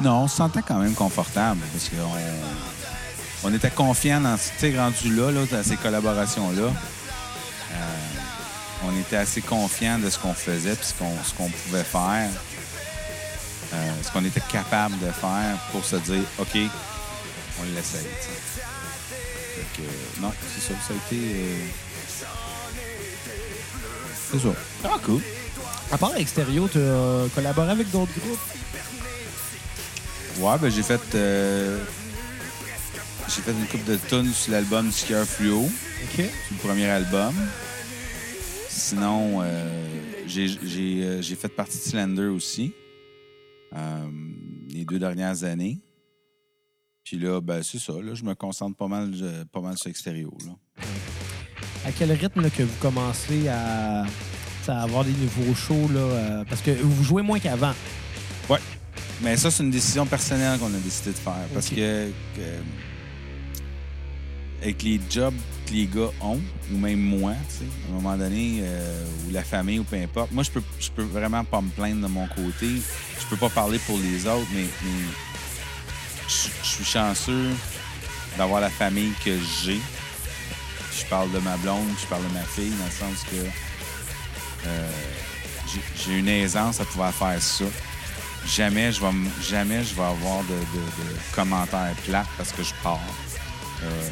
Non, 0.00 0.22
on 0.22 0.28
se 0.28 0.36
sentait 0.36 0.62
quand 0.62 0.78
même 0.78 0.94
confortable 0.94 1.60
parce 1.72 1.88
qu'on 1.88 3.48
on 3.48 3.54
était 3.54 3.70
confiants 3.70 4.20
dans 4.20 4.36
sais, 4.36 4.76
rendu 4.78 5.14
là, 5.14 5.30
là, 5.30 5.40
dans 5.50 5.62
ces 5.62 5.76
collaborations-là. 5.76 6.62
euh, 6.62 7.76
on 8.86 9.00
était 9.00 9.16
assez 9.16 9.40
confiants 9.40 9.98
de 9.98 10.10
ce 10.10 10.18
qu'on 10.18 10.34
faisait 10.34 10.74
puis 10.74 10.86
ce 10.86 10.94
qu'on 10.94 11.16
ce 11.24 11.32
pouvait 11.68 11.84
faire. 11.84 12.28
euh, 13.74 13.92
ce 14.02 14.10
qu'on 14.10 14.24
était 14.24 14.42
capable 14.52 14.98
de 14.98 15.10
faire 15.10 15.56
pour 15.72 15.84
se 15.84 15.96
dire 15.96 16.22
OK, 16.38 16.56
on 17.60 17.64
l'essaye. 17.74 18.06
Que, 19.76 19.82
euh, 19.82 20.20
non, 20.22 20.32
c'est 20.54 20.60
ça. 20.72 20.74
Ça 20.88 20.94
a 20.94 20.96
été. 20.96 21.22
euh, 21.22 21.66
C'est 24.30 24.38
ça. 24.40 24.54
Ah, 24.84 24.98
cool. 25.04 25.20
À 25.92 25.98
part 25.98 26.16
Extérieur, 26.16 26.68
tu 26.70 26.78
as 26.78 27.26
collaboré 27.34 27.70
avec 27.70 27.90
d'autres 27.90 28.12
groupes? 28.18 28.38
Ouais, 30.40 30.58
ben 30.60 30.70
j'ai 30.70 30.82
fait. 30.82 31.00
euh, 31.14 31.84
j'ai 33.28 33.42
fait 33.42 33.52
une 33.52 33.66
coupe 33.66 33.84
de 33.84 33.96
tunes 34.08 34.32
sur 34.32 34.52
l'album 34.52 34.90
Scare 34.90 35.24
Fluo, 35.24 35.62
OK. 35.64 36.14
sur 36.16 36.24
le 36.26 36.56
premier 36.58 36.86
album. 36.86 37.34
Sinon, 38.68 39.40
euh, 39.42 40.02
j'ai 40.26 40.58
euh, 41.04 41.22
fait 41.22 41.48
partie 41.48 41.78
de 41.78 41.82
Slender 41.84 42.26
aussi, 42.26 42.74
euh, 43.74 44.06
les 44.70 44.84
deux 44.84 44.98
dernières 44.98 45.44
années. 45.44 45.78
Puis 47.04 47.18
là, 47.18 47.40
ben 47.40 47.62
c'est 47.62 47.78
ça. 47.78 47.92
Là, 47.92 48.14
je 48.14 48.24
me 48.24 48.34
concentre 48.34 48.76
pas 48.76 48.88
mal, 48.88 49.12
euh, 49.20 49.44
pas 49.52 49.60
mal 49.60 49.76
sur 49.76 49.88
l'extérieur. 49.88 50.30
À 51.86 51.92
quel 51.92 52.10
rythme 52.12 52.40
là, 52.40 52.48
que 52.50 52.62
vous 52.62 52.76
commencez 52.80 53.46
à, 53.48 54.04
à 54.68 54.82
avoir 54.82 55.04
des 55.04 55.12
nouveaux 55.12 55.54
shows? 55.54 55.88
Là, 55.92 56.00
euh, 56.00 56.44
parce 56.48 56.62
que 56.62 56.70
vous 56.70 57.04
jouez 57.04 57.22
moins 57.22 57.38
qu'avant? 57.38 57.74
Ouais. 58.48 58.58
Mais 59.22 59.36
ça, 59.36 59.50
c'est 59.50 59.62
une 59.62 59.70
décision 59.70 60.06
personnelle 60.06 60.58
qu'on 60.58 60.72
a 60.74 60.78
décidé 60.78 61.10
de 61.10 61.16
faire. 61.16 61.46
Parce 61.52 61.68
que, 61.68 62.08
que- 62.34 62.62
avec 64.62 64.82
les 64.82 64.98
jobs 65.10 65.34
que 65.66 65.72
les 65.72 65.86
gars 65.86 66.08
ont, 66.22 66.40
ou 66.72 66.78
même 66.78 67.00
moi, 67.00 67.32
à 67.32 67.90
un 67.90 67.94
moment 67.94 68.16
donné, 68.16 68.60
euh, 68.62 69.04
ou 69.28 69.30
la 69.32 69.44
famille, 69.44 69.78
ou 69.78 69.84
peu 69.84 69.96
importe, 69.96 70.32
moi, 70.32 70.42
je 70.42 70.50
peux, 70.50 70.62
je 70.80 70.90
peux 70.90 71.02
vraiment 71.02 71.44
pas 71.44 71.60
me 71.60 71.68
plaindre 71.68 72.00
de 72.00 72.06
mon 72.10 72.26
côté. 72.28 72.68
Je 73.20 73.26
peux 73.28 73.36
pas 73.36 73.50
parler 73.50 73.78
pour 73.80 73.98
les 73.98 74.26
autres, 74.26 74.48
mais, 74.54 74.64
mais 74.84 74.90
je, 76.28 76.66
suis 76.68 76.84
chanceux 76.84 77.50
d'avoir 78.36 78.60
la 78.60 78.70
famille 78.70 79.12
que 79.24 79.38
j'ai. 79.62 79.80
Je 80.96 81.04
parle 81.06 81.30
de 81.32 81.38
ma 81.38 81.56
blonde, 81.56 81.88
je 82.00 82.06
parle 82.06 82.22
de 82.22 82.34
ma 82.34 82.44
fille, 82.44 82.70
dans 82.70 82.84
le 82.84 82.90
sens 82.90 83.24
que 83.30 83.46
euh, 84.66 84.90
j'ai- 86.06 86.18
une 86.18 86.28
aisance 86.28 86.80
à 86.80 86.84
pouvoir 86.84 87.12
faire 87.12 87.40
ça 87.42 87.64
jamais 88.46 88.92
je 88.92 89.00
vais 89.00 89.10
jamais 89.42 89.82
vais 89.82 90.02
avoir 90.02 90.42
de 90.44 90.54
commentaires 91.34 91.94
plates 92.06 92.26
parce 92.36 92.52
que 92.52 92.62
je 92.62 92.72
pars. 92.82 93.00
Euh, 93.82 94.10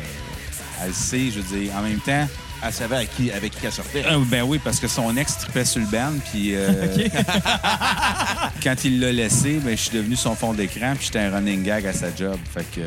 elle 0.82 0.94
sait, 0.94 1.30
je 1.30 1.40
veux 1.40 1.59
dire, 1.59 1.74
en 1.76 1.82
même 1.82 2.01
temps, 2.01 2.26
Elle 2.64 2.72
savait 2.72 2.97
à 2.97 3.05
qui, 3.06 3.30
avec 3.32 3.52
qui 3.59 3.66
elle 3.66 3.72
sortait. 3.72 4.05
euh, 4.06 4.18
ben 4.26 4.43
oui, 4.43 4.60
parce 4.62 4.78
que 4.78 4.86
son 4.86 5.16
ex 5.16 5.36
tripait 5.39 5.64
sur 5.64 5.80
le 5.80 5.86
band, 5.86 6.12
puis 6.30 6.52
euh, 6.55 6.86
quand 8.62 8.84
il 8.84 9.01
l'a 9.01 9.12
laissé, 9.12 9.59
ben, 9.64 9.76
je 9.76 9.82
suis 9.82 9.97
devenu 9.97 10.14
son 10.16 10.34
fond 10.36 10.52
d'écran, 10.52 10.94
puis 10.97 11.06
j'étais 11.06 11.18
un 11.20 11.32
running 11.34 11.62
gag 11.64 11.86
à 11.86 11.93
sa 11.93 12.14
job. 12.14 12.36
Fait 12.55 12.64
que, 12.70 12.80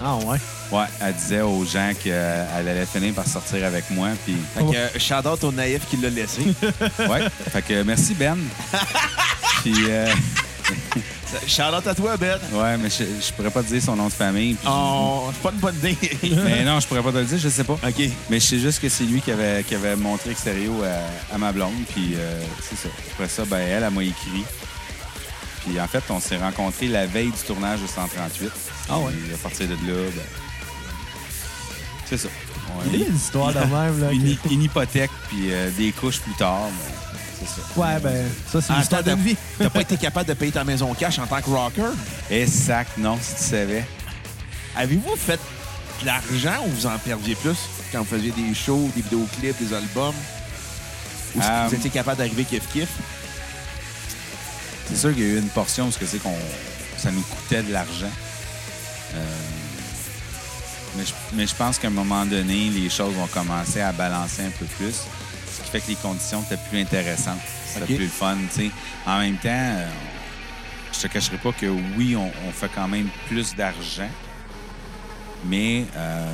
Ah 0.00 0.16
ouais? 0.16 0.38
ouais, 0.70 0.84
elle 1.00 1.14
disait 1.14 1.40
aux 1.40 1.64
gens 1.64 1.90
qu'elle 2.02 2.46
allait 2.68 2.86
finir 2.86 3.14
par 3.14 3.26
sortir 3.26 3.64
avec 3.64 3.90
moi, 3.90 4.10
puis 4.24 4.36
Fait 4.54 4.60
que, 4.62 4.76
euh, 4.76 5.52
naïf 5.52 5.82
qui 5.90 5.96
l'a 5.96 6.10
laissé. 6.10 6.42
ouais. 7.00 7.28
fait 7.52 7.62
que 7.62 7.82
merci 7.82 8.14
Ben. 8.14 8.38
puis 9.62 9.74
shout-out 11.46 11.86
à 11.86 11.94
toi, 11.94 12.16
Ben. 12.16 12.38
ouais, 12.52 12.76
mais 12.78 12.88
je, 12.90 13.04
je 13.04 13.32
pourrais 13.32 13.50
pas 13.50 13.62
te 13.62 13.68
dire 13.68 13.82
son 13.82 13.96
nom 13.96 14.06
de 14.08 14.12
famille. 14.12 14.54
puis- 14.54 14.68
Oh, 14.70 15.28
c'est 15.32 15.42
pas 15.42 15.50
une 15.52 15.58
bonne 15.58 15.76
idée. 15.76 15.96
Mais 16.44 16.64
non, 16.64 16.78
je 16.80 16.86
pourrais 16.86 17.02
pas 17.02 17.12
te 17.12 17.18
le 17.18 17.24
dire, 17.24 17.38
je 17.38 17.48
sais 17.48 17.64
pas. 17.64 17.74
OK. 17.74 18.08
Mais 18.30 18.40
je 18.40 18.46
sais 18.46 18.58
juste 18.58 18.80
que 18.80 18.88
c'est 18.88 19.04
lui 19.04 19.20
qui 19.20 19.30
avait, 19.32 19.62
qui 19.64 19.74
avait 19.74 19.96
montré 19.96 20.30
extérieur 20.30 20.72
à, 21.30 21.34
à 21.34 21.38
ma 21.38 21.52
blonde. 21.52 21.74
Puis 21.94 22.12
euh, 22.16 22.40
c'est 22.68 22.76
ça. 22.76 22.88
Après 23.12 23.28
ça, 23.28 23.44
ben, 23.44 23.58
elle, 23.58 23.82
elle 23.82 23.90
m'a 23.90 24.02
écrit. 24.04 24.44
Puis 25.64 25.80
en 25.80 25.88
fait, 25.88 26.02
on 26.10 26.20
s'est 26.20 26.36
rencontrés 26.36 26.86
la 26.88 27.06
veille 27.06 27.30
du 27.32 27.42
tournage 27.46 27.80
de 27.80 27.86
138. 27.86 28.50
Ah 28.88 28.98
ouais? 28.98 29.12
Et 29.30 29.34
à 29.34 29.38
partir 29.38 29.66
de 29.66 29.72
là, 29.72 29.78
ben, 30.14 30.22
c'est 32.08 32.18
ça. 32.18 32.28
On 32.78 32.92
Il 32.92 33.00
y 33.00 33.02
a 33.04 33.08
des 33.08 33.16
histoires 33.16 33.52
de 33.52 33.58
même. 33.58 34.00
Là, 34.00 34.12
une, 34.12 34.36
une 34.50 34.62
hypothèque, 34.62 35.10
puis 35.28 35.52
euh, 35.52 35.70
des 35.76 35.92
couches 35.92 36.20
plus 36.20 36.34
tard. 36.34 36.68
ben, 36.68 36.94
c'est 37.40 37.46
ça. 37.46 37.60
Ouais, 37.76 37.98
ben, 38.00 38.26
ça, 38.50 38.60
c'est 38.60 38.72
Ah, 38.72 38.78
l'histoire 38.78 39.02
d'une 39.02 39.22
vie. 39.22 39.36
T'as 39.58 39.70
pas 39.70 39.80
été 39.82 39.96
capable 39.96 40.28
de 40.28 40.34
payer 40.34 40.52
ta 40.52 40.64
maison 40.64 40.92
cash 40.94 41.18
en 41.18 41.26
tant 41.26 41.40
que 41.40 41.50
rocker? 41.50 41.90
Sac, 42.46 42.86
non, 42.98 43.18
si 43.20 43.34
tu 43.34 43.42
savais. 43.50 43.84
Avez-vous 44.76 45.16
fait 45.16 45.40
de 46.00 46.06
l'argent 46.06 46.62
ou 46.66 46.70
vous 46.70 46.86
en 46.86 46.98
perdiez 46.98 47.34
plus 47.36 47.56
quand 47.92 47.98
vous 48.00 48.04
faisiez 48.16 48.30
des 48.32 48.54
shows, 48.54 48.90
des 48.94 49.02
vidéoclips, 49.02 49.58
des 49.58 49.74
albums? 49.74 50.14
Ou 51.34 51.40
est-ce 51.40 51.46
que 51.48 51.52
Euh, 51.52 51.66
vous 51.68 51.74
étiez 51.74 51.90
capable 51.90 52.18
d'arriver 52.18 52.44
kiff-kiff? 52.44 52.88
C'est 54.88 54.96
sûr 54.96 55.12
qu'il 55.14 55.22
y 55.22 55.26
a 55.26 55.28
eu 55.34 55.38
une 55.38 55.48
portion 55.48 55.84
parce 55.84 55.96
que 55.98 56.06
c'est 56.06 56.18
qu'on 56.18 56.34
ça 56.98 57.10
nous 57.10 57.22
coûtait 57.22 57.62
de 57.62 57.72
l'argent. 57.72 58.10
Euh, 59.14 59.18
mais, 60.96 61.04
je, 61.04 61.12
mais 61.34 61.46
je 61.46 61.54
pense 61.54 61.78
qu'à 61.78 61.88
un 61.88 61.90
moment 61.90 62.24
donné, 62.24 62.70
les 62.70 62.88
choses 62.88 63.14
vont 63.14 63.26
commencer 63.26 63.80
à 63.80 63.92
balancer 63.92 64.42
un 64.42 64.50
peu 64.58 64.64
plus, 64.78 64.94
fait 65.80 65.86
que 65.86 65.88
les 65.90 65.96
conditions 65.96 66.42
étaient 66.42 66.60
plus 66.70 66.80
intéressantes. 66.80 67.38
C'était 67.66 67.86
plus 67.96 68.04
le 68.04 68.10
fun, 68.10 68.36
tu 68.54 68.62
sais. 68.66 68.70
En 69.06 69.18
même 69.18 69.36
temps, 69.36 69.48
euh, 69.50 69.88
je 70.92 71.00
te 71.00 71.06
cacherai 71.08 71.36
pas 71.38 71.52
que 71.52 71.66
oui, 71.96 72.16
on, 72.16 72.26
on 72.48 72.52
fait 72.52 72.70
quand 72.74 72.88
même 72.88 73.08
plus 73.28 73.54
d'argent, 73.54 74.08
mais 75.44 75.84
euh, 75.96 76.32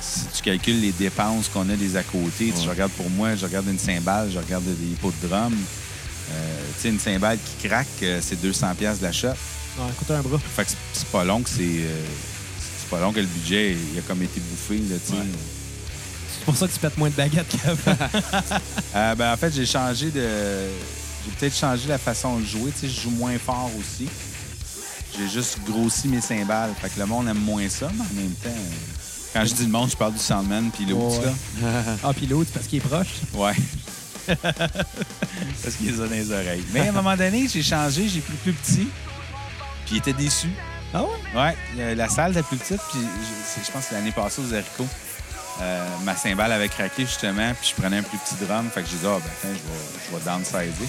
si 0.00 0.26
tu 0.36 0.42
calcules 0.42 0.80
les 0.80 0.92
dépenses 0.92 1.48
qu'on 1.48 1.68
a 1.70 1.76
des 1.76 1.96
à 1.96 2.02
côté, 2.02 2.52
tu- 2.56 2.64
je 2.64 2.68
regarde 2.68 2.92
pour 2.92 3.08
moi, 3.10 3.34
je 3.36 3.44
regarde 3.46 3.66
une 3.68 3.78
cymbale, 3.78 4.30
je 4.32 4.38
regarde 4.38 4.64
des 4.64 4.94
pots 5.00 5.12
de 5.22 5.28
drum. 5.28 5.54
Euh, 6.30 6.58
tu 6.76 6.80
sais, 6.82 6.88
une 6.90 7.00
cymbale 7.00 7.38
qui 7.38 7.68
craque, 7.68 7.86
euh, 8.02 8.20
c'est 8.22 8.40
200 8.40 8.74
pièces 8.74 8.98
d'achat. 9.00 9.34
Ouais, 9.78 9.84
écoute 9.90 10.10
un 10.10 10.20
bras. 10.20 10.38
Fait 10.56 10.64
que 10.64 10.70
c'est- 10.92 11.06
pas 11.10 11.24
long 11.24 11.40
que 11.42 11.48
c'est... 11.48 11.62
c'est 12.60 12.88
pas 12.90 13.00
long 13.00 13.12
que 13.12 13.20
le 13.20 13.26
budget 13.26 13.76
il 13.92 13.98
a 13.98 14.02
comme 14.02 14.22
été 14.22 14.40
bouffé, 14.40 14.78
là, 14.90 14.96
tu 15.06 15.12
sais. 15.12 15.18
Pour 16.48 16.56
ça 16.56 16.66
que 16.66 16.72
tu 16.72 16.78
pètes 16.78 16.96
moins 16.96 17.10
de 17.10 17.14
baguettes 17.14 17.46
qu'avant. 17.48 17.96
Euh, 18.96 19.14
ben, 19.14 19.32
en 19.34 19.36
fait, 19.36 19.52
j'ai 19.54 19.66
changé 19.66 20.10
de... 20.10 20.26
J'ai 21.24 21.30
peut-être 21.38 21.54
changé 21.56 21.86
la 21.88 21.98
façon 21.98 22.38
de 22.38 22.44
jouer. 22.44 22.72
Tu 22.72 22.88
sais, 22.88 22.88
je 22.88 23.02
joue 23.02 23.10
moins 23.10 23.38
fort 23.38 23.70
aussi. 23.78 24.08
J'ai 25.16 25.28
juste 25.28 25.58
grossi 25.66 26.08
mes 26.08 26.22
cymbales. 26.22 26.70
Fait 26.80 26.88
que 26.88 26.98
le 26.98 27.04
monde 27.06 27.28
aime 27.28 27.38
moins 27.38 27.68
ça, 27.68 27.88
mais 27.94 28.00
en 28.02 28.22
même 28.22 28.32
temps... 28.42 28.48
Quand 29.34 29.44
je 29.44 29.52
dis 29.54 29.64
le 29.64 29.70
monde, 29.70 29.90
je 29.90 29.96
parle 29.96 30.14
du 30.14 30.18
Soundman 30.18 30.70
puis 30.70 30.86
l'autre, 30.86 31.20
Ouais. 31.20 31.32
ah, 32.02 32.12
puis 32.16 32.26
l'autre, 32.26 32.50
parce 32.54 32.66
qu'il 32.66 32.78
est 32.78 32.80
proche. 32.88 33.08
Ouais. 33.34 33.52
Parce 34.26 35.74
qu'il 35.76 35.86
les 35.92 36.00
a 36.00 36.06
dans 36.06 36.10
les 36.10 36.32
oreilles. 36.32 36.64
Mais 36.72 36.86
à 36.86 36.88
un 36.88 36.92
moment 36.92 37.14
donné, 37.16 37.46
j'ai 37.46 37.62
changé, 37.62 38.08
j'ai 38.08 38.20
pris 38.20 38.36
plus 38.42 38.52
petit. 38.54 38.88
Puis 39.86 39.96
il 39.96 39.98
était 39.98 40.14
déçu. 40.14 40.48
Ah 40.94 41.02
ouais? 41.02 41.38
Ouais, 41.40 41.56
euh, 41.78 41.94
la 41.94 42.08
salle 42.08 42.32
était 42.32 42.42
plus 42.42 42.56
petite. 42.56 42.80
Puis 42.90 43.00
je, 43.00 43.34
c'est- 43.60 43.66
je 43.66 43.70
pense 43.70 43.86
que 43.86 43.94
l'année 43.94 44.12
passée 44.12 44.40
aux 44.40 44.52
haricots, 44.54 44.86
euh, 45.60 45.86
ma 46.04 46.16
cymbale 46.16 46.52
avait 46.52 46.68
craqué 46.68 47.04
justement. 47.06 47.52
Puis 47.54 47.72
je 47.74 47.80
prenais 47.80 47.98
un 47.98 48.02
plus 48.02 48.18
petit 48.18 48.44
drum. 48.44 48.68
Fait 48.70 48.82
que 48.82 48.88
j'ai 48.88 48.96
dit, 48.96 49.06
ah, 49.06 49.18
ben, 49.18 49.30
tiens, 49.40 49.50
je 49.50 49.54
vais, 49.54 50.10
je 50.10 50.16
vais 50.16 50.24
downsizer. 50.24 50.88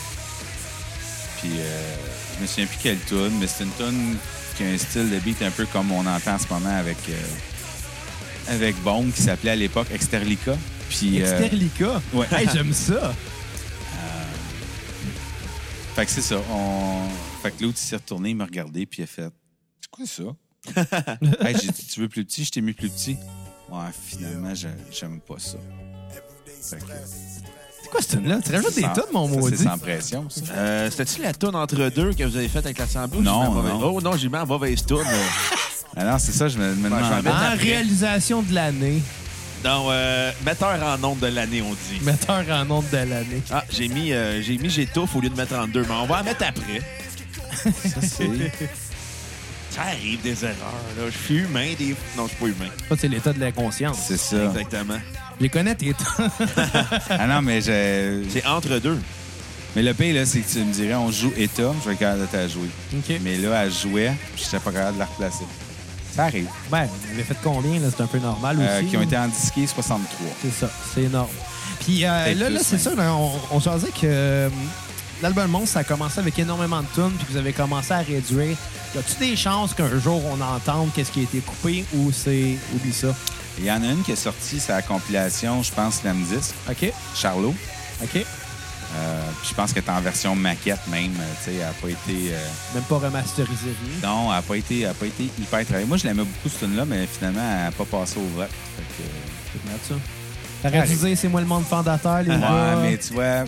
Puis 1.41 1.51
euh, 1.57 1.95
je 2.35 2.41
me 2.41 2.47
souviens 2.47 2.65
plus 2.65 2.77
quelle 2.81 2.99
tune, 2.99 3.31
mais 3.39 3.47
c'est 3.47 3.63
une 3.63 3.71
tune 3.71 4.17
qui 4.57 4.63
a 4.63 4.67
un 4.67 4.77
style 4.77 5.09
de 5.09 5.19
beat 5.19 5.41
un 5.41 5.51
peu 5.51 5.65
comme 5.65 5.91
on 5.91 6.05
entend 6.05 6.33
en 6.33 6.39
ce 6.39 6.47
moment 6.49 6.75
avec, 6.75 6.97
euh, 7.09 8.53
avec 8.53 8.75
qui 9.15 9.21
s'appelait 9.21 9.51
à 9.51 9.55
l'époque 9.55 9.87
Exterlica. 9.93 10.57
Puis, 10.89 11.21
euh, 11.21 11.39
Exterlica? 11.39 12.01
ouais. 12.13 12.27
Hey, 12.31 12.49
j'aime 12.53 12.73
ça. 12.73 13.13
Fait 15.95 16.05
que 16.05 16.11
c'est 16.11 16.21
ça. 16.21 16.41
On... 16.51 17.07
Fait 17.41 17.51
que 17.51 17.63
l'autre, 17.63 17.77
s'est 17.77 17.95
retourné, 17.95 18.29
il 18.29 18.35
m'a 18.35 18.45
regardé, 18.45 18.85
puis 18.85 19.01
il 19.01 19.03
a 19.03 19.07
fait 19.07 19.29
C'est 19.81 19.89
quoi 19.89 20.05
ça? 20.05 20.23
hey, 21.45 21.55
j'ai 21.61 21.71
dit 21.71 21.85
Tu 21.85 22.01
veux 22.01 22.09
plus 22.09 22.25
petit? 22.25 22.43
Je 22.43 22.51
t'ai 22.51 22.61
mis 22.61 22.73
plus 22.73 22.89
petit. 22.89 23.17
Ouais, 23.71 23.89
finalement, 24.07 24.53
je- 24.55 24.67
j'aime 24.91 25.19
pas 25.19 25.35
ça. 25.37 25.57
Fait 26.61 26.77
que, 26.77 26.85
C'est 27.81 27.89
quoi 27.89 28.01
cette 28.01 28.25
là 28.25 28.39
Tu 28.45 28.51
rajoutes 28.51 28.75
des 28.75 28.81
sans- 28.81 28.93
tonnes, 28.93 29.05
mon 29.13 29.27
ça, 29.29 29.35
maudit? 29.39 29.57
C'est 29.57 29.63
sans 29.63 29.77
pression, 29.77 30.29
ça. 30.29 30.41
Euh, 30.53 30.89
C'était-tu 30.91 31.21
la 31.21 31.33
toune 31.33 31.55
entre 31.55 31.89
deux 31.89 32.13
que 32.13 32.23
vous 32.23 32.35
avez 32.37 32.47
faite 32.49 32.65
avec 32.65 32.77
la 32.77 32.87
Sambou? 32.87 33.21
Non, 33.21 33.53
non. 33.53 33.91
Oh 33.95 34.01
non, 34.01 34.15
j'ai 34.17 34.29
mis 34.29 34.37
en 34.37 34.45
mauvaise 34.45 34.85
toune. 34.85 35.03
Ah 35.97 36.03
non, 36.05 36.19
c'est 36.19 36.31
ça, 36.31 36.47
je 36.47 36.57
me, 36.59 36.67
me 36.75 36.75
je 36.75 36.81
vais 36.83 36.89
demandais. 36.89 37.15
mettre- 37.23 37.35
En 37.35 37.39
après. 37.53 37.55
réalisation 37.63 38.41
de 38.43 38.53
l'année. 38.53 39.01
non, 39.65 39.87
euh, 39.89 40.31
metteur 40.45 40.69
en 40.81 41.03
onde 41.03 41.19
de 41.19 41.27
l'année, 41.27 41.63
on 41.63 41.71
dit. 41.73 41.99
Metteur 42.03 42.45
en 42.51 42.63
nombre 42.63 42.87
de 42.91 42.97
l'année. 42.97 43.41
Ah, 43.51 43.65
j'ai 43.71 43.87
mis, 43.87 44.13
euh, 44.13 44.39
j'ai 44.41 44.57
mis 44.59 44.69
j'étouffe 44.69 45.15
au 45.15 45.19
lieu 45.19 45.29
de 45.29 45.35
mettre 45.35 45.55
en 45.55 45.67
deux, 45.67 45.81
mais 45.81 45.95
on 45.95 46.05
va 46.05 46.21
en 46.21 46.23
mettre 46.23 46.45
après. 46.47 46.81
Ça, 47.53 48.01
c'est- 48.01 48.27
Ça 49.69 49.81
arrive 49.83 50.21
des 50.21 50.43
erreurs, 50.43 50.55
là. 50.97 51.03
Je 51.11 51.17
suis 51.25 51.37
humain, 51.39 51.67
des... 51.77 51.95
Non, 52.17 52.23
je 52.25 52.29
suis 52.29 52.37
pas 52.37 52.45
humain. 52.47 52.71
Ça, 52.89 52.95
c'est 52.99 53.07
l'état 53.07 53.33
de 53.33 53.39
l'inconscience. 53.39 53.97
c'est 54.07 54.17
ça. 54.17 54.45
Exactement. 54.45 54.97
Je 55.37 55.43
les 55.43 55.49
connais, 55.49 55.75
tes. 55.75 55.93
Ah 57.09 57.27
non, 57.27 57.41
mais 57.41 57.61
je... 57.61 58.23
C'est 58.29 58.45
entre 58.45 58.79
deux. 58.79 58.97
Mais 59.75 59.83
le 59.83 59.93
pire, 59.93 60.15
là, 60.15 60.25
c'est 60.25 60.39
que 60.39 60.51
tu 60.51 60.59
me 60.59 60.73
dirais, 60.73 60.95
on 60.95 61.11
joue 61.11 61.31
Eta, 61.37 61.71
je 61.83 61.87
vais 61.87 61.93
être 61.93 61.99
capable 61.99 62.21
de 62.21 62.25
te 62.25 62.47
jouer. 62.47 62.69
OK. 62.97 63.15
Mais 63.21 63.37
là, 63.37 63.63
elle 63.63 63.71
jouait, 63.71 64.11
puis 64.35 64.43
j'étais 64.43 64.59
pas 64.59 64.71
capable 64.71 64.95
de 64.95 64.99
la 64.99 65.05
replacer. 65.05 65.45
Ça 66.15 66.23
arrive. 66.25 66.47
Ben, 66.71 66.87
on 67.07 67.13
avait 67.13 67.23
fait 67.23 67.37
combien, 67.43 67.79
là? 67.79 67.87
C'est 67.95 68.01
un 68.01 68.07
peu 68.07 68.17
normal 68.17 68.57
Euh, 68.59 68.79
aussi. 68.79 68.89
qui 68.89 68.97
ont 68.97 69.01
été 69.03 69.15
en 69.15 69.27
disqué 69.27 69.67
63. 69.67 70.27
C'est 70.41 70.51
ça, 70.51 70.71
c'est 70.93 71.03
énorme. 71.03 71.29
Puis 71.81 72.03
euh, 72.03 72.33
là, 72.33 72.49
là 72.49 72.59
c'est 72.63 72.79
ça, 72.79 72.95
là, 72.95 73.13
on, 73.13 73.31
on 73.51 73.59
se 73.59 73.69
disait 73.69 73.91
que 73.91 73.99
euh, 74.05 74.49
l'album 75.21 75.49
Monstre, 75.51 75.69
ça 75.73 75.79
a 75.79 75.83
commencé 75.83 76.19
avec 76.19 76.37
énormément 76.39 76.81
de 76.81 76.87
tunes, 76.93 77.11
puis 77.17 77.25
vous 77.29 77.37
avez 77.37 77.53
commencé 77.53 77.91
à 77.93 77.99
réduire. 77.99 78.57
Y 78.95 78.97
a-tu 78.97 79.15
des 79.19 79.35
chances 79.35 79.73
qu'un 79.73 79.99
jour 79.99 80.21
on 80.25 80.41
entende 80.41 80.89
qu'est-ce 80.95 81.11
qui 81.11 81.19
a 81.19 81.23
été 81.23 81.39
coupé 81.39 81.85
ou 81.95 82.11
c'est. 82.11 82.57
Oublie 82.75 82.93
ça? 82.93 83.15
Il 83.57 83.65
y 83.65 83.71
en 83.71 83.81
a 83.83 83.87
une 83.87 84.01
qui 84.03 84.13
est 84.13 84.15
sortie, 84.15 84.59
c'est 84.59 84.71
la 84.71 84.81
compilation, 84.81 85.61
je 85.63 85.71
pense, 85.71 85.95
Slam 85.95 86.23
Disc, 86.23 86.53
OK? 86.69 86.91
Charlot. 87.15 87.53
OK? 88.01 88.15
Euh, 88.95 89.21
puis 89.41 89.49
je 89.51 89.53
pense 89.55 89.71
qu'elle 89.71 89.83
est 89.83 89.89
en 89.91 90.01
version 90.01 90.33
maquette 90.35 90.79
même. 90.87 91.11
euh, 91.19 91.33
Tu 91.43 91.51
sais, 91.51 91.55
elle 91.57 91.59
n'a 91.67 91.73
pas 91.73 91.89
été. 91.89 92.33
euh, 92.33 92.47
Même 92.73 92.83
pas 92.83 92.97
remasterisé 92.97 93.65
rien. 93.65 94.09
non, 94.09 94.29
elle 94.29 94.37
n'a 94.37 94.41
pas, 94.41 94.55
été- 94.55 94.79
elle 94.81 94.89
a 94.89 94.93
pas 94.95 95.05
été 95.05 95.25
hyper 95.25 95.63
travaillée. 95.65 95.85
Moi, 95.87 95.97
je 95.97 96.05
l'aimais 96.07 96.23
beaucoup, 96.23 96.49
cette 96.49 96.59
tune-là, 96.61 96.85
mais 96.85 97.05
finalement, 97.05 97.41
elle 97.43 97.65
n'a 97.65 97.71
pas 97.71 97.85
passé 97.85 98.15
au 98.17 98.35
vote. 98.35 98.49
Fait 98.49 99.03
que, 99.03 99.03
euh, 99.03 99.77
C'est 99.83 99.93
ça. 99.93 99.99
T'aurais 100.63 101.15
c'est 101.15 101.27
moi 101.27 101.39
le 101.41 101.47
monde 101.47 101.65
fondateur, 101.65 102.21
les 102.23 102.31
Ouais, 102.31 102.39
gars. 102.39 102.79
mais 102.81 102.97
tu 102.97 103.13
vois, 103.13 103.43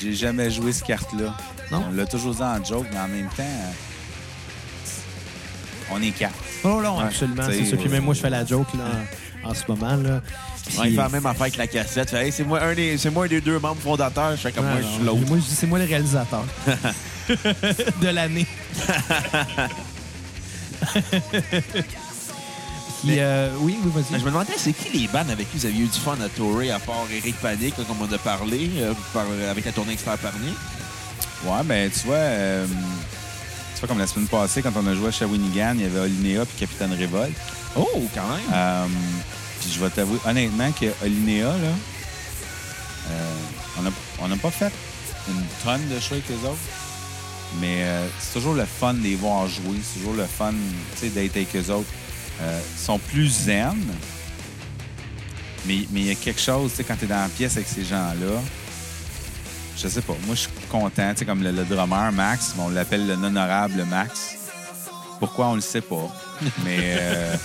j'ai 0.00 0.14
jamais 0.14 0.50
joué 0.50 0.72
cette 0.72 0.86
carte-là. 0.86 1.34
Non? 1.70 1.84
On 1.90 1.94
l'a 1.94 2.06
toujours 2.06 2.34
dit 2.34 2.42
en 2.42 2.62
joke, 2.64 2.86
mais 2.92 2.98
en 2.98 3.08
même 3.08 3.28
temps, 3.36 3.42
on 5.90 6.00
est 6.02 6.10
quatre. 6.10 6.34
Oh 6.64 6.80
non, 6.82 6.98
Ouais, 6.98 7.04
absolument, 7.04 7.42
c'est 7.48 7.64
ça. 7.64 7.76
Puis 7.76 7.88
même 7.88 8.04
moi, 8.04 8.14
je 8.14 8.20
fais 8.20 8.30
la 8.30 8.44
joke 8.46 8.68
là, 8.74 8.84
en, 9.44 9.50
en 9.50 9.54
ce 9.54 9.62
moment. 9.68 9.96
Là. 9.96 10.20
Puis- 10.66 10.78
Ouais, 10.78 10.88
il 10.90 10.94
fait 10.94 11.02
la 11.02 11.08
même 11.08 11.26
affaire 11.26 11.42
avec 11.42 11.56
la 11.56 11.66
cassette. 11.66 12.10
Fait, 12.10 12.26
hey, 12.26 12.32
c'est 12.32 12.44
moi 12.44 12.62
un 12.62 12.72
des, 12.74 12.96
c'est 12.96 13.10
moi 13.10 13.24
un 13.24 13.28
des 13.28 13.40
deux 13.40 13.58
membres 13.58 13.80
fondateurs. 13.82 14.30
Je 14.32 14.36
fais 14.42 14.52
comme 14.52 14.64
Ah, 14.66 14.74
moi, 14.74 14.80
je 14.82 14.86
suis 14.94 15.02
l'autre. 15.04 15.26
Moi, 15.28 15.38
je 15.38 15.42
dis, 15.48 15.54
c'est 15.56 15.66
moi 15.66 15.78
le 15.80 15.84
réalisateur 15.86 16.44
de 18.00 18.08
l'année. 18.08 18.46
Puis, 23.02 23.16
euh, 23.18 23.50
oui, 23.58 23.78
oui, 23.82 23.90
Mais 23.94 24.00
vas-y. 24.02 24.20
Je 24.20 24.24
me 24.24 24.30
demandais, 24.30 24.52
c'est 24.56 24.72
qui 24.72 24.96
les 24.96 25.08
bandes 25.08 25.30
avec 25.30 25.50
qui 25.50 25.58
vous 25.58 25.66
aviez 25.66 25.84
eu 25.84 25.88
du 25.88 25.98
fun 25.98 26.16
à 26.24 26.28
tourer, 26.28 26.70
à 26.70 26.78
part 26.78 27.04
Eric 27.10 27.36
Panic, 27.40 27.76
là, 27.76 27.84
comme 27.86 27.96
on 28.00 28.12
a 28.12 28.18
parlé, 28.18 28.70
euh, 28.76 28.92
par- 29.12 29.26
avec 29.50 29.64
la 29.64 29.72
tournée 29.72 29.92
Expert 29.94 30.18
Parnier? 30.18 30.52
Ouais, 31.44 31.64
ben 31.64 31.90
tu 31.90 32.06
vois, 32.06 32.14
euh, 32.14 32.66
tu 32.66 33.80
vois, 33.80 33.88
comme 33.88 33.98
la 33.98 34.06
semaine 34.06 34.28
passée, 34.28 34.62
quand 34.62 34.72
on 34.76 34.86
a 34.86 34.94
joué 34.94 35.08
à 35.08 35.10
Shawinigan, 35.10 35.72
il 35.74 35.82
y 35.82 35.84
avait 35.86 35.98
Olinéa 35.98 36.44
puis 36.44 36.56
Capitaine 36.60 36.92
Révolte. 36.92 37.34
Oh, 37.76 37.88
quand 38.14 38.28
même! 38.28 38.40
Euh, 38.52 38.86
puis 39.60 39.70
je 39.72 39.80
vais 39.80 39.90
t'avouer, 39.90 40.18
honnêtement, 40.24 40.70
que 40.70 40.86
Olinéa, 41.04 41.46
là, 41.46 41.74
euh, 43.10 43.34
on 43.78 43.82
n'a 43.82 43.90
on 44.34 44.38
pas 44.38 44.50
fait 44.52 44.72
une 45.28 45.42
tonne 45.64 45.88
de 45.88 45.98
shows 45.98 46.14
avec 46.14 46.28
les 46.28 46.48
autres. 46.48 46.58
Mais 47.60 47.82
euh, 47.82 48.06
c'est 48.18 48.34
toujours 48.34 48.54
le 48.54 48.64
fun 48.64 48.94
de 48.94 49.02
les 49.02 49.14
voir 49.16 49.46
jouer. 49.48 49.76
C'est 49.82 49.98
toujours 49.98 50.14
le 50.14 50.26
fun 50.26 50.52
d'être 51.02 51.36
avec 51.36 51.54
eux 51.56 51.70
autres. 51.72 51.88
Euh, 52.42 52.60
sont 52.76 52.98
plus 52.98 53.28
zen. 53.44 53.78
Mais 55.64 55.86
il 55.92 56.06
y 56.06 56.10
a 56.10 56.14
quelque 56.16 56.40
chose, 56.40 56.72
tu 56.72 56.78
sais, 56.78 56.84
quand 56.84 56.96
tu 56.96 57.04
es 57.04 57.08
dans 57.08 57.22
la 57.22 57.28
pièce 57.28 57.56
avec 57.56 57.68
ces 57.68 57.84
gens-là, 57.84 58.40
je 59.76 59.88
sais 59.88 60.02
pas. 60.02 60.14
Moi, 60.26 60.34
je 60.34 60.40
suis 60.40 60.50
content. 60.68 61.12
Tu 61.12 61.18
sais, 61.18 61.24
comme 61.24 61.42
le, 61.42 61.52
drummer, 61.64 62.10
Max, 62.12 62.54
on 62.58 62.68
l'appelle 62.68 63.06
le 63.06 63.14
honorable 63.14 63.84
Max. 63.84 64.36
Pourquoi, 65.20 65.48
on 65.48 65.54
le 65.54 65.60
sait 65.60 65.80
pas. 65.80 66.08
Mais 66.64 66.96
euh, 66.98 67.36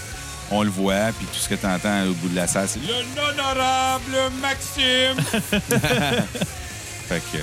on 0.50 0.64
le 0.64 0.70
voit, 0.72 1.12
puis 1.18 1.28
tout 1.28 1.40
ce 1.40 1.50
que 1.50 1.56
tu 1.56 1.66
entends 1.68 2.08
au 2.08 2.14
bout 2.14 2.30
de 2.30 2.36
la 2.36 2.48
salle, 2.48 2.68
c'est 2.68 2.80
le 2.80 2.94
honorable 3.22 4.32
Maxime. 4.42 5.22
fait 7.08 7.22
que, 7.32 7.38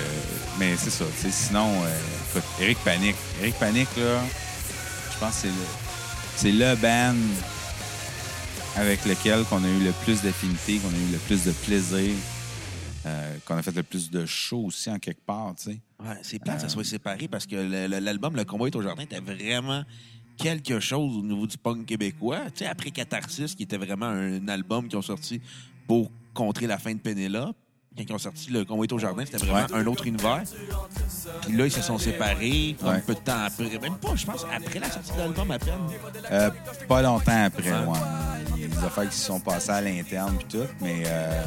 mais 0.59 0.75
c'est 0.77 0.89
ça. 0.89 1.05
Sinon, 1.31 1.71
euh, 1.85 1.97
écoute, 2.29 2.43
Eric 2.59 2.77
Panic. 2.79 3.15
Eric 3.41 3.55
Panic, 3.55 3.87
là, 3.95 4.19
je 5.13 5.19
pense 5.19 5.35
que 5.35 5.41
c'est 5.43 5.47
le, 5.47 5.84
c'est 6.35 6.51
le 6.51 6.75
band 6.75 7.15
avec 8.75 9.05
lequel 9.05 9.43
qu'on 9.45 9.63
a 9.63 9.69
eu 9.69 9.83
le 9.83 9.91
plus 10.03 10.21
d'affinité, 10.21 10.77
qu'on 10.77 10.89
a 10.89 10.97
eu 10.97 11.11
le 11.11 11.17
plus 11.19 11.45
de 11.45 11.51
plaisir, 11.51 12.13
euh, 13.05 13.37
qu'on 13.45 13.55
a 13.55 13.61
fait 13.61 13.75
le 13.75 13.83
plus 13.83 14.11
de 14.11 14.25
shows 14.25 14.65
aussi 14.65 14.89
en 14.89 14.99
quelque 14.99 15.25
part, 15.25 15.55
tu 15.55 15.71
sais. 15.71 15.79
Ouais, 15.99 16.17
c'est 16.23 16.39
plate 16.39 16.57
que 16.57 16.61
ça 16.63 16.69
soit 16.69 16.83
séparé 16.83 17.27
parce 17.27 17.45
que 17.45 17.55
l'album 17.55 18.35
Le 18.35 18.43
combat 18.43 18.67
est 18.67 18.75
au 18.75 18.81
jardin 18.81 19.03
était 19.03 19.21
vraiment 19.21 19.83
quelque 20.37 20.79
chose 20.79 21.17
au 21.17 21.23
niveau 21.23 21.47
du 21.47 21.57
punk 21.57 21.85
québécois. 21.85 22.41
Tu 22.53 22.59
sais, 22.59 22.65
après 22.65 22.91
Catharsis, 22.91 23.55
qui 23.55 23.63
était 23.63 23.77
vraiment 23.77 24.07
un 24.07 24.45
album 24.49 24.89
qui 24.89 24.95
ont 24.97 25.01
sorti 25.01 25.39
pour 25.87 26.11
contrer 26.33 26.67
la 26.67 26.77
fin 26.77 26.93
de 26.93 26.99
Pénélope, 26.99 27.55
quand 27.97 28.03
ils 28.09 28.13
ont 28.13 28.17
sorti 28.17 28.49
Le 28.51 28.65
combat 28.65 28.85
au 28.91 28.99
jardin, 28.99 29.23
c'était 29.25 29.37
vraiment 29.45 29.65
un 29.73 29.85
autre 29.87 30.05
univers. 30.07 30.43
Puis 31.43 31.55
là, 31.55 31.65
ils 31.65 31.71
se 31.71 31.81
sont 31.81 31.97
séparés 31.97 32.75
Ouais. 32.83 32.99
peu 33.05 33.13
de 33.13 33.19
temps 33.19 33.43
après. 33.45 33.69
Même 33.79 33.95
pas, 33.97 34.15
je 34.15 34.25
pense, 34.25 34.45
après 34.53 34.79
la 34.79 34.89
sortie 34.91 35.11
de 35.13 35.17
l'album 35.19 35.49
à 35.51 35.59
peine. 35.59 35.73
Euh, 36.31 36.49
pas 36.87 37.01
longtemps 37.01 37.43
après, 37.45 37.69
ouais. 37.71 37.97
A 38.65 38.67
des 38.67 38.85
affaires 38.85 39.09
qui 39.09 39.17
se 39.17 39.25
sont 39.25 39.39
passées 39.39 39.69
à 39.71 39.81
l'interne 39.81 40.35
puis 40.37 40.47
tout, 40.59 40.67
mais 40.81 41.03
euh, 41.05 41.43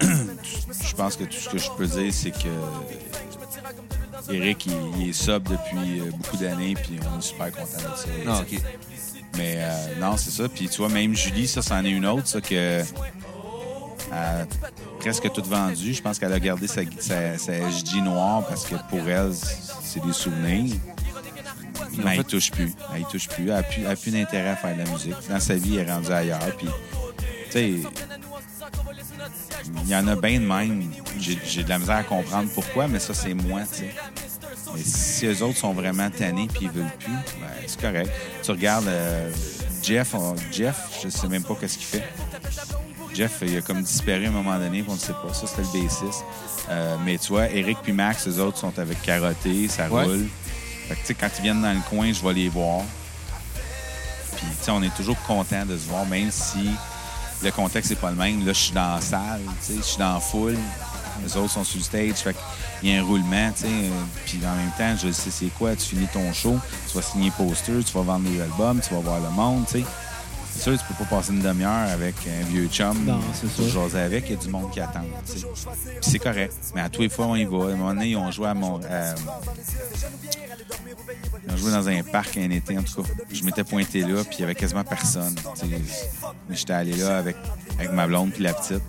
je 0.00 0.94
pense 0.94 1.16
que 1.16 1.24
tout 1.24 1.36
ce 1.38 1.48
que 1.50 1.58
je 1.58 1.70
peux 1.76 1.86
dire, 1.86 2.12
c'est 2.12 2.30
que 2.30 2.48
Eric, 4.32 4.66
il, 4.66 4.72
il 5.02 5.08
est 5.10 5.12
sub 5.12 5.44
depuis 5.44 6.00
euh, 6.00 6.10
beaucoup 6.12 6.36
d'années, 6.36 6.74
puis 6.74 6.98
on 7.14 7.18
est 7.18 7.22
super 7.22 7.50
content 7.52 7.66
de 7.78 7.96
ça. 7.96 8.08
Ah, 8.26 8.42
tu 8.48 8.56
sais. 8.56 8.62
OK. 8.62 8.62
Mais 9.36 9.54
euh, 9.58 10.00
non, 10.00 10.16
c'est 10.16 10.30
ça. 10.30 10.48
Puis 10.48 10.68
tu 10.68 10.78
vois, 10.78 10.88
même 10.88 11.14
Julie, 11.14 11.46
ça, 11.46 11.62
c'en 11.62 11.84
est 11.84 11.90
une 11.90 12.06
autre, 12.06 12.26
ça, 12.26 12.40
que. 12.40 12.82
A 14.12 14.44
presque 15.00 15.30
toute 15.32 15.46
vendue. 15.46 15.94
Je 15.94 16.02
pense 16.02 16.18
qu'elle 16.18 16.32
a 16.32 16.40
gardé 16.40 16.66
sa, 16.66 16.82
sa, 16.98 17.38
sa 17.38 17.52
SG 17.70 18.00
noire 18.02 18.46
parce 18.48 18.64
que 18.66 18.74
pour 18.90 19.08
elle, 19.08 19.32
c'est 19.82 20.02
des 20.04 20.12
souvenirs. 20.12 20.74
Mais 22.04 22.12
elle 22.12 22.18
ne 22.18 22.22
touche 22.22 22.50
plus. 22.50 22.72
Elle 22.94 23.04
touche 23.04 23.28
plus. 23.28 23.44
Elle 23.50 23.54
n'a 23.54 23.62
plus, 23.62 23.82
elle 23.84 24.12
d'intérêt 24.24 24.50
à 24.50 24.56
faire 24.56 24.74
de 24.76 24.82
la 24.82 24.90
musique. 24.90 25.14
Dans 25.28 25.40
sa 25.40 25.54
vie, 25.54 25.76
elle 25.78 25.88
est 25.88 25.92
rendue 25.92 26.10
ailleurs. 26.12 26.38
Puis, 26.56 26.68
tu 27.46 27.50
sais, 27.52 27.70
il 29.84 29.88
y 29.88 29.96
en 29.96 30.06
a 30.08 30.16
bien 30.16 30.40
de 30.40 30.46
même. 30.46 30.90
J'ai 31.18 31.38
j'ai 31.44 31.64
de 31.64 31.68
la 31.68 31.78
misère 31.78 31.96
à 31.96 32.02
comprendre 32.04 32.48
pourquoi, 32.54 32.88
mais 32.88 32.98
ça, 32.98 33.14
c'est 33.14 33.34
moi, 33.34 33.62
tu 33.70 33.78
sais. 33.80 33.94
Mais 34.74 34.82
si 34.82 35.26
eux 35.26 35.42
autres 35.42 35.56
sont 35.58 35.72
vraiment 35.72 36.10
tannés 36.10 36.46
puis 36.46 36.66
ils 36.66 36.70
veulent 36.70 36.90
plus, 37.00 37.12
ben, 37.12 37.48
c'est 37.66 37.80
correct. 37.80 38.10
Tu 38.42 38.50
regardes 38.50 38.86
euh, 38.86 39.30
Jeff, 39.82 40.14
on- 40.14 40.34
Jeff, 40.52 41.00
je 41.02 41.08
sais 41.08 41.26
même 41.28 41.42
pas 41.42 41.54
qu'est-ce 41.58 41.78
qu'il 41.78 41.86
fait. 41.86 42.04
Jeff, 43.18 43.38
il 43.42 43.56
a 43.56 43.60
comme 43.62 43.82
disparu 43.82 44.26
à 44.26 44.28
un 44.28 44.32
moment 44.32 44.56
donné, 44.60 44.84
on 44.86 44.92
ne 44.94 44.98
sait 44.98 45.12
pas. 45.12 45.34
Ça, 45.34 45.48
c'était 45.48 45.62
le 45.62 45.82
bassiste. 45.82 46.24
Euh, 46.70 46.96
mais 47.04 47.18
tu 47.18 47.28
vois, 47.32 47.50
Eric 47.50 47.78
puis 47.82 47.92
Max, 47.92 48.28
eux 48.28 48.38
autres 48.40 48.58
sont 48.58 48.78
avec 48.78 49.02
Carotté, 49.02 49.66
ça 49.66 49.88
Ouais. 49.88 50.04
roule. 50.04 50.28
Fait 50.86 50.94
que, 50.94 51.00
tu 51.00 51.06
sais, 51.06 51.14
quand 51.14 51.28
ils 51.38 51.42
viennent 51.42 51.60
dans 51.62 51.72
le 51.72 51.80
coin, 51.90 52.12
je 52.12 52.22
vais 52.24 52.32
les 52.32 52.48
voir. 52.48 52.82
Puis, 54.36 54.46
tu 54.58 54.64
sais, 54.64 54.70
on 54.70 54.80
est 54.84 54.94
toujours 54.94 55.20
content 55.26 55.66
de 55.66 55.76
se 55.76 55.88
voir, 55.88 56.06
même 56.06 56.30
si 56.30 56.70
le 57.42 57.50
contexte 57.50 57.90
n'est 57.90 57.96
pas 57.96 58.10
le 58.10 58.16
même. 58.16 58.46
Là, 58.46 58.52
je 58.52 58.58
suis 58.58 58.72
dans 58.72 58.94
la 58.94 59.00
salle, 59.00 59.40
tu 59.66 59.72
sais, 59.72 59.78
je 59.78 59.82
suis 59.82 59.98
dans 59.98 60.14
la 60.14 60.20
foule. 60.20 60.56
Les 61.24 61.36
autres 61.36 61.50
sont 61.50 61.64
sur 61.64 61.78
le 61.78 61.84
stage. 61.84 62.14
Fait 62.18 62.36
qu'il 62.78 62.90
y 62.90 62.96
a 62.96 63.00
un 63.00 63.04
roulement, 63.04 63.50
tu 63.50 63.62
sais. 63.62 63.68
Puis 64.26 64.38
en 64.46 64.54
même 64.54 64.70
temps, 64.78 64.96
je 65.04 65.10
sais 65.10 65.30
c'est 65.32 65.52
quoi. 65.58 65.74
Tu 65.74 65.86
finis 65.86 66.06
ton 66.12 66.32
show, 66.32 66.56
tu 66.88 66.94
vas 66.96 67.02
signer 67.02 67.32
poster, 67.32 67.82
tu 67.84 67.92
vas 67.94 68.02
vendre 68.02 68.30
des 68.30 68.40
albums, 68.40 68.80
tu 68.80 68.94
vas 68.94 69.00
voir 69.00 69.18
le 69.18 69.30
monde, 69.30 69.64
tu 69.66 69.80
sais. 69.80 69.84
C'est 70.58 70.70
sûr, 70.74 70.78
tu 70.78 70.92
peux 70.92 71.04
pas 71.04 71.16
passer 71.16 71.30
une 71.32 71.40
demi-heure 71.40 71.88
avec 71.88 72.16
un 72.26 72.44
vieux 72.46 72.66
chum. 72.66 73.04
Non, 73.04 73.20
c'est 73.32 73.68
jaser 73.68 74.00
avec, 74.00 74.24
il 74.28 74.32
y 74.32 74.34
a 74.34 74.40
du 74.40 74.48
monde 74.48 74.70
qui 74.72 74.80
attend, 74.80 75.04
tu 75.24 75.38
sais. 75.38 75.46
Puis 75.46 76.10
c'est 76.10 76.18
correct. 76.18 76.52
Mais 76.74 76.80
à 76.80 76.88
tous 76.88 77.02
les 77.02 77.08
fois, 77.08 77.26
on 77.26 77.36
y 77.36 77.44
va. 77.44 77.58
À 77.58 77.60
un 77.68 77.76
moment 77.76 77.94
donné, 77.94 78.08
ils 78.08 78.16
ont 78.16 78.30
joué 78.32 78.48
à 78.48 78.54
mon... 78.54 78.78
à- 78.80 79.14
Ils 81.46 81.52
ont 81.54 81.56
joué 81.56 81.70
dans 81.70 81.88
un 81.88 82.02
parc 82.02 82.36
un 82.38 82.50
été, 82.50 82.76
en 82.76 82.82
tout 82.82 83.02
cas. 83.02 83.08
Je 83.32 83.44
m'étais 83.44 83.62
pointé 83.62 84.00
là, 84.00 84.24
puis 84.24 84.36
il 84.38 84.40
y 84.40 84.44
avait 84.44 84.54
quasiment 84.56 84.82
personne. 84.84 85.34
tu 85.54 85.60
sais. 85.60 85.66
Mais 86.48 86.56
J'étais 86.56 86.72
allé 86.72 86.92
là 86.94 87.18
avec, 87.18 87.36
avec 87.78 87.92
ma 87.92 88.06
blonde 88.08 88.32
puis 88.32 88.42
la 88.42 88.52
petite. 88.52 88.82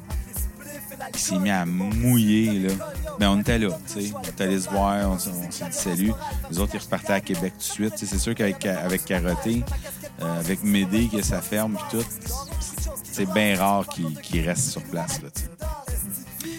Qui 1.13 1.21
s'est 1.21 1.37
mis 1.39 1.49
à 1.49 1.65
mouiller, 1.65 2.59
là. 2.59 2.73
Mais 3.19 3.25
on 3.25 3.39
était 3.39 3.57
là, 3.59 3.69
tu 3.87 4.01
sais. 4.01 4.11
On 4.15 4.21
était 4.21 4.43
allé 4.43 4.59
se 4.59 4.69
voir, 4.69 5.09
on, 5.09 5.17
s'est 5.19 5.31
dit 5.31 5.57
salut. 5.71 6.13
Les 6.51 6.59
autres, 6.59 6.75
ils 6.75 6.81
repartaient 6.81 7.13
à 7.13 7.21
Québec 7.21 7.53
tout 7.53 7.59
de 7.59 7.89
suite. 7.89 7.93
C'est 7.97 8.17
sûr 8.17 8.35
qu'avec 8.35 8.65
avec 8.65 9.05
Carotté, 9.05 9.63
euh, 10.21 10.39
avec 10.39 10.63
Médé, 10.63 11.09
que 11.11 11.21
ça 11.21 11.41
ferme 11.41 11.75
puis 11.75 11.99
tout, 11.99 12.05
c'est 13.03 13.31
bien 13.33 13.57
rare 13.57 13.87
qu'ils 13.87 14.19
qu'ils 14.21 14.47
restent 14.47 14.71
sur 14.71 14.83
place, 14.83 15.21
là. 15.21 15.29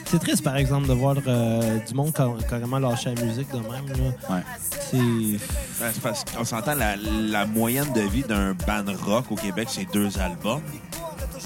C'est 0.06 0.18
triste, 0.18 0.42
par 0.42 0.56
exemple, 0.56 0.88
de 0.88 0.92
voir 0.92 1.14
euh, 1.24 1.78
du 1.86 1.94
monde 1.94 2.12
car- 2.12 2.36
carrément 2.48 2.80
lâcher 2.80 3.14
la 3.14 3.22
musique 3.22 3.48
de 3.52 3.58
même. 3.58 3.86
Là. 3.86 4.34
Ouais. 4.34 4.42
C'est. 4.90 4.96
Ben, 4.98 5.90
c'est 5.92 6.02
parce 6.02 6.24
qu'on 6.24 6.44
s'entend, 6.44 6.74
la, 6.74 6.96
la 6.96 7.46
moyenne 7.46 7.92
de 7.92 8.00
vie 8.00 8.22
d'un 8.24 8.54
band 8.66 8.92
rock 9.06 9.26
au 9.30 9.36
Québec, 9.36 9.68
c'est 9.70 9.86
deux 9.92 10.18
albums. 10.18 10.62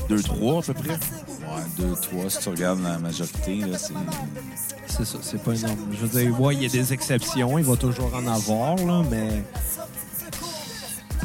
Deux, 0.09 0.23
trois, 0.23 0.59
à 0.59 0.63
peu 0.63 0.75
près. 0.75 0.91
Ouais, 0.91 1.63
deux, 1.79 1.95
trois, 1.95 2.29
si 2.29 2.39
tu 2.39 2.49
regardes 2.49 2.83
la 2.83 2.99
majorité, 2.99 3.57
là, 3.57 3.79
c'est... 3.79 3.95
C'est 4.87 5.05
ça, 5.05 5.19
c'est 5.23 5.43
pas 5.43 5.53
énorme. 5.55 5.79
Je 5.93 6.07
veux 6.07 6.21
dire, 6.21 6.41
ouais, 6.41 6.55
il 6.55 6.63
y 6.63 6.67
a 6.67 6.69
des 6.69 6.93
exceptions, 6.93 7.59
il 7.59 7.65
va 7.65 7.75
toujours 7.77 8.13
en 8.15 8.27
avoir, 8.27 8.77
là, 8.77 9.03
mais 9.11 9.43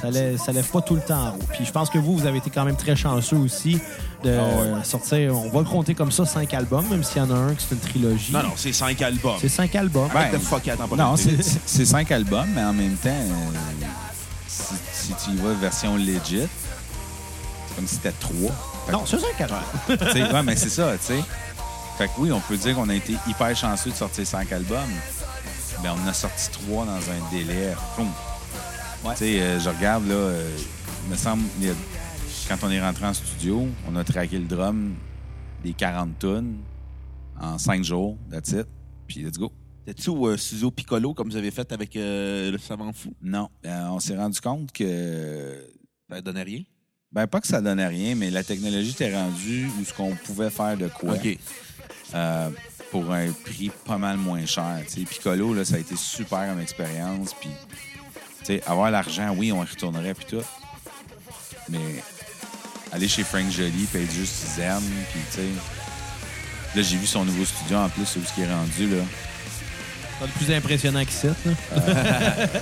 ça 0.02 0.10
lève, 0.10 0.38
ça 0.38 0.52
lève 0.52 0.66
pas 0.66 0.82
tout 0.82 0.96
le 0.96 1.02
temps 1.02 1.28
en 1.28 1.30
haut. 1.32 1.40
Puis 1.54 1.66
je 1.66 1.72
pense 1.72 1.90
que 1.90 1.98
vous, 1.98 2.18
vous 2.18 2.26
avez 2.26 2.38
été 2.38 2.50
quand 2.50 2.64
même 2.64 2.78
très 2.78 2.96
chanceux 2.96 3.36
aussi 3.36 3.80
de 4.24 4.38
Ah 4.38 4.84
sortir, 4.84 5.38
on 5.38 5.50
va 5.50 5.60
le 5.60 5.66
compter 5.66 5.94
comme 5.94 6.12
ça, 6.12 6.26
cinq 6.26 6.54
albums, 6.54 6.86
même 6.90 7.04
s'il 7.04 7.18
y 7.18 7.26
en 7.26 7.32
a 7.32 7.36
un 7.36 7.54
qui 7.54 7.66
c'est 7.68 7.76
une 7.76 7.82
trilogie. 7.82 8.32
Non, 8.32 8.44
non, 8.44 8.54
c'est 8.56 8.74
cinq 8.74 9.02
albums. 9.02 9.38
C'est 9.40 9.50
cinq 9.50 9.76
albums. 9.76 10.10
Ben, 10.14 10.32
de 10.32 10.38
fuck 10.38 10.68
attends 10.68 10.88
pas 10.88 10.96
Non, 10.96 11.16
c'est 11.18 11.86
cinq 11.86 12.12
albums, 12.12 12.48
mais 12.56 12.64
en 12.64 12.74
même 12.74 12.96
temps, 12.96 13.10
euh, 13.10 13.86
si, 14.48 14.74
si 14.94 15.14
tu 15.24 15.32
y 15.32 15.36
vas 15.38 15.54
version 15.54 15.96
legit, 15.98 16.48
comme 17.80 17.88
si 17.88 17.96
c'était 17.96 18.12
trois. 18.12 18.52
Fait 18.86 18.92
que- 18.92 18.92
Non, 18.92 19.06
c'est. 19.06 19.18
Tu 19.98 20.12
sais, 20.12 20.34
ouais, 20.34 20.44
mais 20.44 20.56
c'est 20.58 20.70
ça, 20.70 20.98
tu 20.98 21.04
sais. 21.06 21.24
Fait 21.98 22.08
que 22.08 22.12
oui, 22.20 22.32
on 22.32 22.40
peut 22.42 22.58
dire 22.58 22.76
qu'on 22.76 22.90
a 22.90 22.96
été 22.96 23.14
hyper 23.28 23.56
chanceux 23.56 23.90
de 23.92 23.96
sortir 23.96 24.28
cinq 24.28 24.52
albums. 24.52 24.90
Mais 25.82 25.88
on 25.90 25.94
en 25.94 26.08
a 26.08 26.14
sorti 26.14 26.50
trois 26.52 26.86
dans 26.86 26.92
un 26.92 27.32
délai. 27.32 27.74
Boum. 27.98 28.10
Tu 29.12 29.16
sais, 29.16 29.42
euh, 29.42 29.60
je 29.62 29.70
regarde, 29.70 30.06
là, 30.08 30.14
euh, 30.14 30.58
il 31.06 31.12
me 31.12 31.16
semble, 31.16 31.44
il 31.62 31.68
y 31.68 31.70
a- 31.70 31.74
quand 32.50 32.58
on 32.64 32.70
est 32.70 32.82
rentré 32.82 33.06
en 33.06 33.14
studio, 33.14 33.66
on 33.90 33.96
a 33.96 34.04
traqué 34.04 34.38
le 34.38 34.46
drum 34.46 34.94
des 35.64 35.72
40 35.74 36.20
tonnes 36.20 36.58
en 37.40 37.58
cinq 37.58 37.84
jours, 37.86 38.18
that's 38.30 38.50
it. 38.52 38.68
Puis 39.08 39.22
let's 39.22 39.38
go. 39.38 39.54
C'était-tu 39.88 40.10
au 40.10 40.28
euh, 40.28 40.36
studio 40.38 40.70
Piccolo, 40.72 41.14
comme 41.14 41.30
vous 41.30 41.38
avez 41.38 41.52
fait 41.52 41.72
avec 41.72 41.96
euh, 41.96 42.52
le 42.52 42.58
Savant 42.58 42.92
Fou? 42.92 43.14
Non, 43.22 43.50
euh, 43.66 43.88
on 43.88 44.00
s'est 44.02 44.18
rendu 44.18 44.42
compte 44.42 44.72
que 44.74 45.66
Ça 46.12 46.22
donnait 46.22 46.44
rien? 46.44 46.62
Ben, 47.12 47.26
pas 47.26 47.42
que 47.42 47.48
ça 47.48 47.60
donnait 47.60 47.88
rien, 47.88 48.14
mais 48.14 48.30
la 48.30 48.44
technologie 48.44 48.92
était 48.92 49.16
rendue 49.16 49.68
où 49.80 49.84
ce 49.84 49.94
qu'on 49.94 50.16
pouvait 50.16 50.52
faire 50.52 50.78
de 50.78 50.88
quoi 50.88 51.16
euh, 52.14 52.50
pour 52.92 53.12
un 53.12 53.32
prix 53.32 53.72
pas 53.86 53.98
mal 53.98 54.18
moins 54.18 54.46
cher. 54.46 54.82
tu 54.86 54.94
sais. 54.94 55.02
Piccolo, 55.02 55.56
là, 55.56 55.66
ça 55.66 55.76
a 55.76 55.80
été 55.80 55.96
super 55.96 56.48
comme 56.48 56.60
expérience. 56.60 57.34
Puis, 57.34 58.62
avoir 58.66 58.92
l'argent, 58.92 59.34
oui, 59.36 59.52
on 59.52 59.64
y 59.64 59.68
retournerait, 59.68 60.14
puis 60.14 60.26
tout. 60.26 60.44
Mais 61.70 62.04
aller 62.92 63.08
chez 63.08 63.24
Frank 63.24 63.50
Jolie, 63.50 63.88
être 63.94 64.12
juste 64.12 64.56
zen, 64.58 64.82
puis, 65.12 65.20
tu 65.32 65.38
sais. 65.38 66.76
Là, 66.76 66.84
j'ai 66.84 66.98
vu 66.98 67.08
son 67.08 67.26
nouveau 67.26 67.46
studio 67.46 67.78
en 67.78 67.90
plus, 67.90 68.16
où 68.18 68.24
ce 68.24 68.34
qui 68.34 68.42
est 68.42 68.54
rendu, 68.54 68.88
là. 68.88 69.04
C'est 70.20 70.26
le 70.26 70.32
plus 70.46 70.54
impressionnant 70.56 71.06
qui 71.06 71.14
cite. 71.14 71.36
Là. 71.46 71.52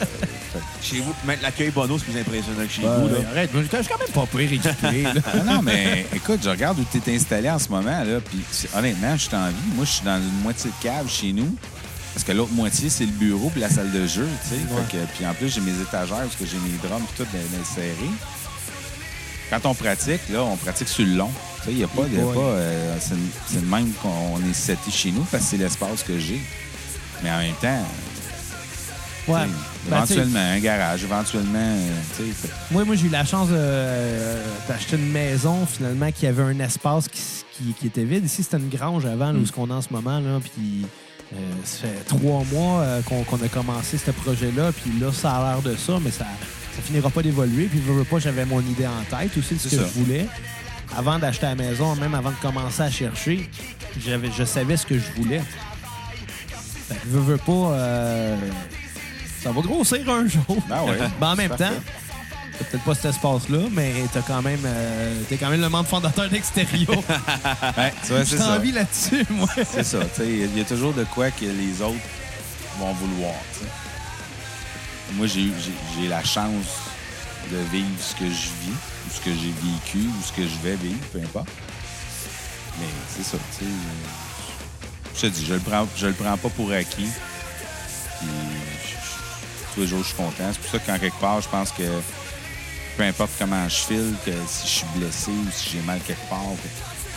Chez 0.81 0.99
vous, 0.99 1.13
même 1.25 1.39
l'accueil 1.41 1.69
Bono, 1.71 1.97
c'est 1.97 2.05
plus 2.05 2.19
impressionnant 2.19 2.65
que 2.65 2.71
chez 2.71 2.81
vous. 2.81 3.07
Là. 3.09 3.29
arrête, 3.31 3.53
moi, 3.53 3.63
j'étais 3.63 3.77
quand 3.83 3.99
même 3.99 4.07
pas 4.09 4.25
pire 4.25 4.53
équipé. 4.53 5.03
là. 5.03 5.13
Non, 5.45 5.53
non, 5.55 5.61
mais 5.61 6.05
écoute, 6.15 6.39
je 6.43 6.49
regarde 6.49 6.79
où 6.79 6.85
tu 6.91 6.97
es 7.11 7.15
installé 7.15 7.49
en 7.49 7.59
ce 7.59 7.69
moment, 7.69 8.03
là, 8.03 8.19
puis 8.23 8.39
c'est- 8.51 8.69
honnêtement, 8.75 9.15
je 9.17 9.21
suis 9.23 9.35
en 9.35 9.49
vie. 9.49 9.55
Moi, 9.75 9.85
je 9.85 9.91
suis 9.91 10.05
dans 10.05 10.17
une 10.17 10.41
moitié 10.41 10.69
de 10.71 10.83
cave 10.83 11.09
chez 11.09 11.33
nous, 11.33 11.53
parce 12.13 12.23
que 12.23 12.31
l'autre 12.31 12.53
moitié, 12.53 12.89
c'est 12.89 13.05
le 13.05 13.11
bureau 13.11 13.49
puis 13.49 13.59
la 13.61 13.69
salle 13.69 13.91
de 13.91 14.07
jeu, 14.07 14.27
tu 14.43 14.49
sais. 14.49 14.61
Fait 14.91 14.97
que- 14.97 15.03
Puis 15.15 15.25
en 15.27 15.33
plus, 15.33 15.49
j'ai 15.53 15.61
mes 15.61 15.79
étagères, 15.81 16.17
parce 16.17 16.35
que 16.35 16.45
j'ai 16.45 16.57
mes 16.57 16.77
drums 16.87 17.03
puis 17.15 17.25
tout 17.25 17.31
dans- 17.31 17.57
dans 17.57 17.65
serré. 17.65 18.09
Quand 19.49 19.65
on 19.69 19.73
pratique, 19.73 20.21
là, 20.29 20.43
on 20.43 20.55
pratique 20.57 20.87
sur 20.89 21.05
le 21.05 21.13
long. 21.13 21.31
Tu 21.59 21.65
sais, 21.65 21.71
il 21.71 21.77
n'y 21.77 21.83
a 21.83 21.87
pas... 21.87 22.01
y 22.01 22.19
a 22.19 22.23
pas 22.33 22.39
euh, 22.39 22.97
c'est 22.99 23.15
c'est 23.47 23.61
le 23.61 23.67
même 23.67 23.91
qu'on 24.01 24.39
est 24.49 24.53
seté 24.53 24.91
chez 24.91 25.11
nous, 25.11 25.23
parce 25.31 25.43
que 25.43 25.49
c'est 25.51 25.57
l'espace 25.57 26.03
que 26.03 26.17
j'ai. 26.19 26.41
Mais 27.23 27.31
en 27.31 27.37
même 27.39 27.55
temps, 27.61 27.85
Ouais. 29.27 29.41
Ben, 29.89 29.97
éventuellement, 29.97 30.39
un 30.39 30.59
garage, 30.59 31.03
éventuellement, 31.03 31.59
euh, 31.59 32.23
Moi, 32.71 32.85
moi 32.85 32.95
j'ai 32.95 33.07
eu 33.07 33.09
la 33.09 33.25
chance 33.25 33.49
euh, 33.51 34.41
d'acheter 34.69 34.95
une 34.95 35.11
maison, 35.11 35.65
finalement, 35.65 36.09
qui 36.13 36.27
avait 36.27 36.43
un 36.43 36.57
espace 36.61 37.09
qui, 37.09 37.19
qui- 37.57 37.73
qui 37.73 37.87
était 37.87 38.05
vide. 38.05 38.23
Ici, 38.23 38.43
c'était 38.43 38.55
une 38.55 38.69
grange 38.69 39.05
avant, 39.05 39.33
là, 39.33 39.39
où 39.39 39.45
ce 39.45 39.51
qu'on 39.51 39.67
est 39.69 39.73
en 39.73 39.81
ce 39.81 39.89
moment. 39.91 40.19
Là, 40.19 40.39
puis, 40.41 40.85
euh, 41.33 41.37
ça 41.65 41.87
fait 41.87 42.05
trois 42.07 42.43
mois 42.53 42.79
euh, 42.81 43.01
qu'on, 43.01 43.21
a 43.43 43.47
commencé 43.49 43.97
ce 43.97 44.11
projet-là. 44.11 44.71
Puis 44.71 44.97
là, 44.97 45.11
ça 45.11 45.33
a 45.33 45.51
l'air 45.51 45.61
de 45.61 45.75
ça, 45.75 45.97
mais 46.01 46.11
ça 46.11 46.25
ça 46.75 46.81
finira 46.83 47.09
pas 47.09 47.21
d'évoluer. 47.21 47.65
Puis, 47.65 47.79
veux, 47.81 47.95
veux 47.95 48.03
pas, 48.05 48.19
j'avais 48.19 48.45
mon 48.45 48.61
idée 48.61 48.87
en 48.87 49.03
tête 49.17 49.35
aussi 49.37 49.55
de 49.55 49.59
ce 49.59 49.67
que 49.67 49.75
ça. 49.75 49.81
je 49.93 49.99
voulais. 49.99 50.25
Avant 50.95 51.19
d'acheter 51.19 51.47
la 51.47 51.55
maison, 51.55 51.95
même 51.97 52.13
avant 52.15 52.29
de 52.31 52.35
commencer 52.41 52.81
à 52.83 52.89
chercher, 52.91 53.49
je 53.99 54.43
savais 54.45 54.77
ce 54.77 54.85
que 54.85 54.95
je 54.97 55.11
voulais. 55.21 55.41
Veux, 57.05 57.19
veux 57.19 57.37
pas... 57.37 57.51
euh, 57.51 58.37
ça 59.43 59.51
va 59.51 59.61
grossir 59.61 60.09
un 60.09 60.27
jour. 60.27 60.57
Ben. 60.69 60.85
Ben, 61.19 61.27
en 61.31 61.35
même 61.35 61.49
Parfait. 61.49 61.65
temps, 61.65 61.81
t'as 62.59 62.65
peut-être 62.65 62.83
pas 62.83 62.95
cet 62.95 63.05
espace-là, 63.05 63.59
mais 63.71 63.93
t'as 64.13 64.21
quand 64.21 64.41
même, 64.41 64.61
euh, 64.65 65.21
t'es 65.29 65.37
quand 65.37 65.49
même 65.49 65.61
le 65.61 65.69
membre 65.69 65.87
fondateur 65.89 66.29
d'Extérieur. 66.29 66.89
Ouais, 67.77 67.93
tu 68.05 68.13
vois, 68.13 68.25
c'est 68.25 68.37
ça. 68.37 68.55
envie 68.55 68.71
là-dessus, 68.71 69.25
moi. 69.29 69.49
C'est 69.71 69.83
ça, 69.83 69.99
tu 69.99 70.21
sais, 70.21 70.27
il 70.27 70.57
y 70.57 70.61
a 70.61 70.65
toujours 70.65 70.93
de 70.93 71.03
quoi 71.03 71.29
que 71.31 71.45
les 71.45 71.81
autres 71.81 71.95
vont 72.79 72.93
vouloir. 72.93 73.33
Moi, 75.13 75.27
j'ai 75.27 75.41
eu- 75.41 75.53
j'ai 75.63 76.01
j'ai 76.01 76.07
la 76.09 76.23
chance 76.23 76.65
de 77.51 77.57
vivre 77.71 77.87
ce 77.99 78.13
que 78.15 78.25
je 78.25 78.49
vis, 78.61 78.75
ou 79.07 79.13
ce 79.13 79.19
que 79.21 79.31
j'ai 79.31 79.53
vécu, 79.63 80.07
ou 80.07 80.23
ce 80.23 80.31
que 80.33 80.41
je 80.43 80.55
vais 80.67 80.75
vivre, 80.75 80.99
peu 81.13 81.19
importe. 81.19 81.47
Mais 82.79 82.87
c'est 83.15 83.23
ça, 83.23 83.37
tu 83.57 83.65
sais. 83.65 83.71
Je 85.17 85.21
te 85.21 85.27
dis, 85.27 85.45
je 85.45 85.53
le 85.55 85.59
prends, 85.59 85.87
je 85.97 86.07
le 86.07 86.13
prends 86.13 86.37
pas 86.37 86.49
pour 86.49 86.71
acquis. 86.71 87.09
Puis, 88.19 88.29
je- 88.87 89.73
tous 89.73 89.81
les 89.81 89.87
jours, 89.87 89.99
je 90.03 90.07
suis 90.09 90.15
content. 90.15 90.51
C'est 90.51 90.59
pour 90.61 90.71
ça 90.71 90.79
qu'en 90.79 90.99
quelque 90.99 91.19
part, 91.19 91.41
je 91.41 91.49
pense 91.49 91.71
que 91.71 91.83
peu 92.95 93.03
importe 93.03 93.31
comment 93.39 93.67
je 93.67 93.75
file, 93.75 94.13
que 94.25 94.31
si 94.47 94.67
je 94.67 94.71
suis 94.71 94.85
blessé 94.95 95.31
ou 95.31 95.51
si 95.51 95.71
j'ai 95.71 95.81
mal 95.81 95.99
quelque 96.05 96.27
part, 96.29 96.39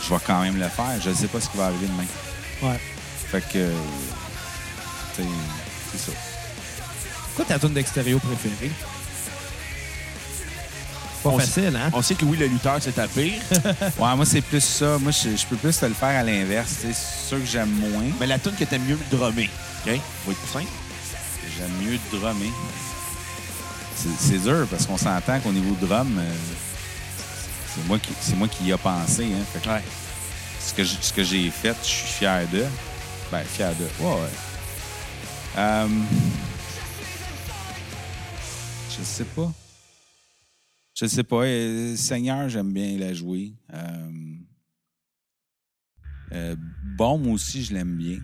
je 0.03 0.09
vais 0.13 0.19
quand 0.25 0.41
même 0.41 0.57
le 0.59 0.67
faire. 0.67 0.99
Je 1.03 1.09
ne 1.09 1.15
sais 1.15 1.27
pas 1.27 1.39
ce 1.39 1.49
qui 1.49 1.57
va 1.57 1.65
arriver 1.67 1.87
demain. 1.87 2.05
Ouais. 2.71 2.79
Fait 3.31 3.41
que, 3.51 3.69
C'est 5.15 5.97
ça. 5.97 6.11
Quoi 7.35 7.45
ta 7.45 7.59
tune 7.59 7.73
d'extérieur 7.73 8.19
préférée? 8.19 8.71
Pas 11.23 11.29
On 11.29 11.37
facile, 11.39 11.75
hein? 11.75 11.89
On 11.93 12.01
sait 12.01 12.15
que 12.15 12.25
Louis 12.25 12.37
le 12.37 12.47
lutteur, 12.47 12.77
c'est 12.81 12.93
ta 12.93 13.07
pire. 13.07 13.33
Ouais, 13.99 14.15
moi, 14.15 14.25
c'est 14.25 14.41
plus 14.41 14.63
ça. 14.63 14.97
Moi, 14.97 15.11
je, 15.11 15.35
je 15.37 15.45
peux 15.45 15.55
plus 15.55 15.77
te 15.77 15.85
le 15.85 15.93
faire 15.93 16.19
à 16.19 16.23
l'inverse. 16.23 16.77
C'est 16.81 16.95
sûr 17.27 17.37
que 17.39 17.45
j'aime 17.45 17.69
moins. 17.69 18.05
Mais 18.19 18.25
la 18.27 18.39
tune 18.39 18.53
que 18.55 18.63
t'aimes 18.63 18.83
mieux 18.85 18.97
le 19.11 19.17
drummer. 19.17 19.47
OK? 19.85 19.91
Va 20.25 20.31
être 20.31 20.47
simple. 20.51 20.65
J'aime 21.57 21.71
mieux 21.81 21.99
drummer. 22.11 22.49
C'est 24.19 24.41
dur 24.41 24.65
parce 24.69 24.87
qu'on 24.87 24.97
s'entend 24.97 25.39
qu'au 25.41 25.51
niveau 25.51 25.75
drum, 25.85 26.17
euh, 26.17 26.31
c'est 27.75 27.85
moi 27.87 27.99
qui 27.99 28.09
c'est 28.19 28.35
moi 28.35 28.47
qui 28.47 28.63
y 28.65 28.73
a 28.73 28.77
pensé. 28.79 29.25
Hein. 29.25 29.43
Fait 29.53 29.59
que 29.59 29.69
Ouais. 29.69 29.83
ce 30.59 30.73
que 30.73 30.83
ce 30.83 31.13
que 31.13 31.23
j'ai 31.23 31.51
fait, 31.51 31.75
je 31.83 31.87
suis 31.87 32.07
fier 32.07 32.47
de. 32.51 32.65
Ben, 33.31 33.43
fier 33.43 33.69
de. 33.75 33.83
Ouais, 34.03 34.11
ouais. 34.13 34.29
Euh, 35.57 35.87
je 38.97 39.03
sais 39.03 39.23
pas. 39.23 39.51
Je 41.01 41.07
sais 41.07 41.23
pas. 41.23 41.43
Euh, 41.45 41.95
Seigneur, 41.95 42.47
j'aime 42.47 42.71
bien 42.71 42.95
la 42.99 43.11
jouer. 43.13 43.53
Euh, 43.73 44.35
euh, 46.31 46.55
Bombe 46.95 47.25
aussi, 47.27 47.63
je 47.63 47.73
l'aime 47.73 47.97
bien. 47.97 48.19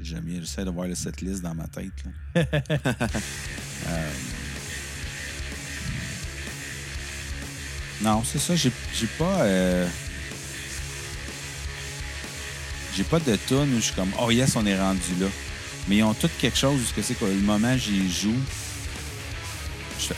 J'aime 0.00 0.24
bien. 0.24 0.40
J'essaie 0.40 0.64
de 0.64 0.70
voir 0.70 0.88
le 0.88 0.96
setlist 0.96 1.42
dans 1.42 1.54
ma 1.54 1.68
tête. 1.68 1.92
là. 2.34 2.44
Euh, 3.88 4.12
Non, 8.02 8.22
c'est 8.24 8.38
ça. 8.38 8.54
J'ai 8.54 8.70
pas. 9.18 9.42
euh, 9.42 9.88
J'ai 12.94 13.02
pas 13.02 13.18
de 13.18 13.34
tune 13.48 13.74
où 13.74 13.76
je 13.76 13.80
suis 13.80 13.94
comme, 13.94 14.12
oh 14.20 14.30
yes, 14.30 14.54
on 14.54 14.64
est 14.66 14.78
rendu 14.78 15.00
là. 15.20 15.26
Mais 15.88 15.96
ils 15.96 16.02
ont 16.04 16.14
tous 16.14 16.30
quelque 16.40 16.56
chose 16.58 16.80
où 16.80 17.02
c'est 17.02 17.14
que 17.18 17.24
le 17.24 17.34
moment 17.40 17.76
j'y 17.76 18.08
joue, 18.08 18.36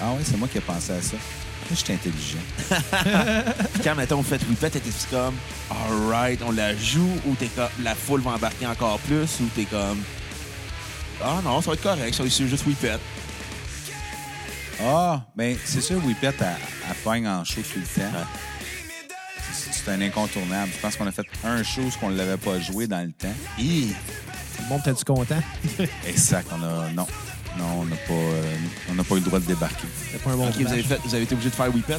ah 0.00 0.12
ouais, 0.12 0.20
c'est 0.24 0.36
moi 0.36 0.48
qui 0.48 0.58
ai 0.58 0.60
pensé 0.60 0.92
à 0.92 1.02
ça. 1.02 1.16
Là, 1.16 1.70
je 1.70 1.74
suis 1.76 1.92
intelligent. 1.92 2.38
Puis 3.72 3.82
quand, 3.82 3.94
mettons, 3.94 4.18
on 4.18 4.22
fait 4.22 4.42
Whippet, 4.48 4.70
t'étais 4.70 4.90
comme, 5.10 5.34
alright, 5.70 6.40
on 6.42 6.52
la 6.52 6.76
joue 6.76 7.18
ou 7.26 7.34
t'es 7.34 7.46
comme, 7.46 7.68
la 7.82 7.94
foule 7.94 8.20
va 8.20 8.32
embarquer 8.32 8.66
encore 8.66 8.98
plus 9.00 9.40
ou 9.40 9.48
t'es 9.54 9.64
comme, 9.64 10.02
ah 11.22 11.40
non, 11.42 11.60
ça 11.62 11.70
va 11.70 11.74
être 11.74 11.82
correct, 11.82 12.14
ça 12.14 12.22
va 12.22 12.26
être 12.26 12.46
juste 12.46 12.66
Whippet. 12.66 12.98
Ah, 14.82 15.22
ben 15.34 15.56
c'est 15.64 15.80
sûr, 15.80 16.04
Whippet, 16.04 16.34
elle, 16.40 16.94
pogne 17.02 17.26
en 17.26 17.44
show 17.44 17.62
tout 17.62 17.78
le 17.78 18.02
temps. 18.02 18.26
C'est 19.52 19.84
c'est 19.84 19.92
un 19.92 20.00
incontournable. 20.00 20.70
Je 20.74 20.80
pense 20.80 20.96
qu'on 20.96 21.06
a 21.06 21.12
fait 21.12 21.26
un 21.44 21.62
show 21.62 21.82
où 21.82 21.90
on 22.02 22.10
ne 22.10 22.16
l'avait 22.16 22.36
pas 22.36 22.58
joué 22.58 22.86
dans 22.86 23.04
le 23.04 23.12
temps. 23.12 23.34
Hi. 23.58 23.94
Bon, 24.68 24.78
t'es-tu 24.78 25.04
content? 25.04 25.40
Exact, 26.06 26.48
on 26.52 26.62
a. 26.62 26.90
Non. 26.92 27.06
Non, 27.58 27.64
on 27.80 27.84
n'a 27.84 27.96
pas, 27.96 28.12
euh, 28.12 28.42
on 28.90 28.94
n'a 28.94 29.04
pas 29.04 29.14
eu 29.14 29.18
le 29.18 29.24
droit 29.24 29.38
de 29.38 29.44
débarquer. 29.46 29.86
C'est 30.10 30.20
pas 30.22 30.30
un 30.30 30.36
bon 30.36 30.48
OK, 30.48 30.56
vous 30.58 30.72
avez, 30.72 30.82
fait, 30.82 30.98
vous 31.04 31.14
avez 31.14 31.24
été 31.24 31.34
obligé 31.34 31.50
de 31.50 31.54
faire 31.54 31.72
Whippet. 31.74 31.98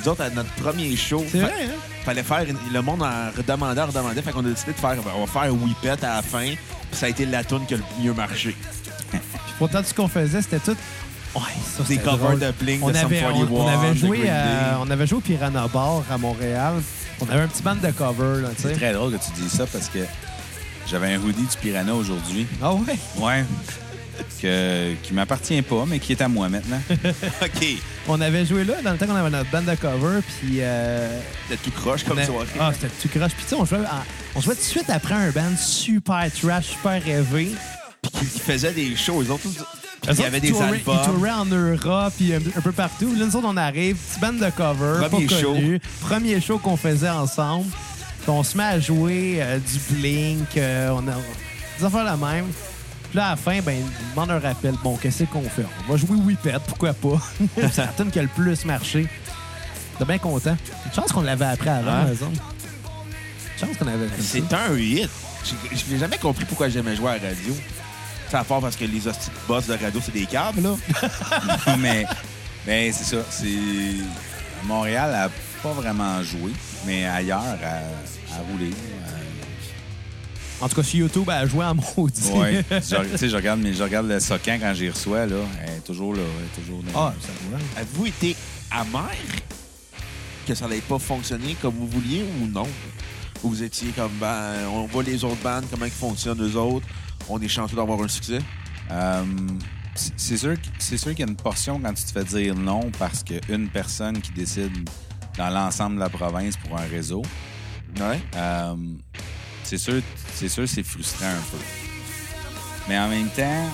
Nous 0.00 0.08
autres, 0.08 0.22
à 0.22 0.30
notre 0.30 0.50
premier 0.54 0.94
show, 0.96 1.24
C'est 1.30 1.40
fa- 1.40 1.46
vrai, 1.46 1.64
hein? 1.64 1.72
fallait 2.04 2.22
faire, 2.22 2.44
le 2.72 2.82
monde 2.82 3.02
en 3.02 3.30
redemandait, 3.36 3.80
en 3.80 3.86
redemandait, 3.86 4.20
fait 4.22 4.32
qu'on 4.32 4.40
a 4.44 4.48
décidé 4.50 4.72
de 4.72 4.78
faire, 4.78 4.96
ben, 4.96 5.12
on 5.16 5.24
va 5.24 5.40
faire 5.40 5.54
Whippet 5.54 6.04
à 6.04 6.16
la 6.16 6.22
fin, 6.22 6.44
puis 6.46 6.56
ça 6.92 7.06
a 7.06 7.08
été 7.08 7.24
la 7.24 7.42
tune 7.42 7.64
qui 7.66 7.74
a 7.74 7.76
le 7.78 7.82
mieux 8.02 8.12
marché. 8.12 8.54
Puis 9.10 9.20
pourtant, 9.58 9.80
tout 9.80 9.88
ce 9.88 9.94
qu'on 9.94 10.08
faisait, 10.08 10.42
c'était 10.42 10.58
tout. 10.58 10.76
Ouais, 11.34 11.40
ça, 11.76 11.82
Des 11.84 11.94
c'était 11.94 12.04
covers 12.04 12.18
drôle. 12.36 12.38
de 12.40 12.50
Blink, 12.60 12.84
on 12.84 12.90
de 12.90 12.94
Sum 12.96 13.06
avait, 13.06 13.20
41, 13.20 13.46
on, 13.50 13.64
on 13.64 13.66
avait 13.68 13.90
de 13.90 13.94
joué 13.98 14.18
Green 14.18 14.30
à, 14.30 14.44
Day. 14.44 14.76
on 14.80 14.90
avait 14.90 15.06
joué 15.06 15.18
au 15.18 15.20
Piranha 15.22 15.66
Bar 15.68 16.02
à 16.10 16.18
Montréal. 16.18 16.74
On 17.20 17.28
avait 17.28 17.40
un 17.42 17.48
petit 17.48 17.62
band 17.62 17.76
de 17.76 17.90
cover, 17.90 18.42
là, 18.42 18.48
tu 18.54 18.62
C'est 18.62 18.68
sais. 18.68 18.74
très 18.74 18.92
drôle 18.92 19.12
que 19.12 19.24
tu 19.24 19.30
dis 19.40 19.48
ça 19.48 19.66
parce 19.66 19.88
que 19.88 20.00
j'avais 20.86 21.14
un 21.14 21.18
hoodie 21.18 21.42
du 21.42 21.56
Piranha 21.60 21.94
aujourd'hui. 21.94 22.46
Ah 22.62 22.72
ouais? 22.74 22.96
Ouais. 23.16 23.44
Que, 24.40 24.94
qui 25.02 25.14
m'appartient 25.14 25.62
pas, 25.62 25.84
mais 25.86 25.98
qui 25.98 26.12
est 26.12 26.20
à 26.20 26.28
moi 26.28 26.48
maintenant. 26.48 26.80
OK. 27.42 27.66
On 28.08 28.20
avait 28.20 28.44
joué 28.44 28.64
là 28.64 28.74
dans 28.82 28.92
le 28.92 28.98
temps 28.98 29.06
qu'on 29.06 29.14
avait 29.16 29.30
notre 29.30 29.50
band 29.50 29.62
de 29.62 29.74
cover, 29.74 30.20
puis... 30.40 30.58
Euh, 30.60 31.18
C'était 31.48 31.62
tout 31.62 31.70
croche 31.70 32.04
comme 32.04 32.18
a- 32.18 32.26
soirée. 32.26 32.46
Ah, 32.60 32.70
c'était 32.74 32.88
tout 33.00 33.08
croche. 33.08 33.32
Puis 33.32 33.44
tu 33.44 33.50
sais, 33.50 33.56
on 33.56 33.64
jouait, 33.64 33.78
on 34.34 34.40
jouait 34.40 34.54
tout 34.54 34.60
de 34.60 34.66
suite 34.66 34.90
après 34.90 35.14
un 35.14 35.30
band 35.30 35.56
super 35.58 36.26
trash, 36.32 36.66
super 36.66 37.02
rêvé. 37.02 37.52
Puis 38.02 38.26
qui 38.28 38.38
faisaient 38.40 38.72
des 38.72 38.90
Eux 38.90 38.96
il 40.10 40.20
y 40.20 40.24
avait 40.24 40.40
des 40.40 40.50
touraient- 40.50 40.64
albums. 40.74 40.98
Ils 41.02 41.10
touraient 41.14 41.30
en 41.30 41.46
Europe, 41.46 42.12
puis 42.18 42.34
un, 42.34 42.38
un 42.56 42.60
peu 42.60 42.72
partout. 42.72 43.14
Là, 43.16 43.24
nous 43.24 43.36
autres, 43.36 43.48
on 43.48 43.56
arrive, 43.56 43.96
petit 43.96 44.20
band 44.20 44.34
de 44.34 44.50
cover, 44.50 45.08
Premier 45.08 45.26
pas 45.26 45.40
show. 45.40 45.52
connu. 45.54 45.80
Premier 46.02 46.40
show 46.42 46.58
qu'on 46.58 46.76
faisait 46.76 47.08
ensemble. 47.08 47.70
Puis 48.20 48.28
on 48.30 48.42
se 48.42 48.56
met 48.58 48.64
à 48.64 48.78
jouer 48.80 49.36
euh, 49.40 49.58
du 49.58 49.94
Blink, 49.94 50.56
euh, 50.58 50.90
on 50.90 51.08
a 51.08 51.14
des 51.78 51.84
affaires 51.84 52.04
la 52.04 52.16
même. 52.18 52.44
Puis 53.14 53.20
là, 53.20 53.26
à 53.28 53.30
la 53.30 53.36
fin, 53.36 53.60
ben, 53.62 53.76
il 53.78 54.10
demande 54.10 54.32
un 54.32 54.40
rappel. 54.40 54.74
Bon, 54.82 54.96
qu'est-ce 54.96 55.22
qu'on 55.22 55.42
fait? 55.48 55.64
On 55.86 55.92
va 55.92 55.96
jouer 55.96 56.16
Whippet, 56.16 56.56
pourquoi 56.66 56.92
pas? 56.94 57.20
C'est 57.70 57.94
tune 57.96 58.10
qui 58.10 58.18
a 58.18 58.22
le 58.22 58.28
plus 58.28 58.64
marché. 58.64 59.06
J'étais 59.92 60.04
bien 60.04 60.18
content. 60.18 60.56
Une 60.86 60.92
chance 60.92 61.12
qu'on 61.12 61.20
l'avait 61.20 61.44
appris 61.44 61.68
avant, 61.68 62.00
Ouais. 62.00 62.08
raison. 62.08 62.26
Une 62.32 63.60
chance 63.68 63.76
qu'on 63.78 63.86
avait. 63.86 64.08
C'est 64.18 64.52
un 64.52 64.76
hit. 64.76 65.08
Je 65.44 65.92
n'ai 65.92 66.00
jamais 66.00 66.18
compris 66.18 66.44
pourquoi 66.44 66.68
j'aimais 66.68 66.96
jouer 66.96 67.10
à 67.10 67.18
la 67.18 67.28
radio. 67.28 67.56
C'est 68.28 68.36
à 68.36 68.42
part 68.42 68.60
parce 68.60 68.74
que 68.74 68.84
les 68.84 69.06
hosties 69.06 69.30
de 69.30 69.46
boss 69.46 69.68
de 69.68 69.74
radio, 69.74 70.00
c'est 70.04 70.10
des 70.12 70.26
câbles, 70.26 70.62
là. 70.62 70.74
mais 71.78 72.04
mais 72.66 72.90
c'est 72.90 73.04
ça. 73.14 73.22
C'est 73.30 73.46
à 73.46 74.66
Montréal, 74.66 75.12
n'a 75.12 75.28
pas 75.62 75.72
vraiment 75.72 76.20
joué, 76.24 76.50
mais 76.84 77.06
ailleurs, 77.06 77.42
a 77.62 78.38
roulé. 78.50 78.70
En 80.60 80.68
tout 80.68 80.76
cas, 80.76 80.82
sur 80.82 80.98
YouTube, 81.00 81.24
elle 81.28 81.34
a 81.34 81.46
joué 81.46 81.64
en 81.64 81.74
maudit. 81.96 82.22
Je- 82.70 83.10
tu 83.12 83.18
sais, 83.18 83.28
je 83.28 83.36
regarde, 83.36 83.60
mais 83.60 83.74
je 83.74 83.82
regarde 83.82 84.06
le 84.06 84.20
socan 84.20 84.56
quand 84.60 84.72
j'y 84.74 84.88
reçois, 84.88 85.26
là. 85.26 85.36
Elle 85.62 85.74
est 85.74 85.84
toujours 85.84 86.14
là. 86.14 86.22
Elle 86.38 86.44
est 86.44 86.64
toujours 86.64 86.82
là. 86.84 86.92
Ah, 86.94 87.14
ça. 87.20 87.80
Avez-vous 87.80 88.06
été 88.06 88.36
amer 88.70 89.10
que 90.46 90.54
ça 90.54 90.66
n'allait 90.68 90.80
pas 90.80 90.98
fonctionner 90.98 91.56
comme 91.60 91.74
vous 91.74 91.88
vouliez 91.88 92.24
ou 92.40 92.46
non? 92.46 92.66
Ou 93.42 93.50
vous 93.50 93.62
étiez 93.62 93.88
comme, 93.90 94.12
ben, 94.20 94.52
on 94.72 94.86
voit 94.86 95.02
les 95.02 95.22
autres 95.24 95.42
bandes, 95.42 95.64
comment 95.70 95.84
ils 95.86 95.90
fonctionnent, 95.90 96.42
eux 96.42 96.56
autres. 96.56 96.86
On 97.28 97.40
est 97.40 97.48
chanceux 97.48 97.76
d'avoir 97.76 98.00
un 98.02 98.08
succès. 98.08 98.38
Euh, 98.90 99.22
c'est 99.94 100.36
sûr, 100.36 100.54
sûr 100.78 100.98
qu'il 101.10 101.20
y 101.20 101.22
a 101.22 101.26
une 101.28 101.36
portion 101.36 101.78
quand 101.80 101.92
tu 101.94 102.04
te 102.04 102.12
fais 102.12 102.24
dire 102.24 102.54
non 102.54 102.90
parce 102.98 103.22
qu'une 103.22 103.68
personne 103.68 104.20
qui 104.20 104.32
décide 104.32 104.88
dans 105.38 105.50
l'ensemble 105.50 105.96
de 105.96 106.00
la 106.00 106.08
province 106.08 106.56
pour 106.56 106.76
un 106.78 106.86
réseau, 106.86 107.22
Ouais. 108.00 108.20
euh, 108.36 108.74
c'est 109.64 109.78
sûr, 109.78 110.00
c'est 110.34 110.48
sûr, 110.48 110.68
c'est 110.68 110.82
frustrant 110.82 111.26
un 111.26 111.42
peu. 111.50 111.58
Mais 112.88 112.98
en 112.98 113.08
même 113.08 113.28
temps, 113.30 113.68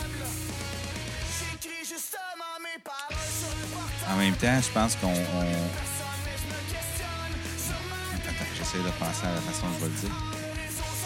en 4.13 4.17
même 4.17 4.35
temps, 4.37 4.61
je 4.63 4.69
pense 4.73 4.97
qu'on. 4.97 5.09
on- 5.09 5.71
Attends, 8.17 8.45
j'essaie 8.57 8.79
de 8.79 8.91
penser 8.99 9.25
à 9.27 9.35
la 9.35 9.41
façon 9.41 9.67
dont 9.67 9.75
je 9.81 9.85
vais 9.85 9.91
le 9.91 10.01
dire. 10.01 10.17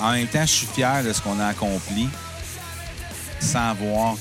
En 0.01 0.13
même 0.13 0.27
temps, 0.27 0.43
je 0.47 0.53
suis 0.53 0.67
fier 0.67 1.03
de 1.05 1.13
ce 1.13 1.21
qu'on 1.23 1.39
a 1.41 1.47
accompli 1.49 2.09
sans 3.41 3.75
voir 3.75 4.17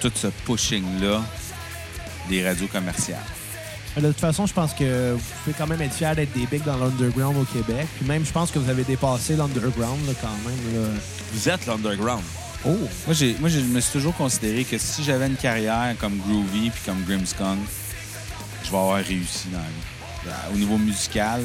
tout 0.00 0.12
ce 0.14 0.26
pushing-là 0.28 1.22
des 2.28 2.46
radios 2.46 2.66
commerciales. 2.68 3.20
Mais 3.96 4.02
De 4.02 4.08
toute 4.08 4.20
façon, 4.20 4.46
je 4.46 4.52
pense 4.52 4.74
que 4.74 5.12
vous 5.14 5.20
pouvez 5.44 5.54
quand 5.56 5.66
même 5.66 5.80
être 5.80 5.94
fiers 5.94 6.14
d'être 6.14 6.32
des 6.32 6.46
bigs 6.46 6.64
dans 6.64 6.76
l'underground 6.76 7.36
au 7.38 7.44
Québec. 7.44 7.86
Puis 7.96 8.06
même, 8.06 8.24
je 8.26 8.30
pense 8.32 8.50
que 8.50 8.58
vous 8.58 8.68
avez 8.70 8.84
dépassé 8.84 9.36
l'underground 9.36 10.00
quand 10.20 10.28
même. 10.48 10.82
là. 10.82 10.88
Vous 11.32 11.48
êtes 11.48 11.66
l'underground. 11.66 12.22
Oh! 12.66 12.70
Moi, 13.06 13.14
j'ai, 13.14 13.36
moi, 13.40 13.48
je 13.48 13.60
me 13.60 13.80
suis 13.80 13.92
toujours 13.92 14.14
considéré 14.14 14.64
que 14.64 14.76
si 14.78 15.02
j'avais 15.04 15.26
une 15.26 15.36
carrière 15.36 15.94
comme 16.00 16.18
Groovy 16.18 16.70
puis 16.70 16.82
comme 16.84 17.02
Grimmskunk, 17.04 17.58
je 18.64 18.70
vais 18.70 18.76
avoir 18.76 18.96
réussi 18.96 19.48
dans 19.52 19.58
la 19.58 19.64
vie. 19.64 20.26
Dans- 20.50 20.54
Au 20.54 20.58
niveau 20.58 20.76
musical, 20.76 21.42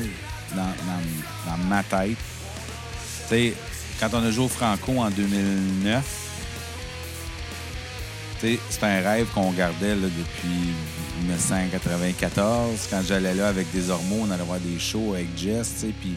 dans, 0.56 0.64
dans- 0.64 1.52
dans 1.52 1.58
ma 1.70 1.84
tête. 1.84 2.18
Tu 2.18 3.30
sais, 3.30 3.54
quand 4.00 4.10
on 4.14 4.24
a 4.26 4.32
joué 4.32 4.46
au 4.46 4.50
Franco 4.50 4.94
en 5.00 5.10
2009, 5.10 6.04
tu 8.42 8.48
sais, 8.56 8.60
c'est 8.70 8.84
un 8.84 9.02
rêve 9.02 9.28
qu'on 9.34 9.52
gardait 9.52 9.96
là, 9.96 10.08
depuis 10.08 10.74
1994. 11.20 12.88
Quand 12.90 13.02
j'allais 13.04 13.36
là 13.36 13.48
avec 13.48 13.72
des 13.72 13.90
ormeaux, 13.90 14.22
on 14.22 14.32
allait 14.32 14.44
voir 14.44 14.60
des 14.60 14.80
shows 14.80 15.14
avec 15.14 15.28
Jess, 15.38 15.74
tu 15.74 15.80
sais, 15.88 15.94
puis 16.00 16.16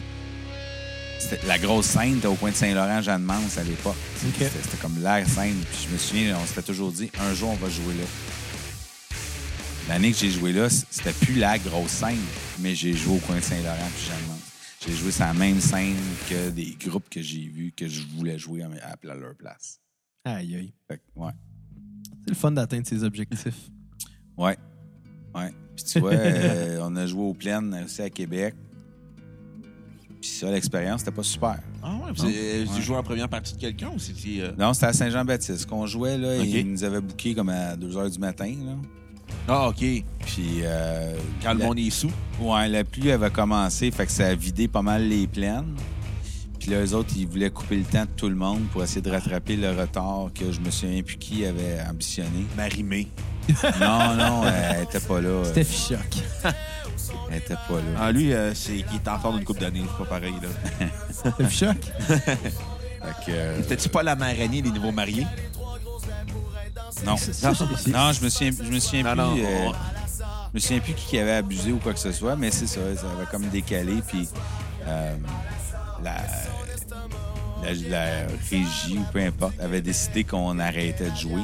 c'était 1.19 1.47
la 1.47 1.57
grosse 1.57 1.87
scène, 1.87 2.17
était 2.17 2.27
au 2.27 2.35
coin 2.35 2.51
de 2.51 2.55
Saint-Laurent-Jeanne-Mance 2.55 3.57
à 3.57 3.63
l'époque. 3.63 3.95
OK. 4.27 4.33
C'était 4.37 4.49
c'était 4.61 4.77
comme 4.77 5.01
l'air 5.01 5.27
scène. 5.27 5.55
Puis 5.71 5.87
je 5.87 5.93
me 5.93 5.97
souviens, 5.97 6.37
on 6.41 6.45
s'était 6.45 6.61
toujours 6.61 6.91
dit, 6.91 7.09
un 7.19 7.33
jour, 7.33 7.49
on 7.49 7.55
va 7.55 7.69
jouer 7.69 7.93
là. 7.95 8.03
L'année 9.87 10.11
que 10.11 10.17
j'ai 10.17 10.29
joué 10.31 10.51
là, 10.51 10.69
c'était 10.69 11.13
plus 11.13 11.35
la 11.35 11.57
grosse 11.57 11.91
scène, 11.91 12.21
mais 12.59 12.75
j'ai 12.75 12.93
joué 12.93 13.17
au 13.17 13.19
coin 13.19 13.37
de 13.37 13.41
Saint-Laurent 13.41 13.89
puis 13.95 14.07
Jeanne-Mance. 14.07 14.45
J'ai 14.85 14.93
joué 14.93 15.11
sur 15.11 15.25
la 15.25 15.33
même 15.33 15.59
scène 15.59 15.97
que 16.29 16.49
des 16.51 16.77
groupes 16.79 17.09
que 17.09 17.21
j'ai 17.21 17.47
vus, 17.47 17.71
que 17.75 17.87
je 17.87 18.03
voulais 18.15 18.37
jouer 18.37 18.61
à, 18.61 19.15
leur 19.15 19.35
place. 19.35 19.79
Aïe, 20.23 20.55
aïe. 20.55 20.73
Fait 20.87 20.97
que, 20.97 21.19
ouais. 21.19 21.31
C'est 22.23 22.29
le 22.29 22.35
fun 22.35 22.51
d'atteindre 22.51 22.85
ses 22.85 23.03
objectifs. 23.03 23.71
Ouais. 24.37 24.57
Ouais. 25.35 25.53
Puis 25.75 25.85
tu 25.85 25.99
vois, 25.99 26.11
euh, 26.13 26.79
on 26.83 26.95
a 26.95 27.05
joué 27.05 27.21
aux 27.23 27.33
plaines 27.33 27.81
aussi 27.85 28.01
à 28.01 28.09
Québec. 28.09 28.55
Puis 30.21 30.29
ça, 30.29 30.49
l'expérience, 30.49 31.01
c'était 31.01 31.11
pas 31.11 31.23
super. 31.23 31.59
Ah 31.83 31.93
ouais, 32.03 32.11
vous 32.15 32.23
avez 32.25 32.63
vous 32.63 32.73
avez 32.73 32.81
joué 32.81 32.95
en 32.95 33.03
première 33.03 33.29
partie 33.29 33.53
de 33.55 33.59
quelqu'un 33.59 33.89
ou 33.93 33.99
c'était. 33.99 34.41
euh, 34.41 34.51
Non, 34.57 34.73
c'était 34.73 34.87
à 34.87 34.93
Saint-Jean-Baptiste 34.93 35.65
qu'on 35.67 35.85
jouait, 35.85 36.17
là, 36.17 36.37
OK. 36.39 36.45
et 36.45 36.59
ils 36.61 36.71
nous 36.71 36.83
avaient 36.83 37.01
booké 37.01 37.35
comme 37.35 37.49
à 37.49 37.75
2 37.75 37.87
h 37.89 38.11
du 38.11 38.19
matin, 38.19 38.51
là. 38.65 38.71
Ah, 39.47 39.69
OK. 39.69 39.79
Puis. 40.25 40.59
euh, 40.63 41.15
Quand 41.43 41.53
le 41.53 41.59
la- 41.59 41.65
monde 41.65 41.79
est 41.79 41.89
sous. 41.89 42.11
Ouais, 42.39 42.67
la 42.69 42.83
pluie 42.83 43.11
avait 43.11 43.29
commencé, 43.29 43.91
fait 43.91 44.05
que 44.05 44.11
ça 44.11 44.27
a 44.27 44.35
vidé 44.35 44.67
pas 44.67 44.81
mal 44.81 45.07
les 45.07 45.27
plaines. 45.27 45.75
Puis 46.59 46.71
là, 46.71 46.83
eux 46.83 46.93
autres, 46.95 47.13
ils 47.15 47.27
voulaient 47.27 47.51
couper 47.51 47.75
le 47.77 47.83
temps 47.83 48.05
de 48.05 48.09
tout 48.17 48.29
le 48.29 48.35
monde 48.35 48.61
pour 48.71 48.81
essayer 48.83 49.01
de 49.01 49.09
rattraper 49.11 49.55
le 49.57 49.69
retard 49.79 50.29
que 50.33 50.51
je 50.51 50.59
me 50.59 50.71
souviens 50.71 51.03
plus 51.03 51.17
qui 51.17 51.45
avait 51.45 51.77
ambitionné. 51.87 52.45
Marimé. 52.57 53.07
Non, 53.79 54.15
non, 54.15 54.43
elle 54.47 54.83
était 54.83 54.99
pas 54.99 55.21
là. 55.21 55.43
C'était 55.45 55.63
fichoc. 55.63 55.99
Elle 57.31 57.37
était 57.37 57.53
pas 57.55 57.75
là. 57.75 57.99
Ah, 57.99 58.11
lui, 58.11 58.33
euh, 58.33 58.53
c'est 58.53 58.73
qu'il 58.77 58.95
est 58.95 59.07
en 59.07 59.19
forme 59.19 59.37
d'une 59.37 59.45
coupe 59.45 59.59
d'années. 59.59 59.83
C'est 59.87 60.03
pas 60.05 60.09
pareil, 60.19 60.33
là. 60.41 60.87
C'était 61.11 61.45
fichoc. 61.45 61.77
Fait 62.07 63.25
que, 63.25 63.31
euh, 63.31 63.57
T'étais-tu 63.61 63.89
pas 63.89 64.01
la 64.03 64.15
marraine 64.15 64.51
des 64.51 64.61
nouveaux 64.63 64.91
mariés? 64.91 65.27
non. 67.05 67.15
Non, 67.87 68.11
je 68.13 68.23
me 68.23 68.29
souviens, 68.29 68.51
je 68.63 68.71
me 68.71 68.79
souviens 68.79 69.15
Non, 69.15 69.33
plus. 69.33 69.41
non, 69.43 69.47
euh, 69.49 69.67
on- 69.67 69.73
je 69.73 70.53
me 70.55 70.59
souviens 70.59 70.79
plus 70.79 70.93
qui 70.93 71.19
avait 71.19 71.33
abusé 71.33 71.71
ou 71.71 71.77
quoi 71.77 71.93
que 71.93 71.99
ce 71.99 72.11
soit, 72.11 72.35
mais 72.35 72.49
c'est 72.51 72.67
ça, 72.67 72.79
ça 72.95 73.05
avait 73.17 73.25
comme 73.29 73.47
décalé. 73.49 74.01
Puis 74.07 74.27
euh, 74.87 75.15
la, 76.03 76.15
la, 77.63 77.73
la 77.89 78.05
régie 78.49 78.97
ou 78.97 79.03
peu 79.11 79.19
importe 79.19 79.59
avait 79.59 79.81
décidé 79.81 80.23
qu'on 80.23 80.57
arrêtait 80.59 81.09
de 81.11 81.15
jouer. 81.15 81.43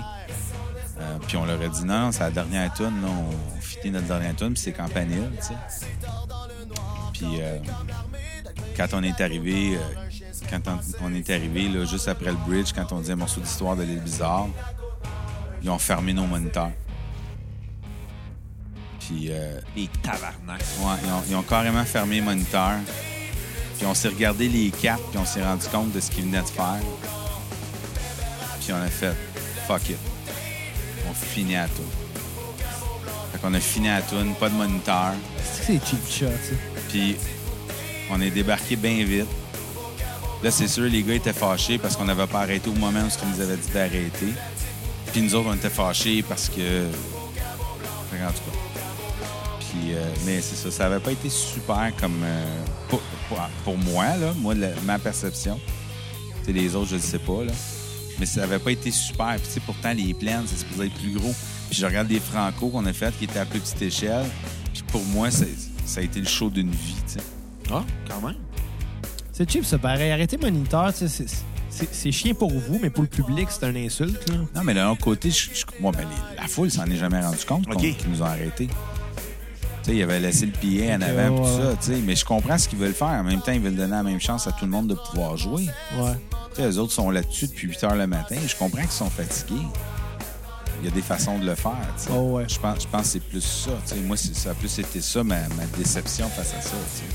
Euh, 1.02 1.18
puis 1.28 1.38
on 1.38 1.46
leur 1.46 1.60
a 1.60 1.68
dit 1.68 1.84
non, 1.84 2.12
c'est 2.12 2.20
la 2.20 2.32
dernière 2.32 2.74
tune, 2.74 3.02
là, 3.02 3.08
on 3.08 3.60
fitait 3.60 3.90
notre 3.90 4.08
dernière 4.08 4.36
tune, 4.36 4.54
puis 4.54 4.62
c'est 4.62 4.72
Campanile, 4.72 5.32
tu 5.40 5.48
sais. 5.48 5.54
Puis 7.14 7.42
euh, 7.42 7.58
quand 8.78 8.88
on 8.94 9.04
est 9.04 9.20
arrivé, 9.20 9.78
euh, 9.78 9.80
quand 10.50 10.62
on, 10.68 11.06
on 11.06 11.14
est 11.14 11.30
arrivé 11.30 11.70
là, 11.70 11.86
juste 11.86 12.08
après 12.08 12.32
le 12.32 12.38
bridge, 12.48 12.72
quand 12.74 12.92
on 12.92 13.00
dit 13.00 13.12
un 13.12 13.16
morceau 13.16 13.42
d'histoire 13.42 13.76
de 13.76 13.84
l'île 13.84 14.00
bizarre, 14.00 14.48
ils 15.64 15.70
ont 15.70 15.80
fermé 15.80 16.14
nos 16.14 16.26
moniteurs. 16.26 16.72
Puis 19.00 19.28
euh, 19.30 19.60
Les 19.76 19.88
tabarnak. 19.88 20.62
Ouais, 20.80 20.96
ils 21.04 21.12
ont, 21.12 21.24
ils 21.30 21.36
ont 21.36 21.44
carrément 21.44 21.84
fermé 21.86 22.16
les 22.16 22.22
moniteurs. 22.22 22.80
Puis 23.78 23.86
on 23.86 23.94
s'est 23.94 24.10
regardé 24.10 24.48
les 24.48 24.70
quatre, 24.70 25.04
puis 25.10 25.20
on 25.20 25.26
s'est 25.26 25.44
rendu 25.44 25.68
compte 25.68 25.92
de 25.92 26.00
ce 26.00 26.12
qu'ils 26.12 26.26
venaient 26.26 26.42
de 26.42 26.48
faire. 26.48 26.80
Puis 28.60 28.72
on 28.74 28.82
a 28.82 28.88
fait 28.88 29.16
fuck 29.68 29.90
it. 29.90 29.98
On 31.12 31.14
finit 31.14 31.56
à 31.58 31.66
tout. 31.68 31.84
Fait 33.34 33.38
qu'on 33.42 33.54
a 33.54 33.60
fini 33.60 33.90
à 33.90 34.02
tout, 34.02 34.16
pas 34.40 34.50
de 34.50 34.56
moniteur. 34.56 35.12
C'est 35.44 35.80
cheap 35.86 36.00
shot, 36.10 36.26
ça. 36.28 36.56
Puis 36.90 37.18
on 38.10 38.22
est 38.22 38.30
débarqué 38.32 38.76
bien 38.78 39.04
vite. 39.04 39.28
Là, 40.44 40.50
c'est 40.52 40.68
sûr, 40.68 40.84
les 40.86 41.04
gars 41.04 41.14
étaient 41.16 41.34
fâchés 41.34 41.78
parce 41.78 41.96
qu'on 41.96 42.06
n'avait 42.06 42.28
pas 42.28 42.40
arrêté 42.42 42.70
au 42.70 42.74
moment 42.74 43.02
où 43.02 43.08
ils 43.08 43.36
nous 43.36 43.42
avaient 43.42 43.58
dit 43.58 43.70
d'arrêter. 43.74 44.34
Puis 45.12 45.22
nous 45.22 45.36
autres, 45.36 45.50
on 45.50 45.54
était 45.56 45.70
fâchés 45.70 46.24
parce 46.24 46.48
que. 46.50 46.86
Fait 48.10 48.18
qu'en 48.18 48.32
tout 48.32 48.50
cas. 48.50 48.58
Puis, 49.60 49.94
euh, 49.94 50.04
mais 50.26 50.42
c'est 50.42 50.56
ça, 50.56 50.72
ça 50.72 50.86
avait 50.88 51.00
pas 51.00 51.12
été 51.12 51.30
super 51.30 51.92
comme. 52.00 52.22
euh, 52.24 52.64
pour, 52.90 53.02
pour- 53.30 53.38
pour 53.64 53.78
moi, 53.78 54.06
là, 54.18 54.34
moi, 54.38 54.56
la- 54.56 54.70
ma 54.86 54.98
perception. 54.98 55.60
Sais, 56.46 56.52
les 56.54 56.74
autres, 56.76 56.90
je 56.92 56.96
le 56.96 57.02
sais 57.02 57.20
pas, 57.20 57.44
là. 57.46 57.52
Mais 58.22 58.28
ça 58.28 58.44
avait 58.44 58.60
pas 58.60 58.72
été 58.72 58.92
super. 58.92 59.34
Puis, 59.38 59.46
tu 59.48 59.50
sais, 59.54 59.60
pourtant, 59.66 59.92
les 59.94 60.14
plaines, 60.14 60.44
c'est 60.46 60.60
supposé 60.60 60.86
être 60.86 60.94
plus 60.94 61.10
gros. 61.16 61.34
Puis, 61.72 61.80
je 61.80 61.86
regarde 61.88 62.08
les 62.08 62.20
Franco 62.20 62.70
qu'on 62.70 62.86
a 62.86 62.94
fait 62.94 63.12
qui 63.18 63.24
étaient 63.24 63.40
à 63.40 63.46
plus 63.46 63.60
petite 63.60 63.82
échelle. 63.82 64.28
Puis, 64.72 64.84
pour 64.84 65.04
moi, 65.06 65.30
ça 65.32 65.46
a 65.98 66.02
été 66.04 66.20
le 66.20 66.28
show 66.28 66.52
d'une 66.52 66.70
vie, 66.70 66.96
tu 67.08 67.14
sais. 67.14 67.20
Ah, 67.72 67.84
quand 68.08 68.22
même. 68.28 68.38
C'est 69.34 69.50
cheap, 69.50 69.66
ça, 69.66 69.80
pareil. 69.80 70.12
Arrêtez 70.12 70.38
moniteur, 70.38 70.94
tu 70.94 71.08
sais, 71.10 71.26
c'est- 71.92 72.12
chien 72.12 72.36
pour 72.36 72.52
vous, 72.52 72.78
mais 72.80 72.92
pour 72.92 73.02
le 73.02 73.10
public, 73.10 73.48
c'est 73.50 73.66
un 73.66 73.76
insulte, 73.76 74.30
là. 74.30 74.36
Non, 74.54 74.62
mais 74.64 74.76
de 74.76 74.82
l'autre 74.82 75.02
côté, 75.02 75.32
je, 75.32 75.50
je- 75.56 75.66
moi, 75.82 75.92
ben, 75.92 76.02
les- 76.08 76.36
la 76.40 76.48
foule 76.48 76.70
s'en 76.70 76.86
est 76.86 76.98
jamais 76.98 77.22
rendu 77.22 77.44
compte 77.48 77.66
qu'on- 77.66 77.74
OK. 77.74 77.98
qu'ils 77.98 78.10
nous 78.12 78.22
ont 78.22 78.26
arrêtés. 78.26 78.68
Sais, 79.84 79.96
ils 79.96 80.04
avaient 80.04 80.20
laissé 80.20 80.46
le 80.46 80.52
billet 80.52 80.94
en 80.94 81.02
avant, 81.02 81.38
tout 81.38 81.44
ouais, 81.44 81.58
ça, 81.58 81.76
tu 81.82 81.94
sais. 81.94 82.02
Mais 82.04 82.16
je 82.16 82.24
comprends 82.24 82.58
ce 82.58 82.68
qu'ils 82.68 82.78
veulent 82.78 82.94
faire. 82.94 83.08
En 83.08 83.24
même 83.24 83.42
temps, 83.42 83.52
ils 83.52 83.62
veulent 83.62 83.76
donner 83.76 83.92
la 83.92 84.04
même 84.04 84.20
chance 84.20 84.46
à 84.48 84.52
tout 84.52 84.66
le 84.66 84.72
monde 84.72 84.88
de 84.88 84.96
pouvoir 84.96 85.38
jouer. 85.38 85.68
Ouais. 85.98 86.14
Tu 86.54 86.62
sais, 86.62 86.70
eux 86.70 86.78
autres 86.80 86.94
sont 86.94 87.10
là-dessus 87.10 87.48
depuis 87.48 87.68
8 87.68 87.84
heures 87.86 87.96
le 87.96 88.08
matin. 88.08 88.36
Je 88.46 88.56
comprends 88.56 88.82
qu'ils 88.82 88.92
sont 88.92 89.10
fatigués. 89.10 89.66
Il 90.82 90.86
y 90.86 90.88
a 90.88 90.92
des 90.92 91.02
façons 91.02 91.38
de 91.38 91.46
le 91.46 91.56
faire, 91.56 91.74
tu 91.98 92.04
sais. 92.04 92.10
Oh, 92.12 92.36
ouais. 92.36 92.46
Je 92.48 92.60
pense, 92.60 92.82
je 92.82 92.88
pense 92.88 93.02
que 93.02 93.08
c'est 93.08 93.20
plus 93.20 93.42
ça, 93.42 93.72
tu 93.86 93.96
sais. 93.96 94.02
Moi, 94.02 94.18
ça 94.18 94.52
a 94.52 94.54
plus 94.54 94.80
été 94.80 95.02
ça, 95.02 95.24
ma, 95.24 95.36
ma 95.50 95.66
déception 95.78 96.28
face 96.30 96.54
à 96.58 96.62
ça, 96.62 96.76
tu 96.94 97.00
sais. 97.00 97.06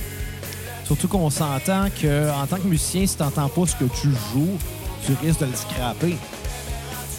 Surtout 0.85 1.09
qu'on 1.09 1.31
s'entend 1.31 1.89
que 1.91 2.31
en 2.31 2.47
tant 2.47 2.59
que 2.59 2.69
musicien, 2.69 3.05
si 3.07 3.17
t'entends 3.17 3.49
pas 3.49 3.67
ce 3.67 3.75
que 3.75 3.85
tu 4.01 4.09
joues, 4.33 4.57
tu 5.05 5.15
risques 5.21 5.41
de 5.41 5.47
le 5.47 5.57
scraper. 5.57 6.17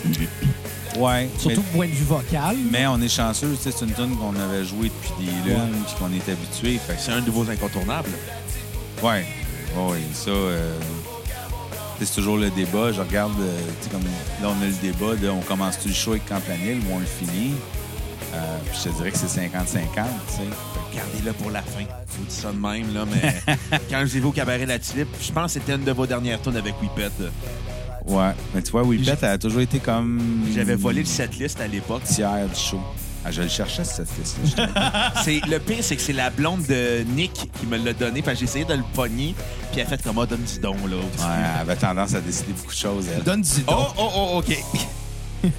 Ouais. 0.98 1.30
Surtout 1.38 1.50
mais- 1.50 1.58
au 1.58 1.76
point 1.76 1.88
de 1.88 1.92
vue 1.92 2.06
vocal. 2.06 2.58
Mais 2.72 2.88
on 2.88 3.00
est 3.02 3.10
chanceux, 3.10 3.56
tu 3.56 3.70
sais, 3.70 3.78
c'est 3.78 3.86
une 3.86 3.94
tune 3.94 4.16
qu'on 4.18 4.36
avait 4.40 4.66
jouée 4.66 4.90
depuis 4.90 5.26
des 5.26 5.32
lunes, 5.50 5.60
Ouais. 5.60 5.80
puis 5.86 5.96
qu'on 6.00 6.12
est 6.12 6.32
habitué. 6.32 6.78
Fait 6.80 6.96
C'est 7.00 7.12
un 7.12 7.22
de 7.22 7.32
vos 7.32 7.50
incontournables. 7.50 8.10
Ouais, 9.04 9.26
ouais, 9.78 9.98
ça, 10.14 10.32
euh, 10.32 10.74
c'est 12.00 12.14
toujours 12.16 12.38
le 12.38 12.50
débat. 12.50 12.92
Je 12.92 13.02
regarde, 13.02 13.40
euh, 13.40 13.58
tu 13.82 13.86
sais, 13.86 13.90
comme 13.92 14.04
là, 14.42 14.50
on 14.58 14.62
a 14.64 14.66
le 14.66 14.74
débat 14.82 15.16
de 15.16 15.30
on 15.30 15.42
commence-tu 15.42 15.90
le 15.90 15.94
show 15.94 16.12
avec 16.12 16.26
Campanile 16.28 16.80
ou 16.90 16.96
on 16.96 17.00
le 17.00 17.06
finit? 17.06 17.54
Euh, 18.34 18.58
puis 18.70 18.80
je 18.84 18.90
te 18.90 18.96
dirais 18.98 19.12
que 19.12 19.18
c'est 19.18 19.28
50-50, 19.28 20.06
tu 20.28 20.36
sais. 20.36 20.42
Gardez-le 20.96 21.34
pour 21.34 21.50
la 21.52 21.62
fin. 21.62 21.82
Je 22.12 22.18
vous 22.18 22.26
dis 22.28 22.36
ça 22.36 22.52
de 22.52 22.58
même, 22.58 22.94
là, 22.94 23.06
mais 23.10 23.36
quand 23.90 24.00
je 24.00 24.06
vous 24.06 24.18
ai 24.18 24.20
vu 24.20 24.26
au 24.26 24.32
cabaret 24.32 24.66
La 24.66 24.80
Tulipe, 24.80 25.08
je 25.22 25.32
pense 25.32 25.54
que 25.54 25.60
c'était 25.60 25.76
une 25.76 25.84
de 25.84 25.92
vos 25.92 26.06
dernières 26.08 26.42
tunes 26.42 26.58
avec 26.58 26.74
Whippet. 26.82 27.12
Ouais, 28.08 28.32
mais 28.56 28.62
tu 28.62 28.72
vois, 28.72 28.84
Whippet, 28.84 29.18
elle 29.22 29.28
a 29.30 29.38
toujours 29.38 29.62
été 29.62 29.80
comme. 29.80 30.22
J'avais 30.56 30.76
volé 30.76 31.02
le 31.02 31.06
setlist 31.08 31.60
à 31.60 31.68
l'époque. 31.68 32.04
tiers 32.06 32.48
du 32.48 32.60
show. 32.60 32.80
Ah, 33.26 33.32
je 33.32 33.42
le 33.42 33.50
cherchais, 33.50 33.84
cette 33.84 34.08
liste-là. 34.18 35.12
C'est 35.26 35.42
Le 35.50 35.60
pire, 35.60 35.80
c'est 35.82 35.98
que 35.98 36.02
c'est 36.02 36.14
la 36.14 36.30
blonde 36.30 36.66
de 36.68 37.04
Nick 37.14 37.34
qui 37.60 37.66
me 37.66 37.76
l'a 37.78 37.92
donné. 37.92 38.22
Parce 38.22 38.36
que 38.36 38.40
j'ai 38.40 38.46
essayé 38.46 38.64
de 38.64 38.74
le 38.76 38.84
pogner, 38.94 39.36
puis 39.72 39.82
elle 39.82 39.88
a 39.88 39.90
fait 39.90 40.02
comme, 40.02 40.18
ah, 40.20 40.26
donne 40.26 40.44
du 40.44 40.60
don, 40.62 40.76
là. 40.88 40.96
aussi. 40.96 41.26
ouais, 41.26 41.34
elle 41.56 41.62
avait 41.62 41.76
tendance 41.76 42.14
à 42.14 42.22
décider 42.22 42.54
beaucoup 42.54 42.72
de 42.72 42.78
choses, 42.78 43.06
elle. 43.14 43.24
Donne 43.24 43.42
du 43.42 43.50
Oh, 43.68 43.72
don. 43.72 43.86
oh, 43.98 44.10
oh, 44.16 44.38
OK. 44.40 44.58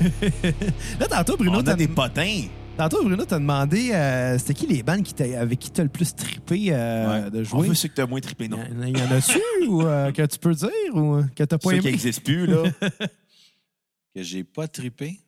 Là, 1.01 1.07
tantôt, 1.09 1.37
Bruno, 1.37 1.63
t'as 1.63 1.75
des 1.75 1.89
potins. 1.89 2.43
Tantôt, 2.79 3.05
Bruno, 3.05 3.25
t'as 3.27 3.39
demandé 3.39 3.91
euh, 3.93 4.39
c'était 4.39 4.55
qui 4.55 4.67
les 4.67 4.83
bandes 4.83 5.03
qui 5.03 5.23
avec 5.35 5.59
qui 5.59 5.71
t'as 5.71 5.83
le 5.83 5.89
plus 5.91 6.15
trippé 6.15 6.69
euh, 6.71 7.25
Ouais. 7.25 7.31
de 7.31 7.41
On 7.41 7.45
jouer? 7.45 7.69
veut 7.69 7.75
ceux 7.75 7.89
que 7.89 7.95
t'as 7.95 8.07
moins 8.07 8.21
trippé, 8.21 8.49
non. 8.49 8.59
Il 8.71 8.97
y 8.97 9.03
en 9.03 9.11
a-tu 9.11 9.39
ou 9.69 9.83
euh, 9.83 10.11
que 10.13 10.25
tu 10.25 10.39
peux 10.39 10.55
dire 10.55 10.71
ou 10.95 11.23
que 11.37 11.45
t'as 11.45 11.59
pas 11.59 11.71
Ceux 11.71 11.79
qui 11.79 11.89
aimé? 11.89 11.91
n'existent 11.91 12.23
plus, 12.25 12.47
là. 12.47 12.63
Que 14.15 14.23
j'ai 14.23 14.43
pas 14.43 14.67
trippé. 14.67 15.21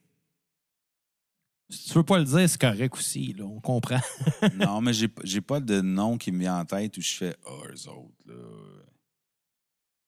Si 1.68 1.88
tu 1.90 1.94
veux 1.94 2.02
pas 2.02 2.18
le 2.18 2.24
dire, 2.24 2.48
c'est 2.48 2.60
correct 2.60 2.92
aussi, 2.96 3.34
là, 3.34 3.44
on 3.44 3.60
comprend. 3.60 4.00
non, 4.56 4.80
mais 4.80 4.92
j'ai 4.92 5.40
pas 5.40 5.60
de 5.60 5.80
nom 5.82 6.16
qui 6.18 6.32
me 6.32 6.38
vient 6.40 6.58
en 6.58 6.64
tête 6.64 6.96
où 6.96 7.00
je 7.02 7.12
fais 7.14 7.36
Ah, 7.46 7.50
eux 7.70 7.88
autres, 7.88 8.14
là. 8.26 8.34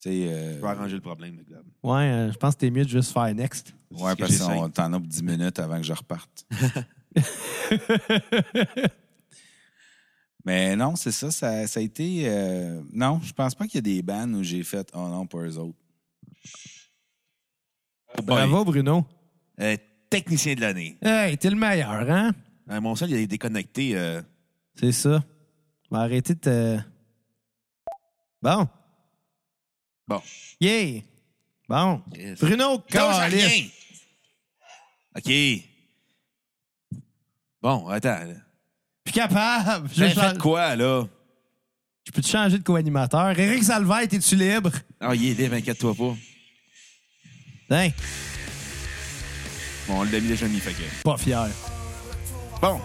Tu 0.00 0.08
euh, 0.08 0.58
vais 0.60 0.66
arranger 0.68 0.96
le 0.96 1.00
problème, 1.00 1.36
le 1.36 1.44
Gab. 1.44 1.64
Ouais, 1.84 2.10
euh, 2.10 2.32
je 2.32 2.36
pense 2.38 2.54
que 2.54 2.60
t'es 2.60 2.70
mieux 2.70 2.82
de 2.84 2.88
juste 2.88 3.12
faire 3.12 3.32
next. 3.32 3.72
Ouais, 3.92 4.16
parce 4.16 4.36
qu'on 4.38 4.68
t'en 4.70 4.92
a 4.94 4.98
pour 4.98 5.06
10 5.06 5.22
minutes 5.22 5.60
avant 5.60 5.76
que 5.76 5.84
je 5.84 5.92
reparte. 5.92 6.44
Mais 10.44 10.74
non, 10.74 10.96
c'est 10.96 11.12
ça, 11.12 11.30
ça, 11.30 11.66
ça 11.68 11.78
a 11.80 11.82
été. 11.82 12.24
euh, 12.28 12.82
Non, 12.92 13.20
je 13.22 13.32
pense 13.32 13.54
pas 13.54 13.66
qu'il 13.66 13.76
y 13.76 13.78
a 13.78 13.82
des 13.82 14.02
bands 14.02 14.28
où 14.34 14.42
j'ai 14.42 14.64
fait 14.64 14.88
Oh 14.92 15.06
non, 15.08 15.26
pas 15.26 15.38
eux 15.38 15.56
autres. 15.58 15.78
Bravo, 18.24 18.64
Bruno. 18.64 19.06
Euh, 19.60 19.76
technicien 20.10 20.54
de 20.54 20.60
l'année. 20.62 20.98
Hey, 21.00 21.38
t'es 21.38 21.48
le 21.48 21.56
meilleur, 21.56 21.90
hein? 22.10 22.32
Euh, 22.70 22.80
mon 22.80 22.96
seul, 22.96 23.10
il 23.10 23.16
est 23.16 23.26
déconnecté. 23.26 23.96
euh, 23.96 24.20
C'est 24.74 24.92
ça. 24.92 25.22
On 25.90 25.96
va 25.96 26.02
arrêter 26.02 26.34
de 26.34 26.40
te... 26.40 26.78
Bon. 28.42 28.68
Bon. 30.08 30.20
Yeah! 30.60 31.02
Bon. 31.68 32.02
Yes. 32.14 32.40
Bruno, 32.40 32.82
rien. 32.90 33.48
OK. 35.16 35.30
Bon, 37.62 37.88
attends. 37.88 38.18
Plus 39.04 39.12
capable. 39.12 39.88
Je, 39.94 40.04
J'ai 40.04 40.14
change- 40.14 40.32
fait 40.32 40.38
quoi, 40.38 40.74
là? 40.76 41.04
je 42.04 42.10
peux 42.12 42.20
te 42.22 42.26
changer 42.26 42.58
de 42.58 42.62
co-animateur? 42.64 43.38
Éric 43.38 43.62
Salvaire, 43.62 44.00
es-tu 44.00 44.36
libre? 44.36 44.70
Ah, 45.00 45.14
il 45.14 45.30
est 45.30 45.34
libre, 45.42 45.54
inquiète-toi 45.54 45.94
pas. 45.94 46.14
Hein? 47.76 47.88
Bon, 49.88 50.00
on 50.00 50.02
l'a 50.04 50.20
mis 50.20 50.28
déjà 50.28 50.46
mis, 50.48 50.58
fait 50.58 50.72
que... 50.72 50.82
Pas 51.04 51.16
fier. 51.16 51.46
Bon. 52.60 52.80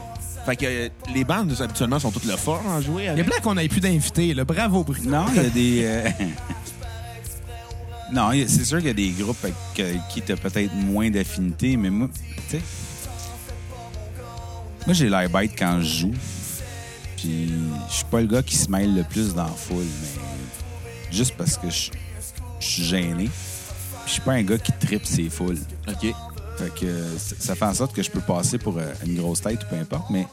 Fait 0.45 0.55
que 0.55 0.65
euh, 0.65 0.89
les 1.13 1.23
bandes, 1.25 1.49
nous, 1.49 1.61
habituellement, 1.61 1.99
sont 1.99 2.11
toutes 2.11 2.23
le 2.25 2.37
fort 2.37 2.63
à 2.71 2.79
jouer 2.81 3.03
Il 3.03 3.05
est 3.05 3.09
avec. 3.09 3.25
blanc 3.25 3.35
qu'on 3.43 3.57
ait 3.57 3.67
plus 3.67 3.81
d'invités. 3.81 4.33
là. 4.33 4.45
Bravo, 4.45 4.83
Bruno. 4.83 5.09
Non, 5.09 5.25
il 5.35 5.35
y 5.35 5.39
a 5.45 5.49
des. 5.49 5.81
euh, 5.83 6.09
non, 8.13 8.31
c'est 8.47 8.63
sûr 8.63 8.77
qu'il 8.77 8.87
y 8.87 8.91
a 8.91 8.93
des 8.93 9.09
groupes 9.09 9.43
avec 9.43 9.55
euh, 9.79 9.95
qui 10.09 10.21
tu 10.21 10.31
as 10.31 10.37
peut-être 10.37 10.73
moins 10.73 11.09
d'affinité, 11.09 11.75
mais 11.75 11.89
moi, 11.89 12.07
tu 12.49 12.57
sais. 12.57 12.61
Moi, 14.87 14.93
j'ai 14.93 15.09
l'air 15.09 15.29
bête 15.29 15.51
quand 15.59 15.81
je 15.81 15.99
joue. 15.99 16.13
Puis 17.17 17.51
je 17.89 17.93
suis 17.93 18.05
pas 18.05 18.21
le 18.21 18.27
gars 18.27 18.41
qui 18.41 18.55
se 18.55 18.71
mêle 18.71 18.95
le 18.95 19.03
plus 19.03 19.33
dans 19.33 19.43
la 19.43 19.49
foule, 19.49 19.83
mais 19.83 21.15
juste 21.15 21.35
parce 21.37 21.57
que 21.57 21.69
je 21.69 21.91
suis 22.59 22.83
gêné. 22.83 23.25
Puis 23.25 24.05
je 24.05 24.11
suis 24.13 24.21
pas 24.21 24.31
un 24.31 24.43
gars 24.43 24.57
qui 24.57 24.71
tripe 24.71 25.05
ses 25.05 25.29
foules. 25.29 25.59
OK. 25.89 26.13
Fait 26.57 26.73
que 26.79 27.03
ça 27.17 27.53
fait 27.55 27.65
en 27.65 27.73
sorte 27.73 27.93
que 27.93 28.01
je 28.01 28.09
peux 28.09 28.21
passer 28.21 28.57
pour 28.57 28.77
euh, 28.77 28.93
une 29.05 29.17
grosse 29.17 29.41
tête 29.41 29.61
ou 29.61 29.65
peu 29.67 29.75
importe, 29.75 30.09
mais 30.09 30.25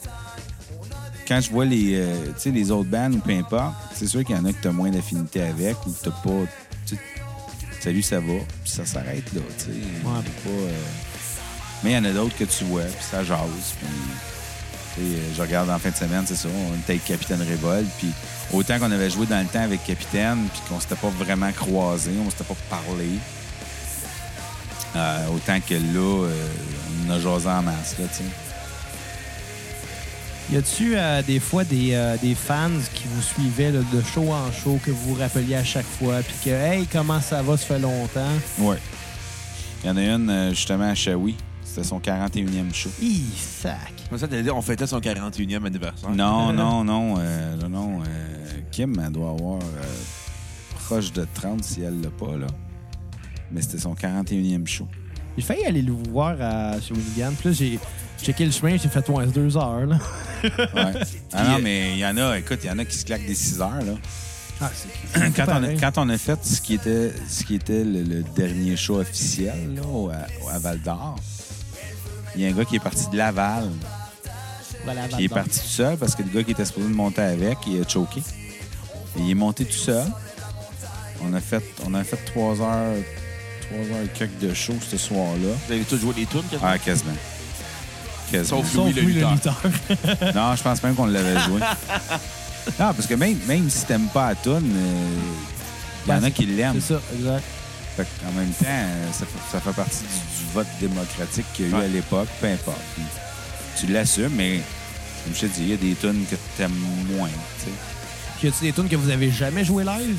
quand 1.26 1.40
je 1.40 1.50
vois 1.50 1.64
les, 1.64 1.96
euh, 1.96 2.32
les 2.46 2.70
autres 2.70 2.88
bands 2.88 3.12
ou 3.12 3.18
peu 3.18 3.32
importe, 3.32 3.74
c'est 3.94 4.06
sûr 4.06 4.24
qu'il 4.24 4.36
y 4.36 4.38
en 4.38 4.44
a 4.44 4.52
que 4.52 4.62
tu 4.62 4.68
as 4.68 4.72
moins 4.72 4.90
d'affinité 4.90 5.42
avec 5.42 5.76
ou 5.84 5.90
que 5.90 6.04
tu 6.04 6.10
pas. 6.10 6.96
Salut, 7.80 8.02
ça 8.02 8.20
va, 8.20 8.38
puis 8.62 8.70
ça 8.70 8.86
s'arrête 8.86 9.30
là. 9.34 9.40
tu 9.58 9.64
sais. 9.64 9.70
Ouais. 9.70 10.12
Euh, 10.46 10.70
Mais 11.82 11.90
il 11.90 11.94
y 11.94 11.98
en 11.98 12.04
a 12.04 12.12
d'autres 12.12 12.36
que 12.36 12.44
tu 12.44 12.64
vois, 12.64 12.84
puis 12.84 13.04
ça 13.10 13.24
jase. 13.24 13.74
Puis, 13.78 13.88
je 14.98 15.40
regarde 15.40 15.70
en 15.70 15.78
fin 15.78 15.90
de 15.90 15.96
semaine, 15.96 16.24
c'est 16.26 16.36
ça, 16.36 16.48
on 16.48 16.74
était 16.76 16.92
avec 16.92 17.04
Capitaine 17.04 17.42
Révolt, 17.42 17.86
puis 17.98 18.10
autant 18.52 18.78
qu'on 18.78 18.90
avait 18.90 19.10
joué 19.10 19.26
dans 19.26 19.40
le 19.40 19.46
temps 19.46 19.62
avec 19.62 19.84
Capitaine, 19.84 20.46
puis 20.52 20.62
qu'on 20.68 20.80
s'était 20.80 20.94
pas 20.96 21.10
vraiment 21.10 21.50
croisés, 21.52 22.12
on 22.24 22.30
s'était 22.30 22.44
pas 22.44 22.56
parlé. 22.70 23.08
Euh, 24.96 25.26
autant 25.34 25.58
que 25.60 25.74
là, 25.74 26.24
euh, 26.28 26.46
on 27.06 27.10
a 27.10 27.18
jasé 27.20 27.48
en 27.48 27.62
masse, 27.62 27.96
là, 27.98 28.06
tu 28.08 28.18
sais. 28.18 28.24
Y 30.52 30.56
a-tu 30.58 30.94
euh, 30.94 31.22
des 31.22 31.40
fois 31.40 31.64
des, 31.64 31.94
euh, 31.94 32.16
des 32.18 32.34
fans 32.34 32.68
qui 32.94 33.04
vous 33.08 33.22
suivaient 33.22 33.70
là, 33.72 33.80
de 33.92 34.02
show 34.02 34.30
en 34.30 34.52
show, 34.52 34.78
que 34.84 34.90
vous 34.90 35.14
vous 35.14 35.20
rappeliez 35.20 35.56
à 35.56 35.64
chaque 35.64 35.86
fois, 35.86 36.16
puis 36.20 36.34
que, 36.44 36.50
hey, 36.50 36.86
comment 36.86 37.20
ça 37.20 37.42
va, 37.42 37.56
ça 37.56 37.64
fait 37.66 37.78
longtemps? 37.78 38.28
Ouais. 38.58 38.76
Il 39.82 39.88
y 39.88 39.90
en 39.90 39.96
a 39.96 40.02
une, 40.02 40.30
euh, 40.30 40.50
justement, 40.50 40.90
à 40.90 40.94
Shawi. 40.94 41.34
C'était 41.64 41.84
son 41.88 41.98
41e 41.98 42.74
show. 42.74 42.90
Hi, 43.00 43.22
sac. 43.36 43.93
Comme 44.08 44.18
ça, 44.18 44.28
t'allais 44.28 44.42
dire, 44.42 44.56
on 44.56 44.62
fêtait 44.62 44.86
son 44.86 45.00
41e 45.00 45.64
anniversaire. 45.66 46.10
Non, 46.10 46.52
non, 46.52 46.84
non. 46.84 47.14
euh, 47.18 47.56
non, 47.56 47.68
non. 47.68 48.02
euh, 48.02 48.06
Kim, 48.70 49.00
elle 49.04 49.12
doit 49.12 49.30
avoir 49.30 49.60
euh, 49.60 49.82
proche 50.86 51.12
de 51.12 51.26
30 51.34 51.64
si 51.64 51.82
elle 51.82 52.00
l'a 52.00 52.10
pas, 52.10 52.36
là. 52.36 52.46
Mais 53.50 53.62
c'était 53.62 53.78
son 53.78 53.94
41e 53.94 54.66
show. 54.66 54.86
J'ai 55.36 55.42
failli 55.44 55.64
aller 55.64 55.82
le 55.82 55.92
voir 55.92 56.36
à, 56.40 56.80
chez 56.80 56.94
Winnigan, 56.94 57.32
puis 57.38 57.48
là, 57.48 57.54
j'ai 57.54 57.78
checké 58.22 58.44
le 58.46 58.52
chemin, 58.52 58.76
j'ai 58.76 58.88
fait 58.88 59.08
moins 59.08 59.26
deux 59.26 59.56
heures, 59.56 59.84
là. 59.86 59.98
Ouais. 60.42 60.92
ah 61.32 61.44
non, 61.48 61.58
mais 61.62 61.92
il 61.92 61.98
y 61.98 62.06
en 62.06 62.16
a, 62.16 62.38
écoute, 62.38 62.60
il 62.62 62.68
y 62.68 62.70
en 62.70 62.78
a 62.78 62.84
qui 62.84 62.96
se 62.96 63.04
claquent 63.04 63.26
des 63.26 63.34
6 63.34 63.60
heures, 63.60 63.82
là. 63.84 63.94
Ah, 64.60 64.70
c'est 65.12 65.32
quand, 65.36 65.46
on 65.48 65.64
a, 65.64 65.72
quand 65.74 65.98
on 65.98 66.08
a 66.08 66.16
fait 66.18 66.44
ce 66.44 66.60
qui 66.60 66.74
était, 66.74 67.12
ce 67.28 67.42
qui 67.44 67.56
était 67.56 67.82
le, 67.84 68.02
le 68.04 68.22
dernier 68.36 68.76
show 68.76 69.00
officiel, 69.00 69.74
là, 69.74 69.82
au- 69.86 70.10
à, 70.10 70.26
à 70.54 70.58
Val 70.60 70.80
d'Or, 70.80 71.16
il 72.36 72.42
y 72.42 72.46
a 72.46 72.48
un 72.48 72.52
gars 72.52 72.64
qui 72.64 72.76
est 72.76 72.80
parti 72.80 73.08
de 73.10 73.16
Laval. 73.16 73.70
Il 75.18 75.24
est 75.24 75.28
parti 75.28 75.60
tout 75.60 75.66
seul 75.66 75.96
parce 75.96 76.14
que 76.14 76.22
le 76.22 76.28
gars 76.28 76.42
qui 76.42 76.50
était 76.50 76.64
supposé 76.64 76.88
de 76.88 76.94
monter 76.94 77.22
avec, 77.22 77.58
il 77.66 77.80
a 77.82 77.88
choqué. 77.88 78.20
Et 79.16 79.20
il 79.20 79.30
est 79.30 79.34
monté 79.34 79.64
tout 79.64 79.72
seul. 79.72 80.04
On 81.22 81.32
a 81.32 81.40
fait, 81.40 81.62
on 81.86 81.94
a 81.94 82.04
fait 82.04 82.18
trois 82.26 82.60
heures, 82.60 82.96
trois 83.62 83.78
heures 83.78 84.04
et 84.04 84.08
quelques 84.12 84.38
de 84.40 84.52
show 84.52 84.74
ce 84.80 84.98
soir-là. 84.98 85.54
Vous 85.66 85.72
avez 85.72 85.84
tous 85.84 85.98
joué 85.98 86.12
des 86.14 86.26
tunes, 86.26 86.42
quasiment? 86.50 86.70
Ah, 86.70 86.78
quasiment. 86.78 87.12
Quasiment. 88.30 88.62
Sauf 88.62 88.72
Sauf 88.72 88.84
Louis 88.84 88.92
le 88.92 89.02
Louis 89.02 89.12
le 89.14 89.30
lutteur. 89.30 89.62
Non, 90.34 90.54
je 90.54 90.62
pense 90.62 90.82
même 90.82 90.94
qu'on 90.94 91.06
l'avait 91.06 91.40
joué. 91.40 91.60
Non, 92.80 92.94
parce 92.94 93.06
que 93.06 93.12
même, 93.14 93.36
même 93.46 93.68
si 93.68 93.84
t'aimes 93.84 94.08
pas 94.08 94.30
la 94.30 94.34
toune, 94.36 94.72
euh, 94.74 95.08
il 96.06 96.10
y 96.10 96.16
en 96.16 96.22
a 96.22 96.30
qui 96.30 96.46
l'aiment. 96.46 96.80
C'est 96.80 96.94
ça, 96.94 97.00
exact. 97.14 97.44
Fait 97.96 98.06
en 98.28 98.32
même 98.32 98.50
temps, 98.50 98.64
euh, 98.66 99.12
ça 99.12 99.24
fait, 99.26 99.52
ça 99.52 99.60
fait 99.60 99.72
partie 99.72 100.00
du, 100.02 100.44
du 100.44 100.52
vote 100.52 100.66
démocratique 100.80 101.46
qu'il 101.54 101.66
y 101.66 101.68
a 101.68 101.70
eu 101.70 101.74
Ouais. 101.80 101.84
à 101.84 101.88
l'époque, 101.88 102.28
peu 102.40 102.46
importe. 102.48 102.80
Puis 102.94 103.04
tu 103.78 103.86
l'assumes, 103.92 104.32
mais 104.34 104.60
comme 105.24 105.34
je 105.34 105.40
te 105.42 105.46
dis, 105.46 105.62
il 105.62 105.68
y 105.68 105.72
a 105.74 105.76
des 105.76 105.94
tunes 105.94 106.24
que 106.28 106.34
t'aimes 106.56 106.74
moins. 107.16 107.28
Puis 108.38 108.48
y 108.48 108.50
a-tu 108.50 108.64
des 108.64 108.72
tunes 108.72 108.88
que 108.88 108.96
vous 108.96 109.10
avez 109.10 109.30
jamais 109.30 109.64
joué 109.64 109.84
live? 109.84 110.16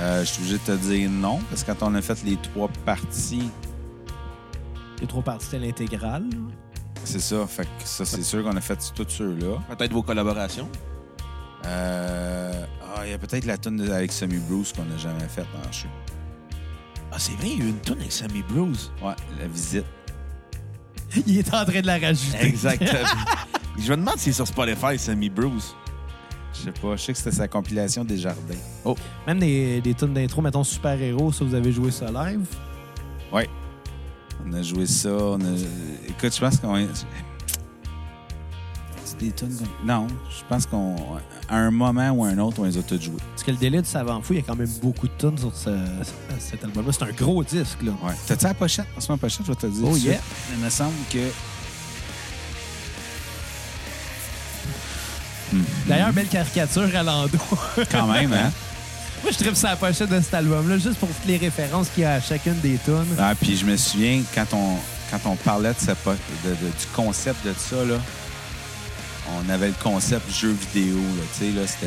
Euh, 0.00 0.20
je 0.20 0.24
suis 0.30 0.40
obligé 0.40 0.58
de 0.58 0.62
te 0.64 0.72
dire 0.72 1.10
non, 1.10 1.38
parce 1.50 1.62
que 1.62 1.72
quand 1.72 1.86
on 1.88 1.94
a 1.94 2.00
fait 2.02 2.22
les 2.24 2.36
trois 2.36 2.68
parties, 2.86 3.50
Les 5.00 5.06
trois 5.06 5.22
parties, 5.22 5.46
c'était 5.50 5.58
l'intégrale. 5.66 6.24
c'est 7.04 7.20
ça. 7.20 7.46
Fait 7.46 7.64
que 7.64 7.68
ça, 7.84 8.04
c'est 8.04 8.22
sûr 8.22 8.42
qu'on 8.42 8.56
a 8.56 8.60
fait 8.60 8.78
tous 8.94 9.06
ceux-là. 9.08 9.58
Peut-être 9.76 9.92
vos 9.92 10.02
collaborations. 10.02 10.68
Euh, 11.66 12.64
ah, 12.82 13.02
il 13.04 13.10
y 13.10 13.14
a 13.14 13.18
peut-être 13.18 13.44
la 13.44 13.58
tune 13.58 13.80
avec 13.90 14.12
Sammy 14.12 14.38
Bruce 14.48 14.72
qu'on 14.72 14.84
n'a 14.84 14.96
jamais 14.96 15.28
faite 15.28 15.46
dans 15.52 15.66
le 15.66 15.72
show. 15.72 15.88
Ah, 17.12 17.16
c'est 17.18 17.32
vrai, 17.32 17.48
il 17.48 17.58
y 17.58 17.62
a 17.62 17.64
eu 17.64 17.68
une 17.68 17.80
tune 17.80 17.98
avec 17.98 18.12
Sammy 18.12 18.42
Bruce. 18.48 18.90
Ouais, 19.02 19.14
la 19.38 19.46
visite. 19.48 19.84
Il 21.26 21.38
est 21.38 21.54
en 21.54 21.64
train 21.64 21.80
de 21.80 21.86
la 21.86 21.98
rajouter. 21.98 22.38
Exactement. 22.40 22.90
Je 23.78 23.90
me 23.90 23.96
demande 23.96 24.16
si 24.16 24.24
c'est 24.24 24.32
sur 24.32 24.46
Spotify, 24.46 24.98
Sammy 24.98 25.28
Bruce. 25.28 25.74
Je 26.52 26.64
sais 26.64 26.72
pas, 26.72 26.96
je 26.96 27.02
sais 27.02 27.12
que 27.12 27.18
c'était 27.18 27.36
sa 27.36 27.48
compilation 27.48 28.04
des 28.04 28.18
jardins. 28.18 28.54
Même 29.26 29.38
des, 29.38 29.80
des 29.80 29.94
tunes 29.94 30.12
d'intro, 30.12 30.42
mettons 30.42 30.64
super-héros, 30.64 31.32
ça, 31.32 31.44
vous 31.44 31.54
avez 31.54 31.70
joué 31.70 31.90
ça 31.90 32.10
live? 32.10 32.44
Ouais. 33.32 33.48
On 34.44 34.52
a 34.52 34.62
joué 34.62 34.86
ça. 34.86 35.10
On 35.10 35.40
a... 35.40 35.54
Écoute, 36.08 36.34
je 36.34 36.40
pense 36.40 36.58
qu'on. 36.58 36.86
Tunes 39.28 39.54
comme- 39.58 39.86
Non, 39.86 40.06
je 40.30 40.42
pense 40.48 40.64
qu'on. 40.66 40.96
À 41.48 41.56
un 41.56 41.70
moment 41.70 42.10
ou 42.10 42.24
à 42.24 42.28
un 42.28 42.38
autre, 42.38 42.60
on 42.60 42.64
les 42.64 42.76
a 42.78 42.82
toutes 42.82 43.02
jouées. 43.02 43.16
Parce 43.32 43.42
que 43.42 43.50
le 43.50 43.56
délai 43.58 43.82
du 43.82 43.88
savant 43.88 44.20
fou, 44.22 44.32
il 44.32 44.36
y 44.36 44.38
a 44.40 44.42
quand 44.46 44.56
même 44.56 44.68
beaucoup 44.82 45.06
de 45.08 45.12
tunes 45.18 45.36
sur 45.38 45.54
ce- 45.54 45.70
cet 46.38 46.64
album-là. 46.64 46.92
C'est 46.92 47.04
un 47.04 47.12
gros 47.12 47.42
disque, 47.44 47.82
là. 47.82 47.92
Ouais. 48.02 48.12
T'as-tu 48.26 48.44
la 48.44 48.54
pochette? 48.54 48.86
Passe-moi 48.94 49.16
la 49.16 49.20
pochette, 49.20 49.46
je 49.46 49.52
vais 49.52 49.58
te 49.58 49.66
dire. 49.66 49.84
Oh, 49.88 49.96
yeah. 49.96 50.18
Il 50.56 50.64
me 50.64 50.70
semble 50.70 50.94
que. 51.12 51.18
D'ailleurs, 55.86 56.12
belle 56.12 56.28
caricature 56.28 56.88
à 56.94 57.02
Lando. 57.02 57.38
Quand 57.90 58.06
même, 58.06 58.32
hein? 58.32 58.50
Moi, 59.22 59.32
je 59.32 59.36
tripe 59.36 59.54
la 59.62 59.76
pochette 59.76 60.08
de 60.08 60.20
cet 60.20 60.32
album-là, 60.34 60.78
juste 60.78 60.94
pour 60.96 61.08
toutes 61.08 61.26
les 61.26 61.36
références 61.36 61.88
qu'il 61.90 62.04
y 62.04 62.06
a 62.06 62.14
à 62.14 62.20
chacune 62.20 62.58
des 62.60 62.78
tunes. 62.84 63.04
Ah, 63.18 63.34
puis 63.38 63.56
je 63.56 63.66
me 63.66 63.76
souviens, 63.76 64.22
quand 64.34 64.46
on, 64.54 64.76
quand 65.10 65.28
on 65.28 65.36
parlait 65.36 65.72
sa 65.76 65.92
de- 65.92 65.98
de- 66.48 66.54
du 66.54 66.86
concept 66.94 67.44
de 67.44 67.52
ça, 67.58 67.84
là, 67.84 67.96
on 69.38 69.48
avait 69.50 69.68
le 69.68 69.74
concept 69.82 70.30
jeu 70.32 70.50
vidéo. 70.72 70.96
Là, 70.96 71.22
tu 71.36 71.44
sais, 71.46 71.50
là, 71.52 71.66
c'était, 71.66 71.86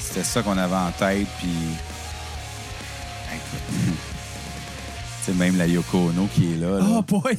c'était 0.00 0.24
ça 0.24 0.42
qu'on 0.42 0.56
avait 0.58 0.74
en 0.76 0.90
tête. 0.92 1.26
Puis. 1.38 1.48
Sais, 5.22 5.32
même 5.34 5.56
la 5.58 5.66
Yoko 5.66 6.08
Ono 6.08 6.26
qui 6.34 6.54
est 6.54 6.56
là, 6.56 6.78
là, 6.78 6.84
Oh 6.88 7.02
boy! 7.02 7.38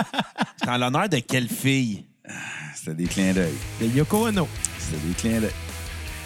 C'est 0.62 0.68
en 0.70 0.78
l'honneur 0.78 1.08
de 1.08 1.18
quelle 1.18 1.48
fille? 1.48 2.04
c'était 2.74 2.94
des 2.94 3.04
clins 3.06 3.32
d'œil. 3.34 3.52
Le 3.80 3.86
Yoko 3.88 4.28
Ono. 4.28 4.48
C'était 4.78 5.06
des 5.06 5.14
clins 5.14 5.40
d'œil. 5.40 5.50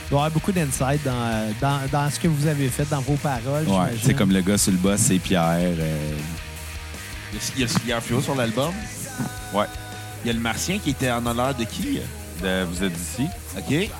Il 0.06 0.10
doit 0.10 0.18
y 0.20 0.22
avoir 0.26 0.30
beaucoup 0.30 0.52
d'insight 0.52 1.02
dans, 1.04 1.52
dans, 1.60 1.80
dans 1.90 2.08
ce 2.10 2.20
que 2.20 2.28
vous 2.28 2.46
avez 2.46 2.68
fait, 2.68 2.88
dans 2.88 3.00
vos 3.00 3.14
paroles. 3.16 3.66
Ouais, 3.66 3.96
sais, 4.00 4.14
comme 4.14 4.30
le 4.30 4.42
gars 4.42 4.58
sur 4.58 4.70
le 4.72 4.78
boss, 4.78 5.00
c'est 5.00 5.18
Pierre. 5.18 5.56
euh, 5.58 6.16
Il 7.56 7.60
y 7.62 7.64
a- 7.64 7.68
Skieur 7.68 8.02
Fluo 8.02 8.20
sur 8.20 8.34
l'album? 8.36 8.72
ouais. 9.54 9.64
Il 10.24 10.28
y 10.28 10.30
a 10.30 10.34
le 10.34 10.40
Martien 10.40 10.78
qui 10.78 10.90
était 10.90 11.10
en 11.10 11.26
honneur 11.26 11.52
de 11.54 11.64
qui? 11.64 11.98
De- 12.42 12.64
vous 12.64 12.82
êtes 12.82 12.92
d'ici? 12.92 13.26
OK. 13.56 13.90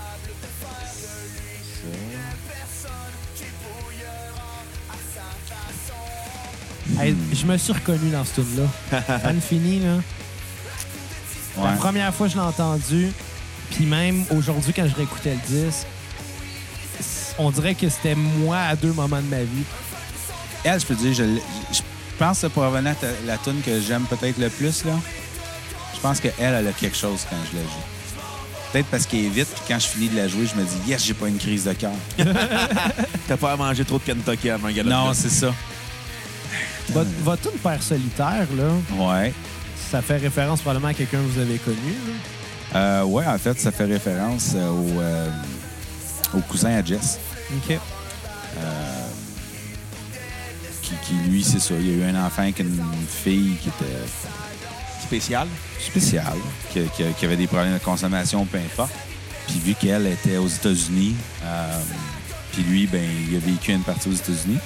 Hey, 6.99 7.17
je 7.33 7.47
me 7.47 7.57
suis 7.57 7.73
reconnu 7.73 8.11
dans 8.11 8.25
ce 8.25 8.41
tune-là. 8.41 9.33
Le 9.33 9.41
fini, 9.41 9.81
là. 9.81 9.99
La 11.62 11.73
première 11.73 12.15
fois 12.15 12.27
que 12.27 12.33
je 12.33 12.39
l'ai 12.39 12.45
entendu, 12.45 13.12
puis 13.71 13.85
même 13.85 14.25
aujourd'hui, 14.31 14.73
quand 14.73 14.87
je 14.89 14.95
réécoutais 14.95 15.35
le 15.35 15.65
disque, 15.65 15.87
on 17.39 17.51
dirait 17.51 17.75
que 17.75 17.89
c'était 17.89 18.15
moi 18.15 18.59
à 18.59 18.77
deux 18.77 18.93
moments 18.93 19.21
de 19.21 19.29
ma 19.29 19.43
vie. 19.43 19.65
Elle, 20.65 20.81
je 20.81 20.87
peux 20.87 20.95
dire, 20.95 21.15
je, 21.15 21.83
pense 22.19 22.41
que 22.41 22.47
pour 22.49 22.62
revenir 22.62 22.93
à 22.93 23.27
la 23.27 23.39
tune 23.39 23.61
que 23.62 23.81
j'aime 23.81 24.05
peut-être 24.05 24.39
le 24.39 24.49
plus, 24.49 24.85
là, 24.85 24.93
je 25.95 26.01
pense 26.01 26.21
qu'elle, 26.21 26.35
elle 26.39 26.67
a 26.67 26.73
quelque 26.73 26.97
chose 26.97 27.27
quand 27.29 27.37
je 27.51 27.59
la 27.59 27.65
joue. 27.65 27.92
Peut-être 28.73 28.86
parce 28.86 29.05
qu'elle 29.07 29.26
est 29.26 29.28
vite, 29.28 29.49
puis 29.55 29.62
quand 29.68 29.78
je 29.78 29.86
finis 29.86 30.09
de 30.09 30.17
la 30.17 30.28
jouer, 30.28 30.47
je 30.47 30.59
me 30.59 30.65
dis, 30.65 30.91
yes, 30.91 31.05
j'ai 31.05 31.12
pas 31.15 31.28
une 31.28 31.36
crise 31.39 31.65
de 31.65 31.73
cœur. 31.75 31.91
T'as 33.28 33.36
pas 33.36 33.52
à 33.52 33.57
manger 33.57 33.84
trop 33.84 33.99
de 33.99 34.02
Kentucky 34.05 34.49
avant 34.51 34.68
un 34.68 34.83
non, 34.83 35.12
c'est 35.12 35.28
ça. 35.28 35.52
Votre, 36.91 37.10
votre 37.23 37.42
tune 37.51 37.59
Père 37.62 37.83
solitaire, 37.83 38.47
là, 38.57 38.70
Ouais. 38.99 39.33
ça 39.91 40.01
fait 40.02 40.17
référence 40.17 40.60
probablement 40.62 40.89
à 40.89 40.94
quelqu'un 40.94 41.18
que 41.18 41.23
vous 41.34 41.41
avez 41.41 41.59
connu. 41.59 41.76
là? 42.73 42.78
Euh, 42.78 43.05
ouais, 43.05 43.26
en 43.26 43.36
fait, 43.39 43.60
ça 43.60 43.70
fait 43.70 43.84
référence 43.84 44.52
euh, 44.57 44.70
au, 44.70 45.01
euh, 45.01 45.28
au 46.34 46.41
cousin 46.41 46.70
à 46.78 46.83
Jess, 46.84 47.18
OK. 47.55 47.78
qui, 50.83 50.94
qui, 51.07 51.15
lui, 51.28 51.44
c'est 51.44 51.60
ça. 51.60 51.75
Il 51.78 51.86
y 51.86 51.91
a 52.02 52.07
eu 52.07 52.10
un 52.10 52.25
enfant 52.26 52.42
avec 52.42 52.59
une 52.60 52.83
fille 53.09 53.55
qui 53.62 53.68
était 53.68 53.84
Spécial. 55.07 55.47
spéciale, 55.81 56.39
qui, 56.73 56.81
qui- 56.97 57.13
qui 57.19 57.25
avait 57.25 57.37
des 57.37 57.47
problèmes 57.47 57.75
de 57.75 57.79
consommation, 57.79 58.45
peu 58.47 58.59
importe. 58.59 58.93
Puis 59.49 59.59
vu 59.59 59.75
qu'elle 59.75 60.07
était 60.07 60.37
aux 60.37 60.49
États-Unis, 60.49 61.15
euh, 61.45 61.79
puis 62.53 62.63
lui, 62.63 62.87
ben, 62.87 63.03
il 63.31 63.37
a 63.37 63.41
vécu 63.41 63.73
une 63.73 63.83
partie 63.83 64.09
aux 64.09 64.13
États-Unis. 64.15 64.59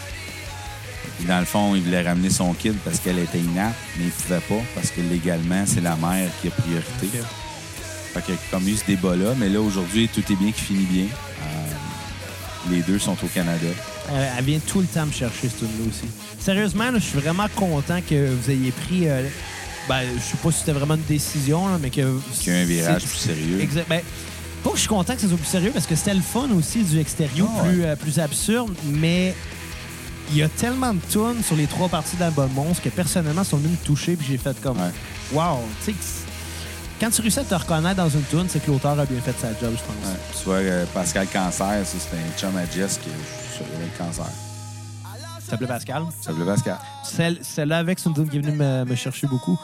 Puis 1.18 1.26
dans 1.26 1.38
le 1.38 1.46
fond, 1.46 1.74
il 1.74 1.82
voulait 1.82 2.02
ramener 2.02 2.30
son 2.30 2.52
kid 2.52 2.74
parce 2.84 2.98
qu'elle 3.00 3.18
était 3.18 3.38
inapte, 3.38 3.76
mais 3.96 4.04
il 4.04 4.10
pouvait 4.10 4.40
pas 4.40 4.62
parce 4.74 4.90
que 4.90 5.00
légalement, 5.00 5.64
c'est 5.66 5.80
la 5.80 5.96
mère 5.96 6.28
qui 6.42 6.48
a 6.48 6.50
priorité. 6.50 7.08
Fait 8.12 8.22
qu'il 8.22 8.34
y 8.34 8.36
a 8.36 8.40
comme 8.50 8.68
eu 8.68 8.76
ce 8.76 8.84
débat-là, 8.86 9.34
mais 9.38 9.48
là, 9.48 9.60
aujourd'hui, 9.60 10.08
tout 10.08 10.20
est 10.30 10.36
bien 10.36 10.52
qui 10.52 10.60
finit 10.60 10.84
bien. 10.84 11.04
Euh, 11.04 12.70
les 12.70 12.80
deux 12.82 12.98
sont 12.98 13.16
au 13.22 13.26
Canada. 13.28 13.66
Euh, 14.10 14.34
elle 14.38 14.44
vient 14.44 14.58
tout 14.66 14.80
le 14.80 14.86
temps 14.86 15.06
me 15.06 15.12
chercher, 15.12 15.48
cette 15.48 15.58
tune-là 15.58 15.88
aussi. 15.88 16.06
Sérieusement, 16.38 16.90
là, 16.90 16.98
je 16.98 17.04
suis 17.04 17.18
vraiment 17.18 17.46
content 17.56 18.00
que 18.08 18.30
vous 18.30 18.50
ayez 18.50 18.70
pris. 18.72 19.08
euh, 19.08 19.26
ben, 19.88 20.02
je 20.16 20.20
sais 20.22 20.36
pas 20.42 20.50
si 20.52 20.58
c'était 20.60 20.72
vraiment 20.72 20.94
une 20.94 21.02
décision, 21.04 21.68
là, 21.68 21.78
mais 21.80 21.90
que. 21.90 22.18
Qu'il 22.40 22.52
y 22.52 22.56
a 22.56 22.60
un 22.60 22.64
virage 22.64 23.04
plus 23.04 23.18
sérieux. 23.18 23.60
Exact. 23.60 23.86
Ben, 23.88 24.00
pas 24.64 24.70
que 24.70 24.76
je 24.76 24.80
suis 24.80 24.88
content 24.88 25.14
que 25.14 25.20
ça 25.20 25.28
soit 25.28 25.36
plus 25.36 25.46
sérieux 25.46 25.70
parce 25.72 25.86
que 25.86 25.94
c'était 25.94 26.14
le 26.14 26.20
fun 26.22 26.48
aussi 26.56 26.82
du 26.82 26.98
extérieur, 26.98 27.48
Ah 27.60 27.62
ouais. 27.64 27.84
euh, 27.84 27.96
plus 27.96 28.18
absurde, 28.18 28.74
mais 28.84 29.34
il 30.30 30.38
y 30.38 30.42
a 30.42 30.48
tellement 30.48 30.92
de 30.92 30.98
tunes 31.08 31.42
sur 31.44 31.54
les 31.54 31.66
trois 31.66 31.88
parties 31.88 32.16
de 32.16 32.20
l'album 32.22 32.50
Monstre 32.52 32.82
que 32.82 32.88
personnellement, 32.88 33.44
sont 33.44 33.58
venues 33.58 33.68
me 33.80 33.86
toucher 33.86 34.16
puis 34.16 34.26
j'ai 34.28 34.38
fait 34.38 34.60
comme 34.60 34.76
Ouais. 34.78 34.90
Wow! 35.32 35.60
Tu 35.84 35.92
sais, 35.92 35.96
quand 37.00 37.10
tu 37.10 37.20
réussis 37.20 37.38
à 37.40 37.44
te 37.44 37.54
reconnaître 37.54 37.96
dans 37.96 38.08
une 38.08 38.22
tune, 38.24 38.46
c'est 38.48 38.58
que 38.64 38.70
l'auteur 38.70 38.98
a 38.98 39.04
bien 39.04 39.20
fait 39.20 39.34
sa 39.40 39.48
job, 39.50 39.72
je 39.76 39.82
pense. 39.84 40.10
Ouais. 40.12 40.18
Tu 40.36 40.44
vois, 40.46 40.54
euh, 40.56 40.84
Pascal 40.94 41.26
Cancer, 41.32 41.52
ça, 41.84 41.84
c'était 41.84 42.16
un 42.16 42.38
chum 42.40 42.56
à 42.56 42.64
Jess 42.68 42.98
qui 43.02 43.08
avait 43.10 43.84
le 43.84 43.98
cancer. 43.98 44.24
Ça 45.44 45.50
s'appelait 45.52 45.66
Pascal. 45.68 46.02
Ça 46.20 46.30
s'appelait 46.30 46.44
Pascal. 46.46 46.78
Celle- 47.04 47.38
Celle-là 47.42 47.78
avec, 47.78 48.00
c'est 48.00 48.08
une 48.08 48.14
tune 48.16 48.28
qui 48.28 48.36
est 48.38 48.40
venue 48.40 48.56
me, 48.56 48.84
me 48.84 48.94
chercher 48.96 49.28
beaucoup. 49.28 49.56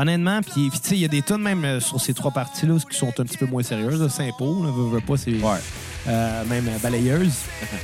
Honnêtement, 0.00 0.40
puis 0.42 0.70
tu 0.72 0.78
sais, 0.80 0.94
il 0.94 1.00
y 1.00 1.04
a 1.04 1.08
des 1.08 1.22
tunes 1.22 1.42
même 1.42 1.64
euh, 1.64 1.80
sur 1.80 2.00
ces 2.00 2.14
trois 2.14 2.30
parties-là 2.30 2.76
qui 2.88 2.96
sont 2.96 3.08
un 3.08 3.24
petit 3.24 3.36
peu 3.36 3.46
moins 3.46 3.64
sérieuses. 3.64 4.00
là. 4.00 4.08
Saint-Paul, 4.08 4.64
là, 4.66 4.72
veux, 4.72 4.88
veux 4.90 5.00
pas, 5.00 5.16
c'est 5.16 5.32
Ouais. 5.32 5.58
euh, 6.06 6.44
même 6.46 6.68
euh, 6.68 6.78
balayeuse. 6.82 7.34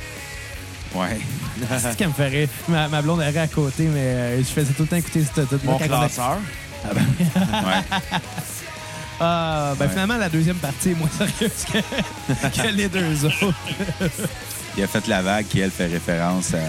Ouais. 0.95 1.19
C'est 1.77 1.91
ce 1.91 1.97
qui 1.97 2.05
me 2.07 2.13
rire. 2.29 2.47
Ma, 2.69 2.87
ma 2.87 3.01
blonde 3.01 3.21
elle 3.21 3.37
à 3.37 3.47
côté, 3.47 3.83
mais 3.83 3.99
euh, 3.99 4.37
je 4.37 4.43
faisais 4.45 4.71
tout 4.71 4.83
le 4.83 4.87
temps 4.87 4.95
écouter 4.95 5.25
cette 5.25 5.49
tune 5.49 5.59
Mon 5.65 5.77
classeur. 5.77 6.37
ouais. 6.85 7.01
Ah, 9.19 9.73
ben 9.77 9.85
Ouais. 9.85 9.91
finalement, 9.91 10.15
la 10.15 10.29
deuxième 10.29 10.55
partie 10.55 10.91
est 10.91 10.95
moins 10.95 11.09
sérieuse 11.09 11.65
que, 11.69 11.79
que 12.61 12.67
les 12.69 12.87
deux 12.87 13.25
autres. 13.25 13.53
Il 14.77 14.83
a 14.83 14.87
fait 14.87 15.05
la 15.07 15.21
vague 15.21 15.47
qui, 15.47 15.59
elle, 15.59 15.71
fait 15.71 15.87
référence 15.87 16.53
à 16.53 16.59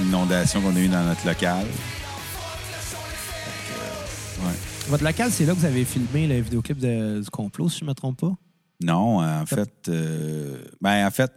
une 0.00 0.08
inondation 0.08 0.60
qu'on 0.60 0.74
a 0.74 0.78
eue 0.80 0.88
dans 0.88 1.04
notre 1.04 1.24
local. 1.24 1.64
Ouais. 4.40 4.52
Votre 4.88 5.04
local, 5.04 5.30
c'est 5.32 5.44
là 5.46 5.54
que 5.54 5.58
vous 5.58 5.64
avez 5.64 5.84
filmé 5.84 6.26
le 6.26 6.40
vidéoclip 6.40 6.78
de- 6.78 7.20
du 7.22 7.30
complot, 7.30 7.68
si 7.68 7.80
je 7.80 7.84
ne 7.84 7.90
me 7.90 7.94
trompe 7.94 8.20
pas? 8.20 8.32
Non, 8.82 9.20
en 9.24 9.46
fait, 9.46 9.72
euh, 9.88 10.58
ben 10.80 11.06
en 11.06 11.10
fait, 11.10 11.32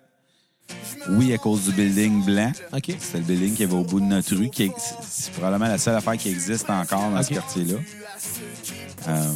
oui, 1.12 1.34
à 1.34 1.38
cause 1.38 1.64
du 1.64 1.72
building 1.72 2.24
blanc. 2.26 2.52
OK. 2.74 2.94
C'est 3.00 3.18
le 3.20 3.24
building 3.24 3.56
qui 3.56 3.64
avait 3.64 3.74
au 3.74 3.84
bout 3.86 4.00
de 4.02 4.06
notre 4.06 4.36
rue. 4.36 4.50
qui 4.50 4.64
est- 4.64 4.74
C'est 5.02 5.32
probablement 5.32 5.68
la 5.72 5.78
seule 5.78 5.96
affaire 5.96 6.18
qui 6.18 6.30
existe 6.30 6.70
encore 6.70 7.10
dans 7.10 7.24
ce 7.24 7.30
quartier-là. 7.34 7.78
Euh, 9.08 9.34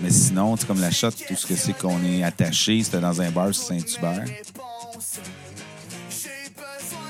mais 0.00 0.10
sinon, 0.10 0.56
c'est 0.56 0.66
comme 0.66 0.80
la 0.80 0.90
shot, 0.92 1.10
tout 1.10 1.34
ce 1.34 1.44
que 1.46 1.56
c'est 1.56 1.72
qu'on 1.76 2.02
est 2.04 2.22
attaché, 2.22 2.82
c'était 2.84 3.00
dans 3.00 3.20
un 3.20 3.30
bar 3.32 3.52
sur 3.52 3.64
Saint-Hubert. 3.66 4.24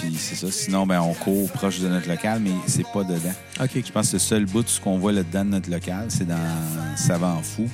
Puis 0.02 0.16
c'est 0.18 0.34
ça. 0.34 0.50
Sinon, 0.50 0.84
ben, 0.86 1.00
on 1.00 1.14
court 1.14 1.48
proche 1.52 1.78
de 1.78 1.88
notre 1.88 2.08
local, 2.08 2.40
mais 2.42 2.50
c'est 2.66 2.86
pas 2.92 3.04
dedans. 3.04 3.32
OK. 3.60 3.70
Je 3.86 3.92
pense 3.92 4.08
que 4.08 4.14
le 4.14 4.18
seul 4.18 4.44
bout 4.46 4.62
de 4.64 4.68
ce 4.68 4.80
qu'on 4.80 4.98
voit 4.98 5.12
là-dedans 5.12 5.44
de 5.44 5.50
notre 5.50 5.70
local, 5.70 6.06
c'est 6.08 6.26
dans 6.26 6.36
Savant 6.96 7.40
Fou. 7.42 7.68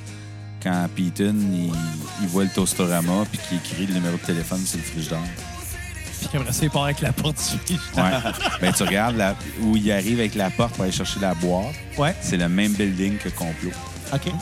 Quand 0.62 0.88
Peyton, 0.94 1.34
il, 1.52 1.72
il 2.22 2.28
voit 2.28 2.44
le 2.44 2.50
Toastorama 2.50 3.24
puis 3.30 3.40
qu'il 3.48 3.56
écrit 3.58 3.86
le 3.86 3.94
numéro 3.94 4.16
de 4.16 4.22
téléphone 4.22 4.60
sur 4.66 4.78
le 4.78 4.84
frigidaire. 4.84 5.18
Puis 6.20 6.28
après 6.36 6.52
ça, 6.52 6.64
il 6.64 6.70
part 6.70 6.84
avec 6.84 7.00
la 7.00 7.12
porte 7.12 7.36
du 7.68 7.74
Ouais. 7.74 8.10
ben, 8.60 8.72
tu 8.72 8.82
regardes 8.82 9.16
la- 9.16 9.36
où 9.62 9.76
il 9.76 9.90
arrive 9.92 10.18
avec 10.18 10.34
la 10.34 10.50
porte 10.50 10.74
pour 10.74 10.82
aller 10.82 10.92
chercher 10.92 11.20
la 11.20 11.32
boîte. 11.34 11.74
Ouais. 11.96 12.14
C'est 12.20 12.36
le 12.36 12.48
même 12.48 12.72
building 12.72 13.16
que 13.18 13.28
Complot. 13.30 13.70
OK. 14.12 14.22
Puis 14.22 14.32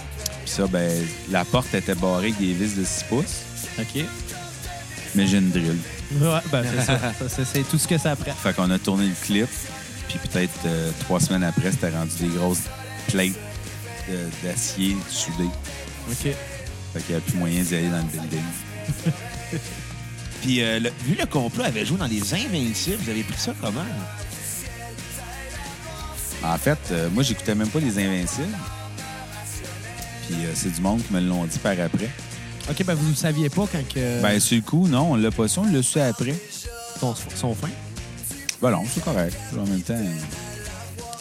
ça, 0.47 0.67
ben, 0.67 0.91
la 1.31 1.45
porte 1.45 1.73
était 1.75 1.95
barrée 1.95 2.29
avec 2.29 2.39
des 2.39 2.55
vis 2.55 2.75
de 2.75 2.85
6 2.85 3.05
pouces, 3.11 3.43
OK. 3.79 4.03
mais 5.15 5.27
j'ai 5.27 5.37
une 5.39 5.51
drill. 5.51 5.77
Ouais, 6.13 6.41
ben 6.53 6.65
c'est 6.71 6.83
ça. 6.85 6.99
Ça, 7.29 7.45
c'est- 7.45 7.63
tout 7.69 7.79
ce 7.79 7.89
que 7.89 7.99
ça 7.99 8.15
prend. 8.17 8.33
Fait 8.33 8.55
qu'on 8.55 8.71
a 8.71 8.79
tourné 8.79 9.07
le 9.09 9.15
clip, 9.25 9.49
puis 10.09 10.19
peut-être 10.19 10.55
euh, 10.67 10.91
trois 11.01 11.19
semaines 11.21 11.43
après, 11.45 11.73
c'était 11.73 11.91
rendu 11.91 12.13
des 12.21 12.29
grosses 12.29 12.63
plates 13.09 13.33
de- 14.09 14.47
d'acier 14.49 14.97
soudées. 15.11 15.51
OK. 16.11 16.17
Fait 16.23 17.01
qu'il 17.03 17.11
n'y 17.11 17.17
a 17.17 17.21
plus 17.21 17.37
moyen 17.37 17.63
d'y 17.63 17.75
aller 17.75 17.89
dans 17.89 17.99
le 17.99 18.05
building. 18.05 18.43
Puis, 20.43 20.63
euh, 20.63 20.79
le- 20.79 20.93
vu 21.05 21.17
le 21.19 21.27
complot 21.27 21.65
avait 21.65 21.85
joué 21.85 21.99
dans 21.99 22.07
Les 22.07 22.33
Invincibles, 22.35 22.99
vous 23.03 23.11
avez 23.11 23.23
pris 23.25 23.39
ça 23.39 23.53
comment? 23.61 23.81
En 26.45 26.57
fait, 26.59 26.79
euh, 26.93 27.09
moi, 27.11 27.23
j'écoutais 27.25 27.55
même 27.55 27.69
pas 27.69 27.81
Les 27.81 27.99
Invincibles. 27.99 28.57
Puis 30.29 30.37
euh, 30.45 30.53
c'est 30.55 30.73
du 30.75 30.81
monde 30.81 31.01
qui 31.07 31.13
me 31.13 31.21
l'ont 31.21 31.45
dit 31.45 31.59
par 31.59 31.73
après. 31.73 32.11
OK, 32.71 32.85
ben 32.85 32.95
vous 32.95 33.09
ne 33.11 33.15
saviez 33.15 33.49
pas 33.49 33.65
quand 33.71 33.89
que 33.95 34.21
Ben, 34.23 34.41
sur 34.41 34.57
le 34.57 34.63
coup, 34.63 34.89
non, 34.89 35.13
on 35.13 35.17
l'a 35.17 35.31
pas 35.31 35.47
su, 35.49 35.59
on 35.61 35.65
l'a 35.73 35.83
su 35.83 36.01
après. 36.01 36.35
son, 37.01 37.15
son 37.35 37.55
fin? 37.55 37.69
Ben 38.61 38.71
non, 38.71 38.83
c'est 38.93 39.05
correct. 39.05 39.37
En 39.57 39.65
même 39.67 39.81
temps, 39.83 39.95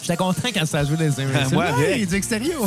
J'étais 0.02 0.16
content 0.16 0.48
quand 0.54 0.66
ça 0.66 0.84
jouait 0.84 0.96
les 0.98 1.20
Invincibles. 1.20 1.54
Moi, 1.54 1.64
Ouais, 1.64 1.70
avec. 1.70 1.96
il 1.98 2.02
est 2.02 2.06
du 2.06 2.14
extérieur. 2.14 2.62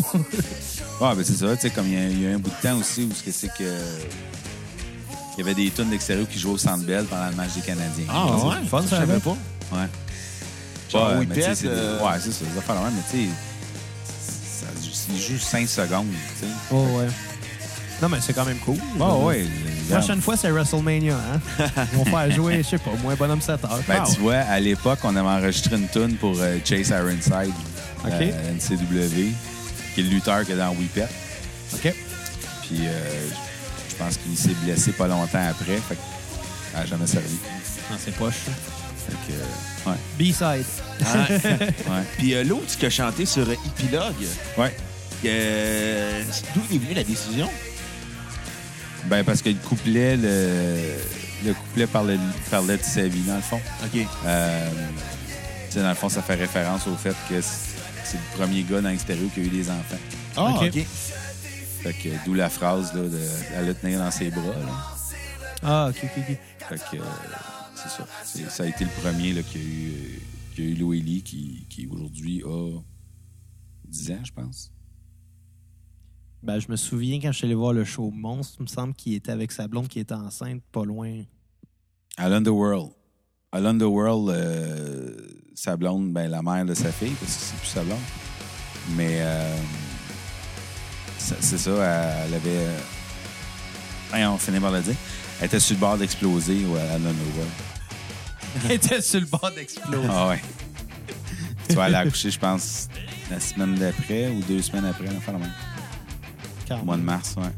ah, 1.01 1.14
ben 1.16 1.24
c'est 1.24 1.35
ça, 1.35 1.56
tu 1.56 1.61
sais, 1.61 1.69
comme 1.69 1.88
il 1.88 1.93
y, 1.93 1.98
a- 2.25 2.30
y 2.30 2.32
a 2.32 2.35
un 2.35 2.40
bout 2.40 2.49
de 2.49 2.67
temps 2.67 2.77
aussi 2.77 3.03
où 3.09 3.14
ce 3.16 3.24
que 3.24 3.32
c'est 3.32 3.48
que. 3.49 3.64
Il 5.38 5.40
y 5.40 5.41
avait 5.41 5.53
des 5.56 5.69
tonnes 5.69 5.90
d'extérieur 5.90 6.27
qui 6.27 6.38
jouaient 6.38 6.53
au 6.53 6.58
Centre 6.58 6.83
Bell 6.85 7.06
pendant 7.06 7.30
le 7.30 7.35
match 7.35 7.53
des 7.56 7.61
Canadiens. 7.61 8.06
Ah, 8.09 8.25
ouais? 8.35 8.56
c'est 8.61 8.69
fun, 8.69 8.82
ça, 8.82 8.88
Je 9.01 9.08
savais 9.08 9.19
pas. 9.19 9.30
Ouais. 9.72 9.88
Genre, 10.91 11.09
Ouais, 11.11 11.25
mais 11.30 11.35
tu 11.35 11.41
sais, 11.41 11.48
pète, 11.48 11.58
c'est 11.58 11.67
euh, 11.67 11.99
Ouais, 12.03 12.11
c'est 12.22 12.32
ça, 12.32 12.45
ça 12.56 12.61
fait 12.61 12.74
la 12.74 12.82
même, 12.82 12.93
mais 12.93 13.01
tu 13.09 13.25
sais, 13.25 13.30
ça- 14.59 15.11
il 15.14 15.22
joue 15.22 15.40
5 15.40 15.69
secondes, 15.69 16.08
tu 16.40 16.45
sais. 16.45 16.51
Oh, 16.72 16.85
ouais. 16.98 17.08
Non, 18.02 18.08
mais 18.10 18.18
c'est 18.22 18.34
quand 18.34 18.45
même 18.45 18.60
cool. 18.60 18.78
Ah, 19.00 19.16
ouais. 19.18 19.45
La 19.90 19.98
prochaine 19.98 20.22
fois, 20.22 20.38
c'est 20.38 20.50
WrestleMania. 20.52 21.16
Hein? 21.16 21.66
Ils 21.92 21.98
vont 21.98 22.06
faire 22.06 22.32
jouer, 22.32 22.58
je 22.64 22.69
sais 22.69 22.78
pas, 22.78 22.92
moins 23.02 23.16
bonhomme 23.16 23.42
7 23.42 23.64
heures. 23.66 23.80
Ben, 23.88 24.03
Ah, 24.06 24.10
tu 24.14 24.22
vois, 24.22 24.36
à 24.38 24.60
l'époque, 24.60 25.00
on 25.03 25.16
avait 25.16 25.28
enregistré 25.28 25.76
une 25.76 25.88
tune 25.90 26.16
pour 26.16 26.36
euh, 26.40 26.58
Chase 26.64 26.90
Ironside, 26.90 27.53
OK. 28.06 28.11
euh, 28.11 28.53
NCW, 28.53 29.34
qui 29.94 30.00
est 30.00 30.03
le 30.03 30.10
lutteur 30.10 30.45
que 30.45 30.53
dans 30.53 30.69
Whippet. 30.76 31.08
OK. 31.74 31.82
Puis 32.68 32.80
euh, 32.84 32.92
je 33.90 33.95
pense 33.95 34.18
qu'il 34.18 34.38
s'est 34.38 34.56
blessé 34.64 34.92
pas 34.92 35.08
longtemps 35.08 35.45
après, 35.50 35.78
fait 35.78 35.98
n'a 36.76 36.86
jamais 36.86 37.08
servi. 37.08 37.38
Dans 37.92 37.98
ses 37.98 38.11
poches. 38.11 38.36
Fait 39.08 39.34
que, 39.34 39.34
euh, 39.34 39.92
ouais, 39.92 39.98
B-side. 40.19 40.66
Ah. 41.03 41.26
ouais. 41.30 42.03
Puis 42.19 42.36
euh, 42.36 42.44
l'autre 42.44 42.78
qui 42.78 42.86
a 42.86 42.90
chanté 42.92 43.26
sur 43.26 43.50
Epilogue, 43.52 44.14
Ouais. 44.58 44.76
euh, 45.26 46.22
d'où 46.56 46.61
est 46.76 46.78
venue 46.78 46.94
la 46.94 47.03
décision? 47.03 47.50
Ben, 49.09 49.23
parce 49.23 49.41
que 49.41 49.49
le 49.49 49.55
couplet, 49.55 50.15
le, 50.17 50.93
le 51.45 51.53
couplet 51.53 51.88
parlait, 51.88 52.17
parlait 52.51 52.77
de 52.77 52.83
sa 52.83 53.07
vie, 53.07 53.21
dans 53.23 53.35
le 53.38 53.41
fond. 53.41 53.59
OK. 53.83 54.05
Euh, 54.25 54.69
tu 55.67 55.73
sais, 55.73 55.81
dans 55.81 55.89
le 55.89 55.95
fond, 55.95 56.09
ça 56.09 56.21
fait 56.21 56.35
référence 56.35 56.85
au 56.88 56.95
fait 56.95 57.15
que 57.27 57.41
c'est 57.41 58.17
le 58.17 58.38
premier 58.38 58.63
gars 58.63 58.81
dans 58.81 58.89
l'extérieur 58.89 59.29
qui 59.33 59.39
a 59.39 59.43
eu 59.43 59.49
des 59.49 59.69
enfants. 59.69 59.97
Ah, 60.38 60.55
OK. 60.61 60.73
Fait 61.81 61.93
que 61.93 62.09
d'où 62.25 62.33
la 62.33 62.49
phrase 62.49 62.93
là, 62.93 63.01
de 63.03 63.19
elle 63.55 63.65
le 63.67 63.73
tenir 63.73 63.99
dans 63.99 64.11
ses 64.11 64.29
bras. 64.29 64.43
Là. 64.43 64.97
Ah, 65.63 65.88
OK, 65.89 65.97
OK, 66.03 66.11
OK. 66.29 66.38
Fait 66.69 66.97
que 66.97 67.01
euh, 67.01 67.05
c'est 67.75 67.89
ça. 67.89 68.07
C'est- 68.25 68.49
Ça 68.49 68.63
a 68.63 68.67
été 68.67 68.83
le 68.83 68.89
premier 69.01 69.33
là, 69.33 69.41
qui, 69.43 69.57
a 69.57 69.61
eu, 69.61 69.91
euh, 69.91 70.19
qui 70.55 70.61
a 70.61 70.65
eu 70.65 70.73
Louis 70.75 71.01
Lee, 71.01 71.23
qui, 71.23 71.65
qui 71.69 71.88
aujourd'hui 71.88 72.43
a 72.45 72.79
10 73.88 74.11
ans, 74.11 74.19
je 74.23 74.31
pense. 74.33 74.71
Ben, 76.42 76.59
je 76.59 76.68
me 76.69 76.77
souviens 76.77 77.19
quand 77.19 77.32
je 77.32 77.38
suis 77.38 77.45
allé 77.45 77.56
voir 77.56 77.74
le 77.74 77.84
show 77.84 78.11
Monstre, 78.11 78.56
il 78.59 78.64
me 78.64 78.68
semble 78.68 78.93
qu'il 78.93 79.14
était 79.14 79.32
avec 79.32 79.51
sa 79.51 79.68
blonde 79.68 79.88
qui 79.90 80.00
était 80.00 80.14
enceinte, 80.14 80.61
pas 80.72 80.85
loin. 80.85 81.24
À 82.18 82.30
l'Underworld. 82.30 82.92
À 83.51 83.59
l'Underworld, 83.59 84.30
euh, 84.30 85.16
sa 85.56 85.76
blonde, 85.76 86.14
ben, 86.14 86.30
la 86.30 86.42
mère 86.42 86.66
de 86.66 86.74
sa 86.74 86.92
fille, 86.92 87.14
parce 87.19 87.35
que 87.35 87.42
c'est 87.42 87.58
plus 87.58 87.68
sa 87.68 87.84
blonde. 87.84 87.98
Mais 88.95 89.18
euh, 89.22 89.58
c'est 91.18 91.58
ça, 91.58 91.72
elle, 91.72 92.27
elle 92.27 92.34
avait. 92.35 92.68
euh, 94.14 94.30
on 94.30 94.38
finit 94.38 94.59
par 94.59 94.72
le 94.72 94.82
dire. 94.82 94.95
Elle 95.40 95.48
était 95.48 95.59
sur 95.59 95.76
le 95.76 95.80
bord 95.80 95.98
d'exploser 95.98 96.66
ouais, 96.66 96.80
à 96.80 96.98
l'Underworld. 96.98 97.51
Il 98.66 98.72
était 98.72 99.01
sur 99.01 99.19
le 99.19 99.26
bord 99.26 99.51
d'exploser. 99.56 100.08
Ah 100.09 100.30
ouais. 100.30 100.42
tu 101.68 101.76
vois, 101.76 101.88
elle 101.88 101.95
a 101.95 102.00
accouché, 102.00 102.32
je 102.32 102.40
pense, 102.40 102.88
la 103.30 103.40
semaine 103.40 103.76
d'après 103.76 104.30
ou 104.30 104.42
deux 104.42 104.61
semaines 104.61 104.85
après, 104.85 105.08
enfin, 105.18 105.34
la 105.34 105.40
même. 105.40 105.51
Quand 106.69 106.83
mois 106.85 106.95
de 106.98 107.01
mars, 107.01 107.35
ouais. 107.38 107.49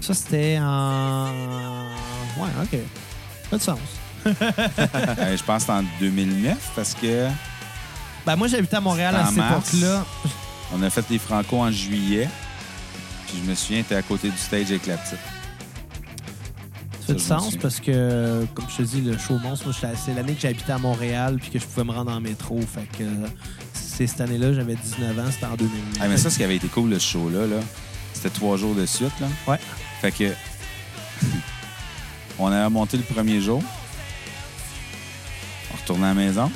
Ça, 0.00 0.12
c'était 0.14 0.58
en. 0.60 1.26
Ouais, 2.38 2.48
OK. 2.62 2.78
Pas 3.50 3.56
de 3.56 3.62
sens. 3.62 3.78
Euh, 4.26 5.36
je 5.36 5.42
pense 5.44 5.62
que 5.62 5.66
c'est 5.66 5.72
en 5.72 5.84
2009 6.00 6.72
parce 6.74 6.94
que 6.94 7.28
Ben, 8.26 8.34
moi, 8.34 8.48
j'habitais 8.48 8.74
à 8.76 8.80
Montréal 8.80 9.14
à 9.14 9.22
En 9.22 9.26
cette 9.26 9.36
mars. 9.36 9.72
époque-là. 9.74 10.04
on 10.74 10.82
a 10.82 10.90
fait 10.90 11.04
les 11.10 11.18
Franco 11.18 11.58
en 11.60 11.70
juillet. 11.70 12.28
Puis 13.28 13.38
je 13.44 13.48
me 13.50 13.54
souviens, 13.54 13.84
t'es 13.88 13.94
à 13.94 14.02
côté 14.02 14.28
du 14.28 14.36
stage 14.36 14.66
avec 14.70 14.86
la 14.86 14.96
petite. 14.96 15.18
Ça 17.00 17.06
fait 17.06 17.12
du 17.14 17.18
Ça, 17.20 17.28
je 17.28 17.34
me 17.34 17.40
sens 17.40 17.44
souviens. 17.44 17.60
parce 17.62 17.80
que, 17.80 18.46
comme 18.54 18.64
je 18.68 18.76
te 18.78 18.82
dis, 18.82 19.00
le 19.00 19.16
show 19.16 19.38
Monstre, 19.38 19.66
moi, 19.66 19.74
j'étais- 19.80 19.94
c'est 19.96 20.14
l'année 20.14 20.34
que 20.34 20.40
j'habitais 20.40 20.72
à 20.72 20.78
Montréal 20.78 21.38
puis 21.40 21.50
que 21.50 21.58
je 21.60 21.64
pouvais 21.64 21.84
me 21.84 21.92
rendre 21.92 22.10
en 22.10 22.20
métro. 22.20 22.58
Fait 22.62 22.88
que 22.98 23.04
c'est 23.96 24.06
cette 24.06 24.20
année-là, 24.20 24.52
j'avais 24.52 24.74
19 24.74 25.18
ans, 25.18 25.30
c'était 25.30 25.46
en 25.46 25.54
2009. 25.56 25.84
Ah, 26.00 26.08
mais 26.08 26.18
ça, 26.18 26.28
ce 26.28 26.36
qui 26.36 26.44
avait 26.44 26.56
été 26.56 26.68
cool, 26.68 26.90
le 26.90 26.98
show-là, 26.98 27.46
là, 27.46 27.56
C'était 28.12 28.28
trois 28.28 28.58
jours 28.58 28.74
de 28.74 28.84
suite, 28.84 29.12
là. 29.20 29.26
Ouais. 29.48 29.58
Fait 30.02 30.12
que. 30.12 30.32
on 32.38 32.48
avait 32.48 32.68
monté 32.68 32.98
le 32.98 33.02
premier 33.04 33.40
jour. 33.40 33.62
On 35.72 35.76
retournait 35.80 36.06
à 36.06 36.08
la 36.08 36.14
maison. 36.14 36.52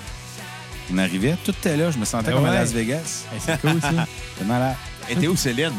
On 0.93 0.99
arrivait, 0.99 1.35
tout 1.43 1.53
était 1.53 1.79
là. 1.79 1.91
Je 1.91 1.99
me 1.99 2.05
sentais 2.05 2.31
Ah 2.31 2.35
comme 2.35 2.45
à. 2.45 2.53
Las 2.53 2.73
Vegas. 2.73 3.25
Hey, 3.33 3.41
c'est 3.41 3.59
cool, 3.61 3.81
ça. 3.81 3.89
C'était 4.35 4.47
malade. 4.47 4.77
Et 5.09 5.17
t'es 5.17 5.27
où, 5.27 5.37
Céline? 5.37 5.73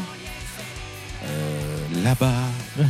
Euh, 1.24 2.02
Là-bas. 2.02 2.32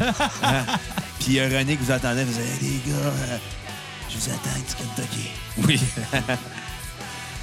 Puis 1.21 1.39
euh, 1.39 1.59
René 1.59 1.77
qui 1.77 1.85
vous 1.85 1.93
attendait, 1.93 2.25
vous 2.25 2.33
disait, 2.33 2.59
les 2.63 2.91
gars, 2.91 2.97
euh, 2.99 3.39
je 4.09 4.17
vous 4.17 4.31
attends, 4.31 4.61
petit 4.65 4.77
Kentucky. 4.77 5.29
Oui. 5.59 5.81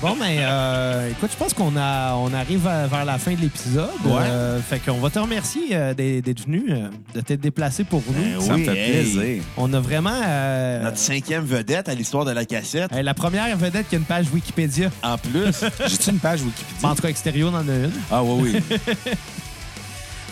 Bon, 0.01 0.15
mais 0.17 0.37
euh, 0.39 1.09
écoute, 1.11 1.29
je 1.33 1.35
pense 1.37 1.53
qu'on 1.53 1.75
a, 1.75 2.13
on 2.15 2.33
arrive 2.33 2.65
à- 2.67 2.87
vers 2.87 3.03
la 3.03 3.17
fin 3.17 3.33
de 3.33 3.41
l'épisode. 3.41 3.89
Ouais. 4.05 4.13
Euh, 4.23 4.61
fait 4.61 4.79
qu'on 4.79 4.97
va 4.99 5.09
te 5.09 5.19
remercier 5.19 5.75
euh, 5.75 5.93
d'être 5.93 6.45
venu, 6.45 6.63
euh, 6.69 6.87
de 7.13 7.19
t'être 7.19 7.41
déplacé 7.41 7.83
pour 7.83 8.01
nous. 8.07 8.13
Ben 8.37 8.39
Ça 8.41 8.53
Oui, 8.53 8.61
me 8.61 8.65
fait 8.73 8.77
hey. 8.79 8.91
plaisir. 8.91 9.43
On 9.57 9.73
a 9.73 9.79
vraiment. 9.81 10.15
euh, 10.25 10.83
Notre 10.83 10.97
cinquième 10.97 11.43
vedette 11.43 11.89
à 11.89 11.95
l'histoire 11.95 12.23
de 12.23 12.31
la 12.31 12.45
cassette. 12.45 12.89
la 12.93 13.13
première 13.13 13.57
vedette 13.57 13.89
qui 13.89 13.95
a 13.95 13.97
une 13.97 14.05
page 14.05 14.27
Wikipédia. 14.33 14.89
En 15.03 15.17
plus, 15.17 15.65
J'ai-tu 15.85 16.11
une 16.11 16.19
page 16.19 16.43
Wikipédia? 16.43 16.89
En 16.89 16.95
tout 16.95 17.01
cas, 17.01 17.09
extérieur, 17.09 17.51
on 17.53 17.57
en 17.57 17.67
a 17.67 17.75
une. 17.75 17.91
Ah 18.09 18.23
oui, 18.23 18.53
oui. 18.69 18.79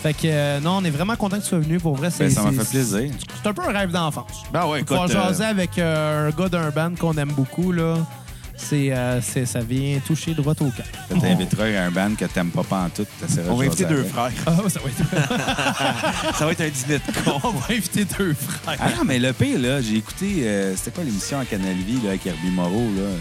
Fait 0.02 0.14
que 0.14 0.20
euh, 0.26 0.60
non, 0.60 0.78
on 0.78 0.84
est 0.84 0.90
vraiment 0.90 1.16
content 1.16 1.36
que 1.36 1.42
tu 1.42 1.48
sois 1.48 1.58
venu. 1.58 1.78
Pour 1.78 1.94
vrai, 1.96 2.08
c'est 2.10 2.24
Ben, 2.24 2.30
ça 2.32 2.42
m'a 2.42 2.52
c'est- 2.52 2.58
fait 2.64 2.70
plaisir. 2.70 3.10
C'est 3.42 3.48
un 3.50 3.52
peu 3.52 3.62
un 3.68 3.72
rêve 3.78 3.90
d'enfance. 3.90 4.44
ben 4.50 4.64
ouais, 4.66 4.80
écoute. 4.80 4.96
Euh, 4.96 5.08
jaser 5.08 5.44
avec 5.44 5.76
euh, 5.78 6.28
un 6.28 6.30
gars 6.30 6.48
d'un 6.48 6.70
band 6.70 6.92
qu'on 6.98 7.14
aime 7.18 7.32
beaucoup, 7.32 7.72
là, 7.72 7.96
c'est, 8.58 8.92
euh, 8.92 9.20
c'est- 9.22 9.46
ça 9.46 9.60
vient 9.60 9.98
toucher 10.06 10.34
droit 10.34 10.52
au 10.60 10.70
cœur. 10.70 10.86
Tu 11.10 11.18
t'inviteras 11.18 11.64
à 11.64 11.84
un 11.84 11.90
band 11.90 12.14
que 12.14 12.24
t'aimes 12.26 12.50
pas 12.50 12.64
pantoute. 12.64 13.08
on 13.48 13.54
va 13.56 13.64
inviter 13.64 13.84
deux 13.86 14.04
frères. 14.04 14.30
Ah, 14.46 14.56
ça 14.68 14.80
va 14.80 14.88
être... 14.90 16.34
Ça 16.38 16.44
va 16.46 16.52
être 16.52 16.60
un 16.60 16.68
dîner 16.68 16.98
de 16.98 17.24
con. 17.24 17.40
on 17.44 17.50
va 17.50 17.66
inviter 17.70 18.04
deux 18.04 18.34
frères. 18.34 18.76
Ah 18.80 18.90
non, 18.96 19.04
mais 19.04 19.18
le 19.18 19.32
pire, 19.32 19.58
là, 19.58 19.80
j'ai 19.80 19.96
écouté... 19.96 20.42
euh, 20.42 20.76
C'était 20.76 20.90
quoi 20.90 21.04
l'émission 21.04 21.38
à 21.40 21.44
Canal 21.44 21.74
Vie 21.74 22.00
là, 22.02 22.10
avec 22.10 22.26
Herbie 22.26 22.50
Moreau, 22.50 22.84
là? 22.96 23.02
euh, 23.02 23.16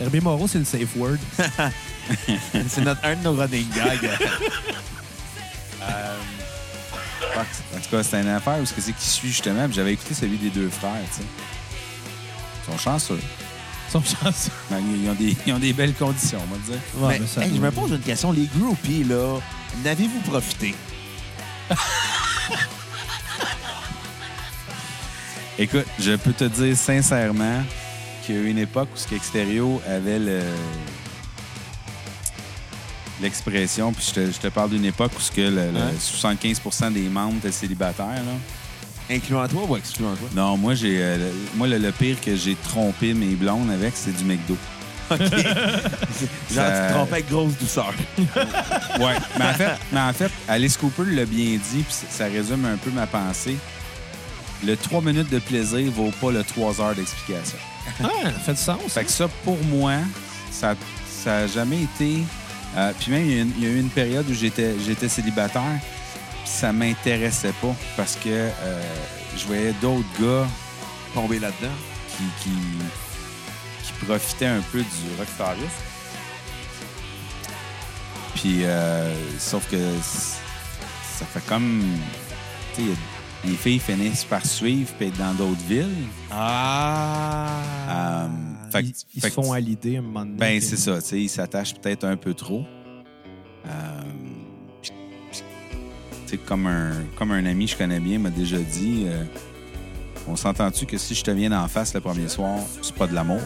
Herbie 0.00 0.20
Moreau, 0.20 0.46
c'est 0.46 0.58
le 0.58 0.64
safe 0.64 0.94
word. 0.96 1.16
C'est 2.68 2.80
notre, 2.82 3.04
un 3.04 3.16
de 3.16 3.22
nos 3.24 3.34
running 3.34 3.66
gags. 3.74 4.08
En 7.36 7.80
tout 7.80 7.90
cas, 7.90 8.02
c'était 8.02 8.22
une 8.22 8.28
affaire 8.28 8.58
où 8.60 8.66
c'est 8.66 8.92
qui 8.92 9.06
suit, 9.08 9.28
justement. 9.28 9.66
puis 9.66 9.74
J'avais 9.74 9.92
écouté 9.92 10.14
celui 10.14 10.36
des 10.38 10.50
deux 10.50 10.68
frères, 10.68 10.92
tu 11.12 11.18
sais. 11.20 11.26
Ils 12.66 12.72
sont 12.72 12.78
chanceux. 12.78 13.20
Ils 13.88 13.92
sont 13.92 14.02
chanceux. 14.02 14.50
Ben, 14.70 14.80
Ils 15.02 15.08
ont 15.08 15.14
des, 15.14 15.36
ils 15.46 15.52
ont 15.52 15.58
des 15.58 15.72
belles 15.72 15.94
conditions, 15.94 16.38
on 16.42 16.54
va 16.54 16.58
dire. 16.64 16.80
Ouais, 16.96 17.14
Mais, 17.14 17.20
mais 17.20 17.26
ça- 17.26 17.44
hey, 17.46 17.52
je 17.54 17.60
me 17.60 17.70
pose 17.70 17.90
une 17.90 18.00
question. 18.00 18.32
Les 18.32 18.46
groupies, 18.58 19.04
là, 19.04 19.38
n'avez-vous 19.82 20.20
profité? 20.20 20.74
Écoute, 25.58 25.86
je 25.98 26.14
peux 26.16 26.32
te 26.32 26.44
dire 26.44 26.76
sincèrement 26.76 27.62
qu'il 28.24 28.34
y 28.36 28.38
a 28.38 28.42
eu 28.42 28.50
une 28.50 28.58
époque 28.58 28.88
où 28.94 28.96
ce 28.96 29.08
qu'Extérieur 29.08 29.80
avait 29.88 30.18
le 30.18 30.40
l'expression, 33.20 33.92
puis 33.92 34.04
je 34.08 34.12
te, 34.14 34.30
je 34.30 34.38
te 34.38 34.46
parle 34.46 34.70
d'une 34.70 34.84
époque 34.84 35.10
où 35.16 35.20
ce 35.20 35.32
que 35.32 35.40
le, 35.40 35.72
le 35.72 35.78
Ouais. 35.80 35.94
75% 35.98 36.92
des 36.92 37.08
membres 37.08 37.38
étaient 37.38 37.50
célibataires. 37.50 38.06
Là. 38.06 38.32
Incluant 39.10 39.48
toi 39.48 39.62
ou 39.68 39.76
excluant 39.76 40.14
toi? 40.16 40.28
Non, 40.34 40.56
moi 40.56 40.74
j'ai 40.74 40.98
euh, 41.00 41.16
le- 41.16 41.32
moi 41.56 41.66
le, 41.66 41.78
le 41.78 41.92
pire 41.92 42.20
que 42.20 42.36
j'ai 42.36 42.54
trompé 42.56 43.14
mes 43.14 43.34
blondes 43.34 43.70
avec, 43.70 43.92
c'est 43.96 44.14
du 44.16 44.24
McDo. 44.24 44.56
Genre, 45.10 45.18
Ça- 46.50 46.80
tu 46.82 46.88
te 46.88 46.92
trompais 46.92 47.12
avec 47.14 47.28
grosse 47.30 47.54
douceur. 47.58 47.94
Ouais, 49.00 49.14
mais 49.38 49.44
en 49.46 49.54
fait, 49.54 49.70
mais 49.92 50.00
en 50.00 50.12
fait, 50.12 50.30
Alice 50.48 50.76
Cooper 50.76 51.04
l'a 51.06 51.24
bien 51.24 51.52
dit, 51.72 51.82
puis 51.82 51.94
ça- 52.10 52.26
résume 52.26 52.64
un 52.66 52.76
peu 52.76 52.90
ma 52.90 53.06
pensée. 53.06 53.56
Le 54.64 54.76
3 54.76 55.00
minutes 55.02 55.30
de 55.30 55.38
plaisir 55.38 55.90
vaut 55.92 56.12
pas 56.20 56.30
le 56.32 56.42
3 56.42 56.80
heures 56.80 56.94
d'explication. 56.94 57.56
Ah, 58.02 58.08
ça 58.24 58.30
fait 58.32 58.52
du 58.52 58.58
sens. 58.60 58.80
Fait 58.88 59.04
que 59.04 59.10
ça, 59.10 59.28
pour 59.44 59.56
moi, 59.64 59.92
ça 60.50 60.74
n'a 61.24 61.46
jamais 61.46 61.82
été. 61.84 62.18
euh, 62.76 62.92
puis 63.00 63.12
même, 63.12 63.24
il 63.24 63.34
y, 63.36 63.38
a 63.38 63.42
une- 63.42 63.76
eu 63.76 63.80
une 63.80 63.88
période 63.88 64.28
où 64.28 64.34
j'étais 64.34 64.74
j'étais 64.84 65.08
célibataire, 65.08 65.62
ça 66.48 66.72
m'intéressait 66.72 67.54
pas 67.60 67.74
parce 67.96 68.16
que 68.16 68.28
euh, 68.28 68.82
je 69.36 69.46
voyais 69.46 69.72
d'autres 69.80 70.08
gars 70.20 70.46
Tomber 71.14 71.38
là-dedans. 71.38 71.72
qui, 72.16 72.24
qui, 72.42 72.56
qui 73.84 74.04
profitaient 74.04 74.46
un 74.46 74.60
peu 74.72 74.80
du 74.80 75.16
rockstarisme. 75.18 75.68
Puis, 78.34 78.64
euh, 78.64 79.12
sauf 79.38 79.68
que 79.70 79.78
ça 80.02 81.24
fait 81.26 81.44
comme. 81.46 81.82
Tu 82.74 82.82
sais, 82.82 82.88
les 83.44 83.54
filles 83.54 83.78
finissent 83.78 84.24
par 84.24 84.44
suivre 84.44 84.92
puis 84.98 85.08
être 85.08 85.16
dans 85.16 85.34
d'autres 85.34 85.64
villes. 85.68 86.06
Ah! 86.30 87.48
Euh, 87.88 88.28
fait 88.70 88.82
ils 88.82 88.94
ils 89.14 89.22
fait 89.22 89.30
se 89.30 89.34
font 89.34 89.52
à 89.52 89.60
l'idée 89.60 89.96
un 89.96 90.02
moment 90.02 90.20
donné. 90.20 90.36
Ben, 90.36 90.60
c'est 90.60 90.76
ça. 90.76 91.00
Tu 91.00 91.08
sais, 91.08 91.20
ils 91.20 91.28
s'attachent 91.28 91.74
peut-être 91.74 92.04
un 92.04 92.16
peu 92.16 92.34
trop. 92.34 92.64
Euh, 93.66 94.00
comme 96.36 96.66
un, 96.66 96.90
comme 97.16 97.30
un 97.32 97.44
ami 97.46 97.64
que 97.66 97.72
je 97.72 97.76
connais 97.76 98.00
bien 98.00 98.18
m'a 98.18 98.30
déjà 98.30 98.58
dit, 98.58 99.04
euh, 99.08 99.22
on 100.28 100.36
s'entend-tu 100.36 100.84
que 100.86 100.98
si 100.98 101.14
je 101.14 101.22
te 101.24 101.30
viens 101.30 101.50
d'en 101.50 101.66
face 101.68 101.94
le 101.94 102.00
premier 102.00 102.28
soir, 102.28 102.58
c'est 102.82 102.94
pas 102.94 103.06
de 103.06 103.14
l'amour? 103.14 103.40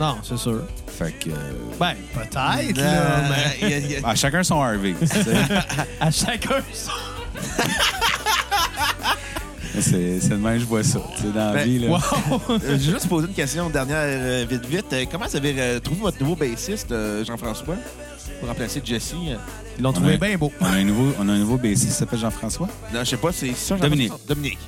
Non, 0.00 0.16
c'est 0.22 0.36
sûr. 0.38 0.62
Fait 0.86 1.12
que. 1.12 1.30
euh, 1.30 1.34
Ben, 1.78 1.94
peut-être, 2.14 2.76
là, 2.78 2.84
Euh, 2.84 3.28
mais 3.60 3.68
y 3.68 3.72
a- 3.74 3.78
il 3.78 3.90
y 3.92 3.96
a- 3.96 4.00
à 4.08 4.14
chacun 4.14 4.42
son 4.42 4.60
Harvey. 4.60 4.94
tu 4.98 5.06
sais. 5.06 5.20
à 6.00 6.10
chacun 6.10 6.60
son. 6.72 6.92
c'est 9.80 10.20
c'est 10.20 10.28
de 10.30 10.34
même 10.36 10.54
que 10.54 10.60
je 10.60 10.64
vois 10.66 10.82
ça. 10.82 10.98
tu 11.16 11.22
sais, 11.22 11.28
dans 11.28 11.34
la 11.46 11.52
Ben, 11.52 11.64
vie, 11.68 11.78
là. 11.80 11.88
Wow! 11.90 11.98
Euh, 12.50 12.58
J'ai 12.80 12.92
juste 12.92 13.08
posé 13.08 13.26
une 13.28 13.34
question 13.34 13.68
dernière, 13.70 13.96
euh, 14.02 14.46
vite, 14.48 14.64
vite. 14.66 14.86
Comment 15.10 15.26
vous 15.26 15.36
avez 15.36 15.54
euh, 15.58 15.80
trouvé 15.80 16.00
votre 16.00 16.20
nouveau 16.20 16.34
bassiste, 16.36 16.90
euh, 16.92 17.24
Jean-François, 17.24 17.76
pour 18.38 18.48
remplacer 18.48 18.80
Jesse? 18.84 19.14
euh? 19.14 19.36
Ils 19.78 19.82
l'ont 19.82 19.92
trouvé 19.92 20.16
bien 20.18 20.36
beau. 20.36 20.52
On 20.60 20.64
a 20.66 20.70
un 20.70 20.84
nouveau, 20.84 21.12
on 21.18 21.28
a 21.28 21.32
un 21.32 21.38
nouveau 21.38 21.56
bassiste 21.56 21.86
qui 21.88 21.92
s'appelle 21.92 22.18
Jean-François. 22.18 22.68
Non, 22.92 23.00
je 23.00 23.04
sais 23.10 23.16
pas, 23.16 23.32
c'est 23.32 23.52
ça, 23.54 23.76
Dominique. 23.76 24.12
Dominique. 24.26 24.58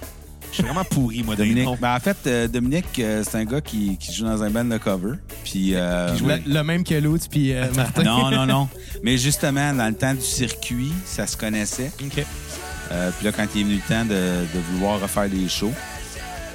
Je 0.50 0.56
suis 0.56 0.62
vraiment 0.64 0.84
pourri, 0.84 1.22
moi, 1.22 1.36
Dominique. 1.36 1.68
Ben, 1.80 1.94
en 1.94 2.00
fait, 2.00 2.16
euh, 2.26 2.48
Dominique, 2.48 2.98
euh, 2.98 3.22
c'est 3.24 3.36
un 3.38 3.44
gars 3.44 3.60
qui, 3.60 3.96
qui 3.98 4.12
joue 4.12 4.24
dans 4.24 4.42
un 4.42 4.50
band 4.50 4.64
de 4.64 4.78
cover. 4.78 5.14
Puis. 5.44 5.74
euh, 5.74 6.12
Le, 6.18 6.42
le 6.52 6.62
même 6.64 6.82
que 6.82 6.94
l'autre, 6.94 7.26
puis 7.30 7.52
Martin. 7.76 8.02
Non, 8.02 8.30
non, 8.30 8.46
non. 8.46 8.68
Mais 9.04 9.16
justement, 9.16 9.72
dans 9.72 9.86
le 9.86 9.94
temps 9.94 10.12
du 10.14 10.20
circuit, 10.20 10.92
ça 11.04 11.26
se 11.28 11.36
connaissait. 11.36 11.92
OK. 12.02 12.14
Puis 12.14 13.24
là, 13.24 13.32
quand 13.32 13.46
il 13.54 13.60
est 13.60 13.64
venu 13.64 13.74
le 13.76 13.88
temps 13.88 14.04
de, 14.04 14.10
de 14.10 14.60
vouloir 14.72 15.00
refaire 15.00 15.28
des 15.28 15.48
shows, 15.48 15.72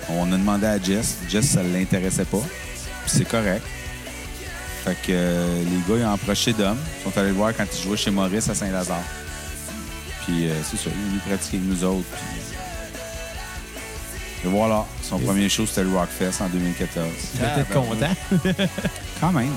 on 0.09 0.31
a 0.33 0.37
demandé 0.37 0.65
à 0.67 0.77
Jess. 0.81 1.17
Jess, 1.29 1.45
ça 1.45 1.63
ne 1.63 1.71
l'intéressait 1.73 2.25
pas. 2.25 2.41
Puis 3.05 3.13
c'est 3.17 3.25
correct. 3.27 3.63
Fait 4.85 4.93
que 5.01 5.11
euh, 5.11 5.63
les 5.63 5.77
gars, 5.93 5.99
ils 5.99 6.05
ont 6.05 6.13
approché 6.13 6.53
Dom. 6.53 6.77
Ils 6.99 7.03
sont 7.11 7.17
allés 7.19 7.29
le 7.29 7.33
voir 7.35 7.55
quand 7.57 7.65
il 7.75 7.81
jouait 7.81 7.97
chez 7.97 8.11
Maurice 8.11 8.47
à 8.49 8.53
Saint-Lazare. 8.55 9.01
Puis 10.25 10.47
euh, 10.47 10.53
c'est 10.63 10.77
ça, 10.77 10.83
il 10.85 10.91
est 10.91 11.09
venu 11.09 11.19
pratiquer 11.27 11.57
avec 11.57 11.69
nous 11.69 11.83
autres. 11.83 12.05
Puis... 12.11 12.41
Et 14.45 14.47
voilà, 14.47 14.85
son 15.01 15.17
premier 15.17 15.49
show, 15.49 15.65
c'était 15.65 15.83
le 15.83 15.89
Rockfest 15.97 16.39
en 16.43 16.49
2014. 16.49 17.07
Tu 17.33 17.37
vas 17.41 17.47
être 17.57 17.67
Ah, 17.71 17.73
ben, 17.73 17.81
content. 17.81 18.67
Quand 19.19 19.31
même. 19.31 19.49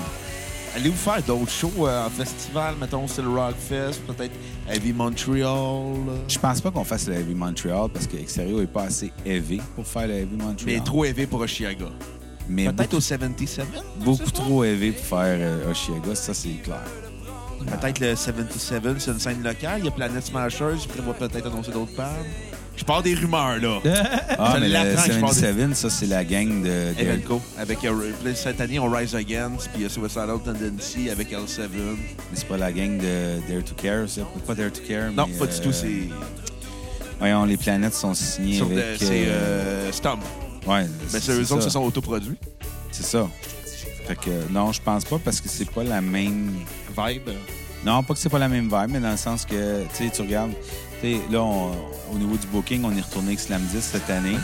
Allez-vous 0.76 0.97
faire 0.97 1.23
d'autres 1.23 1.50
shows 1.50 1.86
euh, 1.86 2.07
en 2.07 2.10
festival, 2.10 2.74
mettons, 2.81 3.07
c'est 3.07 3.20
le 3.23 3.28
Rockfest, 3.28 4.00
peut-être 4.07 4.32
Heavy 4.70 4.92
Montreal? 4.92 5.94
Je 6.28 6.39
pense 6.39 6.60
pas 6.62 6.70
qu'on 6.70 6.84
fasse 6.84 7.07
le 7.08 7.15
Heavy 7.15 7.34
Montreal 7.34 7.89
parce 7.92 8.07
que 8.07 8.16
Extérieur 8.16 8.62
est 8.62 8.66
pas 8.66 8.84
assez 8.84 9.12
élevé 9.26 9.60
pour 9.74 9.86
faire 9.86 10.07
le 10.07 10.15
Heavy 10.15 10.36
Montreal. 10.36 10.66
Mais 10.66 10.81
trop 10.81 11.05
élevé 11.05 11.26
pour 11.26 11.40
Oshiaga. 11.40 11.86
Mais 12.48 12.66
Peut-être 12.72 12.94
au 12.94 13.00
77? 13.00 13.66
beaucoup 14.04 14.30
trop 14.30 14.64
élevé 14.64 14.92
pour 14.92 15.04
faire 15.18 15.36
euh, 15.38 15.70
Oshiaga, 15.70 16.14
ça 16.14 16.32
c'est 16.34 16.50
clair. 16.62 16.82
Peut-être 17.80 17.98
le 18.00 18.14
77, 18.16 18.82
c'est 18.98 19.10
une 19.10 19.18
scène 19.20 19.42
locale. 19.42 19.80
Il 19.80 19.84
y 19.84 19.88
a 19.88 19.90
Planet 19.90 20.24
Smashers, 20.24 20.76
je 20.82 20.88
prévois 20.88 21.12
peut-être 21.14 21.46
annoncer 21.46 21.72
d'autres 21.72 21.94
bands. 21.96 22.04
Je 22.76 22.84
pars 22.84 23.02
des 23.02 23.14
rumeurs, 23.14 23.58
là. 23.60 23.80
Ah, 24.38 24.56
mais 24.60 24.68
le 24.68 24.72
l'apprends 24.72 25.02
que 25.08 25.12
je 25.12 25.18
parle 25.18 25.34
de- 25.34 25.40
77, 25.40 25.74
ça 25.76 25.90
c'est 25.90 26.06
la 26.06 26.24
gang 26.24 26.62
de... 26.62 26.94
Evenco. 26.96 27.42
Avec, 27.58 27.84
euh, 27.84 28.12
puis 28.22 28.36
cette 28.36 28.60
année, 28.60 28.78
on 28.78 28.88
Rise 28.88 29.16
Against, 29.16 29.68
puis 29.72 29.78
il 29.78 29.82
y 29.82 29.86
a 29.86 29.88
Suicidal 29.88 30.38
Tendency 30.44 31.10
avec 31.10 31.32
L7. 31.32 31.62
Mais 31.74 31.96
c'est 32.34 32.46
pas 32.46 32.56
la 32.56 32.70
gang 32.72 32.96
de 32.96 33.40
Dare 33.52 33.64
to 33.64 33.74
Care, 33.76 34.08
ça? 34.08 34.20
Pas 34.46 34.54
Dare 34.54 34.70
to 34.70 34.80
Care, 34.88 35.10
Non, 35.10 35.26
mais, 35.28 35.36
pas 35.36 35.46
du 35.46 35.54
euh, 35.58 35.62
tout, 35.64 35.72
c'est 35.72 36.08
Voyons, 37.18 37.44
les 37.44 37.56
planètes 37.56 37.94
sont 37.94 38.14
signées 38.14 38.56
sur 38.58 38.66
avec... 38.66 38.76
de- 39.00 39.04
c'est 39.04 39.24
euh, 39.26 39.30
euh, 39.88 39.92
Stomp. 39.92 40.20
Ouais, 40.66 40.84
Ben, 41.12 41.20
c'est 41.20 41.32
eux 41.32 41.40
autres 41.42 41.56
qui 41.58 41.62
se 41.64 41.70
sont 41.70 41.82
autoproduits. 41.84 42.36
C'est 42.92 43.04
ça. 43.04 43.28
Fait 44.06 44.16
que 44.16 44.50
non, 44.50 44.72
je 44.72 44.80
pense 44.80 45.04
pas 45.04 45.18
parce 45.18 45.40
que 45.40 45.48
c'est 45.48 45.70
pas 45.70 45.84
la 45.84 46.00
même... 46.00 46.52
Vibe. 46.96 47.30
Non, 47.84 48.02
pas 48.02 48.14
que 48.14 48.20
c'est 48.20 48.28
pas 48.30 48.38
la 48.38 48.48
même 48.48 48.64
vibe, 48.64 48.90
mais 48.90 49.00
dans 49.00 49.10
le 49.10 49.16
sens 49.16 49.44
que, 49.44 49.82
tu 49.96 50.04
sais, 50.04 50.10
tu 50.10 50.22
regardes, 50.22 50.52
tu 51.00 51.14
sais, 51.14 51.20
là, 51.30 51.42
on- 51.42 51.72
au 52.12 52.18
niveau 52.18 52.36
du 52.36 52.46
booking, 52.48 52.82
on 52.84 52.96
est 52.96 53.00
retourné 53.02 53.28
avec 53.28 53.40
Slam 53.40 53.62
10 53.62 53.80
cette 53.80 54.08
année. 54.10 54.36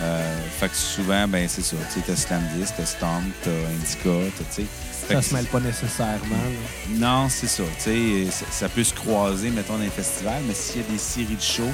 Euh, 0.00 0.38
fait 0.58 0.68
que 0.68 0.74
souvent, 0.76 1.28
ben 1.28 1.46
c'est 1.48 1.62
ça. 1.62 1.76
Tu 1.92 2.00
sais, 2.00 2.04
t'as 2.06 2.16
Slamdis, 2.16 2.72
t'as 2.76 2.86
Stomp, 2.86 3.22
t'as 3.44 3.50
Indica, 3.50 4.30
t'as, 4.36 4.44
tu 4.44 4.62
sais. 4.62 4.66
Fait 5.06 5.14
Ça 5.14 5.20
que 5.20 5.26
se 5.26 5.34
mêle 5.34 5.44
pas 5.46 5.60
nécessairement. 5.60 6.16
là. 6.30 6.96
Non, 6.98 7.28
c'est 7.28 7.46
ça. 7.46 7.62
Tu 7.76 8.24
sais, 8.24 8.30
ça, 8.30 8.46
ça 8.50 8.68
peut 8.68 8.82
se 8.84 8.94
croiser, 8.94 9.50
mettons, 9.50 9.74
dans 9.76 9.82
les 9.84 9.90
festivals, 9.90 10.42
mais 10.48 10.54
s'il 10.54 10.80
y 10.80 10.84
a 10.84 10.88
des 10.88 10.98
séries 10.98 11.36
de 11.36 11.40
shows, 11.42 11.70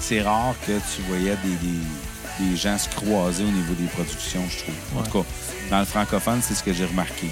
c'est 0.00 0.22
rare 0.22 0.54
que 0.66 0.72
tu 0.72 1.02
voyais 1.08 1.36
des, 1.44 1.50
des, 1.66 1.78
des 2.40 2.56
gens 2.56 2.78
se 2.78 2.88
croiser 2.88 3.44
au 3.44 3.50
niveau 3.50 3.74
des 3.74 3.86
productions, 3.86 4.42
je 4.48 4.58
trouve. 4.64 4.74
En 4.94 4.98
Ouais. 5.00 5.06
tout 5.08 5.18
cas, 5.22 5.24
dans 5.70 5.78
le 5.80 5.84
francophone, 5.84 6.40
c'est 6.42 6.54
ce 6.54 6.62
que 6.62 6.72
j'ai 6.72 6.84
remarqué. 6.86 7.26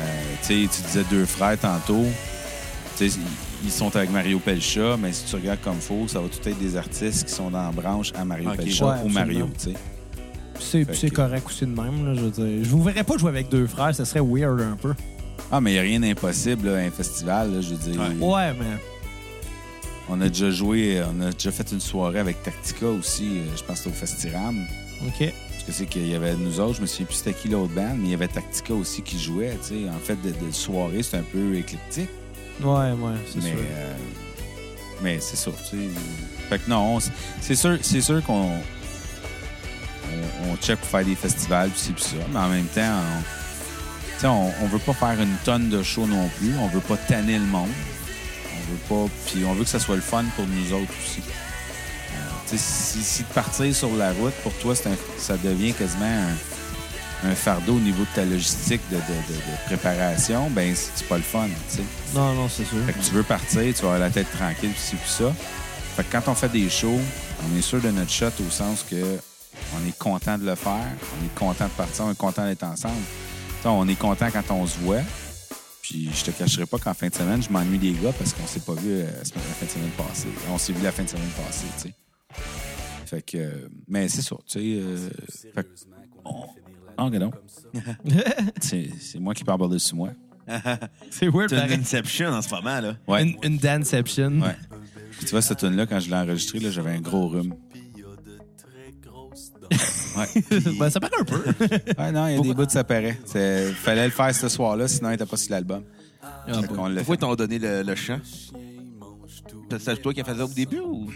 Euh, 0.00 0.04
tu 0.42 0.46
sais, 0.66 0.68
tu 0.76 0.82
disais 0.86 1.04
deux 1.10 1.24
frères 1.26 1.58
tantôt. 1.58 2.04
Ils 3.00 3.70
sont 3.70 3.94
avec 3.96 4.10
Mario 4.10 4.38
Pelcha, 4.38 4.96
mais 4.98 5.12
si 5.12 5.24
tu 5.24 5.34
regardes 5.36 5.60
comme 5.60 5.80
faux, 5.80 6.06
ça 6.06 6.20
va 6.20 6.28
tout 6.28 6.46
être 6.48 6.58
des 6.58 6.76
artistes 6.76 7.24
qui 7.26 7.32
sont 7.32 7.50
dans 7.50 7.62
la 7.64 7.70
branche 7.72 8.12
à 8.14 8.24
Mario. 8.24 8.50
Pelcha 8.56 8.86
Ouais, 8.86 8.96
ou 9.04 9.08
Mario, 9.08 9.48
tu 9.58 9.70
sais. 9.70 9.76
C'est, 10.60 10.84
que- 11.10 11.14
correct 11.14 11.46
aussi 11.46 11.66
de 11.66 11.70
même. 11.80 12.06
Là, 12.06 12.14
je 12.14 12.20
veux 12.20 12.30
dire. 12.30 12.64
Je 12.64 12.68
vous 12.70 12.82
verrais 12.82 13.02
pas 13.04 13.16
jouer 13.16 13.30
avec 13.30 13.48
deux 13.48 13.66
frères, 13.66 13.94
ça 13.94 14.04
serait 14.04 14.20
weird 14.20 14.60
un 14.60 14.76
peu. 14.76 14.94
Ah, 15.50 15.60
mais 15.60 15.70
il 15.72 15.74
n'y 15.74 15.78
a 15.80 15.82
rien 15.82 16.00
d'impossible 16.00 16.68
à 16.68 16.76
un 16.76 16.90
festival, 16.90 17.52
là, 17.54 17.60
je 17.60 17.70
veux 17.74 17.90
dire. 17.92 18.00
Ouais, 18.20 18.52
mais 18.58 18.66
On 20.08 20.20
a 20.20 20.28
déjà 20.28 20.50
joué, 20.50 21.02
on 21.16 21.20
a 21.22 21.32
déjà 21.32 21.50
fait 21.50 21.70
une 21.72 21.80
soirée 21.80 22.18
avec 22.18 22.42
Tactica 22.42 22.86
aussi, 22.86 23.38
euh, 23.38 23.56
je 23.56 23.62
pense 23.62 23.78
que 23.80 23.84
c'était 23.84 23.90
au 23.90 23.98
Festiram. 23.98 24.66
OK. 25.06 25.32
Parce 25.50 25.64
que 25.64 25.72
c'est 25.72 25.86
qu'il 25.86 26.06
y 26.08 26.14
avait 26.14 26.34
nous 26.36 26.60
autres, 26.60 26.76
je 26.76 26.82
me 26.82 26.86
souviens 26.86 27.06
plus 27.06 27.14
c'était 27.16 27.32
qui 27.32 27.48
l'autre 27.48 27.72
band, 27.72 27.94
mais 27.96 28.08
il 28.08 28.10
y 28.10 28.14
avait 28.14 28.28
Tactica 28.28 28.74
aussi 28.74 29.02
qui 29.02 29.18
jouait, 29.18 29.58
tu 29.66 29.74
sais. 29.84 29.88
En 29.88 29.98
fait, 29.98 30.16
de, 30.22 30.30
de 30.30 30.52
soirée, 30.52 31.02
c'est 31.02 31.16
un 31.16 31.22
peu 31.22 31.54
éclectique, 31.56 32.08
Ouais, 32.62 32.92
ouais, 32.92 33.12
c'est 33.26 33.42
mais, 33.42 33.50
sûr. 33.50 33.58
euh, 33.58 33.94
mais 35.02 35.18
c'est 35.20 35.36
ça, 35.36 35.50
tu 35.70 35.76
sais. 35.76 35.82
Fait 36.50 36.58
que 36.58 36.68
non, 36.70 36.98
c'est- 37.40 37.54
sûr, 37.54 37.78
c'est 37.80 38.02
sûr 38.02 38.22
qu'on 38.24 38.50
on, 38.50 40.50
on 40.52 40.56
check 40.58 40.78
pour 40.80 40.88
faire 40.88 41.04
des 41.04 41.14
festivals, 41.14 41.70
puis 41.70 41.80
c'est 41.98 42.10
ça, 42.10 42.16
mais 42.30 42.38
en 42.38 42.48
même 42.50 42.66
temps, 42.66 43.00
on, 44.22 44.28
on, 44.28 44.52
on 44.62 44.66
veut 44.68 44.78
pas 44.78 44.92
faire 44.92 45.20
une 45.20 45.34
tonne 45.44 45.68
de 45.70 45.82
shows 45.82 46.06
non 46.06 46.28
plus, 46.38 46.52
on 46.60 46.68
veut 46.68 46.80
pas 46.80 46.96
tanner 46.96 47.38
le 47.38 47.46
monde, 47.46 47.68
on 47.70 47.93
veut 48.70 48.78
pas, 48.88 49.10
puis 49.26 49.44
on 49.44 49.54
veut 49.54 49.64
que 49.64 49.70
ça 49.70 49.78
soit 49.80 49.96
le 49.96 50.02
fun 50.02 50.24
pour 50.36 50.46
nous 50.46 50.72
autres 50.72 50.92
aussi. 51.04 51.20
Euh, 51.20 52.56
si, 52.56 53.02
si 53.02 53.22
de 53.22 53.28
partir 53.28 53.74
sur 53.74 53.94
la 53.96 54.12
route, 54.12 54.34
pour 54.42 54.52
toi, 54.54 54.74
c'est 54.74 54.88
un- 54.88 54.96
ça 55.18 55.36
devient 55.36 55.72
quasiment 55.72 56.04
un, 57.24 57.28
un 57.30 57.34
fardeau 57.34 57.74
au 57.76 57.80
niveau 57.80 58.02
de 58.02 58.08
ta 58.14 58.24
logistique 58.24 58.82
de, 58.90 58.96
de- 58.96 59.00
de- 59.00 59.34
de 59.62 59.66
préparation, 59.66 60.50
ben 60.50 60.74
c'est 60.74 60.90
c'est 60.94 61.08
pas 61.08 61.16
le 61.16 61.22
fun. 61.22 61.48
Non, 62.14 62.34
non, 62.34 62.48
c'est 62.48 62.64
sûr. 62.64 62.78
Fait 62.86 62.92
que 62.92 63.02
tu 63.04 63.12
veux 63.12 63.22
partir, 63.22 63.62
tu 63.62 63.72
vas 63.82 63.94
avoir 63.94 63.98
la 63.98 64.10
tête 64.10 64.30
tranquille, 64.32 64.70
puis 64.72 64.96
puis 64.96 65.10
ça. 65.10 65.32
Fait 65.96 66.04
que 66.04 66.12
quand 66.12 66.30
on 66.30 66.34
fait 66.34 66.48
des 66.50 66.68
shows, 66.68 67.00
on 67.42 67.58
est 67.58 67.62
sûr 67.62 67.80
de 67.80 67.90
notre 67.90 68.10
shot 68.10 68.26
au 68.46 68.50
sens 68.50 68.84
que 68.88 68.96
on 69.76 69.88
est 69.88 69.96
content 69.98 70.36
de 70.36 70.44
le 70.44 70.54
faire, 70.56 70.72
on 71.20 71.24
est 71.24 71.34
content 71.34 71.64
de 71.64 71.70
partir, 71.70 72.04
on 72.06 72.10
est 72.12 72.16
content 72.18 72.44
d'être 72.44 72.64
ensemble. 72.64 72.94
On 73.64 73.88
est 73.88 73.94
content 73.98 74.26
quand 74.30 74.54
on 74.54 74.66
se 74.66 74.76
voit. 74.80 74.98
Puis 75.84 76.08
je 76.14 76.24
te 76.24 76.30
cacherai 76.30 76.64
pas 76.64 76.78
qu'en 76.78 76.94
fin 76.94 77.08
de 77.08 77.14
semaine, 77.14 77.42
je 77.42 77.50
m'ennuie 77.50 77.76
des 77.76 77.92
gars 77.92 78.12
parce 78.18 78.32
qu'on 78.32 78.46
s'est 78.46 78.60
pas 78.60 78.72
vu 78.72 78.90
euh, 78.90 79.04
la, 79.04 79.22
fin 79.22 79.66
de 79.66 79.70
semaine 79.70 79.90
passée. 79.90 80.28
On 80.50 80.56
s'est 80.56 80.72
vu 80.72 80.82
la 80.82 80.90
fin 80.90 81.02
de 81.02 81.08
semaine 81.10 81.28
passée, 81.36 81.66
tu 81.76 81.82
sais. 81.82 81.94
Fait 83.04 83.20
que, 83.20 83.36
euh, 83.36 83.68
mais 83.86 84.08
c'est 84.08 84.22
ça, 84.22 84.34
tu 84.46 84.58
sais. 84.58 84.80
euh, 84.80 85.10
fait 85.54 85.62
que, 85.62 85.68
on- 86.24 86.46
Ah, 86.96 87.10
c'est 88.62 88.88
c'est 88.98 89.18
moi 89.18 89.34
qui 89.34 89.44
parle 89.44 89.58
par-dessus 89.58 89.94
moi. 89.94 90.12
c'est 91.10 91.28
weird, 91.28 91.50
C'est 91.50 91.74
une. 91.74 91.80
Inception 91.82 92.28
en 92.30 92.40
ce 92.40 92.48
moment, 92.48 92.80
là. 92.80 92.96
Ouais. 93.06 93.22
Une, 93.22 93.36
une 93.42 93.58
danception. 93.58 94.40
Ouais. 94.40 94.56
Puis 95.10 95.26
tu 95.26 95.32
vois, 95.32 95.42
cette 95.42 95.58
tune 95.58 95.76
là 95.76 95.84
quand 95.84 96.00
je 96.00 96.08
l'ai 96.08 96.16
enregistrée, 96.16 96.60
là, 96.60 96.70
j'avais 96.70 96.92
un 96.92 97.00
gros 97.02 97.28
rhume. 97.28 97.54
Ouais. 100.16 100.60
ben, 100.78 100.90
ça 100.90 101.00
paraît 101.00 101.20
un 101.20 101.24
peu. 101.24 101.42
Ouais, 101.98 102.12
non, 102.12 102.28
il 102.28 102.36
y 102.36 102.38
a 102.38 102.40
des 102.40 102.54
bouts, 102.54 102.68
ça 102.68 102.84
paraît. 102.84 103.18
C'est- 103.24 103.72
Fallait 103.72 104.04
le 104.04 104.10
faire 104.10 104.34
ce 104.34 104.48
soir-là, 104.48 104.88
sinon 104.88 105.08
il 105.10 105.12
n'était 105.12 105.26
pas 105.26 105.36
sur 105.36 105.52
l'album. 105.52 105.82
Ah, 106.22 106.42
l'a 106.48 106.62
Pourquoi 106.98 107.14
ils 107.14 107.18
t'ont 107.18 107.34
donné 107.34 107.58
le, 107.58 107.82
le 107.82 107.94
chant? 107.94 108.18
C'est 109.78 110.00
toi 110.00 110.14
qui 110.14 110.20
as 110.20 110.24
fait 110.24 110.36
ça 110.36 110.44
au 110.44 110.48
début 110.48 110.80
ou? 110.80 111.10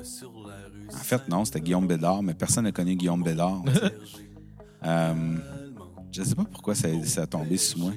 En 0.00 0.96
fait, 0.96 1.28
non, 1.28 1.44
c'était 1.44 1.60
Guillaume 1.60 1.86
Bédard, 1.86 2.22
mais 2.22 2.34
personne 2.34 2.64
ne 2.64 2.70
connaît 2.70 2.96
Guillaume 2.96 3.22
Bédard. 3.22 3.62
euh, 4.84 5.36
je 6.12 6.22
sais 6.22 6.34
pas 6.34 6.44
pourquoi 6.44 6.74
ça, 6.74 6.88
ça 7.04 7.22
a 7.22 7.26
tombé 7.26 7.56
sur 7.56 7.78
moi. 7.78 7.92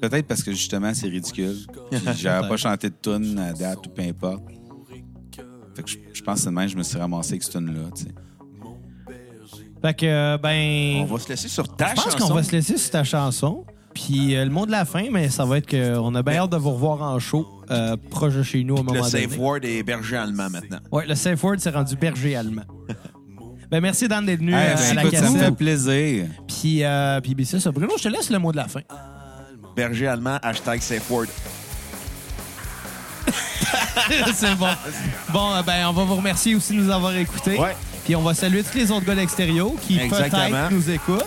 Peut-être 0.00 0.26
parce 0.26 0.42
que 0.42 0.50
justement, 0.50 0.92
c'est 0.94 1.08
ridicule. 1.08 1.56
Puis 1.90 2.00
J'avais 2.16 2.48
pas 2.48 2.56
chanté 2.56 2.90
de 2.90 2.94
tune 3.00 3.38
à 3.38 3.52
date 3.52 3.86
ou 3.86 3.90
peu 3.90 4.02
importe. 4.02 4.42
Fait 5.74 5.82
que 5.82 5.90
je, 5.90 5.96
je 6.12 6.22
pense 6.22 6.34
que 6.36 6.40
c'est 6.42 6.50
de 6.50 6.54
même 6.54 6.66
que 6.66 6.72
je 6.72 6.76
me 6.76 6.82
suis 6.82 6.98
ramassé 6.98 7.32
avec 7.32 7.42
cette 7.42 7.52
tune-là. 7.52 7.88
tu 7.96 8.02
sais. 8.04 8.08
Fait 9.80 9.94
que, 9.94 10.06
euh, 10.06 10.38
ben. 10.38 10.98
On 11.08 11.14
va 11.14 11.18
se 11.18 11.28
laisser 11.28 11.48
sur 11.48 11.66
ta 11.74 11.88
Je 11.88 11.94
pense 11.94 12.04
chanson. 12.12 12.28
qu'on 12.28 12.34
va 12.34 12.42
se 12.42 12.52
laisser 12.52 12.78
sur 12.78 12.90
ta 12.90 13.02
chanson. 13.04 13.64
Puis 13.94 14.34
euh, 14.36 14.44
le 14.44 14.50
mot 14.50 14.64
de 14.64 14.70
la 14.70 14.84
fin, 14.84 15.04
mais 15.10 15.28
ça 15.28 15.44
va 15.44 15.58
être 15.58 15.68
qu'on 15.68 16.14
a 16.14 16.22
bien 16.22 16.36
hâte 16.36 16.50
de 16.52 16.56
vous 16.56 16.70
revoir 16.70 17.02
en 17.02 17.18
show 17.18 17.46
euh, 17.70 17.96
proche 18.10 18.34
de 18.34 18.42
chez 18.42 18.64
nous 18.64 18.76
à 18.76 18.80
un 18.80 18.82
moment 18.84 18.94
Le 18.94 19.10
donné. 19.10 19.28
safe 19.28 19.38
word 19.38 19.58
est 19.64 19.82
berger 19.82 20.16
allemand 20.16 20.48
maintenant. 20.48 20.78
Ouais, 20.90 21.06
le 21.06 21.14
safe 21.14 21.42
word 21.44 21.58
s'est 21.58 21.70
rendu 21.70 21.94
berger 21.96 22.34
allemand. 22.36 22.62
ben 23.70 23.80
merci 23.82 24.08
Dan 24.08 24.24
d'être 24.24 24.38
venu 24.38 24.54
Hey, 24.54 24.74
ben, 24.74 24.80
à 24.90 24.94
la 24.94 25.02
écoute, 25.04 25.18
ça 25.18 25.30
me 25.30 25.38
fait 25.38 25.50
plaisir. 25.52 26.26
Puis, 26.48 26.84
euh, 26.84 27.20
puis 27.20 27.34
ben, 27.34 27.44
c'est 27.44 27.60
ça. 27.60 27.70
Bruno, 27.70 27.92
je 27.98 28.04
te 28.04 28.08
laisse 28.08 28.30
le 28.30 28.38
mot 28.38 28.50
de 28.52 28.56
la 28.56 28.68
fin. 28.68 28.80
Berger 29.76 30.06
allemand, 30.06 30.38
hashtag 30.42 30.80
safe 30.80 31.10
word. 31.10 31.26
c'est 34.34 34.54
bon. 34.56 34.68
Bon, 35.30 35.54
euh, 35.54 35.62
ben 35.62 35.86
on 35.88 35.92
va 35.92 36.04
vous 36.04 36.16
remercier 36.16 36.54
aussi 36.54 36.74
de 36.74 36.80
nous 36.82 36.90
avoir 36.90 37.14
écoutés. 37.16 37.58
Ouais. 37.58 37.76
Puis 38.04 38.16
on 38.16 38.22
va 38.22 38.34
saluer 38.34 38.62
tous 38.62 38.76
les 38.76 38.90
autres 38.90 39.06
gars 39.06 39.14
d'extérieur 39.14 39.68
qui 39.86 39.96
peut-être 39.98 40.70
nous 40.70 40.90
écoutent. 40.90 41.24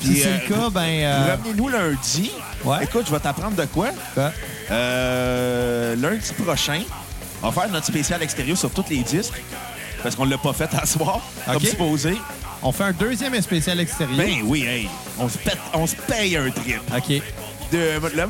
Puis 0.00 0.08
si 0.16 0.20
c'est 0.20 0.28
euh, 0.28 0.38
le 0.48 0.54
cas, 0.54 0.70
ben. 0.70 0.80
euh, 0.82 1.36
Revenez-nous 1.36 1.68
lundi. 1.68 2.30
Ouais. 2.64 2.84
Écoute, 2.84 3.04
je 3.06 3.12
vais 3.12 3.20
t'apprendre 3.20 3.56
de 3.56 3.64
quoi. 3.66 3.88
quoi? 4.14 4.32
Euh, 4.70 5.96
lundi 5.96 6.32
prochain, 6.42 6.80
on 7.42 7.48
va 7.50 7.62
faire 7.62 7.70
notre 7.70 7.86
spécial 7.86 8.22
extérieur 8.22 8.56
sur 8.56 8.70
tous 8.70 8.84
les 8.90 8.98
disques. 8.98 9.42
Parce 10.02 10.14
qu'on 10.16 10.24
l'a 10.26 10.36
pas 10.36 10.52
fait 10.52 10.68
à 10.74 10.84
soir, 10.84 11.20
comme 11.46 11.56
OK. 11.56 11.66
supposé. 11.66 12.16
On 12.62 12.72
fait 12.72 12.84
un 12.84 12.92
deuxième 12.92 13.40
spécial 13.40 13.80
extérieur. 13.80 14.16
Ben 14.18 14.40
oui, 14.44 14.64
hey, 14.64 14.88
on 15.18 15.86
se 15.86 15.96
paye 16.06 16.36
un 16.36 16.50
trip. 16.50 16.80
OK. 16.94 17.22
De, 17.74 17.80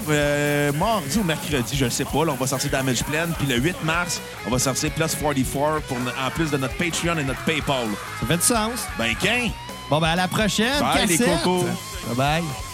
euh, 0.09 0.73
mardi 0.73 1.19
ou 1.19 1.23
mercredi, 1.23 1.77
je 1.77 1.85
ne 1.85 1.91
sais 1.91 2.07
pas, 2.07 2.25
là, 2.25 2.33
on 2.33 2.37
va 2.37 2.47
sortir 2.47 2.71
Damage 2.71 3.05
Plan. 3.05 3.27
Puis 3.39 3.47
le 3.47 3.57
8 3.57 3.85
mars, 3.85 4.23
on 4.47 4.51
va 4.51 4.59
sortir 4.59 4.91
Plus 4.93 5.15
44 5.15 5.83
pour, 5.87 5.99
en 5.99 6.31
plus 6.31 6.51
de 6.51 6.57
notre 6.57 6.75
Patreon 6.79 7.19
et 7.19 7.25
notre 7.25 7.45
PayPal. 7.45 7.89
Ça 8.21 8.27
fait 8.27 8.37
du 8.39 8.43
sens. 8.43 8.87
Ben, 8.97 9.15
qu'un! 9.15 9.51
Bon, 9.91 10.01
ben 10.01 10.09
à 10.09 10.17
la 10.17 10.29
prochaine. 10.29 10.81
Bye, 10.81 11.07
les 11.07 11.19
cocos. 11.19 11.67
Bye 12.07 12.17
bye. 12.17 12.74